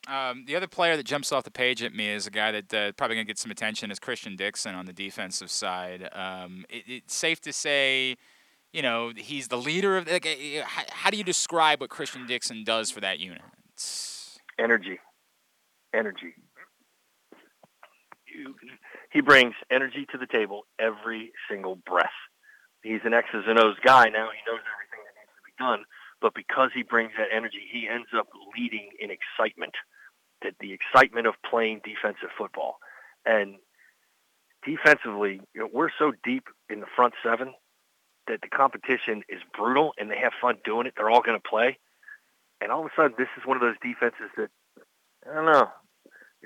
Um, 0.07 0.45
the 0.47 0.57
other 0.57 0.69
player 0.69 0.97
that 0.97 1.05
jumps 1.05 1.33
off 1.33 1.45
the 1.45 1.51
page 1.51 1.83
at 1.83 1.93
me 1.93 2.09
is 2.09 2.27
a 2.27 2.31
guy 2.31 2.53
that 2.53 2.73
uh, 2.73 2.93
probably 2.93 3.17
going 3.17 3.27
to 3.27 3.31
get 3.31 3.39
some 3.39 3.51
attention 3.51 3.91
is 3.91 3.99
Christian 3.99 4.37
Dixon 4.37 4.75
on 4.75 4.87
the 4.87 4.93
defensive 4.93 5.51
side. 5.51 6.09
Um, 6.13 6.65
it, 6.71 6.85
it's 6.87 7.15
safe 7.15 7.41
to 7.43 7.53
say, 7.53 8.17
you 8.73 8.81
know, 8.81 9.13
he's 9.15 9.49
the 9.49 9.59
leader 9.59 9.99
of. 9.99 10.09
Like, 10.09 10.25
uh, 10.25 10.65
how, 10.65 10.83
how 10.91 11.11
do 11.11 11.19
you 11.19 11.25
describe 11.25 11.81
what 11.81 11.91
Christian 11.91 12.27
Dixon 12.27 12.65
does 12.65 12.91
for 12.91 13.01
that 13.01 13.19
unit? 13.19 13.43
It's... 13.75 14.39
Energy, 14.59 14.99
energy. 15.95 16.35
You, 18.35 18.55
he 19.13 19.21
brings 19.21 19.55
energy 19.71 20.07
to 20.13 20.19
the 20.19 20.27
table 20.27 20.67
every 20.79 21.33
single 21.51 21.77
breath. 21.77 22.09
He's 22.89 23.05
an 23.05 23.13
X's 23.13 23.45
and 23.47 23.61
O's 23.61 23.77
guy 23.85 24.09
now. 24.09 24.33
He 24.33 24.41
knows 24.49 24.65
everything 24.65 25.05
that 25.05 25.15
needs 25.21 25.37
to 25.37 25.45
be 25.45 25.53
done. 25.61 25.85
But 26.25 26.33
because 26.33 26.71
he 26.73 26.83
brings 26.83 27.13
that 27.21 27.29
energy, 27.29 27.61
he 27.69 27.85
ends 27.85 28.09
up 28.17 28.29
leading 28.57 28.89
in 28.99 29.13
excitement. 29.13 29.77
That 30.41 30.55
the 30.59 30.73
excitement 30.73 31.27
of 31.27 31.35
playing 31.45 31.83
defensive 31.85 32.33
football. 32.39 32.79
And 33.27 33.57
defensively, 34.65 35.43
you 35.53 35.61
know, 35.61 35.69
we're 35.71 35.93
so 35.99 36.13
deep 36.25 36.49
in 36.71 36.81
the 36.81 36.89
front 36.97 37.13
seven 37.23 37.53
that 38.27 38.41
the 38.41 38.49
competition 38.49 39.23
is 39.29 39.41
brutal 39.53 39.93
and 39.99 40.11
they 40.11 40.19
have 40.23 40.33
fun 40.41 40.57
doing 40.65 40.87
it. 40.87 40.95
They're 40.97 41.11
all 41.11 41.23
going 41.23 41.39
to 41.39 41.49
play. 41.49 41.77
And 42.61 42.73
all 42.73 42.81
of 42.81 42.87
a 42.87 42.95
sudden, 42.97 43.15
this 43.19 43.29
is 43.37 43.45
one 43.47 43.57
of 43.57 43.61
those 43.61 43.77
defenses 43.83 44.33
that, 44.37 44.49
I 45.29 45.35
don't 45.35 45.53
know, 45.53 45.69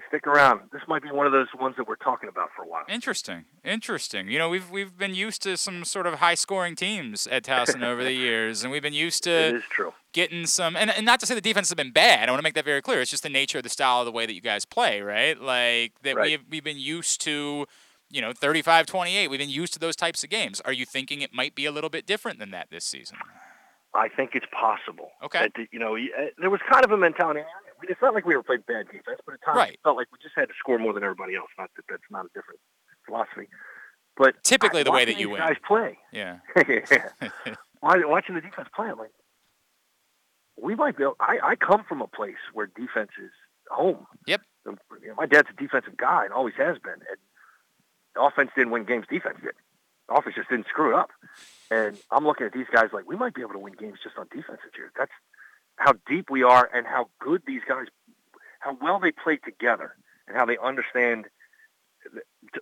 stick 0.09 0.27
around. 0.27 0.61
This 0.73 0.83
might 0.89 1.03
be 1.03 1.11
one 1.11 1.27
of 1.27 1.33
those 1.33 1.49
ones 1.59 1.75
that 1.77 1.87
we're 1.87 1.97
talking 1.97 2.29
about 2.29 2.49
for 2.57 2.63
a 2.63 2.67
while. 2.69 2.85
Interesting, 2.89 3.45
interesting. 3.65 4.29
You 4.29 4.39
know, 4.39 4.49
we've 4.49 4.71
we've 4.71 4.97
been 4.97 5.15
used 5.15 5.43
to 5.43 5.57
some 5.57 5.85
sort 5.85 6.07
of 6.07 6.15
high-scoring 6.15 6.77
teams 6.77 7.27
at 7.27 7.45
Towson 7.45 7.83
over 7.85 8.03
the 8.03 8.13
years, 8.13 8.63
and 8.63 8.73
we've 8.73 8.83
been 8.83 8.95
used 8.95 9.23
to 9.25 9.31
it 9.31 9.55
is 9.57 9.63
true. 9.71 9.93
getting 10.13 10.47
some. 10.47 10.77
And, 10.77 10.91
and 10.91 11.05
not 11.05 11.21
to 11.21 11.27
say 11.27 11.35
the 11.35 11.41
defense 11.41 11.69
has 11.69 11.75
been 11.75 11.93
bad. 11.93 12.29
I 12.29 12.33
want 12.33 12.41
to 12.41 12.45
make 12.45 12.55
that 12.55 12.65
very 12.65 12.83
clear. 12.83 13.01
It's 13.01 13.11
just 13.11 13.23
the 13.23 13.29
nature 13.29 13.59
of 13.59 13.65
the 13.65 13.71
style 13.71 14.01
of 14.01 14.07
the 14.07 14.13
way 14.13 14.27
that 14.27 14.35
you 14.35 14.41
guys 14.41 14.65
play, 14.65 15.01
right? 15.03 15.41
Like 15.41 15.93
that 16.03 16.17
Right. 16.17 16.25
we've 16.31 16.41
we've 16.51 16.65
been 16.65 16.79
used 16.79 17.21
to. 17.23 17.67
You 18.15 18.21
know, 18.21 18.33
35-28. 18.35 19.31
We've 19.31 19.39
been 19.41 19.49
used 19.49 19.73
to 19.73 19.79
those 19.79 19.97
types 19.97 20.23
of 20.23 20.29
games. 20.29 20.61
Are 20.67 20.73
you 20.75 20.85
thinking 20.85 21.23
it 21.23 21.33
might 21.33 21.55
be 21.55 21.65
a 21.65 21.73
little 21.73 21.89
bit 21.89 22.05
different 22.07 22.39
than 22.39 22.51
that 22.51 22.69
this 22.71 22.85
season? 22.85 23.17
I 23.95 24.09
think 24.09 24.33
it's 24.35 24.45
possible. 24.53 25.13
Okay. 25.25 25.49
That, 25.57 25.69
you 25.73 25.79
know, 25.79 25.97
uh, 25.97 26.27
there 26.39 26.51
was 26.51 26.61
kind 26.71 26.85
of 26.85 26.91
a 26.91 26.99
mentality. 26.99 27.41
Mean, 27.83 27.91
It's 27.91 28.01
not 28.01 28.15
like 28.15 28.25
we 28.25 28.37
were 28.37 28.43
playing 28.43 28.63
bad 28.67 28.87
defense, 28.87 29.21
but 29.27 29.35
at 29.35 29.43
times 29.45 29.57
Right. 29.57 29.73
it 29.75 29.81
felt 29.83 29.97
like 29.97 30.07
we 30.13 30.19
just 30.23 30.35
had 30.37 30.49
to 30.49 30.55
score 30.59 30.79
more 30.79 30.93
than 30.93 31.03
everybody 31.03 31.35
else. 31.37 31.51
Not 31.59 31.71
that 31.77 31.85
that's 31.89 32.03
not 32.11 32.25
a 32.27 32.29
different 32.35 32.61
philosophy, 33.07 33.49
but 34.17 34.43
Typically 34.45 34.81
I- 34.81 34.85
the 34.85 34.93
way 34.93 35.05
that 35.05 35.19
you 35.19 35.31
win. 35.31 35.41
guys 35.41 35.57
play. 35.67 35.99
Yeah. 36.13 36.39
yeah. 36.69 37.09
Watching 37.83 38.35
the 38.37 38.41
defense 38.41 38.69
play, 38.75 38.89
I'm 38.89 38.99
like, 38.99 39.11
we 40.57 40.75
might 40.75 40.97
be. 40.97 41.03
Able, 41.05 41.17
I 41.21 41.39
I 41.43 41.57
come 41.57 41.83
from 41.89 42.01
a 42.03 42.07
place 42.07 42.37
where 42.53 42.67
defense 42.67 43.11
is 43.23 43.31
home. 43.71 44.07
Yep. 44.27 44.43
You 44.67 44.73
know, 45.09 45.15
my 45.17 45.27
dad's 45.27 45.49
a 45.51 45.61
defensive 45.61 45.97
guy 45.97 46.25
and 46.25 46.33
always 46.33 46.55
has 46.57 46.79
been. 46.79 46.93
And 46.93 47.19
the 48.15 48.23
offense 48.23 48.51
didn't 48.57 48.71
win 48.71 48.85
games. 48.85 49.07
Defense 49.11 49.39
did. 49.43 49.55
Offense 50.09 50.37
just 50.37 50.51
didn't 50.51 50.67
screw 50.69 50.91
it 50.91 50.95
up. 50.99 51.11
And 51.71 51.99
I'm 52.11 52.25
looking 52.27 52.47
at 52.47 52.53
these 52.53 52.67
guys 52.73 52.91
like 52.93 53.09
we 53.09 53.17
might 53.17 53.35
be 53.35 53.41
able 53.41 53.55
to 53.55 53.59
win 53.59 53.73
games 53.73 53.99
just 54.05 54.17
on 54.19 54.27
defense 54.31 54.61
this 54.63 54.73
year. 54.77 54.93
That's 54.97 55.11
how 55.77 55.95
deep 56.07 56.31
we 56.31 56.43
are 56.43 56.69
and 56.73 56.87
how 56.87 57.09
good 57.19 57.43
these 57.47 57.63
guys, 57.69 57.87
how 58.61 58.77
well 58.81 59.01
they 59.01 59.13
play 59.13 59.37
together, 59.37 59.95
and 60.29 60.37
how 60.37 60.47
they 60.47 60.59
understand 60.59 61.27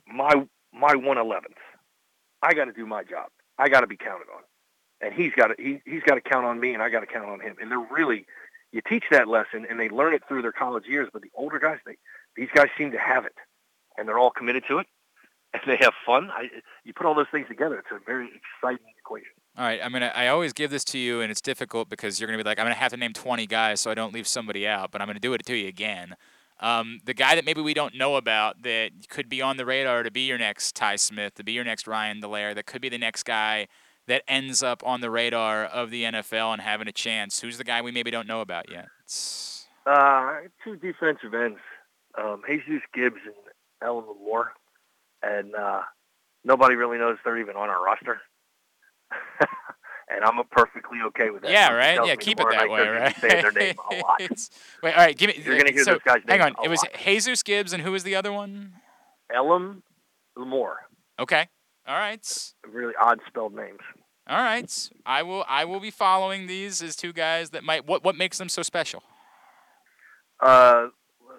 my 0.07 0.47
my 0.73 0.95
one 0.95 1.19
eleventh. 1.19 1.59
I 2.43 2.55
got 2.55 2.67
to 2.67 2.73
do 2.73 2.87
my 2.87 3.05
job. 3.05 3.29
I 3.59 3.69
got 3.69 3.81
to 3.81 3.87
be 3.87 3.97
counted 3.97 4.29
on, 4.35 4.43
and 5.01 5.13
he's 5.13 5.33
got 5.37 5.49
to 5.49 5.55
he, 5.63 5.81
he's 5.85 6.03
got 6.03 6.15
to 6.15 6.21
count 6.21 6.47
on 6.47 6.61
me, 6.61 6.73
and 6.73 6.83
I 6.83 6.89
got 6.89 7.01
to 7.01 7.07
count 7.07 7.29
on 7.29 7.41
him. 7.41 7.57
And 7.61 7.71
they're 7.71 7.87
really 7.91 8.27
you 8.73 8.81
teach 8.89 9.05
that 9.11 9.29
lesson, 9.29 9.67
and 9.69 9.79
they 9.79 9.89
learn 9.89 10.15
it 10.15 10.23
through 10.29 10.43
their 10.43 10.53
college 10.53 10.87
years. 10.87 11.09
But 11.13 11.23
the 11.23 11.31
older 11.35 11.59
guys, 11.59 11.79
they 11.85 11.97
these 12.37 12.49
guys 12.55 12.69
seem 12.79 12.93
to 12.93 12.99
have 12.99 13.25
it, 13.25 13.35
and 13.97 14.09
they're 14.09 14.19
all 14.19 14.31
committed 14.31 14.65
to 14.69 14.79
it, 14.79 14.87
and 15.55 15.63
they 15.67 15.79
have 15.81 15.93
fun. 16.07 16.31
I, 16.31 16.49
you 16.85 16.93
put 16.93 17.07
all 17.07 17.15
those 17.15 17.31
things 17.33 17.49
together, 17.49 17.79
it's 17.79 17.89
a 17.91 17.99
very 18.05 18.29
exciting 18.29 18.87
equation. 18.99 19.33
All 19.61 19.67
right, 19.67 19.79
I'm 19.85 19.93
gonna. 19.93 20.11
I 20.15 20.29
always 20.29 20.55
give 20.55 20.71
this 20.71 20.85
to 20.85 20.99
you, 20.99 21.21
and 21.21 21.31
it's 21.31 21.43
difficult 21.43 21.91
because 21.91 22.19
you're 22.19 22.27
gonna 22.27 22.39
be 22.43 22.45
like, 22.49 22.59
I'm 22.59 22.65
gonna 22.65 22.75
have 22.77 22.93
to 22.93 22.97
name 22.97 23.13
20 23.13 23.47
guys 23.47 23.79
so 23.79 23.91
I 23.91 23.95
don't 23.95 24.15
leave 24.15 24.27
somebody 24.27 24.67
out. 24.67 24.91
But 24.91 25.03
I'm 25.03 25.07
gonna 25.07 25.21
do 25.21 25.35
it 25.35 25.45
to 25.45 25.55
you 25.55 25.69
again. 25.69 26.17
Um, 26.61 27.01
the 27.05 27.13
guy 27.13 27.35
that 27.35 27.45
maybe 27.45 27.61
we 27.61 27.75
don't 27.75 27.95
know 27.95 28.17
about 28.17 28.63
that 28.63 28.93
could 29.11 29.29
be 29.29 29.43
on 29.43 29.59
the 29.59 29.67
radar 29.67 30.03
to 30.03 30.11
be 30.11 30.23
your 30.23 30.39
next 30.39 30.77
Tye 30.77 30.97
Smith, 30.97 31.35
to 31.35 31.45
be 31.45 31.53
your 31.53 31.65
next 31.65 31.87
Ryan 31.87 32.23
Delaire, 32.23 32.55
that 32.55 32.65
could 32.65 32.81
be 32.81 32.89
the 32.89 32.97
next 32.97 33.25
guy 33.25 33.69
that 34.07 34.23
ends 34.27 34.63
up 34.63 34.83
on 34.83 35.03
the 35.03 35.11
radar 35.11 35.67
of 35.67 35.91
the 35.91 36.05
NFL 36.05 36.55
and 36.55 36.63
having 36.63 36.89
a 36.89 36.93
chance. 36.93 37.41
Who's 37.43 37.59
the 37.59 37.65
guy 37.65 37.83
we 37.83 37.93
maybe 37.93 38.11
don't 38.11 38.27
know 38.27 38.41
about 38.41 38.71
yet? 38.71 38.87
It's- 39.05 39.69
Uh, 39.85 40.41
two 40.65 40.77
defensive 40.77 41.35
ends, 41.35 41.61
um, 42.17 42.43
Jesus 42.49 42.81
Gibbs 42.95 43.21
and 43.27 43.35
Ellen 43.83 44.07
Moore, 44.25 44.55
and 45.23 45.55
uh, 45.55 45.83
nobody 46.45 46.77
really 46.77 46.97
knows 46.97 47.19
they're 47.25 47.39
even 47.39 47.57
on 47.57 47.69
our 47.69 47.85
roster. 47.85 48.23
and 50.11 50.25
I'm 50.25 50.41
perfectly 50.51 50.99
okay 51.09 51.31
with 51.31 51.43
that. 51.43 51.51
yeah, 51.51 51.73
right. 51.73 51.99
Yeah, 52.05 52.17
keep 52.17 52.41
it 52.41 52.47
that 52.51 52.69
way, 52.69 52.89
right? 52.89 53.17
Say 53.17 53.29
their 53.29 53.53
name 53.53 53.75
a 53.91 53.95
lot. 53.97 54.21
Wait, 54.83 54.93
all 54.93 55.05
right, 55.05 55.17
give 55.17 55.29
me. 55.29 55.43
You're 55.45 55.57
gonna 55.57 55.73
hear 55.73 55.85
so, 55.85 55.93
those 55.93 56.03
guys' 56.05 56.23
Hang 56.29 56.41
on, 56.41 56.55
it 56.65 56.69
was 56.69 56.83
lot. 56.83 56.95
Jesus 57.03 57.43
Gibbs, 57.43 57.73
and 57.73 57.83
who 57.83 57.93
was 57.93 58.03
the 58.03 58.15
other 58.15 58.33
one? 58.33 58.73
Elam 59.35 59.83
Lamore. 60.37 60.75
Okay, 61.19 61.49
all 61.87 61.97
right. 61.97 62.53
Really 62.69 62.95
odd 63.01 63.21
spelled 63.27 63.55
names. 63.55 63.81
All 64.29 64.43
right, 64.43 64.91
I 65.07 65.23
will. 65.23 65.45
I 65.49 65.65
will 65.65 65.81
be 65.81 65.91
following 65.91 66.47
these 66.47 66.83
as 66.83 66.97
two 66.97 67.13
guys 67.13 67.51
that 67.51 67.65
might. 67.65 67.87
What 67.87 68.05
What 68.05 68.17
makes 68.17 68.39
them 68.39 68.49
so 68.49 68.63
special? 68.63 69.03
Uh, 70.41 70.89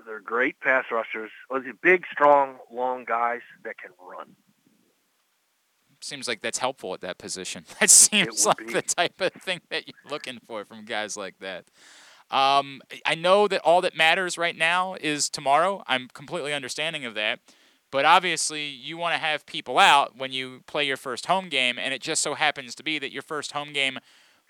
they're 0.06 0.20
great 0.20 0.60
pass 0.60 0.86
rushers. 0.92 1.32
Well, 1.50 1.62
they're 1.62 1.74
big, 1.74 2.06
strong, 2.12 2.58
long 2.72 3.06
guys 3.06 3.42
that 3.64 3.78
can 3.78 3.92
run. 4.00 4.36
Seems 6.02 6.28
like 6.28 6.42
that's 6.42 6.58
helpful 6.58 6.94
at 6.94 7.02
that 7.02 7.18
position. 7.18 7.66
That 7.80 7.90
seems 7.90 8.46
like 8.46 8.58
be. 8.58 8.74
the 8.74 8.82
type 8.82 9.22
of 9.22 9.34
thing 9.34 9.62
that 9.70 9.88
you're 9.88 10.12
looking 10.12 10.40
for 10.48 10.66
from 10.66 10.86
guys 10.86 11.16
like 11.16 11.36
that. 11.40 11.66
Um, 12.30 12.82
I 13.06 13.16
know 13.16 13.48
that 13.48 13.62
all 13.62 13.82
that 13.82 13.96
matters 13.96 14.38
right 14.38 14.56
now 14.56 14.96
is 15.02 15.30
tomorrow. 15.30 15.84
I'm 15.88 16.08
completely 16.14 16.54
understanding 16.54 17.06
of 17.06 17.14
that. 17.16 17.40
But 17.92 18.06
obviously, 18.06 18.68
you 18.68 18.98
want 18.98 19.14
to 19.16 19.20
have 19.20 19.46
people 19.46 19.78
out 19.78 20.18
when 20.18 20.32
you 20.32 20.62
play 20.66 20.86
your 20.86 20.96
first 20.96 21.26
home 21.26 21.50
game, 21.50 21.78
and 21.78 21.94
it 21.94 22.02
just 22.02 22.22
so 22.22 22.36
happens 22.36 22.74
to 22.76 22.84
be 22.84 23.00
that 23.00 23.12
your 23.12 23.22
first 23.22 23.52
home 23.52 23.74
game 23.74 24.00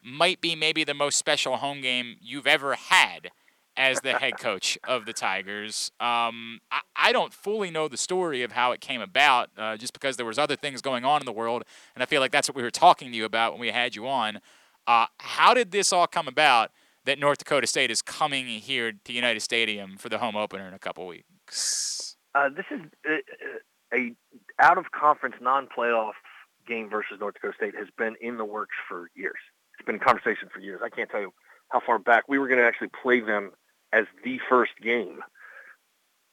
might 0.04 0.42
be 0.42 0.56
maybe 0.56 0.84
the 0.84 0.94
most 0.94 1.18
special 1.18 1.58
home 1.58 1.82
game 1.82 2.18
you've 2.22 2.48
ever 2.48 2.76
had 2.76 3.32
as 3.78 4.02
the 4.02 4.14
head 4.14 4.38
coach 4.38 4.78
of 4.88 5.06
the 5.06 5.14
Tigers. 5.14 5.92
Um, 6.00 6.60
I, 6.72 6.82
I 6.96 7.12
don't 7.12 7.34
fully 7.34 7.72
know 7.72 7.88
the 7.88 7.98
story 7.98 8.44
of 8.44 8.52
how 8.52 8.72
it 8.72 8.82
came 8.82 9.02
about, 9.02 9.50
uh, 9.58 9.78
just 9.78 9.94
because 9.94 10.18
there 10.18 10.26
was 10.26 10.38
other 10.38 10.56
things 10.56 10.82
going 10.82 11.06
on 11.06 11.22
in 11.22 11.26
the 11.26 11.32
world, 11.32 11.64
and 11.96 12.04
I 12.04 12.06
feel 12.06 12.22
like 12.22 12.32
that's 12.32 12.50
what 12.50 12.56
we 12.56 12.64
were 12.64 12.72
talking 12.72 13.12
to 13.12 13.18
you 13.18 13.26
about 13.26 13.54
when 13.54 13.62
we 13.62 13.70
had 13.70 13.96
you 13.96 14.08
on. 14.08 14.40
Uh, 14.88 15.06
how 15.20 15.54
did 15.54 15.72
this 15.72 15.94
all 15.94 16.08
come 16.08 16.28
about 16.28 16.72
that 17.06 17.18
North 17.18 17.40
Dakota 17.40 17.68
State 17.68 17.92
is 17.92 18.02
coming 18.02 18.46
here 18.46 18.92
to 18.92 19.14
Unitas 19.14 19.44
Stadium 19.44 19.98
for 19.98 20.10
the 20.10 20.18
home 20.18 20.36
opener 20.36 20.68
in 20.68 20.74
a 20.74 20.80
couple 20.80 21.06
weeks? 21.08 22.16
Uh, 22.36 22.50
this 22.50 22.66
is 22.72 22.82
a, 23.06 23.96
a 23.96 24.14
out 24.60 24.78
of 24.78 24.92
conference 24.92 25.36
non-playoff 25.42 26.14
game 26.68 26.90
versus 26.90 27.18
North 27.20 27.36
Dakota 27.36 27.54
State 27.56 27.76
has 27.76 27.88
been 27.98 28.16
in 28.22 28.38
the 28.38 28.46
works 28.46 28.76
for 28.88 29.10
years. 29.16 29.40
It's 29.78 29.86
been 29.86 29.96
a 29.96 30.00
conversation 30.00 30.50
for 30.54 30.60
years. 30.60 30.82
I 30.84 30.90
can't 30.90 31.10
tell 31.10 31.22
you 31.22 31.34
how 31.70 31.82
far 31.86 32.00
back 32.00 32.26
we 32.28 32.38
were 32.38 32.48
going 32.48 32.60
to 32.60 32.66
actually 32.66 32.90
play 33.02 33.20
them 33.20 33.52
as 33.94 34.06
the 34.24 34.40
first 34.50 34.74
game, 34.82 35.20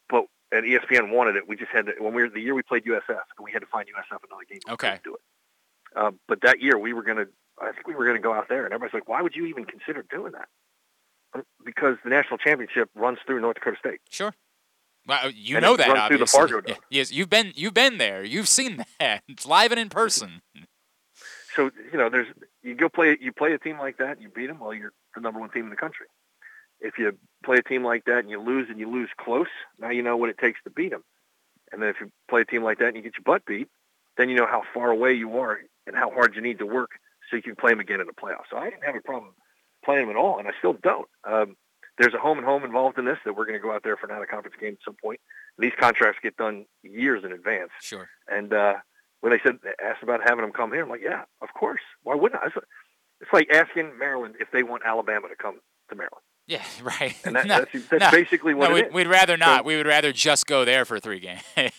but 0.08 0.24
and 0.52 0.64
ESPN 0.64 1.10
wanted 1.12 1.36
it. 1.36 1.46
We 1.48 1.56
just 1.56 1.70
had 1.70 1.86
to 1.86 1.92
when 1.98 2.14
we 2.14 2.22
were 2.22 2.28
the 2.28 2.40
year 2.40 2.54
we 2.54 2.62
played 2.62 2.84
USF, 2.84 3.08
and 3.08 3.44
we 3.44 3.52
had 3.52 3.60
to 3.60 3.66
find 3.66 3.86
USF 3.86 4.18
another 4.28 4.44
game. 4.48 4.60
Okay. 4.70 4.88
couldn't 4.88 5.04
do 5.04 5.14
it. 5.14 5.20
Uh, 5.96 6.10
but 6.26 6.40
that 6.42 6.60
year 6.60 6.78
we 6.78 6.92
were 6.92 7.02
going 7.02 7.18
to. 7.18 7.28
I 7.60 7.72
think 7.72 7.88
we 7.88 7.94
were 7.94 8.04
going 8.04 8.16
to 8.16 8.22
go 8.22 8.32
out 8.32 8.48
there, 8.48 8.64
and 8.64 8.72
everybody's 8.72 8.94
like, 8.94 9.08
"Why 9.08 9.20
would 9.22 9.34
you 9.34 9.46
even 9.46 9.64
consider 9.64 10.04
doing 10.10 10.32
that?" 10.32 10.48
Uh, 11.34 11.42
Because 11.64 11.96
the 12.04 12.10
national 12.10 12.38
championship 12.38 12.88
runs 12.94 13.18
through 13.26 13.40
North 13.40 13.56
Dakota 13.56 13.76
State. 13.78 14.00
Sure. 14.10 14.32
Well, 15.06 15.30
you 15.30 15.56
And 15.56 15.62
know 15.64 15.76
that 15.76 15.88
runs 15.88 16.08
through 16.08 16.18
the 16.18 16.38
obviously. 16.38 16.62
Yeah, 16.68 16.74
Yes, 16.90 17.10
you've 17.12 17.30
been 17.30 17.52
you've 17.56 17.74
been 17.74 17.98
there. 17.98 18.22
You've 18.22 18.48
seen 18.48 18.84
that. 19.00 19.22
It's 19.26 19.46
live 19.46 19.72
and 19.72 19.80
in 19.80 19.88
person. 19.88 20.42
So 21.56 21.70
you 21.90 21.98
know, 21.98 22.08
there's 22.10 22.28
you 22.62 22.74
go 22.74 22.88
play 22.88 23.16
you 23.20 23.32
play 23.32 23.52
a 23.54 23.58
team 23.58 23.78
like 23.78 23.96
that, 23.98 24.20
you 24.20 24.28
beat 24.28 24.46
them. 24.46 24.60
Well, 24.60 24.74
you're 24.74 24.92
the 25.14 25.20
number 25.20 25.40
one 25.40 25.50
team 25.50 25.64
in 25.64 25.70
the 25.70 25.76
country. 25.76 26.06
If 26.80 26.98
you 26.98 27.12
play 27.44 27.56
a 27.56 27.62
team 27.62 27.84
like 27.84 28.04
that 28.04 28.18
and 28.20 28.30
you 28.30 28.40
lose 28.40 28.68
and 28.70 28.78
you 28.78 28.90
lose 28.90 29.10
close, 29.20 29.48
now 29.78 29.90
you 29.90 30.02
know 30.02 30.16
what 30.16 30.30
it 30.30 30.38
takes 30.38 30.62
to 30.64 30.70
beat 30.70 30.90
them. 30.90 31.04
And 31.72 31.82
then 31.82 31.90
if 31.90 31.96
you 32.00 32.10
play 32.28 32.42
a 32.42 32.44
team 32.44 32.62
like 32.62 32.78
that 32.78 32.88
and 32.88 32.96
you 32.96 33.02
get 33.02 33.14
your 33.16 33.24
butt 33.24 33.44
beat, 33.46 33.68
then 34.16 34.28
you 34.28 34.36
know 34.36 34.46
how 34.46 34.62
far 34.74 34.90
away 34.90 35.14
you 35.14 35.38
are 35.38 35.58
and 35.86 35.96
how 35.96 36.10
hard 36.10 36.34
you 36.34 36.40
need 36.40 36.58
to 36.58 36.66
work 36.66 36.90
so 37.28 37.36
you 37.36 37.42
can 37.42 37.56
play 37.56 37.70
them 37.72 37.80
again 37.80 38.00
in 38.00 38.06
the 38.06 38.12
playoffs. 38.12 38.48
So 38.50 38.56
I 38.56 38.70
didn't 38.70 38.84
have 38.84 38.96
a 38.96 39.00
problem 39.00 39.34
playing 39.84 40.06
them 40.06 40.16
at 40.16 40.20
all, 40.20 40.38
and 40.38 40.48
I 40.48 40.52
still 40.58 40.74
don't. 40.82 41.08
Um, 41.24 41.56
there's 41.98 42.14
a 42.14 42.18
home 42.18 42.38
and 42.38 42.46
home 42.46 42.64
involved 42.64 42.98
in 42.98 43.04
this 43.04 43.18
that 43.24 43.36
we're 43.36 43.44
going 43.44 43.58
to 43.58 43.62
go 43.62 43.72
out 43.72 43.82
there 43.82 43.96
for 43.96 44.06
an 44.06 44.12
out-of-conference 44.12 44.56
game 44.60 44.74
at 44.74 44.84
some 44.84 44.96
point. 45.02 45.20
These 45.58 45.72
contracts 45.78 46.20
get 46.22 46.36
done 46.36 46.66
years 46.82 47.24
in 47.24 47.32
advance. 47.32 47.70
Sure. 47.80 48.08
And 48.28 48.52
uh, 48.52 48.74
when 49.20 49.32
they 49.32 49.40
said 49.42 49.58
asked 49.84 50.02
about 50.02 50.20
having 50.22 50.42
them 50.42 50.52
come 50.52 50.72
here, 50.72 50.84
I'm 50.84 50.88
like, 50.88 51.02
yeah, 51.02 51.22
of 51.42 51.48
course. 51.54 51.80
Why 52.02 52.14
wouldn't 52.14 52.40
I? 52.40 52.46
It's, 52.46 52.56
it's 53.20 53.32
like 53.32 53.48
asking 53.52 53.98
Maryland 53.98 54.36
if 54.40 54.48
they 54.52 54.62
want 54.62 54.84
Alabama 54.86 55.28
to 55.28 55.36
come 55.36 55.58
to 55.90 55.96
Maryland. 55.96 56.22
Yeah, 56.52 56.64
right. 56.82 57.14
And 57.24 57.36
that, 57.36 57.46
No, 57.46 57.58
that's, 57.58 57.88
that's 57.88 58.00
no, 58.00 58.10
basically 58.10 58.54
what 58.54 58.70
no, 58.70 58.76
it 58.76 58.86
we'd, 58.86 58.94
we'd 58.94 59.06
rather 59.06 59.36
not. 59.36 59.60
So- 59.60 59.64
we 59.64 59.76
would 59.76 59.86
rather 59.86 60.12
just 60.12 60.46
go 60.46 60.64
there 60.64 60.86
for 60.86 60.98
three 60.98 61.20
games. 61.20 61.42
well, 61.54 61.70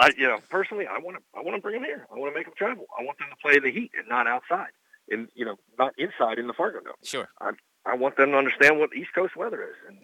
I, 0.00 0.12
you 0.16 0.26
know, 0.26 0.38
personally, 0.48 0.86
I 0.86 0.98
want 0.98 1.18
to, 1.18 1.22
I 1.38 1.42
want 1.42 1.56
to 1.56 1.60
bring 1.60 1.74
them 1.74 1.84
here. 1.84 2.06
I 2.10 2.18
want 2.18 2.32
to 2.32 2.38
make 2.38 2.46
them 2.46 2.54
travel. 2.56 2.86
I 2.98 3.04
want 3.04 3.18
them 3.18 3.28
to 3.28 3.36
play 3.36 3.56
in 3.56 3.62
the 3.62 3.70
heat 3.70 3.90
and 3.98 4.08
not 4.08 4.26
outside, 4.26 4.70
and 5.10 5.28
you 5.34 5.44
know, 5.44 5.56
not 5.78 5.92
inside 5.98 6.38
in 6.38 6.46
the 6.46 6.54
Fargo 6.54 6.80
Dome. 6.80 6.94
Sure. 7.02 7.28
I, 7.38 7.50
I 7.84 7.96
want 7.96 8.16
them 8.16 8.30
to 8.30 8.38
understand 8.38 8.78
what 8.78 8.90
East 8.96 9.10
Coast 9.14 9.36
weather 9.36 9.62
is, 9.62 9.76
and 9.86 9.98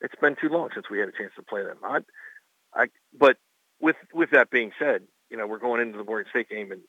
it's 0.00 0.14
been 0.20 0.34
too 0.34 0.48
long 0.48 0.70
since 0.74 0.90
we 0.90 0.98
had 0.98 1.08
a 1.08 1.12
chance 1.12 1.32
to 1.36 1.42
play 1.42 1.62
them. 1.62 1.78
I, 1.84 2.00
I, 2.74 2.86
but 3.16 3.36
with 3.80 3.96
with 4.12 4.30
that 4.32 4.50
being 4.50 4.72
said, 4.80 5.02
you 5.30 5.36
know, 5.36 5.46
we're 5.46 5.58
going 5.58 5.80
into 5.80 5.96
the 5.96 6.04
Morgan 6.04 6.28
State 6.30 6.48
game, 6.48 6.72
and 6.72 6.80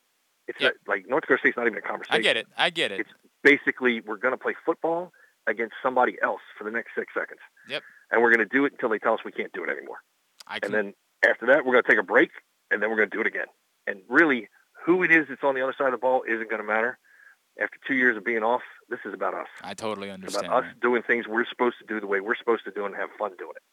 it's 0.48 0.60
not, 0.62 0.74
like 0.88 1.08
North 1.08 1.22
Dakota 1.24 1.40
State's 1.40 1.58
not 1.58 1.68
even 1.68 1.78
a 1.78 1.82
conversation. 1.82 2.16
I 2.16 2.20
get 2.22 2.38
it. 2.38 2.48
I 2.58 2.70
get 2.70 2.92
it. 2.92 3.02
It's 3.02 3.10
basically 3.44 4.02
we're 4.02 4.18
going 4.18 4.34
to 4.34 4.38
play 4.38 4.56
football 4.66 5.12
against 5.48 5.74
somebody 5.82 6.18
else 6.22 6.42
for 6.58 6.64
the 6.64 6.72
next 6.72 6.92
six 6.98 7.14
seconds, 7.14 7.40
Yep. 7.68 7.84
and 8.12 8.22
we're 8.22 8.30
going 8.34 8.48
to 8.48 8.54
do 8.58 8.66
it 8.66 8.74
until 8.74 8.90
they 8.90 9.00
tell 9.00 9.14
us 9.14 9.20
we 9.26 9.32
can't 9.32 9.52
do 9.54 9.64
it 9.64 9.70
anymore. 9.70 9.98
I 10.48 10.60
can... 10.60 10.74
and 10.74 10.94
then 11.22 11.30
after 11.30 11.46
that, 11.48 11.66
we're 11.66 11.74
going 11.74 11.84
to 11.84 11.90
take 11.90 12.00
a 12.00 12.04
break, 12.04 12.30
and 12.70 12.82
then 12.82 12.90
we're 12.90 12.98
going 12.98 13.10
to 13.10 13.16
do 13.16 13.22
it 13.22 13.28
again. 13.28 13.48
And 13.88 14.02
really, 14.10 14.50
who 14.86 15.04
it 15.04 15.12
is 15.12 15.26
that's 15.30 15.44
on 15.44 15.56
the 15.56 15.62
other 15.62 15.74
side 15.78 15.88
of 15.88 15.92
the 15.94 15.98
ball 15.98 16.24
isn't 16.28 16.50
going 16.50 16.62
to 16.62 16.68
matter. 16.68 16.98
After 17.62 17.78
two 17.88 17.96
years 17.96 18.16
of 18.16 18.24
being 18.24 18.44
off, 18.44 18.62
this 18.90 19.00
is 19.06 19.14
about 19.14 19.34
us. 19.34 19.48
I 19.62 19.74
totally 19.74 20.08
It's 20.08 20.14
understand. 20.14 20.46
about 20.46 20.64
us 20.64 20.70
doing 20.82 21.02
things 21.04 21.28
we're 21.28 21.46
supposed 21.46 21.76
to 21.80 21.86
do 21.86 22.00
the 22.00 22.08
way 22.08 22.20
we're 22.22 22.36
supposed 22.36 22.64
to 22.66 22.72
do 22.72 22.86
and 22.86 22.96
have 22.96 23.10
fun 23.20 23.32
doing 23.38 23.52
it. 23.56 23.64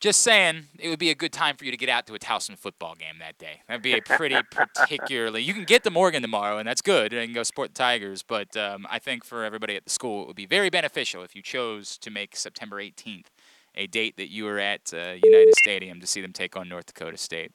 Just 0.00 0.20
saying, 0.22 0.66
it 0.78 0.88
would 0.88 1.00
be 1.00 1.10
a 1.10 1.14
good 1.14 1.32
time 1.32 1.56
for 1.56 1.64
you 1.64 1.72
to 1.72 1.76
get 1.76 1.88
out 1.88 2.06
to 2.06 2.14
a 2.14 2.20
Towson 2.20 2.56
football 2.56 2.94
game 2.94 3.18
that 3.18 3.36
day. 3.36 3.62
That'd 3.66 3.82
be 3.82 3.94
a 3.94 4.00
pretty 4.00 4.36
particularly. 4.50 5.42
You 5.42 5.52
can 5.52 5.64
get 5.64 5.82
to 5.84 5.90
Morgan 5.90 6.22
tomorrow, 6.22 6.58
and 6.58 6.68
that's 6.68 6.82
good, 6.82 7.12
and 7.12 7.34
go 7.34 7.42
support 7.42 7.74
the 7.74 7.78
Tigers. 7.78 8.22
But 8.22 8.56
um, 8.56 8.86
I 8.88 9.00
think 9.00 9.24
for 9.24 9.44
everybody 9.44 9.74
at 9.74 9.84
the 9.84 9.90
school, 9.90 10.22
it 10.22 10.26
would 10.28 10.36
be 10.36 10.46
very 10.46 10.70
beneficial 10.70 11.24
if 11.24 11.34
you 11.34 11.42
chose 11.42 11.98
to 11.98 12.10
make 12.10 12.36
September 12.36 12.76
18th 12.80 13.26
a 13.74 13.86
date 13.88 14.16
that 14.16 14.30
you 14.30 14.44
were 14.44 14.58
at 14.58 14.92
uh, 14.94 15.14
Unitas 15.22 15.54
Stadium 15.58 16.00
to 16.00 16.06
see 16.06 16.20
them 16.20 16.32
take 16.32 16.56
on 16.56 16.68
North 16.68 16.86
Dakota 16.86 17.16
State. 17.16 17.52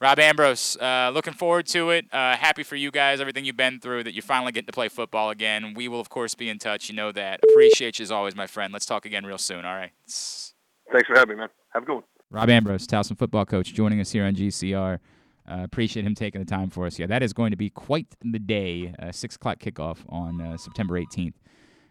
Rob 0.00 0.18
Ambrose, 0.18 0.76
uh, 0.78 1.10
looking 1.14 1.32
forward 1.32 1.66
to 1.66 1.90
it. 1.90 2.06
Uh, 2.12 2.36
happy 2.36 2.62
for 2.62 2.76
you 2.76 2.90
guys, 2.90 3.20
everything 3.20 3.44
you've 3.44 3.56
been 3.56 3.78
through, 3.78 4.04
that 4.04 4.12
you're 4.12 4.22
finally 4.22 4.52
getting 4.52 4.66
to 4.66 4.72
play 4.72 4.88
football 4.88 5.30
again. 5.30 5.72
We 5.74 5.88
will, 5.88 6.00
of 6.00 6.08
course, 6.08 6.34
be 6.34 6.48
in 6.48 6.58
touch. 6.58 6.88
You 6.88 6.96
know 6.96 7.12
that. 7.12 7.40
Appreciate 7.42 7.98
you 7.98 8.02
as 8.02 8.10
always, 8.10 8.34
my 8.34 8.46
friend. 8.46 8.72
Let's 8.72 8.86
talk 8.86 9.06
again 9.06 9.24
real 9.24 9.38
soon. 9.38 9.64
All 9.64 9.74
right. 9.74 9.92
Thanks 10.92 11.08
for 11.08 11.14
having 11.16 11.36
me, 11.36 11.40
man. 11.40 11.48
Have 11.72 11.82
a 11.82 11.86
good 11.86 11.94
one. 11.94 12.04
Rob 12.30 12.50
Ambrose, 12.50 12.86
Towson 12.86 13.16
football 13.16 13.44
coach, 13.44 13.72
joining 13.74 14.00
us 14.00 14.10
here 14.10 14.24
on 14.24 14.34
GCR. 14.34 14.98
Uh, 15.48 15.60
appreciate 15.62 16.06
him 16.06 16.14
taking 16.14 16.40
the 16.40 16.46
time 16.46 16.70
for 16.70 16.86
us. 16.86 16.98
Yeah, 16.98 17.06
that 17.06 17.22
is 17.22 17.32
going 17.32 17.50
to 17.50 17.56
be 17.56 17.70
quite 17.70 18.06
the 18.22 18.38
day. 18.38 18.94
Uh, 18.98 19.12
Six 19.12 19.36
o'clock 19.36 19.58
kickoff 19.58 19.98
on 20.08 20.40
uh, 20.40 20.56
September 20.56 20.98
18th, 20.98 21.34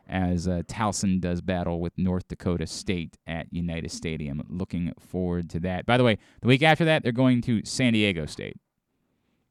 as 0.08 0.48
uh, 0.48 0.64
Towson 0.66 1.22
does 1.22 1.42
battle 1.42 1.80
with 1.80 1.94
North 1.98 2.28
Dakota 2.28 2.66
State 2.66 3.18
at 3.28 3.48
Unitas 3.52 3.94
Stadium. 3.94 4.42
Looking 4.50 4.92
forward 5.00 5.50
to 5.52 5.60
that. 5.62 5.86
By 5.86 5.98
the 5.98 6.04
way, 6.04 6.18
the 6.42 6.48
week 6.48 6.64
after 6.64 6.84
that, 6.86 7.04
they're 7.04 7.12
going 7.12 7.42
to 7.44 7.64
San 7.64 7.94
Diego 7.94 8.26
State. 8.26 8.58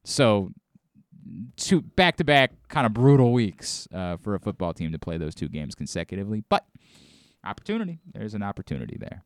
So, 0.03 0.51
two 1.55 1.81
back-to-back 1.81 2.51
kind 2.67 2.85
of 2.85 2.93
brutal 2.93 3.31
weeks 3.31 3.87
uh, 3.93 4.17
for 4.17 4.35
a 4.35 4.39
football 4.39 4.73
team 4.73 4.91
to 4.91 4.99
play 4.99 5.17
those 5.17 5.33
two 5.33 5.47
games 5.47 5.75
consecutively. 5.75 6.43
But 6.49 6.65
opportunity, 7.43 7.99
there's 8.13 8.33
an 8.33 8.43
opportunity 8.43 8.97
there. 8.99 9.23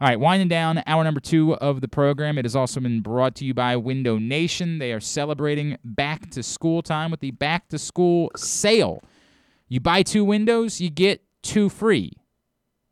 All 0.00 0.08
right, 0.08 0.18
winding 0.18 0.48
down 0.48 0.82
hour 0.86 1.04
number 1.04 1.20
two 1.20 1.54
of 1.56 1.82
the 1.82 1.88
program. 1.88 2.38
It 2.38 2.46
has 2.46 2.56
also 2.56 2.80
been 2.80 3.02
brought 3.02 3.34
to 3.36 3.44
you 3.44 3.52
by 3.52 3.76
Window 3.76 4.16
Nation. 4.16 4.78
They 4.78 4.92
are 4.92 5.00
celebrating 5.00 5.76
back 5.84 6.30
to 6.30 6.42
school 6.42 6.80
time 6.80 7.10
with 7.10 7.20
the 7.20 7.32
back 7.32 7.68
to 7.68 7.78
school 7.78 8.30
sale. 8.34 9.02
You 9.68 9.78
buy 9.78 10.02
two 10.02 10.24
windows, 10.24 10.80
you 10.80 10.88
get 10.88 11.22
two 11.42 11.68
free. 11.68 12.12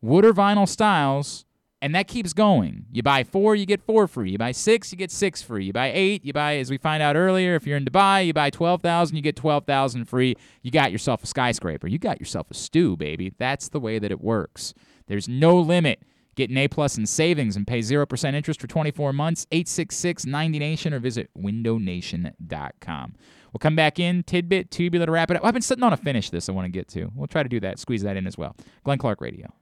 Wood 0.03 0.27
or 0.27 0.35
vinyl 0.35 0.69
styles, 0.69 1.47
and 1.81 1.95
that 1.95 2.09
keeps 2.09 2.33
going. 2.33 2.87
You 2.91 3.03
buy 3.03 3.25
four, 3.25 3.55
you 3.55 3.67
get 3.67 3.81
four 3.81 4.09
free. 4.09 4.33
You 4.33 4.39
buy 4.39 4.53
six, 4.53 4.91
you 4.91 4.99
get 4.99 5.11
six 5.11 5.43
free. 5.43 5.67
You 5.67 5.73
buy 5.73 5.93
eight, 5.95 6.25
you 6.25 6.33
buy, 6.33 6.57
as 6.57 6.71
we 6.71 6.79
find 6.79 7.03
out 7.03 7.17
earlier, 7.17 7.55
if 7.55 7.67
you're 7.67 7.77
in 7.77 7.85
Dubai, 7.85 8.27
you 8.27 8.33
buy 8.33 8.51
12,000, 8.51 9.17
you 9.17 9.23
get 9.23 9.37
12,000 9.37 10.05
free. 10.07 10.35
You 10.63 10.71
got 10.71 10.91
yourself 10.91 11.23
a 11.23 11.27
skyscraper. 11.27 11.87
You 11.87 11.99
got 11.99 12.19
yourself 12.19 12.51
a 12.51 12.55
stew, 12.55 12.97
baby. 12.97 13.33
That's 13.39 13.69
the 13.69 13.81
way 13.81 13.99
that 13.99 14.11
it 14.11 14.21
works. 14.21 14.75
There's 15.07 15.29
no 15.29 15.59
limit. 15.59 16.03
Get 16.35 16.51
an 16.51 16.59
A 16.59 16.69
plus 16.69 16.97
in 16.97 17.07
savings 17.07 17.57
and 17.57 17.67
pay 17.67 17.81
0% 17.81 18.35
interest 18.35 18.61
for 18.61 18.67
24 18.67 19.13
months. 19.13 19.47
866 19.51 20.25
90Nation 20.25 20.93
or 20.93 21.01
visit 21.01 21.31
windownation.com. 21.37 23.15
We'll 23.53 23.59
come 23.59 23.77
back 23.77 23.99
in, 23.99 24.23
tidbit, 24.25 24.71
tubular 24.71 25.07
to 25.07 25.13
wrap 25.13 25.31
it 25.31 25.37
up. 25.37 25.45
I've 25.45 25.53
been 25.53 25.63
sitting 25.63 25.83
on 25.83 25.93
a 25.93 25.97
finish 25.97 26.31
this 26.31 26.49
I 26.49 26.53
want 26.53 26.67
to 26.67 26.71
get 26.71 26.87
to. 26.89 27.11
We'll 27.15 27.27
try 27.27 27.43
to 27.43 27.49
do 27.49 27.61
that, 27.61 27.79
squeeze 27.79 28.03
that 28.03 28.17
in 28.17 28.27
as 28.27 28.37
well. 28.37 28.55
Glenn 28.85 28.99
Clark 28.99 29.21
Radio. 29.21 29.53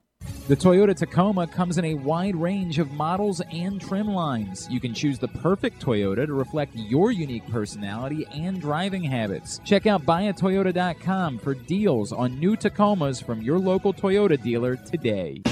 The 0.49 0.57
Toyota 0.57 0.95
Tacoma 0.95 1.47
comes 1.47 1.77
in 1.79 1.85
a 1.85 1.95
wide 1.95 2.37
range 2.37 2.79
of 2.79 2.93
models 2.93 3.41
and 3.53 3.81
trim 3.81 4.07
lines. 4.07 4.69
You 4.71 4.79
can 4.79 4.95
choose 4.95 5.19
the 5.19 5.29
perfect 5.29 5.83
Toyota 5.83 6.27
to 6.27 6.35
reflect 6.35 6.77
your 6.77 7.11
unique 7.11 7.47
personality 7.49 8.27
and 8.33 8.61
driving 8.61 9.03
habits. 9.03 9.61
Check 9.65 9.87
out 9.87 10.07
buyatoyota.com 10.07 11.39
for 11.39 11.55
deals 11.55 12.13
on 12.13 12.39
new 12.39 12.57
Tacomas 12.57 13.25
from 13.25 13.43
your 13.43 13.59
local 13.59 13.93
Toyota 13.93 14.41
dealer 14.41 14.77
today. 14.77 15.43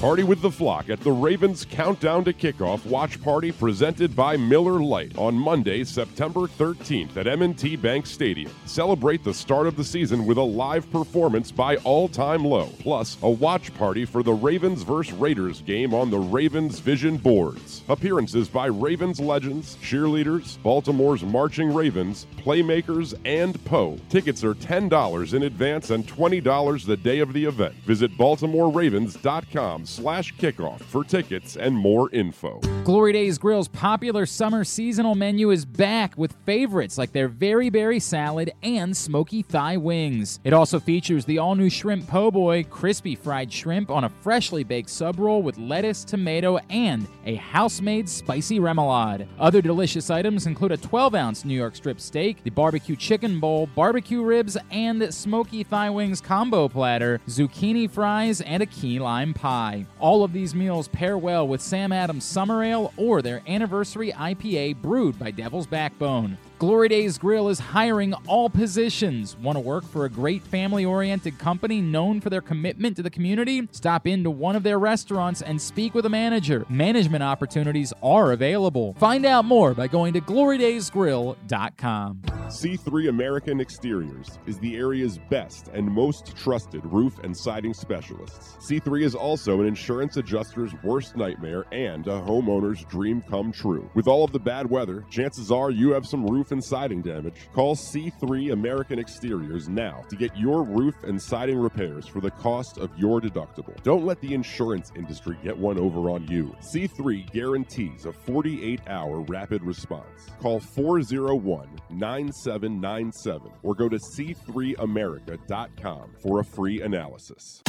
Party 0.00 0.24
with 0.24 0.42
the 0.42 0.50
Flock 0.50 0.90
at 0.90 1.00
the 1.00 1.10
Ravens 1.10 1.64
Countdown 1.64 2.22
to 2.24 2.34
Kickoff 2.34 2.84
Watch 2.84 3.20
Party 3.22 3.50
presented 3.50 4.14
by 4.14 4.36
Miller 4.36 4.78
Lite 4.78 5.16
on 5.16 5.34
Monday, 5.34 5.84
September 5.84 6.40
13th 6.40 7.16
at 7.16 7.26
M&T 7.26 7.76
Bank 7.76 8.04
Stadium. 8.06 8.52
Celebrate 8.66 9.24
the 9.24 9.32
start 9.32 9.66
of 9.66 9.74
the 9.74 9.82
season 9.82 10.26
with 10.26 10.36
a 10.36 10.42
live 10.42 10.88
performance 10.92 11.50
by 11.50 11.76
All 11.76 12.08
Time 12.08 12.44
Low, 12.44 12.68
plus 12.78 13.16
a 13.22 13.30
watch 13.30 13.72
party 13.74 14.04
for 14.04 14.22
the 14.22 14.34
Ravens 14.34 14.82
vs. 14.82 15.14
Raiders 15.14 15.62
game 15.62 15.94
on 15.94 16.10
the 16.10 16.18
Ravens 16.18 16.78
Vision 16.78 17.16
boards. 17.16 17.82
Appearances 17.88 18.48
by 18.48 18.66
Ravens 18.66 19.18
legends, 19.18 19.76
cheerleaders, 19.76 20.62
Baltimore's 20.62 21.22
Marching 21.22 21.72
Ravens, 21.72 22.26
Playmakers, 22.36 23.18
and 23.24 23.64
Poe. 23.64 23.96
Tickets 24.10 24.44
are 24.44 24.54
$10 24.54 25.32
in 25.32 25.44
advance 25.44 25.88
and 25.88 26.06
$20 26.06 26.84
the 26.84 26.96
day 26.98 27.20
of 27.20 27.32
the 27.32 27.46
event. 27.46 27.74
Visit 27.86 28.10
BaltimoreRavens.com 28.18 29.85
slash 29.86 30.34
kickoff 30.34 30.80
for 30.80 31.04
tickets 31.04 31.56
and 31.56 31.74
more 31.74 32.10
info. 32.12 32.60
Glory 32.84 33.12
Days 33.12 33.38
Grill's 33.38 33.68
popular 33.68 34.26
summer 34.26 34.64
seasonal 34.64 35.14
menu 35.14 35.50
is 35.50 35.64
back 35.64 36.16
with 36.16 36.34
favorites 36.44 36.98
like 36.98 37.12
their 37.12 37.28
very 37.28 37.70
berry 37.70 37.98
salad 37.98 38.52
and 38.62 38.96
smoky 38.96 39.42
thigh 39.42 39.76
wings. 39.76 40.40
It 40.44 40.52
also 40.52 40.78
features 40.78 41.24
the 41.24 41.38
all 41.38 41.54
new 41.54 41.70
shrimp 41.70 42.06
po' 42.06 42.30
boy, 42.30 42.64
crispy 42.64 43.14
fried 43.14 43.52
shrimp 43.52 43.90
on 43.90 44.04
a 44.04 44.08
freshly 44.08 44.64
baked 44.64 44.90
sub 44.90 45.18
roll 45.18 45.42
with 45.42 45.58
lettuce, 45.58 46.04
tomato, 46.04 46.58
and 46.70 47.06
a 47.24 47.36
house 47.36 47.80
made 47.80 48.08
spicy 48.08 48.58
remoulade. 48.58 49.26
Other 49.38 49.60
delicious 49.60 50.10
items 50.10 50.46
include 50.46 50.72
a 50.72 50.76
12 50.76 51.14
ounce 51.14 51.44
New 51.44 51.54
York 51.54 51.76
strip 51.76 52.00
steak, 52.00 52.42
the 52.42 52.50
barbecue 52.50 52.96
chicken 52.96 53.40
bowl, 53.40 53.66
barbecue 53.74 54.22
ribs, 54.22 54.56
and 54.70 55.12
smoky 55.12 55.62
thigh 55.62 55.90
wings 55.90 56.20
combo 56.20 56.68
platter, 56.68 57.20
zucchini 57.26 57.90
fries, 57.90 58.40
and 58.40 58.62
a 58.62 58.66
key 58.66 58.98
lime 58.98 59.34
pie. 59.34 59.75
All 59.98 60.22
of 60.22 60.32
these 60.32 60.54
meals 60.54 60.88
pair 60.88 61.18
well 61.18 61.46
with 61.48 61.60
Sam 61.60 61.92
Adams 61.92 62.24
Summer 62.24 62.62
Ale 62.62 62.92
or 62.96 63.20
their 63.20 63.42
anniversary 63.48 64.12
IPA 64.12 64.80
brewed 64.80 65.18
by 65.18 65.30
Devil's 65.32 65.66
Backbone. 65.66 66.38
Glory 66.58 66.88
Days 66.88 67.18
Grill 67.18 67.50
is 67.50 67.58
hiring 67.58 68.14
all 68.26 68.48
positions. 68.48 69.36
Want 69.36 69.56
to 69.56 69.60
work 69.60 69.84
for 69.84 70.06
a 70.06 70.08
great 70.08 70.42
family 70.42 70.86
oriented 70.86 71.38
company 71.38 71.82
known 71.82 72.18
for 72.18 72.30
their 72.30 72.40
commitment 72.40 72.96
to 72.96 73.02
the 73.02 73.10
community? 73.10 73.68
Stop 73.72 74.06
into 74.06 74.30
one 74.30 74.56
of 74.56 74.62
their 74.62 74.78
restaurants 74.78 75.42
and 75.42 75.60
speak 75.60 75.94
with 75.94 76.06
a 76.06 76.08
manager. 76.08 76.64
Management 76.70 77.22
opportunities 77.22 77.92
are 78.02 78.32
available. 78.32 78.94
Find 78.94 79.26
out 79.26 79.44
more 79.44 79.74
by 79.74 79.86
going 79.86 80.14
to 80.14 80.22
glorydaysgrill.com. 80.22 82.22
C3 82.46 83.08
American 83.10 83.60
Exteriors 83.60 84.38
is 84.46 84.58
the 84.58 84.76
area's 84.76 85.18
best 85.28 85.68
and 85.74 85.84
most 85.84 86.34
trusted 86.36 86.80
roof 86.86 87.18
and 87.22 87.36
siding 87.36 87.74
specialists. 87.74 88.56
C3 88.66 89.02
is 89.02 89.14
also 89.14 89.60
an 89.60 89.66
insurance 89.66 90.16
adjuster's 90.16 90.72
worst 90.82 91.16
nightmare 91.16 91.66
and 91.72 92.06
a 92.06 92.22
homeowner's 92.22 92.82
dream 92.84 93.22
come 93.28 93.52
true. 93.52 93.90
With 93.94 94.06
all 94.06 94.24
of 94.24 94.32
the 94.32 94.38
bad 94.38 94.70
weather, 94.70 95.04
chances 95.10 95.52
are 95.52 95.70
you 95.70 95.90
have 95.90 96.06
some 96.06 96.24
roof 96.24 96.45
roof 96.46 96.52
and 96.52 96.62
siding 96.62 97.02
damage, 97.02 97.34
call 97.52 97.74
C3 97.74 98.52
American 98.52 99.00
Exteriors 99.00 99.68
now 99.68 100.04
to 100.08 100.16
get 100.16 100.36
your 100.36 100.62
roof 100.62 100.94
and 101.02 101.20
siding 101.20 101.58
repairs 101.58 102.06
for 102.06 102.20
the 102.20 102.30
cost 102.30 102.78
of 102.78 102.96
your 102.96 103.20
deductible. 103.20 103.74
Don't 103.82 104.06
let 104.06 104.20
the 104.20 104.32
insurance 104.32 104.92
industry 104.94 105.36
get 105.42 105.56
one 105.56 105.76
over 105.78 106.08
on 106.10 106.24
you. 106.28 106.54
C3 106.60 107.32
guarantees 107.32 108.06
a 108.06 108.12
48 108.12 108.80
hour 108.86 109.22
rapid 109.22 109.62
response. 109.62 110.30
Call 110.40 110.60
401 110.60 111.68
9797 111.90 113.50
or 113.62 113.74
go 113.74 113.88
to 113.88 113.96
c3america.com 113.96 116.10
for 116.20 116.38
a 116.40 116.44
free 116.44 116.82
analysis. 116.82 117.62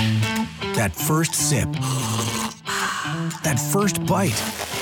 That 0.75 0.93
first 0.95 1.33
sip. 1.33 1.69
That 3.43 3.57
first 3.57 4.05
bite. 4.05 4.31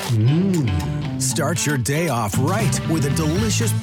Mmm. 0.10 1.22
Start 1.22 1.66
your 1.66 1.78
day 1.78 2.10
off 2.10 2.36
right 2.40 2.90
with 2.90 3.06
a 3.06 3.10
delicious 3.12 3.72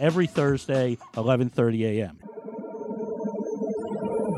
every 0.00 0.26
Thursday, 0.26 0.96
11:30 1.14 1.84
a.m. 1.98 2.18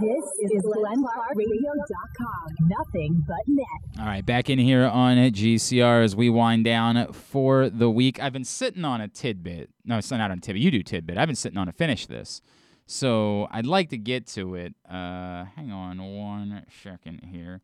This 0.00 0.52
is 0.52 0.62
GlennClarkRadio.com. 0.62 2.56
Nothing 2.68 3.24
but 3.26 3.36
net. 3.46 3.66
All 3.98 4.04
right, 4.04 4.24
back 4.24 4.50
in 4.50 4.58
here 4.58 4.84
on 4.84 5.16
GCR 5.16 6.04
as 6.04 6.14
we 6.14 6.28
wind 6.28 6.64
down 6.64 7.12
for 7.12 7.70
the 7.70 7.90
week. 7.90 8.20
I've 8.20 8.32
been 8.32 8.44
sitting 8.44 8.84
on 8.84 9.00
a 9.00 9.08
tidbit. 9.08 9.70
No, 9.84 9.98
it's 9.98 10.10
not 10.10 10.20
on 10.20 10.38
a 10.38 10.40
tidbit. 10.40 10.62
You 10.62 10.70
do 10.70 10.82
tidbit. 10.82 11.16
I've 11.16 11.28
been 11.28 11.36
sitting 11.36 11.56
on 11.56 11.66
to 11.68 11.72
finish 11.72 12.06
this. 12.06 12.42
So 12.86 13.48
I'd 13.50 13.66
like 13.66 13.88
to 13.90 13.98
get 13.98 14.26
to 14.28 14.56
it. 14.56 14.74
Uh, 14.86 15.44
hang 15.56 15.72
on 15.72 15.98
one 16.18 16.66
second 16.82 17.20
here. 17.32 17.62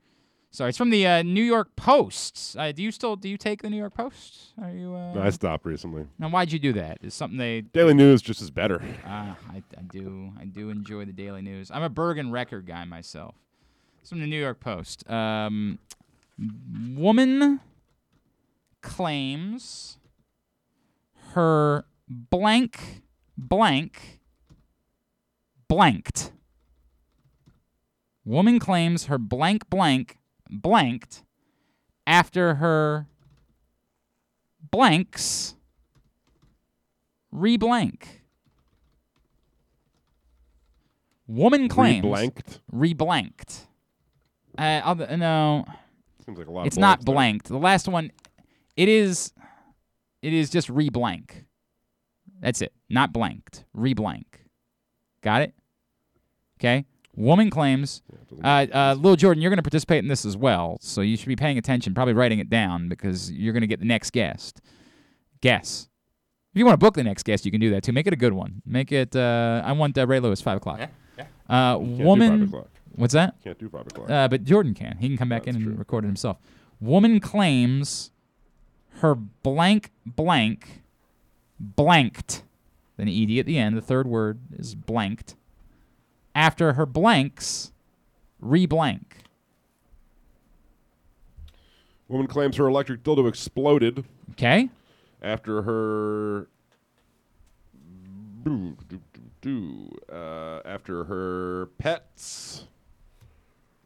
Sorry, 0.52 0.70
it's 0.70 0.78
from 0.78 0.90
the 0.90 1.06
uh, 1.06 1.22
New 1.22 1.44
York 1.44 1.76
Post. 1.76 2.56
Uh, 2.58 2.72
do 2.72 2.82
you 2.82 2.90
still 2.90 3.14
do 3.14 3.28
you 3.28 3.36
take 3.36 3.62
the 3.62 3.70
New 3.70 3.76
York 3.76 3.94
Post? 3.94 4.52
Are 4.60 4.70
you? 4.70 4.94
Uh, 4.94 5.20
I 5.20 5.30
stopped 5.30 5.64
recently. 5.64 6.06
Now, 6.18 6.28
why'd 6.28 6.50
you 6.50 6.58
do 6.58 6.72
that? 6.72 6.98
Is 7.02 7.14
something 7.14 7.38
they 7.38 7.60
Daily 7.60 7.94
News 7.94 8.20
just 8.20 8.42
is 8.42 8.50
better. 8.50 8.82
Ah, 9.06 9.36
I, 9.48 9.62
I 9.78 9.82
do. 9.92 10.32
I 10.40 10.44
do 10.46 10.70
enjoy 10.70 11.04
the 11.04 11.12
Daily 11.12 11.40
News. 11.40 11.70
I'm 11.70 11.84
a 11.84 11.88
Bergen 11.88 12.32
record 12.32 12.66
guy 12.66 12.84
myself. 12.84 13.36
It's 14.00 14.10
from 14.10 14.18
the 14.20 14.26
New 14.26 14.40
York 14.40 14.58
Post. 14.58 15.08
Um, 15.08 15.78
woman 16.96 17.60
claims 18.80 19.98
her 21.34 21.84
blank 22.08 23.02
blank 23.38 24.20
blanked. 25.68 26.32
Woman 28.24 28.58
claims 28.58 29.04
her 29.04 29.18
blank 29.18 29.70
blank 29.70 30.16
blanked 30.50 31.22
after 32.06 32.56
her 32.56 33.06
blanks 34.70 35.54
reblank. 37.34 38.02
Woman 41.26 41.68
claims 41.68 42.04
Reblanked? 42.04 42.58
Reblanked. 42.74 43.66
Uh, 44.58 44.80
I'll, 44.84 44.96
no, 44.96 45.64
Seems 46.26 46.38
like 46.38 46.48
a 46.48 46.50
lot. 46.50 46.66
it's 46.66 46.76
of 46.76 46.80
not 46.80 47.04
there. 47.04 47.14
blanked. 47.14 47.46
The 47.46 47.56
last 47.58 47.86
one, 47.86 48.10
it 48.76 48.88
is, 48.88 49.32
it 50.22 50.32
is 50.32 50.50
just 50.50 50.66
reblank. 50.68 51.44
That's 52.40 52.60
it. 52.62 52.72
Not 52.88 53.12
blanked. 53.12 53.64
Reblank. 53.76 54.24
Got 55.22 55.42
it? 55.42 55.54
Okay. 56.58 56.84
Woman 57.20 57.50
claims. 57.50 58.02
Uh, 58.42 58.66
uh, 58.72 58.96
Lil 58.98 59.16
Jordan, 59.16 59.42
you're 59.42 59.50
going 59.50 59.58
to 59.58 59.62
participate 59.62 59.98
in 59.98 60.08
this 60.08 60.24
as 60.24 60.36
well, 60.36 60.78
so 60.80 61.02
you 61.02 61.16
should 61.16 61.28
be 61.28 61.36
paying 61.36 61.58
attention, 61.58 61.92
probably 61.92 62.14
writing 62.14 62.38
it 62.38 62.48
down 62.48 62.88
because 62.88 63.30
you're 63.30 63.52
going 63.52 63.60
to 63.60 63.66
get 63.66 63.78
the 63.78 63.84
next 63.86 64.10
guest. 64.10 64.62
Guess. 65.42 65.88
If 66.52 66.58
you 66.58 66.64
want 66.64 66.74
to 66.74 66.84
book 66.84 66.94
the 66.94 67.04
next 67.04 67.24
guest, 67.24 67.44
you 67.44 67.50
can 67.50 67.60
do 67.60 67.70
that 67.70 67.82
too. 67.82 67.92
Make 67.92 68.06
it 68.06 68.12
a 68.12 68.16
good 68.16 68.32
one. 68.32 68.62
Make 68.64 68.90
it. 68.90 69.14
Uh, 69.14 69.62
I 69.64 69.72
want 69.72 69.96
uh, 69.98 70.06
Ray 70.06 70.18
Lewis 70.18 70.40
five 70.40 70.56
o'clock. 70.56 70.78
Yeah, 70.78 70.88
yeah. 71.18 71.24
Uh, 71.48 71.78
can't 71.78 71.98
do 71.98 72.04
woman. 72.04 72.40
five 72.40 72.48
o'clock. 72.48 72.68
What's 72.96 73.14
that? 73.14 73.34
Can't 73.44 73.58
do 73.58 73.68
five 73.68 73.86
o'clock. 73.86 74.10
Uh, 74.10 74.26
but 74.26 74.44
Jordan 74.44 74.74
can. 74.74 74.96
He 74.98 75.08
can 75.08 75.16
come 75.16 75.28
back 75.28 75.46
in 75.46 75.54
and 75.56 75.78
record 75.78 76.04
it 76.04 76.08
himself. 76.08 76.38
Woman 76.80 77.20
claims 77.20 78.10
her 79.00 79.14
blank 79.14 79.90
blank 80.06 80.82
blanked. 81.58 82.44
Then 82.96 83.08
ed 83.08 83.38
at 83.38 83.46
the 83.46 83.58
end. 83.58 83.76
The 83.76 83.82
third 83.82 84.06
word 84.06 84.40
is 84.58 84.74
blanked. 84.74 85.36
After 86.34 86.74
her 86.74 86.86
blanks 86.86 87.72
reblank. 88.42 89.02
Woman 92.08 92.26
claims 92.26 92.56
her 92.56 92.66
electric 92.66 93.02
dildo 93.02 93.28
exploded. 93.28 94.04
Okay. 94.32 94.68
After 95.22 95.62
her. 95.62 96.48
Uh, 100.12 100.60
after 100.64 101.04
her 101.04 101.66
pets 101.78 102.64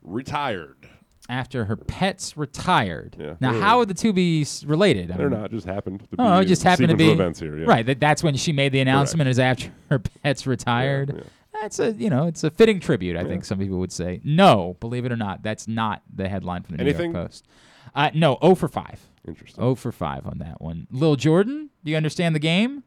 retired. 0.02 0.88
After 1.28 1.64
her 1.66 1.76
pets 1.76 2.36
retired. 2.36 3.16
Yeah. 3.18 3.34
Now, 3.40 3.52
They're- 3.52 3.60
how 3.62 3.78
would 3.78 3.88
the 3.88 3.94
two 3.94 4.12
be 4.12 4.42
s- 4.42 4.64
related? 4.64 5.10
I 5.10 5.16
They're 5.16 5.30
mean- 5.30 5.40
not. 5.40 5.50
Just 5.50 5.66
happened 5.66 6.00
to 6.00 6.06
Oh, 6.18 6.38
be 6.40 6.44
it 6.44 6.48
just 6.48 6.64
a 6.64 6.68
happened 6.68 6.88
to 6.88 6.92
sequence 6.94 6.98
be 7.08 7.12
of 7.12 7.20
events 7.20 7.40
here, 7.40 7.58
yeah. 7.58 7.64
right. 7.66 7.86
That, 7.86 8.00
that's 8.00 8.22
when 8.22 8.36
she 8.36 8.52
made 8.52 8.72
the 8.72 8.80
announcement. 8.80 9.28
Is 9.28 9.38
after 9.38 9.70
her 9.90 9.98
pets 10.22 10.46
retired. 10.46 11.24
That's 11.64 11.78
a 11.78 11.92
you 11.92 12.10
know 12.10 12.26
it's 12.26 12.44
a 12.44 12.50
fitting 12.50 12.78
tribute. 12.78 13.16
I 13.16 13.24
think 13.24 13.42
some 13.42 13.58
people 13.58 13.78
would 13.78 13.90
say. 13.90 14.20
No, 14.22 14.76
believe 14.80 15.06
it 15.06 15.12
or 15.12 15.16
not, 15.16 15.42
that's 15.42 15.66
not 15.66 16.02
the 16.14 16.28
headline 16.28 16.62
from 16.62 16.76
the 16.76 16.82
Anything? 16.82 17.12
New 17.12 17.18
York 17.18 17.28
Post. 17.30 17.46
Uh, 17.94 18.10
no, 18.12 18.36
0 18.42 18.54
for 18.54 18.68
five. 18.68 19.00
Interesting. 19.26 19.62
0 19.62 19.74
for 19.76 19.90
five 19.90 20.26
on 20.26 20.38
that 20.38 20.60
one. 20.60 20.86
Lil 20.90 21.16
Jordan, 21.16 21.70
do 21.82 21.90
you 21.90 21.96
understand 21.96 22.34
the 22.34 22.38
game? 22.40 22.82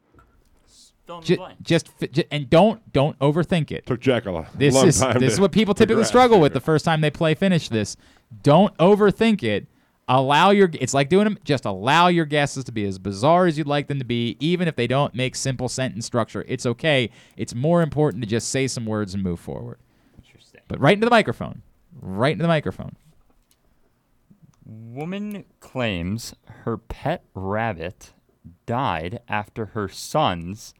Fill 1.08 1.20
in 1.20 1.24
the 1.24 1.56
just, 1.64 1.88
fi- 1.88 2.06
ju- 2.08 2.24
and 2.30 2.50
don't 2.52 2.92
don't 2.94 3.18
overthink 3.18 3.72
it. 3.72 3.88
Took 3.88 4.00
Jack 4.00 4.28
a 4.28 4.32
lo- 4.32 4.46
This 4.54 4.76
long 4.76 4.88
is 4.88 5.00
time 5.00 5.20
this 5.20 5.34
is 5.34 5.40
what 5.40 5.52
people 5.52 5.74
typically 5.74 6.04
struggle 6.04 6.40
with 6.40 6.54
the 6.54 6.60
first 6.60 6.86
time 6.86 7.02
they 7.02 7.10
play 7.10 7.34
finish 7.34 7.70
this. 7.70 7.98
Don't 8.44 8.78
overthink 8.78 9.42
it. 9.42 9.66
Allow 10.10 10.52
your 10.52 10.70
it's 10.74 10.94
like 10.94 11.10
doing 11.10 11.26
them. 11.26 11.38
Just 11.44 11.66
allow 11.66 12.08
your 12.08 12.26
guesses 12.26 12.64
to 12.66 12.72
be 12.72 12.86
as 12.86 12.98
bizarre 12.98 13.46
as 13.46 13.58
you'd 13.58 13.68
like 13.68 13.88
them 13.88 14.00
to 14.00 14.06
be, 14.06 14.38
even 14.40 14.68
if 14.68 14.76
they 14.76 14.88
don't 14.88 15.14
make 15.14 15.36
simple 15.36 15.68
sentence 15.68 16.06
structure. 16.06 16.46
It's 16.48 16.66
okay. 16.66 17.10
It's 17.36 17.54
more 17.54 17.82
important 17.82 18.24
to 18.24 18.30
just 18.30 18.50
say 18.50 18.68
some 18.68 18.86
words 18.86 19.14
and 19.14 19.22
move 19.22 19.40
forward. 19.40 19.80
Interesting. 20.18 20.62
But 20.70 20.80
right 20.80 20.94
into 20.94 21.06
the 21.06 21.12
microphone. 21.12 21.62
Right 22.00 22.32
into 22.32 22.44
the 22.44 22.48
microphone. 22.48 22.96
Woman 24.66 25.46
claims 25.60 26.34
her 26.64 26.78
pet 26.78 27.24
rabbit 27.34 28.14
died 28.66 29.20
after 29.28 29.68
her 29.68 29.90
son's, 29.90 30.74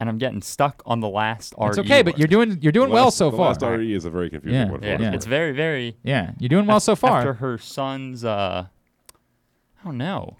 and 0.00 0.08
I'm 0.08 0.18
getting 0.18 0.40
stuck 0.42 0.82
on 0.86 1.00
the 1.00 1.08
last 1.08 1.54
R. 1.58 1.68
It's 1.70 1.78
okay, 1.78 2.02
but 2.02 2.18
you're 2.18 2.26
doing 2.26 2.58
you're 2.62 2.72
doing 2.72 2.88
The 2.88 2.94
well 2.94 3.04
last- 3.04 3.18
so 3.18 3.30
the 3.30 3.36
far. 3.36 3.48
last 3.48 3.62
RE 3.62 3.94
is 3.94 4.04
a 4.06 4.10
very 4.10 4.30
confusing 4.30 4.58
Yeah, 4.60 4.70
one. 4.70 4.82
Yeah, 4.82 4.98
yeah. 5.00 5.12
it's 5.12 5.26
very, 5.26 5.52
very. 5.52 5.96
Yeah, 6.02 6.32
you're 6.38 6.48
doing 6.48 6.66
well 6.66 6.80
so 6.80 6.96
far. 6.96 7.18
After 7.18 7.34
her 7.34 7.58
son's, 7.58 8.24
uh, 8.24 8.66
I 9.80 9.84
don't 9.84 9.98
know, 9.98 10.36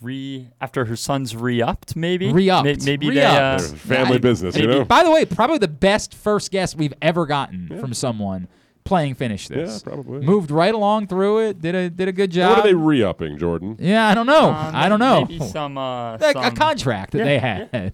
re 0.00 0.48
after 0.60 0.84
her 0.86 0.96
son's 0.96 1.36
re-upped, 1.36 1.94
maybe 1.96 2.32
Re-upped. 2.32 2.64
May- 2.64 2.76
maybe 2.84 3.10
Re-upped. 3.10 3.62
they. 3.64 3.74
Uh, 3.74 3.76
Family 3.78 4.14
I- 4.16 4.18
business, 4.18 4.56
you 4.56 4.66
know? 4.66 4.84
By 4.84 5.04
the 5.04 5.10
way, 5.10 5.24
probably 5.24 5.58
the 5.58 5.68
best 5.68 6.14
first 6.14 6.50
guess 6.50 6.74
we've 6.74 6.94
ever 7.00 7.26
gotten 7.26 7.68
from 7.80 7.94
someone 7.94 8.48
playing 8.84 9.14
finish 9.14 9.46
this. 9.46 9.82
Yeah, 9.86 9.92
probably. 9.92 10.26
Moved 10.26 10.50
right 10.50 10.74
along 10.74 11.06
through 11.06 11.38
it. 11.48 11.60
Did 11.62 11.74
a 11.76 11.88
did 11.88 12.08
a 12.08 12.12
good 12.12 12.30
job. 12.32 12.50
What 12.56 12.58
are 12.60 12.68
they 12.68 12.74
re-upping, 12.74 13.38
Jordan? 13.38 13.76
yeah, 13.78 14.08
I 14.08 14.14
don't 14.14 14.26
know. 14.26 14.50
uh, 14.50 14.70
I 14.74 14.88
don't 14.88 14.98
know. 14.98 15.24
Maybe 15.28 15.38
some, 15.46 15.78
uh, 15.78 16.18
Like 16.18 16.34
a 16.36 16.50
contract 16.50 17.12
that 17.12 17.18
Yeah, 17.18 17.24
they 17.24 17.78
yeah. 17.84 17.90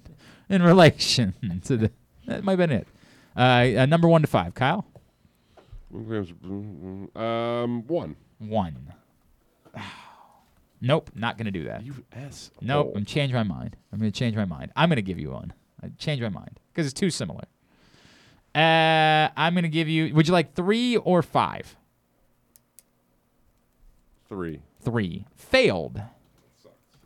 In 0.48 0.62
relation 0.62 1.60
to 1.64 1.76
the. 1.76 1.90
That 2.26 2.44
might 2.44 2.58
have 2.58 2.68
been 2.68 2.78
it. 2.78 2.88
Uh, 3.36 3.80
uh, 3.82 3.86
number 3.86 4.08
one 4.08 4.22
to 4.22 4.26
five, 4.26 4.54
Kyle. 4.54 4.86
Um, 7.14 7.86
one. 7.86 8.16
One. 8.38 8.92
Nope, 10.80 11.10
not 11.12 11.36
gonna 11.36 11.50
do 11.50 11.64
that. 11.64 11.84
You 11.84 11.92
s. 12.12 12.52
Nope, 12.60 12.92
I'm 12.94 13.04
changing 13.04 13.34
my 13.34 13.42
mind. 13.42 13.76
I'm 13.92 13.98
gonna 13.98 14.12
change 14.12 14.36
my 14.36 14.44
mind. 14.44 14.70
I'm 14.76 14.88
gonna 14.88 15.02
give 15.02 15.18
you 15.18 15.32
one. 15.32 15.52
I 15.82 15.88
change 15.98 16.20
my 16.20 16.28
mind 16.28 16.60
because 16.72 16.86
it's 16.86 16.98
too 16.98 17.10
similar. 17.10 17.46
Uh, 18.54 19.28
I'm 19.36 19.56
gonna 19.56 19.66
give 19.66 19.88
you. 19.88 20.14
Would 20.14 20.28
you 20.28 20.32
like 20.32 20.54
three 20.54 20.96
or 20.96 21.20
five? 21.22 21.74
Three. 24.28 24.60
Three 24.80 25.24
failed. 25.34 26.00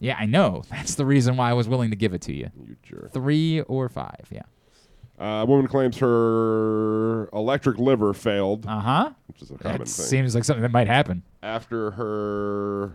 Yeah, 0.02 0.16
I 0.18 0.26
know. 0.26 0.62
That's 0.70 0.96
the 0.96 1.06
reason 1.06 1.36
why 1.36 1.50
I 1.50 1.52
was 1.52 1.68
willing 1.68 1.90
to 1.90 1.96
give 1.96 2.12
it 2.12 2.22
to 2.22 2.32
you. 2.34 2.50
You 2.66 2.76
jerk. 2.82 3.12
Three 3.12 3.60
or 3.62 3.88
five. 3.88 4.26
Yeah. 4.30 4.42
Uh, 5.20 5.42
a 5.42 5.44
woman 5.44 5.68
claims 5.68 5.98
her 5.98 7.28
electric 7.32 7.78
liver 7.78 8.12
failed. 8.12 8.66
Uh 8.66 8.80
huh. 8.80 9.10
Which 9.28 9.42
is 9.42 9.50
a 9.52 9.58
common 9.58 9.78
That 9.78 9.84
thing. 9.88 10.04
seems 10.06 10.34
like 10.34 10.42
something 10.44 10.62
that 10.62 10.72
might 10.72 10.88
happen. 10.88 11.22
After 11.42 11.92
her 11.92 12.92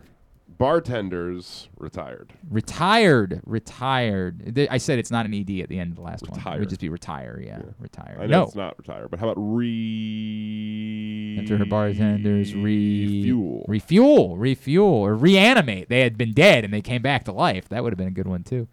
bartenders 0.58 1.70
retired. 1.78 2.34
Retired. 2.50 3.42
Retired. 3.46 4.56
Th- 4.56 4.68
I 4.72 4.78
said 4.78 5.00
it's 5.00 5.12
not 5.12 5.26
an 5.26 5.34
ed 5.34 5.50
at 5.62 5.70
the 5.70 5.80
end 5.80 5.92
of 5.92 5.96
the 5.98 6.02
last 6.02 6.24
one. 6.24 6.32
It 6.32 6.38
Retire. 6.38 6.60
would 6.60 6.70
just 6.70 6.82
be 6.82 6.90
retire. 6.90 7.42
Yeah, 7.44 7.62
retire. 7.80 8.18
I 8.20 8.26
know 8.26 8.40
no. 8.40 8.44
it's 8.44 8.56
not 8.56 8.78
retire, 8.78 9.08
but 9.08 9.20
how 9.20 9.30
about 9.30 9.42
re? 9.42 11.36
Enter 11.40 11.58
her 11.58 11.66
bartenders 11.66 12.56
re 12.56 13.18
Refuel. 13.22 13.66
refuel, 13.68 14.38
refuel, 14.38 14.88
or 14.88 15.16
reanimate. 15.16 15.90
They 15.90 16.02
had 16.02 16.18
been 16.18 16.34
dead 16.34 16.64
and 16.66 16.74
they 16.74 16.82
came 16.82 17.02
back 17.02 17.24
to 17.26 17.32
life. 17.32 17.70
That 17.70 17.84
would 17.84 17.94
have 17.94 17.98
been 17.98 18.08
a 18.08 18.12
good 18.12 18.28
one 18.28 18.44
too. 18.44 18.68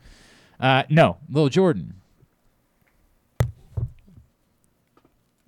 Uh, 0.59 0.85
no, 0.89 1.19
Little 1.29 1.49
Jordan. 1.51 1.95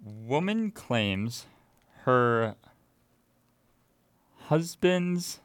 Woman 0.05 0.71
claims 0.73 1.47
her 2.05 2.57
husband's 4.47 5.41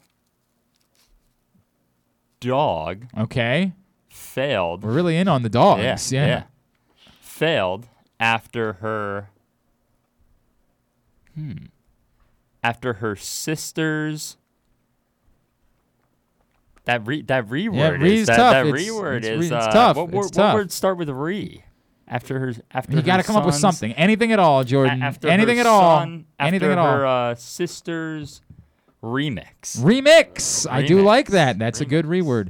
dog 2.42 3.06
Okay, 3.18 3.72
failed. 4.10 4.84
we're 4.84 4.92
really 4.92 5.16
in 5.16 5.30
on 5.30 5.44
the 5.44 5.50
dogs. 5.50 6.12
Yeah, 6.12 6.26
Yeah. 6.26 6.28
yeah. 6.28 6.44
Failed 7.22 7.88
after 8.20 8.74
her. 8.74 9.30
Hmm. 11.36 11.54
After 12.64 12.94
her 12.94 13.16
sister's. 13.16 14.36
That 16.86 17.06
re 17.08 17.22
that 17.24 17.50
re 17.50 17.64
Yeah, 17.64 17.70
word 17.92 18.02
re's 18.02 18.22
is 18.22 18.28
that, 18.28 18.36
tough. 18.38 18.54
that 18.54 18.66
It's- 18.68 18.86
re 18.88 18.92
word 18.92 19.18
it's 19.24 19.28
is 19.28 19.46
it's 19.46 19.52
uh, 19.68 19.72
tough. 19.72 19.98
What, 19.98 20.06
It's 20.10 20.14
word, 20.14 20.36
what 20.36 20.54
words 20.56 20.74
start 20.74 20.98
with 20.98 21.10
re? 21.10 21.64
After 22.08 22.40
her 22.40 22.54
after 22.72 22.94
You 22.98 23.02
got 23.04 23.18
to 23.18 23.24
come 23.24 23.38
up 23.38 23.46
with 23.46 23.56
something. 23.56 23.94
Anything 23.94 24.32
at 24.34 24.40
all, 24.40 24.60
a- 24.62 24.66
Jordan. 24.66 25.02
after 25.02 25.30
Anything 25.30 25.60
at 25.60 25.66
all. 25.66 26.00
son- 26.02 26.26
Anything 26.40 26.70
after 26.70 26.72
at 26.74 26.78
all. 26.78 26.88
her 26.98 27.06
uh, 27.06 27.36
sister's 27.36 28.42
remix. 29.04 29.78
Remix. 29.80 30.70
I 30.70 30.84
do 30.84 30.98
Remix. 30.98 31.06
like 31.06 31.28
that. 31.28 31.60
That's 31.60 31.82
a 31.82 31.86
good 31.86 32.06
reword. 32.06 32.50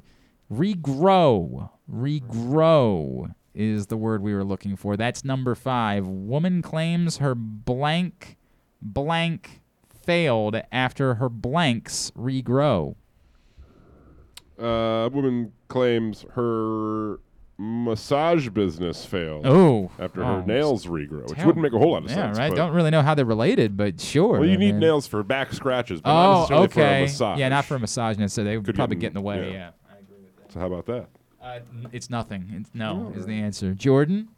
Regrow. 0.52 1.70
Regrow 1.92 3.34
is 3.54 3.88
the 3.88 3.98
word 3.98 4.22
we 4.22 4.34
were 4.34 4.44
looking 4.44 4.76
for. 4.76 4.98
That's 4.98 5.24
number 5.26 5.56
five. 5.56 6.08
Woman 6.08 6.62
claims 6.62 7.18
her 7.18 7.36
blank 7.36 8.38
blank 8.82 9.62
failed 10.04 10.60
after 10.72 11.16
her 11.16 11.30
blanks 11.30 12.12
regrow. 12.18 12.96
Uh, 14.58 15.10
woman 15.12 15.52
claims 15.68 16.26
her 16.34 17.20
massage 17.62 18.50
business 18.50 19.06
failed. 19.06 19.46
Oh. 19.46 19.92
After 20.00 20.24
Oh, 20.24 20.38
her 20.42 20.46
nails 20.46 20.86
regrow, 20.88 21.22
which 21.24 21.34
Terrible. 21.34 21.46
wouldn't 21.48 21.64
make 21.64 21.74
a 21.74 21.78
whole 21.80 21.92
lot 21.92 22.04
of 22.04 22.10
yeah, 22.10 22.16
sense. 22.16 22.38
Yeah, 22.38 22.44
right. 22.48 22.56
Don't 22.56 22.74
really 22.74 22.90
know 22.90 23.02
how 23.04 23.14
they're 23.14 23.24
related, 23.26 23.78
but 23.78 24.02
sure. 24.02 24.40
Well, 24.40 24.46
you 24.46 24.54
I 24.54 24.58
need 24.58 24.72
mean- 24.74 24.80
nails 24.80 25.06
for 25.08 25.22
back 25.24 25.54
scratches, 25.54 26.02
but 26.02 26.10
not 26.12 26.26
Oh, 26.26 26.40
necessarily 26.40 26.68
for 26.70 26.80
a 26.80 26.84
okay. 26.84 27.02
massage. 27.02 27.40
Yeah, 27.40 27.50
not 27.50 27.66
for 27.66 27.76
a 27.76 27.80
massage 27.80 28.18
So 28.32 28.44
They 28.44 28.58
would 28.58 28.66
Could 28.66 28.76
probably 28.76 28.96
get 28.96 29.02
get 29.02 29.08
in 29.10 29.14
the 29.14 29.22
way. 29.22 29.52
yeah. 29.52 29.54
Yeah. 29.54 29.70
I 29.90 30.00
agree 30.00 30.18
with 30.24 30.36
that. 30.38 30.52
So 30.54 30.60
how 30.60 30.68
about 30.68 30.86
that? 30.88 31.08
Uh, 31.42 31.60
it's 31.92 32.10
nothing. 32.10 32.52
It's, 32.54 32.70
no, 32.74 33.14
is 33.16 33.26
the 33.26 33.34
answer. 33.40 33.74
Jordan. 33.74 34.30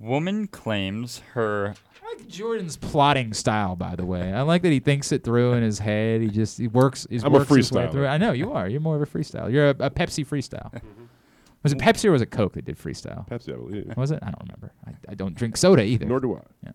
Woman 0.00 0.46
claims 0.48 1.22
her 1.32 1.74
I 2.02 2.14
like 2.16 2.28
Jordan's 2.28 2.76
plotting 2.76 3.32
style, 3.32 3.76
by 3.76 3.96
the 3.96 4.04
way. 4.04 4.32
I 4.32 4.42
like 4.42 4.62
that 4.62 4.70
he 4.72 4.80
thinks 4.80 5.10
it 5.10 5.24
through 5.24 5.54
in 5.54 5.62
his 5.62 5.78
head. 5.78 6.20
He 6.20 6.28
just 6.28 6.58
he 6.58 6.68
works. 6.68 7.06
He 7.08 7.16
I'm 7.18 7.26
a 7.26 7.30
works 7.30 7.54
his 7.54 7.72
way 7.72 7.90
through. 7.90 8.06
I 8.06 8.18
know 8.18 8.32
you 8.32 8.52
are. 8.52 8.68
You're 8.68 8.80
more 8.80 8.96
of 8.96 9.02
a 9.02 9.06
freestyle. 9.06 9.50
You're 9.50 9.68
a, 9.68 9.76
a 9.80 9.90
Pepsi 9.90 10.26
freestyle. 10.26 10.80
was 11.66 11.72
it 11.72 11.78
Pepsi 11.78 12.04
or 12.06 12.12
was 12.12 12.22
it 12.22 12.30
Coke 12.30 12.54
that 12.54 12.64
did 12.64 12.78
freestyle? 12.78 13.28
Pepsi, 13.28 13.52
I 13.52 13.56
believe. 13.56 13.92
Was 13.96 14.10
it? 14.10 14.20
I 14.22 14.26
don't 14.26 14.40
remember. 14.42 14.72
I, 14.86 14.92
I 15.10 15.14
don't 15.14 15.34
drink 15.34 15.56
soda 15.56 15.82
either. 15.82 16.06
Nor 16.06 16.20
do 16.20 16.34
I. 16.36 16.40
Yeah. 16.64 16.72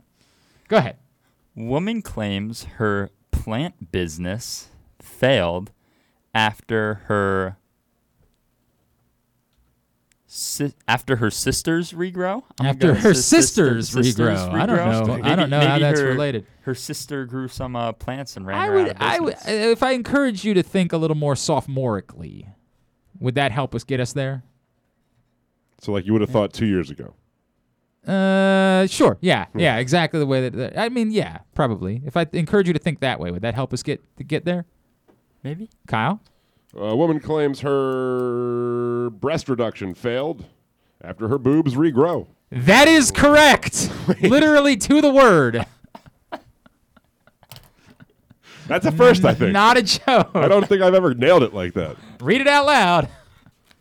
Go 0.68 0.78
ahead. 0.78 0.98
Woman 1.56 2.02
claims 2.02 2.64
her 2.76 3.10
plant 3.32 3.92
business 3.92 4.68
failed 5.02 5.72
after 6.34 6.96
her 7.06 7.58
si- 10.28 10.74
after 10.88 11.18
her 11.18 11.30
sisters 11.30 11.92
regrow. 11.94 12.44
I'm 12.60 12.68
After 12.68 12.88
gonna 12.88 13.00
her 13.00 13.14
say 13.14 13.38
sister- 13.42 13.82
sisters 13.82 13.90
sisters 14.06 14.40
regrow. 14.40 14.54
I 14.54 14.66
don't 14.66 14.78
regrow. 14.78 15.08
know. 15.08 15.24
I 15.30 15.36
don't 15.36 15.50
know 15.50 15.60
how 15.60 15.80
that's 15.80 16.00
her- 16.00 16.08
related. 16.08 16.46
Her 16.62 16.76
sister 16.76 17.26
grew 17.26 17.48
some 17.48 17.76
uh, 17.76 17.92
plants 17.94 18.38
and 18.38 18.46
ran 18.46 18.58
I 18.58 18.68
her 18.68 18.74
would. 18.76 18.88
out 18.90 18.96
of 18.96 19.02
I 19.02 19.20
would. 19.20 19.34
business. 19.36 19.50
If 19.74 19.84
I 19.84 19.92
encourage 19.92 20.44
you 20.46 20.54
to 20.54 20.64
think 20.64 20.94
a 20.94 20.98
little 20.98 21.18
more 21.18 21.34
sophomorically, 21.34 22.48
would 23.20 23.36
that 23.36 23.52
help 23.52 23.76
us 23.76 23.84
get 23.84 24.00
us 24.00 24.14
there? 24.14 24.44
So, 25.82 25.92
like 25.92 26.06
you 26.06 26.14
would 26.14 26.22
have 26.22 26.30
thought 26.30 26.54
two 26.54 26.68
years 26.68 26.90
ago. 26.92 27.14
Uh, 28.08 28.88
sure. 28.88 29.18
Yeah, 29.22 29.46
Hmm. 29.48 29.60
yeah, 29.60 29.78
exactly 29.78 30.20
the 30.20 30.26
way 30.26 30.42
that, 30.50 30.54
that. 30.58 30.80
I 30.80 30.90
mean, 30.90 31.12
yeah, 31.12 31.40
probably. 31.54 32.02
If 32.06 32.16
I 32.18 32.26
encourage 32.34 32.68
you 32.68 32.74
to 32.74 32.80
think 32.80 33.00
that 33.02 33.20
way, 33.20 33.30
would 33.32 33.42
that 33.42 33.54
help 33.56 33.74
us 33.74 33.84
get 33.84 34.02
to 34.18 34.24
get 34.24 34.46
there? 34.46 34.66
Maybe. 35.44 35.70
Kyle. 35.88 36.20
A 36.76 36.96
woman 36.96 37.20
claims 37.20 37.60
her 37.62 39.10
breast 39.10 39.50
reduction 39.50 39.94
failed 39.94 40.46
after 41.04 41.28
her 41.28 41.38
boobs 41.38 41.74
regrow. 41.76 42.28
That 42.52 42.88
is 42.88 43.12
correct. 43.16 43.90
Literally 44.22 44.78
to 44.78 45.02
the 45.02 45.12
word. 45.12 45.66
That's 48.68 48.86
a 48.86 48.92
first, 48.92 49.26
I 49.26 49.34
think. 49.34 49.52
Not 49.52 49.78
a 49.78 49.82
joke. 49.84 50.32
I 50.34 50.48
don't 50.48 50.66
think 50.68 50.82
I've 50.82 50.94
ever 50.94 51.14
nailed 51.14 51.44
it 51.44 51.54
like 51.54 51.74
that. 51.74 51.98
Read 52.22 52.40
it 52.40 52.48
out 52.48 52.66
loud. 52.68 53.10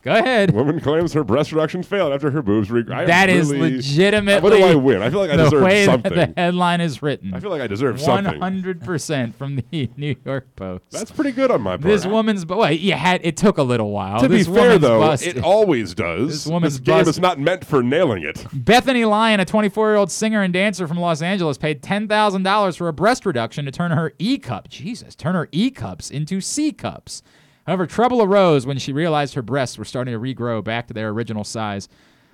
Go 0.02 0.14
ahead. 0.14 0.52
Woman 0.54 0.80
claims 0.80 1.12
her 1.12 1.22
breast 1.22 1.52
reduction 1.52 1.82
failed 1.82 2.12
after 2.14 2.30
her 2.30 2.40
boobs 2.40 2.68
regrow. 2.68 3.06
That 3.06 3.28
is 3.28 3.50
really- 3.52 3.76
legitimately. 3.76 4.42
What 4.50 4.56
do 4.56 4.64
I 4.64 4.74
win? 4.74 5.02
I 5.02 5.10
feel 5.10 5.18
like 5.20 5.30
I 5.30 5.36
deserve 5.36 5.62
way 5.62 5.84
something. 5.84 6.14
That 6.14 6.34
the 6.34 6.40
headline 6.40 6.80
is 6.80 7.02
written. 7.02 7.34
I 7.34 7.40
feel 7.40 7.50
like 7.50 7.60
I 7.60 7.66
deserve 7.66 7.96
One 8.00 8.24
something. 8.24 8.40
hundred 8.40 8.80
percent 8.80 9.34
from 9.36 9.56
the 9.70 9.90
New 9.98 10.16
York 10.24 10.46
Post. 10.56 10.84
That's 10.90 11.10
pretty 11.10 11.32
good 11.32 11.50
on 11.50 11.60
my 11.60 11.72
part. 11.72 11.82
This 11.82 12.06
woman's, 12.06 12.46
but 12.46 12.56
wait, 12.56 12.80
you 12.80 12.94
had 12.94 13.20
it 13.24 13.36
took 13.36 13.58
a 13.58 13.62
little 13.62 13.90
while. 13.90 14.20
to 14.20 14.28
this 14.28 14.46
be 14.48 14.54
fair, 14.54 14.78
though, 14.78 15.00
busted. 15.00 15.36
it 15.36 15.44
always 15.44 15.94
does. 15.94 16.28
This 16.30 16.46
woman's 16.46 16.80
game 16.80 17.06
is 17.06 17.18
not 17.20 17.38
meant 17.38 17.66
for 17.66 17.82
nailing 17.82 18.22
it. 18.22 18.46
Bethany 18.54 19.04
Lyon, 19.04 19.38
a 19.40 19.44
24-year-old 19.44 20.10
singer 20.10 20.42
and 20.42 20.52
dancer 20.54 20.88
from 20.88 20.98
Los 20.98 21.20
Angeles, 21.20 21.58
paid 21.58 21.82
$10,000 21.82 22.76
for 22.78 22.88
a 22.88 22.92
breast 22.94 23.26
reduction 23.26 23.66
to 23.66 23.70
turn 23.70 23.90
her 23.90 24.14
E 24.18 24.38
cup, 24.38 24.68
Jesus, 24.70 25.14
turn 25.14 25.34
her 25.34 25.48
E 25.52 25.70
cups 25.70 26.10
into 26.10 26.40
C 26.40 26.72
cups. 26.72 27.22
However, 27.70 27.86
trouble 27.86 28.20
arose 28.20 28.66
when 28.66 28.78
she 28.78 28.92
realized 28.92 29.34
her 29.34 29.42
breasts 29.42 29.78
were 29.78 29.84
starting 29.84 30.12
to 30.12 30.18
regrow 30.18 30.64
back 30.64 30.88
to 30.88 30.92
their 30.92 31.10
original 31.10 31.44
size. 31.44 31.88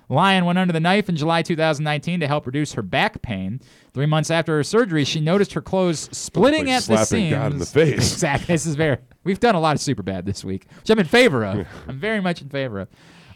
Lyon 0.09 0.45
went 0.45 0.57
under 0.57 0.73
the 0.73 0.79
knife 0.79 1.09
in 1.09 1.15
July 1.15 1.43
2019 1.43 2.21
to 2.21 2.27
help 2.27 2.47
reduce 2.47 2.73
her 2.73 2.81
back 2.81 3.21
pain. 3.21 3.61
Three 3.93 4.07
months 4.07 4.31
after 4.31 4.55
her 4.57 4.63
surgery, 4.63 5.03
she 5.03 5.19
noticed 5.19 5.53
her 5.53 5.61
clothes 5.61 6.09
splitting 6.11 6.65
like 6.65 6.77
at 6.77 6.83
the 6.85 7.05
slapping 7.05 7.25
seams. 7.25 7.31
God 7.33 7.51
in 7.51 7.59
the 7.59 7.67
face. 7.67 8.13
exactly. 8.13 8.55
This 8.55 8.65
is 8.65 8.73
very. 8.73 8.97
We've 9.25 9.39
done 9.39 9.53
a 9.53 9.59
lot 9.59 9.75
of 9.75 9.81
super 9.81 10.01
bad 10.01 10.25
this 10.25 10.43
week, 10.43 10.65
which 10.75 10.89
I'm 10.89 10.97
in 10.97 11.05
favor 11.05 11.45
of. 11.45 11.67
I'm 11.87 11.99
very 11.99 12.19
much 12.19 12.41
in 12.41 12.49
favor 12.49 12.79
of. 12.79 12.87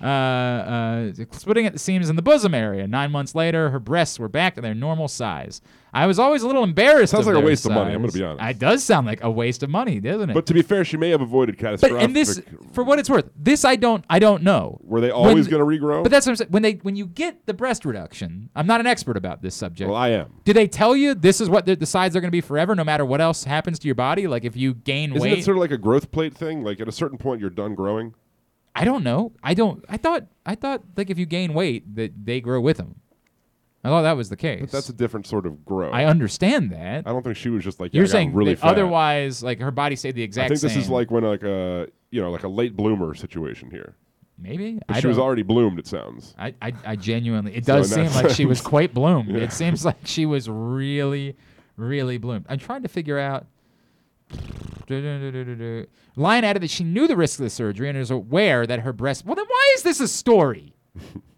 Uh, 0.02 0.06
uh, 0.08 1.14
splitting 1.32 1.66
at 1.66 1.74
the 1.74 1.80
seams 1.80 2.10
in 2.10 2.16
the 2.16 2.22
bosom 2.22 2.54
area. 2.54 2.88
Nine 2.88 3.12
months 3.12 3.36
later, 3.36 3.70
her 3.70 3.80
breasts 3.80 4.20
were 4.20 4.30
back 4.30 4.56
to 4.56 4.62
their 4.62 4.74
normal 4.74 5.08
size. 5.08 5.62
I 5.94 6.08
was 6.08 6.20
always 6.20 6.42
a 6.42 6.48
little 6.48 6.64
embarrassed. 6.64 7.12
Sounds 7.12 7.28
like 7.28 7.36
a 7.36 7.40
waste 7.40 7.66
of 7.66 7.74
money, 7.74 7.94
I'm 7.94 8.02
gonna 8.02 8.14
be 8.14 8.24
honest. 8.24 8.50
It 8.50 8.60
does 8.60 8.84
sound 8.84 9.08
like 9.08 9.22
a 9.24 9.30
waste 9.30 9.62
of 9.62 9.70
money, 9.70 10.00
doesn't 10.00 10.30
it? 10.30 10.34
But 10.34 10.46
to 10.46 10.54
be 10.54 10.62
fair, 10.62 10.86
she 10.86 10.96
may 10.96 11.10
have 11.10 11.22
avoided 11.22 11.58
catastrophic. 11.58 11.98
But 11.98 12.04
and 12.04 12.16
this, 12.16 12.42
for 12.72 12.84
what 12.84 12.98
it's 12.98 13.10
worth, 13.10 13.30
this 13.36 13.66
I 13.66 13.76
don't, 13.76 14.06
I 14.10 14.20
don't 14.20 14.42
know. 14.42 14.80
Were 14.84 15.02
they 15.02 15.12
always 15.12 15.50
going 15.50 15.60
to 15.60 15.66
regrow? 15.66 16.02
But 16.02 16.12
that's 16.12 16.26
what 16.26 16.32
I'm 16.32 16.36
saying. 16.38 16.52
When 16.52 16.64
they, 16.64 16.74
when 16.76 16.96
you 16.96 17.08
get 17.08 17.46
the 17.46 17.54
breast 17.54 17.84
reduction, 17.84 18.50
I'm 18.56 18.68
not 18.68 18.80
an 18.80 18.88
expert 18.88 19.18
about 19.18 19.42
this 19.42 19.54
subject. 19.54 19.90
well, 19.90 20.00
I 20.00 20.10
am. 20.10 20.34
Do 20.46 20.54
they 20.54 20.68
tell 20.68 20.96
you 20.96 21.14
this 21.14 21.42
is 21.42 21.50
what 21.50 21.66
the, 21.66 21.76
the 21.76 21.86
sides 21.86 22.16
are 22.16 22.22
going 22.22 22.30
to 22.30 22.32
be 22.32 22.42
forever, 22.42 22.74
no 22.74 22.86
matter 22.86 23.04
what 23.06 23.20
else 23.20 23.44
happens 23.44 23.78
to 23.80 23.88
your 23.88 23.96
body? 23.96 24.28
Like 24.28 24.46
if 24.46 24.56
you 24.56 24.74
gain 24.74 25.12
weight. 25.12 25.18
Isn't 25.18 25.30
weight, 25.32 25.40
it 25.40 25.46
sort 25.46 25.58
of 25.58 25.62
like 25.62 25.72
a 25.72 25.78
growth 25.78 26.12
plate 26.12 26.34
thing? 26.34 26.64
Like 26.64 26.80
at 26.80 26.88
a 26.88 26.94
certain 26.94 27.18
point, 27.18 27.42
you're 27.42 27.50
done 27.50 27.76
growing. 27.76 28.14
I 28.76 28.86
don't 28.86 29.04
know. 29.04 29.34
I 29.44 29.54
don't. 29.54 29.84
I 29.90 29.98
thought. 29.98 30.28
I 30.46 30.56
thought 30.56 30.82
like 30.96 31.10
if 31.10 31.20
you 31.20 31.26
gain 31.26 31.54
weight, 31.54 31.96
that 31.96 32.26
they 32.26 32.40
grow 32.42 32.62
with 32.62 32.78
them. 32.78 32.96
I 33.84 33.90
thought 33.90 34.04
that 34.04 34.16
was 34.16 34.30
the 34.30 34.38
case. 34.38 34.62
But 34.62 34.72
that's 34.72 34.90
a 34.90 34.94
different 34.94 35.26
sort 35.26 35.46
of 35.48 35.66
growth. 35.66 35.94
I 35.94 36.06
understand 36.06 36.72
that. 36.72 37.08
I 37.08 37.12
don't 37.12 37.24
think 37.24 37.36
she 37.36 37.50
was 37.50 37.64
just 37.64 37.80
like 37.80 37.94
yeah, 37.94 38.00
You're 38.00 38.08
saying 38.08 38.34
really 38.34 38.54
fat. 38.56 38.70
otherwise, 38.70 39.42
like 39.42 39.60
her 39.60 39.72
body 39.72 39.96
stayed 39.96 40.14
the 40.16 40.22
exact 40.24 40.50
same 40.50 40.58
thing. 40.58 40.70
I 40.70 40.70
think 40.70 40.78
this 40.78 40.84
is 40.86 40.90
like 40.90 41.10
when 41.10 41.24
like 41.24 41.44
a 41.44 41.88
you 42.12 42.22
know 42.22 42.30
like 42.32 42.44
a 42.44 42.48
late 42.48 42.76
bloomer 42.78 43.16
situation 43.16 43.72
here. 43.72 43.96
maybe. 44.38 44.80
She 45.00 45.08
was 45.08 45.18
already 45.18 45.42
bloomed. 45.44 45.80
It 45.80 45.88
sounds. 45.88 46.36
I, 46.38 46.54
I, 46.62 46.74
I 46.86 46.96
genuinely. 46.96 47.56
It 47.56 47.66
does 47.66 47.92
in 47.96 48.08
seem 48.08 48.16
like 48.24 48.32
she 48.36 48.46
was 48.46 48.62
quite 48.62 48.94
bloomed. 48.94 49.30
Yeah. 49.30 49.44
It 49.44 49.52
seems 49.52 49.84
like 49.84 49.98
she 50.06 50.26
was 50.28 50.48
really, 50.48 51.36
really 51.76 52.18
bloomed. 52.20 52.46
I'm 52.50 52.60
trying 52.60 52.84
to 52.84 52.88
figure 52.90 53.18
out. 53.20 53.48
Lyon 56.16 56.44
added 56.44 56.62
that 56.64 56.70
she 56.70 56.84
knew 56.84 57.08
the 57.08 57.16
risk 57.16 57.40
of 57.40 57.44
the 57.44 57.50
surgery 57.50 57.88
and 57.88 57.98
is 57.98 58.12
aware 58.12 58.68
that 58.68 58.80
her 58.82 58.94
breast. 58.94 59.26
Well, 59.26 59.36
then 59.36 59.46
why 59.48 59.74
is 59.76 59.84
this 59.84 60.00
a 60.00 60.08
story? 60.08 60.74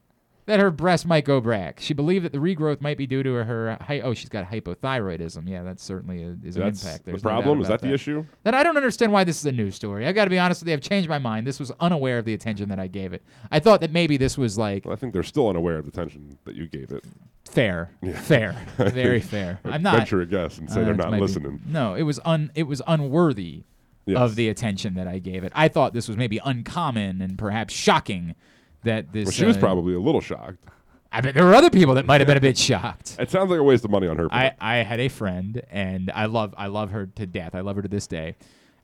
that 0.46 0.60
her 0.60 0.72
breast 0.72 1.06
might 1.06 1.24
go 1.26 1.40
back. 1.40 1.80
She 1.80 1.94
believed 1.94 2.26
that 2.26 2.32
the 2.34 2.38
regrowth 2.40 2.82
might 2.82 2.98
be 2.98 3.08
due 3.08 3.24
to 3.24 3.34
her. 3.34 3.78
Hy- 3.82 4.02
oh, 4.02 4.14
she's 4.14 4.30
got 4.30 4.50
hypothyroidism. 4.50 5.48
Yeah, 5.48 5.64
that 5.64 5.80
certainly 5.80 6.24
a, 6.24 6.36
is 6.44 6.56
an 6.58 6.64
That's 6.64 6.84
impact. 6.84 7.06
the 7.06 7.12
There's 7.12 7.24
no 7.24 7.30
problem? 7.30 7.62
Is 7.62 7.68
about 7.68 7.82
that 7.82 7.88
the 7.88 7.94
issue? 7.94 8.26
Then 8.44 8.54
I 8.54 8.64
don't 8.64 8.76
understand 8.78 9.12
why 9.12 9.24
this 9.24 9.40
is 9.40 9.46
a 9.46 9.52
news 9.52 9.76
story. 9.76 10.06
I've 10.08 10.16
got 10.16 10.26
to 10.26 10.30
be 10.30 10.40
honest 10.40 10.62
with 10.62 10.68
you. 10.68 10.74
I've 10.74 10.82
changed 10.82 11.08
my 11.10 11.20
mind. 11.20 11.48
This 11.48 11.60
was 11.60 11.72
unaware 11.80 12.18
of 12.18 12.26
the 12.26 12.34
attention 12.34 12.70
that 12.70 12.80
I 12.80 12.88
gave 12.88 13.14
it. 13.14 13.24
I 13.52 13.60
thought 13.60 13.82
that 13.82 13.92
maybe 13.92 14.18
this 14.18 14.38
was 14.38 14.58
like 14.58 14.86
I 14.86 14.96
think 14.96 15.14
they're 15.14 15.24
still 15.24 15.50
unaware 15.50 15.78
of 15.78 15.86
the 15.86 15.90
attention 15.90 16.38
that 16.46 16.56
you 16.56 16.68
gave 16.68 16.92
it. 16.92 17.04
fair, 17.50 17.92
Yeah. 18.02 18.20
fair, 18.20 18.66
very 18.78 19.22
fair. 19.22 19.60
I'm 19.64 19.82
not 19.84 19.96
venture 19.98 20.22
a 20.22 20.26
guess 20.26 20.58
and 20.58 20.70
say 20.70 20.82
Uh, 20.82 20.86
they're 20.86 20.94
not 20.94 21.12
might 21.12 21.18
be- 21.18 21.22
listening. 21.22 21.62
No, 21.68 21.94
it 21.96 22.04
was 22.04 22.20
un 22.26 22.52
it 22.56 22.64
was 22.64 22.82
unworthy 22.88 23.64
Yes. 24.06 24.18
of 24.18 24.36
the 24.36 24.50
attention 24.50 24.96
that 24.96 25.08
I 25.08 25.20
gave 25.20 25.46
it. 25.46 25.54
I 25.56 25.70
thought 25.70 25.94
this 25.94 26.10
was 26.10 26.18
maybe 26.18 26.38
uncommon 26.44 27.22
and 27.22 27.38
perhaps 27.38 27.74
shocking 27.74 28.36
that 28.84 29.12
this. 29.12 29.26
Well, 29.26 29.32
she 29.32 29.46
was 29.46 29.58
uh, 29.58 29.62
probably 29.62 29.94
a 29.94 30.00
little 30.00 30.22
shocked. 30.22 30.64
I 31.12 31.22
bet 31.22 31.36
there 31.36 31.46
were 31.46 31.54
other 31.54 31.70
people 31.70 31.94
that 31.96 32.08
might 32.08 32.22
have 32.22 32.28
been 32.28 32.38
a 32.38 32.42
bit 32.42 32.58
shocked. 32.70 33.18
It 33.20 33.30
sounds 33.30 33.52
like 33.52 33.60
a 33.60 33.64
waste 33.64 33.86
of 33.86 33.92
money 33.92 34.08
on 34.08 34.18
her 34.18 34.30
part. 34.30 34.54
I, 34.60 34.80
I 34.80 34.84
had 34.84 35.00
a 35.00 35.10
friend 35.10 35.62
and 35.70 36.12
I 36.14 36.26
love 36.26 36.56
I 36.58 36.68
love 36.68 36.90
her 36.92 37.06
to 37.06 37.26
death. 37.28 37.54
I 37.54 37.62
love 37.62 37.76
her 37.76 37.82
to 37.84 37.88
this 37.88 38.08
day. 38.08 38.36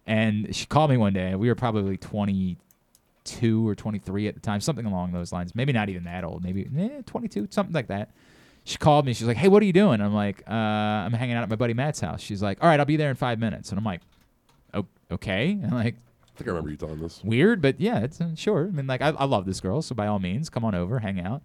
And 0.05 0.55
she 0.55 0.65
called 0.65 0.89
me 0.91 0.97
one 0.97 1.13
day. 1.13 1.35
We 1.35 1.49
were 1.49 1.55
probably 1.55 1.97
22 1.97 3.67
or 3.67 3.75
23 3.75 4.27
at 4.27 4.33
the 4.35 4.39
time, 4.39 4.61
something 4.61 4.85
along 4.85 5.11
those 5.11 5.31
lines. 5.31 5.53
Maybe 5.55 5.73
not 5.73 5.89
even 5.89 6.03
that 6.05 6.23
old. 6.23 6.43
Maybe 6.43 6.67
eh, 6.77 7.01
22, 7.05 7.47
something 7.51 7.73
like 7.73 7.87
that. 7.87 8.11
She 8.63 8.77
called 8.77 9.05
me. 9.05 9.13
She's 9.13 9.25
like, 9.27 9.37
"Hey, 9.37 9.47
what 9.47 9.63
are 9.63 9.65
you 9.65 9.73
doing?" 9.73 9.99
I'm 10.01 10.13
like, 10.13 10.43
uh, 10.47 10.53
"I'm 10.53 11.13
hanging 11.13 11.35
out 11.35 11.43
at 11.43 11.49
my 11.49 11.55
buddy 11.55 11.73
Matt's 11.73 11.99
house." 11.99 12.21
She's 12.21 12.43
like, 12.43 12.59
"All 12.61 12.69
right, 12.69 12.79
I'll 12.79 12.85
be 12.85 12.97
there 12.97 13.09
in 13.09 13.15
five 13.15 13.39
minutes." 13.39 13.69
And 13.71 13.79
I'm 13.79 13.85
like, 13.85 14.01
"O- 14.75 14.85
"Okay." 15.11 15.51
And 15.53 15.65
I'm 15.71 15.73
like, 15.73 15.95
think 16.39 16.47
I 16.47 16.51
remember 16.51 16.71
you 16.71 16.77
telling 16.77 16.99
this. 16.99 17.21
weird, 17.23 17.61
but 17.61 17.79
yeah, 17.79 17.99
it's 17.99 18.19
uh, 18.19 18.33
sure. 18.35 18.67
I 18.67 18.71
mean, 18.71 18.87
like, 18.87 19.01
I, 19.01 19.09
I 19.09 19.25
love 19.25 19.45
this 19.45 19.59
girl, 19.59 19.81
so 19.81 19.93
by 19.93 20.07
all 20.07 20.19
means, 20.19 20.49
come 20.49 20.65
on 20.65 20.73
over, 20.73 20.99
hang 20.99 21.19
out. 21.19 21.43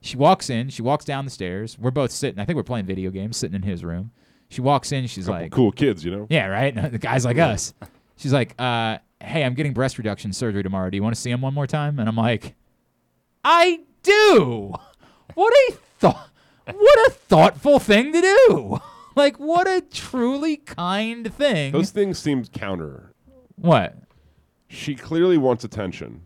She 0.00 0.16
walks 0.16 0.50
in. 0.50 0.68
She 0.68 0.82
walks 0.82 1.04
down 1.04 1.24
the 1.24 1.30
stairs. 1.30 1.78
We're 1.78 1.92
both 1.92 2.10
sitting. 2.10 2.40
I 2.40 2.44
think 2.44 2.56
we're 2.56 2.64
playing 2.64 2.86
video 2.86 3.10
games, 3.10 3.36
sitting 3.36 3.54
in 3.54 3.62
his 3.62 3.84
room. 3.84 4.10
She 4.48 4.60
walks 4.60 4.90
in. 4.92 5.06
She's 5.06 5.26
Couple 5.26 5.40
like, 5.42 5.52
cool 5.52 5.70
kids, 5.72 6.04
you 6.04 6.10
know. 6.10 6.26
yeah, 6.28 6.46
right. 6.46 6.74
the 6.92 6.98
guys 6.98 7.24
like 7.24 7.38
us. 7.38 7.72
She's 8.16 8.32
like, 8.32 8.54
uh, 8.60 8.98
"Hey, 9.20 9.44
I'm 9.44 9.54
getting 9.54 9.72
breast 9.72 9.96
reduction 9.98 10.32
surgery 10.32 10.62
tomorrow. 10.62 10.90
Do 10.90 10.96
you 10.96 11.02
want 11.02 11.14
to 11.14 11.20
see 11.20 11.30
him 11.30 11.40
one 11.40 11.54
more 11.54 11.66
time?" 11.68 11.98
And 11.98 12.08
I'm 12.08 12.16
like, 12.16 12.54
"I 13.44 13.80
do." 14.02 14.74
What 15.34 15.52
a 15.70 15.72
thought! 15.98 16.30
What 16.66 17.08
a 17.08 17.10
thoughtful 17.12 17.78
thing 17.78 18.12
to 18.12 18.20
do. 18.20 18.78
like, 19.16 19.38
what 19.38 19.66
a 19.68 19.80
truly 19.80 20.56
kind 20.56 21.32
thing. 21.32 21.72
Those 21.72 21.90
things 21.90 22.18
seem 22.18 22.44
counter. 22.46 23.14
what? 23.56 23.96
She 24.72 24.94
clearly 24.94 25.36
wants 25.38 25.64
attention. 25.64 26.22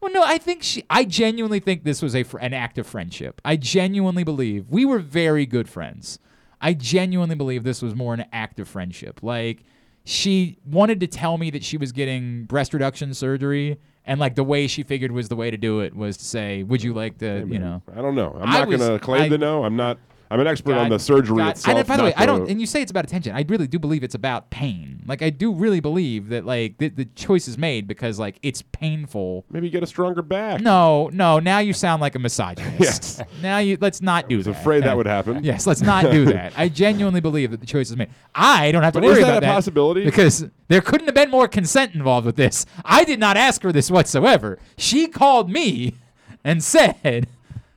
Well, 0.00 0.12
no, 0.12 0.22
I 0.22 0.36
think 0.36 0.62
she. 0.62 0.84
I 0.90 1.04
genuinely 1.04 1.60
think 1.60 1.84
this 1.84 2.02
was 2.02 2.14
a 2.14 2.22
fr- 2.24 2.38
an 2.38 2.52
act 2.52 2.76
of 2.76 2.86
friendship. 2.86 3.40
I 3.44 3.56
genuinely 3.56 4.22
believe 4.22 4.68
we 4.68 4.84
were 4.84 4.98
very 4.98 5.46
good 5.46 5.68
friends. 5.68 6.18
I 6.60 6.74
genuinely 6.74 7.34
believe 7.36 7.64
this 7.64 7.80
was 7.80 7.94
more 7.94 8.12
an 8.12 8.26
act 8.32 8.60
of 8.60 8.68
friendship. 8.68 9.20
Like 9.22 9.64
she 10.04 10.58
wanted 10.66 11.00
to 11.00 11.06
tell 11.06 11.38
me 11.38 11.50
that 11.50 11.64
she 11.64 11.78
was 11.78 11.90
getting 11.92 12.44
breast 12.44 12.74
reduction 12.74 13.14
surgery, 13.14 13.78
and 14.04 14.20
like 14.20 14.34
the 14.34 14.44
way 14.44 14.66
she 14.66 14.82
figured 14.82 15.10
was 15.12 15.30
the 15.30 15.36
way 15.36 15.50
to 15.50 15.56
do 15.56 15.80
it 15.80 15.96
was 15.96 16.18
to 16.18 16.24
say, 16.24 16.62
"Would 16.64 16.82
you 16.82 16.92
like 16.92 17.16
to?" 17.18 17.40
Hey, 17.40 17.46
you 17.46 17.58
know. 17.58 17.80
I 17.96 18.02
don't 18.02 18.14
know. 18.14 18.36
I'm 18.38 18.50
I 18.50 18.58
not 18.58 18.68
was- 18.68 18.78
going 18.80 18.98
to 18.98 19.02
claim 19.02 19.22
I- 19.22 19.28
to 19.28 19.38
know. 19.38 19.64
I'm 19.64 19.76
not. 19.76 19.98
I'm 20.30 20.40
an 20.40 20.46
expert 20.46 20.74
on 20.76 20.88
the 20.88 20.98
surgery 20.98 21.36
God- 21.38 21.50
itself. 21.50 21.78
I, 21.78 21.82
by 21.82 21.96
the 21.96 22.02
way, 22.04 22.14
I 22.16 22.26
don't. 22.26 22.48
And 22.50 22.60
you 22.60 22.66
say 22.66 22.82
it's 22.82 22.90
about 22.90 23.04
attention. 23.04 23.34
I 23.36 23.44
really 23.48 23.66
do 23.66 23.78
believe 23.78 24.02
it's 24.02 24.14
about 24.14 24.50
pain. 24.50 25.02
Like 25.06 25.22
I 25.22 25.30
do 25.30 25.52
really 25.52 25.80
believe 25.80 26.28
that 26.30 26.44
like 26.46 26.78
the, 26.78 26.88
the 26.88 27.04
choice 27.04 27.46
is 27.46 27.56
made 27.58 27.86
because 27.86 28.18
like 28.18 28.38
it's 28.42 28.62
painful. 28.62 29.44
Maybe 29.50 29.70
get 29.70 29.82
a 29.82 29.86
stronger 29.86 30.22
back. 30.22 30.60
No, 30.60 31.10
no. 31.12 31.38
Now 31.38 31.58
you 31.58 31.72
sound 31.72 32.00
like 32.00 32.14
a 32.14 32.18
misogynist. 32.18 32.74
Yes. 32.80 33.20
Now 33.42 33.58
you 33.58 33.76
let's 33.80 34.00
not 34.02 34.28
do 34.28 34.36
was 34.38 34.46
that. 34.46 34.52
afraid 34.52 34.84
that 34.84 34.96
would 34.96 35.06
happen. 35.06 35.44
Yes, 35.44 35.66
let's 35.66 35.82
not 35.82 36.10
do 36.10 36.24
that. 36.32 36.52
I 36.56 36.68
genuinely 36.68 37.20
believe 37.20 37.50
that 37.50 37.60
the 37.60 37.66
choice 37.66 37.90
is 37.90 37.96
made. 37.96 38.08
I 38.34 38.72
don't 38.72 38.82
have 38.82 38.92
to 38.94 39.00
But 39.00 39.06
worry 39.06 39.22
that 39.22 39.38
about 39.38 39.44
a 39.44 39.46
possibility? 39.46 40.04
because 40.04 40.46
there 40.68 40.80
couldn't 40.80 41.06
have 41.06 41.14
been 41.14 41.30
more 41.30 41.46
consent 41.48 41.94
involved 41.94 42.26
with 42.26 42.36
this. 42.36 42.66
I 42.84 43.04
did 43.04 43.20
not 43.20 43.36
ask 43.36 43.62
her 43.62 43.72
this 43.72 43.90
whatsoever. 43.90 44.58
She 44.76 45.06
called 45.06 45.50
me 45.50 45.94
and 46.42 46.62
said, 46.62 47.26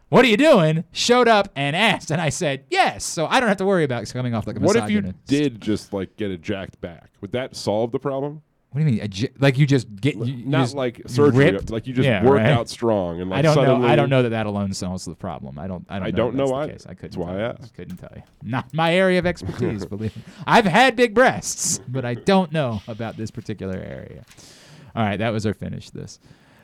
"What 0.09 0.23
are 0.25 0.27
you 0.27 0.37
doing?" 0.37 0.83
Showed 0.91 1.27
up 1.27 1.49
and 1.55 1.75
asked, 1.75 2.11
and 2.11 2.21
I 2.21 2.29
said 2.29 2.63
yes. 2.69 3.03
So 3.03 3.25
I 3.27 3.39
don't 3.39 3.49
have 3.49 3.57
to 3.57 3.65
worry 3.65 3.83
about 3.83 4.07
coming 4.11 4.33
off 4.33 4.47
like 4.47 4.57
a 4.57 4.59
What 4.59 4.75
if 4.75 4.89
you 4.89 5.01
misogynist. 5.01 5.25
did 5.27 5.61
just 5.61 5.93
like 5.93 6.15
get 6.17 6.31
it 6.31 6.41
jacked 6.41 6.79
back? 6.81 7.09
Would 7.21 7.31
that 7.33 7.55
solve 7.55 7.91
the 7.91 7.99
problem? 7.99 8.41
What 8.71 8.81
do 8.81 8.85
you 8.87 8.91
mean? 8.95 9.01
A 9.03 9.07
j- 9.07 9.29
Like 9.39 9.57
you 9.57 9.65
just 9.65 9.87
get 9.95 10.17
you, 10.17 10.25
you 10.25 10.45
Not 10.45 10.63
just 10.63 10.75
like 10.75 11.01
surgery, 11.07 11.51
ripped? 11.51 11.69
like 11.71 11.87
you 11.87 11.93
just 11.93 12.05
Yeah, 12.05 12.23
work 12.23 12.37
right. 12.39 12.47
out 12.51 12.67
strong 12.69 13.21
and 13.21 13.29
like 13.29 13.39
I 13.39 13.41
don't 13.41 13.55
know. 13.55 13.87
I 13.87 13.95
don't 13.95 14.09
know 14.09 14.21
that 14.23 14.29
that 14.29 14.45
alone 14.45 14.73
solves 14.73 15.05
the 15.05 15.15
problem. 15.15 15.57
I 15.57 15.67
don't. 15.67 15.85
I 15.89 15.99
don't. 15.99 16.07
I 16.07 16.11
know 16.11 16.17
don't 16.17 16.35
know 16.35 16.45
that's 16.47 16.51
the 16.51 16.55
either. 16.57 16.71
case. 16.73 16.85
I 16.85 16.93
couldn't. 16.93 17.01
That's 17.01 17.17
why 17.17 17.25
tell 17.27 17.35
I 17.35 17.39
you. 17.39 17.55
asked. 17.61 17.73
Couldn't 17.75 17.97
tell 17.97 18.11
you. 18.15 18.23
Not 18.43 18.73
my 18.73 18.93
area 18.93 19.19
of 19.19 19.25
expertise. 19.25 19.85
believe 19.85 20.15
me. 20.15 20.21
I've 20.45 20.65
had 20.65 20.95
big 20.97 21.15
breasts, 21.15 21.79
but 21.87 22.03
I 22.05 22.13
don't 22.15 22.51
know 22.51 22.81
about 22.89 23.15
this 23.17 23.31
particular 23.31 23.77
area. 23.77 24.25
All 24.95 25.03
right, 25.03 25.17
that 25.17 25.29
was 25.29 25.45
our 25.45 25.53
finish. 25.53 25.89
This 25.89 26.19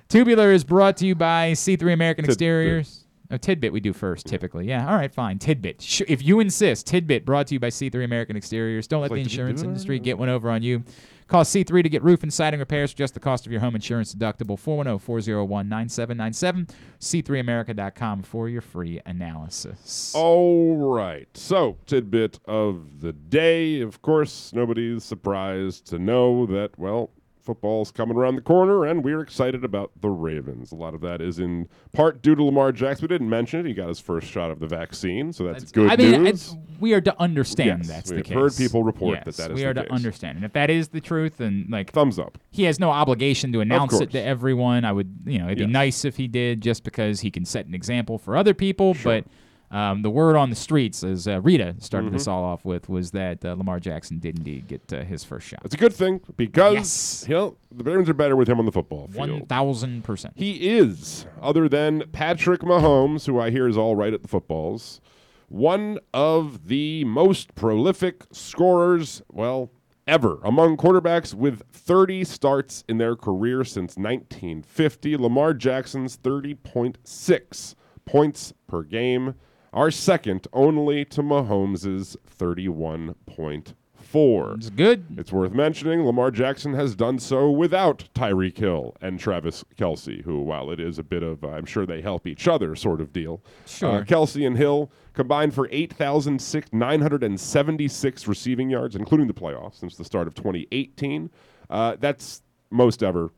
tubular 0.09 0.51
is 0.51 0.63
brought 0.65 0.97
to 0.97 1.05
you 1.07 1.15
by 1.15 1.53
C3 1.53 1.93
American. 1.93 2.25
Exteriors. 2.25 3.02
Oh, 3.31 3.37
tidbit 3.37 3.71
we 3.73 3.79
do 3.79 3.93
first 3.93 4.27
typically. 4.27 4.67
Yeah. 4.67 4.87
All 4.87 4.95
right, 4.95 5.11
fine. 5.13 5.39
Tidbit. 5.39 5.81
Sh- 5.81 6.01
if 6.07 6.21
you 6.21 6.39
insist, 6.39 6.85
tidbit 6.87 7.25
brought 7.25 7.47
to 7.47 7.55
you 7.55 7.59
by 7.59 7.69
C3 7.69 8.03
American 8.03 8.35
Exteriors. 8.35 8.87
Don't 8.87 9.01
let 9.01 9.11
Like, 9.11 9.19
the 9.19 9.23
do 9.23 9.29
insurance 9.29 9.63
industry 9.63 9.99
get 9.99 10.17
one 10.17 10.29
over 10.29 10.49
on 10.49 10.61
you. 10.61 10.83
Call 11.27 11.43
C3 11.43 11.81
to 11.83 11.89
get 11.89 12.03
roof 12.03 12.21
and 12.21 12.31
siding 12.31 12.59
repairs 12.59 12.91
for 12.91 12.97
just 12.97 13.13
the 13.13 13.19
cost 13.19 13.45
of 13.45 13.51
your 13.51 13.61
home 13.61 13.75
insurance 13.75 14.13
deductible. 14.13 14.51
oh, 14.53 14.57
410 14.57 14.99
401 14.99 15.69
9797. 15.69 16.67
C3America.com 16.99 18.23
for 18.23 18.49
your 18.49 18.61
free 18.61 18.99
analysis. 19.05 20.13
All 20.15 20.75
right. 20.93 21.27
So, 21.33 21.77
tidbit 21.85 22.39
of 22.45 22.99
the 22.99 23.13
day. 23.13 23.81
Of 23.81 24.01
course, 24.01 24.51
nobody's 24.53 25.03
surprised 25.03 25.87
to 25.87 25.97
know 25.97 26.45
that, 26.47 26.77
well, 26.77 27.09
football's 27.43 27.91
coming 27.91 28.15
around 28.17 28.35
the 28.35 28.41
corner, 28.41 28.85
and 28.85 29.03
we're 29.03 29.19
excited 29.21 29.63
about 29.63 29.91
the 29.99 30.09
Ravens. 30.09 30.71
A 30.71 30.75
lot 30.75 30.93
of 30.93 31.01
that 31.01 31.21
is 31.21 31.39
in 31.39 31.67
part 31.91 32.21
due 32.21 32.35
to 32.35 32.43
Lamar 32.43 32.71
Jackson. 32.71 33.03
We 33.03 33.07
didn't 33.09 33.29
mention 33.29 33.59
it. 33.59 33.65
He 33.65 33.73
got 33.73 33.89
his 33.89 33.99
first 33.99 34.27
shot 34.27 34.49
of 34.49 34.59
the 34.59 34.67
vaccine, 34.67 35.33
so 35.33 35.43
that's, 35.43 35.71
good 35.71 35.91
I 35.91 35.95
mean, 35.97 36.23
news. 36.23 36.55
We 36.79 36.93
are 36.93 37.01
to 37.01 37.21
understand 37.21 37.79
Yes, 37.79 37.87
that's 37.87 38.11
we 38.11 38.21
the 38.21 38.27
have 38.29 38.33
heard 38.41 38.51
case. 38.51 38.59
people 38.59 38.83
report 38.83 39.19
Yes, 39.25 39.25
that 39.25 39.43
that 39.43 39.51
is 39.51 39.55
we 39.55 39.65
are 39.65 39.73
to 39.73 39.81
case. 39.83 39.91
understand, 39.91 40.37
and 40.37 40.45
if 40.45 40.53
that 40.53 40.69
is 40.69 40.87
the 40.89 41.01
truth, 41.01 41.37
then 41.37 41.67
like 41.69 41.91
Thumbs 41.91 42.17
up. 42.17 42.37
he 42.51 42.63
has 42.63 42.79
no 42.79 42.89
obligation 42.89 43.51
to 43.53 43.59
announce 43.61 43.99
it 43.99 44.11
to 44.11 44.21
everyone. 44.21 44.85
I 44.85 44.91
would, 44.91 45.13
you 45.25 45.39
know, 45.39 45.45
it'd 45.45 45.59
Yes. 45.59 45.67
be 45.67 45.71
nice 45.71 46.05
if 46.05 46.17
he 46.17 46.27
did, 46.27 46.61
just 46.61 46.83
because 46.83 47.19
he 47.21 47.29
can 47.31 47.45
set 47.45 47.65
an 47.67 47.73
example 47.75 48.17
for 48.17 48.35
other 48.37 48.53
people. 48.53 48.95
But 49.03 49.25
um, 49.73 50.01
the 50.03 50.09
word 50.09 50.35
on 50.35 50.49
the 50.49 50.55
streets, 50.55 51.03
as 51.03 51.27
uh, 51.27 51.41
Rita 51.41 51.75
started 51.79 52.13
this 52.13 52.25
Mhm. 52.25 52.31
all 52.31 52.43
off 52.43 52.63
with, 52.63 52.87
was 52.87 53.11
that 53.11 53.43
uh, 53.43 53.53
Lamar 53.55 53.79
Jackson 53.79 54.19
did 54.19 54.37
indeed 54.37 54.67
get 54.67 54.93
uh, 54.93 55.03
his 55.03 55.23
first 55.23 55.47
shot. 55.47 55.61
It's 55.65 55.73
a 55.75 55.77
good 55.77 55.93
thing 55.93 56.21
because 56.37 56.73
Yes. 56.75 57.25
you 57.27 57.33
know, 57.35 57.57
the 57.75 57.83
Ravens 57.83 58.07
are 58.09 58.13
better 58.13 58.35
with 58.35 58.47
him 58.47 58.59
on 58.59 58.65
the 58.65 58.71
football 58.71 59.07
field. 59.07 59.29
One 59.29 59.45
thousand 59.47 60.03
percent. 60.03 60.35
He 60.37 60.69
is, 60.69 61.25
other 61.41 61.67
than 61.67 62.03
Patrick 62.11 62.61
Mahomes, 62.61 63.25
who 63.25 63.39
I 63.39 63.49
hear 63.49 63.67
is 63.67 63.75
all 63.77 63.95
right 63.95 64.13
at 64.13 64.21
the 64.21 64.27
footballs, 64.27 65.01
one 65.49 65.99
of 66.13 66.67
the 66.67 67.03
most 67.03 67.53
prolific 67.55 68.23
scorers, 68.31 69.21
well, 69.31 69.71
ever 70.05 70.39
among 70.43 70.75
quarterbacks 70.77 71.33
with 71.33 71.63
30 71.71 72.23
starts 72.25 72.83
in 72.89 72.97
their 72.97 73.15
career 73.15 73.63
since 73.63 73.95
1950. 73.97 75.15
Lamar 75.17 75.53
Jackson's 75.53 76.17
30.6 76.17 77.75
points 78.05 78.53
per 78.67 78.83
game 78.83 79.35
are 79.73 79.91
second 79.91 80.47
only 80.53 81.03
to 81.05 81.23
Mahomes's 81.23 82.15
31.4. 82.39 84.55
It's 84.55 84.69
good. 84.69 85.05
It's 85.17 85.33
worth 85.33 85.51
mentioning 85.51 86.05
Lamar 86.05 86.29
Jackson 86.29 86.75
has 86.75 86.95
done 86.95 87.17
so 87.17 87.49
without 87.49 88.07
Tyreek 88.13 88.59
Hill 88.59 88.95
and 89.01 89.19
Travis 89.19 89.65
Kelce, 89.75 90.21
who, 90.23 90.41
while 90.41 90.69
it 90.69 90.79
is 90.79 90.99
a 90.99 91.03
bit 91.03 91.23
of, 91.23 91.43
uh, 91.43 91.47
I'm 91.49 91.65
sure 91.65 91.87
they 91.87 92.01
help 92.01 92.27
each 92.27 92.47
other 92.47 92.75
sort 92.75 93.01
of 93.01 93.11
deal. 93.11 93.41
Sure. 93.65 94.01
Uh, 94.01 94.03
Kelce 94.03 94.45
and 94.45 94.55
Hill 94.55 94.91
combined 95.13 95.55
for 95.55 95.67
8,976 95.71 98.27
receiving 98.27 98.69
yards, 98.69 98.95
including 98.95 99.25
the 99.27 99.33
playoffs, 99.33 99.79
since 99.79 99.97
the 99.97 100.05
start 100.05 100.27
of 100.27 100.35
2018. 100.35 101.31
Uh, 101.69 101.95
that's 101.99 102.43
most 102.69 103.01
ever 103.01 103.31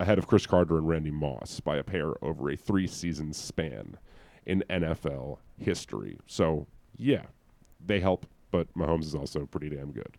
ahead 0.00 0.16
of 0.18 0.26
Cris 0.26 0.46
Carter 0.46 0.78
and 0.78 0.88
Randy 0.88 1.10
Moss 1.10 1.60
by 1.60 1.76
a 1.76 1.84
pair 1.84 2.14
over 2.24 2.48
a 2.50 2.56
three 2.56 2.86
season 2.86 3.34
span 3.34 3.98
in 4.46 4.64
NFL 4.68 5.38
history. 5.62 6.18
So, 6.26 6.66
yeah, 6.96 7.22
they 7.84 8.00
help, 8.00 8.26
but 8.50 8.72
Mahomes 8.74 9.04
is 9.04 9.14
also 9.14 9.46
pretty 9.46 9.70
damn 9.70 9.92
good. 9.92 10.16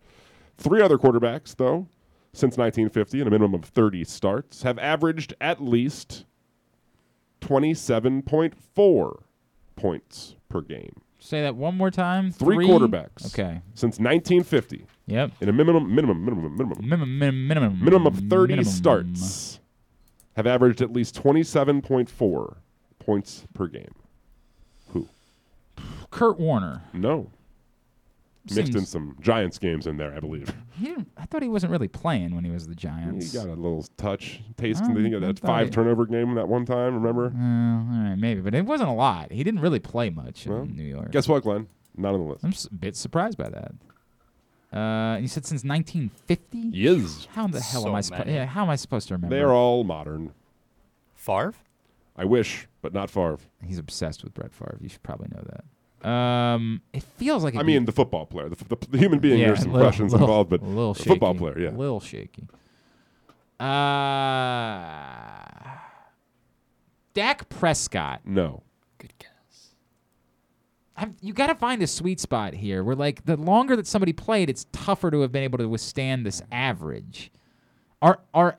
Three 0.58 0.82
other 0.82 0.98
quarterbacks, 0.98 1.56
though, 1.56 1.88
since 2.34 2.58
1950, 2.58 3.22
in 3.22 3.28
a 3.28 3.30
minimum 3.32 3.54
of 3.56 3.66
30 3.66 4.04
starts, 4.06 4.64
have 4.64 4.80
averaged 4.80 5.34
at 5.42 5.62
least 5.62 6.26
27.4 7.42 9.24
points 9.76 10.36
per 10.50 10.62
game. 10.62 11.02
Say 11.20 11.42
that 11.42 11.56
one 11.56 11.78
more 11.78 11.90
time. 11.92 12.32
Three, 12.32 12.68
quarterbacks 12.68 13.28
Okay. 13.28 13.62
since 13.74 13.98
1950 14.00 14.86
Yep. 15.08 15.32
In 15.42 15.50
a 15.50 15.54
minimum, 15.54 15.94
minimum, 15.94 16.24
minimum, 16.24 16.58
minimum, 16.58 16.78
Minimum, 16.82 17.18
minimum, 17.20 17.48
minimum, 17.48 17.80
minimum 17.80 18.08
of 18.08 18.16
30 18.30 18.54
minimum. 18.54 18.66
starts, 18.72 19.60
have 20.36 20.48
averaged 20.48 20.82
at 20.82 20.92
least 20.94 21.16
27.4 21.22 22.56
points 23.00 23.46
per 23.54 23.68
game. 23.68 23.94
Who? 26.14 26.20
Kurt 26.20 26.40
Warner. 26.40 26.82
No. 26.94 27.30
Mixed 28.46 28.58
in 28.60 28.74
Seems- 28.74 28.90
some 28.90 29.16
Giants 29.22 29.58
games 29.58 29.88
in 29.88 29.96
there, 29.98 30.14
I 30.16 30.20
believe. 30.20 30.54
He 30.76 30.88
didn't, 30.88 31.08
I 31.16 31.26
thought 31.28 31.44
he 31.44 31.48
wasn't 31.50 31.72
really 31.72 31.88
playing 31.88 32.34
when 32.34 32.44
he 32.44 32.50
was 32.50 32.68
the 32.68 32.74
Giants. 32.74 33.32
He 33.32 33.38
got 33.38 33.46
a 33.48 33.54
little 33.54 33.86
touch, 33.96 34.42
taste. 34.58 34.82
Oh, 34.84 34.88
in 34.90 34.96
the, 34.96 35.02
he 35.04 35.10
got 35.12 35.24
I 35.24 35.28
that 35.28 35.40
thought 35.40 35.48
five 35.48 35.68
he- 35.68 35.72
turnover 35.72 36.08
game 36.08 36.34
that 36.34 36.48
one 36.48 36.66
time. 36.66 36.96
Remember? 36.96 37.26
Uh, 37.28 37.30
all 37.30 38.10
right, 38.10 38.16
maybe, 38.16 38.42
but 38.42 38.56
it 38.56 38.66
wasn't 38.66 38.90
a 38.90 38.94
lot. 38.94 39.32
He 39.32 39.44
didn't 39.44 39.60
really 39.62 39.78
play 39.80 40.10
much 40.10 40.48
Well, 40.48 40.64
in 40.64 40.76
New 40.76 40.82
York. 40.84 41.12
Guess 41.12 41.28
what, 41.28 41.44
Glenn? 41.44 41.68
Not 41.96 42.16
on 42.16 42.22
the 42.22 42.32
list. 42.32 42.44
I'm 42.44 42.50
s- 42.52 42.66
a 42.66 42.74
bit 42.74 42.96
surprised 42.96 43.38
by 43.38 43.50
that. 43.50 44.78
Uh, 44.78 45.18
you 45.20 45.28
said 45.28 45.46
since 45.46 45.64
1950. 45.64 46.58
Yes. 46.76 47.28
How 47.34 47.46
the 47.46 47.62
hell 47.62 47.84
So 47.84 47.90
am 47.90 47.96
I 47.96 48.02
supposed? 48.02 48.26
many. 48.26 48.34
Yeah, 48.36 48.46
how 48.48 48.64
am 48.64 48.72
I 48.72 48.76
supposed 48.76 49.08
to 49.10 49.14
remember? 49.14 49.36
They 49.36 49.44
are 49.44 49.54
all 49.54 49.84
modern. 49.84 50.34
Favre? 51.14 51.54
I 52.18 52.26
wish, 52.26 52.68
but 52.82 52.94
not 52.94 53.12
Favre. 53.12 53.38
He's 53.64 53.78
obsessed 53.78 54.24
with 54.24 54.34
Brett 54.34 54.52
Favre. 54.52 54.80
You 54.82 54.90
should 54.90 55.04
probably 55.04 55.28
know 55.36 55.44
that. 55.46 55.64
Um, 56.06 56.82
it 56.92 57.04
feels 57.18 57.44
like 57.44 57.56
I 57.56 57.64
mean, 57.64 57.86
the 57.86 57.92
football 57.92 58.26
player. 58.26 58.50
The, 58.50 58.58
f- 58.60 58.68
the, 58.68 58.88
the 58.90 58.98
human 58.98 59.20
being, 59.20 59.40
yeah, 59.40 59.48
there's 59.48 59.62
some 59.62 59.72
little- 59.72 59.88
questions 59.88 60.12
little- 60.12 60.28
involved, 60.28 60.50
but 60.50 60.62
a 60.62 60.66
little 60.66 60.94
the 60.94 61.00
shaky, 61.00 61.10
football 61.10 61.36
player, 61.36 61.60
yeah. 61.60 61.70
a 61.70 61.72
little 61.72 62.00
shaky. 62.00 62.48
Uh, 63.60 63.66
Dak 67.14 67.48
Prescott. 67.50 68.22
No. 68.26 68.64
Good 68.98 69.14
guess. 69.20 69.30
I've, 70.98 71.14
you 71.22 71.34
got 71.34 71.48
to 71.48 71.56
find 71.56 71.82
a 71.82 71.88
sweet 71.88 72.20
spot 72.20 72.54
here. 72.54 72.84
Where 72.84 72.96
like 72.96 73.26
the 73.26 73.38
longer 73.38 73.76
that 73.76 73.88
somebody 73.88 74.14
played, 74.14 74.50
it's 74.50 74.66
tougher 74.72 75.12
to 75.12 75.22
have 75.22 75.32
been 75.32 75.44
able 75.44 75.60
to 75.60 75.70
withstand 75.70 76.26
this 76.26 76.42
average. 76.52 77.32
Are 78.02 78.20
are 78.34 78.58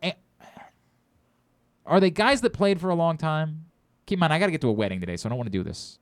are 1.84 2.00
they 2.00 2.10
guys 2.10 2.40
that 2.40 2.52
played 2.54 2.80
for 2.80 2.88
a 2.90 2.94
long 2.94 3.18
time? 3.18 3.66
Keep 4.06 4.16
in 4.16 4.20
mind, 4.20 4.32
I 4.32 4.38
got 4.38 4.46
to 4.46 4.52
get 4.52 4.60
to 4.62 4.68
a 4.68 4.72
wedding 4.72 5.00
today, 5.00 5.16
so 5.16 5.26
I 5.26 5.28
don't 5.30 5.38
want 5.38 5.48
to 5.48 5.58
do 5.58 5.62
this. 5.62 5.98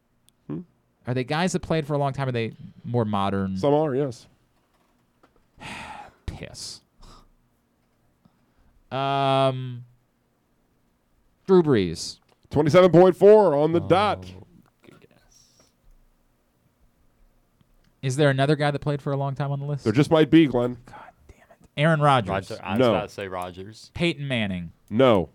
Are 1.07 1.15
they 1.15 1.25
guys 1.25 1.53
that 1.53 1.61
played 1.61 1.87
for 1.87 1.95
a 1.95 1.99
long 1.99 2.13
time? 2.13 2.29
Are 2.29 2.33
they 2.33 2.53
more 2.85 3.05
modern? 3.05 3.57
Some 3.57 3.75
are, 3.75 3.95
yes. 3.95 4.27
Piss. 6.27 6.81
Um, 8.91 9.85
Drew 11.47 11.63
Brees. 11.63 12.19
27.4 12.51 13.57
on 13.57 13.73
the 13.73 13.81
dot. 13.81 14.23
Good 14.85 15.01
guess. 15.01 15.63
Is 18.03 18.17
there 18.17 18.29
another 18.29 18.55
guy 18.57 18.71
that 18.71 18.79
played 18.81 19.01
for 19.01 19.13
a 19.13 19.17
long 19.17 19.35
time 19.35 19.51
on 19.51 19.59
the 19.59 19.65
list? 19.67 19.85
There 19.85 19.93
just 19.93 20.11
might 20.11 20.31
be, 20.31 20.47
Glenn. 20.47 20.77
God 20.85 20.97
damn 21.29 21.39
it. 21.51 21.69
Aaron 21.79 22.01
Rodgers. 22.01 22.29
Roger, 22.51 22.59
I 22.63 22.73
was 22.73 22.79
No. 22.81 22.91
about 22.95 23.09
to 23.09 23.15
say 23.15 23.29
Rogers. 23.29 23.91
Peyton 23.95 24.29
Manning. 24.29 24.73
No. 24.91 25.31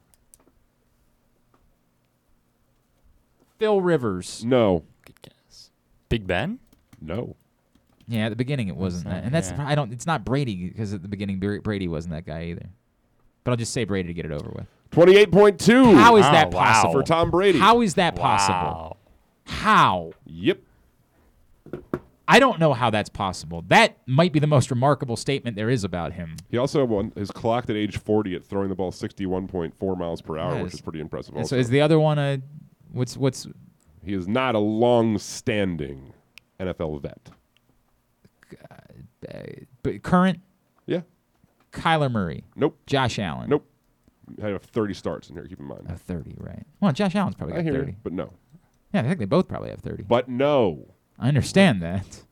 Phil 3.57 3.81
Rivers. 3.81 4.45
No. 4.45 4.83
Good 6.09 6.15
guess. 6.15 6.19
Big 6.19 6.27
Ben? 6.27 6.59
No. 7.01 7.35
Yeah, 8.07 8.25
at 8.25 8.29
the 8.29 8.35
beginning 8.35 8.67
it 8.69 8.75
wasn't 8.77 9.05
not- 9.05 9.11
that, 9.15 9.23
and 9.25 9.33
that's 9.33 9.51
yeah. 9.51 9.67
I 9.67 9.75
don't. 9.75 9.91
It's 9.91 10.05
not 10.05 10.23
Brady 10.23 10.69
because 10.69 10.93
at 10.93 11.01
the 11.01 11.07
beginning 11.09 11.39
Brady 11.39 11.87
wasn't 11.87 12.13
that 12.13 12.25
guy 12.25 12.45
either. 12.45 12.69
But 13.43 13.51
I'll 13.51 13.57
just 13.57 13.73
say 13.73 13.83
Brady 13.85 14.07
to 14.07 14.13
get 14.13 14.25
it 14.25 14.31
over 14.31 14.49
with. 14.49 14.65
28.2. 14.91 15.95
How 15.95 16.15
is 16.15 16.25
Oh, 16.25 16.31
that 16.31 16.51
wow. 16.51 16.63
possible 16.63 16.93
for 16.93 17.03
Tom 17.03 17.29
Brady? 17.31 17.59
How 17.59 17.81
is 17.81 17.95
that 17.95 18.15
possible? 18.15 18.55
Wow. 18.57 18.97
How? 19.45 20.11
Yep. 20.25 20.59
I 22.29 22.39
don't 22.39 22.59
know 22.59 22.73
how 22.73 22.89
that's 22.89 23.09
possible. 23.09 23.63
That 23.67 23.97
might 24.05 24.33
be 24.33 24.39
the 24.39 24.47
most 24.47 24.69
remarkable 24.69 25.15
statement 25.15 25.55
there 25.55 25.69
is 25.69 25.85
about 25.85 26.13
him. 26.13 26.35
He 26.49 26.57
also 26.57 26.83
won, 26.83 27.13
is 27.15 27.31
clocked 27.31 27.69
at 27.69 27.77
age 27.77 27.97
40 27.97 28.35
at 28.35 28.45
throwing 28.45 28.67
the 28.67 28.75
ball 28.75 28.91
61.4 28.91 29.97
miles 29.97 30.21
per 30.21 30.37
hour, 30.37 30.55
Yes. 30.55 30.63
which 30.63 30.73
is 30.73 30.81
pretty 30.81 30.99
impressive. 30.99 31.35
Also. 31.37 31.55
so 31.55 31.59
is 31.59 31.69
the 31.69 31.79
other 31.79 31.97
one 31.99 32.19
a 32.19 32.41
what's 32.91 33.15
what's 33.15 33.47
he 34.07 34.13
is 34.13 34.27
not 34.27 34.55
a 34.55 34.59
long-standing 34.59 36.13
NFL 36.59 37.01
vet. 37.01 37.29
uh, 38.71 39.33
but 39.83 40.01
current 40.03 40.39
Yeah. 40.85 41.01
Kyler 41.71 42.11
Murray, 42.11 42.43
Nope. 42.55 42.77
Josh 42.85 43.19
Allen. 43.19 43.49
Nope. 43.49 43.65
I 44.41 44.47
have 44.47 44.63
30 44.63 44.93
starts 44.93 45.29
in 45.29 45.35
here. 45.35 45.45
Keep 45.45 45.59
in 45.59 45.65
mind. 45.65 45.85
A 45.89 45.97
30, 45.97 46.35
right? 46.39 46.65
Well, 46.81 46.91
Josh 46.91 47.15
Allen's 47.15 47.35
probably 47.35 47.53
I 47.53 47.57
got 47.57 47.63
hear 47.65 47.73
30. 47.79 47.91
you, 47.91 47.97
but 48.03 48.13
no. 48.13 48.33
Yeah, 48.93 49.01
I 49.01 49.03
think 49.03 49.19
they 49.19 49.25
both 49.25 49.47
probably 49.47 49.69
have 49.69 49.79
30. 49.79 50.03
But 50.03 50.27
no. 50.29 50.93
I 51.19 51.27
understand 51.27 51.81
that. 51.81 52.23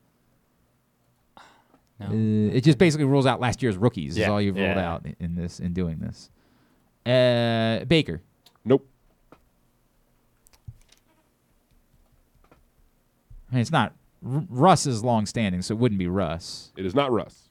No. 1.98 2.06
Uh, 2.08 2.54
it 2.54 2.60
just 2.62 2.76
basically 2.78 3.06
rules 3.06 3.24
out 3.26 3.40
last 3.40 3.62
year's 3.62 3.76
rookies. 3.78 4.18
Is 4.18 4.28
all 4.28 4.40
you've 4.40 4.56
ruled 4.56 4.76
out 4.76 5.06
in 5.18 5.34
this 5.34 5.60
in 5.60 5.72
doing 5.72 5.98
this. 5.98 6.30
Uh, 7.06 7.84
Baker. 7.86 8.20
Nope. 8.64 8.86
I 13.50 13.54
mean, 13.54 13.60
it's 13.60 13.70
not. 13.72 13.94
R- 14.26 14.44
Russ 14.48 14.86
is 14.86 15.04
long 15.04 15.26
standing, 15.26 15.62
so 15.62 15.74
it 15.74 15.78
wouldn't 15.78 15.98
be 15.98 16.06
Russ. 16.08 16.72
It 16.76 16.84
is 16.86 16.94
not 16.94 17.12
Russ. 17.12 17.48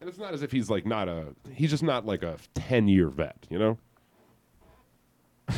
And 0.00 0.08
it's 0.08 0.18
not 0.18 0.34
as 0.34 0.42
if 0.42 0.52
he's 0.52 0.68
like 0.70 0.84
not 0.86 1.08
a. 1.08 1.34
He's 1.52 1.70
just 1.70 1.82
not 1.82 2.04
like 2.06 2.22
a 2.22 2.36
10-year 2.54 3.08
vet, 3.08 3.46
you 3.50 3.58
know? 3.58 3.78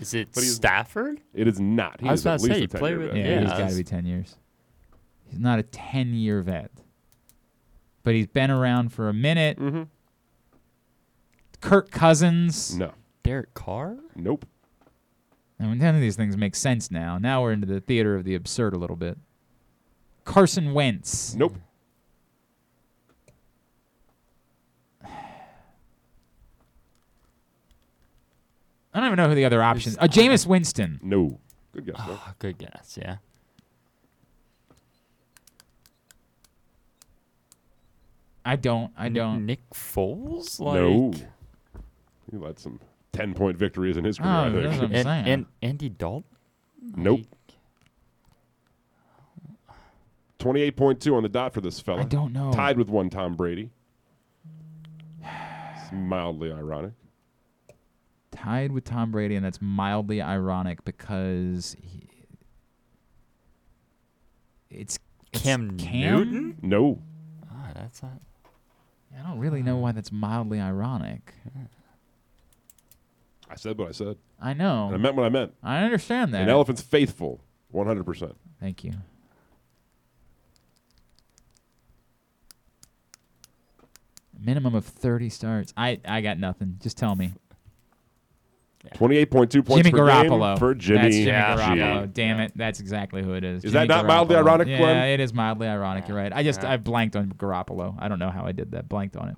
Is 0.00 0.14
it 0.14 0.28
But 0.34 0.42
he's- 0.42 0.56
Stafford? 0.56 1.20
It 1.32 1.46
is 1.46 1.60
not. 1.60 2.00
He 2.00 2.08
I 2.08 2.12
was 2.12 2.20
is 2.20 2.26
at 2.26 2.30
about 2.30 2.40
to 2.40 2.44
least 2.44 2.54
say, 2.54 2.58
a 2.58 2.60
he 2.62 2.66
played 2.66 2.94
10-year 2.96 2.98
with- 2.98 3.08
vet. 3.12 3.16
Yeah, 3.18 3.28
Yeah, 3.30 3.40
he's 3.40 3.48
got 3.48 3.54
to 3.56 3.58
that's- 3.62 3.76
be 3.76 3.84
10 3.84 4.06
years. 4.06 4.36
He's 5.28 5.38
not 5.38 5.58
a 5.58 5.62
10 5.62 6.14
year 6.14 6.42
vet. 6.42 6.70
But 8.02 8.14
he's 8.14 8.26
been 8.26 8.50
around 8.50 8.92
for 8.92 9.08
a 9.08 9.12
minute. 9.14 9.58
Mhm. 9.58 9.86
Kirk 11.60 11.90
Cousins. 11.92 12.76
No. 12.76 12.92
Derek 13.22 13.54
Carr? 13.54 13.96
Nope. 14.16 14.44
I 15.62 15.66
mean, 15.66 15.78
none 15.78 15.94
of 15.94 16.00
these 16.00 16.16
things 16.16 16.36
make 16.36 16.56
sense 16.56 16.90
now. 16.90 17.18
Now 17.18 17.42
we're 17.42 17.52
into 17.52 17.68
the 17.68 17.80
theater 17.80 18.16
of 18.16 18.24
the 18.24 18.34
absurd 18.34 18.74
a 18.74 18.78
little 18.78 18.96
bit. 18.96 19.16
Carson 20.24 20.74
Wentz. 20.74 21.36
Nope. 21.36 21.56
I 28.94 28.98
don't 29.00 29.06
even 29.06 29.16
know 29.16 29.28
who 29.28 29.36
the 29.36 29.44
other 29.44 29.62
options. 29.62 29.96
Uh, 29.98 30.02
Jameis 30.02 30.46
Winston. 30.46 30.98
No. 31.00 31.38
Good 31.72 31.86
guess. 31.86 31.96
though. 32.06 32.18
Oh, 32.20 32.32
good 32.40 32.58
guess, 32.58 32.98
yeah. 33.00 33.16
I 38.44 38.56
don't. 38.56 38.92
I 38.98 39.08
don't. 39.08 39.46
Nick 39.46 39.60
Foles? 39.70 40.58
Like, 40.58 40.74
no. 40.74 41.12
He 42.30 42.36
led 42.36 42.58
some 42.58 42.80
10-point 43.12 43.56
victories 43.58 43.96
in 43.96 44.04
his 44.04 44.18
career, 44.18 44.30
Oh, 44.30 44.44
I 44.46 44.48
that's 44.50 44.62
think. 44.68 44.82
what 44.82 44.84
I'm 44.90 44.94
And, 44.94 45.04
saying. 45.04 45.24
and 45.26 45.46
Andy 45.62 45.88
Dalton? 45.88 46.24
Nope. 46.96 47.20
28.2 50.38 51.14
on 51.16 51.22
the 51.22 51.28
dot 51.28 51.54
for 51.54 51.60
this 51.60 51.78
fella. 51.80 52.00
I 52.00 52.04
don't 52.04 52.32
know. 52.32 52.52
Tied 52.52 52.76
with 52.76 52.88
one 52.88 53.08
Tom 53.10 53.34
Brady. 53.36 53.70
It's 55.22 55.92
mildly 55.92 56.50
ironic. 56.50 56.92
Tied 58.32 58.72
with 58.72 58.84
Tom 58.84 59.12
Brady, 59.12 59.36
and 59.36 59.44
that's 59.44 59.60
mildly 59.62 60.20
ironic 60.20 60.84
because 60.84 61.76
he, 61.80 62.08
it's, 64.70 64.98
it's 65.32 65.42
Cam 65.42 65.76
Cam? 65.76 66.16
Newton? 66.16 66.56
No. 66.62 67.02
Ah, 67.50 67.70
that's 67.74 68.02
not. 68.02 68.20
I 69.16 69.22
don't 69.22 69.38
really 69.38 69.62
know 69.62 69.76
why 69.76 69.92
that's 69.92 70.10
mildly 70.10 70.58
ironic. 70.58 71.34
I 73.52 73.56
said 73.56 73.76
what 73.76 73.88
I 73.88 73.92
said. 73.92 74.16
I 74.40 74.54
know. 74.54 74.86
And 74.86 74.94
I 74.94 74.98
meant 74.98 75.14
what 75.14 75.26
I 75.26 75.28
meant. 75.28 75.52
I 75.62 75.82
understand 75.84 76.32
that. 76.32 76.42
An 76.42 76.48
elephant's 76.48 76.80
faithful, 76.80 77.44
100%. 77.74 78.32
Thank 78.58 78.82
you. 78.82 78.92
Minimum 84.38 84.74
of 84.74 84.84
30 84.86 85.28
starts. 85.28 85.72
I, 85.76 86.00
I 86.04 86.20
got 86.20 86.38
nothing. 86.38 86.78
Just 86.82 86.96
tell 86.96 87.14
me. 87.14 87.34
28.2 88.96 89.30
points 89.30 89.54
Jimmy 89.54 89.90
per 89.92 89.98
Garoppolo. 89.98 90.54
game 90.54 90.58
for 90.58 90.74
Jimmy 90.74 91.02
That's 91.02 91.14
Jimmy 91.14 91.24
G. 91.26 91.30
Garoppolo. 91.30 92.12
Damn 92.12 92.40
it. 92.40 92.52
That's 92.56 92.80
exactly 92.80 93.22
who 93.22 93.34
it 93.34 93.44
is. 93.44 93.64
Is 93.64 93.70
Jimmy 93.72 93.86
that 93.86 93.94
not 93.94 94.06
mildly 94.06 94.34
Garoppolo. 94.34 94.38
ironic, 94.40 94.68
Yeah, 94.68 94.78
Glenn? 94.78 95.08
it 95.10 95.20
is 95.20 95.32
mildly 95.32 95.68
ironic. 95.68 96.08
You're 96.08 96.16
right. 96.16 96.32
I 96.32 96.42
just 96.42 96.64
I 96.64 96.78
blanked 96.78 97.14
on 97.14 97.28
Garoppolo. 97.32 97.94
I 98.00 98.08
don't 98.08 98.18
know 98.18 98.30
how 98.30 98.44
I 98.44 98.50
did 98.50 98.72
that. 98.72 98.88
Blanked 98.88 99.16
on 99.16 99.28
it. 99.28 99.36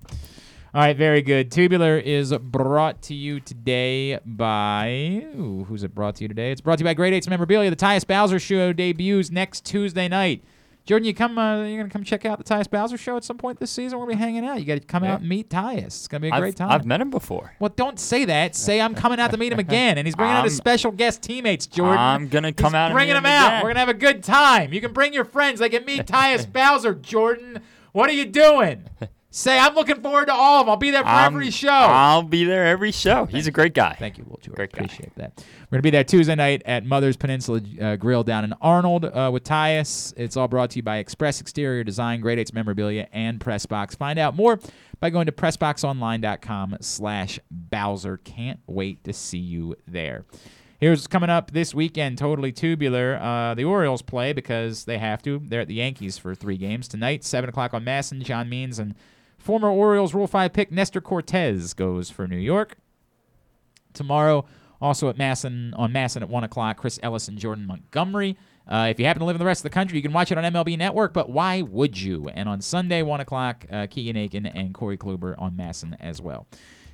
All 0.75 0.81
right, 0.81 0.97
very 0.97 1.23
good. 1.23 1.53
Tubular 1.53 1.99
is 1.99 2.33
brought 2.37 3.01
to 3.03 3.15
you 3.15 3.39
today 3.39 4.19
by 4.27 5.23
ooh, 5.37 5.65
who's 5.69 5.85
it 5.85 5.95
brought 5.95 6.17
to 6.17 6.25
you 6.25 6.29
today? 6.29 6.51
It's 6.51 6.61
brought 6.61 6.79
to 6.79 6.83
you 6.83 6.87
by 6.87 6.95
Great 6.95 7.13
Eights 7.15 7.29
Memorabilia. 7.29 7.71
The 7.71 7.77
Tyus 7.77 8.05
Bowser 8.05 8.41
Show 8.41 8.73
debuts 8.73 9.31
next 9.31 9.65
Tuesday 9.65 10.09
night. 10.09 10.43
Jordan, 10.85 11.07
you 11.07 11.15
come. 11.15 11.39
Uh, 11.39 11.63
you're 11.63 11.79
gonna 11.79 11.91
come 11.91 12.03
check 12.03 12.25
out 12.25 12.39
the 12.39 12.45
Tyus 12.45 12.69
Bowser 12.69 12.99
show 12.99 13.17
at 13.17 13.23
some 13.23 13.39
point 13.39 13.61
this 13.61 13.71
season. 13.71 13.99
We're 14.01 14.07
gonna 14.07 14.17
be 14.17 14.21
hanging 14.23 14.45
out. 14.45 14.59
You 14.59 14.67
got 14.67 14.75
to 14.75 14.81
come 14.81 15.05
Yeah. 15.05 15.15
out 15.15 15.21
and 15.21 15.29
meet 15.29 15.49
Tyus. 15.49 15.85
It's 15.87 16.09
gonna 16.09 16.21
be 16.23 16.29
a 16.29 16.33
I've, 16.35 16.41
great 16.41 16.57
time. 16.57 16.71
I've 16.73 16.85
met 16.85 17.01
him 17.01 17.09
before. 17.11 17.55
well, 17.61 17.73
don't 17.75 17.99
say 18.01 18.25
that. 18.25 18.57
Say 18.57 18.81
I'm 18.81 18.95
coming 18.97 19.21
out 19.21 19.31
to 19.31 19.37
meet 19.39 19.53
him 19.53 19.59
again, 19.61 19.97
and 19.97 20.07
he's 20.09 20.17
bringing 20.17 20.35
out 20.35 20.45
his 20.45 20.57
special 20.57 20.91
guest 20.91 21.23
teammates. 21.23 21.67
Jordan, 21.69 21.99
I'm 21.99 22.27
gonna 22.29 22.53
come 22.53 22.73
He's 22.73 22.75
out 22.75 22.87
and 22.87 22.95
bringing 22.95 23.15
them 23.15 23.25
him 23.25 23.31
out. 23.31 23.47
again. 23.47 23.63
We're 23.63 23.69
gonna 23.71 23.79
have 23.81 23.89
a 23.91 23.95
good 23.95 24.25
time. 24.25 24.73
You 24.75 24.81
can 24.81 24.93
bring 24.93 25.15
your 25.15 25.25
friends. 25.25 25.61
They 25.61 25.69
can 25.71 25.85
meet 25.85 26.05
Tyus 26.07 26.53
Bowser. 26.53 26.95
Jordan, 26.95 27.61
what 27.93 28.11
are 28.11 28.15
you 28.15 28.25
doing? 28.27 28.85
Say 29.37 29.59
I'm 29.59 29.75
looking 29.75 30.01
forward 30.01 30.27
to 30.27 30.33
all 30.33 30.61
of 30.61 30.67
them. 30.67 30.71
I'll 30.71 30.77
be 30.77 30.93
there 30.93 31.03
for 31.03 31.09
I'm- 31.09 31.33
every 31.33 31.51
show. 31.51 31.69
I'll 31.69 32.23
be 32.23 32.45
there 32.45 32.67
every 32.67 32.93
show. 32.93 33.25
He's 33.25 33.49
a 33.49 33.51
great 33.51 33.75
guy. 33.75 33.97
Thank 33.99 34.17
you, 34.17 34.23
Will 34.23 34.37
Jordan. 34.37 34.55
Great 34.55 34.71
guy. 34.73 34.85
Appreciate 34.85 35.13
that. 35.17 35.33
We're 35.37 35.71
going 35.73 35.79
to 35.79 35.83
be 35.83 35.91
there 35.91 36.05
Tuesday 36.05 36.37
night 36.37 36.63
at 36.67 36.85
Mother's 36.85 37.17
Peninsula 37.17 37.61
uh, 37.81 37.97
Grill 37.97 38.23
down 38.23 38.45
in 38.45 38.55
Arnold 38.61 39.07
uh, 39.07 39.31
with 39.33 39.43
Tyus. 39.43 40.15
It's 40.17 40.37
all 40.37 40.47
brought 40.47 40.71
to 40.71 40.77
you 40.77 40.85
by 40.85 40.99
Express 40.99 41.41
Exterior 41.41 41.83
Design, 41.83 42.21
Great 42.21 42.39
Eights 42.39 42.53
Memorabilia, 42.53 43.09
and 43.13 43.41
Pressbox. 43.41 43.97
Find 43.97 44.21
out 44.21 44.37
more 44.37 44.61
by 45.01 45.11
going 45.11 45.27
to 45.27 45.33
pressboxonline.com 45.33 46.77
slash 46.81 47.41
Bowser. 47.51 48.19
Can't 48.19 48.61
wait 48.69 49.03
to 49.03 49.13
see 49.13 49.39
you 49.39 49.75
there. 49.89 50.27
Here's 50.79 51.09
coming 51.09 51.31
up 51.31 51.51
this 51.51 51.75
weekend, 51.75 52.19
totally 52.19 52.53
tubular. 52.53 53.19
Uh, 53.21 53.55
the 53.55 53.65
Orioles 53.65 54.03
play 54.03 54.33
because 54.33 54.85
they 54.85 54.99
have 54.99 55.23
to. 55.23 55.43
They're 55.45 55.63
at 55.63 55.69
the 55.69 55.75
Yankees 55.75 56.19
for 56.19 56.37
three 56.37 56.57
games 56.57 56.87
tonight, 56.87 57.25
7 57.25 57.49
o'clock 57.49 57.75
on 57.75 57.85
MASN. 57.85 58.23
John 58.23 58.49
Means 58.49 58.79
and 58.79 58.95
former 59.45 59.69
Orioles 59.69 60.15
Rule 60.15 60.27
5 60.27 60.53
pick 60.53 60.73
Nestor 60.73 61.01
Cortes 61.01 61.75
goes 61.75 62.11
for 62.11 62.27
New 62.27 62.39
York. 62.39 62.77
Tomorrow, 63.93 64.47
also 64.81 65.09
at 65.09 65.17
MASN 65.17 65.73
on 65.77 65.93
MASN 65.93 66.23
at 66.23 66.29
one 66.29 66.45
o'clock, 66.45 66.79
Chris 66.79 66.99
Ellis 67.03 67.29
and 67.29 67.39
Jordan 67.39 67.67
Montgomery. 67.67 68.37
Uh, 68.67 68.89
if 68.91 68.99
you 68.99 69.05
happen 69.05 69.21
to 69.21 69.27
live 69.27 69.37
in 69.37 69.39
the 69.39 69.45
rest 69.45 69.61
of 69.61 69.65
the 69.65 69.71
country, 69.71 69.99
you 69.99 70.03
can 70.03 70.15
watch 70.15 70.33
it 70.33 70.39
on 70.39 70.45
MLB 70.45 70.79
Network. 70.79 71.13
But 71.13 71.29
why 71.29 71.61
would 71.61 72.01
you? 72.01 72.29
And 72.31 72.49
on 72.49 72.63
Sunday, 72.63 73.03
one 73.03 73.21
o'clock, 73.21 73.67
uh, 73.71 73.87
Keegan 73.89 74.17
Akin 74.17 74.47
and 74.47 74.73
Corey 74.73 74.97
Kluber 74.97 75.35
on 75.39 75.53
MASN 75.53 75.95
as 76.01 76.23
well. 76.23 76.47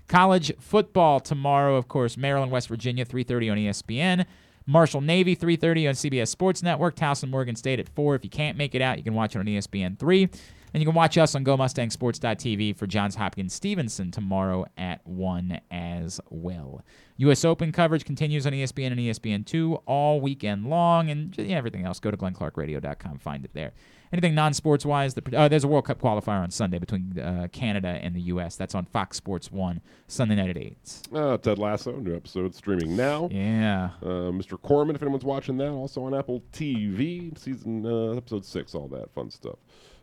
College 0.09 0.53
football 0.59 1.20
tomorrow, 1.20 1.77
of 1.77 1.87
course, 1.87 2.17
Maryland, 2.17 2.51
West 2.51 2.67
Virginia, 2.67 3.05
3:30 3.05 3.51
on 3.51 3.59
ESPN. 3.59 4.27
Marshall 4.67 5.01
Navy, 5.01 5.37
3:30 5.37 5.89
on 5.89 5.95
CBS 5.95 6.29
Sports 6.29 6.65
Network. 6.65 6.97
Towson, 6.97 7.31
Morgan 7.31 7.55
State 7.55 7.79
at 7.79 7.89
four. 7.89 8.17
If 8.17 8.25
you 8.25 8.31
can't 8.31 8.59
make 8.59 8.75
it 8.75 8.83
out, 8.83 8.99
you 8.99 9.05
can 9.05 9.15
watch 9.15 9.37
it 9.37 9.39
on 9.39 9.47
ESPN 9.47 9.97
three. 9.97 10.29
And 10.73 10.81
you 10.81 10.86
can 10.86 10.94
watch 10.94 11.18
us 11.18 11.34
on 11.34 11.44
GoMustangSports.tv 11.44 12.76
for 12.76 12.86
Johns 12.86 13.16
Hopkins 13.16 13.52
Stevenson 13.55 14.10
tomorrow 14.10 14.66
at 14.76 15.05
1 15.07 15.60
as 15.70 16.20
well. 16.31 16.84
U.S. 17.16 17.44
Open 17.44 17.73
coverage 17.73 18.05
continues 18.05 18.47
on 18.47 18.52
ESPN 18.52 18.92
and 18.92 18.99
ESPN2 19.00 19.82
all 19.84 20.20
weekend 20.20 20.66
long, 20.66 21.10
and 21.10 21.36
yeah, 21.36 21.57
everything 21.57 21.84
else, 21.84 22.00
go 22.00 22.10
to 22.10 22.16
glennclarkradio.com, 22.16 23.18
find 23.18 23.44
it 23.44 23.50
there. 23.52 23.73
Anything 24.12 24.34
non-sports 24.34 24.84
wise, 24.84 25.15
the, 25.15 25.36
uh, 25.39 25.47
there's 25.47 25.62
a 25.62 25.68
World 25.68 25.84
Cup 25.84 26.00
qualifier 26.00 26.42
on 26.42 26.50
Sunday 26.50 26.78
between 26.78 27.16
uh, 27.18 27.47
Canada 27.52 27.89
and 27.89 28.16
the 28.16 28.23
U.S. 28.23 28.57
That's 28.57 28.74
on 28.74 28.86
Fox 28.86 29.16
Sports 29.16 29.52
1, 29.52 29.81
Sunday 30.08 30.34
night 30.34 30.50
at 30.50 30.57
8. 30.57 30.76
Uh, 31.15 31.36
Ted 31.36 31.58
Lasso, 31.58 31.92
new 31.97 32.16
episode 32.16 32.55
streaming 32.55 32.97
now. 32.97 33.28
Yeah. 33.31 33.90
Uh, 34.02 34.32
Mr. 34.32 34.60
Corman, 34.60 34.97
if 34.97 35.02
anyone's 35.02 35.24
watching 35.24 35.58
that, 35.58 35.68
also 35.68 36.02
on 36.02 36.15
Apple 36.15 36.42
TV, 36.52 37.39
season 37.39 37.86
uh, 37.86 38.16
episode 38.16 38.44
six, 38.44 38.74
all 38.74 38.89
that 38.89 39.12
fun 39.15 39.31
stuff. 39.31 39.58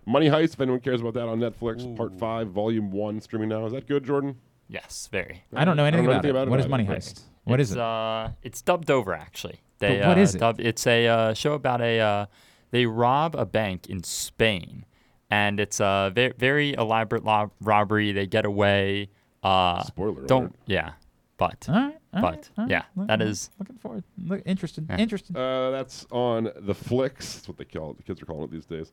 Money 0.07 0.27
Heist, 0.29 0.53
if 0.53 0.61
anyone 0.61 0.79
cares 0.79 1.01
about 1.01 1.15
that 1.15 1.27
on 1.27 1.39
Netflix, 1.39 1.95
part 1.97 2.17
five, 2.17 2.47
volume 2.47 2.91
one, 2.91 3.19
streaming 3.19 3.49
now. 3.49 3.65
Is 3.65 3.73
that 3.73 3.87
good, 3.87 4.05
Jordan? 4.05 4.37
Yes, 4.69 5.09
very. 5.11 5.43
I 5.53 5.65
don't 5.65 5.75
know 5.75 5.83
anything 5.83 6.05
about 6.05 6.25
it. 6.25 6.33
What 6.33 6.59
is 6.59 6.65
about 6.65 6.69
Money 6.69 6.85
it. 6.85 6.89
Heist? 6.89 7.21
What 7.43 7.59
is 7.59 7.71
it's, 7.71 7.75
it? 7.75 7.81
Uh, 7.81 8.29
it's 8.41 8.61
dubbed 8.61 8.89
over 8.89 9.13
actually. 9.13 9.61
They, 9.79 9.99
But 9.99 10.07
what 10.07 10.17
uh, 10.17 10.21
is 10.21 10.35
it? 10.35 10.39
Dub, 10.39 10.59
it's 10.59 10.87
a 10.87 11.07
uh, 11.07 11.33
show 11.33 11.53
about 11.53 11.81
a. 11.81 11.99
Uh, 11.99 12.25
they 12.71 12.85
rob 12.85 13.35
a 13.35 13.45
bank 13.45 13.87
in 13.87 14.01
Spain, 14.03 14.85
and 15.29 15.59
it's 15.59 15.79
a 15.79 16.11
very, 16.15 16.33
very 16.37 16.73
elaborate 16.73 17.23
lo- 17.25 17.51
robbery. 17.61 18.13
They 18.13 18.27
get 18.27 18.45
away. 18.45 19.09
Uh, 19.43 19.83
Spoiler 19.83 20.25
Don't. 20.25 20.43
alert. 20.43 20.53
Yeah, 20.67 20.91
but. 21.37 21.65
All 21.69 21.75
right. 21.75 21.97
all 22.13 22.21
but 22.21 22.23
right, 22.33 22.49
all 22.57 22.63
right. 22.63 22.71
yeah, 22.71 22.83
Look- 22.95 23.07
that 23.07 23.21
is. 23.21 23.49
Looking 23.59 23.77
forward. 23.77 24.03
Look, 24.25 24.41
interested. 24.45 24.87
Yeah. 24.89 24.97
Interested. 24.97 25.35
Uh, 25.37 25.71
that's 25.71 26.07
on 26.11 26.49
the 26.55 26.73
flicks. 26.73 27.35
That's 27.35 27.47
what 27.49 27.57
they 27.57 27.65
call 27.65 27.91
it. 27.91 27.97
The 27.97 28.03
kids 28.03 28.21
are 28.21 28.25
calling 28.25 28.45
it 28.45 28.51
these 28.51 28.65
days. 28.65 28.91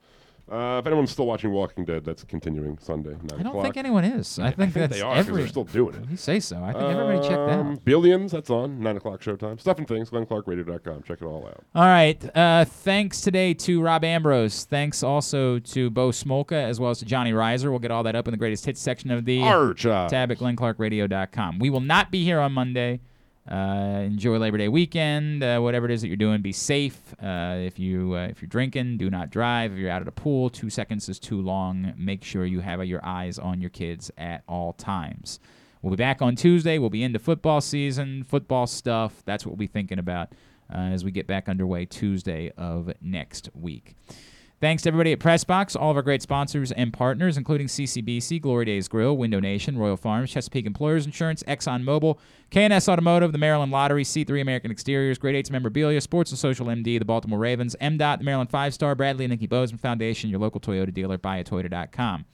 Uh, 0.50 0.76
if 0.78 0.86
anyone's 0.86 1.10
still 1.10 1.26
watching 1.26 1.50
Walking 1.50 1.86
Dead, 1.86 2.04
that's 2.04 2.22
continuing 2.24 2.76
Sunday. 2.78 3.10
9 3.12 3.20
I 3.32 3.36
don't 3.38 3.46
o'clock. 3.46 3.62
think 3.64 3.76
anyone 3.78 4.04
is. 4.04 4.38
I 4.38 4.50
think 4.50 4.74
that's 4.74 4.94
they 4.94 5.00
are 5.00 5.14
'cause 5.14 5.26
every- 5.28 5.40
they're 5.40 5.48
still 5.48 5.64
doing 5.64 5.94
it. 5.94 6.10
You 6.10 6.18
say 6.18 6.38
so. 6.38 6.62
I 6.62 6.72
think 6.72 6.84
everybody 6.84 7.26
checked 7.26 7.50
Um, 7.50 7.72
out. 7.72 7.84
Billions, 7.86 8.32
that's 8.32 8.50
on 8.50 8.78
9 8.80 8.96
o'clock 8.98 9.22
showtime. 9.22 9.58
Stuff 9.58 9.78
and 9.78 9.88
Things, 9.88 10.10
glennclarkradio.com. 10.10 11.02
Check 11.04 11.22
it 11.22 11.24
all 11.24 11.46
out. 11.46 11.64
All 11.74 11.84
right. 11.86 12.22
Uh, 12.36 12.66
thanks 12.66 13.22
today 13.22 13.54
to 13.54 13.80
Rob 13.80 14.04
Ambrose. 14.04 14.64
Thanks 14.64 15.02
also 15.02 15.58
to 15.60 15.88
Bo 15.88 16.10
Smolka 16.10 16.52
as 16.52 16.78
well 16.78 16.90
as 16.90 16.98
to 16.98 17.06
Johnny 17.06 17.32
Rizer. 17.32 17.70
We'll 17.70 17.78
get 17.78 17.90
all 17.90 18.02
that 18.02 18.14
up 18.14 18.28
in 18.28 18.32
the 18.32 18.38
greatest 18.38 18.66
hits 18.66 18.80
section 18.82 19.10
of 19.10 19.24
the 19.24 19.40
Archives. 19.42 20.10
tab 20.12 20.30
at 20.30 20.38
glennclarkradio.com. 20.38 21.58
We 21.58 21.70
will 21.70 21.80
not 21.80 22.10
be 22.10 22.22
here 22.22 22.38
on 22.40 22.52
Monday. 22.52 23.00
Uh, 23.50 24.00
enjoy 24.04 24.38
Labor 24.38 24.56
Day 24.56 24.68
weekend. 24.68 25.42
Uh, 25.42 25.60
whatever 25.60 25.84
it 25.86 25.92
is 25.92 26.00
that 26.00 26.08
you're 26.08 26.16
doing, 26.16 26.40
be 26.40 26.52
safe. 26.52 26.98
Uh, 27.22 27.56
if 27.58 27.78
you 27.78 28.14
uh, 28.14 28.26
if 28.26 28.40
you're 28.40 28.48
drinking, 28.48 28.96
do 28.96 29.10
not 29.10 29.30
drive. 29.30 29.72
If 29.72 29.78
you're 29.78 29.90
out 29.90 30.00
at 30.00 30.08
a 30.08 30.12
pool, 30.12 30.48
two 30.48 30.70
seconds 30.70 31.08
is 31.08 31.18
too 31.18 31.40
long. 31.40 31.92
Make 31.96 32.24
sure 32.24 32.46
you 32.46 32.60
have 32.60 32.82
your 32.84 33.04
eyes 33.04 33.38
on 33.38 33.60
your 33.60 33.70
kids 33.70 34.10
at 34.16 34.42
all 34.48 34.72
times. 34.72 35.40
We'll 35.82 35.90
be 35.90 35.96
back 35.96 36.22
on 36.22 36.36
Tuesday. 36.36 36.78
We'll 36.78 36.88
be 36.88 37.02
into 37.02 37.18
football 37.18 37.60
season, 37.60 38.24
football 38.24 38.66
stuff. 38.66 39.22
That's 39.26 39.44
what 39.44 39.50
we'll 39.50 39.58
be 39.58 39.66
thinking 39.66 39.98
about 39.98 40.32
uh, 40.72 40.78
as 40.78 41.04
we 41.04 41.10
get 41.10 41.26
back 41.26 41.46
underway 41.46 41.84
Tuesday 41.84 42.50
of 42.56 42.90
next 43.02 43.50
week. 43.54 43.94
Thanks 44.64 44.82
to 44.84 44.88
everybody 44.88 45.12
at 45.12 45.18
Pressbox, 45.18 45.78
all 45.78 45.90
of 45.90 45.98
our 45.98 46.02
great 46.02 46.22
sponsors 46.22 46.72
and 46.72 46.90
partners, 46.90 47.36
including 47.36 47.66
CCBC, 47.66 48.40
Glory 48.40 48.64
Days 48.64 48.88
Grill, 48.88 49.14
Window 49.14 49.38
Nation, 49.38 49.76
Royal 49.76 49.98
Farms, 49.98 50.30
Chesapeake 50.30 50.64
Employers 50.64 51.04
Insurance, 51.04 51.42
ExxonMobil, 51.42 52.16
KNS 52.50 52.88
Automotive, 52.88 53.32
the 53.32 53.36
Maryland 53.36 53.70
Lottery, 53.70 54.04
C3 54.04 54.40
American 54.40 54.70
Exteriors, 54.70 55.18
Great 55.18 55.34
Eights 55.34 55.50
Memorabilia, 55.50 56.00
Sports 56.00 56.30
and 56.30 56.38
Social 56.38 56.68
MD, 56.68 56.98
the 56.98 57.04
Baltimore 57.04 57.38
Ravens, 57.38 57.76
MDOT, 57.78 58.20
the 58.20 58.24
Maryland 58.24 58.48
Five 58.48 58.72
Star, 58.72 58.94
Bradley 58.94 59.26
and 59.26 59.32
Nikki 59.32 59.46
Bozeman 59.46 59.76
Foundation, 59.76 60.30
your 60.30 60.40
local 60.40 60.62
Toyota 60.62 60.94
dealer, 60.94 61.18
buyatoyota.com. 61.18 62.24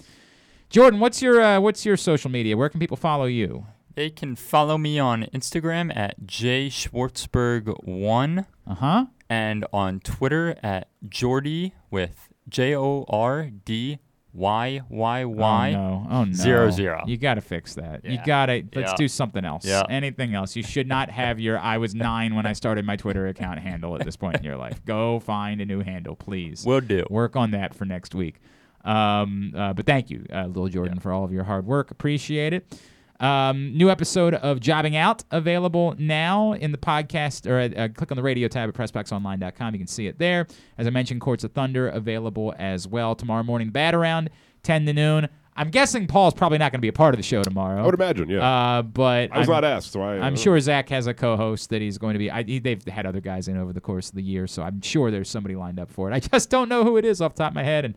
Jordan, 0.69 1.01
what's 1.01 1.21
your 1.21 1.41
uh, 1.41 1.59
what's 1.59 1.85
your 1.85 1.97
social 1.97 2.31
media? 2.31 2.57
Where 2.57 2.69
can 2.69 2.79
people 2.79 2.97
follow 2.97 3.25
you? 3.25 3.67
They 3.97 4.09
can 4.09 4.37
follow 4.37 4.79
me 4.79 5.01
on 5.01 5.25
Instagram 5.35 5.91
at 5.97 6.21
jschwartzberg1. 6.21 8.47
Uh 8.69 8.75
huh. 8.77 9.07
And 9.31 9.65
on 9.73 10.01
Twitter 10.01 10.57
at 10.63 10.89
Jordy 11.09 11.73
with 11.91 12.29
J 12.49 12.75
O 12.77 13.05
R 13.09 13.49
D 13.65 14.01
Y 14.33 14.81
Y 14.89 15.25
Y. 15.25 15.69
Oh 15.71 15.73
no! 15.73 16.07
Oh 16.11 16.25
no! 16.25 16.33
Zero 16.33 16.71
zero. 16.71 17.03
You 17.07 17.17
got 17.17 17.35
to 17.35 17.41
fix 17.41 17.75
that. 17.77 18.05
You 18.05 18.19
got 18.27 18.47
to. 18.47 18.65
Let's 18.75 18.91
Yeah. 18.93 18.97
do 18.97 19.07
something 19.09 19.45
else. 19.45 19.65
Yeah. 19.65 19.85
Anything 19.89 20.35
else? 20.35 20.57
You 20.57 20.63
should 20.65 20.89
not 20.89 21.11
have 21.11 21.39
your 21.39 21.59
"I 21.61 21.79
was 21.79 21.95
nine 21.95 22.35
when 22.35 22.45
I 22.45 22.53
started 22.55 22.85
my 22.85 22.97
Twitter 22.97 23.29
account" 23.29 23.61
handle 23.61 23.95
at 23.95 24.05
this 24.05 24.17
point 24.17 24.37
in 24.37 24.43
your 24.45 24.57
life. 24.57 24.85
Go 24.85 25.21
find 25.21 25.61
a 25.61 25.65
new 25.65 25.81
handle, 25.81 26.17
please. 26.17 26.67
Will 26.67 26.81
do. 26.81 27.05
Work 27.09 27.37
on 27.37 27.53
that 27.53 27.73
for 27.75 27.85
next 27.85 28.15
week. 28.15 28.41
Um, 28.85 29.53
uh, 29.57 29.73
but 29.75 29.87
thank 29.87 30.11
you, 30.11 30.25
uh, 30.33 30.47
Lil 30.47 30.69
Jordan, 30.69 30.99
for 31.01 31.13
all 31.13 31.25
of 31.25 31.33
your 31.33 31.45
hard 31.45 31.67
work. 31.67 31.91
Appreciate 31.91 32.53
it. 32.53 32.81
Um, 33.21 33.77
new 33.77 33.91
episode 33.91 34.33
of 34.35 34.61
Jobbing 34.61 34.97
Out 34.97 35.25
available 35.31 35.95
now 35.99 36.55
in 36.55 36.73
the 36.73 36.79
podcast, 36.79 37.47
or 37.47 37.59
uh, 37.61 37.89
click 37.95 38.11
on 38.11 38.17
the 38.17 38.23
radio 38.23 38.49
tab 38.49 38.69
at 38.71 38.75
PressBoxOnline.com. 38.75 39.75
You 39.75 39.79
can 39.79 39.87
see 39.87 40.07
it 40.07 40.19
there. 40.19 40.47
As 40.79 40.87
I 40.87 40.91
mentioned, 40.91 41.21
Courts 41.21 41.45
of 41.45 41.53
Thunder 41.53 41.89
available 41.89 42.55
as 42.59 42.89
well 42.89 43.15
tomorrow 43.15 43.43
morning. 43.43 43.69
Bat 43.69 43.95
around 43.95 44.31
10 44.63 44.87
to 44.87 44.93
noon. 44.95 45.29
I'm 45.55 45.69
guessing 45.69 46.07
Paul's 46.07 46.33
probably 46.33 46.57
not 46.57 46.73
going 46.73 46.79
to 46.79 46.83
be 46.83 46.89
a 46.89 46.93
part 46.95 47.13
of 47.13 47.19
the 47.19 47.23
show 47.23 47.43
tomorrow. 47.43 47.83
I 47.83 47.85
would 47.85 47.93
imagine, 47.93 48.31
yeah. 48.31 48.79
Uh, 48.79 48.83
but 48.83 49.31
I 49.33 49.39
was 49.41 49.49
I'm- 49.49 49.55
not 49.57 49.65
asked, 49.65 49.93
so 49.93 50.01
I, 50.01 50.15
I'm 50.15 50.33
uh, 50.33 50.37
sure 50.37 50.59
Zach 50.59 50.89
has 50.89 51.07
a 51.07 51.13
co-host 51.13 51.69
that 51.69 51.83
he's 51.83 51.99
going 51.99 52.15
to 52.15 52.19
be. 52.19 52.31
I, 52.31 52.43
he, 52.45 52.59
they've 52.59 52.83
had 52.87 53.05
other 53.05 53.21
guys 53.21 53.49
in 53.49 53.59
over 53.59 53.75
the 53.75 53.81
course 53.83 54.09
of 54.09 54.15
the 54.15 54.23
year, 54.23 54.47
so 54.47 54.63
I'm 54.63 54.81
sure 54.81 55.11
there's 55.11 55.29
somebody 55.29 55.57
lined 55.57 55.79
up 55.79 55.91
for 55.91 56.11
it. 56.11 56.15
I 56.15 56.21
just 56.21 56.49
don't 56.49 56.71
know 56.71 56.85
who 56.85 56.97
it 56.97 57.05
is 57.05 57.21
off 57.21 57.35
the 57.35 57.43
top 57.43 57.51
of 57.51 57.57
my 57.57 57.65
head, 57.65 57.85
and 57.85 57.95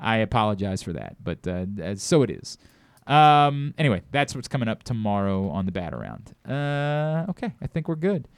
I 0.00 0.18
apologize 0.18 0.82
for 0.82 0.94
that. 0.94 1.16
But 1.22 1.46
uh, 1.46 1.66
uh, 1.82 1.94
so 1.96 2.22
it 2.22 2.30
is. 2.30 2.56
Um, 3.06 3.74
anyway, 3.78 4.02
that's 4.10 4.34
what's 4.34 4.48
coming 4.48 4.68
up 4.68 4.82
tomorrow 4.82 5.48
on 5.48 5.66
the 5.66 5.72
Bat 5.72 5.94
Around. 5.94 6.34
Uh, 6.48 7.30
okay, 7.30 7.52
I 7.60 7.66
think 7.66 7.88
we're 7.88 7.96
good. 7.96 8.28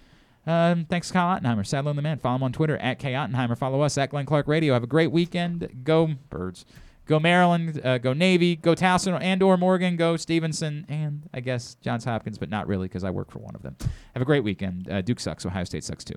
Um, 0.46 0.84
thanks, 0.86 1.10
Kyle 1.10 1.38
Ottenheimer, 1.38 1.66
Saddler 1.66 1.90
and 1.90 1.98
the 1.98 2.02
Man. 2.02 2.18
Follow 2.18 2.36
him 2.36 2.42
on 2.42 2.52
Twitter 2.52 2.76
at 2.78 2.98
K 2.98 3.12
Ottenheimer. 3.12 3.56
Follow 3.56 3.80
us 3.80 3.96
at 3.96 4.10
Glenn 4.10 4.26
Clark 4.26 4.46
Radio. 4.46 4.74
Have 4.74 4.82
a 4.82 4.86
great 4.88 5.10
weekend. 5.10 5.68
Go 5.84 6.14
Birds. 6.28 6.64
Go 7.06 7.20
Maryland. 7.20 7.80
Uh, 7.84 7.98
go 7.98 8.12
Navy. 8.12 8.56
Go 8.56 8.74
Towson 8.74 9.18
and 9.20 9.42
or 9.42 9.56
Morgan. 9.56 9.96
Go 9.96 10.16
Stevenson 10.16 10.86
and 10.88 11.28
I 11.34 11.40
guess 11.40 11.76
Johns 11.82 12.04
Hopkins, 12.04 12.38
but 12.38 12.48
not 12.48 12.66
really 12.66 12.88
because 12.88 13.04
I 13.04 13.10
work 13.10 13.30
for 13.30 13.40
one 13.40 13.54
of 13.54 13.62
them. 13.62 13.76
Have 14.14 14.22
a 14.22 14.24
great 14.24 14.44
weekend. 14.44 14.88
Uh, 14.90 15.02
Duke 15.02 15.20
sucks. 15.20 15.44
Ohio 15.44 15.64
State 15.64 15.84
sucks 15.84 16.04
too. 16.04 16.16